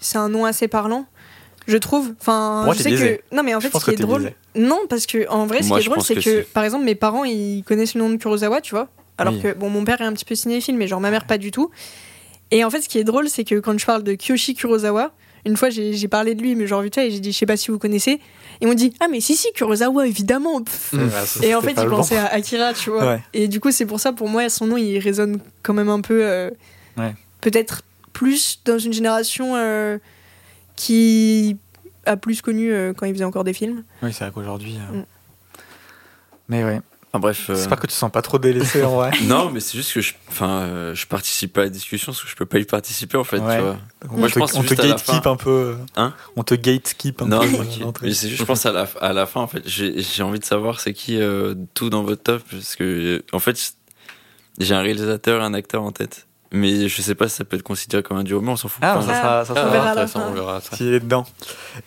C'est 0.00 0.16
un 0.18 0.28
nom 0.30 0.46
assez 0.46 0.68
parlant, 0.68 1.04
je 1.66 1.76
trouve. 1.76 2.14
Enfin, 2.20 2.62
moi, 2.64 2.74
je 2.74 2.82
sais 2.82 2.88
biaisé. 2.88 3.22
que. 3.30 3.36
Non, 3.36 3.42
mais 3.42 3.54
en 3.54 3.60
fait, 3.60 3.70
ce 3.76 3.84
qui 3.84 3.90
est 3.90 3.96
drôle. 3.96 4.22
biaisé. 4.22 4.36
Non, 4.56 4.80
parce 4.88 5.04
que 5.06 5.28
en 5.28 5.44
vrai, 5.46 5.62
ce 5.62 5.68
qui 5.72 5.78
est 5.80 5.84
drôle, 5.84 6.00
c'est 6.02 6.16
que 6.16 6.40
par 6.54 6.64
exemple, 6.64 6.84
mes 6.84 6.94
parents, 6.94 7.24
ils 7.24 7.62
connaissent 7.66 7.94
le 7.94 8.00
nom 8.00 8.08
de 8.10 8.16
Kurosawa, 8.16 8.60
tu 8.62 8.74
vois? 8.74 8.88
Alors 9.18 9.34
Oui. 9.34 9.40
que, 9.42 9.52
bon, 9.54 9.70
mon 9.70 9.84
père 9.84 10.00
est 10.00 10.04
un 10.04 10.12
petit 10.12 10.24
peu 10.24 10.34
cinéphile, 10.34 10.76
mais 10.76 10.88
genre 10.88 11.00
ma 11.00 11.10
mère, 11.12 11.24
pas 11.26 11.38
du 11.38 11.50
tout. 11.52 11.70
Et 12.54 12.62
en 12.64 12.70
fait, 12.70 12.80
ce 12.82 12.88
qui 12.88 12.98
est 12.98 13.04
drôle, 13.04 13.28
c'est 13.28 13.42
que 13.44 13.56
quand 13.58 13.76
je 13.76 13.84
parle 13.84 14.04
de 14.04 14.14
Kyoshi 14.14 14.54
Kurosawa, 14.54 15.10
une 15.44 15.56
fois, 15.56 15.70
j'ai 15.70 16.08
parlé 16.08 16.34
de 16.36 16.40
lui, 16.40 16.54
mais 16.54 16.66
genre 16.68 16.80
vite 16.82 16.94
fait, 16.94 17.08
et 17.08 17.10
j'ai 17.10 17.18
dit, 17.20 17.32
je 17.32 17.36
sais 17.38 17.46
pas 17.46 17.56
si 17.56 17.70
vous 17.70 17.78
connaissez. 17.80 18.20
Et 18.60 18.66
on 18.66 18.74
dit, 18.74 18.94
ah, 19.00 19.08
mais 19.10 19.20
si, 19.20 19.34
si, 19.34 19.52
Kurosawa, 19.54 20.06
évidemment. 20.06 20.60
bah, 20.92 21.26
ça, 21.26 21.44
Et 21.44 21.54
en 21.54 21.60
fait, 21.60 21.74
il 21.76 21.88
pensait 21.88 22.16
à 22.16 22.26
Akira, 22.32 22.72
tu 22.72 22.90
vois. 22.90 23.04
Ouais. 23.14 23.22
Et 23.34 23.48
du 23.48 23.58
coup, 23.60 23.70
c'est 23.72 23.86
pour 23.86 23.98
ça, 23.98 24.12
pour 24.12 24.28
moi, 24.28 24.48
son 24.48 24.66
nom, 24.68 24.76
il 24.76 24.98
résonne 25.00 25.40
quand 25.62 25.74
même 25.74 25.88
un 25.88 26.00
peu. 26.00 26.20
euh, 26.24 26.50
Ouais. 26.96 27.12
Peut-être 27.40 27.82
plus 28.12 28.60
dans 28.64 28.78
une 28.78 28.92
génération 28.92 29.56
euh, 29.56 29.98
qui 30.76 31.56
a 32.06 32.16
plus 32.16 32.40
connu 32.40 32.72
euh, 32.72 32.92
quand 32.92 33.06
il 33.06 33.12
faisait 33.14 33.24
encore 33.24 33.44
des 33.44 33.52
films. 33.52 33.82
Oui, 34.02 34.12
c'est 34.12 34.24
vrai 34.24 34.32
qu'aujourd'hui. 34.32 34.76
euh, 34.76 34.98
Mm. 35.00 35.04
Mais 36.48 36.62
ouais, 36.62 36.80
Enfin, 37.14 37.20
bref. 37.20 37.48
euh, 37.48 37.54
j'espère 37.54 37.78
que 37.78 37.86
tu 37.86 37.92
te 37.92 37.98
sens 37.98 38.10
pas 38.10 38.22
trop 38.22 38.38
délaissé 38.40 38.82
en 38.82 38.96
vrai. 38.96 39.12
Non, 39.22 39.48
mais 39.50 39.60
c'est 39.60 39.76
juste 39.78 39.92
que 39.94 40.00
je, 40.00 40.14
enfin, 40.28 40.48
euh, 40.62 40.94
je 40.96 41.06
participe 41.06 41.52
pas 41.52 41.60
à 41.60 41.64
la 41.64 41.70
discussion 41.70 42.10
parce 42.10 42.24
que 42.24 42.28
je 42.28 42.34
peux 42.34 42.44
pas 42.44 42.58
y 42.58 42.64
participer 42.64 43.16
en 43.16 43.22
fait. 43.22 43.38
Ouais. 43.38 43.56
Tu 43.58 43.62
vois. 43.62 43.76
On 44.10 44.16
Moi, 44.18 44.26
je 44.28 44.34
te, 44.34 44.38
pense 44.40 44.54
on 44.54 44.64
te 44.64 44.74
gatekeep 44.74 45.24
un 45.26 45.36
peu. 45.36 45.76
Hein 45.94 46.12
On 46.34 46.42
te 46.42 46.56
gatekeep 46.56 47.22
un 47.22 47.26
Non, 47.26 47.38
peu. 47.40 47.52
tranquille. 47.52 47.84
euh. 47.86 47.92
Mais 48.02 48.12
c'est 48.14 48.26
juste, 48.28 48.40
je 48.40 48.44
pense 48.44 48.66
à 48.66 48.72
la, 48.72 48.88
à 49.00 49.12
la 49.12 49.26
fin 49.26 49.42
en 49.42 49.46
fait. 49.46 49.62
J'ai 49.64 50.22
envie 50.24 50.40
de 50.40 50.44
savoir 50.44 50.80
c'est 50.80 50.92
qui 50.92 51.20
euh, 51.20 51.54
tout 51.74 51.88
dans 51.88 52.02
votre 52.02 52.22
top 52.24 52.42
parce 52.50 52.74
que 52.74 53.22
en 53.32 53.38
fait 53.38 53.56
j'ai 54.58 54.74
un 54.74 54.80
réalisateur 54.80 55.40
et 55.40 55.44
un 55.44 55.54
acteur 55.54 55.82
en 55.84 55.92
tête. 55.92 56.26
Mais 56.54 56.88
je 56.88 57.02
sais 57.02 57.14
pas 57.14 57.28
si 57.28 57.36
ça 57.36 57.44
peut 57.44 57.56
être 57.56 57.62
considéré 57.62 58.02
comme 58.02 58.16
un 58.16 58.22
duo, 58.22 58.40
mais 58.40 58.50
on 58.52 58.56
s'en 58.56 58.68
fout. 58.68 58.80
Ah, 58.82 58.96
Enfin, 58.98 59.06
ça 59.12 59.18
sera, 59.20 59.44
ça 59.44 59.66
On 59.66 59.70
verra 59.70 59.90
intéressant, 59.90 60.22
on 60.28 60.32
verra 60.32 60.60
ça. 60.60 60.76
s'il 60.76 60.94
est 60.94 61.00
dedans. 61.00 61.26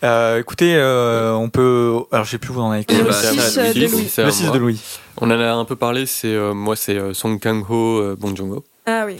Euh, 0.04 0.38
écoutez, 0.40 0.74
euh, 0.76 1.32
on 1.32 1.48
peut. 1.48 1.96
Alors, 2.12 2.24
je 2.24 2.30
sais 2.32 2.38
plus 2.38 2.52
où 2.52 2.58
on 2.60 2.64
en 2.64 2.74
Eh 2.74 2.84
Le 2.88 3.04
bah, 3.04 3.12
ça, 3.12 3.30
Louis, 3.32 3.72
de 3.74 3.80
Louis. 3.80 3.88
Louis. 3.88 4.10
Le 4.18 4.30
6 4.30 4.42
moi. 4.44 4.52
de 4.52 4.58
Louis. 4.58 4.80
On 5.20 5.26
en 5.30 5.40
a 5.40 5.52
un 5.52 5.64
peu 5.64 5.76
parlé, 5.76 6.06
c'est 6.06 6.28
euh, 6.34 6.54
moi 6.54 6.76
c'est 6.76 6.96
euh, 6.98 7.12
Song 7.14 7.40
Kang-ho, 7.40 7.98
euh, 8.00 8.16
Bong 8.18 8.36
Joon-ho. 8.36 8.64
Ah 8.86 9.04
oui. 9.06 9.16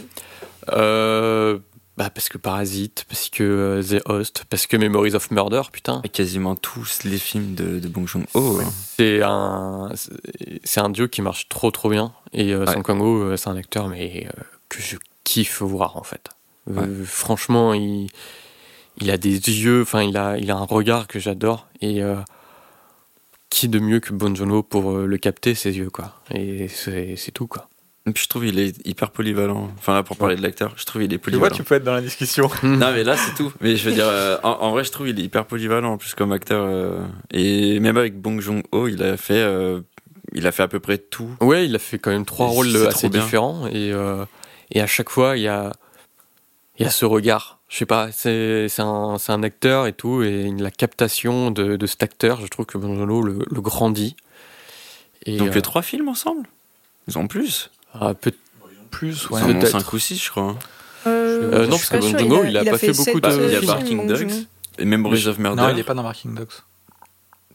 Euh, 0.71 1.57
bah 1.97 2.09
parce 2.09 2.29
que 2.29 2.37
Parasite, 2.37 3.05
parce 3.09 3.29
que 3.29 3.81
The 3.81 4.01
Host, 4.07 4.45
parce 4.49 4.67
que 4.67 4.77
Memories 4.77 5.15
of 5.15 5.31
Murder, 5.31 5.63
putain. 5.71 6.01
Quasiment 6.13 6.55
tous 6.55 6.99
les 7.03 7.17
films 7.17 7.55
de, 7.55 7.79
de 7.79 7.87
Bong 7.89 8.07
Joon-ho. 8.07 8.61
hein. 8.61 8.69
C'est 8.97 9.21
un, 9.23 9.89
c'est 10.63 10.79
un 10.79 10.89
duo 10.89 11.07
qui 11.09 11.21
marche 11.21 11.49
trop 11.49 11.71
trop 11.71 11.89
bien. 11.89 12.13
Et 12.31 12.53
euh, 12.53 12.65
Ouais. 12.65 12.73
Song 12.73 12.83
Kang-ho, 12.83 13.35
c'est 13.35 13.49
un 13.49 13.57
acteur 13.57 13.87
mais 13.89 14.27
euh, 14.27 14.41
que 14.69 14.81
je 14.81 14.95
kiffe 15.23 15.61
voir 15.61 15.97
en 15.97 16.03
fait. 16.03 16.29
Euh, 16.69 17.03
franchement, 17.05 17.73
il, 17.73 18.07
il 19.01 19.09
a 19.11 19.17
des 19.17 19.31
yeux, 19.33 19.81
enfin 19.81 20.03
il 20.03 20.17
a, 20.17 20.37
il 20.37 20.51
a 20.51 20.55
un 20.55 20.65
regard 20.65 21.07
que 21.07 21.19
j'adore. 21.19 21.67
Et 21.81 22.03
euh, 22.03 22.15
qui 23.49 23.67
de 23.67 23.79
mieux 23.79 23.99
que 23.99 24.13
Bong 24.13 24.35
Joon-ho 24.35 24.61
pour 24.63 24.91
euh, 24.91 25.05
le 25.05 25.17
capter 25.17 25.55
ses 25.55 25.77
yeux 25.77 25.89
quoi. 25.89 26.13
Et 26.31 26.67
c'est 26.67 27.15
c'est 27.17 27.31
tout 27.31 27.47
quoi. 27.47 27.67
Et 28.05 28.11
puis 28.11 28.23
je 28.23 28.29
trouve 28.29 28.45
il 28.45 28.59
est 28.59 28.85
hyper 28.87 29.09
polyvalent. 29.11 29.69
Enfin 29.77 29.93
là 29.95 30.03
pour 30.03 30.17
parler 30.17 30.35
de 30.35 30.41
l'acteur, 30.43 30.73
je 30.77 30.85
trouve 30.85 31.01
il 31.03 31.13
est 31.13 31.17
Tu 31.17 31.31
vois, 31.31 31.39
polyvalent. 31.49 31.55
tu 31.55 31.63
peux 31.63 31.75
être 31.75 31.83
dans 31.83 31.93
la 31.93 32.01
discussion. 32.01 32.49
Non 32.63 32.91
mais 32.93 33.03
là 33.03 33.17
c'est 33.17 33.33
tout. 33.35 33.51
Mais 33.61 33.75
je 33.75 33.89
veux 33.89 33.95
dire, 33.95 34.07
euh, 34.07 34.37
en, 34.43 34.51
en 34.51 34.71
vrai 34.71 34.83
je 34.83 34.91
trouve 34.91 35.09
il 35.09 35.19
est 35.19 35.23
hyper 35.23 35.45
polyvalent 35.45 35.93
en 35.93 35.97
plus 35.97 36.13
comme 36.13 36.31
acteur. 36.31 36.63
euh, 36.63 36.99
et 37.31 37.79
même 37.79 37.97
avec 37.97 38.19
Bong 38.21 38.39
Joon-ho, 38.39 38.87
il 38.87 39.01
a 39.01 39.17
fait, 39.17 39.33
euh, 39.33 39.81
il 40.33 40.45
a 40.45 40.51
fait 40.51 40.63
à 40.63 40.67
peu 40.67 40.79
près 40.79 40.97
tout. 40.99 41.29
Ouais, 41.41 41.65
il 41.65 41.75
a 41.75 41.79
fait 41.79 41.97
quand 41.97 42.11
même 42.11 42.25
trois 42.25 42.47
Et 42.47 42.51
rôles 42.51 42.87
assez 42.87 43.09
bien. 43.09 43.21
différents 43.23 43.65
et 43.67 43.91
euh, 43.91 44.25
et 44.71 44.81
à 44.81 44.87
chaque 44.87 45.09
fois 45.09 45.37
il 45.37 45.43
y 45.43 45.47
a 45.47 45.71
il 46.77 46.83
y 46.83 46.85
a 46.85 46.91
ce 46.91 47.05
regard. 47.05 47.59
Je 47.67 47.77
sais 47.77 47.85
pas, 47.85 48.11
c'est 48.11 48.67
c'est 48.69 48.81
un 48.81 49.17
c'est 49.19 49.31
un 49.31 49.43
acteur 49.43 49.85
et 49.87 49.93
tout 49.93 50.23
et 50.23 50.49
la 50.57 50.71
captation 50.71 51.51
de, 51.51 51.75
de 51.75 51.85
cet 51.87 52.01
acteur, 52.03 52.41
je 52.41 52.47
trouve 52.47 52.65
que 52.65 52.77
Bong 52.77 52.97
Joon-ho 52.97 53.21
le, 53.21 53.39
le 53.49 53.61
grandit. 53.61 54.15
Et 55.25 55.37
Donc 55.37 55.55
euh, 55.55 55.61
trois 55.61 55.81
films 55.81 56.07
ensemble? 56.09 56.47
Ils 57.07 57.17
ont 57.17 57.27
plus? 57.27 57.69
ah, 57.93 58.13
peut- 58.13 58.33
Plus, 58.91 59.29
ouais. 59.29 59.41
en 59.41 59.49
ont 59.49 59.53
Peut-être. 59.59 59.71
5 59.79 59.93
ou 59.93 59.99
6 59.99 60.17
je 60.23 60.29
crois. 60.31 60.57
Euh, 61.05 61.51
Euh, 61.53 61.63
non, 61.67 61.71
parce 61.77 61.89
que 61.89 61.97
Bong 61.97 62.17
Joon-ho, 62.19 62.43
il 62.45 62.57
a 62.57 62.65
pas 62.65 62.77
fait 62.77 62.91
beaucoup 62.91 63.19
de- 63.21 63.45
il 63.47 63.51
y 63.51 63.55
a 63.55 63.61
Barking 63.61 64.07
Dogs 64.07 64.31
et 64.79 64.85
Memories 64.85 65.27
of 65.27 65.37
Murder. 65.37 65.61
Non, 65.61 65.69
il 65.69 65.77
est 65.79 65.83
pas 65.83 65.93
dans 65.93 66.03
Barking 66.03 66.33
Dogs. 66.33 66.47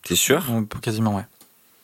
T'es 0.03 0.15
sûr? 0.17 0.45
Quasiment, 0.83 1.17
ouais. 1.17 1.25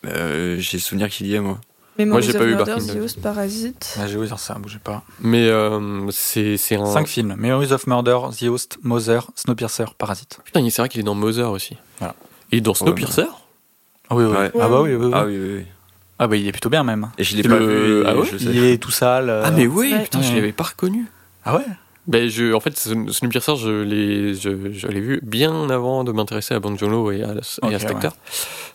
euh, 0.07 0.59
J'ai 0.59 0.77
le 0.77 0.83
souvenir 0.83 1.09
qu'il 1.09 1.27
y 1.27 1.35
est 1.35 1.41
moi. 1.41 1.59
Memories 2.05 2.23
j'ai 2.23 2.31
of 2.31 2.39
pas 2.39 2.45
vu 2.45 2.55
Murder, 2.55 2.75
The 2.77 3.21
Parasite. 3.21 3.95
Là, 3.99 4.07
j'ai 4.07 4.17
dire 4.19 4.39
ça, 4.39 4.55
bougez 4.55 4.79
pas. 4.79 5.03
mais 5.21 5.49
euh, 5.49 6.07
c'est 6.11 6.57
un 6.77 6.87
5 6.87 7.07
films 7.09 7.35
Memories 7.39 7.73
of 7.73 7.87
Murder, 7.87 8.19
The 8.39 8.45
Host, 8.45 8.79
Mother, 8.83 9.27
Snowpiercer, 9.35 9.85
Parasite. 9.99 10.39
putain, 10.45 10.67
c'est 10.71 10.83
vrai 10.83 10.89
qu'il 10.89 11.01
est 11.01 11.05
dans 11.05 11.15
Mother 11.15 11.51
aussi. 11.51 11.77
Voilà. 11.99 12.15
Et 12.53 12.61
dans 12.61 12.75
Snowpiercer 12.75 13.27
Ah 14.09 14.15
oui, 14.17 14.25
oui. 14.25 14.31
Ouais. 14.37 14.51
Ah 14.61 14.69
bah 14.69 14.81
oui, 14.83 14.95
oui, 14.95 15.07
oui. 15.07 15.11
Ah 15.15 15.25
oui, 15.27 15.39
oui, 15.39 15.55
oui. 15.59 15.65
Ah 16.19 16.27
bah 16.27 16.37
il 16.37 16.47
est 16.47 16.53
plutôt 16.53 16.69
bien 16.69 16.85
même. 16.85 17.11
Et 17.17 17.25
je 17.25 17.35
l'ai 17.37 17.43
pas 17.43 17.59
le- 17.59 17.67
vu. 18.01 18.07
Ah 18.07 18.15
ouais 18.17 18.27
je 18.31 18.37
sais. 18.37 18.45
Il 18.45 18.63
est 18.65 18.77
tout 18.79 18.91
sale. 18.91 19.31
euh. 19.31 19.43
Ah 19.45 19.51
mais 19.53 19.67
oui, 19.67 19.93
Ouais. 19.93 20.03
putain, 20.03 20.21
je 20.21 20.35
l'avais 20.35 20.53
pas 20.53 20.65
reconnu. 20.65 21.07
Ah 21.45 21.57
ouais? 21.57 21.65
Ben 22.07 22.29
je, 22.29 22.53
en 22.53 22.61
fait, 22.61 22.71
Sn- 22.77 23.11
Snowpiercer, 23.13 23.57
je 23.57 23.71
l'ai, 23.83 24.35
je, 24.35 24.73
je 24.73 24.87
l'ai 24.89 25.01
vu 25.01 25.21
bien 25.23 25.71
avant 25.71 26.03
de 26.03 26.13
m'intéresser 26.13 26.55
à 26.55 26.59
Bong 26.61 26.77
Joon-ho 26.77 27.11
et 27.13 27.23
à, 27.23 27.29
et 27.29 27.31
à 27.31 27.35
Ok, 27.37 27.41
cet 27.73 27.83
ouais. 27.85 27.91
acteur. 27.91 28.17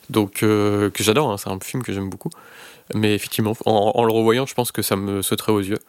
Donc, 0.09 0.41
euh, 0.43 0.89
que 0.89 1.03
j'adore, 1.03 1.31
hein, 1.31 1.37
c'est 1.37 1.49
un 1.49 1.59
film 1.59 1.83
que 1.83 1.91
j'aime 1.91 2.09
beaucoup. 2.09 2.29
Mais 2.93 3.15
effectivement, 3.15 3.53
en, 3.65 3.91
en 3.95 4.03
le 4.05 4.11
revoyant, 4.11 4.45
je 4.45 4.53
pense 4.53 4.71
que 4.71 4.81
ça 4.81 4.95
me 4.95 5.21
sauterait 5.21 5.51
aux 5.51 5.59
yeux. 5.61 5.79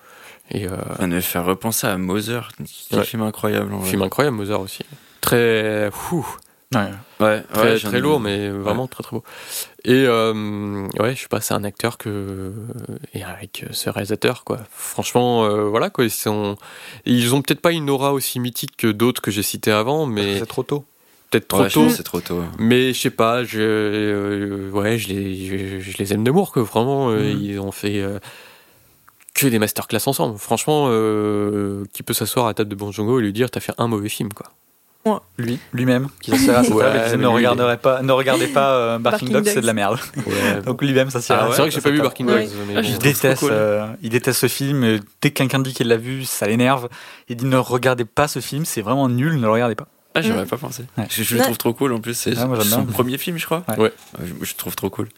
Et 0.50 0.66
euh, 0.66 0.76
Ça 0.98 1.06
me 1.06 1.20
fait 1.20 1.38
repenser 1.40 1.86
à 1.86 1.98
Mother. 1.98 2.48
Quel 2.88 3.00
Ouais. 3.00 3.04
film 3.04 3.22
incroyable. 3.22 3.72
En 3.74 3.78
vrai. 3.78 3.90
film 3.90 4.02
incroyable, 4.02 4.36
Mother 4.36 4.60
aussi. 4.60 4.84
Très, 5.20 5.90
fou, 5.92 6.26
Ouais. 6.74 6.80
Ouais, 7.20 7.42
très, 7.52 7.62
ouais, 7.74 7.78
très 7.78 8.00
lourd, 8.00 8.18
mais 8.18 8.48
vraiment 8.50 8.88
très 8.88 9.02
très 9.04 9.16
beau. 9.16 9.22
Et 9.84 10.04
euh, 10.06 10.86
ouais, 10.98 11.14
je 11.14 11.22
sais 11.22 11.28
pas, 11.28 11.40
c'est 11.40 11.54
un 11.54 11.62
acteur 11.62 11.96
que 11.96 12.52
et 13.14 13.22
avec 13.22 13.64
ce 13.70 13.88
réalisateur 13.88 14.42
quoi. 14.42 14.58
Franchement, 14.72 15.44
euh, 15.44 15.62
voilà 15.68 15.90
quoi, 15.90 16.04
ils 16.04 16.10
sont, 16.10 16.56
ils 17.04 17.34
ont 17.36 17.40
peut-être 17.42 17.60
pas 17.60 17.70
une 17.70 17.88
aura 17.88 18.12
aussi 18.12 18.40
mythique 18.40 18.76
que 18.76 18.88
d'autres 18.88 19.22
que 19.22 19.30
j'ai 19.30 19.44
cités 19.44 19.70
avant, 19.70 20.06
mais 20.06 20.40
C'est 20.40 20.46
trop 20.46 20.64
tôt. 20.64 20.84
Peut-être 21.40 21.48
trop 21.48 21.62
Ouais, 21.62 21.68
tôt. 21.70 21.88
c'est 21.90 22.02
trop 22.02 22.20
tôt. 22.20 22.42
Mais 22.58 22.92
je 22.92 23.00
sais 23.00 23.10
pas, 23.10 23.44
je, 23.44 23.58
euh, 23.60 24.70
ouais, 24.70 24.98
je 24.98 25.08
les, 25.08 25.46
je, 25.46 25.80
je 25.80 25.98
les 25.98 26.12
aime 26.12 26.24
d'amour, 26.24 26.52
que 26.52 26.60
vraiment, 26.60 27.10
euh, 27.10 27.32
Mhm. 27.34 27.40
ils 27.42 27.60
ont 27.60 27.72
fait 27.72 28.00
euh, 28.00 28.18
que 29.34 29.46
des 29.46 29.58
masterclass 29.58 30.00
ensemble. 30.06 30.38
Franchement, 30.38 30.86
euh, 30.90 31.84
qui 31.92 32.02
peut 32.02 32.14
s'asseoir 32.14 32.46
à 32.46 32.50
la 32.50 32.54
table 32.54 32.70
de 32.70 32.74
Bong 32.74 32.92
Joon-ho 32.92 33.20
et 33.20 33.22
lui 33.22 33.32
dire, 33.32 33.50
t'as 33.50 33.60
fait 33.60 33.74
un 33.78 33.86
mauvais 33.88 34.08
film, 34.08 34.32
quoi. 34.32 34.46
Lui, 35.38 35.60
lui-même, 35.72 36.08
qui 36.20 36.32
s'assert 36.32 36.58
à 36.58 36.64
sa 36.64 36.74
table 36.74 37.14
et 37.14 37.16
ne 37.16 37.28
regarderait 37.28 37.76
pas, 37.76 38.02
ne 38.02 38.10
regardez 38.10 38.48
pas 38.48 38.72
euh, 38.74 38.98
Barking 38.98 39.28
Barking 39.28 39.32
Dogs, 39.44 39.54
c'est 39.54 39.60
de 39.60 39.66
la 39.66 39.72
merde. 39.72 39.98
Ouais. 40.16 40.62
Donc 40.66 40.82
lui-même, 40.82 41.10
ça 41.10 41.20
Ah 41.30 41.44
ouais, 41.46 41.52
c'est 41.52 41.58
vrai 41.60 41.68
que 41.68 41.74
j'ai 41.76 41.80
pas 41.80 41.90
vu 41.90 42.00
Barking. 42.00 42.26
Dogs, 42.26 42.48
mais 42.66 42.74
Ah, 42.76 42.80
Il 42.82 42.90
trouve 42.90 42.98
déteste, 43.04 43.38
cool. 43.42 43.50
euh, 43.52 43.86
il 44.02 44.10
déteste 44.10 44.40
ce 44.40 44.48
film. 44.48 44.98
Dès 45.22 45.30
que 45.30 45.34
quelqu'un 45.34 45.60
dit 45.60 45.72
qu'il 45.74 45.86
l'a 45.86 45.96
vu, 45.96 46.24
ça 46.24 46.48
l'énerve. 46.48 46.88
Il 47.28 47.36
dit 47.36 47.44
ne 47.46 47.56
regardez 47.56 48.04
pas 48.04 48.26
ce 48.26 48.40
film, 48.40 48.64
c'est 48.64 48.80
vraiment 48.82 49.08
nul, 49.08 49.36
ne 49.36 49.42
le 49.42 49.48
regardez 49.50 49.76
pas. 49.76 49.86
Ah, 50.18 50.22
j'aurais 50.22 50.46
pas 50.46 50.56
pensé. 50.56 50.84
Ouais. 50.98 51.06
Je, 51.10 51.22
je 51.22 51.36
le 51.36 51.42
trouve 51.42 51.58
trop 51.58 51.72
cool 51.74 51.92
en 51.92 52.00
plus. 52.00 52.14
C'est 52.14 52.32
Ah, 52.36 52.48
son 52.64 52.82
bien. 52.82 52.92
premier 52.92 53.18
film, 53.18 53.38
je 53.38 53.44
crois. 53.46 53.64
Ouais. 53.68 53.78
Ouais. 53.78 53.92
je, 54.24 54.44
je 54.44 54.54
trouve 54.54 54.74
trop 54.76 54.90
cool. 54.90 55.08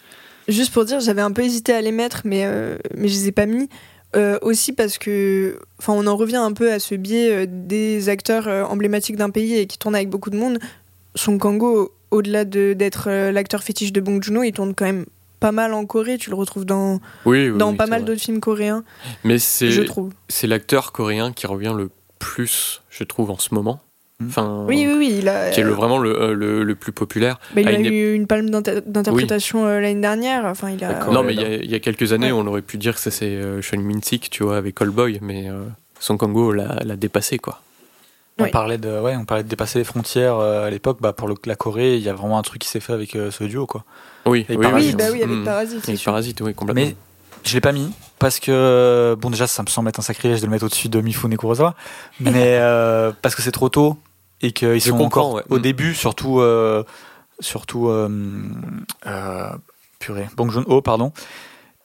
Juste 0.48 0.72
pour 0.72 0.84
dire, 0.84 1.00
j'avais 1.00 1.20
un 1.22 1.32
peu 1.32 1.42
hésité 1.42 1.72
à 1.74 1.80
les 1.80 1.92
mettre, 1.92 2.22
mais, 2.24 2.44
euh, 2.46 2.76
mais 2.96 3.08
je 3.08 3.14
les 3.14 3.28
ai 3.28 3.32
pas 3.32 3.46
mis. 3.46 3.68
Euh, 4.16 4.38
aussi 4.40 4.72
parce 4.72 4.96
que, 4.96 5.58
enfin, 5.78 5.92
on 5.92 6.06
en 6.06 6.16
revient 6.16 6.36
un 6.36 6.52
peu 6.54 6.72
à 6.72 6.78
ce 6.78 6.94
biais 6.94 7.30
euh, 7.30 7.46
des 7.46 8.08
acteurs 8.08 8.48
euh, 8.48 8.64
emblématiques 8.64 9.16
d'un 9.16 9.28
pays 9.28 9.54
et 9.58 9.66
qui 9.66 9.76
tournent 9.78 9.94
avec 9.94 10.08
beaucoup 10.08 10.30
de 10.30 10.36
monde. 10.38 10.58
Son 11.14 11.36
Kango, 11.36 11.92
au-delà 12.10 12.46
de- 12.46 12.72
d'être 12.72 13.08
euh, 13.10 13.30
l'acteur 13.32 13.62
fétiche 13.62 13.92
de 13.92 14.00
Bong 14.00 14.22
Joon-ho, 14.22 14.42
il 14.44 14.52
tourne 14.52 14.74
quand 14.74 14.86
même 14.86 15.04
pas 15.40 15.52
mal 15.52 15.74
en 15.74 15.84
Corée. 15.84 16.16
Tu 16.16 16.30
le 16.30 16.36
retrouves 16.36 16.64
dans, 16.64 17.00
Oui, 17.26 17.50
oui, 17.50 17.58
dans 17.58 17.72
oui, 17.72 17.76
pas 17.76 17.86
mal 17.86 18.06
d'autres 18.06 18.22
films 18.22 18.40
coréens, 18.40 18.82
Mais 19.24 19.38
c'est, 19.38 19.70
je 19.70 19.82
trouve. 19.82 20.10
c'est 20.28 20.46
l'acteur 20.46 20.92
coréen 20.92 21.32
qui 21.34 21.46
revient 21.46 21.74
le 21.76 21.90
plus, 22.18 22.80
je 22.88 23.04
trouve, 23.04 23.30
en 23.30 23.38
ce 23.38 23.52
moment. 23.54 23.80
Enfin, 24.26 24.64
Oui, 24.66 24.84
oui, 24.88 24.94
oui. 24.98 25.16
Il 25.20 25.28
a, 25.28 25.50
qui 25.50 25.60
est 25.60 25.64
le, 25.64 25.70
vraiment 25.70 25.98
le, 25.98 26.20
euh, 26.20 26.34
le, 26.34 26.64
le 26.64 26.74
plus 26.74 26.90
populaire. 26.90 27.38
il 27.56 27.66
à 27.68 27.70
a 27.70 27.74
une 27.74 27.86
eu 27.86 28.14
une 28.14 28.26
palme 28.26 28.50
d'inter- 28.50 28.80
d'interprétation 28.84 29.64
euh, 29.66 29.78
l'année 29.80 30.00
dernière. 30.00 30.44
Enfin, 30.46 30.70
il 30.70 30.82
a. 30.82 31.04
Non, 31.06 31.22
mais 31.22 31.34
il 31.34 31.40
y, 31.40 31.44
a, 31.44 31.54
il 31.54 31.70
y 31.70 31.74
a 31.74 31.78
quelques 31.78 32.12
années, 32.12 32.32
Ouais. 32.32 32.40
on 32.42 32.46
aurait 32.48 32.62
pu 32.62 32.78
dire 32.78 32.94
que 33.00 33.10
c'est 33.10 33.24
euh, 33.26 33.62
Sean 33.62 33.78
Min-sik, 33.78 34.28
tu 34.30 34.42
vois, 34.42 34.56
avec 34.56 34.74
Callboy, 34.74 35.18
mais 35.22 35.48
euh, 35.48 35.62
Song 36.00 36.18
Kang-ho 36.18 36.50
l'a, 36.52 36.96
dépassé, 36.96 37.38
quoi. 37.38 37.60
On 38.40 38.44
Oui. 38.44 38.50
parlait 38.50 38.78
de, 38.78 38.88
ouais, 39.00 39.14
on 39.16 39.24
parlait 39.24 39.44
de 39.44 39.48
dépasser 39.48 39.78
les 39.78 39.84
frontières 39.84 40.36
euh, 40.36 40.66
à 40.66 40.70
l'époque. 40.70 40.98
Bah, 41.00 41.12
pour 41.12 41.28
le- 41.28 41.34
la 41.46 41.54
Corée, 41.54 41.94
il 41.96 42.02
y 42.02 42.08
a 42.08 42.12
vraiment 42.14 42.38
un 42.38 42.42
truc 42.42 42.60
qui 42.60 42.68
s'est 42.68 42.80
fait 42.80 42.92
avec 42.92 43.14
euh, 43.14 43.30
ce 43.30 43.44
duo, 43.44 43.66
quoi. 43.66 43.84
Oui, 44.26 44.44
oui, 44.48 44.56
Parasite. 44.58 44.90
Oui, 44.90 44.96
bah 44.96 45.10
oui, 45.12 45.22
avec 45.22 45.36
Mm. 45.36 45.44
Parasite. 45.44 45.88
Avec. 45.88 46.04
Parasite, 46.04 46.40
oui, 46.40 46.54
complètement. 46.54 46.82
Mais 46.84 46.96
je 47.44 47.54
l'ai 47.54 47.60
pas 47.60 47.72
mis 47.72 47.90
parce 48.18 48.40
que 48.40 49.16
bon 49.20 49.30
déjà 49.30 49.46
ça 49.46 49.62
me 49.62 49.68
semble 49.68 49.88
être 49.88 50.00
un 50.00 50.02
sacrilège 50.02 50.40
de 50.40 50.46
le 50.46 50.50
mettre 50.50 50.64
au-dessus 50.66 50.88
de 50.88 51.00
Mifune 51.00 51.32
et 51.32 51.36
Kurosawa, 51.36 51.76
mais 52.18 52.58
euh, 52.58 53.12
parce 53.22 53.36
que 53.36 53.42
c'est 53.42 53.52
trop 53.52 53.68
tôt 53.68 53.96
et 54.42 54.52
qu'ils 54.52 54.80
sont 54.80 55.00
encore 55.00 55.34
ouais. 55.34 55.42
au 55.50 55.58
Mm. 55.58 55.62
début, 55.62 55.94
surtout, 55.94 56.40
euh, 56.40 56.84
surtout, 57.40 57.88
euh, 57.88 58.08
euh, 59.06 59.50
purée, 59.98 60.28
Bong 60.36 60.50
Joon-ho, 60.50 60.80
pardon. 60.82 61.12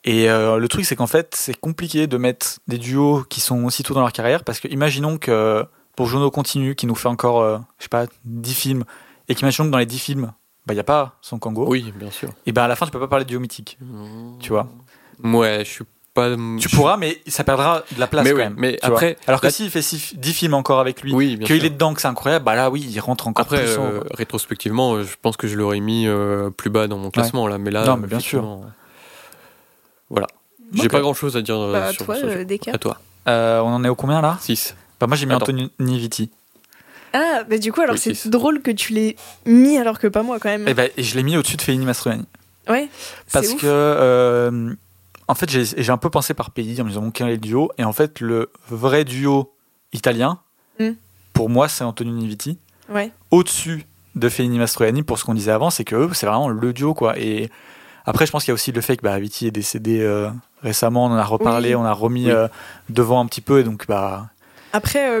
Et 0.04 0.28
euh, 0.28 0.58
le 0.58 0.68
truc, 0.68 0.84
c'est 0.84 0.96
qu'en 0.96 1.06
fait, 1.06 1.34
c'est 1.34 1.58
compliqué 1.58 2.06
de 2.06 2.16
mettre 2.18 2.58
des 2.68 2.78
duos 2.78 3.24
qui 3.28 3.40
sont 3.40 3.64
aussi 3.64 3.82
tôt 3.82 3.94
dans 3.94 4.00
leur 4.00 4.12
carrière, 4.12 4.44
parce 4.44 4.60
que 4.60 4.68
imaginons 4.68 5.16
que 5.18 5.64
Bong 5.96 6.06
Joon-ho 6.06 6.30
continue, 6.30 6.74
qui 6.74 6.86
nous 6.86 6.94
fait 6.94 7.08
encore, 7.08 7.40
euh, 7.40 7.58
je 7.78 7.84
sais 7.84 7.88
pas, 7.88 8.06
10 8.24 8.54
films, 8.54 8.84
et 9.28 9.34
qu'imaginons 9.34 9.66
que 9.68 9.72
dans 9.72 9.78
les 9.78 9.86
10 9.86 9.98
films, 9.98 10.32
bah, 10.66 10.74
il 10.74 10.76
n'y 10.76 10.80
a 10.80 10.84
pas 10.84 11.16
son 11.22 11.38
Kango, 11.38 11.66
Oui, 11.66 11.92
bien 11.96 12.10
sûr. 12.10 12.30
et 12.46 12.52
ben 12.52 12.62
à 12.64 12.68
la 12.68 12.76
fin, 12.76 12.84
tu 12.86 12.92
peux 12.92 13.00
pas 13.00 13.08
parler 13.08 13.24
de 13.24 13.30
duo 13.30 13.40
mythique, 13.40 13.78
tu 14.40 14.50
vois? 14.50 14.68
Ouais, 15.22 15.60
je 15.64 15.70
suis 15.70 15.84
pas. 16.14 16.34
Tu 16.34 16.68
je- 16.68 16.74
pourras, 16.76 16.96
mais 16.96 17.20
ça 17.26 17.44
perdra 17.44 17.82
de 17.92 18.00
la 18.00 18.06
place 18.06 18.24
Mais 18.24 18.30
quand 18.30 18.36
oui, 18.36 18.42
même. 18.44 18.54
mais 18.56 18.78
après, 18.82 19.16
Alors 19.26 19.40
que 19.40 19.50
s'il 19.50 19.68
fait 19.70 19.82
six- 19.82 20.14
10 20.16 20.32
films 20.32 20.54
encore 20.54 20.80
avec 20.80 21.02
lui, 21.02 21.12
Oui, 21.12 21.38
qu'il 21.44 21.64
est 21.64 21.70
dedans, 21.70 21.92
que 21.92 22.00
c'est 22.00 22.08
incroyable, 22.08 22.44
bah 22.44 22.54
là, 22.54 22.70
oui, 22.70 22.86
il 22.88 22.98
rentre 23.00 23.26
encore 23.28 23.44
Après, 23.44 23.64
plus. 23.64 23.76
en- 23.78 23.84
euh, 23.86 24.00
rétrospectivement, 24.12 24.94
euh, 24.94 25.02
je 25.04 25.16
pense 25.20 25.36
que 25.36 25.46
je 25.48 25.56
l'aurais 25.56 25.80
mis 25.80 26.06
euh, 26.06 26.50
plus 26.50 26.70
bas 26.70 26.86
dans 26.86 26.98
mon 26.98 27.10
classement 27.10 27.46
là, 27.48 27.58
mais 27.58 27.70
là, 27.70 27.84
Non, 27.84 27.96
mais 27.96 28.06
bien 28.06 28.20
sûr. 28.20 28.60
Voilà. 30.10 30.26
J'ai 30.72 30.88
pas 30.88 31.00
grand 31.00 31.14
chose 31.14 31.36
à 31.36 31.42
dire 31.42 31.58
Bah, 31.70 31.92
sur 31.92 32.04
toi, 32.06 32.16
ce. 32.16 32.42
Descartes. 32.44 32.76
À 32.76 32.78
toi. 32.78 32.98
Euh, 33.28 33.60
on 33.60 33.68
en 33.74 33.84
est 33.84 33.88
au 33.88 33.94
combien 33.94 34.20
là? 34.20 34.38
6. 34.40 34.74
bah, 35.00 35.06
Moi 35.06 35.16
j'ai 35.16 35.26
mis 35.26 35.32
Attends. 35.34 35.44
Anthony 35.52 35.70
Viti. 35.98 36.30
Ah, 37.12 37.44
bah 37.48 37.58
du 37.58 37.72
coup, 37.72 37.80
alors 37.80 37.94
Oui, 37.94 38.00
c'est 38.00 38.12
six. 38.14 38.28
drôle 38.28 38.60
que 38.60 38.72
tu 38.72 38.92
l'aies 38.92 39.14
mis 39.46 39.78
alors 39.78 39.98
que 40.00 40.08
pas 40.08 40.22
moi 40.24 40.38
quand 40.40 40.48
même. 40.48 40.66
Et, 40.66 40.74
bah, 40.74 40.84
et 40.96 41.02
je 41.02 41.14
l'ai 41.16 41.22
mis 41.22 41.36
au-dessus 41.36 41.56
de 41.56 41.62
Fellini 41.62 41.84
Mastroianni. 41.86 42.24
ouais, 42.68 42.88
Parce 43.32 43.54
que, 43.54 43.60
euh, 43.64 44.74
en 45.28 45.34
fait, 45.34 45.48
j'ai 45.50 45.90
un 45.90 45.96
peu 45.96 46.10
pensé 46.10 46.34
par 46.34 46.50
pays 46.50 46.80
en 46.80 46.84
me 46.84 46.88
disant 46.90 47.02
bon, 47.02 47.10
quel 47.10 47.28
est 47.28 47.32
le 47.32 47.38
duo 47.38 47.70
Et 47.78 47.84
en 47.84 47.92
fait, 47.92 48.20
le 48.20 48.50
vrai 48.68 49.04
duo 49.04 49.52
italien, 49.92 50.38
Mm. 50.80 50.90
pour 51.32 51.48
moi, 51.48 51.68
c'est 51.68 51.84
Anthony 51.84 52.26
Viti. 52.26 52.58
Ouais. 52.88 53.12
Au-dessus 53.30 53.86
de 54.16 54.28
Fellini 54.28 54.58
Mastroianni, 54.58 55.02
pour 55.02 55.18
ce 55.18 55.24
qu'on 55.24 55.34
disait 55.34 55.52
avant, 55.52 55.70
c'est 55.70 55.84
que 55.84 55.94
eux, 55.96 56.10
c'est 56.12 56.26
vraiment 56.26 56.48
le 56.48 56.72
duo 56.72 56.94
quoi. 56.94 57.18
Et 57.18 57.48
après, 58.04 58.26
je 58.26 58.32
pense 58.32 58.42
qu'il 58.44 58.50
y 58.50 58.52
a 58.52 58.54
aussi 58.54 58.72
le 58.72 58.80
fait 58.80 58.96
que 58.96 59.02
bah, 59.02 59.18
Viti 59.18 59.46
est 59.46 59.50
décédé 59.52 60.00
euh, 60.00 60.28
récemment, 60.62 61.04
on 61.06 61.10
en 61.10 61.16
a 61.16 61.24
reparlé, 61.24 61.70
Oui. 61.70 61.74
on 61.76 61.84
a 61.84 61.92
remis 61.92 62.26
Oui. 62.26 62.32
euh, 62.32 62.48
devant 62.90 63.20
un 63.20 63.26
petit 63.26 63.40
peu, 63.40 63.60
et 63.60 63.64
donc 63.64 63.86
bah. 63.86 64.28
Après, 64.72 65.08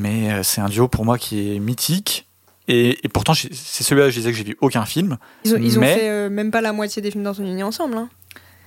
Mais 0.00 0.32
euh, 0.32 0.42
c'est 0.42 0.60
un 0.60 0.68
duo 0.68 0.88
pour 0.88 1.04
moi 1.04 1.16
qui 1.18 1.54
est 1.54 1.58
mythique. 1.60 2.26
Et, 2.66 2.98
et 3.04 3.08
pourtant, 3.08 3.32
c'est 3.34 3.52
celui-là, 3.54 4.10
je 4.10 4.16
disais 4.16 4.30
que 4.30 4.36
j'ai 4.36 4.44
vu 4.44 4.56
aucun 4.60 4.84
film. 4.84 5.16
ils 5.44 5.54
ont, 5.54 5.58
ils 5.58 5.78
ont 5.78 5.80
mais- 5.80 5.94
fait 5.94 6.08
euh, 6.10 6.28
même 6.28 6.50
pas 6.50 6.60
la 6.60 6.72
moitié 6.72 7.00
des 7.00 7.10
films 7.10 7.24
d'Antonini 7.24 7.62
ensemble. 7.62 7.96
Hein. 7.96 8.08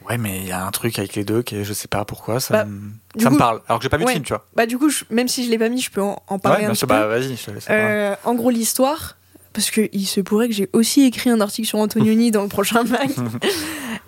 Ouais, 0.09 0.17
mais 0.17 0.39
il 0.39 0.47
y 0.47 0.51
a 0.51 0.65
un 0.65 0.71
truc 0.71 0.97
avec 0.99 1.15
les 1.15 1.23
deux 1.23 1.41
qui 1.43 1.55
est, 1.57 1.63
je 1.63 1.73
sais 1.73 1.87
pas 1.87 2.05
pourquoi, 2.05 2.39
ça, 2.39 2.53
Bah, 2.53 2.65
me, 2.65 3.21
ça 3.21 3.29
me 3.29 3.37
parle. 3.37 3.61
Alors 3.67 3.79
que 3.79 3.83
j'ai 3.83 3.89
pas 3.89 3.97
vu 3.97 4.03
Ouais. 4.05 4.11
de 4.11 4.15
film, 4.15 4.25
tu 4.25 4.33
vois. 4.33 4.45
Bah 4.55 4.65
du 4.65 4.77
coup, 4.77 4.89
je- 4.89 5.03
même 5.09 5.27
si 5.27 5.45
je 5.45 5.49
l'ai 5.51 5.57
pas 5.57 5.69
mis, 5.69 5.79
je 5.81 5.91
peux 5.91 6.01
en, 6.01 6.21
en 6.27 6.35
Ouais, 6.35 6.39
parler 6.41 6.59
bien 6.61 6.69
un 6.69 6.73
petit 6.73 6.81
peu. 6.81 6.87
bah 6.87 7.07
vas-y, 7.07 7.35
je 7.35 7.45
te 7.45 7.51
laisse. 7.51 7.65
parler. 7.65 7.81
Euh, 7.83 8.15
en 8.25 8.33
gros, 8.35 8.49
l'histoire, 8.49 9.17
parce 9.53 9.69
qu'il 9.71 10.07
se 10.07 10.19
pourrait 10.21 10.47
que 10.49 10.55
j'ai 10.55 10.69
aussi 10.73 11.03
écrit 11.03 11.29
un 11.29 11.39
article 11.41 11.67
sur 11.67 11.77
Antonioni 11.79 12.31
dans 12.31 12.41
le 12.43 12.49
prochain 12.49 12.83
mag. 12.83 13.09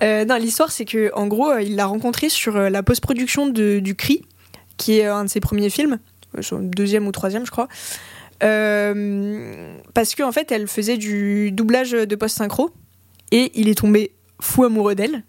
Euh, 0.02 0.26
non, 0.26 0.36
l'histoire, 0.36 0.70
c'est 0.72 0.84
que 0.84 1.12
en 1.14 1.28
gros, 1.28 1.50
euh, 1.52 1.62
il 1.62 1.76
l'a 1.78 1.86
rencontré 1.86 2.28
sur 2.28 2.58
la 2.58 2.84
post-production 2.84 3.48
de- 3.48 3.80
du 3.80 3.96
Cri, 3.96 4.26
qui 4.76 5.00
est 5.00 5.06
un 5.06 5.24
de 5.24 5.30
ses 5.30 5.40
premiers 5.40 5.70
films, 5.70 5.98
son 6.42 6.60
deuxième 6.60 7.08
ou 7.08 7.12
troisième, 7.14 7.46
je 7.46 7.52
crois. 7.52 7.70
Euh, 8.64 9.76
parce 9.94 10.16
qu'en 10.16 10.32
fait, 10.32 10.52
elle 10.52 10.68
faisait 10.68 10.98
du 10.98 11.52
doublage 11.52 11.92
de 11.92 12.16
post-synchro 12.16 12.72
et 13.32 13.52
il 13.56 13.70
est 13.70 13.76
tombé 13.78 14.12
fou 14.42 14.64
amoureux 14.66 14.96
d'elle. 14.96 15.24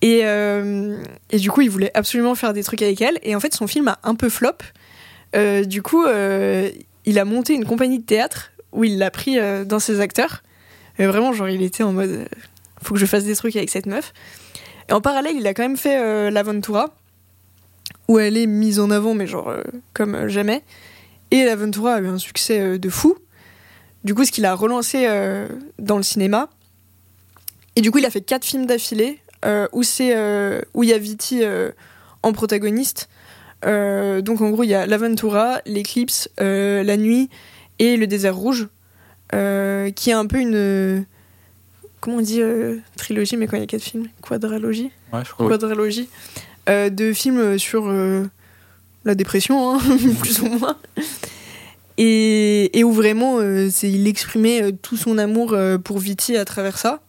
Et, 0.00 0.20
euh, 0.24 1.02
et 1.30 1.38
du 1.38 1.50
coup, 1.50 1.62
il 1.62 1.70
voulait 1.70 1.90
absolument 1.94 2.34
faire 2.34 2.52
des 2.52 2.62
trucs 2.62 2.82
avec 2.82 3.00
elle. 3.00 3.18
Et 3.22 3.34
en 3.34 3.40
fait, 3.40 3.54
son 3.54 3.66
film 3.66 3.88
a 3.88 3.98
un 4.04 4.14
peu 4.14 4.28
flop. 4.28 4.52
Euh, 5.34 5.64
du 5.64 5.82
coup, 5.82 6.04
euh, 6.04 6.70
il 7.04 7.18
a 7.18 7.24
monté 7.24 7.54
une 7.54 7.64
compagnie 7.64 7.98
de 7.98 8.04
théâtre 8.04 8.52
où 8.72 8.84
il 8.84 8.98
l'a 8.98 9.10
pris 9.10 9.38
dans 9.66 9.78
ses 9.78 10.00
acteurs. 10.00 10.42
Et 10.98 11.06
vraiment, 11.06 11.32
genre, 11.32 11.48
il 11.48 11.62
était 11.62 11.82
en 11.82 11.92
mode 11.92 12.28
faut 12.82 12.94
que 12.94 13.00
je 13.00 13.06
fasse 13.06 13.24
des 13.24 13.34
trucs 13.34 13.56
avec 13.56 13.70
cette 13.70 13.86
meuf. 13.86 14.12
Et 14.88 14.92
en 14.92 15.00
parallèle, 15.00 15.34
il 15.36 15.46
a 15.48 15.54
quand 15.54 15.64
même 15.64 15.76
fait 15.76 15.98
euh, 15.98 16.30
l'Aventura, 16.30 16.94
où 18.06 18.20
elle 18.20 18.36
est 18.36 18.46
mise 18.46 18.78
en 18.78 18.90
avant, 18.90 19.14
mais 19.14 19.26
genre 19.26 19.52
comme 19.94 20.28
jamais. 20.28 20.62
Et 21.32 21.44
l'Aventura 21.44 21.94
a 21.94 22.00
eu 22.00 22.06
un 22.06 22.18
succès 22.18 22.78
de 22.78 22.88
fou. 22.88 23.16
Du 24.04 24.14
coup, 24.14 24.24
ce 24.24 24.30
qu'il 24.30 24.44
a 24.44 24.54
relancé 24.54 25.08
dans 25.78 25.96
le 25.96 26.02
cinéma. 26.02 26.48
Et 27.74 27.80
du 27.80 27.90
coup, 27.90 27.98
il 27.98 28.06
a 28.06 28.10
fait 28.10 28.20
quatre 28.20 28.44
films 28.44 28.66
d'affilée 28.66 29.18
où 29.72 29.82
c'est 29.82 30.16
euh, 30.16 30.60
où 30.74 30.82
il 30.82 30.90
y 30.90 30.92
a 30.92 30.98
Viti 30.98 31.40
euh, 31.42 31.70
en 32.22 32.32
protagoniste. 32.32 33.08
Euh, 33.66 34.20
donc 34.20 34.40
en 34.40 34.50
gros, 34.50 34.62
il 34.64 34.68
y 34.68 34.74
a 34.74 34.86
l'Aventura, 34.86 35.60
l'Eclipse, 35.66 36.28
euh, 36.40 36.82
la 36.82 36.96
Nuit 36.96 37.28
et 37.78 37.96
le 37.96 38.06
Désert 38.06 38.36
Rouge, 38.36 38.68
euh, 39.34 39.90
qui 39.90 40.10
est 40.10 40.14
un 40.14 40.26
peu 40.26 40.38
une 40.38 41.04
comment 42.00 42.18
on 42.18 42.20
dit 42.20 42.40
euh, 42.40 42.76
trilogie, 42.96 43.36
mais 43.36 43.46
quand 43.48 43.56
il 43.56 43.60
y 43.60 43.64
a 43.64 43.66
quatre 43.66 43.82
films, 43.82 44.06
quadralogie, 44.22 44.90
Ouais, 45.12 45.20
je 45.24 45.30
crois. 45.32 45.46
Oui. 45.46 45.50
quadralogie 45.52 46.08
euh, 46.68 46.90
de 46.90 47.12
films 47.12 47.58
sur 47.58 47.88
euh, 47.88 48.24
la 49.04 49.14
dépression, 49.16 49.74
hein, 49.74 49.78
plus 50.20 50.40
ou 50.40 50.46
moins. 50.48 50.76
Et, 51.96 52.78
et 52.78 52.84
où 52.84 52.92
vraiment, 52.92 53.38
euh, 53.38 53.68
c'est 53.70 53.90
il 53.90 54.06
exprimait 54.06 54.62
euh, 54.62 54.70
tout 54.70 54.96
son 54.96 55.18
amour 55.18 55.52
euh, 55.52 55.78
pour 55.78 55.98
Viti 55.98 56.36
à 56.36 56.44
travers 56.44 56.78
ça. 56.78 57.00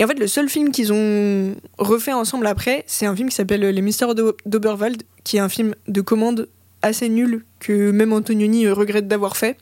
Et 0.00 0.04
en 0.04 0.08
fait, 0.08 0.18
le 0.18 0.26
seul 0.26 0.48
film 0.48 0.70
qu'ils 0.72 0.94
ont 0.94 1.54
refait 1.76 2.14
ensemble 2.14 2.46
après, 2.46 2.84
c'est 2.86 3.04
un 3.04 3.14
film 3.14 3.28
qui 3.28 3.34
s'appelle 3.36 3.60
Les 3.60 3.82
Mystères 3.82 4.14
d'O- 4.14 4.34
d'Oberwald, 4.46 5.02
qui 5.24 5.36
est 5.36 5.40
un 5.40 5.50
film 5.50 5.74
de 5.88 6.00
commande 6.00 6.48
assez 6.80 7.10
nul 7.10 7.44
que 7.58 7.90
même 7.90 8.14
Antonioni 8.14 8.66
regrette 8.68 9.08
d'avoir 9.08 9.36
fait. 9.36 9.58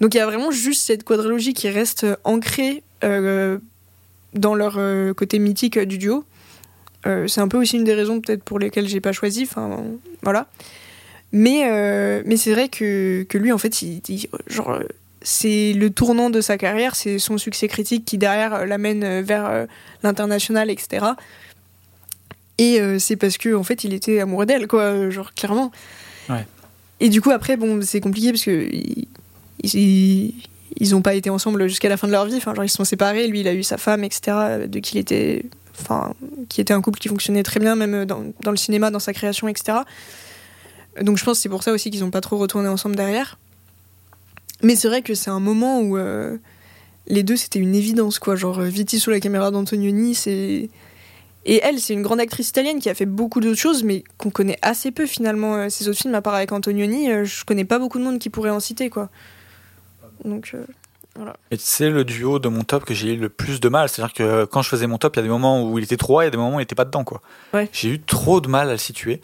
Donc 0.00 0.12
il 0.14 0.16
y 0.16 0.20
a 0.20 0.26
vraiment 0.26 0.50
juste 0.50 0.84
cette 0.84 1.04
quadralogie 1.04 1.54
qui 1.54 1.68
reste 1.68 2.04
ancrée 2.24 2.82
euh, 3.04 3.58
dans 4.32 4.56
leur 4.56 4.74
euh, 4.78 5.14
côté 5.14 5.38
mythique 5.38 5.78
du 5.78 5.98
duo. 5.98 6.24
Euh, 7.06 7.28
c'est 7.28 7.40
un 7.40 7.46
peu 7.46 7.56
aussi 7.58 7.76
une 7.76 7.84
des 7.84 7.94
raisons 7.94 8.20
peut-être 8.20 8.42
pour 8.42 8.58
lesquelles 8.58 8.88
j'ai 8.88 9.00
pas 9.00 9.12
choisi. 9.12 9.44
Enfin, 9.44 9.84
voilà. 10.22 10.48
Mais, 11.30 12.22
mais 12.26 12.36
c'est 12.36 12.52
vrai 12.52 12.68
que, 12.68 13.24
que 13.28 13.38
lui, 13.38 13.52
en 13.52 13.58
fait, 13.58 13.82
il, 13.82 14.00
il- 14.08 14.26
genre, 14.48 14.80
c'est 15.24 15.72
le 15.72 15.90
tournant 15.90 16.28
de 16.28 16.40
sa 16.42 16.58
carrière, 16.58 16.94
c'est 16.94 17.18
son 17.18 17.38
succès 17.38 17.66
critique 17.66 18.04
qui 18.04 18.18
derrière 18.18 18.54
euh, 18.54 18.66
l'amène 18.66 19.02
euh, 19.02 19.22
vers 19.22 19.46
euh, 19.46 19.64
l'international, 20.02 20.70
etc. 20.70 21.06
Et 22.58 22.78
euh, 22.78 22.98
c'est 22.98 23.16
parce 23.16 23.38
que 23.38 23.54
en 23.54 23.64
fait, 23.64 23.84
il 23.84 23.94
était 23.94 24.20
amoureux 24.20 24.46
d'elle, 24.46 24.68
quoi, 24.68 25.10
genre 25.10 25.32
clairement. 25.32 25.72
Ouais. 26.28 26.46
Et 27.00 27.08
du 27.08 27.22
coup, 27.22 27.30
après, 27.30 27.56
bon, 27.56 27.80
c'est 27.82 28.00
compliqué 28.00 28.32
parce 28.32 28.44
que 28.44 28.68
ils, 28.70 29.08
ils, 29.62 30.34
ils 30.76 30.94
ont 30.94 31.00
pas 31.00 31.14
été 31.14 31.30
ensemble 31.30 31.68
jusqu'à 31.68 31.88
la 31.88 31.96
fin 31.96 32.06
de 32.06 32.12
leur 32.12 32.26
vie. 32.26 32.36
Enfin, 32.36 32.54
genre, 32.54 32.64
ils 32.64 32.68
se 32.68 32.76
sont 32.76 32.84
séparés. 32.84 33.26
Lui, 33.26 33.40
il 33.40 33.48
a 33.48 33.54
eu 33.54 33.62
sa 33.62 33.78
femme, 33.78 34.04
etc. 34.04 34.66
De 34.68 34.78
qui 34.78 34.98
il 34.98 35.00
était, 35.00 35.46
enfin, 35.80 36.12
qui 36.50 36.60
était 36.60 36.74
un 36.74 36.82
couple 36.82 36.98
qui 36.98 37.08
fonctionnait 37.08 37.42
très 37.42 37.60
bien, 37.60 37.76
même 37.76 38.04
dans, 38.04 38.22
dans 38.42 38.50
le 38.50 38.58
cinéma, 38.58 38.90
dans 38.90 38.98
sa 38.98 39.14
création, 39.14 39.48
etc. 39.48 39.78
Donc, 41.00 41.16
je 41.16 41.24
pense 41.24 41.38
que 41.38 41.42
c'est 41.42 41.48
pour 41.48 41.62
ça 41.62 41.72
aussi 41.72 41.90
qu'ils 41.90 42.04
ont 42.04 42.10
pas 42.10 42.20
trop 42.20 42.36
retourné 42.36 42.68
ensemble 42.68 42.94
derrière. 42.94 43.38
Mais 44.64 44.76
c'est 44.76 44.88
vrai 44.88 45.02
que 45.02 45.14
c'est 45.14 45.30
un 45.30 45.40
moment 45.40 45.80
où 45.80 45.96
euh, 45.96 46.38
les 47.06 47.22
deux, 47.22 47.36
c'était 47.36 47.58
une 47.58 47.74
évidence, 47.74 48.18
quoi. 48.18 48.34
Genre, 48.34 48.58
euh, 48.60 48.66
Viti 48.68 48.98
sous 48.98 49.10
la 49.10 49.20
caméra 49.20 49.50
d'Antonioni, 49.50 50.14
c'est. 50.14 50.70
Et 51.46 51.60
elle, 51.62 51.78
c'est 51.78 51.92
une 51.92 52.02
grande 52.02 52.20
actrice 52.20 52.48
italienne 52.48 52.80
qui 52.80 52.88
a 52.88 52.94
fait 52.94 53.04
beaucoup 53.04 53.40
d'autres 53.40 53.60
choses, 53.60 53.84
mais 53.84 54.02
qu'on 54.16 54.30
connaît 54.30 54.58
assez 54.62 54.90
peu 54.90 55.06
finalement. 55.06 55.56
Euh, 55.56 55.68
Ses 55.68 55.88
autres 55.88 55.98
films, 55.98 56.14
à 56.14 56.22
part 56.22 56.34
avec 56.34 56.50
Antonioni, 56.52 57.10
euh, 57.10 57.24
je 57.24 57.44
connais 57.44 57.66
pas 57.66 57.78
beaucoup 57.78 57.98
de 57.98 58.04
monde 58.04 58.18
qui 58.18 58.30
pourrait 58.30 58.50
en 58.50 58.60
citer, 58.60 58.88
quoi. 58.88 59.10
Donc, 60.24 60.52
euh, 60.54 60.64
Et 61.50 61.56
c'est 61.58 61.90
le 61.90 62.04
duo 62.04 62.38
de 62.38 62.48
mon 62.48 62.62
top 62.62 62.86
que 62.86 62.94
j'ai 62.94 63.12
eu 63.12 63.16
le 63.16 63.28
plus 63.28 63.60
de 63.60 63.68
mal. 63.68 63.90
C'est-à-dire 63.90 64.14
que 64.14 64.44
quand 64.46 64.62
je 64.62 64.70
faisais 64.70 64.86
mon 64.86 64.96
top, 64.96 65.16
il 65.16 65.18
y 65.18 65.20
a 65.20 65.22
des 65.24 65.28
moments 65.28 65.62
où 65.62 65.78
il 65.78 65.84
était 65.84 65.98
trop 65.98 66.22
il 66.22 66.24
y 66.24 66.28
a 66.28 66.30
des 66.30 66.38
moments 66.38 66.56
où 66.56 66.60
il 66.60 66.62
était 66.62 66.74
pas 66.74 66.86
dedans, 66.86 67.04
quoi. 67.04 67.20
Ouais. 67.52 67.68
J'ai 67.72 67.90
eu 67.90 68.00
trop 68.00 68.40
de 68.40 68.48
mal 68.48 68.68
à 68.70 68.72
le 68.72 68.78
situer. 68.78 69.20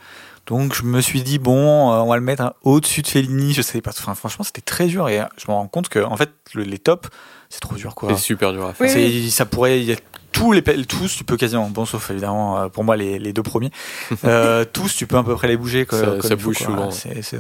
Donc 0.51 0.74
je 0.74 0.82
me 0.82 1.01
suis 1.01 1.22
dit 1.22 1.39
bon, 1.39 1.93
euh, 1.93 2.01
on 2.01 2.09
va 2.09 2.16
le 2.16 2.22
mettre 2.22 2.55
au-dessus 2.62 3.01
de 3.02 3.06
Fellini. 3.06 3.55
Je 3.55 3.62
sais 3.62 3.81
pas. 3.81 3.90
Enfin, 3.90 4.14
franchement, 4.14 4.44
c'était 4.44 4.60
très 4.60 4.86
dur 4.89 5.09
et 5.09 5.20
euh, 5.20 5.24
je 5.39 5.44
me 5.48 5.55
rends 5.55 5.66
compte 5.68 5.89
que 5.89 6.01
en 6.01 6.16
fait 6.16 6.31
le- 6.55 6.64
les 6.64 6.78
tops, 6.78 7.09
c'est 7.48 7.60
trop 7.60 7.77
dur, 7.77 7.94
quoi. 7.94 8.10
C'est 8.10 8.20
super 8.20 8.52
dur 8.52 8.66
à 8.66 8.74
faire. 8.74 8.86
Oui, 8.86 8.93
C'est- 8.93 9.06
oui. 9.06 9.31
Ça 9.31 9.47
pourrait, 9.47 9.81
il 9.81 9.86
y 9.86 9.93
a 9.93 9.97
tous 10.32 10.52
les 10.52 10.62
tous, 10.86 11.16
tu 11.16 11.24
peux 11.24 11.36
quasiment, 11.36 11.68
bon 11.70 11.85
sauf 11.86 12.10
évidemment 12.10 12.60
euh, 12.60 12.68
pour 12.68 12.85
moi 12.85 12.97
les, 12.97 13.18
les 13.18 13.32
deux 13.32 13.43
premiers, 13.43 13.70
euh, 14.24 14.64
tous 14.70 14.94
tu 14.97 15.06
peux 15.06 15.16
à 15.16 15.22
peu 15.24 15.35
près 15.35 15.48
les 15.48 15.56
bouger. 15.56 15.86
quoi, 15.86 15.98
Ça- 15.98 16.06
comme 16.06 16.20
ça 16.22 16.28
il 16.35 16.40
faut, 16.40 16.48
bouge 16.48 16.59
souvent. 16.59 16.90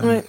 Ouais, 0.06 0.24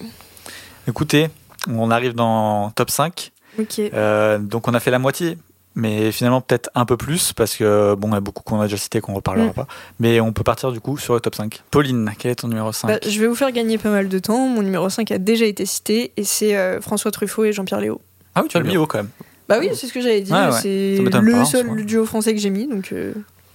Écoutez, 0.88 1.28
on 1.68 1.90
arrive 1.90 2.14
dans 2.14 2.70
top 2.70 2.90
5. 2.90 3.30
ok. 3.58 3.78
Euh, 3.94 4.38
donc 4.38 4.66
on 4.68 4.74
a 4.74 4.80
fait 4.80 4.90
la 4.90 4.98
moitié, 4.98 5.38
mais 5.74 6.12
finalement 6.12 6.40
peut-être 6.40 6.70
un 6.74 6.84
peu 6.84 6.96
plus 6.96 7.32
parce 7.32 7.56
que 7.56 7.94
bon, 7.94 8.08
il 8.08 8.12
y 8.14 8.16
a 8.16 8.20
beaucoup 8.20 8.42
qu'on 8.42 8.60
a 8.60 8.64
déjà 8.64 8.76
cité 8.76 9.00
qu'on 9.00 9.14
reparlera 9.14 9.48
Mm. 9.48 9.52
pas. 9.54 9.66
Mais 10.00 10.20
on 10.20 10.32
peut 10.32 10.42
partir 10.44 10.70
du 10.72 10.80
coup 10.80 10.98
sur 10.98 11.14
le 11.14 11.20
top 11.20 11.34
5. 11.34 11.62
Pauline, 11.70 12.10
quel 12.18 12.32
est 12.32 12.34
ton 12.36 12.48
numéro 12.48 12.72
5 12.72 12.88
Bah, 12.88 12.98
je 13.06 13.18
vais 13.20 13.26
vous 13.26 13.34
faire 13.34 13.52
gagner 13.52 13.78
pas 13.78 13.90
mal 13.90 14.08
de 14.08 14.18
temps. 14.18 14.46
Mon 14.48 14.62
numéro 14.62 14.88
5 14.88 15.10
a 15.12 15.18
déjà 15.18 15.44
été 15.46 15.64
cité 15.66 16.12
et 16.16 16.24
c'est 16.24 16.56
euh, 16.56 16.80
François 16.80 17.10
Truffaut 17.10 17.44
et 17.44 17.52
Jean-Pierre 17.52 17.80
Léo. 17.80 18.00
Ah 18.34 18.42
oui, 18.42 18.48
tu 18.48 18.56
as 18.56 18.60
le 18.60 18.66
mis 18.68 18.76
haut 18.76 18.86
quand 18.86 18.98
même. 18.98 19.10
Bah 19.48 19.56
oui, 19.60 19.70
c'est 19.74 19.86
ce 19.86 19.92
que 19.92 20.00
j'avais 20.00 20.20
dit. 20.22 20.32
Ouais, 20.32 20.46
ouais. 20.46 20.52
C'est 20.62 20.98
pas, 21.10 21.20
le 21.20 21.34
en 21.34 21.44
seul 21.44 21.84
duo 21.84 22.06
français 22.06 22.32
que 22.34 22.40
j'ai 22.40 22.48
mis, 22.50 22.66
donc 22.66 22.92
euh, 22.92 23.12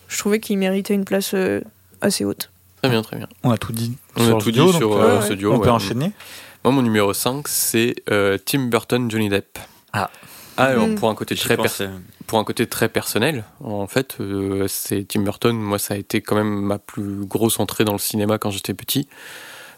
je 0.08 0.18
trouvais 0.18 0.40
qu'il 0.40 0.58
méritait 0.58 0.94
une 0.94 1.06
place 1.06 1.32
euh, 1.34 1.62
assez 2.02 2.26
haute. 2.26 2.52
Très 2.82 2.92
bien, 2.92 3.02
très 3.02 3.18
bien. 3.18 3.28
On 3.44 3.50
a 3.52 3.58
tout 3.58 3.72
dit 3.72 3.94
On 4.16 4.24
sur 4.26 4.38
a 4.38 4.40
tout 4.40 4.52
duo, 4.52 4.72
dit 4.72 4.78
sur 4.78 4.92
ouais, 4.92 5.22
ce 5.28 5.34
duo. 5.34 5.54
on 5.54 5.60
peut 5.60 5.72
enchaîner. 5.72 6.12
Moi, 6.64 6.74
mon 6.74 6.82
numéro 6.84 7.14
5, 7.14 7.48
c'est 7.48 7.96
euh, 8.12 8.38
Tim 8.46 8.68
Burton, 8.68 9.10
Johnny 9.10 9.30
Depp. 9.30 9.58
Ah. 9.94 10.12
Alors, 10.58 10.88
Mm. 10.88 10.96
pour, 10.96 11.10
un 11.10 11.16
côté 11.16 11.36
très 11.36 11.56
per- 11.56 11.64
pensais. 11.64 11.90
pour 12.28 12.40
un 12.40 12.44
côté 12.44 12.68
très 12.68 12.90
personnel, 12.90 13.44
en 13.64 13.88
fait, 13.88 14.18
euh, 14.20 14.66
c'est 14.68 15.08
Tim 15.08 15.22
Burton. 15.22 15.56
Moi, 15.56 15.80
ça 15.80 15.94
a 15.94 15.98
été 15.98 16.22
quand 16.22 16.36
même 16.36 16.62
ma 16.62 16.80
plus 16.80 17.26
grosse 17.26 17.60
entrée 17.60 17.86
dans 17.86 17.94
le 17.94 18.00
cinéma 18.00 18.38
quand 18.38 18.50
j'étais 18.52 18.74
petit, 18.74 19.08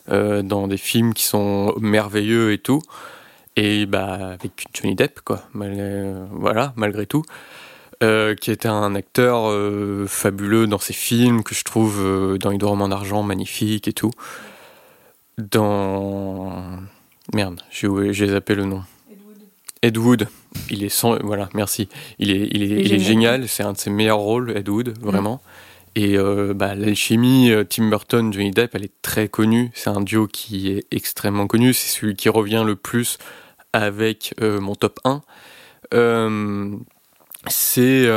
euh, 0.09 0.41
dans 0.41 0.67
des 0.67 0.77
films 0.77 1.13
qui 1.13 1.23
sont 1.25 1.73
merveilleux 1.79 2.51
et 2.53 2.57
tout. 2.57 2.81
Et 3.55 3.85
bah, 3.85 4.13
avec 4.33 4.65
Johnny 4.73 4.95
Depp, 4.95 5.19
quoi. 5.21 5.43
Mal- 5.53 5.73
euh, 5.77 6.25
voilà, 6.31 6.73
malgré 6.75 7.05
tout. 7.05 7.23
Euh, 8.01 8.33
qui 8.33 8.49
était 8.49 8.69
un 8.69 8.95
acteur 8.95 9.49
euh, 9.49 10.05
fabuleux 10.07 10.67
dans 10.67 10.79
ses 10.79 10.93
films, 10.93 11.43
que 11.43 11.53
je 11.53 11.65
trouve 11.65 11.99
euh, 11.99 12.37
dans 12.37 12.51
Edouard 12.51 12.71
en 12.81 12.91
argent 12.91 13.23
magnifique 13.23 13.89
et 13.89 13.93
tout. 13.93 14.11
Dans. 15.37 16.63
Merde, 17.33 17.61
j'ai 17.71 17.87
j'ai 18.13 18.27
zappé 18.27 18.55
le 18.55 18.65
nom. 18.65 18.83
Ed 19.81 19.97
Wood, 19.97 20.27
il 20.69 20.83
est 20.83 20.89
sans, 20.89 21.17
voilà, 21.23 21.49
merci. 21.53 21.89
Il 22.17 22.31
est, 22.31 22.47
il 22.51 22.63
est, 22.63 22.65
Il 22.65 22.73
est 22.73 22.81
il 22.85 22.93
est 22.93 22.99
génial. 22.99 23.47
C'est 23.47 23.63
un 23.63 23.73
de 23.73 23.77
ses 23.77 23.89
meilleurs 23.89 24.19
rôles, 24.19 24.55
Ed 24.55 24.69
Wood, 24.69 24.97
vraiment. 24.99 25.41
Et 25.95 26.17
euh, 26.17 26.53
bah, 26.53 26.75
l'alchimie 26.75 27.51
euh, 27.51 27.63
Tim 27.63 27.89
Burton, 27.89 28.31
Johnny 28.31 28.51
Depp, 28.51 28.75
elle 28.75 28.85
est 28.85 29.01
très 29.01 29.27
connue. 29.27 29.71
C'est 29.73 29.89
un 29.89 30.01
duo 30.01 30.27
qui 30.27 30.69
est 30.71 30.85
extrêmement 30.91 31.47
connu. 31.47 31.73
C'est 31.73 31.89
celui 31.89 32.15
qui 32.15 32.29
revient 32.29 32.63
le 32.65 32.75
plus 32.75 33.17
avec 33.73 34.33
euh, 34.41 34.59
mon 34.59 34.75
top 34.75 34.99
1. 35.03 35.21
Euh, 35.93 36.75
c'est, 37.47 38.07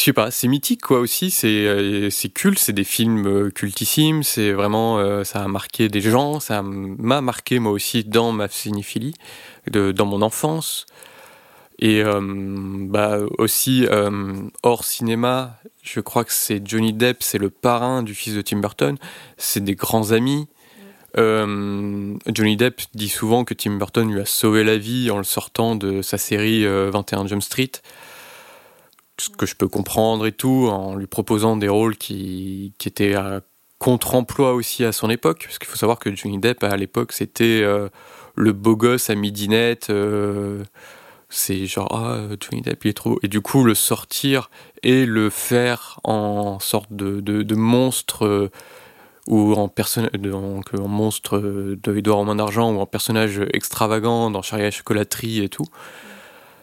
je 0.00 0.06
sais 0.06 0.12
pas, 0.14 0.30
c'est 0.30 0.48
mythique 0.48 0.80
quoi 0.80 0.98
aussi. 0.98 1.30
C'est, 1.30 1.66
euh, 1.66 2.08
c'est 2.08 2.30
culte. 2.30 2.58
C'est 2.58 2.72
des 2.72 2.84
films 2.84 3.26
euh, 3.26 3.50
cultissimes. 3.50 4.22
C'est 4.22 4.52
vraiment, 4.52 4.98
euh, 4.98 5.24
ça 5.24 5.42
a 5.42 5.48
marqué 5.48 5.90
des 5.90 6.00
gens. 6.00 6.40
Ça 6.40 6.62
m'a 6.62 7.20
marqué 7.20 7.58
moi 7.58 7.70
aussi 7.70 8.02
dans 8.04 8.32
ma 8.32 8.48
cinéphilie, 8.48 9.14
de, 9.70 9.92
dans 9.92 10.06
mon 10.06 10.22
enfance. 10.22 10.86
Et 11.80 12.02
euh, 12.02 12.20
bah 12.22 13.18
aussi 13.36 13.86
euh, 13.90 14.32
hors 14.62 14.84
cinéma, 14.84 15.58
je 15.82 16.00
crois 16.00 16.24
que 16.24 16.32
c'est 16.32 16.66
Johnny 16.66 16.94
Depp, 16.94 17.22
c'est 17.22 17.38
le 17.38 17.50
parrain 17.50 18.02
du 18.02 18.14
fils 18.14 18.34
de 18.34 18.40
Tim 18.40 18.58
Burton. 18.58 18.96
C'est 19.36 19.62
des 19.62 19.74
grands 19.74 20.12
amis. 20.12 20.48
Johnny 21.16 22.56
Depp 22.56 22.80
dit 22.94 23.08
souvent 23.08 23.44
que 23.44 23.52
Tim 23.52 23.72
Burton 23.76 24.10
lui 24.10 24.20
a 24.20 24.24
sauvé 24.24 24.64
la 24.64 24.78
vie 24.78 25.10
en 25.10 25.18
le 25.18 25.24
sortant 25.24 25.74
de 25.74 26.00
sa 26.00 26.16
série 26.16 26.64
euh, 26.64 26.90
21 26.90 27.26
Jump 27.26 27.42
Street. 27.42 27.72
Ce 29.20 29.28
que 29.28 29.46
je 29.46 29.54
peux 29.54 29.68
comprendre 29.68 30.26
et 30.26 30.32
tout, 30.32 30.68
en 30.70 30.94
lui 30.94 31.06
proposant 31.06 31.56
des 31.56 31.68
rôles 31.68 31.96
qui, 31.96 32.72
qui 32.78 32.88
étaient 32.88 33.14
à 33.14 33.42
contre-emploi 33.78 34.54
aussi 34.54 34.84
à 34.84 34.92
son 34.92 35.10
époque. 35.10 35.44
Parce 35.44 35.58
qu'il 35.58 35.68
faut 35.68 35.76
savoir 35.76 35.98
que 35.98 36.14
Johnny 36.14 36.38
Depp, 36.38 36.64
à 36.64 36.76
l'époque, 36.76 37.12
c'était 37.12 37.60
euh, 37.62 37.88
le 38.34 38.52
beau 38.52 38.76
gosse 38.76 39.10
à 39.10 39.14
midinette. 39.14 39.90
euh, 39.90 40.62
c'est 41.28 41.66
genre, 41.66 41.88
ah, 41.92 42.34
Johnny 42.40 42.62
Depp, 42.62 42.84
il 42.84 42.88
est 42.88 42.92
trop 42.94 43.10
beau. 43.10 43.20
Et 43.22 43.28
du 43.28 43.40
coup, 43.40 43.62
le 43.64 43.74
sortir 43.74 44.50
et 44.82 45.06
le 45.06 45.30
faire 45.30 46.00
en 46.02 46.58
sorte 46.58 46.92
de, 46.92 47.20
de, 47.20 47.54
monstre 47.54 48.26
euh, 48.26 48.50
ou 49.28 49.54
en, 49.54 49.72
donc, 50.18 50.74
en 50.74 50.88
monstre 50.88 51.36
euh, 51.36 51.78
de 51.82 51.96
Edouard 51.96 52.18
en 52.18 52.24
main 52.24 52.34
d'argent 52.34 52.72
ou 52.72 52.80
en 52.80 52.86
personnage 52.86 53.40
extravagant 53.52 54.30
dans 54.30 54.42
Charlie 54.42 54.64
à 54.64 54.66
la 54.66 54.70
chocolaterie 54.72 55.42
et 55.44 55.48
tout, 55.48 55.66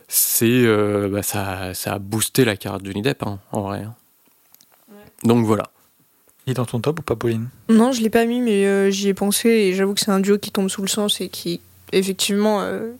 c'est 0.07 0.45
euh, 0.49 1.09
bah, 1.09 1.23
ça, 1.23 1.73
ça 1.73 1.93
a 1.93 1.99
boosté 1.99 2.45
la 2.45 2.55
carrière 2.55 2.79
de 2.79 2.85
Johnny 2.85 3.01
Depp, 3.01 3.23
hein, 3.23 3.39
en 3.51 3.61
vrai. 3.61 3.79
hein. 3.83 3.95
Donc 5.23 5.45
voilà. 5.45 5.69
Il 6.45 6.51
est 6.51 6.53
dans 6.53 6.65
ton 6.65 6.79
top 6.79 6.99
ou 6.99 7.01
pas, 7.01 7.15
Pauline? 7.15 7.49
Non, 7.67 7.91
je 7.91 8.01
l'ai 8.01 8.09
pas 8.09 8.25
mis, 8.25 8.39
mais 8.39 8.65
euh, 8.65 8.89
j'y 8.89 9.09
ai 9.09 9.13
pensé 9.13 9.49
et 9.49 9.73
j'avoue 9.73 9.93
que 9.93 9.99
c'est 9.99 10.11
un 10.11 10.19
duo 10.21 10.37
qui 10.37 10.51
tombe 10.51 10.69
sous 10.69 10.81
le 10.81 10.87
sens 10.87 11.19
et 11.19 11.27
qui, 11.27 11.59
effectivement, 11.91 12.61
euh, 12.61 12.91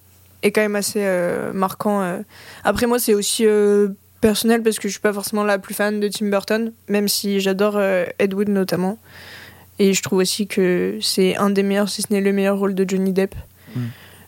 est 0.43 0.51
quand 0.51 0.59
même 0.61 0.75
assez 0.75 0.99
euh, 1.03 1.53
marquant. 1.53 2.01
euh. 2.01 2.19
Après, 2.65 2.87
moi, 2.87 2.99
c'est 2.99 3.13
aussi 3.13 3.45
euh, 3.45 3.87
personnel 4.19 4.63
parce 4.63 4.79
que 4.79 4.89
je 4.89 4.93
suis 4.93 4.99
pas 5.01 5.13
forcément 5.13 5.45
la 5.45 5.59
plus 5.59 5.73
fan 5.73 6.01
de 6.01 6.09
Tim 6.09 6.27
Burton, 6.29 6.73
même 6.89 7.07
si 7.07 7.39
j'adore 7.39 7.77
euh, 7.77 8.05
Ed 8.19 8.33
Wood 8.33 8.49
notamment. 8.49 8.97
Et 9.79 9.93
je 9.93 10.01
trouve 10.01 10.19
aussi 10.19 10.47
que 10.47 10.97
c'est 11.01 11.37
un 11.37 11.49
des 11.49 11.63
meilleurs, 11.63 11.87
si 11.87 12.01
ce 12.01 12.07
n'est 12.11 12.19
le 12.19 12.33
meilleur 12.33 12.57
rôle 12.57 12.75
de 12.75 12.83
Johnny 12.85 13.13
Depp. 13.13 13.33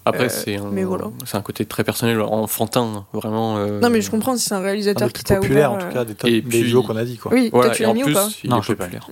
Après, 0.10 0.26
Euh, 0.26 0.30
c'est 0.30 0.56
un, 0.58 0.70
voilà. 0.86 1.06
un 1.34 1.42
côté 1.42 1.66
très 1.66 1.84
personnel, 1.84 2.20
enfantin, 2.22 3.06
vraiment. 3.14 3.58
euh, 3.58 3.80
Non, 3.80 3.90
mais 3.90 4.02
je 4.02 4.12
comprends, 4.12 4.36
c'est 4.38 4.54
un 4.54 4.58
Un 4.58 4.62
réalisateur 4.62 5.08
des 5.08 5.14
qui 5.14 5.24
t'a 5.24 5.36
populaires, 5.38 5.72
ouvert, 5.74 5.86
en 5.86 5.90
tout 5.90 5.94
cas, 5.94 6.06
des, 6.06 6.16
top, 6.16 6.30
Et 6.30 6.42
des 6.42 6.50
puis- 6.62 6.64
duos 6.70 6.84
qu'on 6.84 6.96
a 6.98 7.06
dit, 7.06 7.18
quoi. 7.18 7.32
Oui, 7.34 7.50
Voilà, 7.52 7.70
toi, 7.70 7.76
tu 7.76 7.82
et 7.82 7.86
l'as 7.86 7.92
en 7.92 7.94
mis 7.94 8.04
plus, 8.04 8.12
ou 8.12 8.16
pas 8.16 8.28
il 8.44 8.50
Non, 8.50 8.60
est 8.60 8.64
je 8.64 8.74
pas 8.74 8.84
populaire. 8.86 9.08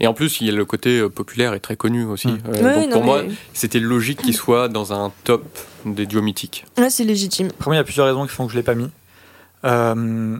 Et 0.00 0.06
en 0.06 0.14
plus, 0.14 0.40
il 0.40 0.46
y 0.46 0.50
a 0.50 0.52
le 0.52 0.64
côté 0.64 1.00
euh, 1.00 1.08
populaire 1.08 1.54
et 1.54 1.60
très 1.60 1.74
connu 1.76 2.04
aussi. 2.04 2.28
Mm. 2.28 2.38
Euh, 2.48 2.62
Ouais, 2.62 2.74
donc 2.82 2.84
non, 2.86 2.92
pour 2.92 3.04
moi, 3.04 3.22
mais- 3.24 3.34
c'était 3.52 3.80
logique 3.80 4.22
qu'il 4.22 4.34
soit 4.34 4.68
dans 4.68 4.92
un 4.92 5.10
top 5.24 5.44
des 5.84 6.06
duos 6.06 6.22
mythiques. 6.22 6.66
Ouais, 6.78 6.88
c'est 6.90 7.04
légitime. 7.04 7.48
Après, 7.48 7.66
moi, 7.70 7.74
il 7.74 7.78
y 7.78 7.80
a 7.80 7.84
plusieurs 7.84 8.06
raisons 8.06 8.24
qui 8.26 8.32
font 8.32 8.46
que 8.46 8.52
je 8.52 8.56
l'ai 8.56 8.62
pas 8.62 8.74
mis. 8.76 8.90
Euh, 9.64 10.38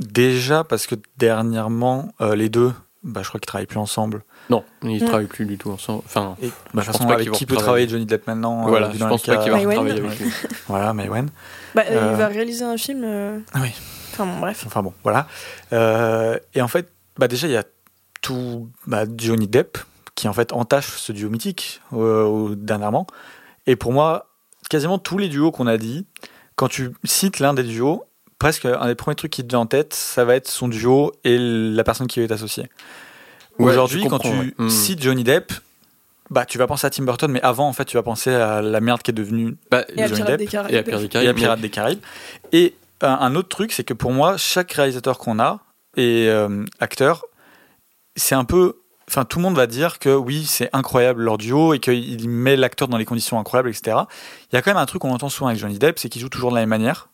déjà, 0.00 0.62
parce 0.64 0.86
que 0.86 0.94
dernièrement, 1.18 2.12
euh, 2.20 2.34
les 2.36 2.48
deux, 2.48 2.72
bah, 3.02 3.22
je 3.22 3.28
crois 3.28 3.40
qu'ils 3.40 3.46
travaillent 3.46 3.66
plus 3.66 3.78
ensemble. 3.78 4.22
Non, 4.50 4.64
ils 4.82 4.96
ne 4.98 5.00
Mm. 5.00 5.06
travaillent 5.08 5.26
plus 5.26 5.44
du 5.46 5.58
tout 5.58 5.70
ensemble. 5.70 6.02
Enfin, 6.06 6.36
Et 6.40 6.46
bah, 6.46 6.50
de 6.50 6.50
Je 6.50 6.52
toute 6.52 6.74
pense 6.74 6.84
façon, 6.86 7.06
pas 7.06 7.14
avec 7.14 7.30
qui 7.32 7.46
peut 7.46 7.56
travailler 7.56 7.88
Johnny 7.88 8.06
Depp 8.06 8.26
maintenant 8.26 8.64
euh, 8.66 8.68
voilà, 8.68 8.90
je 8.92 8.98
dans 8.98 9.08
pense 9.08 9.22
pas 9.24 9.38
qu'il 9.38 9.50
va 9.50 9.56
Maïwen. 9.56 9.78
retravailler 9.78 10.06
avec 10.06 10.18
lui. 10.20 10.32
Voilà, 10.68 10.92
Maïwen. 10.92 11.28
Bah, 11.74 11.82
euh, 11.90 11.94
Euh, 11.96 12.10
Il 12.12 12.16
va 12.16 12.26
réaliser 12.28 12.64
un 12.64 12.76
film. 12.76 13.02
euh, 13.04 13.38
Ah 13.52 13.58
oui. 13.62 13.70
Enfin 14.12 14.24
bon, 14.26 14.38
bref. 14.38 14.62
Enfin 14.66 14.82
bon, 14.82 14.92
voilà. 15.02 15.26
Euh, 15.72 16.38
et 16.54 16.62
en 16.62 16.68
fait, 16.68 16.88
bah, 17.18 17.28
déjà, 17.28 17.46
il 17.48 17.52
y 17.52 17.56
a 17.56 17.64
tout 18.22 18.68
bah, 18.86 19.04
Johnny 19.16 19.46
Depp 19.48 19.78
qui 20.14 20.28
en 20.28 20.32
fait 20.32 20.52
entache 20.52 20.96
ce 20.96 21.12
duo 21.12 21.28
mythique 21.28 21.82
euh, 21.92 22.54
dernièrement. 22.56 23.06
Et 23.66 23.76
pour 23.76 23.92
moi, 23.92 24.28
quasiment 24.70 24.98
tous 24.98 25.18
les 25.18 25.28
duos 25.28 25.50
qu'on 25.50 25.66
a 25.66 25.76
dit, 25.76 26.06
quand 26.54 26.68
tu 26.68 26.92
cites 27.04 27.40
l'un 27.40 27.52
des 27.52 27.62
duos, 27.64 28.04
presque 28.38 28.64
un 28.64 28.86
des 28.86 28.94
premiers 28.94 29.16
trucs 29.16 29.32
qui 29.32 29.42
te 29.42 29.48
vient 29.48 29.58
en 29.60 29.66
tête, 29.66 29.92
ça 29.92 30.24
va 30.24 30.36
être 30.36 30.48
son 30.48 30.68
duo 30.68 31.12
et 31.24 31.36
la 31.38 31.84
personne 31.84 32.06
qui 32.06 32.20
est 32.20 32.30
associée. 32.32 32.70
Ouais, 33.58 33.70
Aujourd'hui, 33.72 34.04
quand 34.06 34.18
tu 34.18 34.28
ouais. 34.28 34.54
Mm. 34.58 34.68
cites 34.70 35.02
Johnny 35.02 35.24
Depp, 35.24 35.52
bah, 36.30 36.44
tu 36.44 36.58
vas 36.58 36.66
penser 36.66 36.86
à 36.86 36.90
Tim 36.90 37.04
Burton, 37.04 37.30
mais 37.30 37.40
avant, 37.42 37.68
en 37.68 37.72
fait, 37.72 37.84
tu 37.84 37.96
vas 37.96 38.02
penser 38.02 38.34
à 38.34 38.60
la 38.60 38.80
merde 38.80 39.02
qui 39.02 39.10
est 39.10 39.14
devenue 39.14 39.56
Bah, 39.70 39.84
Et 39.96 40.02
à 40.02 40.06
Johnny 40.08 40.22
Pirates 40.22 40.28
Depp 40.30 40.38
des 40.40 40.46
Caraïbes. 40.46 40.74
et 40.74 40.78
à 40.78 40.82
Pierre 40.82 40.98
des 40.98 41.04
et 41.04 41.06
à 41.06 41.08
Caraïbes, 41.10 41.36
Pirates 41.36 41.60
des 41.60 41.70
Caraïbes. 41.70 42.00
Et 42.52 42.74
un, 43.00 43.12
un 43.12 43.34
autre 43.34 43.48
truc, 43.48 43.72
c'est 43.72 43.84
que 43.84 43.94
pour 43.94 44.12
moi, 44.12 44.36
chaque 44.36 44.72
réalisateur 44.72 45.18
qu'on 45.18 45.38
a 45.38 45.60
et 45.96 46.26
euh, 46.28 46.64
acteur, 46.80 47.24
c'est 48.16 48.34
un 48.34 48.44
peu. 48.44 48.76
Enfin, 49.08 49.24
tout 49.24 49.38
le 49.38 49.44
monde 49.44 49.54
va 49.54 49.68
dire 49.68 50.00
que 50.00 50.08
oui, 50.14 50.44
c'est 50.46 50.68
incroyable 50.72 51.22
leur 51.22 51.38
duo 51.38 51.72
et 51.74 51.78
qu'il 51.78 52.28
met 52.28 52.56
l'acteur 52.56 52.88
dans 52.88 52.96
les 52.96 53.04
conditions 53.04 53.38
incroyables, 53.38 53.68
etc. 53.68 53.96
Il 54.50 54.56
y 54.56 54.58
a 54.58 54.62
quand 54.62 54.70
même 54.72 54.82
un 54.82 54.86
truc 54.86 55.02
qu'on 55.02 55.12
entend 55.12 55.28
souvent 55.28 55.46
avec 55.46 55.60
Johnny 55.60 55.78
Depp, 55.78 55.98
c'est 56.00 56.08
qu'il 56.08 56.20
joue 56.20 56.28
toujours 56.28 56.50
de 56.50 56.56
la 56.56 56.62
même 56.62 56.70
manière. 56.70 57.08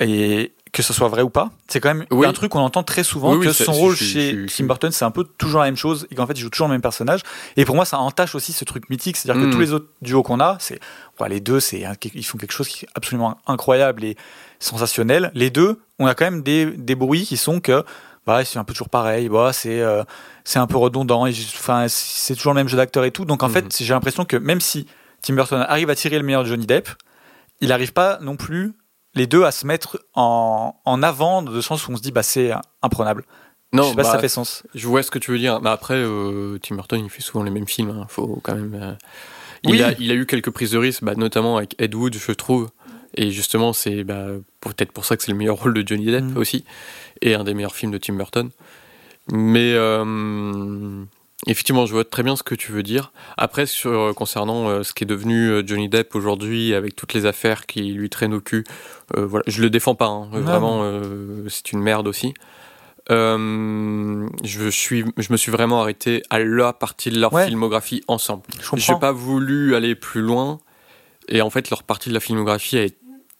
Et 0.00 0.54
que 0.74 0.82
ce 0.82 0.92
soit 0.92 1.08
vrai 1.08 1.22
ou 1.22 1.30
pas, 1.30 1.50
c'est 1.68 1.80
quand 1.80 1.94
même 1.94 2.04
Oui. 2.10 2.26
un 2.26 2.32
truc 2.34 2.50
qu'on 2.52 2.58
entend 2.60 2.82
très 2.82 3.04
souvent 3.04 3.30
Oui, 3.32 3.38
oui, 3.38 3.46
que 3.46 3.52
son 3.52 3.72
rôle 3.72 3.94
chez 3.96 4.46
je 4.48 4.54
Tim 4.54 4.64
Burton, 4.66 4.90
c'est 4.92 5.04
un 5.06 5.10
peu 5.10 5.24
toujours 5.24 5.60
la 5.60 5.66
même 5.66 5.76
chose 5.76 6.06
et 6.10 6.14
qu'en 6.14 6.26
fait, 6.26 6.34
il 6.34 6.40
joue 6.40 6.50
toujours 6.50 6.66
le 6.68 6.72
même 6.74 6.82
personnage. 6.82 7.20
Et 7.56 7.64
pour 7.64 7.76
moi, 7.76 7.84
ça 7.84 7.98
entache 7.98 8.34
aussi 8.34 8.52
ce 8.52 8.64
truc 8.64 8.90
mythique, 8.90 9.16
c'est-à-dire 9.16 9.40
que 9.42 9.46
Mm. 9.46 9.52
tous 9.52 9.60
les 9.60 9.72
autres 9.72 9.86
duos 10.02 10.22
qu'on 10.22 10.40
a, 10.40 10.56
c'est 10.60 10.80
les 11.28 11.40
deux, 11.40 11.60
c'est 11.60 11.84
ils 12.14 12.24
font 12.26 12.36
quelque 12.38 12.52
chose 12.52 12.68
qui 12.68 12.84
est 12.84 12.88
absolument 12.94 13.38
incroyable 13.46 14.04
et 14.04 14.16
sensationnel. 14.58 15.30
Les 15.34 15.50
deux, 15.50 15.80
on 15.98 16.06
a 16.06 16.14
quand 16.14 16.24
même 16.24 16.42
des, 16.42 16.66
des 16.66 16.94
bruits 16.94 17.24
qui 17.24 17.36
sont 17.36 17.60
que 17.60 17.84
bah, 18.26 18.44
c'est 18.44 18.58
un 18.58 18.64
peu 18.64 18.72
toujours 18.72 18.88
pareil, 18.88 19.28
bah, 19.28 19.52
c'est 19.52 19.80
euh, 19.80 20.02
c'est 20.44 20.58
un 20.58 20.66
peu 20.66 20.76
redondant, 20.78 21.26
et 21.26 21.32
juste- 21.32 21.54
enfin 21.56 21.86
c'est 21.88 22.34
toujours 22.34 22.52
le 22.54 22.58
même 22.60 22.68
jeu 22.68 22.76
d'acteur 22.76 23.04
et 23.04 23.10
tout. 23.10 23.24
Donc 23.24 23.42
en 23.42 23.48
fait, 23.48 23.66
j'ai 23.78 23.92
l'impression 23.94 24.24
que 24.24 24.36
même 24.36 24.60
si 24.60 24.86
Tim 25.22 25.34
Burton 25.34 25.64
arrive 25.68 25.90
à 25.90 25.94
tirer 25.94 26.18
le 26.18 26.24
meilleur 26.24 26.42
de 26.42 26.48
Johnny 26.48 26.66
Depp, 26.66 26.88
il 27.60 27.68
n'arrive 27.68 27.92
pas 27.92 28.18
non 28.22 28.36
plus 28.36 28.72
les 29.14 29.26
deux 29.26 29.44
à 29.44 29.50
se 29.52 29.66
mettre 29.66 30.00
en, 30.14 30.74
en 30.84 31.02
avant 31.02 31.42
de 31.42 31.60
sens 31.60 31.86
où 31.88 31.92
on 31.92 31.96
se 31.96 32.02
dit 32.02 32.12
bah 32.12 32.22
c'est 32.22 32.52
imprenable. 32.82 33.24
Non, 33.72 33.82
je 33.84 33.88
sais 33.90 33.94
pas 33.96 34.02
si 34.04 34.08
bah, 34.10 34.12
ça 34.14 34.18
fait 34.20 34.28
sens. 34.28 34.62
je 34.74 34.86
vois 34.86 35.02
ce 35.02 35.10
que 35.10 35.18
tu 35.18 35.32
veux 35.32 35.38
dire. 35.38 35.60
Mais 35.60 35.70
après, 35.70 35.94
euh, 35.96 36.58
Tim 36.62 36.76
Burton, 36.76 37.00
il 37.04 37.10
fait 37.10 37.22
souvent 37.22 37.42
les 37.42 37.50
mêmes 37.50 37.66
films. 37.66 37.90
hein. 37.90 38.06
Faut 38.08 38.38
quand 38.42 38.54
même. 38.54 38.74
euh, 38.80 38.92
Oui. 39.66 39.72
Il, 39.78 39.82
a, 39.82 39.92
il 39.98 40.10
a 40.12 40.14
eu 40.14 40.26
quelques 40.26 40.50
prises 40.50 40.70
de 40.72 40.78
risque, 40.78 41.02
bah, 41.02 41.14
notamment 41.16 41.56
avec 41.56 41.74
Ed 41.80 41.94
Wood, 41.94 42.14
je 42.14 42.32
trouve. 42.32 42.70
Et 43.16 43.30
justement, 43.32 43.72
c'est 43.72 44.04
bah, 44.04 44.26
peut-être 44.60 44.92
pour 44.92 45.04
ça 45.04 45.16
que 45.16 45.22
c'est 45.24 45.32
le 45.32 45.38
meilleur 45.38 45.56
rôle 45.56 45.74
de 45.74 45.86
Johnny 45.86 46.06
Depp 46.06 46.22
Mm. 46.24 46.36
aussi, 46.36 46.64
et 47.20 47.34
un 47.34 47.42
des 47.44 47.54
meilleurs 47.54 47.74
films 47.74 47.92
de 47.92 47.98
Tim 47.98 48.14
Burton. 48.14 48.50
Mais 49.32 49.72
euh, 49.74 51.02
effectivement, 51.46 51.86
je 51.86 51.92
vois 51.92 52.04
très 52.04 52.22
bien 52.22 52.36
ce 52.36 52.42
que 52.42 52.54
tu 52.54 52.72
veux 52.72 52.82
dire. 52.82 53.12
Après, 53.36 53.66
sur, 53.66 54.14
concernant 54.14 54.68
euh, 54.68 54.82
ce 54.82 54.92
qui 54.94 55.04
est 55.04 55.06
devenu 55.06 55.48
euh, 55.50 55.62
Johnny 55.66 55.88
Depp 55.88 56.14
aujourd'hui, 56.14 56.74
avec 56.74 56.96
toutes 56.96 57.12
les 57.14 57.26
affaires 57.26 57.66
qui 57.66 57.82
lui 57.92 58.08
traînent 58.10 58.34
au 58.34 58.40
cul, 58.40 58.64
euh, 59.16 59.26
voilà, 59.26 59.44
je 59.46 59.60
le 59.62 59.70
défends 59.70 59.94
pas. 59.94 60.06
hein. 60.06 60.28
Non, 60.32 60.40
Vraiment, 60.40 60.80
euh, 60.82 61.46
c'est 61.48 61.72
une 61.72 61.80
merde 61.80 62.06
aussi. 62.08 62.34
Euh, 63.10 64.26
je, 64.42 64.68
suis, 64.68 65.04
je 65.18 65.30
me 65.32 65.36
suis 65.36 65.52
vraiment 65.52 65.80
arrêté 65.82 66.22
à 66.30 66.38
la 66.38 66.72
partie 66.72 67.10
de 67.10 67.20
leur 67.20 67.32
Ouais. 67.32 67.46
filmographie 67.46 68.02
ensemble. 68.08 68.42
Je. 68.60 68.76
J'ai 68.76 68.94
pas 68.98 69.12
voulu 69.12 69.74
aller 69.74 69.94
plus 69.94 70.22
loin. 70.22 70.58
Et 71.28 71.42
en 71.42 71.50
fait, 71.50 71.70
leur 71.70 71.82
partie 71.82 72.08
de 72.08 72.14
la 72.14 72.20
filmographie 72.20 72.76
est 72.76 72.96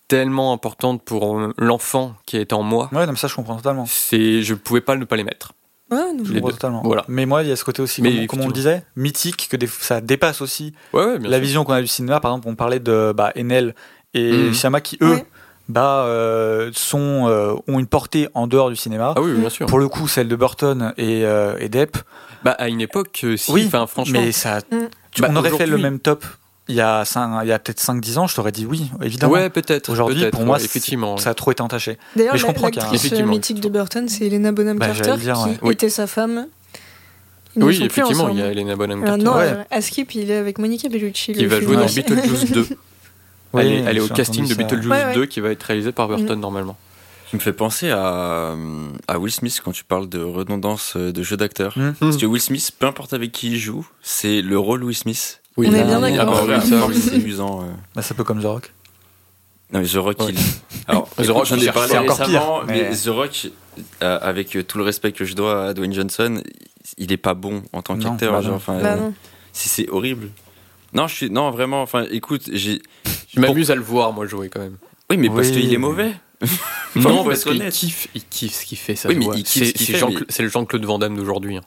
tellement 0.08 0.52
importante 0.52 1.02
pour 1.02 1.38
euh, 1.38 1.52
l'enfant 1.58 2.14
qui 2.26 2.36
est 2.36 2.52
en 2.52 2.62
moi. 2.62 2.90
Ouais, 2.92 3.06
mais 3.06 3.16
ça 3.16 3.26
je 3.28 3.34
comprends 3.34 3.56
totalement. 3.56 3.86
C'est, 3.86 4.42
je 4.42 4.54
pouvais 4.54 4.80
pas 4.82 4.96
ne 4.96 5.04
pas 5.06 5.16
les 5.16 5.24
mettre. 5.24 5.52
Ouais, 5.90 5.98
Je 6.24 6.32
comprends 6.32 6.46
deux. 6.48 6.52
totalement. 6.54 6.82
Voilà. 6.84 7.04
Mais 7.08 7.26
moi, 7.26 7.42
il 7.42 7.48
y 7.48 7.52
a 7.52 7.56
ce 7.56 7.64
côté 7.64 7.82
aussi, 7.82 8.00
Mais 8.02 8.26
comme, 8.26 8.38
comme 8.38 8.40
on 8.42 8.46
le 8.48 8.52
disait, 8.54 8.84
mythique, 8.96 9.48
que 9.50 9.56
des, 9.56 9.66
ça 9.66 10.00
dépasse 10.00 10.40
aussi 10.40 10.72
Ouais, 10.92 11.04
ouais, 11.04 11.18
bien 11.18 11.28
la 11.30 11.36
sûr. 11.36 11.44
vision 11.44 11.64
qu'on 11.64 11.72
a 11.74 11.80
du 11.82 11.86
cinéma. 11.86 12.20
Par 12.20 12.32
exemple, 12.32 12.48
on 12.48 12.54
parlait 12.54 12.80
de 12.80 13.12
bah, 13.14 13.32
Enel 13.38 13.74
et. 14.14 14.52
Shyama 14.52 14.80
qui, 14.80 14.96
eux, 15.02 15.10
Ouais. 15.14 15.26
bah, 15.68 16.04
euh, 16.06 16.70
sont, 16.74 17.26
euh, 17.28 17.54
ont 17.68 17.78
une 17.78 17.86
portée 17.86 18.28
en 18.34 18.46
dehors 18.46 18.70
du 18.70 18.76
cinéma. 18.76 19.12
Ah 19.16 19.20
oui, 19.20 19.32
bien 19.34 19.50
sûr. 19.50 19.66
Pour 19.66 19.78
le 19.78 19.88
coup, 19.88 20.08
celle 20.08 20.28
de 20.28 20.36
Burton 20.36 20.94
et, 20.96 21.24
euh, 21.24 21.56
et 21.60 21.68
Depp. 21.68 21.96
Bah, 22.44 22.52
à 22.52 22.68
une 22.68 22.80
époque, 22.80 23.24
si, 23.36 23.50
Oui, 23.52 23.68
franchement. 23.70 24.04
Mais 24.20 24.32
ça, 24.32 24.58
Mm. 24.58 24.76
tu- 25.12 25.22
Bah, 25.22 25.28
on 25.30 25.36
aurait 25.36 25.50
fait 25.50 25.66
le 25.66 25.78
même 25.78 25.98
top 26.00 26.24
il 26.68 26.74
y 26.76 26.80
a, 26.80 27.04
cinq- 27.04 27.40
il 27.42 27.48
y 27.48 27.52
a 27.52 27.58
peut-être 27.58 27.80
5-10 27.80 28.18
ans, 28.18 28.26
je 28.26 28.34
t'aurais 28.34 28.52
dit 28.52 28.64
oui, 28.66 28.90
évidemment. 29.02 29.32
Ouais, 29.34 29.50
peut-être. 29.50 29.90
Aujourd'hui, 29.90 30.30
pour 30.30 30.44
moi, 30.44 30.54
ouais, 30.54 30.58
c'est- 30.60 30.64
effectivement. 30.66 31.16
Ça 31.18 31.30
a 31.30 31.34
trop 31.34 31.52
été 31.52 31.62
entaché. 31.62 31.98
D'ailleurs, 32.16 32.36
je 32.36 32.46
la- 32.46 32.52
comprends 32.52 32.68
qu'il 32.68 32.76
y 32.76 32.80
a 32.80 32.82
un- 32.82 32.90
l'actrice 32.90 33.04
Effectivement. 33.06 33.32
mythique 33.32 33.60
de 33.60 33.68
Burton, 33.68 34.08
c'est 34.08 34.26
Helena 34.26 34.52
Bonham 34.52 34.78
Bah, 34.78 34.86
Carter, 34.86 35.16
dire, 35.18 35.34
qui 35.34 35.48
ouais. 35.50 35.58
Oui. 35.62 35.72
était 35.74 35.88
sa 35.90 36.06
femme. 36.06 36.46
Ils 37.56 37.62
Oui, 37.62 37.82
effectivement, 37.82 38.28
il 38.30 38.38
y 38.38 38.42
a. 38.42 38.50
Elena 38.50 38.74
Bonham 38.76 39.02
Euh, 39.02 39.06
Carter 39.06 39.22
non, 39.22 39.34
Ouais. 39.36 39.42
euh, 39.44 39.62
Askip, 39.70 40.14
il 40.14 40.30
est 40.30 40.36
avec 40.36 40.58
Monica 40.58 40.88
Bellucci. 40.88 41.32
qui 41.34 41.42
le 41.42 41.48
va 41.48 41.60
jouer 41.60 41.76
dans. 41.76 41.86
Beetlejuice 41.86 42.50
2. 42.50 42.66
Oui, 43.52 43.62
elle 43.62 43.68
est, 43.72 43.76
elle 43.90 43.96
est 43.98 44.00
au 44.00 44.08
casting 44.08 44.48
de. 44.48 44.54
Beetlejuice 44.54 44.90
Ouais, 44.90 45.04
ouais. 45.04 45.14
2 45.14 45.26
qui 45.26 45.38
va 45.38 45.50
être 45.50 45.62
réalisé 45.62 45.92
par 45.92 46.08
Burton 46.08 46.40
normalement. 46.40 46.76
Tu 47.30 47.36
me 47.36 47.40
fais 47.40 47.52
penser 47.52 47.88
à, 47.90 48.54
à 49.06 49.18
Will 49.20 49.30
Smith 49.32 49.60
quand 49.64 49.70
tu 49.70 49.84
parles 49.84 50.08
de 50.08 50.20
redondance 50.20 50.94
euh, 50.96 51.12
de 51.12 51.22
jeu 51.22 51.36
d'acteur. 51.36 51.72
Hmm. 51.76 51.92
Parce 52.00 52.16
que 52.16 52.26
Will 52.26 52.40
Smith, 52.42 52.72
peu 52.76 52.86
importe 52.86 53.12
avec 53.12 53.30
qui 53.30 53.52
il 53.52 53.58
joue, 53.58 53.86
c'est 54.02 54.42
le 54.42 54.58
rôle 54.58 54.82
Will 54.82 54.96
Smith. 54.96 55.40
Oui, 55.56 55.68
On 55.70 55.74
est 55.74 55.84
bien 55.84 56.00
d'accord. 56.00 56.40
Ah 56.42 56.46
bah, 56.46 56.60
c'est 56.94 57.14
amusant. 57.14 57.62
euh. 57.62 57.66
Bah, 57.94 58.02
c'est 58.02 58.12
un 58.14 58.16
peu 58.16 58.24
comme 58.24 58.40
The 58.42 58.46
Rock. 58.46 58.72
Non 59.72 59.80
mais 59.80 59.86
The 59.86 59.94
Rock, 59.96 60.20
Ouais. 60.20 60.32
il... 60.32 60.38
Alors, 60.88 61.08
The 61.10 61.26
Rock, 61.28 61.46
j'en 61.46 61.58
ai 61.58 61.70
parlé 61.72 61.96
récemment, 61.98 62.26
pire, 62.26 62.64
mais... 62.66 62.88
mais- 62.90 62.96
The 62.96 63.08
Rock, 63.08 63.48
euh, 64.02 64.18
avec 64.20 64.56
tout 64.66 64.78
le 64.78 64.84
respect 64.84 65.12
que 65.12 65.24
je 65.24 65.34
dois 65.34 65.66
à 65.68 65.74
Dwayne 65.74 65.92
Johnson, 65.92 66.42
il 66.98 67.12
est 67.12 67.16
pas 67.16 67.34
bon 67.34 67.62
en 67.72 67.82
tant 67.82 67.96
qu'acteur. 67.98 68.40
bah 68.42 68.50
enfin, 68.54 68.78
Bah 68.80 68.94
euh, 69.00 69.10
c'est 69.52 69.88
horrible. 69.88 70.28
Non, 70.92 71.08
je 71.08 71.14
suis 71.14 71.30
non 71.30 71.50
vraiment. 71.50 71.82
Enfin, 71.82 72.04
écoute, 72.10 72.42
j'ai. 72.52 72.82
Je 73.34 73.40
m'amuse 73.40 73.70
à 73.70 73.74
le 73.74 73.80
voir, 73.82 74.12
moi, 74.12 74.26
jouer 74.26 74.48
quand 74.48 74.60
même. 74.60 74.76
Oui, 75.10 75.16
mais 75.16 75.28
parce 75.28 75.50
qu'il 75.50 75.72
est 75.72 75.78
mauvais. 75.78 76.12
non, 76.94 77.24
parce 77.24 77.40
être 77.40 77.50
qu'il 77.50 77.60
honnête. 77.62 77.72
kiffe, 77.72 78.06
il 78.14 78.24
kiffe 78.24 78.54
ce 78.60 78.64
qu'il 78.66 78.78
fait, 78.78 78.94
ça 78.94 79.08
Oui, 79.08 79.14
se 79.14 79.18
mais 79.18 79.24
voit. 79.24 79.36
il 79.36 79.42
kiffe 79.44 79.72
ce 79.76 79.84
C'est 79.84 80.24
c'est 80.28 80.42
le 80.42 80.48
Jean-Claude 80.50 80.84
Van 80.84 80.98
Damme 80.98 81.16
d'aujourd'hui, 81.16 81.56
hein, 81.56 81.62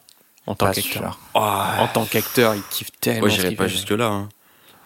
en 0.47 0.55
tant 0.55 0.71
qu'acteur. 0.71 1.19
Ah, 1.35 1.77
En 1.81 1.87
tant 1.87 2.05
qu'acteur, 2.05 2.55
il 2.55 2.61
kiffe 2.71 2.89
tellement. 2.99 3.27
moi, 3.27 3.29
qu'il 3.29 3.55
pas 3.55 3.63
fait. 3.65 3.69
jusque 3.69 3.91
là. 3.91 4.27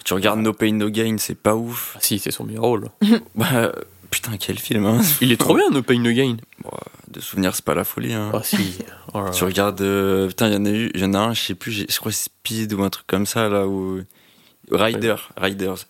Tu 0.04 0.14
regardes 0.14 0.40
No 0.40 0.52
Pain 0.52 0.74
No 0.74 0.90
Gain, 0.90 1.16
c'est 1.20 1.36
pas 1.36 1.56
ouf. 1.56 1.94
Ah, 1.96 2.00
si, 2.02 2.20
c'est 2.20 2.32
son 2.32 2.44
meilleur 2.44 2.64
rôle. 2.64 2.90
Bah, 3.36 3.72
putain, 4.10 4.32
quel 4.38 4.58
film. 4.60 4.86
Hein. 4.86 5.00
Il 5.22 5.32
est 5.32 5.38
trop 5.38 5.56
bien, 5.56 5.70
No 5.72 5.82
Pain 5.84 6.00
No 6.00 6.12
Gain. 6.12 6.38
De 7.08 7.20
souvenirs, 7.20 7.54
c'est 7.56 7.66
pas 7.66 7.76
la 7.76 7.84
folie. 7.84 8.14
Hein. 8.14 8.32
Ah, 8.34 8.42
si. 8.44 8.80
Oh. 9.14 9.26
Tu 9.34 9.44
regardes, 9.44 9.82
euh, 9.82 10.28
putain, 10.28 10.48
il 10.48 10.54
y 10.54 10.58
en 10.58 10.66
a 10.66 10.70
eu, 10.70 10.92
il 10.96 11.02
y 11.02 11.06
en 11.06 11.14
a 11.14 11.20
un, 11.20 11.34
je 11.34 11.42
sais 11.42 11.56
plus, 11.56 11.72
je 11.90 11.98
crois 12.00 12.12
que 12.12 12.18
c'est 12.18 12.26
Speed 12.26 12.74
ou 12.74 12.84
un 12.84 12.90
truc 12.90 13.06
comme 13.08 13.26
ça 13.26 13.48
là 13.50 13.68
où 13.68 14.02
Rider, 14.72 15.16
Riders, 15.38 15.86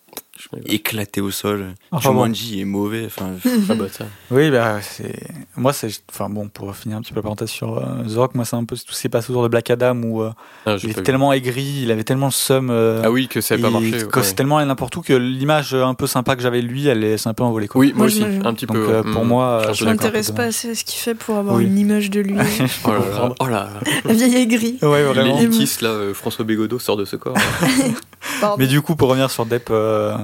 éclaté 0.66 1.22
au 1.22 1.30
sol. 1.30 1.76
Enfin, 1.92 2.10
bon. 2.12 2.24
Jumanji 2.26 2.62
est 2.62 2.66
mauvais. 2.66 3.04
Enfin, 3.06 3.32
Ah 3.70 3.76
bah 3.76 3.86
ça. 3.92 4.06
Oui, 4.32 4.50
bah, 4.50 4.80
c'est. 4.82 5.14
Moi, 5.56 5.72
c'est. 5.72 5.90
Enfin, 6.12 6.30
bon, 6.30 6.48
pour 6.50 6.76
finir 6.76 6.98
un 6.98 7.02
petit 7.02 7.12
peu 7.14 7.18
la 7.20 7.24
parenthèse 7.24 7.50
sur 7.50 7.78
euh, 7.78 8.04
The 8.12 8.16
Rock, 8.16 8.34
moi, 8.34 8.44
c'est 8.44 8.56
un 8.56 8.64
peu 8.66 8.76
tout 8.76 8.82
ce 8.82 8.88
qui 8.92 8.96
s'est 8.96 9.10
passé 9.10 9.30
autour 9.30 9.44
de 9.44 9.50
Black 9.50 9.70
Adam 9.70 9.96
où 10.02 10.24
euh, 10.24 10.32
Ah, 10.66 10.78
il 10.82 10.90
était 10.90 11.02
vu. 11.02 11.04
tellement 11.04 11.32
aigri, 11.32 11.82
il 11.84 11.92
avait 11.92 12.04
tellement 12.04 12.26
le 12.28 12.32
seum. 12.32 12.70
euh, 12.72 13.02
Ah 13.06 13.12
oui, 13.12 13.28
que 13.28 13.40
ça 13.40 13.56
n'avait 13.56 13.72
pas 13.72 13.80
marché. 13.80 14.08
que 14.08 14.20
ouais. 14.20 14.26
c'est 14.26 14.34
tellement 14.34 14.66
n'importe 14.66 14.96
où 14.98 15.02
que 15.02 15.14
l'image 15.14 15.76
un 15.76 15.94
peu 15.94 16.08
sympa 16.08 16.36
que 16.36 16.42
j'avais 16.42 16.62
de 16.64 16.68
lui, 16.68 16.88
elle 16.88 17.04
est, 17.04 17.18
c'est 17.18 17.30
un 17.30 17.36
peu 17.36 17.44
envolée. 17.44 17.68
Quoi. 17.68 17.80
Oui, 17.80 17.90
moi 17.90 17.98
Moi, 17.98 18.06
aussi, 18.08 18.24
un 18.24 18.54
petit 18.56 18.66
Donc, 18.66 18.78
peu. 18.78 18.90
euh, 18.90 19.04
ouais. 19.04 19.12
pour 19.12 19.24
Mm. 19.24 19.28
moi, 19.28 19.72
Je 19.74 19.84
euh, 19.84 19.90
m'intéresse 19.90 20.32
pas 20.32 20.44
assez 20.46 20.72
à 20.72 20.76
ce 20.76 20.84
qu'il 20.84 21.00
fait 21.00 21.14
pour 21.14 21.38
avoir 21.38 21.58
Oui. 21.58 21.66
une 21.66 21.78
image 21.78 22.10
de 22.10 22.20
lui. 22.22 22.36
Oh 22.86 22.90
là 22.92 23.00
là. 23.00 23.34
Oh 23.40 23.46
là 23.46 23.52
là. 23.52 23.70
La 24.06 24.14
vieille 24.14 24.36
aigrie. 24.38 24.80
Ouais, 24.82 25.04
vraiment. 25.04 25.40
Les- 25.40 25.48
là, 25.82 25.90
euh, 25.90 26.14
François 26.16 26.46
Bégodeau 26.46 26.80
sort 26.80 26.98
de 26.98 27.06
ce 27.06 27.16
corps. 27.16 27.38
Mais 28.58 28.68
du 28.68 28.82
coup, 28.82 28.96
pour 28.96 29.10
revenir 29.10 29.30
sur 29.32 29.46
Depp, 29.46 29.70
euh, 29.72 30.18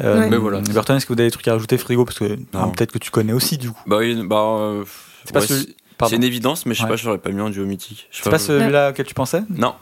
euh, 0.00 0.20
Ouais. 0.20 0.28
Mais 0.30 0.36
voilà. 0.36 0.60
Burton, 0.60 0.96
est-ce 0.96 1.06
que 1.06 1.12
vous 1.12 1.18
avez 1.20 1.28
des 1.28 1.32
trucs 1.32 1.46
à 1.48 1.52
rajouter, 1.52 1.76
Frigo 1.78 2.04
Parce 2.04 2.18
que 2.18 2.24
peut-être 2.34 2.92
que 2.92 2.98
tu 2.98 3.10
connais 3.10 3.32
aussi, 3.32 3.58
du 3.58 3.70
coup. 3.70 3.80
bah 3.86 3.98
oui, 3.98 4.20
bah. 4.24 4.36
euh, 4.36 4.84
C'est 5.26 5.36
ouais, 5.36 6.16
une 6.16 6.24
évidence, 6.24 6.66
mais 6.66 6.74
je 6.74 6.78
sais 6.80 6.84
Ouais. 6.84 6.90
pas, 6.90 6.96
je 6.96 7.04
l'aurais 7.06 7.18
pas 7.18 7.30
mis 7.30 7.40
en 7.40 7.50
duo 7.50 7.64
mythique. 7.64 8.08
C'est 8.10 8.28
pas 8.30 8.38
celui-là 8.38 8.90
auquel 8.90 9.06
tu 9.06 9.14
pensais? 9.14 9.42
Non. 9.50 9.74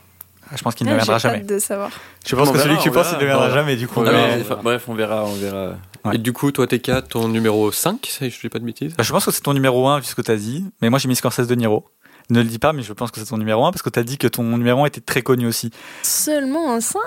Ah, 0.52 0.56
Je 0.56 0.62
pense 0.62 0.74
qu'il 0.74 0.86
ne 0.88 0.94
viendra 0.94 1.18
jamais. 1.18 1.36
hâte 1.38 1.46
de 1.46 1.58
savoir. 1.60 1.90
Je 2.26 2.34
pense 2.34 2.48
On 2.48 2.52
que 2.52 2.58
celui 2.58 2.76
que 2.76 2.82
tu 2.82 2.90
penses, 2.90 3.06
verra. 3.06 3.18
il 3.20 3.22
ne 3.22 3.26
viendra 3.30 3.50
jamais, 3.50 3.76
du 3.76 3.86
coup. 3.86 4.00
On 4.00 4.02
Non, 4.02 4.10
verra, 4.10 4.26
mais- 4.26 4.36
mais, 4.38 4.42
enfin, 4.42 4.58
bref, 4.62 4.82
on 4.88 4.94
verra, 4.94 5.24
on 5.24 5.34
verra. 5.34 5.74
Ouais. 6.04 6.16
Et 6.16 6.18
du 6.18 6.32
coup, 6.32 6.50
toi, 6.50 6.66
TK, 6.66 7.08
ton 7.08 7.28
numéro 7.28 7.70
5, 7.70 8.04
si 8.10 8.30
je 8.30 8.40
dis 8.40 8.48
pas 8.48 8.58
de 8.58 8.64
bêtises? 8.64 8.94
Bah, 8.96 9.04
je 9.04 9.12
pense 9.12 9.24
que 9.26 9.30
c'est 9.30 9.42
ton 9.42 9.52
numéro 9.54 9.86
1 9.88 10.00
vu 10.00 10.06
ce 10.06 10.14
que 10.16 10.22
tu 10.22 10.30
as 10.32 10.36
dit, 10.36 10.64
mais 10.82 10.90
moi 10.90 10.98
j'ai 10.98 11.06
mis 11.08 11.14
Scorsese 11.14 11.46
de 11.46 11.54
Niro. 11.54 11.86
Ne 12.30 12.40
le 12.42 12.48
dis 12.48 12.58
pas, 12.58 12.72
mais 12.72 12.82
je 12.82 12.92
pense 12.92 13.10
que 13.10 13.18
c'est 13.20 13.26
ton 13.26 13.38
numéro 13.38 13.64
1 13.64 13.72
parce 13.72 13.82
que 13.82 13.90
tu 13.90 13.98
as 13.98 14.04
dit 14.04 14.16
que 14.18 14.26
ton 14.28 14.42
numéro 14.44 14.82
1 14.84 14.86
était 14.86 15.00
très 15.00 15.22
connu 15.22 15.46
aussi. 15.46 15.70
Seulement 16.02 16.72
un 16.72 16.80
5 16.80 17.00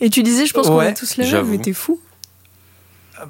Et 0.00 0.10
tu 0.10 0.22
disais, 0.22 0.46
je 0.46 0.52
pense 0.52 0.66
qu'on 0.66 0.78
Ouais, 0.78 0.88
a 0.88 0.92
tous 0.92 1.16
les 1.16 1.22
mêmes, 1.24 1.30
j'avoue. 1.30 1.50
mais 1.52 1.58
t'es 1.58 1.72
fou. 1.72 2.00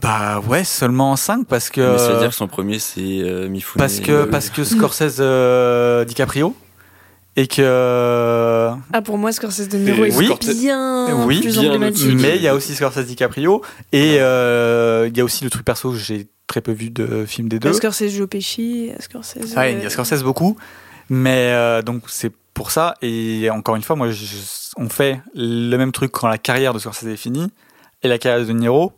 Bah 0.01 0.41
ouais, 0.49 0.65
seulement 0.65 1.15
5 1.17 1.47
parce 1.47 1.69
que. 1.71 1.81
Mais 1.93 1.99
ça 1.99 2.13
veut 2.15 2.19
dire 2.21 2.31
que 2.31 2.35
son 2.35 2.49
premier, 2.49 2.79
c'est 2.79 3.01
euh, 3.03 3.49
Mifune. 3.49 3.79
parce, 3.79 4.01
que, 4.01 4.25
parce 4.25 4.49
que 4.49 4.65
Scorsese 4.65 5.17
euh, 5.21 6.05
DiCaprio 6.07 6.57
et 7.37 7.47
que. 7.47 8.71
Ah, 8.93 9.03
pour 9.03 9.19
moi, 9.19 9.31
Scorsese 9.33 9.69
de 9.69 9.77
Niro 9.77 10.05
est 10.07 10.17
Oui. 10.17 10.31
bien 10.59 11.15
Oui, 11.27 11.41
plus 11.41 11.53
bien 11.59 11.67
emblématique. 11.67 12.17
Mais 12.19 12.37
il 12.37 12.43
y 12.43 12.49
a 12.49 12.55
aussi 12.55 12.75
Scorsese 12.75 13.05
DiCaprio 13.07 13.61
et 13.93 14.17
euh, 14.21 15.07
il 15.11 15.17
y 15.17 15.21
a 15.21 15.25
aussi 15.25 15.45
le 15.45 15.51
truc 15.51 15.65
perso 15.67 15.91
que 15.91 15.99
j'ai 15.99 16.29
très 16.47 16.61
peu 16.63 16.73
vu 16.73 16.89
de 16.91 17.27
films 17.27 17.49
des 17.51 17.59
deux. 17.59 17.73
Scorsese 17.75 18.09
Joe 18.11 18.29
Pesci, 18.29 18.91
Scorsese. 19.01 19.55
Ouais, 19.57 19.75
il 19.75 19.81
y 19.81 19.83
euh, 19.83 19.87
a 19.87 19.91
Scorsese 19.91 20.23
beaucoup, 20.23 20.57
mais 21.11 21.51
euh, 21.53 21.83
donc 21.83 22.03
c'est 22.09 22.33
pour 22.55 22.71
ça. 22.71 22.95
Et 23.03 23.49
encore 23.51 23.77
une 23.77 23.83
fois, 23.83 23.97
moi, 23.97 24.11
je- 24.11 24.27
on 24.77 24.89
fait 24.89 25.21
le 25.35 25.77
même 25.77 25.93
truc 25.93 26.13
quand 26.13 26.29
la 26.29 26.39
carrière 26.39 26.73
de 26.73 26.79
Scorsese 26.79 27.07
est 27.09 27.17
finie 27.17 27.51
et 28.03 28.09
la 28.09 28.19
carrière 28.19 28.47
de 28.47 28.53
Niro. 28.53 28.93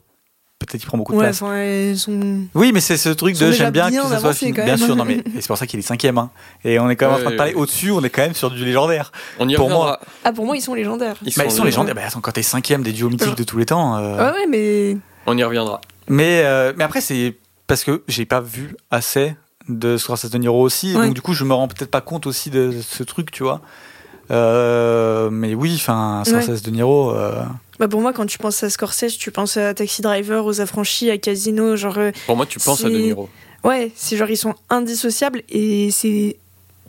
Peut-être 0.58 0.80
qu'il 0.80 0.88
prend 0.88 0.96
beaucoup 0.96 1.12
de 1.12 1.18
Ouais, 1.18 1.24
place. 1.24 1.42
enfin, 1.42 1.54
elles 1.56 1.98
sont. 1.98 2.40
Oui, 2.54 2.70
mais 2.72 2.80
c'est 2.80 2.96
ce 2.96 3.10
truc 3.10 3.36
Ils 3.38 3.46
de 3.46 3.52
j'aime 3.52 3.70
bien, 3.72 3.90
bien 3.90 4.02
que 4.04 4.08
ça 4.08 4.20
soit 4.20 4.32
fini. 4.32 4.52
Bien 4.52 4.78
sûr, 4.78 4.96
non 4.96 5.04
mais 5.04 5.16
et 5.36 5.40
c'est 5.42 5.46
pour 5.48 5.58
ça 5.58 5.66
qu'il 5.66 5.78
est 5.78 5.82
cinquième. 5.82 6.16
Hein. 6.16 6.30
Et 6.64 6.78
on 6.78 6.88
est 6.88 6.96
quand 6.96 7.06
même 7.06 7.14
en 7.14 7.16
Ouais, 7.18 7.22
train 7.24 7.30
de 7.32 7.36
parler 7.36 7.52
ouais. 7.54 7.60
au-dessus. 7.60 7.90
On 7.90 8.02
est 8.02 8.08
quand 8.08 8.22
même 8.22 8.32
sur 8.34 8.50
du 8.50 8.64
légendaire. 8.64 9.12
On 9.38 9.46
y 9.50 9.54
Pour 9.54 9.66
reviendra. 9.66 10.00
Ah, 10.24 10.32
pour 10.32 10.46
moi, 10.46 10.56
ils 10.56 10.62
sont 10.62 10.72
légendaires. 10.72 11.16
Bah, 11.36 11.44
ils 11.44 11.50
sont 11.50 11.62
légendaires. 11.64 11.94
Bah, 11.94 12.02
attends, 12.06 12.20
quand 12.22 12.32
t'es 12.32 12.42
cinquième 12.42 12.82
des 12.82 12.92
duos 12.92 13.10
mythiques 13.10 13.34
de 13.36 13.44
tous 13.44 13.58
les 13.58 13.66
temps. 13.66 13.96
euh, 13.98 14.16
Ouais, 14.16 14.38
ouais, 14.38 14.46
mais. 14.48 14.96
On 15.26 15.36
y 15.36 15.44
reviendra. 15.44 15.80
Mais, 16.08 16.40
euh, 16.44 16.72
mais 16.74 16.84
après, 16.84 17.02
c'est 17.02 17.36
parce 17.66 17.84
que 17.84 18.02
j'ai 18.08 18.24
pas 18.24 18.40
vu 18.40 18.74
assez 18.90 19.36
de 19.68 19.97
Scorsese 19.97 20.30
de 20.30 20.38
Niro 20.38 20.60
aussi. 20.62 20.93
et 20.93 20.97
Ouais. 20.97 21.06
Donc, 21.06 21.14
du 21.14 21.20
coup, 21.22 21.32
je 21.34 21.44
me 21.44 21.52
rends 21.55 21.68
peut-être 21.68 21.90
pas 21.90 22.01
compte 22.01 22.26
aussi 22.26 22.51
de 22.51 22.72
ce 22.80 23.02
truc, 23.02 23.30
tu 23.30 23.43
vois. 23.43 23.60
Euh, 24.30 25.30
mais 25.30 25.55
oui, 25.55 25.72
enfin, 25.76 26.22
Scorsese 26.24 26.62
de 26.62 26.70
Niro. 26.70 27.12
euh, 27.12 27.43
Bah, 27.78 27.88
pour 27.88 28.01
moi, 28.01 28.12
quand 28.12 28.26
tu 28.26 28.38
penses 28.38 28.62
à 28.62 28.70
Scorsese, 28.70 29.16
tu 29.18 29.30
penses 29.30 29.56
à 29.56 29.74
Taxi 29.74 30.02
Driver, 30.02 30.44
aux 30.44 30.60
affranchis, 30.60 31.10
à 31.10 31.18
Casino. 31.18 31.76
Genre. 31.76 31.98
euh, 31.98 32.10
Pour 32.26 32.36
moi, 32.36 32.47
tu 32.47 32.59
penses 32.59 32.84
à 32.84 32.88
De 32.90 32.97
Niro. 32.97 33.28
Ouais, 33.64 33.90
c'est 33.97 34.16
genre, 34.16 34.30
ils 34.30 34.36
sont 34.36 34.55
indissociables 34.70 35.43
et 35.48 35.90
c'est 35.90 36.36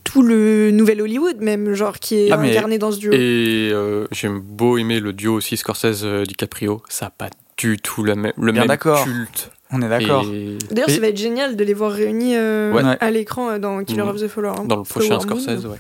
tout 0.04 0.22
le 0.22 0.72
nouvel 0.72 1.02
Hollywood, 1.02 1.38
même, 1.42 1.74
genre, 1.74 1.98
qui 2.00 2.16
est 2.16 2.32
Ah, 2.32 2.38
mais- 2.38 2.52
incarné 2.52 2.78
dans 2.78 2.92
ce 2.92 2.98
duo. 3.00 3.12
Et 3.14 3.70
euh, 3.74 4.08
j'aime 4.12 4.40
beau 4.40 4.78
aimer 4.78 5.00
le 5.00 5.12
duo 5.14 5.34
aussi 5.36 5.58
Scorsese-DiCaprio. 5.58 6.82
Ça 6.90 7.08
n'a 7.08 7.10
pas 7.10 7.30
du 7.58 7.78
tout 7.78 8.04
la 8.04 8.14
le 8.16 8.52
Bien 8.52 8.66
même 8.66 8.78
culte. 8.78 9.52
On 9.72 9.82
est 9.82 9.90
d'accord. 9.90 10.24
Et 10.32 10.58
D'ailleurs, 10.72 10.90
Et- 10.90 10.94
ça 10.94 11.02
va 11.02 11.08
être 11.08 11.18
génial 11.18 11.56
de 11.56 11.64
les 11.64 11.74
voir 11.74 11.92
réunis 11.92 12.36
euh, 12.36 12.72
Ouais. 12.74 12.84
à 13.00 13.12
l'écran 13.12 13.50
euh, 13.50 13.60
dans 13.60 13.84
Killer 13.84 14.04
Mhm. 14.04 14.10
of 14.10 14.22
the 14.22 14.28
Flower. 14.28 14.56
hein. 14.60 14.66
dans 14.66 14.78
le 14.78 14.84
prochain. 14.84 15.20
Scorsese, 15.20 15.66
ouais. 15.66 15.78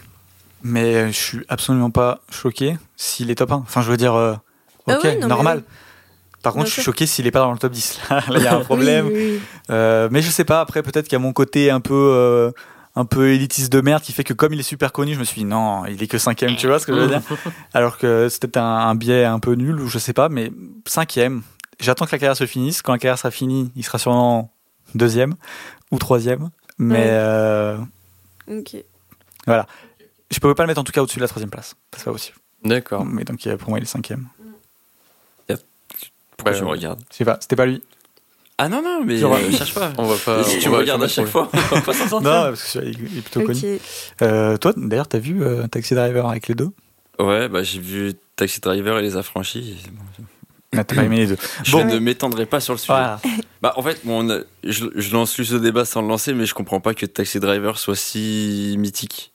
Mais 0.64 0.96
euh, 0.96 1.08
je 1.08 1.12
suis 1.14 1.40
absolument 1.50 1.92
pas 1.92 2.20
choqué 2.32 2.78
s'il 2.96 3.30
est 3.32 3.36
top 3.36 3.52
1. 3.52 3.56
Enfin, 3.58 3.82
je 3.82 3.92
veux 3.92 3.98
dire, 3.98 4.16
euh, 4.16 4.34
Ah 4.88 4.98
ok, 4.98 5.04
ouais, 5.04 5.14
non, 5.16 5.22
mais 5.22 5.28
normal. 5.28 5.64
Par 6.44 6.54
contre, 6.54 6.68
je 6.68 6.72
suis 6.74 6.82
choqué 6.82 7.06
s'il 7.06 7.28
est 7.28 7.32
pas 7.32 7.40
dans 7.40 7.52
le 7.52 7.58
top 7.58 7.72
10. 7.74 8.00
Là, 8.10 8.22
il 8.36 8.42
y 8.44 8.48
a 8.48 8.56
un 8.56 8.62
problème. 8.62 9.08
Oui, 9.08 9.14
oui, 9.16 9.32
oui. 9.36 9.40
Euh, 9.70 10.08
mais 10.12 10.22
je 10.22 10.30
sais 10.30 10.46
pas, 10.46 10.62
après, 10.62 10.82
peut-être 10.84 11.06
qu'il 11.06 11.14
y 11.14 11.16
a 11.18 11.20
mon 11.20 11.34
côté 11.34 11.70
un 11.72 11.80
peu. 11.80 11.94
euh, 11.94 12.52
un 13.00 13.06
peu 13.06 13.30
élitiste 13.30 13.72
de 13.72 13.80
merde 13.80 14.02
qui 14.02 14.12
fait 14.12 14.24
que 14.24 14.34
comme 14.34 14.54
il 14.56 14.60
est 14.60 14.64
super 14.64 14.92
connu, 14.92 15.14
je 15.14 15.20
me 15.20 15.24
suis 15.24 15.42
dit 15.42 15.46
non, 15.46 15.86
il 15.86 16.02
est 16.02 16.08
que 16.08 16.18
cinquième, 16.18 16.56
tu 16.56 16.66
vois 16.66 16.80
ce 16.80 16.88
que 16.88 16.96
je 16.96 17.00
veux 17.02 17.08
dire? 17.08 17.22
Alors 17.76 18.00
que 18.00 18.28
peut-être 18.42 18.58
un, 18.58 18.88
un 18.90 18.96
biais 18.96 19.24
un 19.24 19.38
peu 19.38 19.54
nul 19.54 19.80
ou 19.80 19.88
je 19.88 20.00
sais 20.00 20.14
pas, 20.14 20.30
mais 20.30 20.52
cinquième. 20.88 21.44
J'attends 21.80 22.06
que 22.06 22.12
la 22.12 22.18
carrière 22.20 22.38
se 22.38 22.46
finisse. 22.48 22.82
Quand 22.82 22.92
la 22.94 22.98
carrière 23.00 23.18
sera 23.20 23.32
finie, 23.32 23.72
il 23.76 23.84
sera 23.84 23.98
sûrement 24.00 24.52
deuxième 24.96 25.36
ou 25.92 26.00
troisième. 26.00 26.50
Mais 26.78 26.96
Ouais. 26.96 27.06
euh, 27.08 27.78
Ok. 28.50 28.76
je 30.32 30.40
peux 30.40 30.54
pas 30.56 30.64
le 30.64 30.68
mettre 30.68 30.80
en 30.80 30.84
tout 30.84 30.92
cas 30.92 31.02
au-dessus 31.02 31.18
de 31.20 31.24
la 31.24 31.28
troisième 31.28 31.50
place. 31.50 31.76
C'est 31.96 32.06
pas 32.06 32.12
possible. 32.12 32.38
D'accord. 32.64 33.06
Mais 33.06 33.24
donc 33.24 33.48
pour 33.58 33.70
moi, 33.70 33.80
il 33.80 33.84
est 33.84 33.86
cinquième. 33.86 34.28
Pourquoi 36.38 36.52
Ouais, 36.52 36.58
tu 36.60 36.64
me 36.66 36.70
regardes 36.70 37.02
Je 37.12 37.16
sais 37.18 37.26
pas, 37.26 37.38
c'était 37.42 37.56
pas 37.56 37.66
lui. 37.66 37.82
Ah 38.60 38.70
non, 38.70 38.82
non, 38.84 39.04
mais 39.04 39.22
euh, 39.24 39.52
cherche 39.58 39.74
pas. 39.74 39.92
On 39.98 40.04
va 40.04 40.16
pas. 40.24 40.44
si 40.44 40.60
tu 40.60 40.70
me 40.70 40.76
regardes 40.76 41.04
à 41.04 41.08
chaque 41.08 41.26
fois, 41.28 41.50
on 41.72 41.76
va 41.76 41.82
pas 41.82 41.94
s'en 41.94 42.08
sortir. 42.08 42.30
Non, 42.32 42.44
parce 42.50 42.72
qu'il 42.74 43.18
est 43.18 43.22
plutôt 43.22 43.42
connu. 43.42 43.80
Euh, 44.22 44.56
toi, 44.58 44.72
d'ailleurs, 44.78 45.08
t'as 45.08 45.18
vu 45.20 45.44
euh, 45.44 45.66
Taxi 45.68 45.96
Driver 45.96 46.28
avec 46.30 46.48
les 46.48 46.54
deux? 46.56 46.70
Ouais, 47.20 47.50
bah 47.50 47.64
j'ai 47.64 47.80
vu 47.80 48.14
Taxi 48.36 48.60
Driver 48.62 49.00
et 49.00 49.02
les 49.02 49.16
affranchis. 49.18 49.84
Ah, 50.76 50.84
T'as 50.84 50.96
pas 50.96 51.04
aimé 51.04 51.18
les 51.18 51.28
deux. 51.28 51.38
Je 51.64 51.78
ne 51.78 51.98
m'étendrai 52.00 52.46
pas 52.46 52.60
sur 52.60 52.74
le 52.74 52.78
sujet. 52.80 52.94
Voilà. 52.94 53.20
Bah 53.62 53.74
en 53.76 53.82
fait, 53.82 54.02
bon, 54.04 54.24
on 54.24 54.30
a- 54.30 54.42
je, 54.64 54.86
je 54.94 55.14
lance 55.14 55.36
juste 55.36 55.50
ce 55.52 55.56
débat 55.56 55.84
sans 55.84 56.04
le 56.04 56.08
lancer, 56.10 56.32
mais 56.34 56.46
je 56.46 56.54
comprends 56.54 56.80
pas 56.80 56.94
que 56.94 57.08
Taxi 57.08 57.40
Driver 57.40 57.80
soit 57.80 57.96
si 57.96 58.76
mythique 58.78 59.34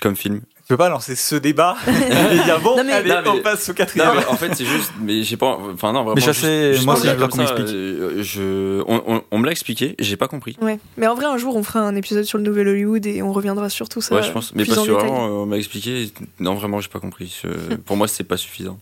comme 0.00 0.14
film 0.14 0.42
Tu 0.58 0.62
peux 0.68 0.76
pas 0.76 0.88
lancer 0.88 1.16
ce 1.16 1.34
débat 1.34 1.74
et 1.88 2.44
dire 2.44 2.60
bon, 2.60 2.76
Non, 2.76 2.84
mais- 2.84 2.92
allez, 2.92 3.10
Non, 3.10 3.16
mais- 3.24 3.28
on 3.30 3.40
passe 3.40 3.68
au 3.68 3.74
quatrième. 3.74 4.06
Non, 4.06 4.14
mais 4.20 4.26
en 4.26 4.36
fait, 4.36 4.54
c'est 4.54 4.64
juste. 4.64 4.92
Mais 5.00 5.24
j'ai 5.24 5.36
pas. 5.36 5.58
Enfin, 5.74 5.92
non, 5.92 6.04
vraiment. 6.04 6.14
Mais 6.14 6.32
sais, 6.32 6.74
juste 6.74 6.84
moi 6.86 6.94
le 7.02 7.12
qu'on 7.14 7.18
comme 7.18 7.30
ça, 7.32 7.38
m'explique. 7.38 7.66
euh, 7.74 8.22
Je, 8.22 8.82
on, 8.86 9.02
on- 9.16 9.22
on 9.32 9.38
me 9.38 9.46
l'a 9.46 9.50
expliqué, 9.50 9.96
j'ai 9.98 10.16
pas 10.16 10.28
compris. 10.28 10.56
Ouais. 10.60 10.78
Mais 10.96 11.08
en 11.08 11.16
vrai, 11.16 11.24
un 11.24 11.36
jour, 11.36 11.56
on 11.56 11.64
fera 11.64 11.80
un 11.80 11.96
épisode 11.96 12.22
sur 12.24 12.38
le 12.38 12.44
nouvel 12.44 12.68
Hollywood 12.68 13.04
et 13.06 13.22
on 13.22 13.32
reviendra 13.32 13.70
sur 13.70 13.88
tout 13.88 14.00
ça. 14.02 14.14
ouais, 14.14 14.22
je 14.22 14.30
pense. 14.30 14.54
Mais 14.54 14.64
parce 14.64 14.86
que 14.86 14.92
vraiment, 14.92 15.26
euh, 15.26 15.30
on 15.42 15.46
m'a 15.46 15.56
expliqué. 15.56 16.12
Non, 16.38 16.54
vraiment, 16.54 16.80
j'ai 16.80 16.88
pas 16.90 17.00
compris. 17.00 17.42
Pour 17.86 17.96
moi, 17.96 18.06
c'est 18.06 18.22
pas 18.22 18.36
suffisant. 18.36 18.78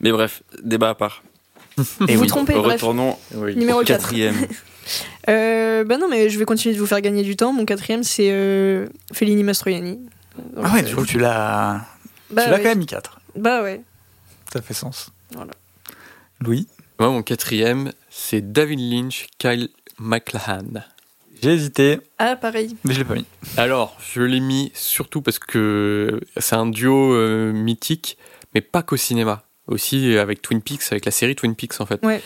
Mais 0.00 0.10
bref, 0.12 0.42
débat 0.62 0.90
à 0.90 0.94
part. 0.94 1.22
Et 2.08 2.16
vous 2.16 2.26
trompez, 2.26 2.54
bref. 2.54 2.72
Retournons 2.74 3.16
Numéro 3.34 3.80
au 3.80 3.84
4. 3.84 4.00
quatrième. 4.00 4.34
Euh, 5.28 5.84
bah 5.84 5.98
non, 5.98 6.08
mais 6.08 6.30
je 6.30 6.38
vais 6.38 6.46
continuer 6.46 6.74
de 6.74 6.80
vous 6.80 6.86
faire 6.86 7.02
gagner 7.02 7.22
du 7.22 7.36
temps. 7.36 7.52
Mon 7.52 7.66
quatrième, 7.66 8.02
c'est 8.02 8.30
euh, 8.30 8.86
Fellini 9.12 9.42
Mastroianni. 9.44 9.98
Donc, 10.54 10.64
Ah 10.64 10.72
ouais, 10.72 10.82
du 10.82 10.94
coup, 10.96 11.04
tu 11.04 11.18
l'as 11.18 11.84
bah, 12.30 12.44
tu 12.44 12.48
l'as 12.50 12.56
ouais. 12.56 12.62
quand 12.62 12.68
même 12.70 12.78
mis 12.78 12.86
4. 12.86 13.20
Bah 13.36 13.62
ouais. 13.62 13.82
Ça 14.50 14.62
fait 14.62 14.72
sens. 14.72 15.10
Voilà. 15.34 15.50
Louis, 16.40 16.66
Moi, 16.98 17.10
mon 17.10 17.22
quatrième, 17.22 17.92
c'est 18.08 18.52
David 18.52 18.80
Lynch, 18.80 19.26
Kyle 19.36 19.68
MacLachlan. 19.98 20.80
j'ai 21.42 21.52
hésité, 21.52 22.00
Ah, 22.18 22.36
pareil. 22.36 22.74
mais 22.84 22.94
je 22.94 23.00
l'ai 23.00 23.04
pas 23.04 23.14
mis. 23.14 23.26
Alors, 23.58 23.98
je 24.14 24.22
l'ai 24.22 24.40
mis 24.40 24.72
surtout 24.74 25.20
parce 25.20 25.38
que 25.38 26.18
c'est 26.38 26.56
un 26.56 26.64
duo 26.66 27.12
euh, 27.12 27.52
mythique, 27.52 28.16
mais 28.54 28.62
pas 28.62 28.82
qu'au 28.82 28.96
cinéma. 28.96 29.42
Aussi 29.68 30.16
avec 30.16 30.42
Twin 30.42 30.60
Peaks, 30.62 30.82
avec 30.90 31.04
la 31.04 31.10
série 31.12 31.36
Twin 31.36 31.54
Peaks 31.54 31.80
en 31.80 31.86
fait. 31.86 32.04
Ouais. 32.04 32.20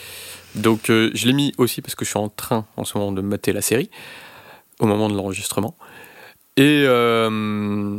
Donc, 0.54 0.90
euh, 0.90 1.10
je 1.14 1.26
l'ai 1.26 1.32
mis 1.32 1.52
aussi 1.58 1.80
parce 1.80 1.94
que 1.94 2.04
je 2.04 2.10
suis 2.10 2.18
en 2.18 2.28
train 2.28 2.66
en 2.76 2.84
ce 2.84 2.96
moment 2.98 3.10
de 3.12 3.20
mater 3.22 3.52
la 3.52 3.62
série, 3.62 3.90
au 4.80 4.86
moment 4.86 5.08
de 5.08 5.14
l'enregistrement. 5.16 5.76
Et 6.56 6.84
euh, 6.86 7.98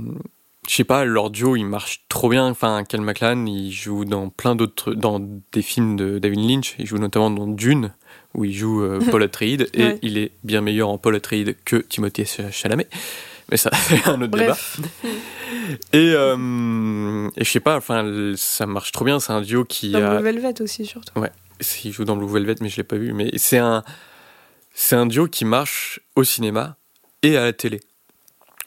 je 0.70 0.74
sais 0.76 0.84
pas, 0.84 1.04
leur 1.04 1.30
duo 1.32 1.56
il 1.56 1.66
marche 1.66 2.04
trop 2.10 2.30
bien. 2.30 2.48
Enfin, 2.48 2.84
Cal 2.88 3.02
McLaren 3.02 3.48
il 3.48 3.72
joue 3.72 4.06
dans 4.06 4.30
plein 4.30 4.56
d'autres, 4.56 4.94
dans 4.94 5.20
des 5.52 5.62
films 5.62 5.96
de 5.96 6.20
David 6.20 6.48
Lynch. 6.48 6.76
Il 6.80 6.86
joue 6.86 7.00
notamment 7.00 7.32
dans 7.32 7.48
Dune 7.48 7.92
où 8.36 8.46
il 8.46 8.54
joue 8.54 8.84
euh, 8.84 9.00
Paul 9.12 9.24
Atreides 9.24 9.70
et 9.74 9.84
Ouais. 9.84 10.00
il 10.04 10.18
est 10.18 10.32
bien 10.44 10.62
meilleur 10.62 10.90
en 10.90 10.98
Paul 10.98 11.16
Atreides 11.16 11.56
que 11.66 11.78
Timothée 11.78 12.26
Chalamet. 12.52 12.88
Mais 13.50 13.58
ça, 13.58 13.72
c'est 13.88 14.08
un 14.08 14.22
autre 14.22 14.38
débat. 14.38 14.58
Et, 15.94 16.14
euh, 16.16 17.30
et 17.36 17.44
je 17.44 17.50
sais 17.50 17.60
pas, 17.60 17.78
enfin, 17.78 18.34
ça 18.36 18.66
marche 18.66 18.92
trop 18.92 19.06
bien. 19.06 19.20
C'est 19.20 19.34
un 19.34 19.42
duo 19.42 19.66
qui 19.66 19.92
Dans 19.92 20.04
a, 20.04 20.16
Blue 20.16 20.24
Velvet 20.24 20.62
aussi, 20.62 20.86
surtout. 20.86 21.14
il 21.84 21.92
joue 21.92 22.06
dans 22.06 22.16
Blue 22.18 22.28
Velvet, 22.32 22.56
mais 22.62 22.70
je 22.70 22.78
l'ai 22.78 22.84
pas 22.84 22.98
vu. 22.98 23.14
Mais 23.14 23.32
c'est 23.38 23.58
un, 23.58 23.84
c'est 24.74 24.96
un 24.96 25.06
duo 25.06 25.28
qui 25.28 25.46
marche 25.46 26.00
au 26.16 26.24
cinéma 26.24 26.78
et 27.22 27.38
à 27.38 27.44
la 27.44 27.54
télé. 27.54 27.82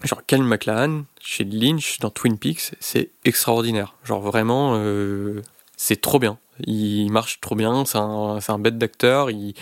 Genre 0.05 0.25
Cal 0.27 0.43
McLachlan 0.43 1.05
chez 1.21 1.45
Lynch 1.45 1.99
dans 2.01 2.11
Twin 2.11 2.39
Peaks, 2.39 2.73
c'est 2.81 3.11
extraordinaire. 3.25 3.95
Genre 4.05 4.21
vraiment, 4.21 4.75
euh, 4.77 5.41
c'est 5.77 6.01
trop 6.01 6.19
bien. 6.19 6.39
Il 6.67 7.11
marche 7.11 7.41
trop 7.41 7.55
bien. 7.55 7.85
C'est 7.85 7.99
un, 7.99 8.39
un 8.47 8.59
bête 8.59 8.79
d'acteur. 8.79 9.31
Il 9.31 9.55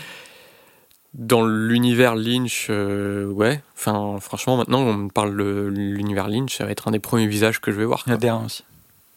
dans 1.14 1.44
l'univers 1.46 2.16
Lynch, 2.16 2.66
euh, 2.70 3.26
ouais. 3.26 3.60
Enfin, 3.76 4.18
franchement, 4.20 4.56
maintenant 4.56 4.80
on 4.82 4.94
me 4.94 5.08
parle 5.08 5.36
de 5.36 5.72
l'univers 5.72 6.28
Lynch, 6.28 6.56
ça 6.56 6.64
va 6.64 6.70
être 6.72 6.88
un 6.88 6.90
des 6.90 6.98
premiers 6.98 7.26
visages 7.26 7.60
que 7.60 7.70
je 7.72 7.76
vais 7.78 7.84
voir. 7.84 8.02
Il 8.06 8.10
y 8.10 8.14
a. 8.14 8.16
Dern 8.16 8.44
aussi. 8.46 8.64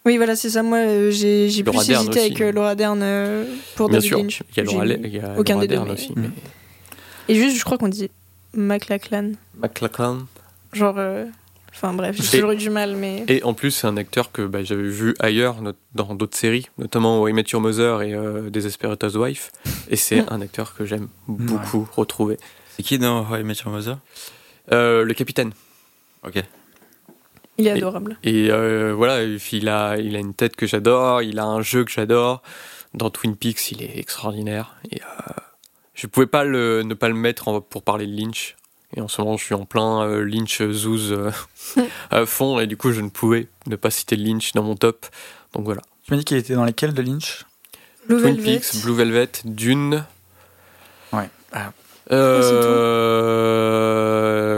Oui, 0.05 0.15
voilà, 0.17 0.35
c'est 0.35 0.49
ça. 0.51 0.63
Moi, 0.63 0.77
euh, 0.77 1.11
j'ai 1.11 1.47
plus 1.63 1.63
Dern 1.63 1.77
hésité 1.79 2.09
aussi. 2.09 2.19
avec 2.19 2.41
euh, 2.41 2.51
Laura 2.51 2.75
Dern 2.75 2.99
pour 3.75 3.89
Bien 3.89 3.97
David 3.97 4.07
sûr, 4.09 4.17
Lynch. 4.19 4.43
il 4.51 4.57
y 4.57 4.59
a 4.59 4.63
Laura, 4.63 4.85
il 4.85 5.07
y 5.15 5.19
a 5.19 5.35
aucun 5.37 5.53
Laura 5.55 5.65
des 5.65 5.67
deux, 5.67 5.75
Dern 5.75 5.87
mais- 5.87 5.93
aussi. 5.93 6.13
Et 7.29 7.35
juste, 7.35 7.57
je 7.57 7.63
crois 7.65 7.77
qu'on 7.77 7.89
dit 7.89 8.09
McLachlan. 8.53 9.31
McLachlan. 9.61 10.19
Genre. 10.73 10.95
Enfin 11.79 11.93
bref, 11.93 12.15
j'ai 12.19 12.37
toujours 12.39 12.51
eu 12.51 12.55
du 12.57 12.69
mal, 12.71 12.95
mais. 12.95 13.23
Et 13.27 13.43
en 13.43 13.53
plus, 13.53 13.69
c'est 13.71 13.85
un 13.85 13.97
acteur 13.97 14.31
que 14.31 14.41
bah, 14.41 14.63
j'avais 14.63 14.89
vu 14.89 15.13
ailleurs, 15.19 15.61
not- 15.61 15.73
dans 15.93 16.15
d'autres 16.15 16.35
séries, 16.35 16.67
notamment 16.79 17.27
I 17.27 17.33
Met 17.33 17.43
Your 17.53 17.61
Mother 17.61 18.01
et 18.01 18.13
euh, 18.15 18.49
Desperate 18.49 19.03
Housewives. 19.03 19.51
Et 19.89 19.95
c'est 19.95 20.21
Mm. 20.21 20.25
un 20.29 20.41
acteur 20.41 20.73
que 20.75 20.85
j'aime 20.85 21.07
beaucoup 21.27 21.87
retrouver. 21.95 22.37
C'est 22.75 22.81
qui 22.83 22.97
dans 22.97 23.23
I 23.35 23.43
Met 23.43 23.53
Your 23.63 23.71
Mother? 23.71 23.97
Euh, 24.73 25.03
le 25.03 25.13
capitaine. 25.13 25.51
Ok. 26.25 26.43
Il 27.59 27.67
est 27.67 27.71
adorable. 27.71 28.17
Et 28.23 28.49
euh, 28.51 28.93
voilà, 28.95 29.23
il 29.23 29.69
a, 29.69 29.97
il 29.97 30.15
a 30.15 30.19
une 30.19 30.33
tête 30.33 30.55
que 30.55 30.67
j'adore, 30.67 31.21
il 31.21 31.39
a 31.39 31.45
un 31.45 31.61
jeu 31.61 31.83
que 31.85 31.91
j'adore. 31.91 32.41
Dans 32.93 33.09
Twin 33.09 33.35
Peaks, 33.35 33.71
il 33.71 33.81
est 33.83 33.97
extraordinaire. 33.97 34.75
Et 34.91 34.99
euh, 35.01 35.31
je 35.93 36.05
pouvais 36.07 36.27
pas 36.27 36.43
le, 36.43 36.81
ne 36.83 36.93
pas 36.95 37.07
le 37.07 37.15
mettre 37.15 37.47
en- 37.47 37.61
pour 37.61 37.81
parler 37.83 38.05
de 38.07 38.15
Lynch. 38.19 38.55
Et 38.95 39.01
en 39.01 39.07
ce 39.07 39.21
moment, 39.21 39.35
je 39.37 39.43
suis 39.43 39.55
en 39.55 39.65
plein 39.65 40.03
euh, 40.03 40.23
Lynch 40.23 40.61
Zouz 40.71 41.11
euh, 41.11 41.31
à 42.11 42.25
fond, 42.25 42.59
et 42.59 42.67
du 42.67 42.77
coup, 42.77 42.91
je 42.91 43.01
ne 43.01 43.09
pouvais 43.09 43.47
ne 43.65 43.75
pas 43.75 43.89
citer 43.89 44.15
Lynch 44.15 44.53
dans 44.53 44.63
mon 44.63 44.75
top. 44.75 45.05
Donc 45.53 45.65
voilà. 45.65 45.81
Tu 46.03 46.13
m'as 46.13 46.17
dit 46.17 46.25
qu'il 46.25 46.37
était 46.37 46.53
dans 46.53 46.63
lesquels 46.63 46.93
de 46.93 47.01
Lynch? 47.01 47.45
Blue 48.07 48.21
Twin 48.21 48.35
Velvet. 48.35 48.59
Peaks, 48.59 48.81
Blue 48.83 48.93
Velvet, 48.95 49.29
Dune. 49.43 50.05
Ouais. 51.11 51.29
Ah. 51.51 51.73
Euh, 52.11 53.41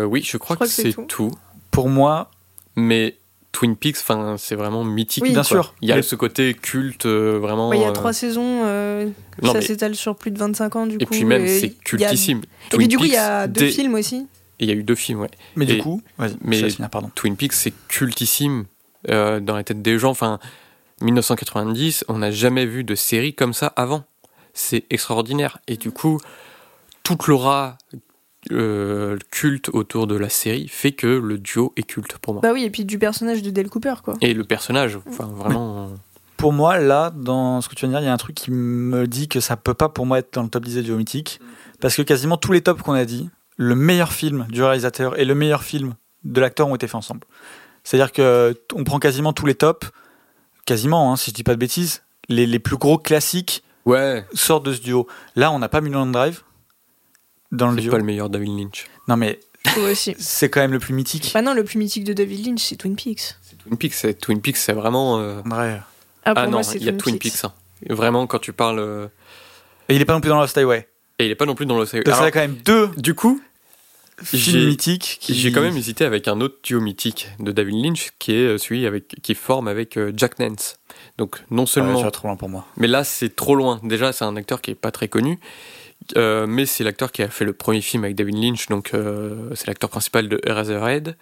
oui, 0.04 0.22
je 0.24 0.38
crois, 0.38 0.56
crois 0.56 0.68
que, 0.68 0.74
c'est 0.74 0.94
tout. 0.94 1.06
tout. 1.06 1.32
Pour 1.72 1.90
moi, 1.90 2.30
Mais 2.76 3.16
Twin 3.52 3.76
Peaks, 3.76 3.98
enfin, 4.02 4.36
c'est 4.38 4.56
vraiment 4.56 4.84
mythique. 4.84 5.24
Oui. 5.24 5.30
bien 5.32 5.40
quoi. 5.42 5.44
sûr. 5.44 5.74
Il 5.82 5.90
y 5.90 5.92
a 5.92 5.96
Mais- 5.98 6.02
ce 6.02 6.16
côté 6.16 6.54
culte, 6.54 7.06
euh, 7.06 7.40
vraiment. 7.40 7.70
Ouais, 7.70 7.78
il 7.78 7.82
y 7.82 7.86
a 7.86 7.90
euh, 7.90 7.92
trois 7.94 8.14
saisons, 8.14 8.62
euh, 8.64 9.08
non, 9.42 9.52
ça 9.54 9.60
mais- 9.60 9.66
s'étale 9.66 9.96
sur 9.96 10.16
plus 10.16 10.32
de 10.32 10.38
25 10.38 10.76
ans 10.76 10.86
du 10.88 10.96
Et 11.00 11.06
coup. 11.06 11.12
puis 11.12 11.26
même, 11.26 11.44
et 11.46 11.60
c'est 11.60 11.68
y 11.68 11.72
a- 11.72 11.84
cultissime. 11.84 12.42
Et 12.74 12.78
puis 12.78 12.88
du 12.88 12.98
coup, 12.98 13.06
il 13.06 13.12
y 13.12 13.18
a 13.18 13.48
deux 13.48 13.66
films 13.68 13.96
aussi. 13.96 14.28
Et 14.60 14.66
il 14.66 14.70
y 14.70 14.72
a 14.72 14.76
eu 14.76 14.84
deux 14.84 14.96
films, 14.96 15.22
ouais. 15.22 15.32
mais 15.56 15.66
du 15.66 15.74
Et- 15.76 15.78
coup, 15.80 16.02
mais- 16.42 16.70
finir, 16.70 16.90
pardon. 16.90 17.10
Twin 17.16 17.36
Peaks, 17.36 17.54
c'est 17.54 17.74
cultissime 17.88 18.66
euh, 19.10 19.40
dans 19.40 19.56
la 19.56 19.64
tête 19.64 19.82
des 19.82 19.98
gens. 19.98 20.10
Enfin, 20.12 20.40
1990, 21.02 22.06
on 22.08 22.18
n'a 22.20 22.32
jamais 22.32 22.66
vu 22.66 22.84
de 22.84 22.96
série 22.96 23.34
comme 23.34 23.54
ça 23.54 23.68
avant. 23.76 24.04
C'est 24.54 24.84
extraordinaire. 24.90 25.60
Et 25.68 25.78
du 25.78 25.92
coup, 25.92 26.20
toute 27.04 27.28
l'aura 27.28 27.78
euh, 28.52 29.18
culte 29.32 29.70
autour 29.74 30.08
de 30.08 30.16
la 30.16 30.30
série 30.30 30.68
fait 30.68 30.92
que 30.94 31.08
le 31.08 31.38
duo 31.38 31.74
est 31.76 31.84
culte 31.84 32.18
pour 32.20 32.34
moi. 32.34 32.42
Bah 32.42 32.52
oui, 32.54 32.64
et 32.64 32.70
puis 32.70 32.86
du 32.86 32.98
personnage 33.00 33.42
de 33.42 33.50
Dale 33.50 33.70
Cooper 33.70 33.96
quoi. 34.04 34.14
Et 34.22 34.34
le 34.34 34.44
personnage, 34.44 34.98
enfin 35.08 35.26
vraiment. 35.28 35.86
euh, 35.92 35.96
Pour 36.38 36.54
moi, 36.54 36.78
là, 36.80 37.12
dans 37.14 37.60
ce 37.62 37.68
que 37.70 37.76
tu 37.76 37.82
viens 37.86 37.90
de 37.90 37.94
dire, 37.96 38.02
il 38.04 38.06
y 38.08 38.10
a 38.10 38.14
un 38.14 38.18
truc 38.18 38.36
qui 38.36 38.52
me 38.52 39.08
dit 39.08 39.28
que 39.28 39.40
ça 39.40 39.58
peut 39.58 39.74
pas 39.74 39.90
pour 39.90 40.06
moi 40.06 40.20
être 40.20 40.34
dans 40.34 40.44
le 40.44 40.50
top 40.50 40.64
10 40.66 40.76
des 40.76 40.82
duos 40.84 40.96
mythiques. 40.98 41.40
Parce 41.82 41.96
que 41.96 42.02
quasiment 42.02 42.38
tous 42.38 42.52
les 42.52 42.62
tops 42.62 42.82
qu'on 42.82 42.94
a 42.94 43.06
dit, 43.06 43.30
le 43.58 43.76
meilleur 43.76 44.12
film 44.14 44.48
du 44.50 44.64
réalisateur 44.64 45.20
et 45.20 45.26
le 45.26 45.36
meilleur 45.36 45.64
film 45.64 45.96
de 46.24 46.40
l'acteur 46.42 46.68
ont 46.68 46.76
été 46.76 46.88
faits 46.88 46.96
ensemble. 46.96 47.22
C'est-à-dire 47.84 48.12
que 48.12 48.54
on 48.74 48.84
prend 48.84 49.00
quasiment 49.00 49.34
tous 49.34 49.46
les 49.46 49.56
tops, 49.56 49.88
quasiment, 50.66 51.12
hein, 51.12 51.16
si 51.16 51.32
je 51.32 51.36
dis 51.36 51.44
pas 51.44 51.54
de 51.54 51.60
bêtises, 51.60 52.04
les, 52.30 52.46
les 52.46 52.60
plus 52.60 52.78
gros 52.78 52.98
classiques 52.98 53.64
Ouais, 53.86 54.26
sortent 54.34 54.66
de 54.66 54.74
ce 54.74 54.82
duo. 54.82 55.08
Là, 55.36 55.52
on 55.52 55.58
n'a 55.60 55.70
pas 55.70 55.82
Mulholland 55.82 56.12
Drive 56.12 56.42
dans 57.52 57.72
le 57.72 57.82
c'est 57.82 57.90
pas 57.90 57.98
le 57.98 58.04
meilleur 58.04 58.30
David 58.30 58.58
Lynch. 58.58 58.86
Non, 59.08 59.18
mais 59.18 59.40
c'est 60.20 60.50
quand 60.50 60.60
même 60.62 60.72
le 60.72 60.80
plus 60.80 60.94
mythique. 60.94 61.32
Bah 61.34 61.42
non, 61.42 61.54
le 61.54 61.64
plus 61.64 61.78
mythique 61.80 62.04
de 62.04 62.14
David 62.14 62.46
Lynch, 62.46 62.62
c'est 62.62 62.76
Twin 62.76 62.96
Peaks. 62.96 63.36
C'est 63.42 63.58
Twin 63.58 63.78
Peaks, 63.78 63.94
c'est 63.94 64.14
Twin 64.16 64.42
Peaks, 64.42 64.58
c'est 64.58 64.74
vraiment. 64.74 65.20
euh, 65.20 65.42
Ouais. 65.44 65.80
Ah, 66.26 66.34
pour 66.36 66.44
Ah 66.44 66.48
non, 66.48 66.62
il 66.62 66.84
y 66.84 66.90
a 66.90 66.94
Twin 66.94 67.18
Peaks. 67.20 67.44
hein. 67.44 67.54
Vraiment, 67.90 68.28
quand 68.28 68.40
tu 68.40 68.54
parles. 68.54 68.80
euh, 68.80 69.08
Et 69.88 69.96
il 69.96 70.02
est 70.02 70.06
pas 70.06 70.14
non 70.14 70.22
plus 70.22 70.30
dans 70.30 70.40
Lost 70.40 70.58
Highway. 70.58 70.88
Et 71.18 71.26
il 71.26 71.32
est 71.32 71.36
pas 71.36 71.46
non 71.46 71.56
plus 71.56 71.66
dans 71.66 71.78
le. 71.80 71.86
Donc, 71.86 72.16
ça 72.16 72.24
a 72.24 72.32
quand 72.32 72.40
même 72.40 72.56
deux 72.64 72.88
du 72.98 73.14
coup, 73.14 73.42
mythiques 74.34 75.18
qui. 75.22 75.34
J'ai 75.34 75.52
quand 75.52 75.62
même 75.62 75.76
hésité 75.78 76.06
avec 76.06 76.28
un 76.28 76.40
autre 76.42 76.58
duo 76.64 76.80
mythique 76.82 77.30
de 77.40 77.52
David 77.52 77.84
Lynch 77.84 78.10
qui 78.20 78.34
est 78.34 78.46
euh, 78.46 78.58
celui 78.58 78.86
avec, 78.86 79.16
qui 79.22 79.36
forme 79.36 79.68
avec 79.68 79.98
euh, 79.98 80.12
Jack 80.16 80.40
Nance. 80.40 80.78
Donc 81.18 81.44
non 81.52 81.64
Ouais, 81.64 81.68
seulement, 81.68 82.02
vas 82.02 82.12
trop 82.12 82.28
loin 82.28 82.38
pour 82.38 82.50
moi. 82.50 82.66
mais 82.78 82.88
là 82.88 83.04
c'est 83.04 83.36
trop 83.36 83.56
loin. 83.56 83.80
Déjà 83.84 84.12
c'est 84.14 84.26
un 84.26 84.36
acteur 84.36 84.62
qui 84.62 84.72
est 84.72 84.76
pas 84.76 84.92
très 84.92 85.08
connu, 85.08 85.40
euh, 86.18 86.48
mais 86.48 86.66
c'est 86.66 86.84
l'acteur 86.84 87.12
qui 87.12 87.22
a 87.22 87.28
fait 87.28 87.46
le 87.46 87.54
premier 87.54 87.82
film 87.82 88.04
avec 88.04 88.16
David 88.16 88.38
Lynch, 88.38 88.68
donc 88.68 88.94
euh, 88.94 89.52
c'est 89.56 89.68
l'acteur 89.68 89.90
principal 89.90 90.28
de 90.28 90.42
Eraserhead. 90.46 91.18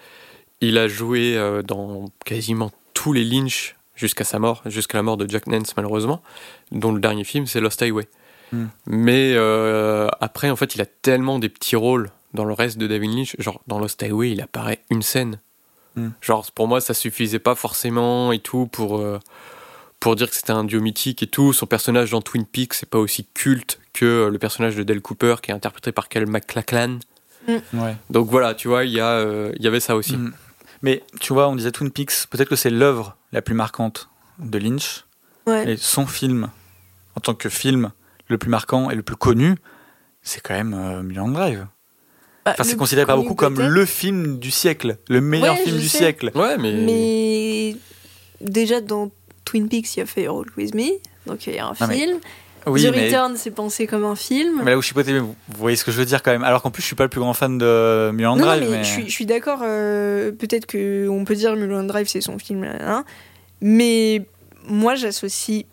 Il 0.61 0.77
a 0.77 0.87
joué 0.87 1.35
euh, 1.35 1.61
dans 1.61 2.05
quasiment 2.25 2.71
tous 2.93 3.13
les 3.13 3.23
Lynch 3.23 3.75
jusqu'à 3.95 4.23
sa 4.23 4.39
mort, 4.39 4.61
jusqu'à 4.65 4.97
la 4.97 5.03
mort 5.03 5.17
de 5.17 5.29
Jack 5.29 5.47
Nance 5.47 5.75
malheureusement, 5.75 6.21
dont 6.71 6.91
le 6.91 6.99
dernier 6.99 7.23
film 7.23 7.47
c'est 7.47 7.59
Lost 7.59 7.81
Highway. 7.81 8.07
Hmm. 8.51 8.67
Mais 8.85 9.35
après 10.21 10.49
en 10.49 10.55
fait 10.55 10.75
il 10.75 10.81
a 10.81 10.85
tellement 10.85 11.39
des 11.39 11.49
petits 11.49 11.75
rôles 11.75 12.11
dans 12.33 12.45
le 12.45 12.53
reste 12.53 12.77
de 12.77 12.87
David 12.87 13.11
Lynch, 13.11 13.35
genre 13.39 13.61
dans 13.67 13.79
Lost 13.79 14.01
Highway 14.01 14.31
il 14.31 14.41
apparaît 14.41 14.79
une 14.89 15.01
scène. 15.01 15.39
Hmm. 15.95 16.09
Genre 16.21 16.49
pour 16.53 16.67
moi 16.67 16.79
ça 16.79 16.93
suffisait 16.93 17.39
pas 17.39 17.55
forcément 17.55 18.31
et 18.31 18.39
tout 18.39 18.67
pour 18.67 19.03
pour 19.99 20.15
dire 20.15 20.30
que 20.30 20.36
c'était 20.36 20.52
un 20.52 20.64
duo 20.64 20.80
mythique 20.82 21.24
et 21.24 21.28
tout. 21.28 21.53
Son 21.53 21.65
personnage 21.65 22.11
dans 22.11 22.22
Twin 22.22 22.45
Peaks 22.45 22.74
c'est 22.76 22.90
pas 22.90 22.99
aussi 22.99 23.26
culte 23.34 23.80
que 23.94 24.06
euh, 24.06 24.30
le 24.30 24.38
personnage 24.40 24.76
de 24.76 24.84
Dale 24.84 25.02
Cooper 25.02 25.36
qui 25.41 25.52
est 25.52 25.53
interprété 25.53 25.91
par 25.91 26.07
Cal 26.10 26.28
MacLachlan. 26.28 26.99
Ouais. 27.48 27.95
Donc 28.10 28.30
voilà 28.30 28.53
tu 28.53 28.68
vois 28.68 28.84
il 28.86 28.91
y 28.91 28.99
a 28.99 29.07
euh, 29.11 29.52
il 29.57 29.64
y 29.64 29.68
avait 29.68 29.80
ça 29.80 29.95
aussi. 29.95 30.18
Mm. 30.18 30.34
Mais 30.84 31.02
tu 31.19 31.34
vois, 31.34 31.48
on 31.49 31.56
disait 31.56 31.72
Twin 31.72 31.90
Peaks, 31.90 32.28
peut-être 32.30 32.49
que 32.49 32.56
c'est 32.56 32.69
l'œuvre 32.69 33.18
la 33.32 33.41
plus 33.41 33.56
marquante 33.56 34.10
de 34.38 34.60
Lynch. 34.60 35.06
Ouais. 35.48 35.72
Et 35.72 35.78
son 35.78 36.06
film, 36.06 36.52
en 37.15 37.19
tant 37.19 37.34
que 37.34 37.49
film 37.49 37.91
le 38.28 38.38
plus 38.38 38.49
marquant 38.52 38.91
et 38.91 38.95
le 38.95 39.02
plus 39.02 39.15
connu, 39.15 39.56
c'est 40.22 40.40
quand 40.41 40.53
même 40.53 40.74
euh, 40.76 41.02
Mulholland 41.02 41.34
Drive. 41.34 41.68
Bah, 42.45 42.52
Enfin, 42.53 42.64
c'est 42.64 42.78
considéré 42.78 43.07
par 43.07 43.18
beaucoup 43.18 43.34
comme 43.34 43.60
le 43.60 43.86
film 43.86 44.38
du 44.38 44.52
siècle, 44.52 44.98
le 45.10 45.19
meilleur 45.19 45.56
Ouais, 45.56 45.64
film 45.64 45.78
du 45.78 45.90
sais. 45.90 45.98
siècle. 45.98 46.32
Ouais, 46.36 46.57
mais. 46.57 46.74
Mais 46.74 47.76
déjà 48.40 48.80
dans 48.80 49.10
Twin 49.48 49.68
Peaks, 49.69 49.95
il 49.95 49.99
y 49.99 50.03
a 50.03 50.06
fait 50.06 50.28
Roll 50.28 50.45
With 50.57 50.76
Me, 50.76 50.99
donc 51.26 51.48
il 51.48 51.56
y 51.56 51.57
a 51.60 51.65
un 51.68 51.74
Non, 51.80 51.88
mais- 51.88 51.95
film. 51.95 52.19
Oui, 52.69 52.84
The 52.84 52.91
mais, 52.91 53.06
Return, 53.06 53.38
c'est 53.38 53.52
pensé 53.52 53.88
comme 53.88 54.03
un 54.03 54.18
film. 54.18 54.61
mais 54.65 54.72
là 54.72 54.78
où 54.78 54.82
je 54.82 54.88
suis 54.88 54.94
poté, 54.94 55.18
vous 55.19 55.34
voyez 55.57 55.78
ce 55.78 55.86
que 55.86 55.91
je 55.94 55.98
veux 55.98 56.03
dire 56.06 56.22
quand 56.22 56.32
même. 56.32 56.44
Alors 56.44 56.61
qu'en 56.61 56.69
plus, 56.69 56.82
je 56.82 56.88
suis 56.88 56.98
pas 56.98 57.03
le 57.06 57.10
plus 57.10 57.22
grand 57.22 57.34
fan 57.34 57.57
de 57.57 58.11
Mulholland 58.11 58.38
non, 58.40 58.45
non, 58.45 58.52
Drive. 58.57 58.69
mais, 58.69 58.78
mais... 58.80 58.84
je 58.84 58.90
suis, 58.90 59.06
je 59.06 59.11
suis 59.11 59.26
d'accord. 59.26 59.60
euh, 59.64 60.34
Peut-être 60.34 60.65
que 60.65 61.07
on 61.07 61.24
peut 61.24 61.36
dire 61.36 61.56
Mulholland 61.56 61.88
Drive, 61.88 62.07
c'est 62.10 62.19
son 62.19 62.38
film, 62.38 62.68
mais 63.61 64.22
moi, 64.68 64.95
j'associe 64.95 65.64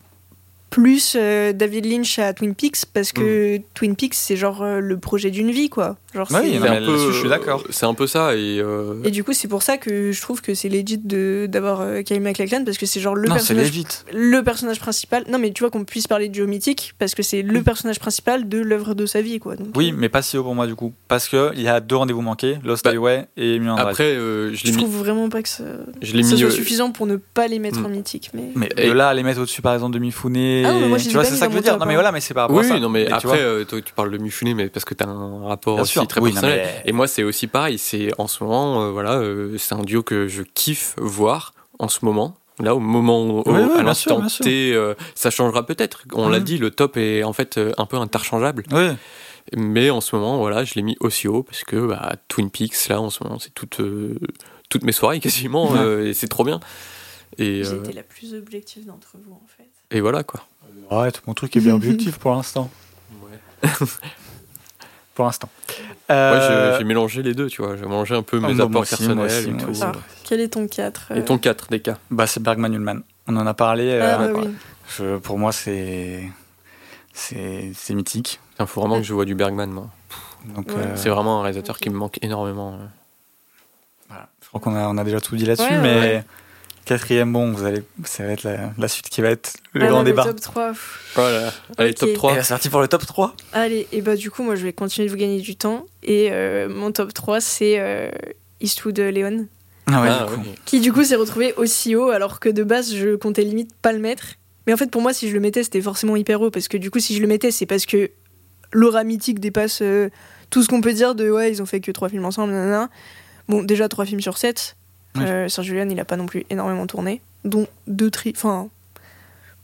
plus 0.71 1.17
euh, 1.19 1.53
David 1.53 1.87
Lynch 1.87 2.19
à 2.19 2.33
Twin 2.33 2.55
Peaks 2.55 2.85
parce 2.93 3.11
que 3.13 3.61
Twin 3.75 3.97
Peaks, 3.97 4.15
c'est 4.15 4.37
genre 4.37 4.63
euh, 4.63 4.79
le 4.81 4.97
projet 4.99 5.31
d'une 5.31 5.51
vie, 5.51 5.69
quoi. 5.71 5.97
Genre, 6.15 6.28
Oui, 6.31 6.36
c'est- 6.53 6.59
non, 6.59 6.65
un 6.66 6.69
peu- 6.69 6.93
là-dessus, 6.93 7.12
je 7.12 7.19
suis 7.20 7.28
d'accord. 7.28 7.65
C'est 7.70 7.86
un 7.86 7.95
peu 7.95 8.07
ça. 8.07 8.36
Et, 8.36 8.61
euh, 8.61 8.95
Et 9.05 9.11
du 9.11 9.24
coup, 9.24 9.32
c'est 9.32 9.49
pour 9.49 9.62
ça 9.62 9.77
que 9.78 10.12
je 10.12 10.20
trouve 10.20 10.41
que 10.41 10.55
c'est 10.55 10.69
legit 10.69 10.99
de- 10.99 11.47
d'avoir 11.51 11.81
euh, 11.81 12.03
Kyle 12.03 12.20
MacLachlan 12.20 12.65
parce 12.65 12.78
que 12.78 12.86
c'est 12.86 13.01
genre 13.01 13.15
le 13.16 13.28
non, 13.28 13.35
personnage 13.35 13.70
le 14.12 14.41
personnage 14.43 14.78
principal. 14.81 15.24
Non, 15.28 15.39
mais 15.39 15.51
tu 15.53 15.62
vois 15.62 15.70
qu'on 15.70 15.85
puisse 15.85 16.07
parler 16.07 16.28
de 16.28 16.35
Joe 16.35 16.47
Mythique 16.49 16.95
parce 16.99 17.15
que 17.15 17.23
c'est 17.23 17.43
le 17.43 17.62
personnage 17.62 17.99
principal 17.99 18.49
de 18.49 18.59
l'œuvre 18.59 18.95
de 18.95 19.07
sa 19.07 19.20
vie, 19.23 19.39
quoi. 19.41 19.57
Donc, 19.57 19.69
Oui, 19.77 19.91
euh, 19.91 19.97
mais 19.97 20.09
pas 20.09 20.23
si 20.23 20.36
haut 20.39 20.43
pour 20.45 20.55
moi 20.55 20.66
du 20.66 20.74
coup. 20.74 20.93
Parce 21.09 21.28
que 21.28 21.51
il 21.55 21.62
y 21.62 21.69
a 21.69 21.81
deux 21.81 21.97
rendez-vous 21.97 22.20
manqués, 22.23 22.59
Lost 22.65 22.85
Bah, 22.85 22.91
Highway 22.93 23.27
et 23.36 23.59
Drive. 23.59 23.74
après, 23.78 24.05
euh, 24.05 24.51
je 24.53 24.57
je 24.57 24.65
l'ai 24.66 24.70
mis. 24.73 24.77
trouve 24.78 24.97
vraiment 24.99 25.28
pas 25.28 25.43
que 25.43 25.49
ça, 25.49 25.65
Je 26.03 26.12
l'ai 26.16 26.23
ça 26.23 26.32
mis. 26.35 26.39
soit 26.41 26.49
euh, 26.49 26.53
suffisant 26.53 26.91
pour 26.93 27.07
ne 27.07 27.16
pas 27.16 27.49
les 27.49 27.59
mettre 27.59 27.81
Mm. 27.81 27.86
en 27.86 27.89
mythique. 27.89 28.31
Mais... 28.35 28.45
Mais 28.55 28.69
Et- 28.77 28.86
de 28.89 28.93
là 28.93 29.09
à 29.09 29.15
les 29.15 29.23
mettre 29.23 29.41
au-dessus 29.41 29.62
par 29.62 29.74
exemple 29.74 29.95
de 29.95 29.99
Mifune, 29.99 30.36
Ah 30.65 30.73
non, 30.73 30.89
moi, 30.89 30.99
tu 30.99 31.09
vois, 31.11 31.23
pas 31.23 31.28
c'est 31.28 31.36
ça 31.36 31.47
que 31.47 31.53
je 31.53 31.57
veux 31.57 31.62
dire. 31.62 31.78
Non 31.78 31.86
mais 31.86 31.95
voilà, 31.95 32.12
mais 32.12 32.20
c'est 32.20 32.35
rapport 32.35 32.57
Oui, 32.57 32.81
non, 32.81 32.89
mais 32.89 33.11
après, 33.11 33.41
euh, 33.41 33.65
tu 33.65 33.93
parles 33.95 34.11
de 34.11 34.19
Mifune, 34.19 34.55
mais 34.55 34.69
parce 34.69 34.85
que 34.85 34.95
t'as 34.95 35.07
un 35.07 35.47
rapport 35.47 35.78
aussi 36.05 36.09
très 36.09 36.20
oui, 36.20 36.32
personnel. 36.32 36.60
mais- 36.85 36.89
Et 36.89 36.93
moi, 36.93 37.06
c'est 37.09 37.22
aussi 37.24 37.47
pareil. 37.47 37.78
C'est 37.78 38.10
en 38.18 38.26
ce 38.28 38.43
moment, 38.44 38.82
euh, 38.85 38.90
voilà, 38.90 39.14
euh, 39.18 39.56
c'est 39.59 39.74
un 39.74 39.82
duo 39.82 40.02
que 40.02 40.28
je 40.28 40.43
kiffe 40.43 40.94
voir 40.98 41.55
en 41.78 41.89
ce 41.89 42.05
moment. 42.05 42.36
Là, 42.60 42.74
au 42.76 42.78
moment, 42.81 43.22
où- 43.24 43.43
Oui, 43.47 43.60
oui, 43.60 43.78
à 43.78 43.82
l'instant. 43.82 44.24
T, 44.40 44.72
euh, 44.74 44.94
ça 45.16 45.31
changera 45.31 45.66
peut-être. 45.66 46.05
On 46.12 46.28
l'a 46.28 46.39
Mhm. 46.39 46.44
dit, 46.44 46.59
le 46.59 46.70
top 46.70 46.97
est 46.97 47.24
en 47.24 47.32
fait 47.32 47.59
euh, 47.59 47.72
un 47.78 47.86
peu 47.86 47.97
interchangeable. 47.97 48.62
Mais 49.56 49.90
en 49.90 50.01
ce 50.01 50.14
moment, 50.16 50.39
voilà, 50.39 50.64
je 50.64 50.74
l'ai 50.74 50.82
mis 50.82 50.97
aussi 51.01 51.26
haut 51.28 51.43
parce 51.43 51.64
que 51.64 51.76
bah, 51.86 52.12
Twin 52.28 52.51
Peaks, 52.51 52.89
là, 52.89 53.01
en 53.01 53.10
ce 53.10 53.22
moment, 53.24 53.39
c'est 53.39 53.52
toutes, 53.52 53.81
euh, 53.81 54.18
toutes 54.70 54.85
mes 54.85 54.93
soirées 54.93 55.20
quasiment, 55.20 55.70
Ouais. 55.72 55.78
euh, 55.81 56.06
et 56.09 56.14
c'est 56.14 56.28
trop 56.28 56.44
bien. 56.44 56.60
Euh, 57.40 57.82
été 57.82 57.93
la 57.93 58.05
plus 58.05 58.32
objective 58.35 58.86
d'entre 58.86 59.16
vous, 59.26 59.32
en 59.32 59.43
fait. 59.56 59.68
et 59.90 60.01
voilà 60.01 60.22
quoi. 60.22 60.40
ouais, 60.93 61.10
tout 61.10 61.20
mon 61.26 61.35
truc 61.35 61.56
est 61.56 61.60
bien 61.60 61.74
objectif 61.74 62.18
pour 62.18 62.31
l'instant. 62.32 62.70
Pour 65.15 65.24
l'instant. 65.27 65.49
Euh, 66.11 66.73
j'ai- 66.73 66.78
j'ai 66.78 66.85
mélangé 66.85 67.23
les 67.23 67.35
deux, 67.35 67.47
tu 67.49 67.62
vois. 67.62 67.77
J'ai 67.77 67.82
mélangé 67.85 68.15
un 68.16 68.23
peu 68.23 68.41
mes 68.41 68.53
moi 68.55 68.65
apports 68.66 68.82
aussi, 68.82 68.97
personnels 68.97 69.24
aussi, 69.27 69.49
et 69.51 69.57
tout. 69.57 69.73
Ah, 69.82 69.93
quel 70.24 70.41
est 70.41 70.49
ton 70.49 70.66
4 70.66 71.12
Et 71.16 71.24
ton 71.24 71.39
4 71.39 71.69
des 71.70 71.81
cas. 71.81 71.99
Bah, 72.11 72.27
c'est 72.27 72.43
Bergman 72.43 72.73
Ullman. 72.74 73.01
On 73.28 73.36
en 73.36 73.47
a 73.47 73.55
parlé. 73.55 73.99
Ah, 74.03 74.20
euh, 74.20 74.32
bah 74.32 74.41
oui. 74.45 74.55
je- 74.99 75.16
pour 75.19 75.39
moi, 75.39 75.53
c'est 75.53 76.28
c'est 77.12 77.70
c'est 77.74 77.95
mythique. 77.95 78.41
Il 78.61 78.66
faut 78.66 78.81
vraiment 78.81 78.97
que 78.99 79.03
je 79.05 79.15
vois 79.15 79.24
du 79.24 79.35
Bergman, 79.35 79.70
moi. 79.70 79.89
Donc, 80.55 80.69
Ouais. 80.69 80.74
euh, 80.78 80.97
C'est 80.97 81.09
vraiment 81.09 81.41
un 81.41 81.43
réalisateur 81.43 81.78
qui 81.78 81.89
me 81.91 81.97
manque 81.97 82.19
énormément. 82.23 82.74
euh. 82.74 82.86
voilà. 84.09 84.28
Je 84.43 84.49
crois 84.49 84.61
qu'on 84.61 84.74
a, 84.77 84.86
on 84.89 84.99
a 84.99 85.05
déjà 85.05 85.20
tout 85.20 85.36
dit 85.36 85.47
là-dessus, 85.47 85.65
Ouais, 85.69 85.78
mais 85.81 85.99
ouais. 86.01 86.24
Quatrième, 86.85 87.32
bon, 87.32 87.51
vous 87.52 87.65
allez, 87.65 87.82
ça 88.05 88.24
va 88.24 88.32
être 88.32 88.43
la, 88.44 88.89
suite 88.89 89.09
qui 89.09 89.23
va 89.23 89.31
être 89.31 89.55
le 89.73 89.85
ah 89.85 89.89
grand 89.89 90.02
débat. 90.02 90.24
Le 90.24 90.31
top 90.31 90.40
3. 90.40 90.73
Voilà. 91.15 91.52
Allez, 91.78 91.94
top 91.94 92.12
3. 92.12 92.43
C'est 92.43 92.52
parti 92.52 92.69
pour 92.69 92.82
le 92.82 92.89
top 92.89 93.06
3. 93.06 93.35
Allez, 93.55 93.86
et 93.90 94.02
bah 94.02 94.16
du 94.16 94.31
coup, 94.31 94.43
moi 94.43 94.55
je 94.55 94.65
vais 94.65 94.74
continuer 94.74 95.09
de 95.09 95.11
vous 95.11 95.19
gagner 95.19 95.40
du 95.40 95.56
temps. 95.56 95.86
Et 96.02 96.28
euh, 96.31 96.69
mon 96.69 96.93
top 96.93 97.15
3, 97.15 97.40
c'est 97.40 97.78
euh, 97.78 98.11
Eastwood 98.61 98.98
euh, 98.98 99.11
Leon. 99.11 99.47
Ah 99.86 100.02
ouais, 100.02 100.09
ah, 100.11 100.27
du 100.28 100.35
coup. 100.35 100.48
Qui 100.66 100.81
du 100.81 100.93
coup 100.93 101.05
s'est 101.05 101.16
retrouvé 101.16 101.55
aussi 101.56 101.97
haut, 101.97 102.11
alors 102.11 102.39
que 102.39 102.51
de 102.51 102.62
base, 102.65 102.94
je 102.94 103.16
comptais 103.16 103.43
limite 103.43 103.74
pas 103.81 103.93
le 103.93 103.98
mettre. 103.98 104.24
Mais 104.66 104.73
en 104.73 104.77
fait, 104.77 104.90
pour 104.90 105.01
moi, 105.01 105.12
si 105.15 105.28
je 105.28 105.35
le 105.35 105.40
mettais, 105.40 105.62
c'était 105.62 105.82
forcément 105.82 106.16
hyper 106.16 106.40
haut. 106.40 106.51
Parce 106.51 106.69
que 106.69 106.77
du 106.77 106.90
coup, 106.90 107.01
si 107.01 107.15
je 107.15 107.20
le 107.20 107.27
mettais, 107.27 107.51
c'est 107.51 107.66
parce 107.66 107.86
que 107.86 108.11
l'aura 108.73 109.05
mythique 109.05 109.40
dépasse 109.40 109.81
euh, 109.82 110.11
tout 110.51 110.62
ce 110.62 110.69
qu'on 110.69 110.81
peut 110.81 110.93
dire 110.93 111.15
de 111.15 111.31
ouais, 111.31 111.51
ils 111.51 111.62
ont 111.62 111.66
fait 111.66 111.81
que 111.81 111.90
trois 111.93 112.09
films 112.09 112.24
ensemble. 112.24 112.55
Bon, 113.48 113.62
déjà 113.62 113.89
trois 113.89 114.05
films 114.05 114.20
sur 114.20 114.39
7 114.39 114.77
euh, 115.19 115.49
Sergio 115.49 115.74
Leone, 115.74 115.93
il 115.93 116.01
a 116.01 116.05
pas 116.05 116.16
non 116.16 116.27
plus 116.27 116.45
énormément 116.51 116.86
tourné. 116.86 117.20
Dont 117.45 117.66
deux 117.86 118.11
tri. 118.11 118.32
Enfin, 118.36 118.69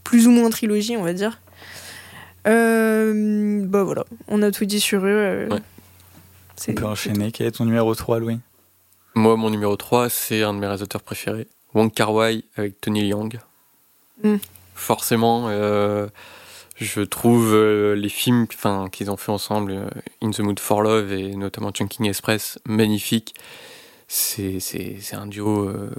plus 0.03 0.27
ou 0.27 0.31
moins 0.31 0.49
trilogie, 0.49 0.95
on 0.97 1.03
va 1.03 1.13
dire. 1.13 1.39
Euh, 2.47 3.61
bah 3.65 3.83
voilà, 3.83 4.05
on 4.27 4.41
a 4.41 4.51
tout 4.51 4.65
dit 4.65 4.79
sur 4.79 5.01
eux. 5.05 5.09
euh, 5.09 5.49
Ouais. 5.49 5.59
c'est- 6.55 6.71
On 6.71 6.75
peut 6.75 6.85
enchaîner. 6.85 7.31
Quel 7.31 7.47
est 7.47 7.51
ton 7.51 7.65
numéro 7.65 7.93
3, 7.93 8.19
Louis? 8.19 8.39
Moi, 9.13 9.35
mon 9.35 9.49
numéro 9.49 9.75
3, 9.75 10.09
c'est 10.09 10.41
un 10.41 10.53
de 10.53 10.59
mes 10.59 10.65
réalisateurs 10.65 11.01
préférés. 11.01 11.47
Wong 11.73 11.91
Kar 11.93 12.13
Wai 12.13 12.43
avec 12.55 12.79
Tony 12.81 13.07
Leung. 13.09 13.39
Mm. 14.23 14.35
Forcément, 14.73 15.45
euh, 15.49 16.07
je 16.77 17.01
trouve 17.01 17.53
euh, 17.53 17.93
les 17.95 18.09
films 18.09 18.47
enfin, 18.53 18.87
qu'ils 18.91 19.11
ont 19.11 19.17
fait 19.17 19.31
ensemble, 19.31 19.73
euh, 19.73 19.85
In 20.23 20.31
the 20.31 20.39
Mood 20.39 20.59
for 20.59 20.81
Love 20.81 21.11
et 21.13 21.35
notamment 21.35 21.71
Chunking 21.71 22.07
Express, 22.07 22.57
magnifiques. 22.65 23.35
C'est, 24.13 25.13
un 25.13 25.25
duo 25.25 25.69
euh, 25.69 25.89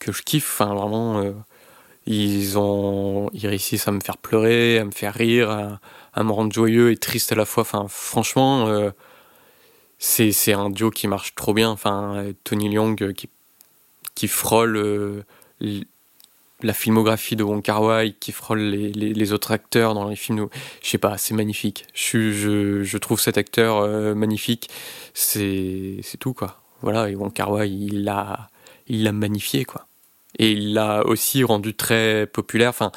que 0.00 0.10
je 0.10 0.22
kiffe. 0.22 0.60
Enfin, 0.60 0.74
vraiment, 0.74 1.20
euh, 1.20 1.30
ils, 2.04 2.58
ont, 2.58 3.30
ils 3.32 3.46
réussissent 3.46 3.86
à 3.86 3.92
me 3.92 4.00
faire 4.00 4.16
pleurer, 4.18 4.80
à 4.80 4.84
me 4.84 4.90
faire 4.90 5.14
rire, 5.14 5.78
à, 6.12 6.22
me 6.24 6.32
rendre 6.32 6.52
joyeux 6.52 6.90
et 6.90 6.96
triste 6.96 7.30
à 7.30 7.36
la 7.36 7.44
fois. 7.44 7.60
Enfin, 7.60 7.86
franchement, 7.88 8.66
euh, 8.66 8.90
c'est, 9.98 10.52
un 10.52 10.68
duo 10.68 10.90
qui 10.90 11.06
marche 11.06 11.36
trop 11.36 11.54
bien. 11.54 11.70
Enfin, 11.70 12.32
Tony 12.42 12.74
Leung 12.74 13.12
qui, 13.14 13.28
qui 14.16 14.26
frôle 14.26 15.24
la 16.62 16.72
filmographie 16.74 17.36
de 17.36 17.44
Wong 17.44 17.62
Kar 17.62 17.82
Wai, 17.82 18.14
qui 18.18 18.32
frôle 18.32 18.62
les, 18.62 18.90
les, 18.90 19.32
autres 19.32 19.52
acteurs 19.52 19.94
dans 19.94 20.08
les 20.08 20.16
films. 20.16 20.48
Je 20.82 20.88
sais 20.88 20.98
pas, 20.98 21.18
c'est 21.18 21.34
magnifique. 21.34 21.86
Je, 21.94 22.32
je, 22.32 22.82
je 22.82 22.98
trouve 22.98 23.20
cet 23.20 23.38
acteur 23.38 23.86
magnifique. 24.16 24.68
C'est 25.14 26.02
tout, 26.18 26.34
quoi. 26.34 26.59
Voilà, 26.82 27.10
et 27.10 27.14
Wong 27.14 27.32
Kar 27.32 27.64
il 27.64 28.04
l'a, 28.04 28.48
il 28.86 29.04
l'a 29.04 29.12
magnifié, 29.12 29.64
quoi. 29.64 29.86
Et 30.38 30.52
il 30.52 30.74
l'a 30.74 31.04
aussi 31.06 31.44
rendu 31.44 31.74
très 31.74 32.26
populaire, 32.26 32.70
enfin, 32.70 32.92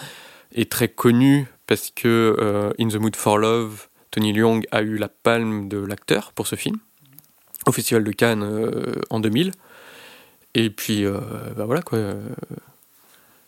et 0.54 0.66
très 0.66 0.88
connu, 0.88 1.48
parce 1.68 1.92
que 1.92 2.36
euh, 2.40 2.72
In 2.80 2.88
the 2.88 2.96
Mood 2.96 3.16
for 3.16 3.38
Love, 3.38 3.88
Tony 4.12 4.32
Leung 4.32 4.62
a 4.72 4.82
eu 4.84 4.98
la 4.98 5.10
palme 5.10 5.68
de 5.68 5.78
l'acteur 5.78 6.34
pour 6.34 6.48
ce 6.48 6.56
film, 6.56 6.78
au 7.66 7.72
Festival 7.72 8.04
de 8.04 8.12
Cannes 8.12 8.44
euh, 8.44 8.96
en 9.10 9.20
2000. 9.20 9.52
Et 10.54 10.70
puis, 10.70 11.04
euh, 11.06 11.20
bah 11.58 11.66
voilà, 11.66 11.82
quoi. 11.82 11.98
euh, 11.98 12.22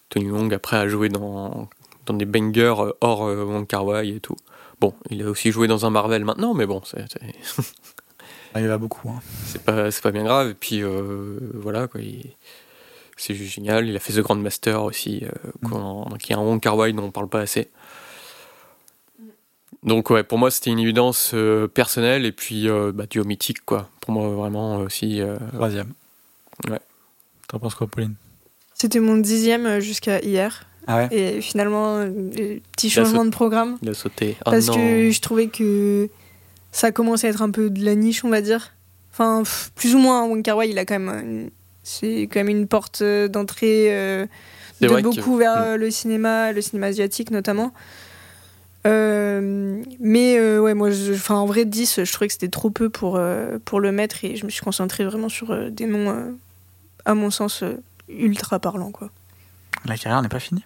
Tony 0.09 0.25
Leung, 0.25 0.51
après, 0.53 0.77
a 0.77 0.87
joué 0.87 1.09
dans, 1.09 1.69
dans 2.07 2.13
des 2.15 2.25
bangers 2.25 2.73
hors 3.01 3.21
Wong 3.21 3.67
Kar 3.67 3.99
et 3.99 4.19
tout. 4.19 4.37
Bon, 4.81 4.93
il 5.09 5.21
a 5.23 5.29
aussi 5.29 5.51
joué 5.51 5.67
dans 5.67 5.85
un 5.85 5.89
Marvel 5.89 6.25
maintenant, 6.25 6.53
mais 6.53 6.65
bon, 6.65 6.81
c'est, 6.83 7.05
Il 8.55 8.63
y 8.63 8.67
en 8.67 8.71
a 8.71 8.77
beaucoup. 8.77 9.09
hein. 9.09 9.21
c'est 9.45 9.61
pas 9.63 9.91
c'est 9.91 10.01
pas 10.01 10.11
bien 10.11 10.23
grave 10.23 10.49
et 10.49 10.53
puis 10.53 10.81
euh, 10.81 11.37
voilà 11.53 11.87
quoi 11.87 11.99
il- 12.01 12.35
c'est 13.17 13.33
juste 13.33 13.53
génial 13.53 13.87
il 13.87 13.95
a 13.95 13.99
fait 13.99 14.13
The 14.13 14.19
Grand 14.19 14.35
Master 14.35 14.83
aussi 14.83 15.23
euh, 15.23 15.69
qu'on- 15.69 16.05
qui 16.19 16.31
est 16.33 16.35
un 16.35 16.39
Wong 16.39 16.59
Kar 16.61 16.75
Wai 16.77 16.91
dont 16.93 17.03
on 17.03 17.11
parle 17.11 17.29
pas 17.29 17.41
assez 17.41 17.69
donc 19.83 20.09
ouais 20.09 20.23
pour 20.23 20.37
moi 20.37 20.51
c'était 20.51 20.69
une 20.71 20.79
évidence 20.79 21.31
euh, 21.33 21.67
personnelle 21.67 22.25
et 22.25 22.31
puis 22.31 22.67
euh, 22.69 22.91
bah, 22.93 23.05
duo 23.09 23.23
mythique 23.23 23.63
quoi 23.65 23.89
pour 24.01 24.13
moi 24.13 24.27
vraiment 24.29 24.77
aussi 24.77 25.21
euh, 25.21 25.37
Troisième. 25.53 25.93
Ouais. 26.69 26.79
T'en 27.47 27.59
penses 27.59 27.75
quoi, 27.75 27.87
Pauline? 27.87 28.15
C'était 28.73 28.99
mon 28.99 29.17
dixième 29.17 29.79
jusqu'à 29.79 30.19
hier. 30.21 30.65
Ah 30.87 30.97
ouais? 30.97 31.07
Et 31.11 31.41
finalement, 31.41 31.97
euh, 31.97 32.59
petit 32.71 32.89
changement 32.89 33.25
de 33.25 33.29
programme. 33.29 33.77
il 33.81 33.89
a 33.89 33.93
sauté 33.93 34.35
Ah 34.45 34.51
Parce 34.51 34.67
non. 34.67 34.75
que 34.75 35.11
je 35.11 35.21
trouvais 35.21 35.47
que 35.47 36.09
ça 36.75 36.91
commençait 36.91 37.27
à 37.27 37.29
être 37.29 37.41
un 37.41 37.51
peu 37.51 37.69
de 37.69 37.83
la 37.85 37.95
niche, 37.95 38.25
on 38.25 38.29
va 38.29 38.41
dire. 38.41 38.73
Enfin, 39.13 39.43
pff, 39.43 39.71
plus 39.75 39.95
ou 39.95 39.97
moins, 39.99 40.27
Wai, 40.27 40.69
il 40.69 40.77
a 40.77 40.85
quand 40.85 40.99
même. 40.99 41.19
une- 41.23 41.49
C'est 41.87 42.23
quand 42.23 42.39
même 42.39 42.49
une 42.49 42.67
porte 42.67 43.01
euh, 43.03 43.27
d'entrée 43.27 43.95
euh, 43.95 44.25
de 44.81 44.87
vrai 44.87 45.03
que- 45.03 45.07
beaucoup 45.07 45.37
vers 45.37 45.55
Mm. 45.55 45.75
le 45.75 45.91
cinéma, 45.91 46.51
le 46.51 46.59
cinéma 46.61 46.87
asiatique 46.87 47.29
notamment. 47.29 47.71
Euh, 48.87 49.81
mais 49.99 50.37
euh, 50.37 50.59
ouais, 50.59 50.73
moi, 50.73 50.89
je- 50.91 51.13
en 51.31 51.45
vrai, 51.45 51.65
10, 51.65 52.03
je 52.03 52.11
trouvais 52.11 52.27
que 52.27 52.33
c'était 52.33 52.49
trop 52.49 52.69
peu 52.69 52.89
pour, 52.89 53.15
euh, 53.17 53.57
pour 53.65 53.79
le 53.79 53.91
mettre 53.91 54.23
et 54.25 54.35
je 54.35 54.45
me 54.45 54.49
suis 54.51 54.61
concentrée 54.63 55.05
vraiment 55.05 55.29
sur 55.29 55.51
euh, 55.51 55.69
des 55.69 55.85
noms, 55.85 56.09
euh, 56.09 56.31
à 57.05 57.13
mon 57.15 57.31
sens, 57.31 57.63
euh, 57.63 57.77
ultra 58.09 58.59
parlants, 58.59 58.91
quoi. 58.91 59.09
La 59.85 59.97
carrière 59.97 60.21
n'est 60.21 60.29
pas 60.29 60.39
finie. 60.39 60.63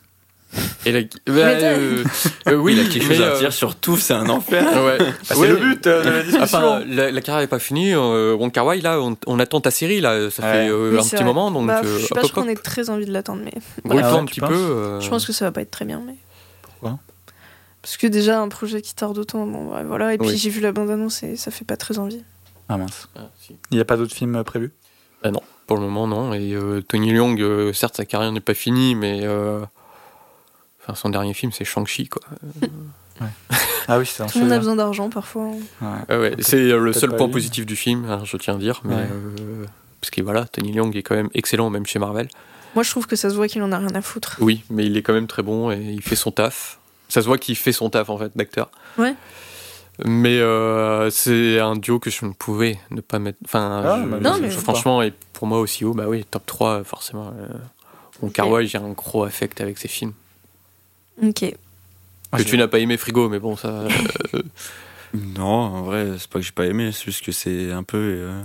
Et 0.85 0.91
la- 0.91 1.01
bah, 1.27 1.34
euh, 1.34 2.03
euh, 2.47 2.55
oui 2.55 2.73
Il 2.73 2.80
a 2.80 2.84
quelque 2.89 3.05
chose 3.13 3.21
à 3.21 3.38
dire 3.38 3.53
sur 3.53 3.76
tout, 3.76 3.97
c'est 3.97 4.13
un 4.13 4.27
enfer. 4.30 4.63
ouais. 4.85 4.97
Bah, 4.97 5.05
c'est 5.23 5.38
Ouais. 5.38 5.49
le 5.49 5.55
but 5.57 5.85
euh, 5.88 6.03
de 6.03 6.09
la 6.09 6.23
discussion. 6.23 6.41
Enfin, 6.43 6.84
la, 6.88 7.11
la 7.11 7.21
carrière 7.21 7.41
n'est 7.41 7.47
pas 7.47 7.59
finie. 7.59 7.93
Euh, 7.93 8.34
Wong 8.35 8.51
Kar 8.51 8.65
Wai, 8.65 8.81
là, 8.81 8.99
on, 9.01 9.15
on 9.27 9.39
attend 9.39 9.61
ta 9.61 9.71
série, 9.71 10.01
là. 10.01 10.30
Ça 10.31 10.43
Ouais. 10.43 10.51
fait 10.51 10.69
euh, 10.69 10.91
Oui, 10.93 10.99
un 10.99 11.03
petit 11.03 11.15
vrai. 11.17 11.26
moment, 11.26 11.51
donc 11.51 11.67
Bah, 11.67 11.81
euh, 11.84 11.97
je 11.99 12.05
suis 12.05 12.15
pas 12.15 12.27
qu'on 12.27 12.47
ait 12.47 12.55
très 12.55 12.89
envie 12.89 13.05
de 13.05 13.11
l'attendre, 13.13 13.41
mais 13.45 13.51
Grouille-toi 13.85 14.09
Ah 14.09 14.13
ouais, 14.15 14.19
un 14.21 14.26
petit 14.26 14.41
peu. 14.41 14.53
euh, 14.53 14.99
je 15.01 15.09
pense 15.09 15.26
que 15.26 15.34
ça 15.34 15.45
va 15.45 15.51
pas 15.51 15.61
être 15.61 15.71
très 15.71 15.85
bien. 15.85 16.01
Mais... 16.05 16.15
Pourquoi? 16.63 16.97
Parce 17.81 17.95
que 17.97 18.07
déjà, 18.07 18.41
un 18.41 18.49
projet 18.49 18.81
qui 18.81 18.95
tarde 18.95 19.17
autant, 19.17 19.45
bon, 19.45 19.73
ouais, 19.76 19.84
voilà. 19.84 20.13
Et 20.13 20.17
puis 20.17 20.30
Oui. 20.30 20.38
j'ai 20.38 20.49
vu 20.49 20.61
la 20.61 20.71
bande-annonce 20.71 21.23
et 21.23 21.35
ça 21.35 21.51
fait 21.51 21.65
pas 21.65 21.77
très 21.77 21.99
envie. 21.99 22.23
Ah 22.67 22.77
mince. 22.77 23.07
Ah, 23.15 23.30
si. 23.39 23.55
Il 23.71 23.76
n'y 23.76 23.81
a 23.81 23.85
pas 23.85 23.97
d'autres 23.97 24.13
films 24.15 24.43
prévus? 24.43 24.71
Pour 25.67 25.77
le 25.77 25.84
moment, 25.84 26.07
non. 26.07 26.34
Et 26.34 26.55
Tony 26.88 27.11
Leung, 27.11 27.71
certes, 27.73 27.97
sa 27.97 28.05
carrière 28.05 28.31
n'est 28.31 28.39
pas 28.39 28.53
finie, 28.55 28.95
mais 28.95 29.19
euh, 29.23 29.59
enfin, 30.81 30.95
son 30.95 31.10
dernier 31.10 31.34
film, 31.34 31.51
c'est 31.51 31.65
Shang-Chi, 31.65 32.07
quoi. 32.10 32.22
Ah 33.88 33.97
oui, 33.99 34.06
c'est 34.06 34.23
un 34.23 34.27
Tout 34.27 34.38
le 34.39 34.45
monde 34.45 34.53
a 34.53 34.57
besoin 34.60 34.76
d'argent 34.76 35.10
parfois. 35.10 35.45
Ouais. 35.47 35.88
Ah 36.07 36.19
ouais, 36.19 36.35
c'est 36.39 36.57
euh, 36.72 36.80
le 36.80 36.93
seul 36.93 37.15
point 37.15 37.26
lui. 37.27 37.34
positif 37.34 37.65
du 37.65 37.76
film, 37.76 38.06
hein, 38.10 38.22
je 38.23 38.38
tiens 38.38 38.56
à 38.56 38.57
dire. 38.57 38.81
Mais, 38.85 38.95
Ouais. 38.95 39.01
euh, 39.11 39.65
parce 39.99 40.11
que 40.11 40.22
voilà, 40.22 40.45
Tony 40.45 40.72
Leung 40.72 40.95
est 40.95 41.03
quand 41.03 41.15
même 41.15 41.30
excellent, 41.34 41.69
même 41.69 41.85
chez 41.85 41.99
Marvel. 41.99 42.30
Moi, 42.76 42.84
je 42.84 42.91
trouve 42.91 43.07
que 43.07 43.15
ça 43.15 43.30
se 43.30 43.35
voit 43.35 43.47
qu'il 43.47 43.61
en 43.64 43.72
a 43.72 43.77
rien 43.80 43.93
à 43.95 44.01
foutre. 44.01 44.38
Oui, 44.39 44.64
mais 44.69 44.85
il 44.85 44.95
est 44.95 45.01
quand 45.01 45.14
même 45.14 45.27
très 45.27 45.41
bon 45.41 45.72
et 45.72 45.80
il 45.80 46.01
fait 46.01 46.15
son 46.15 46.31
taf. 46.31 46.80
Ça 47.10 47.22
se 47.22 47.27
voit 47.27 47.39
qu'il 47.39 47.56
fait 47.56 47.72
son 47.72 47.89
taf 47.89 48.10
en 48.10 48.18
fait 48.18 48.31
d'acteur. 48.35 48.69
Ouais. 48.97 49.15
Mais 50.06 50.38
euh, 50.39 51.10
c'est 51.10 51.60
un 51.60 51.76
duo 51.76 51.99
que 51.99 52.10
je 52.11 52.23
ne 52.26 52.31
pouvais 52.31 52.80
ne 52.91 53.01
pas 53.01 53.19
mettre. 53.19 53.39
Enfin, 53.43 53.81
Ah, 53.84 53.99
je- 54.01 54.07
bah, 54.10 54.18
Non, 54.22 54.35
je- 54.38 54.41
mais- 54.43 54.49
franchement, 54.51 55.01
et 55.01 55.14
pour 55.34 55.47
moi 55.47 55.60
aussi 55.60 55.84
haut, 55.84 55.93
bah 55.93 56.06
oui, 56.07 56.23
top 56.30 56.45
3, 56.45 56.84
forcément. 56.85 57.34
Euh, 57.38 57.47
bon. 58.22 58.30
Carway, 58.30 58.65
j'ai 58.68 58.77
un 58.77 58.89
gros 58.91 59.23
affect 59.26 59.60
avec 59.60 59.77
ses 59.77 59.89
films. 59.89 60.14
Ok. 61.23 61.41
Moi, 62.31 62.43
que 62.43 62.47
tu 62.47 62.57
n'as 62.57 62.67
pas 62.67 62.79
aimé 62.79 62.97
Frigo, 62.97 63.27
mais 63.29 63.39
bon, 63.39 63.55
ça. 63.55 63.85
Non, 65.13 65.43
en 65.45 65.81
vrai, 65.81 66.07
c'est 66.19 66.29
pas 66.29 66.37
que 66.39 66.45
j'ai 66.45 66.51
pas 66.51 66.67
aimé, 66.67 66.91
c'est 66.91 67.05
juste 67.05 67.25
que 67.25 67.31
c'est 67.31 67.71
un 67.71 67.81
peu. 67.81 67.97
euh, 67.97 68.43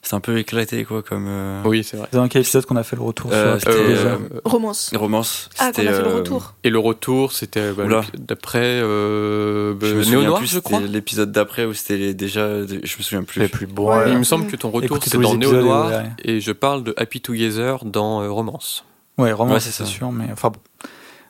c'est 0.00 0.14
un 0.14 0.20
peu 0.20 0.38
éclaté, 0.38 0.84
quoi, 0.84 1.02
comme. 1.02 1.26
euh, 1.28 1.60
oui, 1.66 1.84
c'est 1.84 1.98
vrai. 1.98 2.08
C'est 2.10 2.16
dans 2.16 2.26
quel 2.28 2.40
épisode 2.40 2.64
qu'on 2.64 2.76
a 2.76 2.82
fait 2.84 2.96
le 2.96 3.02
retour 3.02 3.30
Euh, 3.34 3.58
sur 3.58 3.70
c'était, 3.70 3.82
Happy 3.82 3.92
euh, 3.92 3.96
Together 4.16 4.40
Romance. 4.44 4.90
Romance. 4.94 5.50
Ah, 5.58 5.72
qu'on 5.74 5.82
a 5.86 5.92
fait 5.92 6.02
le 6.02 6.14
retour. 6.14 6.54
Et 6.64 6.70
le 6.70 6.78
retour, 6.78 7.32
c'était 7.32 7.70
bah, 7.72 7.84
d'après 8.16 8.60
euh, 8.82 9.74
bah, 9.74 9.86
Je 9.88 9.94
me 9.94 9.96
Néo 9.96 10.04
souviens 10.04 10.22
Noir, 10.28 10.38
plus, 10.38 10.46
je 10.52 10.58
crois. 10.58 10.78
c'était 10.78 10.90
l'épisode 10.90 11.32
d'après 11.32 11.66
où 11.66 11.74
c'était 11.74 12.14
déjà. 12.14 12.66
Je 12.66 12.76
me 12.76 13.02
souviens 13.02 13.22
plus. 13.24 13.40
Les 13.42 13.48
plus. 13.48 13.66
Ouais. 13.76 14.12
Il 14.12 14.16
me 14.18 14.24
semble 14.24 14.46
que 14.46 14.56
ton 14.56 14.70
retour, 14.70 14.98
c'est 15.02 15.18
dans 15.18 15.34
Néo 15.34 15.52
Noir, 15.60 15.90
et 16.24 16.40
je 16.40 16.52
parle 16.52 16.82
de 16.82 16.94
Happy 16.96 17.20
Together 17.20 17.84
dans 17.84 18.22
euh, 18.22 18.30
Romance. 18.30 18.84
Ouais, 19.18 19.32
Ouais, 19.32 19.60
c'est 19.60 19.84
sûr, 19.84 20.12
mais 20.12 20.26
enfin 20.32 20.50
bon. 20.50 20.60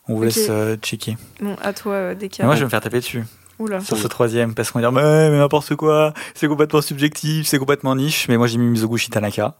On 0.08 0.14
vous 0.14 0.22
laisse 0.22 0.46
euh, 0.50 0.76
checker. 0.76 1.16
Bon, 1.40 1.56
à 1.62 1.72
toi, 1.72 1.92
euh. 1.94 2.14
Mais 2.20 2.44
moi, 2.44 2.54
je 2.54 2.60
vais 2.60 2.64
me 2.66 2.70
faire 2.70 2.80
taper 2.80 2.98
dessus 3.00 3.24
Oula. 3.58 3.80
sur 3.80 3.96
ce 3.96 4.06
troisième 4.06 4.54
parce 4.54 4.70
qu'on 4.70 4.78
va 4.80 4.84
dire, 4.84 4.92
mais, 4.92 5.30
mais 5.30 5.38
n'importe 5.38 5.74
quoi, 5.76 6.12
c'est 6.34 6.46
complètement 6.48 6.80
subjectif, 6.80 7.46
c'est 7.46 7.58
complètement 7.58 7.96
niche. 7.96 8.26
Mais 8.28 8.36
moi, 8.36 8.46
j'ai 8.46 8.58
mis 8.58 8.66
Mizoguchi 8.68 9.10
Tanaka 9.10 9.56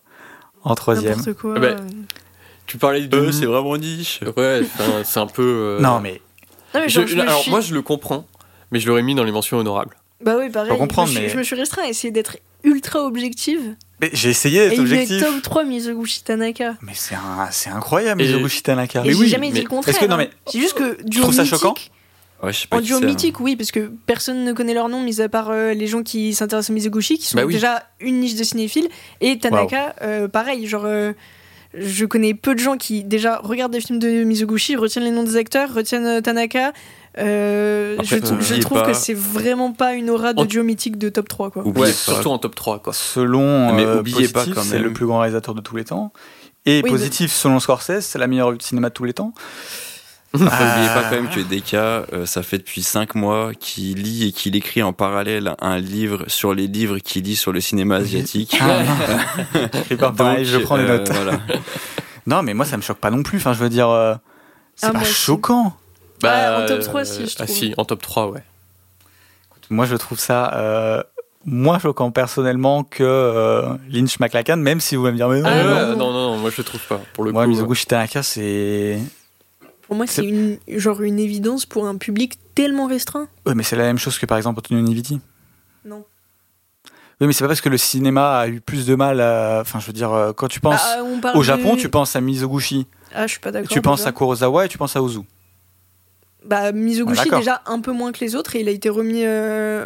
en 0.63 0.75
troisième. 0.75 1.19
N'importe 1.19 1.37
quoi. 1.39 1.55
Ah 1.57 1.61
bah, 1.61 1.77
Tu 2.67 2.79
parlais 2.79 3.07
de. 3.07 3.17
Euh, 3.17 3.33
c'est 3.33 3.47
vraiment 3.47 3.77
niche. 3.77 4.21
Ouais, 4.37 4.63
c'est 5.05 5.21
un 5.21 5.27
peu. 5.27 5.43
euh, 5.43 5.81
Non, 5.81 6.01
mais 6.01 6.21
Non, 6.75 6.81
mais 6.81 6.89
genre, 6.89 7.07
je 7.07 7.19
alors 7.19 7.41
suis- 7.41 7.51
moi, 7.51 7.61
je 7.61 7.75
le 7.75 7.83
comprends, 7.83 8.27
mais 8.71 8.79
je 8.79 8.87
l'aurais 8.89 9.03
mis 9.03 9.15
dans 9.15 9.25
les 9.25 9.33
mentions 9.33 9.59
honorables. 9.59 9.97
Bah 10.23 10.37
oui, 10.39 10.49
pareil. 10.51 10.71
Comprendre, 10.79 11.09
je, 11.09 11.15
me 11.15 11.19
suis, 11.19 11.27
mais- 11.27 11.33
je 11.33 11.39
me 11.39 11.43
suis 11.43 11.57
restreint 11.57 11.83
à 11.83 11.89
essayer 11.89 12.11
d'être 12.11 12.39
ultra 12.65 13.01
objective. 13.03 13.75
Mais 14.01 14.11
j'ai 14.13 14.29
essayé 14.31 14.61
Et 14.65 14.69
d'être 14.69 14.73
il 14.79 14.83
met 14.83 14.93
objectif. 15.03 15.21
top 15.23 15.43
3 15.43 15.65
Mizoguchi 15.65 16.23
Tanaka. 16.23 16.75
Mais 16.83 16.93
c'est 16.95 17.15
un- 17.15 17.49
c'est 17.51 17.71
incroyable, 17.71 18.21
Et- 18.21 18.27
Mizoguchi 18.27 18.63
Tanaka. 18.63 19.03
Mais 19.03 19.13
j'ai 19.13 19.17
oui, 19.19 19.29
jamais 19.29 19.49
dit 19.49 19.55
mais 19.55 19.61
le 19.63 19.69
contraire. 19.69 19.95
est-ce 19.95 20.05
que- 20.05 20.09
non, 20.11 20.17
hein. 20.17 20.19
mais- 20.19 20.31
C'est 20.47 20.61
juste 20.61 20.75
que 20.75 21.03
duo 21.05 21.23
trouves 21.23 21.35
ça 21.35 21.45
choquant? 21.47 21.75
Ouais, 22.43 22.53
je 22.53 22.61
sais 22.61 22.67
pas 22.67 22.77
En 22.77 22.81
duo 22.83 22.99
c'est, 23.01 23.07
mythique, 23.07 23.41
oui, 23.41 23.57
parce 23.57 23.71
que 23.73 23.91
personne 24.05 24.45
ne 24.45 24.53
connaît 24.53 24.75
leur 24.75 24.91
nom, 24.91 25.03
mis 25.03 25.23
à 25.23 25.29
part 25.31 25.49
euh, 25.51 25.73
les 25.73 25.87
gens 25.87 26.03
qui 26.03 26.35
s'intéressent 26.35 26.69
à 26.69 26.75
Mizoguchi, 26.75 27.17
qui 27.17 27.25
sont 27.27 27.39
Bah 27.39 27.45
oui. 27.47 27.55
déjà 27.55 27.85
une 28.01 28.21
niche 28.21 28.35
de 28.35 28.45
cinéphiles. 28.45 28.89
Et 29.23 29.39
Tanaka, 29.39 29.97
euh, 30.03 30.29
pareil, 30.29 30.67
genre. 30.67 30.85
euh, 30.85 31.13
je 31.79 32.05
connais 32.07 32.33
peu 32.35 32.55
de 32.55 32.61
gens 32.61 32.77
qui 32.77 33.05
déjà 33.05 33.39
regardent 33.43 33.73
des 33.73 33.81
films 33.81 33.99
de 33.99 34.25
Mizoguchi, 34.25 34.77
retiennent 34.77 35.05
les 35.05 35.11
noms 35.11 35.23
des 35.25 35.37
acteurs, 35.37 35.73
retiennent 35.75 36.07
euh, 36.07 36.21
Tanaka. 36.21 36.73
Euh, 37.19 37.95
Après, 37.99 38.21
je, 38.21 38.61
trouve 38.61 38.81
pas- 38.83 38.87
que 38.89 38.93
c'est 38.93 39.15
vraiment 39.15 39.73
pas 39.73 39.95
une 39.95 40.11
aura 40.11 40.35
de 40.35 40.41
En- 40.41 40.45
duo 40.45 40.63
mythique 40.63 40.99
de 40.99 41.09
top 41.09 41.29
3. 41.29 41.51
Quoi. 41.51 41.63
Ouais, 41.67 41.73
pas- 41.73 41.93
surtout 41.93 42.29
en 42.29 42.39
top 42.39 42.55
3, 42.55 42.79
quoi. 42.81 42.93
Selon 42.93 43.73
Mais 43.73 43.85
euh, 43.87 44.01
oubliez 44.01 44.29
pas 44.29 44.41
Positif, 44.41 44.55
quand 44.55 44.63
c'est 44.63 44.79
le 44.79 44.93
plus 44.93 45.07
grand 45.07 45.21
réalisateur 45.21 45.55
de 45.55 45.61
tous 45.63 45.77
les 45.77 45.85
temps. 45.85 46.13
Et 46.67 46.83
Oui, 46.85 46.91
positif, 46.91 47.33
selon 47.33 47.59
Scorsese, 47.61 48.01
c'est 48.01 48.19
la 48.19 48.27
meilleure 48.27 48.49
œuvre 48.49 48.59
de 48.59 48.63
cinéma 48.63 48.89
de 48.89 48.95
tous 48.95 49.05
les 49.05 49.13
temps. 49.15 49.33
Après, 50.35 50.49
Ah. 50.51 50.73
oubliez 50.75 50.89
pas 50.89 51.03
quand 51.05 51.23
même 51.23 51.29
que 51.31 51.41
Deka, 51.41 52.05
euh, 52.13 52.27
ça 52.27 52.43
fait 52.43 52.59
depuis 52.59 52.83
5 52.83 53.15
mois 53.15 53.53
qu'il 53.59 54.03
lit 54.03 54.29
et 54.29 54.33
qu'il 54.33 54.55
écrit 54.57 54.83
en 54.83 54.93
parallèle 54.93 55.55
un 55.61 55.79
livre 55.79 56.25
sur 56.27 56.53
les 56.53 56.67
livres 56.67 56.99
qu'il 56.99 57.23
lit 57.23 57.37
sur 57.37 57.53
le 57.53 57.61
cinéma 57.61 57.97
asiatique. 57.97 58.59
Ah, 58.61 58.83
pas 59.99 60.11
pareil, 60.13 60.45
je 60.45 60.59
prends 60.59 60.77
des 60.77 60.83
euh, 60.85 60.99
notes. 60.99 61.11
voilà. 61.13 61.41
Non, 62.27 62.43
mais 62.43 62.53
moi, 62.53 62.67
ça 62.67 62.77
me 62.77 62.83
choque 62.83 62.99
pas 62.99 63.11
non 63.11 63.23
plus. 63.23 63.39
Enfin, 63.39 63.53
je 63.55 63.61
veux 63.61 63.69
dire, 63.71 63.89
euh, 63.89 64.15
c'est 64.75 64.89
Ah, 64.89 64.91
pas 64.93 65.01
aussi. 65.03 65.13
Choquant. 66.21 66.35
Ouais, 66.59 66.65
en 66.65 66.67
top 66.67 66.81
3, 66.81 67.01
euh, 67.01 67.05
si, 67.05 67.27
je 67.27 67.37
Ah 67.39 67.45
trouve. 67.45 67.57
si, 67.57 67.75
en 67.77 67.85
top 67.85 68.03
3, 68.03 68.29
ouais. 68.31 68.43
Moi, 69.71 69.85
je 69.87 69.97
trouve 69.97 70.19
ça 70.21 70.53
euh, 70.55 71.03
moins 71.45 71.79
choquant 71.79 72.11
personnellement 72.13 72.85
que 72.85 73.03
euh, 73.03 73.75
Lynch 73.91 74.21
McLachlan, 74.21 74.57
même 74.59 74.81
si 74.81 74.95
vous 74.97 75.05
allez 75.07 75.13
me 75.13 75.17
dire, 75.19 75.29
mais 75.29 75.41
non, 75.41 75.49
Ah, 75.51 75.63
non. 75.65 75.69
non. 75.69 75.97
non, 75.97 75.97
non, 75.97 76.13
non, 76.13 76.37
moi 76.39 76.51
je 76.51 76.59
le 76.59 76.65
trouve 76.65 76.81
pas. 76.89 77.01
Pour 77.15 77.25
le 77.25 77.33
Moi, 77.33 77.45
coup, 77.45 77.51
Mizoguchi 77.51 77.87
Tanaka, 77.87 78.23
c'est. 78.23 78.99
Pour 79.83 79.97
moi, 79.97 80.07
c'est 80.07 80.25
une, 80.25 80.59
genre 80.69 81.01
une 81.03 81.19
évidence 81.19 81.65
pour 81.67 81.87
un 81.87 81.97
public 81.97 82.39
tellement 82.55 82.87
restreint. 82.87 83.29
Ouais, 83.45 83.55
mais 83.55 83.63
c'est 83.63 83.77
la 83.77 83.85
même 83.85 83.99
chose 83.99 84.19
que 84.19 84.27
par 84.27 84.37
exemple 84.39 84.59
Antonio 84.61 84.83
Niviti. 84.83 85.21
Non. 85.85 86.05
Oui, 87.21 87.27
mais 87.29 87.33
c'est 87.33 87.45
pas 87.45 87.49
parce 87.49 87.61
que 87.61 87.69
le 87.69 87.79
cinéma 87.79 88.39
a 88.39 88.49
eu 88.49 88.61
plus 88.61 88.85
de 88.87 88.95
mal 88.95 89.21
à. 89.21 89.59
Enfin, 89.63 89.79
je 89.81 89.87
veux 89.87 89.93
dire, 89.93 90.13
euh, 90.13 90.33
quand 90.33 90.49
tu 90.49 90.61
penses 90.61 90.83
Bah, 91.23 91.33
au 91.35 91.39
de- 91.39 91.43
Japon, 91.45 91.77
tu 91.77 91.89
penses 91.89 92.15
à 92.17 92.21
Mizoguchi, 92.21 92.87
Ah, 93.15 93.27
je 93.27 93.33
suis 93.33 93.41
pas 93.41 93.51
d'accord. 93.53 93.69
tu 93.69 93.81
penses 93.81 94.01
déjà. 94.01 94.11
à 94.11 94.13
Kurosawa 94.13 94.67
et 94.67 94.69
tu 94.69 94.79
penses 94.79 94.97
à 94.97 95.03
Ozu. 95.03 95.21
Bah, 96.47 96.61
Ah, 96.67 96.73
Mizoguchi, 96.73 97.29
déjà 97.39 97.63
un 97.67 97.81
peu 97.81 97.93
moins 97.93 98.13
que 98.13 98.21
les 98.25 98.35
autres, 98.37 98.57
et 98.57 98.61
il 98.61 98.69
a 98.69 98.73
été 98.73 98.89
remis 98.89 99.23
euh, 99.25 99.85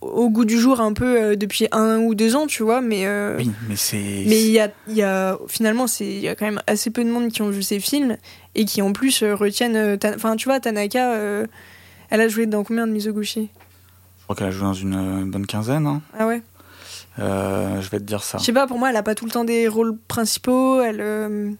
au 0.00 0.28
goût 0.30 0.44
du 0.44 0.58
jour 0.58 0.80
un 0.80 0.92
peu 0.92 1.20
euh, 1.22 1.36
depuis 1.36 1.68
un 1.72 1.98
ou 1.98 2.14
deux 2.14 2.36
ans, 2.36 2.46
tu 2.46 2.62
vois, 2.62 2.80
mais. 2.80 3.06
euh, 3.06 3.36
Oui, 3.38 3.50
mais 3.68 3.76
c'est. 3.76 3.96
Mais 4.26 4.40
il 4.42 4.50
y 4.50 4.60
a, 4.60 4.70
y 4.88 5.02
a 5.02 5.38
finalement, 5.48 5.86
il 6.00 6.18
y 6.20 6.28
a 6.28 6.34
quand 6.34 6.44
même 6.44 6.60
assez 6.66 6.90
peu 6.90 7.02
de 7.04 7.10
monde 7.10 7.28
qui 7.30 7.40
ont 7.42 7.50
vu 7.50 7.62
ces 7.62 7.80
films 7.80 8.16
et 8.54 8.64
qui 8.64 8.82
en 8.82 8.92
plus 8.92 9.22
retiennent. 9.24 9.98
Enfin, 10.14 10.36
tu 10.36 10.48
vois, 10.48 10.60
Tanaka, 10.60 11.14
elle 12.10 12.20
a 12.20 12.28
joué 12.28 12.46
dans 12.46 12.62
combien 12.64 12.86
de 12.86 12.92
Mizoguchi? 12.92 13.48
Je 14.18 14.24
crois 14.24 14.36
qu'elle 14.36 14.48
a 14.48 14.50
joué 14.50 14.62
dans 14.64 14.74
une 14.74 15.30
bonne 15.30 15.46
quinzaine. 15.46 15.86
hein. 15.86 16.02
Ah 16.18 16.26
ouais? 16.26 16.42
Je 17.18 17.88
vais 17.90 17.98
te 17.98 18.04
dire 18.04 18.22
ça. 18.22 18.38
Je 18.38 18.44
sais 18.44 18.52
pas, 18.52 18.66
pour 18.66 18.78
moi, 18.78 18.90
elle 18.90 18.96
a 18.96 19.02
pas 19.02 19.14
tout 19.14 19.24
le 19.24 19.30
temps 19.30 19.44
des 19.44 19.66
rôles 19.68 19.96
principaux. 20.08 20.80
Elle. 20.82 21.56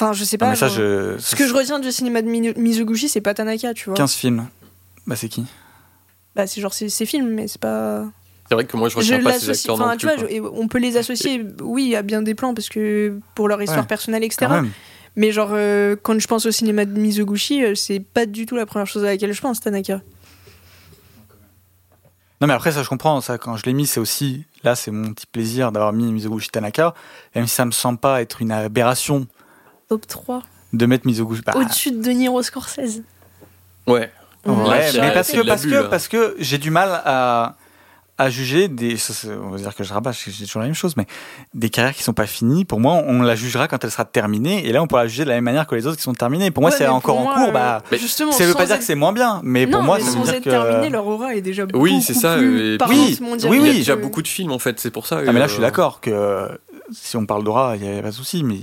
Enfin, 0.00 0.12
je 0.12 0.22
sais 0.24 0.36
Ah, 0.36 0.44
pas. 0.44 0.50
mais 0.50 0.56
ça, 0.56 0.68
genre- 0.68 0.76
je. 0.78 1.16
Ce 1.18 1.34
que 1.34 1.46
je 1.46 1.52
retiens 1.52 1.80
du 1.80 1.90
cinéma 1.90 2.22
de 2.22 2.28
Mi- 2.28 2.54
Mizoguchi, 2.56 3.08
c'est 3.08 3.20
pas 3.20 3.34
Tanaka, 3.34 3.74
tu 3.74 3.86
vois. 3.86 3.94
15 3.94 4.12
films. 4.14 4.46
Bah, 5.06 5.16
c'est 5.16 5.28
qui? 5.28 5.44
Bah, 6.36 6.46
c'est 6.46 6.60
genre 6.60 6.72
ses, 6.72 6.88
films, 7.06 7.28
mais 7.30 7.48
c'est 7.48 7.60
pas. 7.60 8.04
C'est 8.48 8.54
vrai 8.54 8.64
que 8.64 8.76
moi 8.76 8.88
je 8.88 8.94
Je 8.94 8.98
retiens 8.98 9.22
pas 9.22 9.38
ces 9.38 9.50
acteurs 9.50 9.74
Enfin, 9.74 9.90
non 9.90 9.96
tu 9.96 10.06
plus. 10.06 10.16
vois, 10.16 10.24
quoi. 10.28 10.34
je- 10.36 10.60
on 10.62 10.68
peut 10.68 10.78
les 10.78 10.96
associer, 10.96 11.44
oui, 11.62 11.94
à 11.96 12.02
bien 12.02 12.22
des 12.22 12.34
plans 12.34 12.54
parce 12.54 12.68
que 12.68 13.18
pour 13.34 13.48
leur 13.48 13.60
histoire 13.60 13.80
Ouais, 13.80 13.86
personnelle, 13.86 14.22
etc. 14.24 14.46
Mais 15.16 15.32
genre, 15.32 15.50
euh, 15.52 15.96
quand 16.00 16.18
je 16.18 16.26
pense 16.28 16.46
au 16.46 16.50
cinéma 16.52 16.84
de 16.84 16.92
Mizoguchi, 16.98 17.64
euh, 17.64 17.74
c'est 17.74 17.98
pas 17.98 18.24
du 18.24 18.46
tout 18.46 18.54
la 18.54 18.66
première 18.66 18.86
chose 18.86 19.02
à 19.04 19.08
laquelle 19.08 19.32
je 19.32 19.40
pense, 19.40 19.60
Tanaka. 19.60 20.00
Non, 22.40 22.46
mais 22.46 22.54
après, 22.54 22.70
ça, 22.70 22.82
je 22.84 22.88
comprends. 22.88 23.20
Ça, 23.20 23.36
quand 23.36 23.56
je 23.56 23.64
l'ai 23.64 23.72
mis, 23.72 23.86
c'est 23.86 23.98
aussi. 23.98 24.44
Là, 24.62 24.76
c'est 24.76 24.92
mon 24.92 25.12
petit 25.12 25.26
plaisir 25.26 25.72
d'avoir 25.72 25.92
mis 25.92 26.12
Mizoguchi 26.12 26.50
Tanaka. 26.50 26.94
Même 27.34 27.48
si 27.48 27.54
ça 27.54 27.64
me 27.64 27.72
semble 27.72 27.98
pas 27.98 28.22
être 28.22 28.40
une 28.40 28.52
aberration 28.52 29.26
Top 29.88 30.06
3. 30.06 30.42
de 30.74 30.86
mettre 30.86 31.06
Mizoguchi. 31.06 31.42
Bah, 31.46 31.54
Au-dessus 31.56 31.92
de 31.92 32.02
De 32.02 32.10
Niro 32.10 32.42
Scorsese. 32.42 33.02
Ouais. 33.86 34.10
Ouais, 34.46 34.82
c'est- 34.82 34.92
fait. 34.92 35.00
mais 35.00 35.12
parce 35.12 35.28
c'est 35.28 35.36
que, 35.38 35.46
parce 35.46 35.64
que, 35.66 35.82
parce 35.88 36.08
que 36.08 36.36
j'ai 36.38 36.58
du 36.58 36.70
mal 36.70 36.88
à, 37.04 37.56
à 38.18 38.30
juger 38.30 38.68
des. 38.68 38.96
ça, 38.98 39.12
c'est- 39.14 39.30
on 39.32 39.50
va 39.50 39.56
dire 39.58 39.74
que 39.74 39.84
je 39.84 39.92
rabâche, 39.94 40.24
c'est 40.26 40.44
toujours 40.44 40.60
la 40.60 40.66
même 40.68 40.74
chose, 40.74 40.96
mais 40.96 41.06
des 41.54 41.70
carrières 41.70 41.94
qui 41.94 42.02
sont 42.02 42.12
pas 42.12 42.26
finies, 42.26 42.64
pour 42.64 42.80
moi, 42.80 43.02
on 43.06 43.22
la 43.22 43.34
jugera 43.34 43.66
quand 43.66 43.82
elle 43.84 43.90
sera 43.90 44.04
terminée, 44.04 44.66
et 44.66 44.72
là, 44.72 44.82
on 44.82 44.86
pourra 44.86 45.02
la 45.04 45.08
juger 45.08 45.24
de 45.24 45.28
la 45.30 45.36
même 45.36 45.44
manière 45.44 45.66
que 45.66 45.74
les 45.74 45.86
autres 45.86 45.96
qui 45.96 46.02
sont 46.02 46.12
terminées. 46.14 46.50
Pour 46.50 46.60
moi, 46.62 46.70
Ouais, 46.70 46.76
si 46.76 46.82
elle 46.82 46.88
est 46.88 46.92
mais 46.92 46.96
encore 46.96 47.18
en 47.18 47.22
moi, 47.24 47.34
cours, 47.34 47.48
euh, 47.48 47.52
bah. 47.52 47.82
justement, 47.92 48.32
Ça 48.32 48.44
veut 48.46 48.54
pas 48.54 48.66
dire 48.66 48.78
que 48.78 48.84
c'est 48.84 48.94
moins 48.94 49.12
bien, 49.12 49.40
mais 49.42 49.64
non, 49.66 49.78
pour 49.78 49.82
moi, 49.82 49.96
mais 49.98 50.04
ça 50.04 50.10
veut 50.10 50.16
sans 50.18 50.22
dire 50.24 50.34
être 50.34 50.44
que. 50.44 50.50
terminé, 50.50 50.90
leur 50.90 51.06
aura 51.06 51.34
est 51.34 51.40
déjà 51.40 51.64
beaucoup 51.66 51.82
Oui, 51.84 52.02
c'est 52.02 52.14
ça, 52.14 52.36
plus 52.36 52.74
et- 52.74 52.78
Oui, 52.88 52.88
oui, 52.90 53.38
Il 53.42 53.52
y 53.52 53.56
a 53.56 53.60
oui. 53.62 53.74
déjà 53.78 53.96
beaucoup 53.96 54.22
de 54.22 54.28
films 54.28 54.52
en 54.52 54.58
fait, 54.58 54.78
c'est 54.80 54.90
pour 54.90 55.06
ça. 55.06 55.20
Ah, 55.26 55.32
mais 55.32 55.38
là, 55.38 55.46
euh, 55.46 55.48
je 55.48 55.52
suis 55.54 55.62
d'accord 55.62 56.00
que 56.00 56.10
euh, 56.10 56.48
si 56.92 57.16
on 57.16 57.24
parle 57.26 57.42
d'aura, 57.44 57.76
il 57.76 57.82
n'y 57.88 57.98
a 57.98 58.02
pas 58.02 58.10
de 58.10 58.14
souci, 58.14 58.44
mais. 58.44 58.58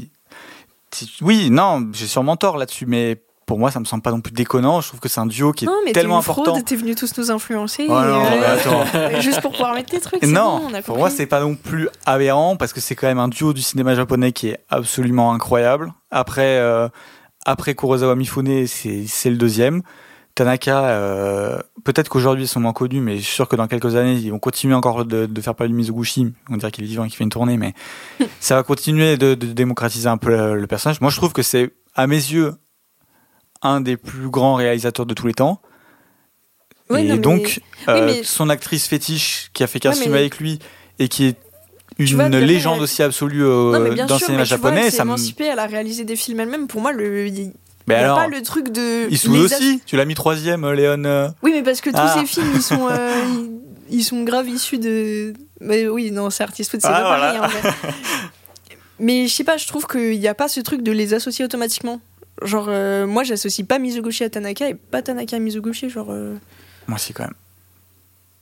Oui, 1.22 1.50
non, 1.50 1.90
j'ai 1.94 2.08
sûrement 2.08 2.36
tort 2.38 2.58
là-dessus, 2.58 2.86
mais 2.86 3.22
pour 3.46 3.60
moi, 3.60 3.70
ça 3.70 3.80
me 3.80 3.86
semble 3.86 4.02
pas 4.02 4.12
non 4.12 4.22
plus 4.22 4.34
déconnant. 4.34 4.82
Je 4.82 4.88
trouve 4.88 5.00
que 5.00 5.08
c'est 5.10 5.20
un 5.20 5.26
duo 5.28 5.52
qui 5.52 5.66
est 5.66 5.68
Non, 5.68 5.74
tellement 5.94 6.18
une 6.18 6.24
fraude, 6.24 6.48
important. 6.48 6.64
t'es 6.64 6.76
venu 6.76 6.96
tous 6.96 7.16
nous 7.18 7.30
influencer. 7.30 7.86
Oh 7.88 7.94
non, 7.94 8.24
euh, 8.26 8.56
attends. 8.56 9.20
Juste 9.22 9.42
pour 9.42 9.52
pouvoir 9.52 9.74
mettre 9.76 9.92
tes 9.92 10.00
trucs. 10.00 10.24
Non, 10.24 10.60
bon, 10.60 10.68
on 10.72 10.74
a 10.74 10.82
pour 10.82 10.98
moi, 10.98 11.10
c'est 11.10 11.28
pas 11.28 11.42
non 11.42 11.56
plus 11.56 11.88
aberrant 12.06 12.56
parce 12.56 12.74
que 12.74 12.82
c'est 12.82 12.96
quand 12.96 13.08
même 13.08 13.20
un 13.20 13.28
duo 13.28 13.54
du 13.54 13.62
cinéma 13.62 13.94
japonais 13.94 14.32
qui 14.32 14.50
est 14.50 14.60
absolument 14.70 15.32
incroyable. 15.32 15.94
Après, 16.10 16.58
euh, 16.58 16.90
après 17.46 17.76
Kurosawa 17.76 18.16
Mifune, 18.16 18.66
c'est 18.66 19.06
c'est 19.08 19.30
le 19.30 19.38
deuxième. 19.38 19.84
Tanaka, 20.36 20.90
euh, 20.90 21.60
peut-être 21.86 22.10
qu'aujourd'hui 22.10 22.44
ils 22.44 22.48
sont 22.48 22.60
moins 22.60 22.74
connus, 22.74 23.00
mais 23.00 23.18
je 23.18 23.24
suis 23.24 23.34
sûr 23.36 23.48
que 23.48 23.56
dans 23.56 23.68
quelques 23.68 23.96
années 23.96 24.16
ils 24.16 24.30
vont 24.32 24.40
continuer 24.40 24.74
encore 24.76 25.06
de, 25.06 25.26
de 25.26 25.42
faire 25.42 25.56
parler 25.56 25.72
de 25.72 25.78
Mizoguchi. 25.78 26.34
On 26.50 26.58
dirait 26.58 26.72
qu'il 26.72 26.84
est 26.84 26.88
vivant 26.88 27.06
et 27.06 27.08
qu'il 27.08 27.16
fait 27.18 27.24
une 27.24 27.30
tournée, 27.30 27.56
mais 27.58 27.74
ça 28.42 28.56
va 28.56 28.64
continuer 28.64 29.16
de, 29.16 29.34
de 29.34 29.48
démocratiser 29.48 30.08
un 30.10 30.18
peu 30.18 30.30
le, 30.30 30.60
le 30.60 30.68
personnage. 30.68 31.00
Moi, 31.00 31.10
je 31.10 31.16
trouve 31.16 31.32
que 31.32 31.42
c'est, 31.42 31.72
à 31.96 32.06
mes 32.06 32.18
yeux, 32.18 32.54
un 33.62 33.80
des 33.80 33.96
plus 33.96 34.30
grands 34.30 34.56
réalisateurs 34.56 35.06
de 35.06 35.14
tous 35.14 35.26
les 35.28 35.34
temps. 35.34 35.62
Et 36.90 36.94
non, 37.04 37.16
mais- 37.16 37.18
donc, 37.18 37.42
Oui, 37.42 37.62
euh, 37.88 38.06
mais- 38.06 38.24
son 38.24 38.50
actrice 38.50 38.88
fétiche 38.88 39.50
qui 39.54 39.64
a 39.64 39.68
fait 39.68 39.80
qu'un 39.80 39.94
film 39.94 40.12
mais- 40.12 40.20
avec 40.20 40.38
lui 40.40 40.60
et 41.00 41.08
qui 41.08 41.26
est 41.28 41.38
une 41.98 42.08
vois, 42.16 42.28
légende 42.28 42.82
aussi 42.82 43.02
absolue 43.04 43.46
euh, 43.46 43.96
non, 43.96 44.06
dans 44.06 44.16
le 44.16 44.20
cinéma 44.20 44.44
japonais, 44.44 44.82
elle 44.88 44.92
s'est 44.92 45.02
émancipée, 45.02 45.46
elle 45.46 45.60
a 45.60 45.66
réalisé 45.66 46.04
des 46.04 46.18
films 46.18 46.42
elle-même. 46.42 46.68
Pour 46.68 46.82
moi, 46.82 46.92
le, 46.92 47.30
Mais 47.88 47.96
alors, 47.96 48.18
pas 48.18 48.28
le 48.28 48.42
truc 48.42 48.70
de. 48.70 49.08
Aussi, 49.44 49.82
tu 49.86 49.96
l'as 49.96 50.06
mis 50.06 50.16
troisième, 50.16 50.64
euh, 50.64 50.74
Léon. 50.74 51.04
euh. 51.06 51.30
Oui, 51.44 51.52
mais 51.54 51.62
parce 51.64 51.82
que 51.82 51.90
tous 51.92 51.98
Ah. 52.00 52.16
ces 52.20 52.26
films, 52.26 52.52
ils 52.56 52.62
sont, 52.62 52.88
euh, 52.92 53.26
ils, 53.90 53.98
ils 54.00 54.04
sont 54.04 54.24
grave 54.24 54.50
issus 54.50 54.80
de. 54.80 55.34
Mais 55.62 55.88
oui, 55.88 56.10
non, 56.12 56.30
c'est 56.32 56.44
Artist 56.44 56.72
Food, 56.72 56.82
c'est 56.82 56.88
Ah, 56.88 56.92
pas 57.02 57.02
pareil. 57.20 57.40
en 57.40 57.72
mais 59.00 59.28
je 59.28 59.34
sais 59.34 59.44
pas, 59.44 59.58
je 59.58 59.68
trouve 59.68 59.86
qu'il 59.88 60.20
n'y 60.20 60.28
a 60.28 60.34
pas 60.34 60.48
ce 60.48 60.60
truc 60.62 60.82
de 60.82 60.92
les 60.92 61.14
associer 61.14 61.46
automatiquement. 61.46 62.02
Genre, 62.42 62.66
euh, 62.70 63.06
moi, 63.06 63.24
j'associe 63.24 63.66
pas 63.66 63.78
Mizoguchi 63.80 64.24
à 64.24 64.30
Tanaka 64.30 64.70
et 64.70 64.74
pas 64.76 65.02
Tanaka 65.02 65.36
à 65.36 65.40
Mizoguchi. 65.40 65.90
Genre, 65.90 66.08
euh, 66.10 66.36
Moi 66.88 66.96
aussi, 66.96 67.14
quand 67.14 67.24
même. 67.24 67.34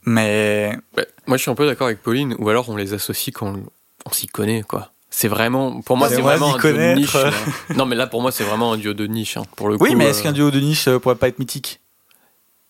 Mais. 0.06 0.72
Ouais, 0.98 1.08
moi, 1.28 1.38
je 1.38 1.42
suis 1.42 1.52
un 1.52 1.56
peu 1.56 1.66
d'accord 1.68 1.88
avec 1.88 2.02
Pauline, 2.02 2.36
ou 2.40 2.50
alors 2.50 2.70
on 2.70 2.76
les 2.78 2.94
associe 2.94 3.34
quand 3.34 3.48
on, 3.48 3.64
on 4.06 4.12
s'y 4.14 4.28
connaît, 4.28 4.64
quoi. 4.64 4.92
C'est 5.16 5.28
vraiment, 5.28 5.82
pour 5.82 5.96
moi, 5.96 6.10
c'est 6.10 6.22
vraiment 6.22 6.56
un 6.56 6.58
duo 6.58 6.72
de 6.74 6.96
niche. 6.96 7.14
là. 7.14 7.30
non, 7.76 7.86
mais 7.86 7.96
là, 7.96 8.08
pour 8.08 8.24
moi, 8.24 8.32
c'est 8.32 8.44
vraiment 8.44 8.74
un 8.74 8.78
duo 8.78 8.96
de 8.96 9.06
niche, 9.06 9.38
hein, 9.38 9.44
pour 9.56 9.70
le 9.70 9.78
coup. 9.78 9.84
Oui, 9.84 9.94
mais 9.94 10.08
euh, 10.08 10.10
est-ce 10.10 10.24
qu'un 10.24 10.32
duo 10.32 10.50
de 10.50 10.60
niche 10.60 10.88
euh, 10.88 10.98
pourrait 10.98 11.14
pas 11.16 11.28
être 11.28 11.38
mythique? 11.38 11.82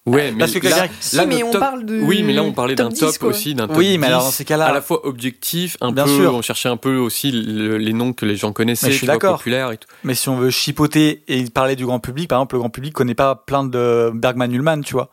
Ouais, 0.05 0.33
mais 0.33 0.39
Parce 0.39 0.51
que 0.51 0.67
là, 0.67 0.81
quelqu'un- 0.81 0.93
Si, 0.99 1.15
là, 1.15 1.25
mais 1.25 1.37
le 1.39 1.45
on 1.45 1.51
parle 1.53 1.85
de. 1.85 2.01
Oui, 2.01 2.21
mais 2.23 2.33
là, 2.33 2.43
on 2.43 2.51
parlait 2.51 2.75
d'un 2.75 2.89
10, 2.89 2.99
top 2.99 3.23
aussi, 3.23 3.55
d'un 3.55 3.67
top 3.69 3.77
Oui, 3.77 3.97
mais 3.97 4.07
10, 4.07 4.11
alors 4.11 4.23
dans 4.25 4.31
ces 4.31 4.43
cas-là. 4.43 4.65
à 4.65 4.73
la 4.73 4.81
fois 4.81 5.07
objectif, 5.07 5.77
un 5.79 5.93
Bien 5.93 6.03
peu, 6.03 6.09
sûr. 6.17 6.35
on 6.35 6.41
cherchait 6.41 6.67
un 6.67 6.75
peu 6.75 6.97
aussi 6.97 7.31
le- 7.31 7.77
les 7.77 7.93
noms 7.93 8.11
que 8.11 8.25
les 8.25 8.35
gens 8.35 8.51
connaissaient, 8.51 8.87
Mais 8.87 8.91
je 8.91 8.97
suis 8.97 9.07
d'accord. 9.07 9.37
populaires 9.37 9.71
et 9.71 9.77
tout. 9.77 9.87
Mais 10.03 10.13
si 10.13 10.27
on 10.27 10.35
veut 10.35 10.49
chipoter 10.49 11.23
et 11.29 11.45
parler 11.49 11.77
du 11.77 11.85
grand 11.85 12.01
public, 12.01 12.27
par 12.27 12.39
exemple, 12.39 12.55
le 12.55 12.59
grand 12.59 12.69
public 12.69 12.93
connaît 12.93 13.15
pas 13.15 13.35
plein 13.35 13.63
de 13.63 14.11
Bergman-Ullman, 14.13 14.81
tu 14.81 14.91
vois. 14.95 15.09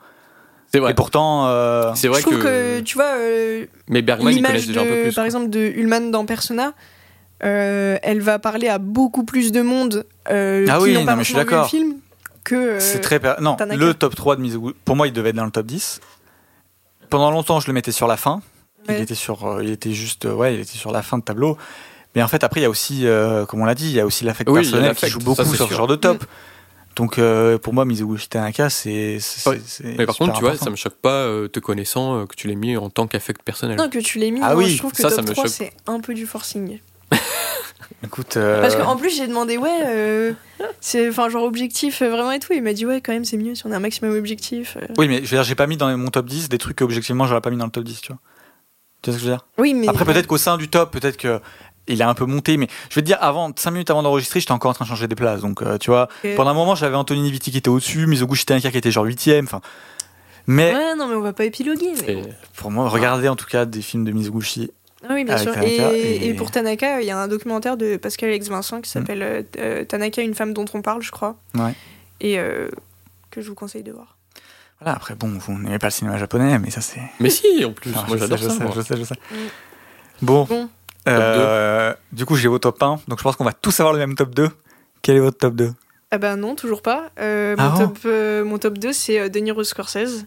C'est 0.73 0.81
vrai. 0.81 0.91
Et 0.91 0.95
pourtant, 0.95 1.47
euh, 1.47 1.93
C'est 1.95 2.09
vrai 2.09 2.19
je 2.21 2.27
trouve 2.27 2.39
que... 2.41 2.79
que, 2.79 2.81
tu 2.81 2.97
vois, 2.97 3.15
euh, 3.17 3.67
Mais 3.89 4.03
Bergman, 4.03 4.33
l'image 4.35 4.51
connaissent 4.51 4.67
déjà 4.67 4.81
un 4.81 4.87
peu 4.87 5.03
plus. 5.03 5.15
par 5.15 5.23
quoi. 5.23 5.27
exemple, 5.27 5.51
de 5.51 5.61
Ullman 5.61 6.11
dans 6.11 6.25
Persona, 6.27 6.73
euh, 7.45 7.99
elle 8.03 8.21
va 8.21 8.39
parler 8.39 8.69
à 8.69 8.79
beaucoup 8.79 9.25
plus 9.25 9.53
de 9.53 9.63
monde 9.63 10.05
euh, 10.31 10.67
Ah 10.69 10.77
qui 10.79 10.83
oui, 10.85 10.93
n'ont 10.95 11.05
pas 11.05 11.13
non, 11.13 11.17
mais 11.19 11.25
je 11.25 11.29
suis 11.29 11.35
forcément 11.35 11.45
vu 11.45 11.45
le 11.45 11.57
d'accord. 11.57 11.71
film 11.71 11.95
que. 12.45 12.55
euh, 12.55 12.81
c'est 12.81 13.01
très. 13.01 13.19
per- 13.21 13.35
Non, 13.41 13.57
Tanaka. 13.57 13.79
le 13.85 13.95
top 13.95 14.15
3 14.15 14.37
de 14.37 14.41
Mizoguchi, 14.43 14.77
pour 14.85 14.97
moi, 14.97 15.07
il 15.07 15.13
devait 15.13 15.31
être 15.31 15.37
dans 15.37 15.45
le 15.45 15.51
top 15.51 15.67
10. 15.67 16.01
Pendant 17.09 17.31
longtemps, 17.31 17.61
je 17.61 17.67
le 17.67 17.73
mettais 17.73 17.93
sur 17.93 18.07
la 18.07 18.17
fin. 18.17 18.41
Il 18.89 18.95
était 18.97 19.15
sur, 19.15 19.47
euh, 19.47 19.63
il 19.65 19.71
était 19.71 19.93
juste, 19.93 20.25
euh, 20.27 20.33
ouais, 20.35 20.55
il 20.55 20.61
était 20.61 20.77
sur 20.79 20.91
la 20.91 21.03
fin 21.03 21.19
de 21.19 21.23
tableau. 21.23 21.57
Mais 22.15 22.23
en 22.23 22.29
fait, 22.29 22.43
après, 22.43 22.61
il 22.61 22.63
y 22.65 22.67
a 22.67 22.71
aussi, 22.71 23.07
euh, 23.07 23.47
comme 23.47 23.61
on 23.61 23.65
l'a 23.65 23.75
dit, 23.75 23.87
il 23.87 23.93
y 23.95 24.01
a 24.01 24.07
aussi 24.07 24.25
l'affect 24.25 24.49
Oui, 24.51 24.63
personnel 24.63 24.95
qui 24.97 25.07
joue 25.09 25.19
beaucoup 25.21 25.45
sur 25.55 25.69
ce 25.69 25.75
genre 25.75 25.87
de 25.87 25.97
top. 25.97 26.25
Donc, 26.97 27.19
euh, 27.19 27.57
pour 27.57 27.73
moi, 27.73 27.85
Mizoguchi 27.85 28.29
Tanaka, 28.29 28.69
c'est. 28.69 29.19
Ouais. 29.47 29.61
c'est 29.65 29.85
Mais 29.97 30.07
par 30.07 30.15
super 30.15 30.27
contre, 30.27 30.33
tu 30.39 30.41
vois, 30.41 30.51
important. 30.51 30.65
ça 30.65 30.71
me 30.71 30.77
choque 30.77 30.97
pas, 30.97 31.23
euh, 31.25 31.47
te 31.47 31.61
connaissant, 31.61 32.21
euh, 32.23 32.27
que 32.27 32.35
tu 32.35 32.49
l'aies 32.49 32.57
mis 32.57 32.77
en 32.77 32.91
tant 32.91 33.07
qu'affect 33.07 33.43
personnel. 33.43 33.77
Non, 33.77 33.89
que 33.89 33.99
tu 34.01 34.19
l'aies 34.19 34.31
mis, 34.33 34.41
Ah 34.43 34.57
oui, 34.57 34.71
je 34.71 34.79
trouve 34.79 34.91
que 34.93 35.01
ça, 35.01 35.09
ça 35.11 35.23
me 35.23 35.29
3, 35.29 35.45
choque. 35.45 35.53
c'est 35.53 35.73
un 35.87 36.01
peu 36.01 36.15
du 36.15 36.27
forcing. 36.27 36.81
Écoute, 38.05 38.37
euh, 38.37 38.63
Parce 38.63 38.77
qu'en 38.77 38.97
plus, 38.97 39.15
j'ai 39.15 39.27
demandé, 39.27 39.59
ouais, 39.59 39.83
euh, 39.87 40.33
c'est 40.81 41.09
enfin 41.11 41.29
genre 41.29 41.45
objectif 41.45 42.01
euh, 42.01 42.09
vraiment 42.09 42.33
et 42.33 42.39
tout. 42.39 42.53
Il 42.53 42.63
m'a 42.63 42.73
dit, 42.73 42.87
ouais, 42.87 43.01
quand 43.01 43.13
même, 43.13 43.25
c'est 43.27 43.37
mieux 43.37 43.55
si 43.55 43.67
on 43.67 43.73
a 43.73 43.77
un 43.77 43.81
maximum 43.81 44.17
objectif. 44.17 44.77
euh. 44.81 44.87
oui, 44.97 45.07
mais 45.07 45.17
je 45.17 45.23
veux 45.23 45.37
dire, 45.37 45.43
j'ai 45.43 45.55
pas 45.55 45.67
mis 45.67 45.77
dans 45.77 45.95
mon 45.99 46.09
top 46.09 46.27
10 46.27 46.49
des 46.49 46.59
trucs 46.59 46.77
que, 46.77 46.85
objectivement, 46.85 47.27
j'aurais 47.27 47.43
pas 47.43 47.51
mis 47.51 47.59
dans 47.59 47.67
le 47.67 47.71
top 47.71 47.85
10, 47.85 48.01
tu 48.01 48.13
vois. 48.13 48.21
Tu 49.03 49.11
vois 49.11 49.19
ce 49.19 49.23
que 49.23 49.27
je 49.27 49.31
veux 49.31 49.37
dire? 49.37 49.47
Oui, 49.59 49.75
mais. 49.75 49.89
Après, 49.89 50.05
peut-être 50.05 50.27
qu'au 50.27 50.39
sein 50.39 50.57
du 50.57 50.69
top, 50.69 50.93
peut-être 50.93 51.17
que 51.19 51.41
il 51.89 52.03
a 52.03 52.09
un 52.09 52.15
peu 52.15 52.25
monté, 52.25 52.57
mais 52.57 52.69
je 52.89 52.95
te 52.95 53.01
dire, 53.01 53.19
avant, 53.21 53.51
5 53.55 53.71
minutes 53.71 53.91
avant 53.91 54.03
d'enregistrer, 54.03 54.41
j'étais 54.41 54.53
encore 54.53 54.71
en 54.71 54.75
train 54.75 54.85
de 54.85 54.89
changer 54.91 55.09
des 55.09 55.15
places. 55.15 55.41
Donc, 55.41 55.63
euh, 55.63 55.77
tu 55.77 55.91
vois, 55.91 56.09
pendant 56.37 56.51
un 56.51 56.55
moment, 56.55 56.75
j'avais 56.75 56.97
Anthony 56.97 57.23
Niviti 57.23 57.51
qui 57.51 57.59
était 57.59 57.69
au-dessus, 57.69 58.07
Mizoguchi 58.07 58.47
Tanaka 58.47 58.71
qui 58.71 58.79
était 58.79 58.91
genre 58.91 59.07
8ème. 59.07 59.45
Enfin, 59.45 59.61
mais 60.47 60.73
Ouais, 60.75 60.95
non, 60.97 61.07
mais 61.07 61.15
on 61.15 61.21
va 61.21 61.33
pas 61.33 61.45
épiloguer. 61.45 61.93
Mais... 62.07 62.23
Pour 62.57 62.71
moi, 62.71 62.89
regardez 62.89 63.29
en 63.29 63.37
tout 63.37 63.47
cas 63.47 63.65
des 63.67 63.83
films 63.83 64.05
de 64.05 64.13
Mizoguchi. 64.13 64.71
Ah 65.09 65.15
oui, 65.15 65.25
bien 65.25 65.37
sûr. 65.39 65.53
Tanaka 65.55 65.93
et, 65.95 65.97
et- 65.97 66.29
et 66.29 66.35
pour 66.35 66.51
Tanaka, 66.51 67.01
il 67.01 67.07
y 67.07 67.11
a 67.11 67.19
un 67.19 67.27
documentaire 67.29 67.77
de 67.77 67.97
Pascal 67.97 68.29
Alex 68.31 68.49
Vincent 68.49 68.81
qui 68.83 68.91
s'appelle 68.91 69.23
euh, 69.23 69.43
euh, 69.59 69.85
Tanaka, 69.85 70.21
une 70.23 70.35
femme 70.35 70.53
dont 70.53 70.67
on 70.75 70.83
parle, 70.83 71.03
je 71.03 71.11
crois. 71.11 71.37
Ouais. 71.55 71.75
Et 72.21 72.39
euh, 72.39 72.69
que 73.31 73.41
je 73.41 73.49
vous 73.49 73.55
conseille 73.55 73.83
de 73.83 73.93
voir. 73.93 74.17
Voilà, 74.81 74.97
après, 74.97 75.15
bon, 75.15 75.29
vous 75.39 75.59
n'aimez 75.59 75.79
pas 75.79 75.87
le 75.89 75.93
cinéma 75.93 76.19
japonais, 76.19 76.59
mais 76.59 76.71
ça, 76.71 76.81
c'est. 76.81 77.01
Mais 77.19 77.31
si, 77.31 77.65
en 77.65 77.73
plus, 77.73 77.93
Ah, 77.95 78.05
moi 78.09 78.17
je 78.17 78.23
sais, 78.25 78.29
j'adore 78.29 78.39
je 78.39 78.49
ça. 78.49 78.51
sais, 78.57 78.63
moi. 78.65 78.73
je 78.77 78.81
sais, 78.83 78.97
je 78.97 79.05
sais. 79.05 79.15
Mm. 79.31 79.37
Bon. 80.23 80.45
Bon. 80.45 80.69
Euh, 81.09 81.95
du 82.13 82.27
coup, 82.27 82.37
j'ai 82.37 82.49
vos 82.49 82.59
top 82.59 82.83
1, 82.83 83.01
donc 83.09 83.19
je 83.19 83.23
pense 83.23 83.37
qu'on 83.37 83.45
va 83.45 83.53
tous 83.55 83.79
avoir 83.81 83.95
le 83.95 83.99
même 84.01 84.15
top 84.15 84.35
2. 84.35 84.49
Quel 85.03 85.17
est 85.17 85.21
votre 85.21 85.39
top 85.39 85.55
2 85.55 85.73
Ah 86.11 86.19
bah 86.19 86.37
non, 86.37 86.55
toujours 86.55 86.83
pas. 86.83 87.11
Euh, 87.19 87.57
Ah 87.59 87.69
mon, 87.71 87.73
bon? 87.73 87.79
top, 87.89 87.99
euh, 88.05 88.45
mon 88.45 88.59
top 88.59 88.77
2, 88.79 88.93
c'est 88.93 89.19
euh, 89.19 89.29
De 89.31 89.39
Niro 89.41 89.65
Scorsese. 89.65 90.27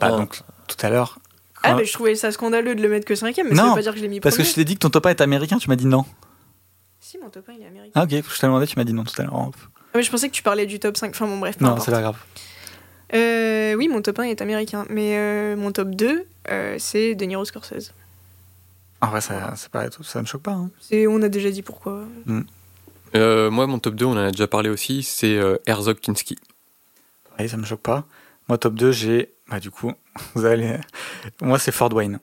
Bah, 0.00 0.10
Oh. 0.12 0.16
donc, 0.16 0.40
tout 0.66 0.76
à 0.84 0.90
l'heure. 0.90 1.18
Ah, 1.62 1.74
bah 1.74 1.84
je 1.84 1.92
trouvais 1.92 2.14
ça 2.14 2.32
scandaleux 2.32 2.74
de 2.74 2.82
le 2.82 2.88
mettre 2.88 3.04
que 3.06 3.14
cinquième, 3.14 3.48
mais 3.48 3.54
ça 3.56 3.62
Non, 3.62 3.68
veut 3.70 3.74
pas 3.76 3.82
dire 3.82 3.92
que 3.92 3.98
je 3.98 4.02
l'ai 4.02 4.08
mis 4.08 4.20
Parce 4.20 4.36
que 4.36 4.42
je 4.44 4.52
t'ai 4.52 4.64
dit 4.64 4.74
que 4.74 4.80
ton 4.80 4.90
top 4.90 5.06
1 5.06 5.10
est 5.10 5.20
américain, 5.20 5.58
tu 5.58 5.68
m'as 5.68 5.76
dit 5.76 5.86
non. 5.86 6.04
Si, 7.00 7.18
mon 7.18 7.28
top 7.30 7.48
1, 7.48 7.52
il 7.54 7.62
est 7.62 7.66
américain. 7.66 7.92
Ah, 7.94 8.04
ok, 8.04 8.10
je 8.10 8.38
t'ai 8.40 8.46
demandé, 8.46 8.66
tu 8.66 8.78
m'as 8.78 8.84
dit 8.84 8.92
non 8.92 9.04
tout 9.04 9.14
à 9.20 9.24
l'heure. 9.24 9.34
Ah, 9.34 9.50
mais 9.96 10.02
je 10.02 10.10
pensais 10.10 10.28
que 10.28 10.34
tu 10.34 10.42
parlais 10.42 10.66
du 10.66 10.78
top 10.80 10.96
5. 10.96 11.10
Enfin 11.10 11.26
bon, 11.26 11.38
bref. 11.38 11.60
Non, 11.60 11.78
c'est 11.78 11.90
pas 11.90 12.00
grave. 12.00 12.16
Euh, 13.14 13.74
oui, 13.74 13.88
mon 13.88 14.00
top 14.02 14.18
1 14.20 14.22
est 14.24 14.40
américain. 14.40 14.86
Mais 14.88 15.16
euh, 15.18 15.56
mon 15.56 15.70
top 15.72 15.90
2, 15.90 16.24
euh, 16.50 16.76
c'est 16.78 17.14
De 17.14 17.24
Niro 17.26 17.44
Scorsese. 17.44 17.92
En 19.00 19.08
vrai, 19.08 19.20
ça, 19.20 19.54
ça 19.56 20.20
me 20.22 20.26
choque 20.26 20.42
pas. 20.42 20.52
hein. 20.52 20.70
C'est- 20.80 21.06
On 21.06 21.20
a 21.22 21.28
déjà 21.28 21.50
dit 21.50 21.62
pourquoi. 21.62 22.04
Euh, 23.14 23.50
moi, 23.50 23.66
mon 23.66 23.78
top 23.78 23.94
2, 23.96 24.04
on 24.06 24.12
en 24.12 24.16
a 24.16 24.30
déjà 24.30 24.46
parlé 24.46 24.70
aussi, 24.70 25.02
c'est 25.02 25.36
euh, 25.36 25.56
Herzog 25.66 25.98
Kinski. 26.00 26.38
Pareil, 27.30 27.48
ça 27.48 27.56
me 27.56 27.64
choque 27.66 27.80
pas. 27.82 28.06
Moi, 28.48 28.58
top 28.58 28.74
2, 28.74 28.92
j'ai. 28.92 29.32
Bah, 29.52 29.60
du 29.60 29.70
coup, 29.70 29.92
vous 30.34 30.44
allez. 30.46 30.76
Moi, 31.42 31.58
c'est 31.58 31.72
Ford 31.72 31.92
Wayne. 31.92 32.18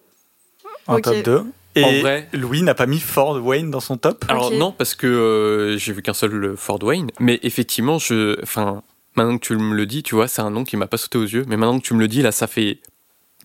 En 0.87 0.99
top 0.99 1.23
2. 1.23 1.43
Et 1.75 1.83
En 1.83 1.91
vrai- 2.01 2.27
Louis 2.33 2.63
n'a 2.63 2.73
pas 2.73 2.87
mis 2.87 2.99
Ford 2.99 3.39
Wayne 3.45 3.69
dans 3.69 3.79
son 3.79 3.95
top. 3.97 4.25
Alors 4.27 4.51
non, 4.51 4.71
parce 4.71 4.95
que 4.95 5.05
euh, 5.05 5.77
j'ai 5.77 5.93
vu 5.93 6.01
qu'un 6.01 6.13
seul 6.15 6.55
Ford 6.57 6.79
Wayne, 6.81 7.11
mais 7.19 7.39
effectivement, 7.43 7.99
je, 7.99 8.41
enfin, 8.41 8.81
maintenant 9.15 9.37
que 9.37 9.45
tu 9.45 9.55
me 9.55 9.75
le 9.75 9.85
dis, 9.85 10.01
tu 10.01 10.15
vois, 10.15 10.27
c'est 10.27 10.41
un 10.41 10.49
nom 10.49 10.63
qui 10.63 10.75
m'a 10.77 10.87
pas 10.87 10.97
sauté 10.97 11.19
aux 11.19 11.23
yeux, 11.27 11.45
mais 11.47 11.55
maintenant 11.57 11.79
que 11.79 11.85
tu 11.85 11.93
me 11.93 11.99
le 11.99 12.07
dis, 12.07 12.23
là, 12.23 12.31
ça 12.31 12.47
fait, 12.47 12.79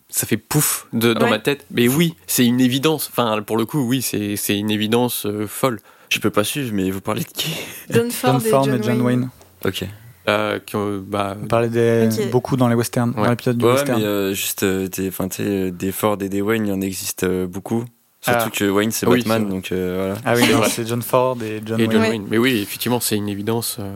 ça 0.08 0.26
fait 0.26 0.38
pouf 0.38 0.86
de, 0.94 1.12
dans 1.12 1.28
ma 1.28 1.38
tête. 1.38 1.66
Mais 1.70 1.86
oui, 1.86 2.14
c'est 2.26 2.46
une 2.46 2.62
évidence. 2.62 3.10
Enfin, 3.12 3.42
pour 3.42 3.58
le 3.58 3.66
coup, 3.66 3.86
oui, 3.86 4.00
c'est, 4.00 4.36
c'est 4.36 4.56
une 4.56 4.70
évidence 4.70 5.26
euh, 5.26 5.46
folle. 5.46 5.78
Je 6.08 6.18
peux 6.18 6.30
pas 6.30 6.44
suivre, 6.44 6.70
mais 6.72 6.90
vous 6.90 7.02
parlez 7.02 7.24
de 7.24 7.28
qui? 7.28 7.54
John 7.90 8.10
Ford, 8.10 8.40
John 8.40 8.50
Ford 8.50 8.62
et 8.66 8.70
John, 8.70 8.80
et 8.80 8.82
John 8.82 9.00
Wayne. 9.02 9.20
Wayne. 9.20 9.30
Ok. 9.66 9.84
Euh, 10.28 10.58
qui, 10.64 10.76
euh, 10.76 11.00
bah, 11.06 11.36
On 11.42 11.46
parlait 11.46 11.68
des... 11.68 12.08
Beaucoup 12.32 12.56
dans 12.56 12.68
les 12.68 12.74
westerns, 12.74 13.12
dans 13.12 13.28
l'épisode 13.28 13.58
du 13.58 13.64
Ouais, 13.64 13.72
western. 13.72 14.00
mais 14.00 14.06
euh, 14.06 14.32
juste 14.34 14.62
euh, 14.62 14.88
des, 14.88 15.10
sais, 15.30 15.70
des 15.70 15.92
Ford 15.92 16.16
et 16.22 16.28
des 16.28 16.40
Wayne, 16.40 16.66
il 16.66 16.70
y 16.70 16.72
en 16.72 16.80
existe 16.80 17.24
euh, 17.24 17.46
beaucoup. 17.46 17.84
Surtout 18.22 18.44
Ah. 18.46 18.50
que 18.58 18.64
Wayne 18.70 18.90
c'est 18.90 19.06
Oui, 19.06 19.18
Batman, 19.18 19.46
donc 19.48 19.70
euh, 19.70 20.14
voilà. 20.14 20.20
Ah 20.24 20.32
oui, 20.34 20.44
C'est 20.46 20.52
non, 20.54 20.58
vrai. 20.60 20.68
c'est 20.70 20.86
John 20.88 21.02
Ford 21.02 21.36
et 21.42 21.60
John 21.64 21.78
et 21.78 21.82
Wayne. 21.82 21.92
John 21.92 22.00
Ouais. 22.02 22.08
Wayne. 22.08 22.26
Mais 22.30 22.38
oui, 22.38 22.58
effectivement, 22.62 23.00
c'est 23.00 23.16
une 23.16 23.28
évidence. 23.28 23.76
euh, 23.80 23.92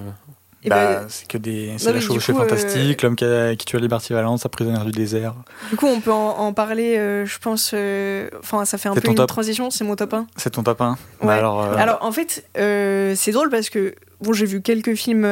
Bah, 0.67 0.99
bah, 1.01 1.05
c'est 1.09 1.27
que 1.27 1.39
des. 1.39 1.73
C'est 1.79 1.95
la 1.95 2.01
chevauchée 2.01 2.33
euh, 2.33 2.37
fantastique, 2.37 3.01
l'homme 3.01 3.17
qui, 3.17 3.25
a- 3.25 3.57
qui 3.57 3.65
tue 3.65 3.79
Liberty 3.79 4.13
Valance, 4.13 4.43
sa 4.43 4.51
prisonnière 4.51 4.85
du 4.85 4.91
désert. 4.91 5.35
du 5.71 5.77
coup, 5.77 5.87
on 5.87 6.01
peut 6.01 6.13
en, 6.13 6.31
en 6.41 6.53
parler, 6.53 6.99
euh, 6.99 7.25
je 7.25 7.39
pense. 7.39 7.71
euh, 7.73 8.29
Enfin, 8.41 8.67
ça 8.67 8.77
fait 8.77 8.91
un 8.91 8.95
C'est 8.95 9.01
peu 9.01 9.09
une 9.09 9.15
top 9.15 9.29
transition, 9.29 9.71
c'est 9.71 9.85
mon 9.85 9.97
top 9.97 10.13
1. 10.13 10.27
C'est 10.37 10.51
ton 10.51 10.63
top 10.63 10.83
1 10.83 10.99
Ouais. 11.23 11.33
alors, 11.33 11.63
euh, 11.63 11.75
Alors, 11.79 11.99
en 12.03 12.13
fait, 12.13 12.45
euh, 12.59 13.15
c'est 13.17 13.33
drôle 13.33 13.49
parce 13.49 13.71
que, 13.71 13.95
bon, 14.21 14.35
j'ai 14.35 14.45
vu 14.45 14.61
quelques 14.61 14.95
films 14.95 15.25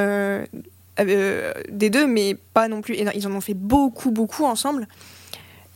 euh, 1.01 1.53
des 1.71 1.91
deux, 1.91 2.07
mais 2.07 2.37
pas 2.55 2.69
non 2.69 2.81
plus. 2.83 2.97
Ils 2.97 3.27
en 3.27 3.33
ont 3.33 3.41
fait 3.41 3.55
beaucoup, 3.55 4.11
beaucoup 4.11 4.45
ensemble. 4.45 4.89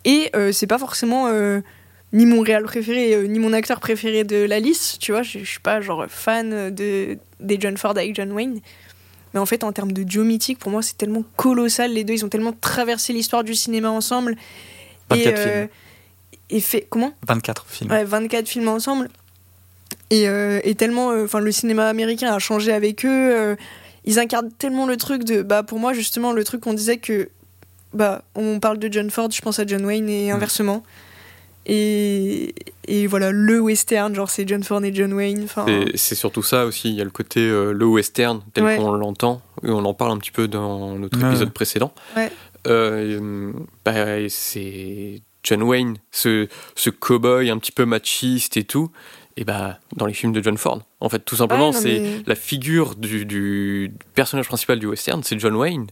Et 0.05 0.31
euh, 0.34 0.52
c'est 0.52 0.66
pas 0.66 0.78
forcément 0.78 1.26
euh, 1.28 1.60
ni 2.12 2.26
mon 2.26 2.40
réal 2.40 2.65
préféré, 2.65 3.28
ni 3.28 3.39
mon 3.39 3.52
acteur 3.52 3.81
préféré 3.81 4.24
de 4.24 4.36
la 4.44 4.60
liste, 4.60 4.99
tu 4.99 5.12
vois. 5.12 5.23
Je 5.23 5.40
je 5.40 5.44
suis 5.44 5.60
pas, 5.60 5.81
genre, 5.81 6.07
fan 6.08 6.70
de, 6.70 7.18
des 7.39 7.60
John 7.60 7.76
Ford 7.76 7.92
avec 7.92 8.15
John 8.15 8.32
Wayne. 8.32 8.60
Mais 9.32 9.40
en 9.40 9.47
fait, 9.47 9.62
en 9.62 9.73
termes 9.73 9.92
de 9.92 10.02
duo 10.02 10.24
mythique, 10.24 10.58
pour 10.58 10.73
moi, 10.73 10.82
c'est 10.82 10.97
tellement 10.97 11.24
colossal. 11.36 11.92
Les 11.92 12.02
deux, 12.02 12.15
ils 12.15 12.24
ont 12.24 12.28
tellement 12.28 12.55
traversé 12.58 13.12
l'histoire 13.12 13.44
du 13.44 13.55
cinéma 13.55 13.90
ensemble. 13.90 14.36
24 15.10 15.26
et, 15.26 15.47
euh, 15.47 15.66
et 16.49 16.60
fait. 16.60 16.86
Comment? 16.89 17.12
24 17.28 17.66
films. 17.68 17.90
Ouais, 17.90 18.05
24 18.05 18.49
films 18.49 18.68
ensemble. 18.68 19.08
Et, 20.12 20.24
et 20.65 20.74
tellement, 20.74 21.10
enfin, 21.10 21.39
le 21.39 21.52
cinéma 21.52 21.89
américain 21.89 22.34
a 22.34 22.40
changé 22.40 22.73
avec 22.73 23.05
eux. 23.05 23.57
Ils 24.05 24.19
incarnent 24.19 24.51
tellement 24.53 24.87
le 24.87 24.97
truc 24.97 25.25
de, 25.25 25.43
bah, 25.43 25.62
pour 25.62 25.79
moi 25.79 25.93
justement, 25.93 26.33
le 26.33 26.45
truc 26.45 26.61
qu'on 26.62 26.75
disait 26.75 26.99
que, 26.99 27.29
bah, 27.93 28.23
on 28.35 28.61
parle 28.61 28.79
de 28.79 28.93
John 28.93 29.11
Ford, 29.11 29.31
je 29.31 29.41
pense 29.43 29.59
à 29.59 29.67
John 29.67 29.85
Wayne 29.85 30.09
et 30.09 30.31
inversement. 30.31 30.83
Et, 31.67 32.55
et 32.89 33.07
voilà, 33.07 33.31
le 33.33 33.61
western, 33.61 34.15
genre 34.15 34.31
c'est 34.31 34.49
John 34.49 34.62
Ford 34.65 34.83
et 34.85 34.95
John 34.95 35.12
Wayne. 35.12 35.43
Enfin, 35.45 35.67
c'est- 35.67 35.97
c'est 35.97 36.15
surtout 36.15 36.43
ça 36.43 36.65
aussi. 36.65 36.89
Il 36.89 36.95
y 36.95 37.01
a 37.01 37.05
le 37.05 37.11
côté 37.11 37.41
euh, 37.41 37.73
le 37.73 37.85
western 37.87 38.43
tel 38.55 38.65
Ouais. 38.65 38.77
qu'on 38.77 38.93
l'entend. 38.93 39.43
Et 39.62 39.69
on 39.70 39.85
en 39.85 39.95
parle 39.95 40.12
un 40.12 40.19
petit 40.19 40.31
peu 40.31 40.49
dans 40.49 40.95
notre 40.99 41.19
Ouais. 41.20 41.29
épisode 41.29 41.53
précédent. 41.53 41.93
Ouais. 42.17 42.33
Euh, 42.67 43.53
bah, 43.85 43.95
c'est 44.29 45.20
John 45.45 45.62
Wayne, 45.62 45.97
ce, 46.11 46.49
ce 46.77 46.91
cow-boy 46.91 47.51
un 47.51 47.59
petit 47.59 47.73
peu 47.73 47.85
machiste 47.85 48.57
et 48.57 48.65
tout. 48.65 48.91
Et 49.36 49.44
bah, 49.44 49.78
dans 49.97 50.07
les 50.07 50.12
films 50.12 50.33
de 50.33 50.42
John 50.42 50.59
Ford. 50.59 50.83
En 51.00 51.09
fait, 51.09 51.20
tout 51.20 51.36
simplement, 51.36 51.70
Ouais, 51.70 51.76
c'est 51.76 52.00
mais- 52.00 52.23
la 52.26 52.34
figure 52.34 52.94
du, 52.97 53.25
du 53.25 53.92
personnage 54.15 54.47
principal 54.49 54.78
du 54.78 54.86
western, 54.86 55.23
c'est 55.23 55.39
John 55.39 55.55
Wayne. 55.57 55.86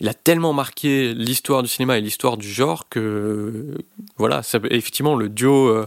Il 0.00 0.08
a 0.08 0.14
tellement 0.14 0.52
marqué 0.52 1.12
l'histoire 1.14 1.62
du 1.62 1.68
cinéma 1.68 1.98
et 1.98 2.00
l'histoire 2.00 2.36
du 2.36 2.48
genre 2.50 2.88
que, 2.88 3.76
voilà, 4.16 4.42
ça, 4.42 4.58
effectivement, 4.70 5.16
le 5.16 5.28
duo 5.28 5.68
euh, 5.68 5.86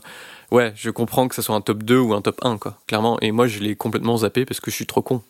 ouais, 0.51 0.73
je 0.75 0.89
comprends 0.89 1.27
que 1.27 1.35
ça 1.35 1.41
soit 1.41 1.55
un 1.55 1.61
top 1.61 1.83
2 1.83 1.97
ou 1.97 2.13
un 2.13 2.21
top 2.21 2.39
1, 2.43 2.57
quoi, 2.57 2.77
clairement. 2.88 3.17
Et 3.21 3.31
moi, 3.31 3.47
je 3.47 3.59
l'ai 3.59 3.75
complètement 3.75 4.17
zappé 4.17 4.45
parce 4.45 4.59
que 4.59 4.69
je 4.69 4.75
suis 4.75 4.85
trop 4.85 5.01
con. 5.01 5.21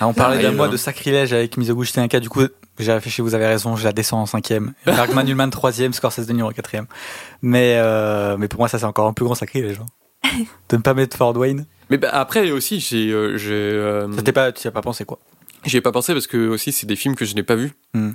Ah, 0.00 0.08
on 0.08 0.12
parlait 0.14 0.42
d'un 0.42 0.52
mois 0.52 0.68
de 0.68 0.76
sacrilège 0.76 1.32
avec 1.32 1.56
Mizoguchi 1.56 1.92
Tanaka. 1.94 2.20
Du 2.20 2.28
coup, 2.28 2.42
j'ai 2.78 2.92
réfléchi, 2.92 3.22
vous 3.22 3.34
avez 3.34 3.46
raison, 3.46 3.76
je 3.76 3.84
la 3.84 3.92
descends 3.92 4.20
en 4.22 4.26
cinquième. 4.26 4.72
Bergman 4.86 5.26
Ullman 5.28 5.50
troisième, 5.50 5.92
Scorsese 5.92 6.26
de 6.26 6.32
Niro 6.32 6.50
quatrième. 6.52 6.86
Mais, 7.42 7.76
euh, 7.78 8.36
mais 8.38 8.48
pour 8.48 8.60
moi, 8.60 8.68
ça 8.68 8.78
c'est 8.78 8.84
encore 8.84 9.06
un 9.06 9.12
plus 9.12 9.24
grand 9.24 9.34
sacrilège. 9.34 9.80
hein. 9.80 10.28
de 10.68 10.76
ne 10.76 10.82
pas 10.82 10.94
mettre 10.94 11.16
Ford 11.16 11.36
Wayne. 11.36 11.66
Mais 11.90 11.98
bah, 11.98 12.10
après 12.12 12.50
aussi, 12.50 12.80
j'ai, 12.80 13.10
euh, 13.12 13.36
j'ai, 13.36 13.52
euh, 13.54 14.08
pas, 14.34 14.52
tu 14.52 14.64
y 14.64 14.68
as 14.68 14.72
pas 14.72 14.82
pensé 14.82 15.04
quoi 15.04 15.18
j'y 15.66 15.76
ai 15.76 15.80
pas 15.80 15.92
pensé 15.92 16.12
parce 16.12 16.26
que 16.26 16.48
aussi 16.48 16.72
c'est 16.72 16.86
des 16.86 16.96
films 16.96 17.14
que 17.16 17.24
je 17.24 17.34
n'ai 17.34 17.42
pas 17.42 17.56
vus. 17.56 17.72
Hmm. 17.94 18.10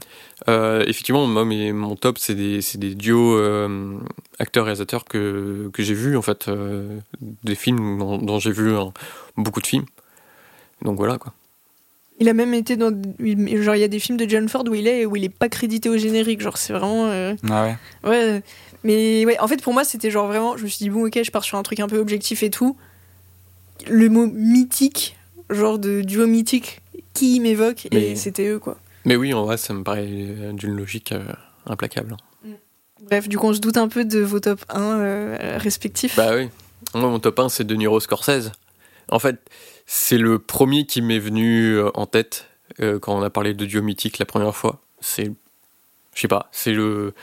Euh, 0.49 0.83
effectivement, 0.87 1.27
moi, 1.27 1.45
mes- 1.45 1.73
mon 1.73 1.95
top, 1.95 2.17
c'est 2.17 2.35
des, 2.35 2.59
des 2.75 2.95
duos 2.95 3.37
euh, 3.37 3.97
acteurs-réalisateurs 4.39 5.05
que, 5.05 5.69
que 5.73 5.83
j'ai 5.83 5.93
vus, 5.93 6.17
en 6.17 6.21
fait, 6.21 6.47
euh, 6.47 6.99
des 7.43 7.55
films 7.55 7.99
dont, 7.99 8.17
dont 8.17 8.39
j'ai 8.39 8.51
vu 8.51 8.75
hein, 8.75 8.91
beaucoup 9.37 9.61
de 9.61 9.67
films. 9.67 9.85
Donc 10.81 10.97
voilà, 10.97 11.17
quoi. 11.17 11.33
Il 12.21 12.29
a 12.29 12.33
même 12.33 12.53
été 12.53 12.77
dans. 12.77 12.91
Genre, 13.19 13.75
il 13.75 13.79
y 13.81 13.83
a 13.83 13.87
des 13.87 13.99
films 13.99 14.17
de 14.17 14.29
John 14.29 14.47
Ford 14.47 14.63
où 14.69 14.75
il 14.75 14.87
est, 14.87 15.05
où 15.05 15.15
il 15.15 15.23
est 15.23 15.29
pas 15.29 15.49
crédité 15.49 15.89
au 15.89 15.97
générique. 15.97 16.39
Genre, 16.41 16.55
c'est 16.57 16.71
vraiment. 16.71 17.07
euh, 17.07 17.33
Ah 17.49 17.63
ouais. 18.03 18.09
Ouais. 18.09 18.43
Mais 18.83 19.25
ouais, 19.25 19.39
en 19.39 19.47
fait, 19.47 19.61
pour 19.61 19.73
moi, 19.73 19.83
c'était 19.83 20.11
genre 20.11 20.27
vraiment. 20.27 20.55
Je 20.55 20.63
me 20.63 20.67
suis 20.69 20.77
dit, 20.83 20.89
bon, 20.89 21.05
ok, 21.07 21.19
je 21.23 21.31
pars 21.31 21.43
sur 21.43 21.57
un 21.57 21.63
truc 21.63 21.79
un 21.79 21.87
peu 21.87 21.97
objectif 21.97 22.43
et 22.43 22.49
tout. 22.49 22.77
Le 23.89 24.07
mot 24.09 24.27
mythique, 24.27 25.17
genre 25.49 25.79
de 25.79 26.01
duo 26.01 26.27
mythique, 26.27 26.81
qui 27.13 27.39
m'évoque, 27.39 27.87
Mais- 27.91 28.11
et 28.11 28.15
c'était 28.15 28.47
eux, 28.47 28.59
quoi. 28.59 28.77
Mais 29.05 29.15
oui, 29.15 29.33
en 29.33 29.43
vrai, 29.45 29.57
ça 29.57 29.73
me 29.73 29.83
paraît 29.83 30.05
d'une 30.53 30.75
logique 30.75 31.11
euh, 31.11 31.23
implacable. 31.65 32.15
Bref, 33.09 33.27
du 33.27 33.39
coup, 33.39 33.47
on 33.47 33.53
se 33.53 33.59
doute 33.59 33.77
un 33.77 33.87
peu 33.87 34.05
de 34.05 34.19
vos 34.19 34.39
top 34.39 34.63
1 34.69 34.79
euh, 34.81 35.57
respectifs. 35.57 36.15
Bah 36.15 36.35
oui. 36.35 36.49
Moi, 36.93 37.09
mon 37.09 37.19
top 37.19 37.39
1, 37.39 37.49
c'est 37.49 37.63
De 37.63 37.73
Niro 37.73 37.99
Scorsese. 37.99 38.51
En 39.09 39.17
fait, 39.17 39.37
c'est 39.93 40.17
le 40.17 40.39
premier 40.39 40.85
qui 40.85 41.01
m'est 41.01 41.19
venu 41.19 41.73
euh, 41.73 41.91
en 41.95 42.05
tête 42.05 42.47
euh, 42.79 42.97
quand 42.97 43.13
on 43.13 43.21
a 43.23 43.29
parlé 43.29 43.53
de 43.53 43.65
duo 43.65 43.81
mythique 43.81 44.19
la 44.19 44.25
première 44.25 44.55
fois. 44.55 44.79
C'est. 45.01 45.33
Je 46.15 46.21
sais 46.21 46.29
pas, 46.29 46.47
c'est 46.53 46.71
le. 46.71 47.13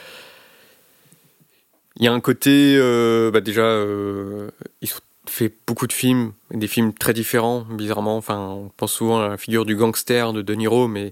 Il 1.95 2.05
y 2.05 2.07
a 2.07 2.13
un 2.13 2.19
côté. 2.19 2.75
euh, 2.77 3.31
bah 3.31 3.41
déjà, 3.41 3.63
euh, 3.63 4.51
ils 4.83 4.91
ont 4.93 4.99
fait 5.25 5.51
beaucoup 5.65 5.87
de 5.87 5.93
films, 5.93 6.33
des 6.51 6.67
films 6.67 6.93
très 6.93 7.13
différents, 7.13 7.61
bizarrement. 7.61 8.17
Enfin, 8.17 8.37
on 8.37 8.69
pense 8.77 8.93
souvent 8.93 9.19
à 9.19 9.29
la 9.29 9.37
figure 9.37 9.65
du 9.65 9.75
gangster 9.75 10.31
de 10.31 10.43
De 10.43 10.53
Niro, 10.53 10.87
mais 10.87 11.11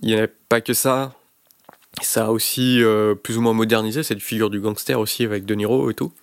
il 0.00 0.08
n'y 0.08 0.18
a 0.18 0.28
pas 0.48 0.62
que 0.62 0.72
ça. 0.72 1.12
Ça 2.00 2.26
a 2.26 2.30
aussi 2.30 2.82
plus 3.22 3.36
ou 3.36 3.42
moins 3.42 3.52
modernisé 3.52 4.02
cette 4.02 4.22
figure 4.22 4.48
du 4.48 4.60
gangster 4.60 4.98
aussi 4.98 5.24
avec 5.24 5.44
De 5.44 5.54
Niro 5.54 5.90
et 5.90 5.94
tout. 5.94 6.14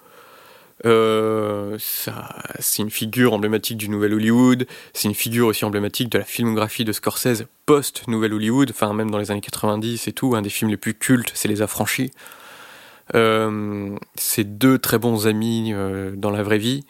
Euh, 0.85 1.75
ça, 1.79 2.29
c'est 2.59 2.81
une 2.83 2.91
figure 2.91 3.33
emblématique 3.33 3.77
du 3.77 3.89
Nouvel 3.89 4.13
Hollywood. 4.13 4.67
C'est 4.93 5.07
une 5.07 5.15
figure 5.15 5.47
aussi 5.47 5.65
emblématique 5.65 6.09
de 6.09 6.19
la 6.19 6.23
filmographie 6.23 6.85
de 6.85 6.91
Scorsese 6.91 7.45
post 7.65 8.07
Nouvel 8.07 8.33
Hollywood. 8.33 8.69
Enfin, 8.69 8.93
même 8.93 9.09
dans 9.09 9.17
les 9.17 9.31
années 9.31 9.41
90 9.41 10.07
et 10.07 10.11
tout. 10.13 10.35
Un 10.35 10.41
des 10.41 10.49
films 10.49 10.69
les 10.69 10.77
plus 10.77 10.93
cultes, 10.93 11.31
c'est 11.33 11.47
Les 11.47 11.61
Affranchis. 11.61 12.11
Euh, 13.15 13.95
c'est 14.15 14.57
deux 14.57 14.77
très 14.77 14.99
bons 14.99 15.27
amis 15.27 15.71
euh, 15.73 16.11
dans 16.15 16.29
la 16.31 16.43
vraie 16.43 16.57
vie. 16.59 16.83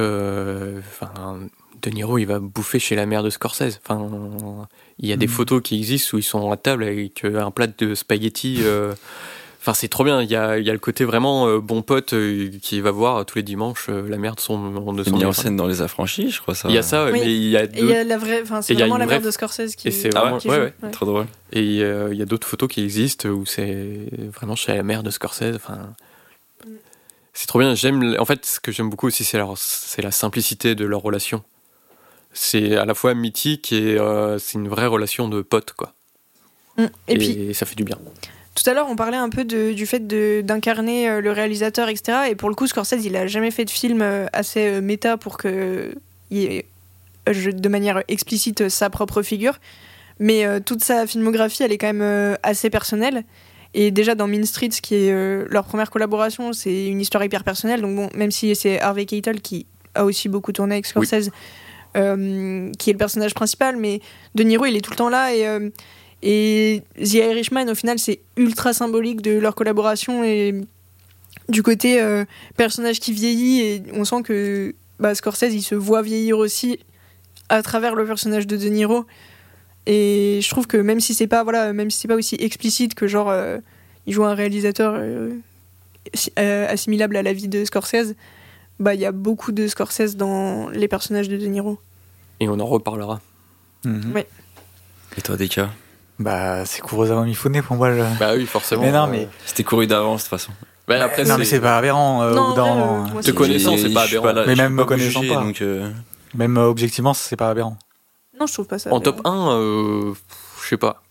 Euh, 0.00 0.78
Enfin, 0.80 1.40
De 1.82 1.90
Niro, 1.90 2.16
il 2.18 2.24
va 2.26 2.38
bouffer 2.40 2.78
chez 2.78 2.96
la 2.96 3.06
mère 3.06 3.22
de 3.22 3.30
Scorsese. 3.30 3.80
Enfin, 3.84 4.66
il 4.98 5.08
y 5.08 5.12
a 5.12 5.16
des 5.16 5.26
Mhm. 5.26 5.32
photos 5.32 5.62
qui 5.62 5.76
existent 5.76 6.16
où 6.16 6.18
ils 6.18 6.22
sont 6.24 6.50
à 6.50 6.56
table 6.56 6.84
avec 6.84 7.24
un 7.24 7.50
plat 7.50 7.66
de 7.66 7.94
spaghettis. 7.94 8.62
Enfin, 9.64 9.74
c'est 9.74 9.86
trop 9.86 10.02
bien. 10.02 10.20
Il 10.22 10.28
y 10.28 10.34
a, 10.34 10.58
il 10.58 10.66
y 10.66 10.70
a 10.70 10.72
le 10.72 10.80
côté 10.80 11.04
vraiment 11.04 11.46
euh, 11.46 11.60
bon 11.60 11.82
pote 11.82 12.14
euh, 12.14 12.50
qui 12.60 12.80
va 12.80 12.90
voir 12.90 13.24
tous 13.24 13.38
les 13.38 13.44
dimanches 13.44 13.86
euh, 13.90 14.08
la 14.08 14.16
mère 14.18 14.34
de 14.34 14.40
son, 14.40 14.92
de 14.92 15.04
C'est 15.04 15.10
son 15.10 15.16
mis 15.16 15.24
en 15.24 15.32
scène 15.32 15.56
dans 15.56 15.68
Les 15.68 15.82
Affranchis, 15.82 16.30
je 16.32 16.40
crois 16.40 16.56
ça. 16.56 16.68
Il 16.68 16.74
y 16.74 16.78
a 16.78 16.82
ça, 16.82 17.04
Oui. 17.06 17.12
mais 17.20 17.32
il 17.32 17.48
y 17.48 17.56
a 17.56 17.62
Et 17.62 17.68
il 17.74 17.78
y 17.78 17.80
deux. 17.82 17.94
a 17.94 18.02
la 18.02 18.18
vraie. 18.18 18.42
Enfin, 18.42 18.60
c'est 18.60 18.72
Et 18.72 18.76
vraiment 18.76 18.96
la 18.98 19.06
mère 19.06 19.20
vraie- 19.20 19.26
de 19.26 19.30
Scorsese 19.30 19.76
qui. 19.76 19.86
Et 19.86 19.90
c'est 19.92 20.10
Ah 20.16 20.20
vraiment, 20.22 20.34
ouais, 20.36 20.40
qui 20.42 20.48
ouais, 20.48 20.56
joue, 20.80 20.86
ouais. 20.86 20.90
Trop 20.90 21.06
drôle. 21.06 21.26
Et 21.52 21.80
euh, 21.84 22.08
il 22.12 22.18
y 22.18 22.22
a 22.22 22.24
d'autres 22.24 22.48
photos 22.48 22.68
qui 22.68 22.82
existent 22.82 23.28
où 23.28 23.46
c'est 23.46 24.08
vraiment 24.34 24.56
chez 24.56 24.74
la 24.74 24.82
mère 24.82 25.04
de 25.04 25.10
Scorsese. 25.10 25.54
Enfin, 25.54 25.94
c'est 27.32 27.46
trop 27.46 27.60
bien. 27.60 27.76
J'aime. 27.76 28.16
En 28.18 28.24
fait, 28.24 28.44
ce 28.44 28.58
que 28.58 28.72
j'aime 28.72 28.90
beaucoup 28.90 29.06
aussi, 29.06 29.22
c'est 29.22 29.38
leur- 29.38 29.56
c'est 29.56 30.02
la 30.02 30.10
simplicité 30.10 30.74
de 30.74 30.84
leur 30.84 31.02
relation. 31.02 31.44
C'est 32.32 32.76
à 32.76 32.84
la 32.84 32.94
fois 32.94 33.14
mythique 33.14 33.72
et 33.72 33.96
euh, 33.98 34.38
c'est 34.40 34.54
une 34.54 34.68
vraie 34.68 34.86
relation 34.86 35.28
de 35.28 35.40
potes, 35.42 35.72
quoi. 35.74 35.92
Mm. 36.78 36.82
Et, 36.82 37.12
Et, 37.14 37.18
puis, 37.18 37.54
ça 37.54 37.64
fait 37.64 37.76
du 37.76 37.84
bien. 37.84 37.98
Tout 38.54 38.68
à 38.68 38.74
l'heure, 38.74 38.86
on 38.88 38.96
parlait 38.96 39.16
un 39.16 39.28
peu 39.30 39.44
de- 39.44 39.72
du 39.72 39.86
fait 39.86 40.06
d'incarner 40.44 41.08
euh, 41.08 41.20
le 41.20 41.30
réalisateur, 41.32 41.88
etc. 41.88 42.18
Et 42.30 42.34
pour 42.34 42.48
le 42.48 42.54
coup, 42.54 42.66
Scorsese, 42.66 43.04
il 43.04 43.16
a 43.16 43.26
jamais 43.26 43.50
fait 43.50 43.64
de 43.64 43.70
film 43.70 44.02
euh, 44.02 44.26
assez 44.32 44.66
euh, 44.66 44.80
méta 44.80 45.16
pour 45.16 45.38
que 45.38 45.94
il 46.30 46.38
y 46.38 46.44
ait, 46.44 46.66
de 47.26 47.68
manière 47.68 48.02
explicite 48.08 48.68
sa 48.68 48.90
propre 48.90 49.22
figure. 49.22 49.58
Mais 50.18 50.44
euh, 50.44 50.60
toute 50.60 50.84
sa 50.84 51.06
filmographie, 51.06 51.62
elle 51.62 51.72
est 51.72 51.78
quand 51.78 51.86
même 51.86 52.02
euh, 52.02 52.34
assez 52.42 52.68
personnelle. 52.70 53.24
Et 53.74 53.90
déjà 53.90 54.14
dans 54.14 54.26
Mean 54.28 54.44
Streets, 54.44 54.80
qui 54.82 54.94
est 54.96 55.10
euh, 55.12 55.46
leur 55.48 55.64
première 55.64 55.90
collaboration, 55.90 56.52
c'est 56.52 56.86
une 56.86 57.00
histoire 57.00 57.24
hyper 57.24 57.44
personnelle. 57.44 57.80
Donc 57.80 57.96
bon, 57.96 58.08
même 58.14 58.30
si 58.30 58.54
c'est 58.54 58.78
Harvey 58.80 59.06
Keitel 59.06 59.40
qui 59.40 59.66
a 59.94 60.04
aussi 60.04 60.28
beaucoup 60.28 60.52
tourné 60.52 60.74
avec 60.74 60.86
Scorsese, 60.86 61.30
qui 61.94 62.00
est 62.00 62.92
le 62.92 62.98
personnage 62.98 63.34
principal, 63.34 63.76
mais 63.76 64.00
De 64.34 64.42
Niro, 64.42 64.64
il 64.66 64.76
est 64.76 64.80
tout 64.80 64.90
le 64.90 64.96
temps 64.96 65.08
là 65.10 65.34
et 65.34 65.46
et 66.22 66.82
The 66.96 67.14
Irishman, 67.14 67.68
au 67.68 67.74
final, 67.74 67.98
c'est 67.98 68.20
ultra 68.36 68.72
symbolique 68.72 69.22
de 69.22 69.32
leur 69.38 69.54
collaboration 69.54 70.22
et 70.24 70.54
du 71.48 71.62
côté 71.62 72.00
euh, 72.00 72.24
personnage 72.56 73.00
qui 73.00 73.12
vieillit. 73.12 73.60
Et 73.60 73.82
on 73.94 74.04
sent 74.04 74.22
que 74.22 74.74
bah, 75.00 75.14
Scorsese, 75.14 75.52
il 75.52 75.62
se 75.62 75.74
voit 75.74 76.02
vieillir 76.02 76.38
aussi 76.38 76.78
à 77.48 77.62
travers 77.62 77.94
le 77.94 78.04
personnage 78.06 78.46
de 78.46 78.56
De 78.56 78.68
Niro. 78.68 79.04
Et 79.86 80.38
je 80.42 80.48
trouve 80.48 80.66
que 80.68 80.76
même 80.76 81.00
si 81.00 81.12
c'est 81.12 81.26
pas 81.26 81.42
voilà, 81.42 81.72
même 81.72 81.90
si 81.90 81.98
c'est 81.98 82.08
pas 82.08 82.14
aussi 82.14 82.36
explicite 82.38 82.94
que 82.94 83.08
genre 83.08 83.28
euh, 83.30 83.58
il 84.06 84.12
joue 84.12 84.24
un 84.24 84.34
réalisateur 84.34 84.94
euh, 84.96 85.30
si- 86.14 86.30
assimilable 86.36 87.16
à 87.16 87.22
la 87.24 87.32
vie 87.32 87.48
de 87.48 87.64
Scorsese, 87.64 88.14
bah 88.78 88.94
il 88.94 89.00
y 89.00 89.04
a 89.04 89.10
beaucoup 89.12 89.50
de 89.50 89.66
Scorsese 89.66 90.14
dans 90.16 90.68
les 90.70 90.86
personnages 90.86 91.28
de 91.28 91.36
De 91.36 91.46
Niro. 91.46 91.78
Et 92.38 92.48
on 92.48 92.60
en 92.60 92.66
reparlera. 92.66 93.20
Mhm. 93.84 94.12
Ouais. 94.14 94.26
Et 95.18 95.20
toi, 95.20 95.36
Deka? 95.36 95.70
Bah, 96.22 96.64
c'est 96.64 96.82
Kurosawa 96.82 97.24
Mifune 97.24 97.62
pour 97.62 97.76
moi. 97.76 97.90
le- 97.90 98.04
Bah 98.18 98.32
oui, 98.34 98.46
forcément. 98.46 98.82
Mais 98.82 98.92
non, 98.92 99.06
mais- 99.06 99.28
C'était 99.44 99.64
couru 99.64 99.86
d'avance, 99.86 100.20
de 100.24 100.28
toute 100.28 100.30
façon. 100.38 100.52
Bah, 100.88 101.02
après, 101.04 101.24
non, 101.24 101.38
mais 101.38 101.44
c'est 101.44 101.60
pas 101.60 101.78
aberrant. 101.78 102.22
euh, 102.22 102.34
Non, 102.34 102.48
moment, 102.50 103.04
euh, 103.04 103.16
hein. 103.16 103.20
Te 103.20 103.26
c'est- 103.26 103.32
connaissant, 103.34 103.76
c'est 103.76 103.92
pas 103.92 104.02
aberrant. 104.04 104.32
là- 104.32 104.44
Mais 104.46 104.54
même 104.56 104.76
pas 104.76 104.82
me 104.82 104.88
connaissant 104.88 105.20
juger, 105.22 105.34
pas. 105.34 105.40
Donc, 105.40 105.62
euh, 105.62 105.90
Même 106.34 106.56
euh, 106.56 106.66
objectivement, 106.68 107.14
c'est 107.14 107.36
pas 107.36 107.50
aberrant. 107.50 107.76
Non, 108.40 108.46
je 108.46 108.52
trouve 108.54 108.66
pas 108.66 108.78
ça. 108.78 108.90
En 108.92 108.96
aberrant. 108.98 109.16
top 109.16 109.26
1, 109.26 109.50
euh, 109.52 110.12
je 110.62 110.68
sais 110.68 110.76
pas. 110.76 111.02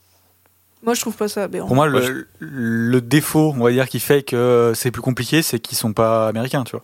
Moi, 0.83 0.93
je 0.95 1.01
trouve 1.01 1.15
pas 1.15 1.27
ça 1.27 1.43
aberrant. 1.43 1.67
Pour 1.67 1.75
moi, 1.75 1.87
Moi, 1.89 1.99
le, 2.01 2.27
le 2.39 3.01
défaut, 3.01 3.53
on 3.55 3.63
va 3.63 3.71
dire, 3.71 3.87
qui 3.87 3.99
fait 3.99 4.23
que 4.23 4.71
c'est 4.75 4.89
plus 4.91 5.01
compliqué, 5.03 5.41
c'est 5.43 5.59
qu'ils 5.59 5.77
sont 5.77 5.93
pas 5.93 6.27
américains, 6.27 6.63
tu 6.63 6.71
vois. 6.71 6.83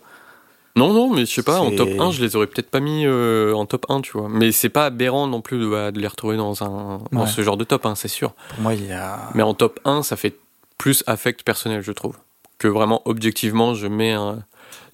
Non, 0.78 0.92
non, 0.92 1.12
mais 1.14 1.26
je 1.26 1.32
sais 1.34 1.42
pas, 1.42 1.60
en 1.60 1.70
top 1.70 1.88
1, 1.98 2.10
je 2.12 2.22
les 2.22 2.36
aurais 2.36 2.46
peut-être 2.46 2.70
pas 2.70 2.80
mis 2.80 3.04
euh, 3.04 3.52
en 3.54 3.66
top 3.66 3.86
1, 3.88 4.00
tu 4.00 4.12
vois. 4.12 4.28
Mais 4.30 4.52
c'est 4.52 4.68
pas 4.68 4.86
aberrant 4.86 5.26
non 5.26 5.40
plus 5.40 5.58
de, 5.58 5.66
bah, 5.66 5.90
de 5.90 5.98
les 6.00 6.06
retrouver 6.06 6.36
dans, 6.36 6.62
un, 6.62 7.00
dans 7.12 7.26
ce 7.26 7.42
genre 7.42 7.56
de 7.56 7.64
top, 7.64 7.84
hein, 7.86 7.94
c'est 7.94 8.08
sûr. 8.08 8.32
Pour 8.50 8.60
moi, 8.60 8.74
il 8.74 8.86
y 8.86 8.92
a. 8.92 9.18
Mais 9.34 9.42
en 9.42 9.54
top 9.54 9.80
1, 9.84 10.02
ça 10.02 10.16
fait 10.16 10.36
plus 10.78 11.02
affect 11.06 11.42
personnel, 11.42 11.82
je 11.82 11.92
trouve. 11.92 12.16
Que 12.58 12.68
vraiment, 12.68 13.02
objectivement, 13.04 13.74
je 13.74 13.86
mets 13.86 14.12
un. 14.12 14.38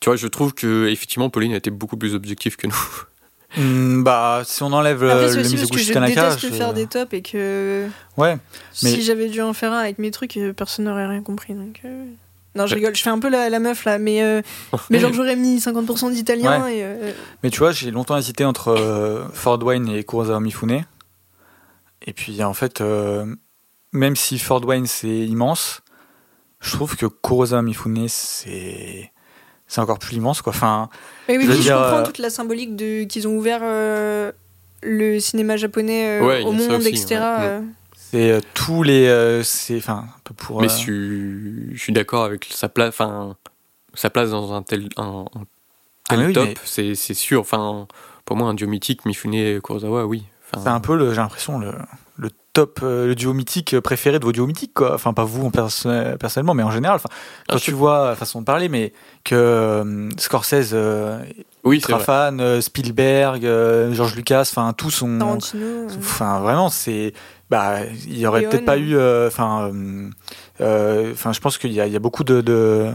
Tu 0.01 0.09
vois, 0.11 0.17
je 0.17 0.27
trouve 0.27 0.53
que, 0.55 0.87
effectivement, 0.89 1.31
Pauline 1.31 1.53
a 1.55 1.57
été 1.57 1.71
beaucoup 1.71 1.97
plus 1.97 2.15
objective 2.15 2.57
que 2.57 2.67
nous. 2.67 2.75
Hmm, 3.57 4.03
bah, 4.03 4.43
si 4.45 4.65
on 4.65 4.73
enlève 4.73 5.05
Après, 5.05 5.31
euh, 5.31 5.35
le 5.37 5.41
aussi 5.43 5.57
parce 5.57 5.71
que 5.71 5.79
je 5.79 5.93
Tanaka, 5.93 6.31
déteste 6.31 6.41
je- 6.49 6.53
faire 6.55 6.73
des 6.75 6.89
tops 6.89 7.13
et 7.15 7.23
que 7.23 7.87
Ouais, 8.17 8.37
Mais- 8.83 8.91
si 8.91 9.03
j'avais 9.03 9.29
dû 9.29 9.41
en 9.43 9.53
faire 9.53 9.73
un 9.73 9.79
avec 9.79 10.01
mes 10.01 10.11
trucs, 10.11 10.37
euh, 10.39 10.53
personne 10.53 10.87
n'aurait 10.87 11.07
rien 11.07 11.23
compris. 11.23 11.55
Donc, 11.55 11.81
euh, 11.85 12.05
Non, 12.55 12.67
je 12.67 12.75
rigole, 12.77 12.95
je 12.95 13.03
fais 13.03 13.11
un 13.11 13.19
peu 13.19 13.29
la, 13.29 13.51
la 13.51 13.59
meuf 13.59 13.85
là, 13.85 13.99
mais, 13.99 14.23
euh, 14.23 14.41
mais 14.91 14.99
genre 15.01 15.13
j'aurais 15.13 15.35
mis 15.37 15.59
50% 15.59 16.13
d'italien 16.13 16.69
et. 16.69 16.85
euh, 16.85 17.13
mais 17.43 17.51
tu 17.51 17.59
vois, 17.59 17.73
j'ai 17.73 17.91
longtemps 17.91 18.17
hésité 18.17 18.45
entre 18.45 18.69
euh, 18.69 19.25
Ford 19.33 19.61
Wayne 19.63 19.89
et 19.89 20.05
Kurosawa 20.05 20.39
Mifune. 20.41 20.85
Et 22.07 22.13
puis, 22.13 22.43
en 22.45 22.55
fait, 22.55 22.81
euh, 22.81 23.27
même 23.93 24.15
si 24.15 24.39
Ford 24.39 24.65
Wayne 24.65 24.87
c'est 24.87 25.09
immense, 25.09 25.83
je 26.61 26.71
trouve 26.73 26.97
que 26.97 27.07
Kurosawa 27.07 27.63
Mifune 27.63 28.07
c'est 28.09 29.11
c'est 29.67 29.81
encore 29.81 29.99
plus 29.99 30.17
immense, 30.17 30.41
quoi. 30.43 30.53
Enfin, 30.53 30.89
Mais 31.29 31.39
oui, 31.39 31.47
Je 31.47 31.51
oui, 31.53 31.63
je 31.63 31.73
comprends 31.73 32.03
toute 32.03 32.19
la 32.19 32.31
symbolique 32.31 32.77
de 32.77 33.05
qu'ils 33.05 33.27
ont 33.27 33.37
ouvert 33.37 33.61
euh, 33.63 34.31
le 34.83 35.19
cinéma 35.19 35.57
japonais 35.57 36.21
euh, 36.21 36.25
Ouais, 36.27 36.43
au 36.45 36.53
monde, 36.53 36.71
aussi, 36.73 36.89
etc. 36.91 37.17
ouais. 37.17 37.61
C'est 38.15 38.31
euh, 38.31 38.41
tous 38.55 38.85
les, 38.85 39.09
euh, 39.09 39.43
c'est, 39.43 39.77
enfin, 39.79 40.05
un 40.07 40.21
peu 40.23 40.35
pour. 40.35 40.61
Mais 40.61 40.67
euh, 40.69 40.71
je 40.71 40.77
suis, 40.77 41.77
je 41.77 41.81
suis 41.83 41.93
d'accord 41.93 42.23
avec 42.25 42.47
sa 42.49 42.69
place, 42.69 42.91
enfin, 42.91 43.35
sa 43.95 44.09
place 44.09 44.31
dans 44.31 44.53
un 44.53 44.63
tel, 44.63 44.89
un, 44.97 45.25
un 45.35 45.41
Ah, 46.11 46.17
oui, 46.17 46.33
top, 46.33 46.45
mais- 46.47 46.55
c'est, 46.65 46.95
c'est 46.95 47.15
sûr. 47.15 47.41
Enfin, 47.41 47.89
pour 48.25 48.37
moi, 48.37 48.49
un 48.49 48.55
dieu 48.55 48.69
mythique, 48.69 49.05
Mifune 49.05 49.61
Kurosawa, 49.61 50.07
oui. 50.07 50.23
Enfin, 50.53 50.63
C'est 50.63 50.71
un 50.71 50.79
peu, 50.79 51.11
j'ai 51.11 51.17
l'impression, 51.17 51.59
le, 51.59 51.73
le 52.17 52.31
top, 52.53 52.79
euh, 52.85 53.09
le 53.09 53.17
duo 53.17 53.33
mythique 53.33 53.81
préféré 53.81 54.21
de 54.21 54.25
vos 54.25 54.31
duos 54.31 54.47
mythiques, 54.47 54.75
quoi. 54.75 54.95
Enfin, 54.95 55.13
pas 55.13 55.25
vous 55.25 55.45
en 55.47 55.51
perso- 55.51 55.89
personnellement, 56.21 56.55
mais 56.55 56.63
en 56.63 56.71
général. 56.71 56.95
Enfin, 56.97 57.09
quand 57.49 57.57
Ah, 57.57 57.61
tu 57.61 57.73
je- 57.73 57.77
vois 57.77 58.11
la 58.11 58.15
façon 58.15 58.41
de 58.43 58.45
parler, 58.45 58.69
mais 58.69 58.93
que 59.25 59.35
euh, 59.35 60.09
Scorsese, 60.19 60.71
euh, 60.73 61.19
Oui, 61.65 61.81
c'est 61.81 61.87
ultra 61.91 61.97
vrai. 61.97 62.05
fan, 62.05 62.41
euh, 62.41 62.61
Spielberg, 62.61 63.45
euh, 63.45 63.93
George 63.93 64.15
Lucas, 64.15 64.43
enfin, 64.43 64.73
tous 64.73 64.91
sont. 64.91 65.19
Enfin, 65.99 66.39
vraiment, 66.39 66.69
c'est. 66.69 67.13
Bah, 67.55 67.81
il 68.07 68.19
y 68.19 68.27
aurait 68.27 68.43
peut-être 68.51 68.65
pas 68.65 68.77
eu. 68.79 68.97
euh, 68.97 69.29
Enfin, 69.29 69.71
euh, 69.73 70.11
euh, 70.61 71.13
enfin, 71.13 71.33
je 71.33 71.41
pense 71.41 71.57
qu'il 71.59 71.73
y, 71.73 71.81
a- 71.81 71.87
il 71.87 71.93
y 71.93 71.97
a 71.97 72.01
beaucoup 72.01 72.25
de. 72.25 72.41
de- 72.41 72.91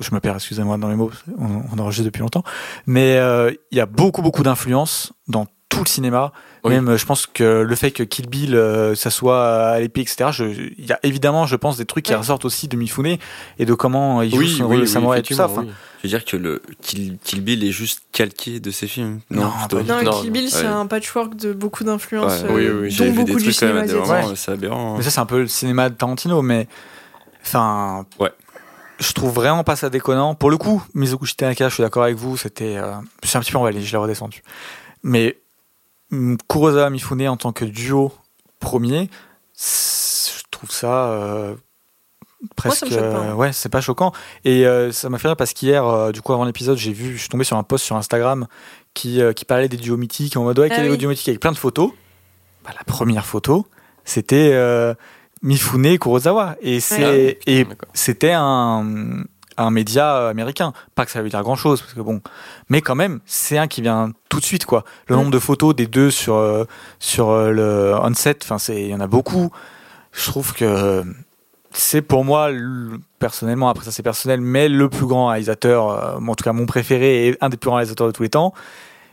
je 0.00 0.14
me 0.14 0.20
perds, 0.20 0.36
excusez-moi 0.36 0.76
dans 0.78 0.88
les 0.88 0.96
mots, 0.96 1.10
on, 1.38 1.62
on 1.72 1.78
enregistre 1.78 2.04
depuis 2.06 2.20
longtemps. 2.20 2.42
Mais 2.86 3.16
euh, 3.16 3.50
il 3.70 3.78
y 3.78 3.80
a 3.80 3.86
beaucoup, 3.86 4.22
beaucoup 4.22 4.42
d'influence 4.42 5.12
dans 5.28 5.46
tout 5.68 5.80
le 5.84 5.88
cinéma. 5.88 6.32
Oui. 6.64 6.72
Même, 6.72 6.88
euh, 6.88 6.96
je 6.96 7.04
pense 7.06 7.26
que 7.26 7.62
le 7.62 7.74
fait 7.76 7.90
que 7.92 8.02
Kill 8.02 8.28
Bill, 8.28 8.54
euh, 8.56 8.94
ça 8.94 9.10
soit 9.10 9.46
à 9.68 9.80
l'épée, 9.80 10.00
etc. 10.00 10.30
je- 10.32 10.44
Il 10.78 10.86
y 10.86 10.92
a 10.92 10.98
évidemment, 11.02 11.46
je 11.46 11.56
pense, 11.56 11.76
des 11.76 11.84
trucs 11.84 12.04
qui 12.06 12.12
Ouais. 12.12 12.18
ressortent 12.18 12.44
aussi 12.44 12.68
de 12.68 12.76
Mifune 12.76 13.18
et 13.58 13.64
de 13.64 13.74
comment 13.74 14.22
il 14.22 14.30
joue 14.30 14.38
Oui, 14.38 14.48
son 14.50 14.86
samouraï 14.86 15.20
et 15.20 15.22
tout 15.22 15.34
ça. 15.34 15.48
Je 15.54 15.60
veux 16.04 16.08
dire 16.08 16.24
que 16.24 16.36
le 16.36 16.62
Kill, 16.80 17.18
Kill 17.22 17.42
Bill 17.42 17.64
est 17.64 17.70
juste 17.72 18.02
calqué 18.12 18.60
de 18.60 18.70
ses 18.70 18.86
films. 18.86 19.20
Non, 19.30 19.42
Non, 19.44 19.50
pas 19.50 19.58
plutôt. 19.68 19.82
du 19.82 19.88
Non, 19.88 20.02
Non, 20.02 20.20
Kill 20.22 20.30
Bill, 20.30 20.44
ouais. 20.44 20.50
c'est 20.50 20.66
un 20.66 20.86
patchwork 20.86 21.36
de 21.36 21.52
beaucoup 21.52 21.84
d'influences, 21.84 22.42
Ouais. 22.42 22.48
euh, 22.50 22.54
Oui, 22.54 22.66
oui, 22.66 22.70
oui, 22.82 22.88
dont 22.90 22.94
J'avais 22.96 23.10
vu 23.10 23.16
beaucoup 23.18 23.26
des 23.26 23.34
du 23.36 23.42
trucs 23.44 23.54
quand 23.60 23.86
cinéma 23.86 24.04
vraiment, 24.04 24.34
c'est 24.36 24.50
aberrant. 24.52 24.96
Mais 24.96 25.02
ça, 25.02 25.10
c'est 25.10 25.20
un 25.20 25.26
peu 25.26 25.40
le 25.40 25.48
cinéma 25.48 25.90
de 25.90 25.94
Tarantino, 25.94 26.40
mais. 26.42 26.66
Enfin. 27.44 28.04
Ouais. 28.18 28.32
Je 29.00 29.12
trouve 29.12 29.32
vraiment 29.32 29.62
pas 29.62 29.76
ça 29.76 29.90
déconnant. 29.90 30.34
Pour 30.34 30.50
le 30.50 30.56
coup, 30.56 30.82
Mizoguchi 30.94 31.36
Tanaka, 31.36 31.68
je 31.68 31.74
suis 31.74 31.82
d'accord 31.84 32.02
avec 32.02 32.16
vous, 32.16 32.36
c'était. 32.36 32.76
Euh, 32.78 32.94
c'est 33.22 33.38
un 33.38 33.40
petit 33.40 33.52
peu 33.52 33.58
emballé, 33.58 33.80
je 33.80 33.92
l'ai 33.92 33.98
redescendu. 33.98 34.42
Mais. 35.04 35.38
Kurosawa 36.48 36.90
Mifune 36.90 37.28
en 37.28 37.36
tant 37.36 37.52
que 37.52 37.64
duo 37.64 38.12
premier, 38.60 39.08
je 39.56 40.42
trouve 40.50 40.70
ça. 40.70 41.10
euh, 41.10 41.54
presque. 42.56 42.78
ça 42.78 42.86
me 42.86 42.90
choque 42.90 43.00
pas. 43.00 43.18
euh, 43.30 43.34
ouais, 43.34 43.52
c'est 43.52 43.68
pas 43.68 43.80
choquant. 43.80 44.12
Et 44.44 44.66
euh, 44.66 44.90
ça 44.92 45.08
m'a 45.08 45.18
fait 45.18 45.28
rire 45.28 45.36
parce 45.36 45.52
qu'hier, 45.52 45.84
euh, 45.86 46.12
du 46.12 46.22
coup, 46.22 46.32
avant 46.32 46.44
l'épisode, 46.44 46.78
j'ai 46.78 46.92
vu, 46.92 47.12
je 47.14 47.18
suis 47.20 47.28
tombé 47.28 47.44
sur 47.44 47.56
un 47.56 47.62
post 47.62 47.84
sur 47.84 47.96
Instagram 47.96 48.46
qui, 48.94 49.20
euh, 49.20 49.32
qui 49.32 49.44
parlait 49.44 49.68
des 49.68 49.76
duos 49.76 49.96
mythiques 49.96 50.36
en 50.36 50.44
mode 50.44 50.58
ouais, 50.58 50.68
Ah 50.70 50.74
quel 50.76 50.80
est 50.80 50.82
oui. 50.84 50.90
votre 50.90 51.00
duo 51.00 51.10
mythique 51.10 51.28
avec 51.28 51.40
plein 51.40 51.52
de 51.52 51.58
photos. 51.58 51.90
Bah, 52.64 52.70
la 52.76 52.84
première 52.84 53.24
photo, 53.26 53.66
c'était 54.04 54.50
euh, 54.52 54.94
Mifune 55.42 55.86
et 55.86 55.98
Kurosawa. 55.98 56.56
Et 56.60 56.80
c'est 56.80 57.04
Ah 57.04 57.10
oui, 57.12 57.36
et 57.54 57.66
un 59.58 59.70
média 59.70 60.28
américain. 60.28 60.72
Pas 60.94 61.04
que 61.04 61.10
ça 61.10 61.22
veut 61.22 61.28
dire 61.28 61.42
grand 61.42 61.56
chose, 61.56 61.80
parce 61.80 61.94
que 61.94 62.00
bon, 62.00 62.20
mais 62.68 62.80
quand 62.80 62.94
même, 62.94 63.20
c'est 63.26 63.58
un 63.58 63.66
qui 63.68 63.82
vient 63.82 64.12
tout 64.28 64.40
de 64.40 64.44
suite, 64.44 64.64
quoi. 64.66 64.84
Le 65.08 65.14
Mm. 65.14 65.18
nombre 65.18 65.30
de 65.32 65.38
photos 65.38 65.74
des 65.74 65.86
deux 65.86 66.10
sur, 66.10 66.34
euh, 66.36 66.64
sur 66.98 67.30
euh, 67.30 67.50
le 67.50 67.94
on-set, 68.02 68.40
enfin, 68.44 68.58
c'est, 68.58 68.82
il 68.82 68.88
y 68.90 68.94
en 68.94 69.00
a 69.00 69.06
beaucoup. 69.06 69.50
Je 70.12 70.26
trouve 70.30 70.54
que 70.54 71.02
c'est 71.72 72.02
pour 72.02 72.24
moi, 72.24 72.50
le- 72.50 72.98
personnellement, 73.18 73.68
après 73.68 73.84
ça 73.84 73.90
c'est 73.92 74.02
personnel, 74.02 74.40
mais 74.40 74.68
le 74.68 74.88
plus 74.88 75.06
grand 75.06 75.28
réalisateur, 75.28 75.90
euh, 75.90 76.16
en 76.18 76.34
tout 76.34 76.44
cas 76.44 76.52
mon 76.52 76.66
préféré 76.66 77.28
et 77.28 77.36
un 77.40 77.48
des 77.50 77.56
plus 77.56 77.68
grands 77.68 77.76
réalisateurs 77.76 78.06
de 78.06 78.12
tous 78.12 78.22
les 78.22 78.30
temps. 78.30 78.54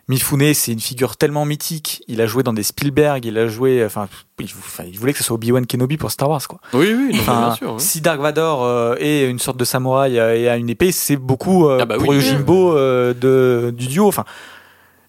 Mifune, 0.08 0.54
c'est 0.54 0.72
une 0.72 0.80
figure 0.80 1.18
tellement 1.18 1.46
mythique. 1.46 2.04
Il 2.08 2.22
a 2.22 2.28
joué 2.28 2.44
dans 2.44 2.54
des 2.54 2.62
Spielberg, 2.62 3.26
il 3.26 3.38
a 3.40 3.48
joué, 3.48 3.84
enfin, 3.84 4.08
il, 4.40 4.46
enfin, 4.46 4.84
il 4.86 5.00
voulait 5.00 5.14
que 5.14 5.18
ce 5.18 5.24
soit 5.24 5.34
Obi-Wan 5.36 5.66
Kenobi 5.66 5.98
pour 5.98 6.12
Star 6.12 6.30
Wars, 6.30 6.48
quoi. 6.48 6.60
Oui, 6.74 6.94
oui, 6.96 7.10
non, 7.16 7.20
Enfin, 7.22 7.42
bien 7.48 7.56
sûr. 7.56 7.74
oui. 7.74 7.80
Si 7.82 8.02
Dark 8.02 8.20
Vador 8.20 8.64
euh, 8.64 8.96
est 9.00 9.28
une 9.28 9.40
sorte 9.40 9.58
de 9.58 9.66
samouraï 9.66 10.20
euh, 10.20 10.38
et 10.38 10.48
a 10.48 10.58
une 10.58 10.70
épée, 10.70 10.92
c'est 10.92 11.18
beaucoup 11.18 11.68
euh, 11.68 11.80
Ah 11.82 11.86
bah 11.86 11.98
pour 11.98 12.10
oui. 12.10 12.18
Yojimbo 12.18 12.78
euh, 12.78 13.14
de, 13.16 13.72
du 13.76 13.88
duo. 13.88 14.08
Enfin, 14.08 14.26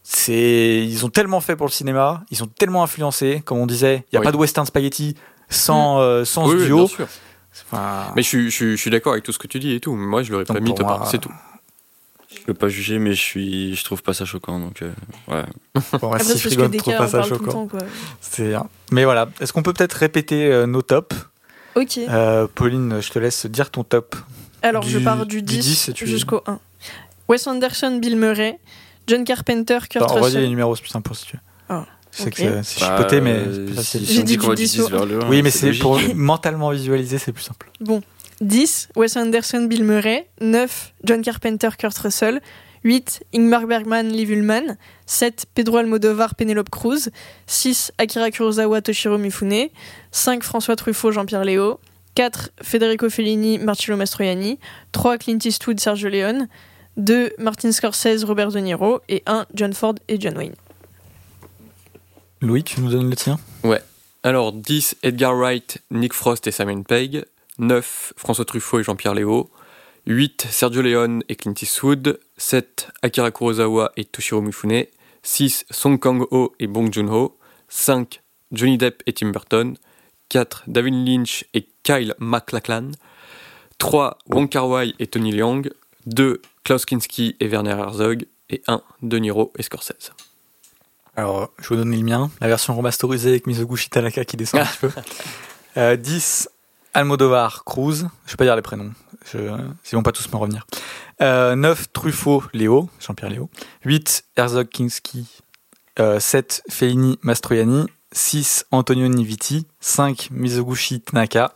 c'est 0.02 0.84
ils 0.88 1.04
ont 1.04 1.08
tellement 1.10 1.40
fait 1.40 1.56
pour 1.56 1.66
le 1.66 1.72
cinéma, 1.72 2.22
ils 2.30 2.42
ont 2.42 2.46
tellement 2.46 2.82
influencé, 2.82 3.42
comme 3.44 3.58
on 3.58 3.66
disait. 3.66 4.04
Il 4.12 4.14
y 4.14 4.16
a 4.16 4.20
Oui. 4.20 4.24
pas 4.24 4.32
de 4.32 4.36
western 4.36 4.66
spaghetti 4.66 5.14
sans 5.50 6.00
euh, 6.00 6.24
sans 6.24 6.48
Oui, 6.48 6.58
ce 6.60 6.64
duo. 6.64 6.76
bien 6.78 6.86
sûr. 6.86 7.06
Enfin, 7.70 8.12
Mais 8.14 8.22
je, 8.22 8.28
suis- 8.28 8.50
je, 8.50 8.70
je 8.72 8.76
suis 8.76 8.90
d'accord 8.90 9.12
avec 9.12 9.24
tout 9.24 9.32
ce 9.32 9.38
que 9.38 9.46
tu 9.46 9.58
dis 9.58 9.72
et 9.74 9.80
tout. 9.80 9.94
Moi, 9.94 10.22
je 10.22 10.30
l'aurais 10.30 10.44
pas 10.44 10.60
mis 10.60 10.66
pour 10.70 10.74
top 10.78 10.86
moi, 10.88 11.00
1, 11.02 11.06
c'est 11.06 11.18
tout. 11.18 11.32
Je 12.34 12.42
peux 12.44 12.54
pas 12.54 12.68
juger, 12.68 12.98
mais 12.98 13.12
je 13.14 13.20
suis, 13.20 13.74
je 13.76 13.84
trouve 13.84 14.02
pas 14.02 14.12
ça 14.14 14.24
choquant. 14.24 14.58
Donc, 14.60 14.82
euh, 14.82 14.90
ouais. 15.28 15.44
bon, 16.00 16.12
Après, 16.12 16.20
si 16.20 16.26
c'est 16.26 16.32
parce 16.34 16.40
Frigo 16.40 16.62
que 16.62 16.66
ne 16.66 16.72
des 16.72 16.78
trouve 16.78 16.96
pas 16.96 17.04
on 17.06 17.08
ça 17.08 17.22
choquant, 17.22 17.66
quoi. 17.68 17.80
c'est. 18.20 18.54
Mais 18.92 19.04
voilà, 19.04 19.28
est-ce 19.40 19.52
qu'on 19.52 19.62
peut 19.62 19.72
peut-être 19.72 19.94
répéter 19.94 20.46
euh, 20.52 20.66
nos 20.66 20.82
tops? 20.82 21.14
Ok. 21.76 21.98
Euh, 21.98 22.46
Pauline, 22.54 23.00
je 23.00 23.10
te 23.10 23.18
laisse 23.18 23.46
dire 23.46 23.70
ton 23.70 23.84
top. 23.84 24.16
Alors, 24.62 24.82
je 24.82 24.98
du- 24.98 25.04
pars 25.04 25.26
du 25.26 25.42
du 25.42 25.56
10, 25.56 25.58
10 25.66 25.88
et 25.88 25.92
tu- 25.92 26.06
jusqu'au 26.06 26.42
1. 26.46 26.58
Wes 27.28 27.46
Anderson, 27.46 27.98
Bill 28.00 28.16
Murray, 28.16 28.58
John 29.06 29.24
Carpenter, 29.24 29.78
Kurt 29.90 30.04
Enfin, 30.04 30.14
on 30.16 30.22
redit 30.22 30.34
les 30.34 30.38
Russell. 30.40 30.48
numéros, 30.50 30.74
c'est 30.76 30.82
plus 30.82 30.90
simple 30.90 31.06
pour 31.06 31.16
si 31.16 31.26
tu 31.26 31.36
veux. 31.36 31.42
Ah, 31.68 31.86
Je 32.12 32.16
sais 32.18 32.28
ok. 32.28 32.30
que 32.30 32.36
c'est- 32.36 32.62
c'est 32.62 32.80
Bah, 32.80 32.96
chipoté, 32.96 33.20
mais 33.20 33.32
euh, 33.32 33.44
c'est 33.44 33.58
plus 33.60 33.68
si- 33.68 33.74
facile. 33.76 34.06
J'ai 34.06 34.20
on 34.20 34.24
dit 34.24 34.36
va 34.36 34.42
du 34.42 34.48
du 34.48 34.54
10 34.62 34.72
10 34.76 34.90
vers 34.90 35.06
le 35.06 35.22
1. 35.24 35.28
Oui, 35.28 35.42
mais 35.42 35.50
c'est 35.50 35.72
pour 35.74 36.00
mentalement 36.14 36.70
visualiser, 36.70 37.18
c'est 37.18 37.32
plus 37.32 37.42
simple. 37.44 37.70
10, 38.40 38.88
Wes 38.96 39.16
Anderson, 39.16 39.66
Bill 39.66 39.84
Murray. 39.84 40.26
9, 40.40 40.68
John 41.04 41.22
Carpenter, 41.22 41.70
Kurt 41.78 41.96
Russell. 41.98 42.40
8, 42.84 43.24
Ingmar 43.32 43.66
Bergman, 43.66 44.10
Liv 44.10 44.30
Ullmann. 44.30 44.76
7, 45.06 45.46
Pedro 45.54 45.78
Almodovar, 45.78 46.34
Penelope 46.34 46.70
Cruz. 46.70 47.10
6, 47.46 47.92
Akira 47.98 48.30
Kurosawa, 48.30 48.80
Toshiro 48.82 49.18
Mifune. 49.18 49.70
5, 50.12 50.42
François 50.42 50.76
Truffaut, 50.76 51.12
Jean-Pierre 51.12 51.44
Léo. 51.44 51.80
4, 52.14 52.50
Federico 52.62 53.08
Fellini, 53.08 53.58
Marcello 53.58 53.96
Mastroianni. 53.96 54.58
3, 54.92 55.18
Clint 55.18 55.44
Eastwood, 55.44 55.80
Sergio 55.80 56.08
Leone. 56.08 56.48
2, 56.96 57.32
Martin 57.38 57.72
Scorsese, 57.72 58.24
Robert 58.24 58.52
De 58.52 58.60
Niro. 58.60 59.00
Et 59.08 59.22
1, 59.26 59.46
John 59.54 59.72
Ford 59.72 59.94
et 60.08 60.20
John 60.20 60.36
Wayne. 60.36 60.54
Louis, 62.42 62.62
tu 62.62 62.80
nous 62.80 62.90
donnes 62.90 63.10
le 63.10 63.16
tien? 63.16 63.38
Alors, 64.22 64.52
10, 64.52 64.96
Edgar 65.02 65.34
Wright, 65.34 65.78
Nick 65.90 66.12
Frost 66.12 66.46
et 66.46 66.50
Simon 66.50 66.82
Pegg. 66.82 67.24
9, 67.58 68.12
François 68.16 68.44
Truffaut 68.44 68.78
et 68.78 68.82
Jean-Pierre 68.82 69.14
Léo. 69.14 69.50
8, 70.06 70.46
Sergio 70.50 70.82
Leone 70.82 71.22
et 71.28 71.36
Clint 71.36 71.54
Eastwood. 71.60 72.20
7, 72.36 72.88
Akira 73.02 73.30
Kurosawa 73.30 73.92
et 73.96 74.04
Toshiro 74.04 74.40
Mifune. 74.40 74.86
6, 75.22 75.64
Song 75.70 75.98
Kang-ho 75.98 76.54
et 76.60 76.66
Bong 76.66 76.92
Joon-ho. 76.92 77.36
5, 77.68 78.22
Johnny 78.52 78.78
Depp 78.78 79.02
et 79.06 79.12
Tim 79.12 79.30
Burton. 79.30 79.76
4, 80.28 80.64
David 80.66 80.94
Lynch 81.06 81.44
et 81.54 81.68
Kyle 81.82 82.14
MacLachlan. 82.18 82.92
3, 83.78 84.18
Wong 84.28 84.48
Kar-wai 84.48 84.94
et 84.98 85.06
Tony 85.06 85.32
Leung. 85.32 85.68
2, 86.06 86.40
Klaus 86.64 86.84
Kinski 86.84 87.36
et 87.40 87.48
Werner 87.48 87.72
Herzog. 87.72 88.26
Et 88.48 88.62
1, 88.68 88.80
De 89.02 89.18
Niro 89.18 89.52
et 89.58 89.62
Scorsese. 89.62 90.12
Alors, 91.16 91.50
je 91.58 91.70
vais 91.70 91.76
vous 91.76 91.82
donner 91.82 91.96
le 91.96 92.02
mien, 92.04 92.30
la 92.40 92.46
version 92.46 92.76
remasterisée 92.76 93.30
avec 93.30 93.46
Mizoguchi 93.46 93.88
Tanaka 93.88 94.24
qui 94.24 94.36
descend 94.36 94.60
un 94.60 94.64
petit 94.66 94.78
peu. 94.78 94.90
Euh, 95.78 95.96
10, 95.96 96.48
Almodovar, 96.96 97.64
Cruz, 97.64 98.06
je 98.24 98.32
vais 98.32 98.36
pas 98.38 98.44
dire 98.44 98.56
les 98.56 98.62
prénoms, 98.62 98.92
je, 99.30 99.38
ils 99.38 99.94
vont 99.94 100.02
pas 100.02 100.12
tous 100.12 100.32
me 100.32 100.36
revenir. 100.36 100.66
Euh, 101.20 101.54
9, 101.54 101.92
Truffaut, 101.92 102.42
Léo, 102.54 102.88
Jean-Pierre 103.00 103.30
Léo. 103.30 103.50
8, 103.84 104.24
Herzog 104.36 104.68
Kinski. 104.68 105.26
Euh, 105.98 106.18
7, 106.18 106.62
Fellini, 106.70 107.18
Mastroianni. 107.20 107.84
6, 108.12 108.64
Antonio 108.70 109.08
Niviti. 109.08 109.66
5, 109.80 110.28
Mizoguchi 110.30 111.00
Tanaka. 111.02 111.52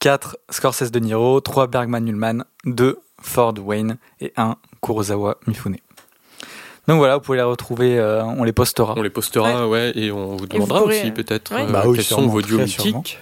4, 0.00 0.36
Scorsese 0.50 0.90
De 0.90 0.98
Niro. 0.98 1.40
3, 1.40 1.68
Bergman 1.68 2.06
Ullman. 2.06 2.44
2, 2.66 2.98
Ford 3.22 3.54
Wayne. 3.64 3.96
Et 4.20 4.34
1, 4.36 4.56
Kurosawa 4.82 5.38
Mifune. 5.46 5.78
Donc 6.88 6.98
voilà, 6.98 7.14
vous 7.14 7.22
pouvez 7.22 7.38
les 7.38 7.44
retrouver, 7.44 7.98
euh, 7.98 8.24
on 8.24 8.42
les 8.42 8.52
postera. 8.52 8.94
On 8.96 9.02
les 9.02 9.10
postera, 9.10 9.68
ouais, 9.68 9.92
et 9.94 10.10
on 10.10 10.36
vous 10.36 10.46
demandera 10.46 10.80
pourrez, 10.80 10.98
aussi 10.98 11.10
euh, 11.10 11.14
peut-être 11.14 11.54
ouais. 11.54 11.62
euh, 11.62 11.70
Bah 11.72 11.84
oui, 11.86 11.96
quels 11.96 12.04
sont 12.04 12.26
vos 12.26 12.42
duos 12.42 12.58
mythiques. 12.58 13.18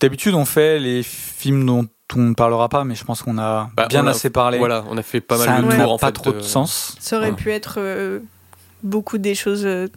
D'habitude, 0.00 0.34
on 0.34 0.44
fait 0.44 0.78
les 0.78 1.02
films 1.02 1.64
dont 1.66 1.86
on 2.16 2.18
ne 2.20 2.34
parlera 2.34 2.68
pas, 2.68 2.84
mais 2.84 2.94
je 2.94 3.04
pense 3.04 3.22
qu'on 3.22 3.38
a 3.38 3.70
Bah, 3.76 3.86
bien 3.88 4.04
on 4.04 4.06
a- 4.06 4.10
assez 4.10 4.30
parlé. 4.30 4.58
Voilà, 4.58 4.84
on 4.88 4.96
a 4.98 5.02
fait 5.02 5.20
pas 5.20 5.38
ça 5.38 5.46
mal 5.46 5.62
de 5.64 5.68
n'a 5.68 5.84
tours 5.84 5.92
en 5.92 5.98
pas 5.98 6.08
fait. 6.08 6.12
trop 6.12 6.32
de 6.32 6.38
euh, 6.38 6.42
sens. 6.42 6.96
Ça 7.00 7.16
aurait 7.18 7.30
Ouais. 7.30 7.36
pu 7.36 7.50
être 7.52 7.74
euh, 7.78 8.18
beaucoup 8.82 9.16
des 9.18 9.34
choses 9.34 9.64
euh, 9.64 9.88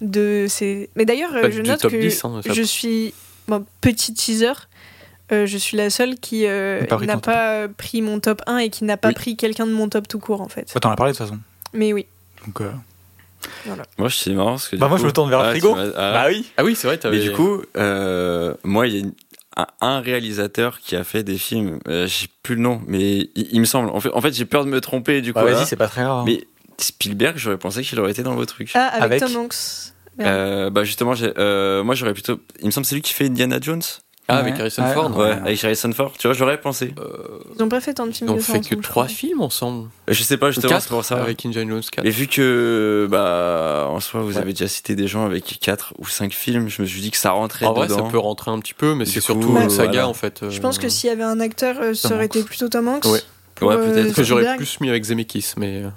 de 0.00 0.46
ces. 0.48 0.90
Mais 0.96 1.04
d'ailleurs, 1.04 1.32
Pas 1.32 1.50
je 1.50 1.60
note 1.62 1.80
top 1.80 1.90
que 1.92 1.96
10, 1.96 2.24
hein, 2.24 2.40
ça- 2.44 2.52
je 2.52 2.62
suis. 2.62 3.14
Bon, 3.48 3.64
petit 3.80 4.14
teaser. 4.14 4.52
euh, 5.32 5.46
je 5.46 5.56
suis 5.58 5.76
la 5.78 5.88
seule 5.90 6.16
qui 6.20 6.46
euh, 6.46 6.80
N'a 6.82 6.86
pas 6.86 6.96
pris 6.96 7.06
n'a 7.06 7.14
ton 7.14 7.20
top. 7.20 7.32
pas 7.34 7.68
pris 7.68 8.02
mon 8.02 8.20
top 8.20 8.42
1 8.46 8.58
et 8.58 8.68
qui 8.70 8.84
n'a 8.84 8.96
pas 8.98 9.08
Oui. 9.08 9.14
pris 9.14 9.36
quelqu'un 9.36 9.66
de 9.66 9.72
mon 9.72 9.88
top 9.88 10.06
tout 10.06 10.18
court 10.18 10.40
en 10.42 10.48
fait. 10.48 10.70
Bah, 10.74 10.80
T'en 10.80 10.90
as 10.90 10.96
parlé 10.96 11.12
de 11.12 11.16
toute 11.18 11.26
façon. 11.26 11.40
Mais 11.72 11.92
oui. 11.92 12.06
Donc, 12.46 12.60
euh, 12.60 12.70
Moi, 13.98 14.08
marrant 14.34 14.50
parce 14.52 14.68
que. 14.68 14.76
Bah, 14.76 14.88
moi, 14.88 14.98
je 14.98 15.04
me 15.06 15.10
tourne 15.12 15.30
vers 15.30 15.40
le 15.40 15.46
Ah, 15.46 15.50
frigo. 15.50 15.74
ah, 15.76 16.12
Bah 16.12 16.24
oui. 16.28 16.46
Ah 16.56 16.64
oui, 16.64 16.76
c'est 16.76 16.86
vrai, 16.86 16.98
Mais 17.10 17.18
du 17.20 17.32
coup, 17.32 17.62
euh, 17.76 18.54
moi, 18.62 18.86
il 18.86 18.92
y 18.92 18.96
a 18.96 19.00
une- 19.00 19.14
un, 19.56 19.66
un 19.80 20.00
réalisateur 20.00 20.80
qui 20.80 20.96
a 20.96 21.04
fait 21.04 21.22
des 21.22 21.38
films, 21.38 21.78
euh, 21.88 22.06
j'ai 22.06 22.26
plus 22.42 22.54
le 22.56 22.62
nom, 22.62 22.80
mais 22.86 23.30
il, 23.34 23.48
il 23.52 23.60
me 23.60 23.64
semble. 23.66 23.90
En 23.90 24.00
fait, 24.00 24.10
en 24.12 24.20
fait 24.20 24.32
j'ai 24.32 24.44
peur 24.44 24.64
de 24.64 24.70
me 24.70 24.80
tromper 24.80 25.20
du 25.20 25.32
coup. 25.32 25.40
Bah, 25.40 25.46
là. 25.46 25.52
vas-y, 25.56 25.66
c'est 25.66 25.76
pas 25.76 25.88
très 25.88 26.02
grave. 26.02 26.20
hein. 26.20 26.24
mais 26.26 26.44
Spielberg, 26.78 27.36
j'aurais 27.36 27.58
pensé 27.58 27.82
qu'il 27.82 27.98
aurait 28.00 28.10
été 28.10 28.22
dans 28.22 28.34
vos 28.34 28.46
trucs. 28.46 28.70
Ah, 28.74 28.86
avec, 28.88 29.22
Avec 29.22 29.32
Tom 29.32 29.44
Hanks. 29.44 29.54
Euh, 30.20 30.68
bah 30.70 30.84
justement, 30.84 31.14
euh, 31.20 31.82
moi 31.82 31.94
j'aurais 31.94 32.12
plutôt. 32.12 32.38
Il 32.60 32.66
me 32.66 32.70
semble 32.70 32.84
que 32.84 32.88
c'est 32.88 32.94
lui 32.96 33.02
qui 33.02 33.14
fait 33.14 33.26
Indiana 33.26 33.58
Jones. 33.60 33.82
Ah, 34.32 34.42
Ouais. 34.42 34.48
avec 34.48 34.60
Harrison 34.60 34.82
Ouais. 34.84 34.92
Ford 34.94 35.16
Ouais, 35.16 35.30
avec 35.32 35.64
Harrison 35.64 35.92
Ford. 35.92 36.12
Tu 36.18 36.26
vois, 36.26 36.34
j'aurais 36.34 36.60
pensé. 36.60 36.94
Euh, 36.98 37.04
Ils 37.56 37.62
ont 37.62 37.68
pas 37.68 37.80
fait 37.80 37.94
tant 37.94 38.06
de 38.06 38.12
films 38.12 38.30
ils 38.30 38.32
ont 38.32 38.36
que 38.36 38.42
ça 38.42 38.52
fait 38.54 38.60
que 38.60 38.64
ensemble, 38.66 38.82
je 38.82 38.88
trois 38.88 39.04
crois. 39.04 39.14
films 39.14 39.40
ensemble. 39.42 39.88
Je 40.08 40.22
sais 40.22 40.36
pas, 40.36 40.50
justement, 40.50 40.70
Quatre 40.72 40.82
c'est 40.82 40.88
pour 40.88 41.04
ça. 41.04 41.20
avec 41.20 41.44
Indiana 41.46 41.70
Jones 41.70 41.82
4. 41.90 42.04
Et 42.06 42.10
vu 42.10 42.26
que, 42.26 43.06
bah, 43.10 43.86
en 43.90 44.00
soi, 44.00 44.20
vous 44.22 44.32
Ouais. 44.32 44.38
avez 44.38 44.52
déjà 44.52 44.68
cité 44.68 44.94
des 44.94 45.06
gens 45.06 45.24
avec 45.26 45.58
4 45.60 45.94
ou 45.98 46.06
5 46.06 46.32
films, 46.32 46.68
je 46.68 46.82
me 46.82 46.86
suis 46.86 47.00
dit 47.00 47.10
que 47.10 47.16
ça 47.18 47.30
rentrait 47.32 47.66
En 47.66 47.72
vrai, 47.74 47.86
dedans. 47.88 48.06
ça 48.06 48.10
peut 48.10 48.18
rentrer 48.18 48.50
un 48.50 48.58
petit 48.60 48.74
peu, 48.74 48.94
mais 48.94 49.04
Du 49.04 49.10
c'est 49.10 49.20
coup, 49.20 49.26
surtout 49.26 49.56
euh, 49.56 49.62
une 49.62 49.70
saga 49.70 49.90
voilà. 49.90 50.08
en 50.08 50.14
fait. 50.14 50.48
Je 50.50 50.60
pense 50.60 50.78
que 50.78 50.88
s'il 50.88 51.08
y 51.10 51.12
avait 51.12 51.22
un 51.22 51.40
acteur, 51.40 51.76
euh, 51.80 51.94
ça 51.94 52.08
Tom 52.08 52.16
aurait 52.16 52.26
Hanks. 52.26 52.36
été 52.36 52.44
plutôt 52.44 52.68
Tom 52.68 52.88
Hanks. 52.88 53.04
Ouais. 53.06 53.20
pour, 53.54 53.68
Ouais, 53.68 53.74
euh, 53.76 53.92
peut-être. 53.92 54.14
que 54.14 54.22
j'aurais 54.24 54.42
Spielberg. 54.42 54.58
plus 54.58 54.80
mis 54.80 54.88
avec 54.90 55.04
Zemeckis, 55.04 55.52
mais 55.56 55.82
euh, 55.84 55.88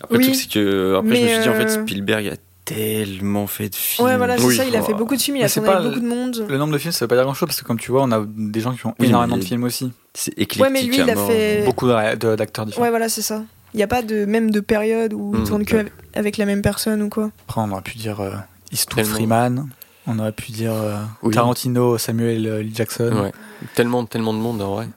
Après, 0.00 0.16
Oui. 0.18 0.24
le 0.24 0.30
truc, 0.30 0.36
c'est 0.40 0.50
que, 0.52 0.94
après, 0.96 1.16
je 1.16 1.20
me 1.22 1.26
Mais, 1.26 1.32
suis 1.34 1.42
dit, 1.42 1.48
en 1.48 1.54
fait, 1.54 1.64
euh, 1.64 1.82
Spielberg, 1.82 2.24
il 2.26 2.30
a 2.32 2.36
tellement 2.74 3.46
fait 3.46 3.68
de 3.68 3.74
films. 3.74 4.06
Ouais, 4.06 4.16
voilà, 4.16 4.36
c'est 4.38 4.44
Oui. 4.44 4.56
ça. 4.56 4.64
Il 4.64 4.76
a 4.76 4.82
fait 4.82 4.94
beaucoup 4.94 5.16
de 5.16 5.20
films, 5.20 5.36
il 5.36 5.44
a 5.44 5.48
tourné 5.48 5.68
beaucoup 5.82 6.00
de 6.00 6.06
monde. 6.08 6.46
Le 6.48 6.58
nombre 6.58 6.72
de 6.72 6.78
films, 6.78 6.92
ça 6.92 7.04
veut 7.04 7.08
pas 7.08 7.14
dire 7.16 7.24
grand 7.24 7.34
chose 7.34 7.48
parce 7.48 7.60
que, 7.60 7.66
comme 7.66 7.78
tu 7.78 7.90
vois, 7.90 8.02
on 8.02 8.12
a 8.12 8.24
des 8.26 8.60
gens 8.60 8.74
qui 8.74 8.86
ont 8.86 8.94
Oui, 8.98 9.08
énormément 9.08 9.36
mais- 9.36 9.42
de 9.42 9.46
films 9.46 9.64
aussi. 9.64 9.92
C'est 10.14 10.32
éclectique. 10.32 10.62
Ouais, 10.62 10.70
mais 10.70 10.82
lui, 10.82 10.96
il 10.96 11.10
a 11.10 11.16
fait. 11.16 11.64
Beaucoup 11.64 11.86
de- 11.88 12.16
de- 12.16 12.36
d'acteurs 12.36 12.66
différents. 12.66 12.84
Ouais, 12.84 12.90
voilà, 12.90 13.08
c'est 13.08 13.22
ça. 13.22 13.42
Il 13.74 13.76
n'y 13.76 13.82
a 13.82 13.86
pas 13.88 14.02
de 14.02 14.24
même 14.24 14.50
de 14.50 14.60
période 14.60 15.12
où 15.12 15.32
il 15.34 15.40
Mm, 15.40 15.44
tourne 15.44 15.64
que 15.64 15.74
ouais. 15.74 15.80
avec, 15.80 15.92
avec 16.14 16.36
la 16.38 16.46
même 16.46 16.62
personne 16.62 17.02
ou 17.02 17.08
quoi. 17.08 17.30
Après, 17.46 17.60
on 17.60 17.70
aurait 17.70 17.82
pu 17.82 17.98
dire 17.98 18.20
euh, 18.20 18.30
Eastwood. 18.72 19.04
Freeman. 19.04 19.68
On 20.06 20.18
aurait 20.18 20.32
pu 20.32 20.52
dire 20.52 20.72
euh, 20.72 20.96
Oui. 21.22 21.34
Tarantino, 21.34 21.98
Samuel 21.98 22.46
euh, 22.46 22.60
L. 22.60 22.70
Jackson. 22.74 23.12
ouais. 23.24 23.32
tellement, 23.74 24.06
tellement 24.06 24.32
de 24.32 24.38
monde 24.38 24.62
en 24.62 24.74
vrai. 24.74 24.88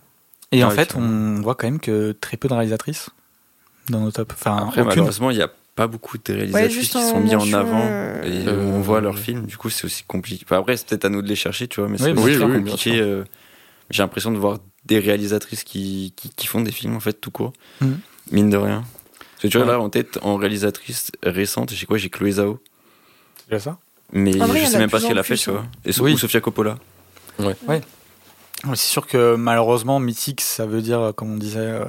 Et 0.54 0.64
en 0.64 0.70
fait, 0.70 0.96
on 0.96 1.42
voit 1.42 1.56
quand 1.56 1.68
même 1.68 1.80
que 1.80 2.12
très 2.14 2.38
peu 2.38 2.48
de 2.48 2.54
réalisatrices 2.54 3.10
dans 3.90 4.00
nos 4.02 4.12
tops. 4.12 4.34
Enfin, 4.34 4.56
Après, 4.58 4.82
aucune. 4.82 4.86
malheureusement, 4.86 5.32
il 5.32 5.38
n'y 5.38 5.44
a 5.44 5.50
pas 5.82 5.88
beaucoup 5.88 6.18
de 6.18 6.34
réalisatrices 6.34 6.90
qui 6.90 7.02
sont 7.02 7.20
mis 7.20 7.36
en 7.36 7.52
avant. 7.54 7.82
euh, 7.82 8.22
Et 8.24 8.48
Euh, 8.48 8.62
on 8.66 8.82
voit 8.82 9.02
leurs 9.02 9.18
films, 9.18 9.46
du 9.48 9.58
coup, 9.58 9.70
c'est 9.72 9.86
aussi 9.86 10.04
compliqué. 10.04 10.46
Enfin, 10.48 10.60
après, 10.60 10.78
c'est 10.78 10.88
peut-être 10.88 11.06
à 11.06 11.10
nous 11.10 11.22
de 11.22 11.28
les 11.28 11.36
chercher, 11.36 11.68
tu 11.68 11.80
vois, 11.80 11.90
mais 11.90 11.98
c'est 11.98 12.12
Oui, 12.12 12.12
aussi 12.12 12.24
oui, 12.26 12.36
très 12.36 12.46
oui, 12.46 12.52
bien 12.52 12.60
compliqué. 12.72 13.00
euh, 13.00 13.24
J'ai 13.90 14.04
l'impression 14.04 14.32
de 14.32 14.38
voir 14.38 14.60
des 14.86 15.00
réalisatrices 15.00 15.64
qui, 15.64 16.14
qui, 16.16 16.30
qui 16.30 16.48
font 16.48 16.62
des 16.62 16.72
films, 16.72 16.96
en 16.96 17.00
fait, 17.00 17.14
tout 17.14 17.32
court. 17.32 17.52
Mhm. 17.82 18.00
Mine 18.32 18.50
de 18.52 18.58
rien. 18.58 18.84
Parce 19.34 19.42
que 19.44 19.48
tu 19.48 19.58
vois, 19.58 19.66
Ouais. 19.66 19.72
là, 19.74 19.80
en 19.80 19.90
tête, 19.90 20.20
en 20.22 20.36
réalisatrice 20.36 21.12
récente, 21.24 21.74
j'ai 21.74 21.86
quoi 21.88 21.98
J'ai 21.98 22.10
Chloé 22.10 22.32
Zhao. 22.34 22.60
C'est 23.38 23.50
déjà 23.50 23.60
ça? 23.60 23.78
Mais 24.14 24.32
il 24.32 24.38
y 24.38 24.40
je 24.60 24.66
sais 24.68 24.76
a 24.76 24.80
même 24.80 24.90
pas 24.92 25.00
ce 25.00 25.08
qu'elle 25.08 25.18
a 25.18 25.24
fait, 25.24 25.36
tu 25.36 25.50
vois. 25.50 25.62
hein. 25.62 25.68
Et 25.86 25.92
Oui. 26.00 26.14
ou 26.14 26.18
Sofia 26.18 26.42
Coppola. 26.42 26.78
Ouais, 27.40 27.56
C'est 28.76 28.76
sûr 28.78 29.08
que 29.08 29.36
malheureusement, 29.36 30.00
mythique, 30.00 30.42
ça 30.42 30.66
veut 30.68 30.82
dire, 30.84 31.00
euh, 31.00 31.12
comme 31.12 31.32
on 31.34 31.38
disait, 31.38 31.60
euh, 31.60 31.86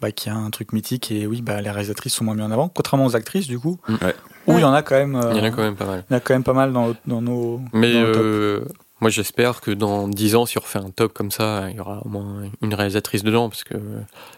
bah, 0.00 0.12
qu'il 0.12 0.32
y 0.32 0.34
a 0.34 0.38
un 0.38 0.50
truc 0.50 0.72
mythique 0.72 1.10
et 1.10 1.26
oui, 1.26 1.40
bah, 1.42 1.60
les 1.60 1.70
réalisatrices 1.70 2.14
sont 2.14 2.24
moins 2.24 2.34
mis 2.34 2.42
en 2.42 2.50
avant, 2.50 2.68
contrairement 2.68 3.06
aux 3.06 3.16
actrices, 3.16 3.46
du 3.46 3.58
coup, 3.58 3.78
Mm. 3.88 3.94
Ouais. 4.02 4.14
où 4.46 4.52
il 4.52 4.54
Ouais. 4.56 4.60
y 4.60 4.64
en 4.64 4.72
a 4.74 4.82
quand 4.82 4.94
même, 4.96 5.16
euh, 5.16 5.30
Il 5.32 5.38
y 5.38 5.40
en 5.40 5.44
a 5.44 5.50
quand 5.50 5.62
même 5.62 5.76
pas 5.76 5.86
mal. 5.86 6.04
il 6.08 6.12
y 6.12 6.14
en 6.14 6.18
a 6.18 6.20
quand 6.20 6.34
même 6.34 6.44
pas 6.44 6.52
mal 6.52 6.72
dans, 6.72 6.94
dans 7.06 7.22
nos. 7.22 7.60
Mais 7.72 7.92
dans 7.94 8.00
euh, 8.00 8.64
moi, 9.00 9.10
j'espère 9.10 9.60
que 9.60 9.70
dans 9.70 10.08
10 10.08 10.34
ans, 10.36 10.46
si 10.46 10.56
on 10.58 10.62
refait 10.62 10.78
un 10.78 10.90
top 10.90 11.12
comme 11.12 11.30
ça, 11.30 11.68
il 11.70 11.76
y 11.76 11.80
aura 11.80 12.00
au 12.04 12.08
moins 12.08 12.42
une 12.62 12.74
réalisatrice 12.74 13.22
dedans, 13.22 13.48
parce 13.48 13.64
que 13.64 13.74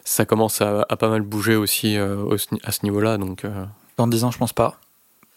ça 0.05 0.25
commence 0.25 0.61
à, 0.61 0.85
à 0.89 0.97
pas 0.97 1.09
mal 1.09 1.23
bouger 1.23 1.57
aussi 1.57 1.97
euh, 1.97 2.17
au 2.25 2.37
à 2.65 2.73
ce 2.73 2.81
niveau-là. 2.85 3.19
Donc, 3.19 3.45
euh, 3.45 3.65
Dans 3.97 4.07
10 4.07 4.25
ans, 4.25 4.31
je 4.31 4.39
pense 4.39 4.53
pas. 4.53 4.79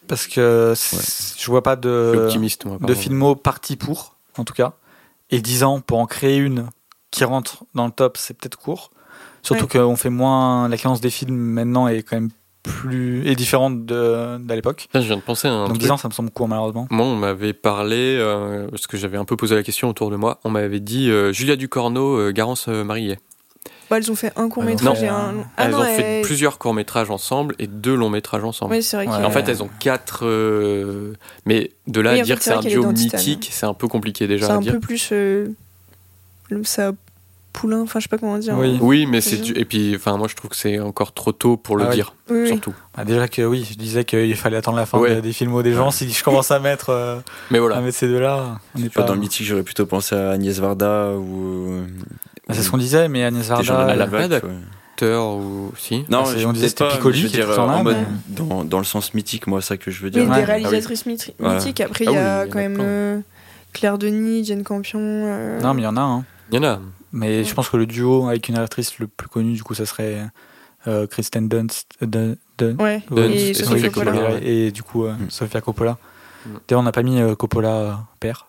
Parce 0.08 0.26
que 0.26 0.72
c- 0.76 1.34
je 1.38 1.46
vois 1.50 1.62
pas 1.62 1.74
je 1.76 1.88
suis 2.10 2.16
de, 2.18 2.24
optimiste, 2.24 2.64
moi. 2.64 2.78
De 2.80 2.94
filmo 2.94 3.34
parti 3.36 3.76
pour, 3.76 4.16
en 4.38 4.44
tout 4.44 4.54
cas. 4.54 4.72
Et 5.30 5.40
10 5.40 5.62
ans 5.64 5.80
pour 5.80 5.98
en 5.98 6.06
créer 6.06 6.36
une 6.36 6.68
qui 7.10 7.24
rentre 7.24 7.64
dans 7.74 7.86
le 7.86 7.92
top, 7.92 8.16
c'est 8.16 8.34
peut-être 8.34 8.56
court. 8.56 8.90
Surtout 9.42 9.64
Ouais. 9.64 9.80
qu'on 9.84 9.96
fait 9.96 10.10
moins. 10.10 10.68
La 10.68 10.76
cadence 10.76 11.00
des 11.00 11.10
films 11.10 11.34
maintenant 11.36 11.88
est 11.88 12.02
quand 12.02 12.16
même 12.16 12.30
plus. 12.62 13.26
est 13.26 13.34
différente 13.34 13.84
de- 13.86 14.38
d'à 14.38 14.54
l'époque. 14.54 14.86
Je 14.94 15.00
viens 15.00 15.16
de 15.16 15.20
penser 15.22 15.48
à 15.48 15.52
un 15.52 15.60
Donc 15.64 15.70
truc. 15.70 15.82
10 15.82 15.90
ans, 15.90 15.96
ça 15.96 16.06
me 16.08 16.12
semble 16.12 16.30
court, 16.30 16.46
malheureusement. 16.46 16.86
Moi, 16.90 17.04
on 17.06 17.16
m'avait 17.16 17.52
parlé, 17.54 17.96
euh, 18.20 18.68
parce 18.70 18.86
que 18.86 18.96
j'avais 18.96 19.16
un 19.18 19.24
peu 19.24 19.36
posé 19.36 19.56
la 19.56 19.64
question 19.64 19.88
autour 19.88 20.10
de 20.10 20.16
moi, 20.16 20.38
on 20.44 20.50
m'avait 20.50 20.78
dit 20.78 21.10
euh, 21.10 21.32
Julia 21.32 21.56
Ducorneau, 21.56 22.16
euh, 22.18 22.30
Garance 22.30 22.66
euh, 22.68 22.84
Marié. 22.84 23.18
Bah, 23.90 23.98
elles 23.98 24.12
ont 24.12 24.14
fait 24.14 24.32
un 24.36 24.48
court 24.48 24.62
Non. 24.62 24.70
métrage 24.70 25.02
et 25.02 25.08
un. 25.08 25.34
Ah 25.56 25.64
elles 25.64 25.72
non, 25.72 25.80
ont 25.80 25.84
fait 25.84 26.20
plusieurs 26.22 26.58
courts-métrages 26.58 27.10
ensemble 27.10 27.56
et 27.58 27.66
deux 27.66 27.96
longs 27.96 28.10
métrages 28.10 28.44
ensemble. 28.44 28.72
Oui, 28.76 28.82
c'est 28.84 28.96
vrai. 28.96 29.08
Ouais. 29.08 29.24
En 29.24 29.30
fait, 29.32 29.48
elles 29.48 29.62
ont 29.64 29.70
quatre. 29.80 30.20
euh, 30.24 31.14
Mais 31.46 31.72
de 31.88 32.00
là 32.00 32.12
Oui, 32.12 32.20
à 32.20 32.22
dire 32.22 32.36
fait, 32.36 32.38
que 32.38 32.44
c'est 32.44 32.52
un 32.52 32.60
duo 32.60 32.86
mythique, 32.92 33.48
c'est 33.52 33.66
un 33.66 33.74
peu 33.74 33.88
compliqué 33.88 34.28
déjà 34.28 34.46
C'est 34.46 34.52
à 34.52 34.54
un 34.54 34.60
dire. 34.60 34.74
peu 34.74 34.80
plus. 34.80 35.08
euh, 35.10 35.48
ça 36.62 36.92
poulain, 37.52 37.80
enfin, 37.82 37.98
je 38.00 38.04
sais 38.04 38.08
pas 38.08 38.18
comment 38.18 38.38
dire. 38.38 38.56
Oui. 38.58 38.78
Oui, 38.80 39.06
mais 39.06 39.20
C'est 39.20 39.36
du- 39.36 39.52
et 39.58 39.64
puis 39.64 39.94
enfin 39.96 40.16
moi 40.16 40.26
je 40.28 40.34
trouve 40.34 40.50
que 40.50 40.56
c'est 40.56 40.78
encore 40.80 41.12
trop 41.12 41.32
tôt 41.32 41.56
pour 41.56 41.76
le 41.76 41.84
Ah 41.84 41.88
oui. 41.90 41.94
dire 41.96 42.14
Oui, 42.30 42.38
oui. 42.42 42.48
surtout. 42.48 42.74
Bah, 42.96 43.04
déjà 43.04 43.28
que 43.28 43.42
oui, 43.42 43.66
je 43.70 43.76
disais 43.76 44.04
qu'il 44.04 44.34
fallait 44.36 44.56
attendre 44.56 44.76
la 44.78 44.86
fin 44.86 44.98
Ouais. 44.98 45.16
des, 45.16 45.20
des 45.22 45.32
films 45.32 45.62
des 45.62 45.72
gens. 45.74 45.90
Si 45.90 46.10
je 46.10 46.24
commence 46.24 46.50
à 46.50 46.58
mettre, 46.60 46.90
euh, 46.90 47.18
Mais 47.50 47.58
à 47.58 47.60
voilà. 47.60 47.80
mettre 47.80 47.96
ces 47.98 48.08
deux-là, 48.08 48.58
on 48.74 48.78
vois, 48.80 48.90
pas. 48.90 49.02
dans 49.04 49.16
Mythique, 49.16 49.46
j'aurais 49.46 49.62
plutôt 49.62 49.86
pensé 49.86 50.14
à 50.14 50.30
Agnès 50.30 50.58
Varda 50.58 51.12
ou. 51.12 51.68
euh, 51.72 51.84
Bah, 52.48 52.54
c'est 52.54 52.62
ce 52.62 52.70
qu'on 52.70 52.78
disait, 52.78 53.08
mais 53.08 53.22
Agnès 53.24 53.42
des 53.42 53.48
Varda. 53.48 53.86
la 53.86 53.92
elle 53.94 54.02
a 54.02 54.06
pas 54.06 54.22
tu 54.40 54.46
vois. 54.46 54.50
Acteur 54.94 55.36
ou 55.36 55.72
si. 55.78 56.04
Non, 56.10 56.24
Ah, 56.26 56.34
je- 56.36 56.46
on 56.46 56.52
disait 56.52 56.68
c'était 56.68 56.84
pas, 56.84 56.92
Piccoli 56.92 57.24
dire, 57.24 57.58
en 57.58 57.82
mode 57.82 57.96
mais- 57.96 58.34
dans, 58.36 58.62
dans 58.64 58.78
le 58.78 58.84
sens 58.84 59.14
mythique, 59.14 59.46
moi, 59.46 59.60
ça 59.62 59.76
que 59.76 59.90
je 59.90 59.98
veux 60.00 60.06
Oui, 60.06 60.10
dire. 60.12 60.24
des 60.24 60.30
Ouais. 60.30 60.44
réalisatrices 60.44 61.06
mythi- 61.06 61.32
Voilà. 61.38 61.56
mythiques. 61.56 61.80
Après, 61.80 62.04
Ah 62.06 62.10
il 62.10 62.14
y 62.14 62.18
oui, 62.18 62.22
a 62.24 62.46
quand 62.46 62.58
même 62.58 62.78
euh, 62.80 63.18
Claire 63.72 63.96
Denis, 63.98 64.44
Jane 64.44 64.62
Campion. 64.64 65.00
Non, 65.62 65.72
mais 65.74 65.80
il 65.82 65.84
y 65.84 65.88
en 65.88 65.96
a 65.96 66.00
un. 66.02 66.24
Il 66.50 66.56
y 66.56 66.58
en 66.58 66.64
a. 66.68 66.80
Mais 67.12 67.44
je 67.44 67.54
pense 67.54 67.68
que 67.68 67.76
le 67.76 67.86
duo 67.86 68.26
avec 68.28 68.48
une 68.48 68.56
actrice 68.56 68.98
le 68.98 69.06
plus 69.06 69.28
connu, 69.28 69.52
du 69.52 69.62
coup, 69.62 69.74
ça 69.74 69.84
serait 69.86 70.22
euh, 70.86 71.06
Kristen 71.06 71.48
Dunst. 71.48 71.86
Dun- 72.00 72.36
Dun- 72.58 72.76
Ouais, 72.78 73.02
Ouais, 73.10 73.30
et 73.32 73.54
Sofia 73.54 73.88
Coppola. 73.90 74.12
Coppola. 74.12 74.34
ouais, 74.34 74.44
Et 74.46 74.70
du 74.72 74.82
coup, 74.82 75.04
euh, 75.04 75.12
Mm. 75.12 75.30
Sofia 75.30 75.60
Coppola. 75.60 75.98
Mm. 76.46 76.50
D'ailleurs, 76.68 76.80
on 76.80 76.84
n'a 76.84 76.92
pas 76.92 77.02
mis 77.02 77.20
euh, 77.20 77.34
Coppola 77.34 77.68
euh, 77.74 77.92
père. 78.20 78.46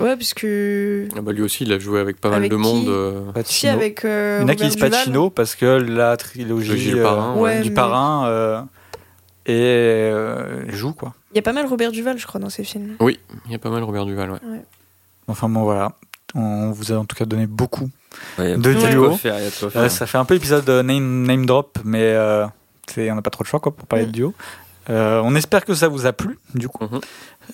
Ouais, 0.00 0.16
parce 0.16 0.32
que. 0.34 1.08
Ah 1.16 1.20
bah, 1.22 1.32
lui 1.32 1.42
aussi 1.42 1.64
il 1.64 1.72
a 1.72 1.78
joué 1.80 1.98
avec 1.98 2.20
pas 2.20 2.30
mal 2.30 2.42
de 2.42 2.48
qui 2.48 2.54
monde. 2.54 3.32
Pacino. 3.34 3.44
Si, 3.46 3.66
avec. 3.66 4.04
euh, 4.04 4.38
Il 4.38 4.42
y 4.42 4.44
en 4.44 4.48
a 4.48 4.54
qui 4.54 4.62
Robert 4.62 4.68
disent 4.68 4.76
Duval. 4.76 4.90
Pacino 4.90 5.30
parce 5.30 5.54
que 5.56 5.64
la 5.66 6.16
trilogie 6.16 6.92
euh, 6.94 7.02
Parrain, 7.02 7.34
ouais. 7.36 7.62
du 7.62 7.70
mais- 7.70 7.74
parrain 7.74 8.26
euh, 8.28 8.60
et 9.46 9.54
euh, 10.12 10.70
joue 10.70 10.92
quoi. 10.92 11.14
Il 11.32 11.36
y 11.36 11.38
a 11.40 11.42
pas 11.42 11.52
mal 11.52 11.66
Robert 11.66 11.90
Duval, 11.90 12.16
je 12.18 12.26
crois, 12.26 12.40
dans 12.40 12.48
ces 12.50 12.62
films. 12.64 12.94
Oui, 13.00 13.18
il 13.46 13.52
y 13.52 13.54
a 13.54 13.58
pas 13.58 13.70
mal 13.70 13.82
Robert 13.82 14.04
Duval. 14.06 14.30
Ouais. 14.30 14.38
Enfin 15.26 15.48
bon 15.48 15.64
voilà, 15.64 15.92
on 16.34 16.70
vous 16.72 16.92
a 16.92 16.96
en 16.96 17.04
tout 17.04 17.16
cas 17.16 17.24
donné 17.24 17.46
beaucoup. 17.46 17.88
Ouais, 18.38 18.56
De 18.56 18.74
de 18.74 18.86
duo. 18.90 19.08
quoi 19.08 19.18
faire, 19.18 19.38
y 19.40 19.46
a 19.46 19.50
de 19.50 19.54
quoi 19.70 19.70
Euh, 19.82 19.88
ça 19.88 20.06
fait 20.06 20.18
un 20.18 20.24
peu 20.24 20.34
épisode 20.34 20.64
de 20.64 20.82
name, 20.82 21.22
name 21.26 21.46
drop, 21.46 21.78
mais 21.84 22.02
euh, 22.02 22.46
on 22.96 23.14
n'a 23.14 23.22
pas 23.22 23.30
trop 23.30 23.44
de 23.44 23.48
choix 23.48 23.60
quoi, 23.60 23.74
pour 23.74 23.86
parler 23.86 24.04
Mm. 24.04 24.08
de 24.08 24.12
duo. 24.12 24.34
Euh, 24.90 25.20
on 25.22 25.34
espère 25.34 25.64
que 25.66 25.74
ça 25.74 25.88
vous 25.88 26.06
a 26.06 26.12
plu 26.14 26.38
du 26.54 26.68
coup. 26.68 26.84
Mhm. 26.84 27.00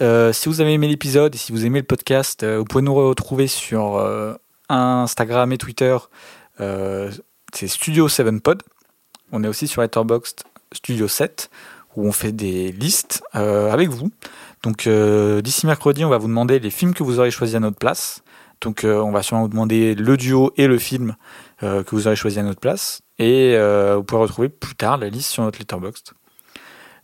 Euh, 0.02 0.32
si 0.32 0.48
vous 0.48 0.60
avez 0.60 0.72
aimé 0.72 0.86
l'épisode 0.86 1.34
et 1.34 1.38
si 1.38 1.50
vous 1.50 1.66
aimez 1.66 1.80
le 1.80 1.84
podcast, 1.86 2.42
euh, 2.44 2.58
vous 2.58 2.64
pouvez 2.64 2.82
nous 2.82 2.94
retrouver 2.94 3.48
sur 3.48 3.96
euh, 3.96 4.34
Instagram 4.68 5.52
et 5.52 5.58
Twitter. 5.58 5.96
Euh, 6.60 7.10
c'est 7.52 7.66
Studio 7.68 8.08
7 8.08 8.40
Pod. 8.42 8.62
On 9.32 9.42
est 9.42 9.48
aussi 9.48 9.66
sur 9.66 9.82
Letterboxd 9.82 10.42
Studio 10.72 11.08
7 11.08 11.50
où 11.96 12.06
on 12.06 12.12
fait 12.12 12.32
des 12.32 12.70
listes 12.72 13.22
euh, 13.34 13.72
avec 13.72 13.88
vous. 13.88 14.10
Donc 14.62 14.86
euh, 14.86 15.40
d'ici 15.42 15.66
mercredi, 15.66 16.04
on 16.04 16.08
va 16.08 16.18
vous 16.18 16.28
demander 16.28 16.58
les 16.60 16.70
films 16.70 16.94
que 16.94 17.02
vous 17.02 17.18
aurez 17.18 17.30
choisis 17.30 17.56
à 17.56 17.60
notre 17.60 17.76
place. 17.78 18.22
Donc 18.64 18.82
euh, 18.82 18.98
on 19.00 19.12
va 19.12 19.22
sûrement 19.22 19.42
vous 19.42 19.48
demander 19.48 19.94
le 19.94 20.16
duo 20.16 20.52
et 20.56 20.66
le 20.66 20.78
film 20.78 21.14
euh, 21.62 21.84
que 21.84 21.90
vous 21.94 22.06
aurez 22.06 22.16
choisi 22.16 22.38
à 22.40 22.42
notre 22.42 22.60
place. 22.60 23.02
Et 23.18 23.52
euh, 23.54 23.96
vous 23.96 24.02
pourrez 24.02 24.22
retrouver 24.22 24.48
plus 24.48 24.74
tard 24.74 24.96
la 24.96 25.08
liste 25.08 25.30
sur 25.30 25.44
notre 25.44 25.58
Letterboxd. 25.60 26.12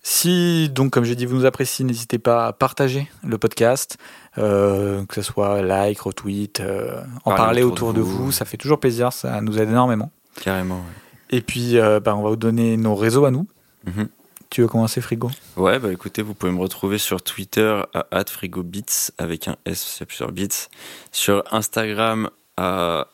Si, 0.03 0.71
donc, 0.71 0.91
comme 0.93 1.05
j'ai 1.05 1.15
dit, 1.15 1.27
vous 1.27 1.37
nous 1.37 1.45
appréciez, 1.45 1.85
n'hésitez 1.85 2.19
pas 2.19 2.47
à 2.47 2.53
partager 2.55 3.11
le 3.23 3.37
podcast, 3.37 3.99
euh, 4.39 5.05
que 5.05 5.15
ce 5.17 5.23
soit 5.23 5.61
like, 5.61 6.01
retweet, 6.01 6.61
euh, 6.61 7.03
en 7.27 7.35
Parler 7.35 7.63
autour 7.63 7.89
autour 7.89 7.93
de 7.93 7.99
de 7.99 8.03
vous. 8.03 8.33
Ça 8.33 8.47
fait 8.47 8.57
toujours 8.57 8.81
plaisir, 8.81 9.13
ça 9.13 9.41
nous 9.43 9.59
aide 9.59 9.69
énormément. 9.69 10.11
Carrément. 10.43 10.77
ouais. 10.77 11.37
Et 11.37 11.43
puis, 11.43 11.79
euh, 11.79 12.01
bah, 12.01 12.17
on 12.17 12.23
va 12.23 12.31
vous 12.31 12.37
donner 12.37 12.79
nos 12.79 12.95
réseaux 12.95 13.27
à 13.27 13.31
nous. 13.31 13.47
Mhm. 13.87 14.09
Tu 14.51 14.63
veux 14.63 14.69
commencer, 14.69 15.01
Frigo? 15.01 15.31
Ouais, 15.57 15.79
bah 15.79 15.93
écoutez, 15.93 16.23
vous 16.23 16.35
pouvez 16.35 16.51
me 16.51 16.59
retrouver 16.59 16.99
sur 16.99 17.23
Twitter 17.23 17.83
à 17.93 18.25
@frigobits 18.27 19.13
avec 19.17 19.47
un 19.47 19.57
S, 19.65 20.03
plusieurs 20.09 20.33
bits. 20.33 20.67
Sur 21.13 21.45
Instagram 21.53 22.29
à 22.57 23.07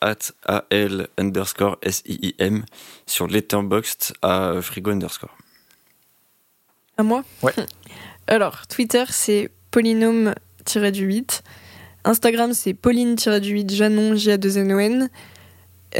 @al 0.71 1.07
underscore 1.19 1.77
S-I-I-M. 1.83 2.65
Sur 3.05 3.27
Letterboxd 3.27 4.13
à 4.23 4.55
frigo 4.63 4.89
underscore. 4.89 5.37
À 6.97 7.03
moi? 7.03 7.23
Ouais. 7.43 7.53
Alors, 8.27 8.65
Twitter, 8.65 9.03
c'est 9.09 9.51
polynôme-du-8. 9.69 11.41
Instagram, 12.03 12.53
c'est 12.53 12.73
pauline-du-8 12.73 13.69
Janon, 13.69 14.15
J-A-2-N-O-N. 14.15 15.09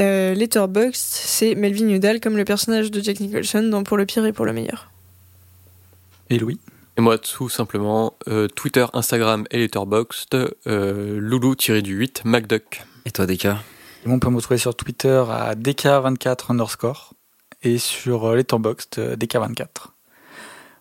Euh, 0.00 0.34
Letterboxd, 0.34 0.96
c'est 0.96 1.54
Melvin 1.54 1.88
Udall, 1.90 2.18
comme 2.18 2.36
le 2.36 2.44
personnage 2.44 2.90
de 2.90 3.00
Jack 3.00 3.20
Nicholson 3.20 3.62
dans 3.62 3.84
Pour 3.84 3.96
le 3.96 4.04
pire 4.04 4.26
et 4.26 4.32
pour 4.32 4.44
le 4.44 4.52
meilleur. 4.52 4.90
Et 6.30 6.38
Louis 6.38 6.60
Et 6.96 7.00
moi 7.00 7.18
tout 7.18 7.48
simplement 7.48 8.14
euh, 8.28 8.48
Twitter, 8.48 8.86
Instagram 8.92 9.46
et 9.50 9.58
Letterboxd 9.58 10.56
euh, 10.66 11.18
loulou-du-8 11.20 12.22
MacDuck. 12.24 12.82
Et 13.06 13.10
toi, 13.10 13.26
Deka 13.26 13.58
Et 14.04 14.08
on 14.08 14.18
peut 14.18 14.28
me 14.28 14.36
retrouver 14.36 14.58
sur 14.58 14.74
Twitter 14.74 15.24
à 15.30 15.54
DK24 15.54 16.50
underscore 16.50 17.14
et 17.62 17.78
sur 17.78 18.26
euh, 18.26 18.36
Letterboxd 18.36 18.98
euh, 18.98 19.16
DK24. 19.16 19.66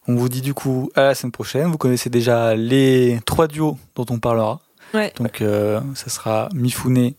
On 0.07 0.15
vous 0.15 0.29
dit 0.29 0.41
du 0.41 0.53
coup 0.53 0.89
à 0.95 1.03
la 1.03 1.15
semaine 1.15 1.31
prochaine. 1.31 1.67
Vous 1.67 1.77
connaissez 1.77 2.09
déjà 2.09 2.55
les 2.55 3.19
trois 3.25 3.47
duos 3.47 3.77
dont 3.95 4.05
on 4.09 4.19
parlera. 4.19 4.61
Ouais. 4.93 5.11
Donc 5.17 5.41
euh, 5.41 5.81
ça 5.95 6.09
sera 6.09 6.47
Mifune, 6.53 7.13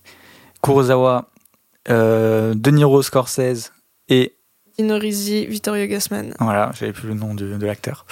Kurosawa, 0.63 1.31
euh, 1.91 2.55
De 2.55 2.71
Niro 2.71 3.03
Scorsese 3.03 3.73
et 4.09 4.38
Dino 4.79 4.97
Risi, 4.97 5.45
Vittorio 5.47 5.87
Gassman. 5.89 6.35
voilà, 6.39 6.71
j'avais 6.79 6.93
plus 6.93 7.09
le 7.09 7.15
nom 7.15 7.35
de, 7.35 7.57
de 7.57 7.67
l'acteur. 7.67 8.07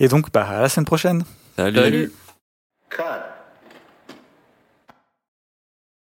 Et 0.00 0.08
donc 0.08 0.32
bah 0.32 0.48
à 0.48 0.62
la 0.62 0.68
semaine 0.70 0.86
prochaine. 0.86 1.22
Salut. 1.56 2.10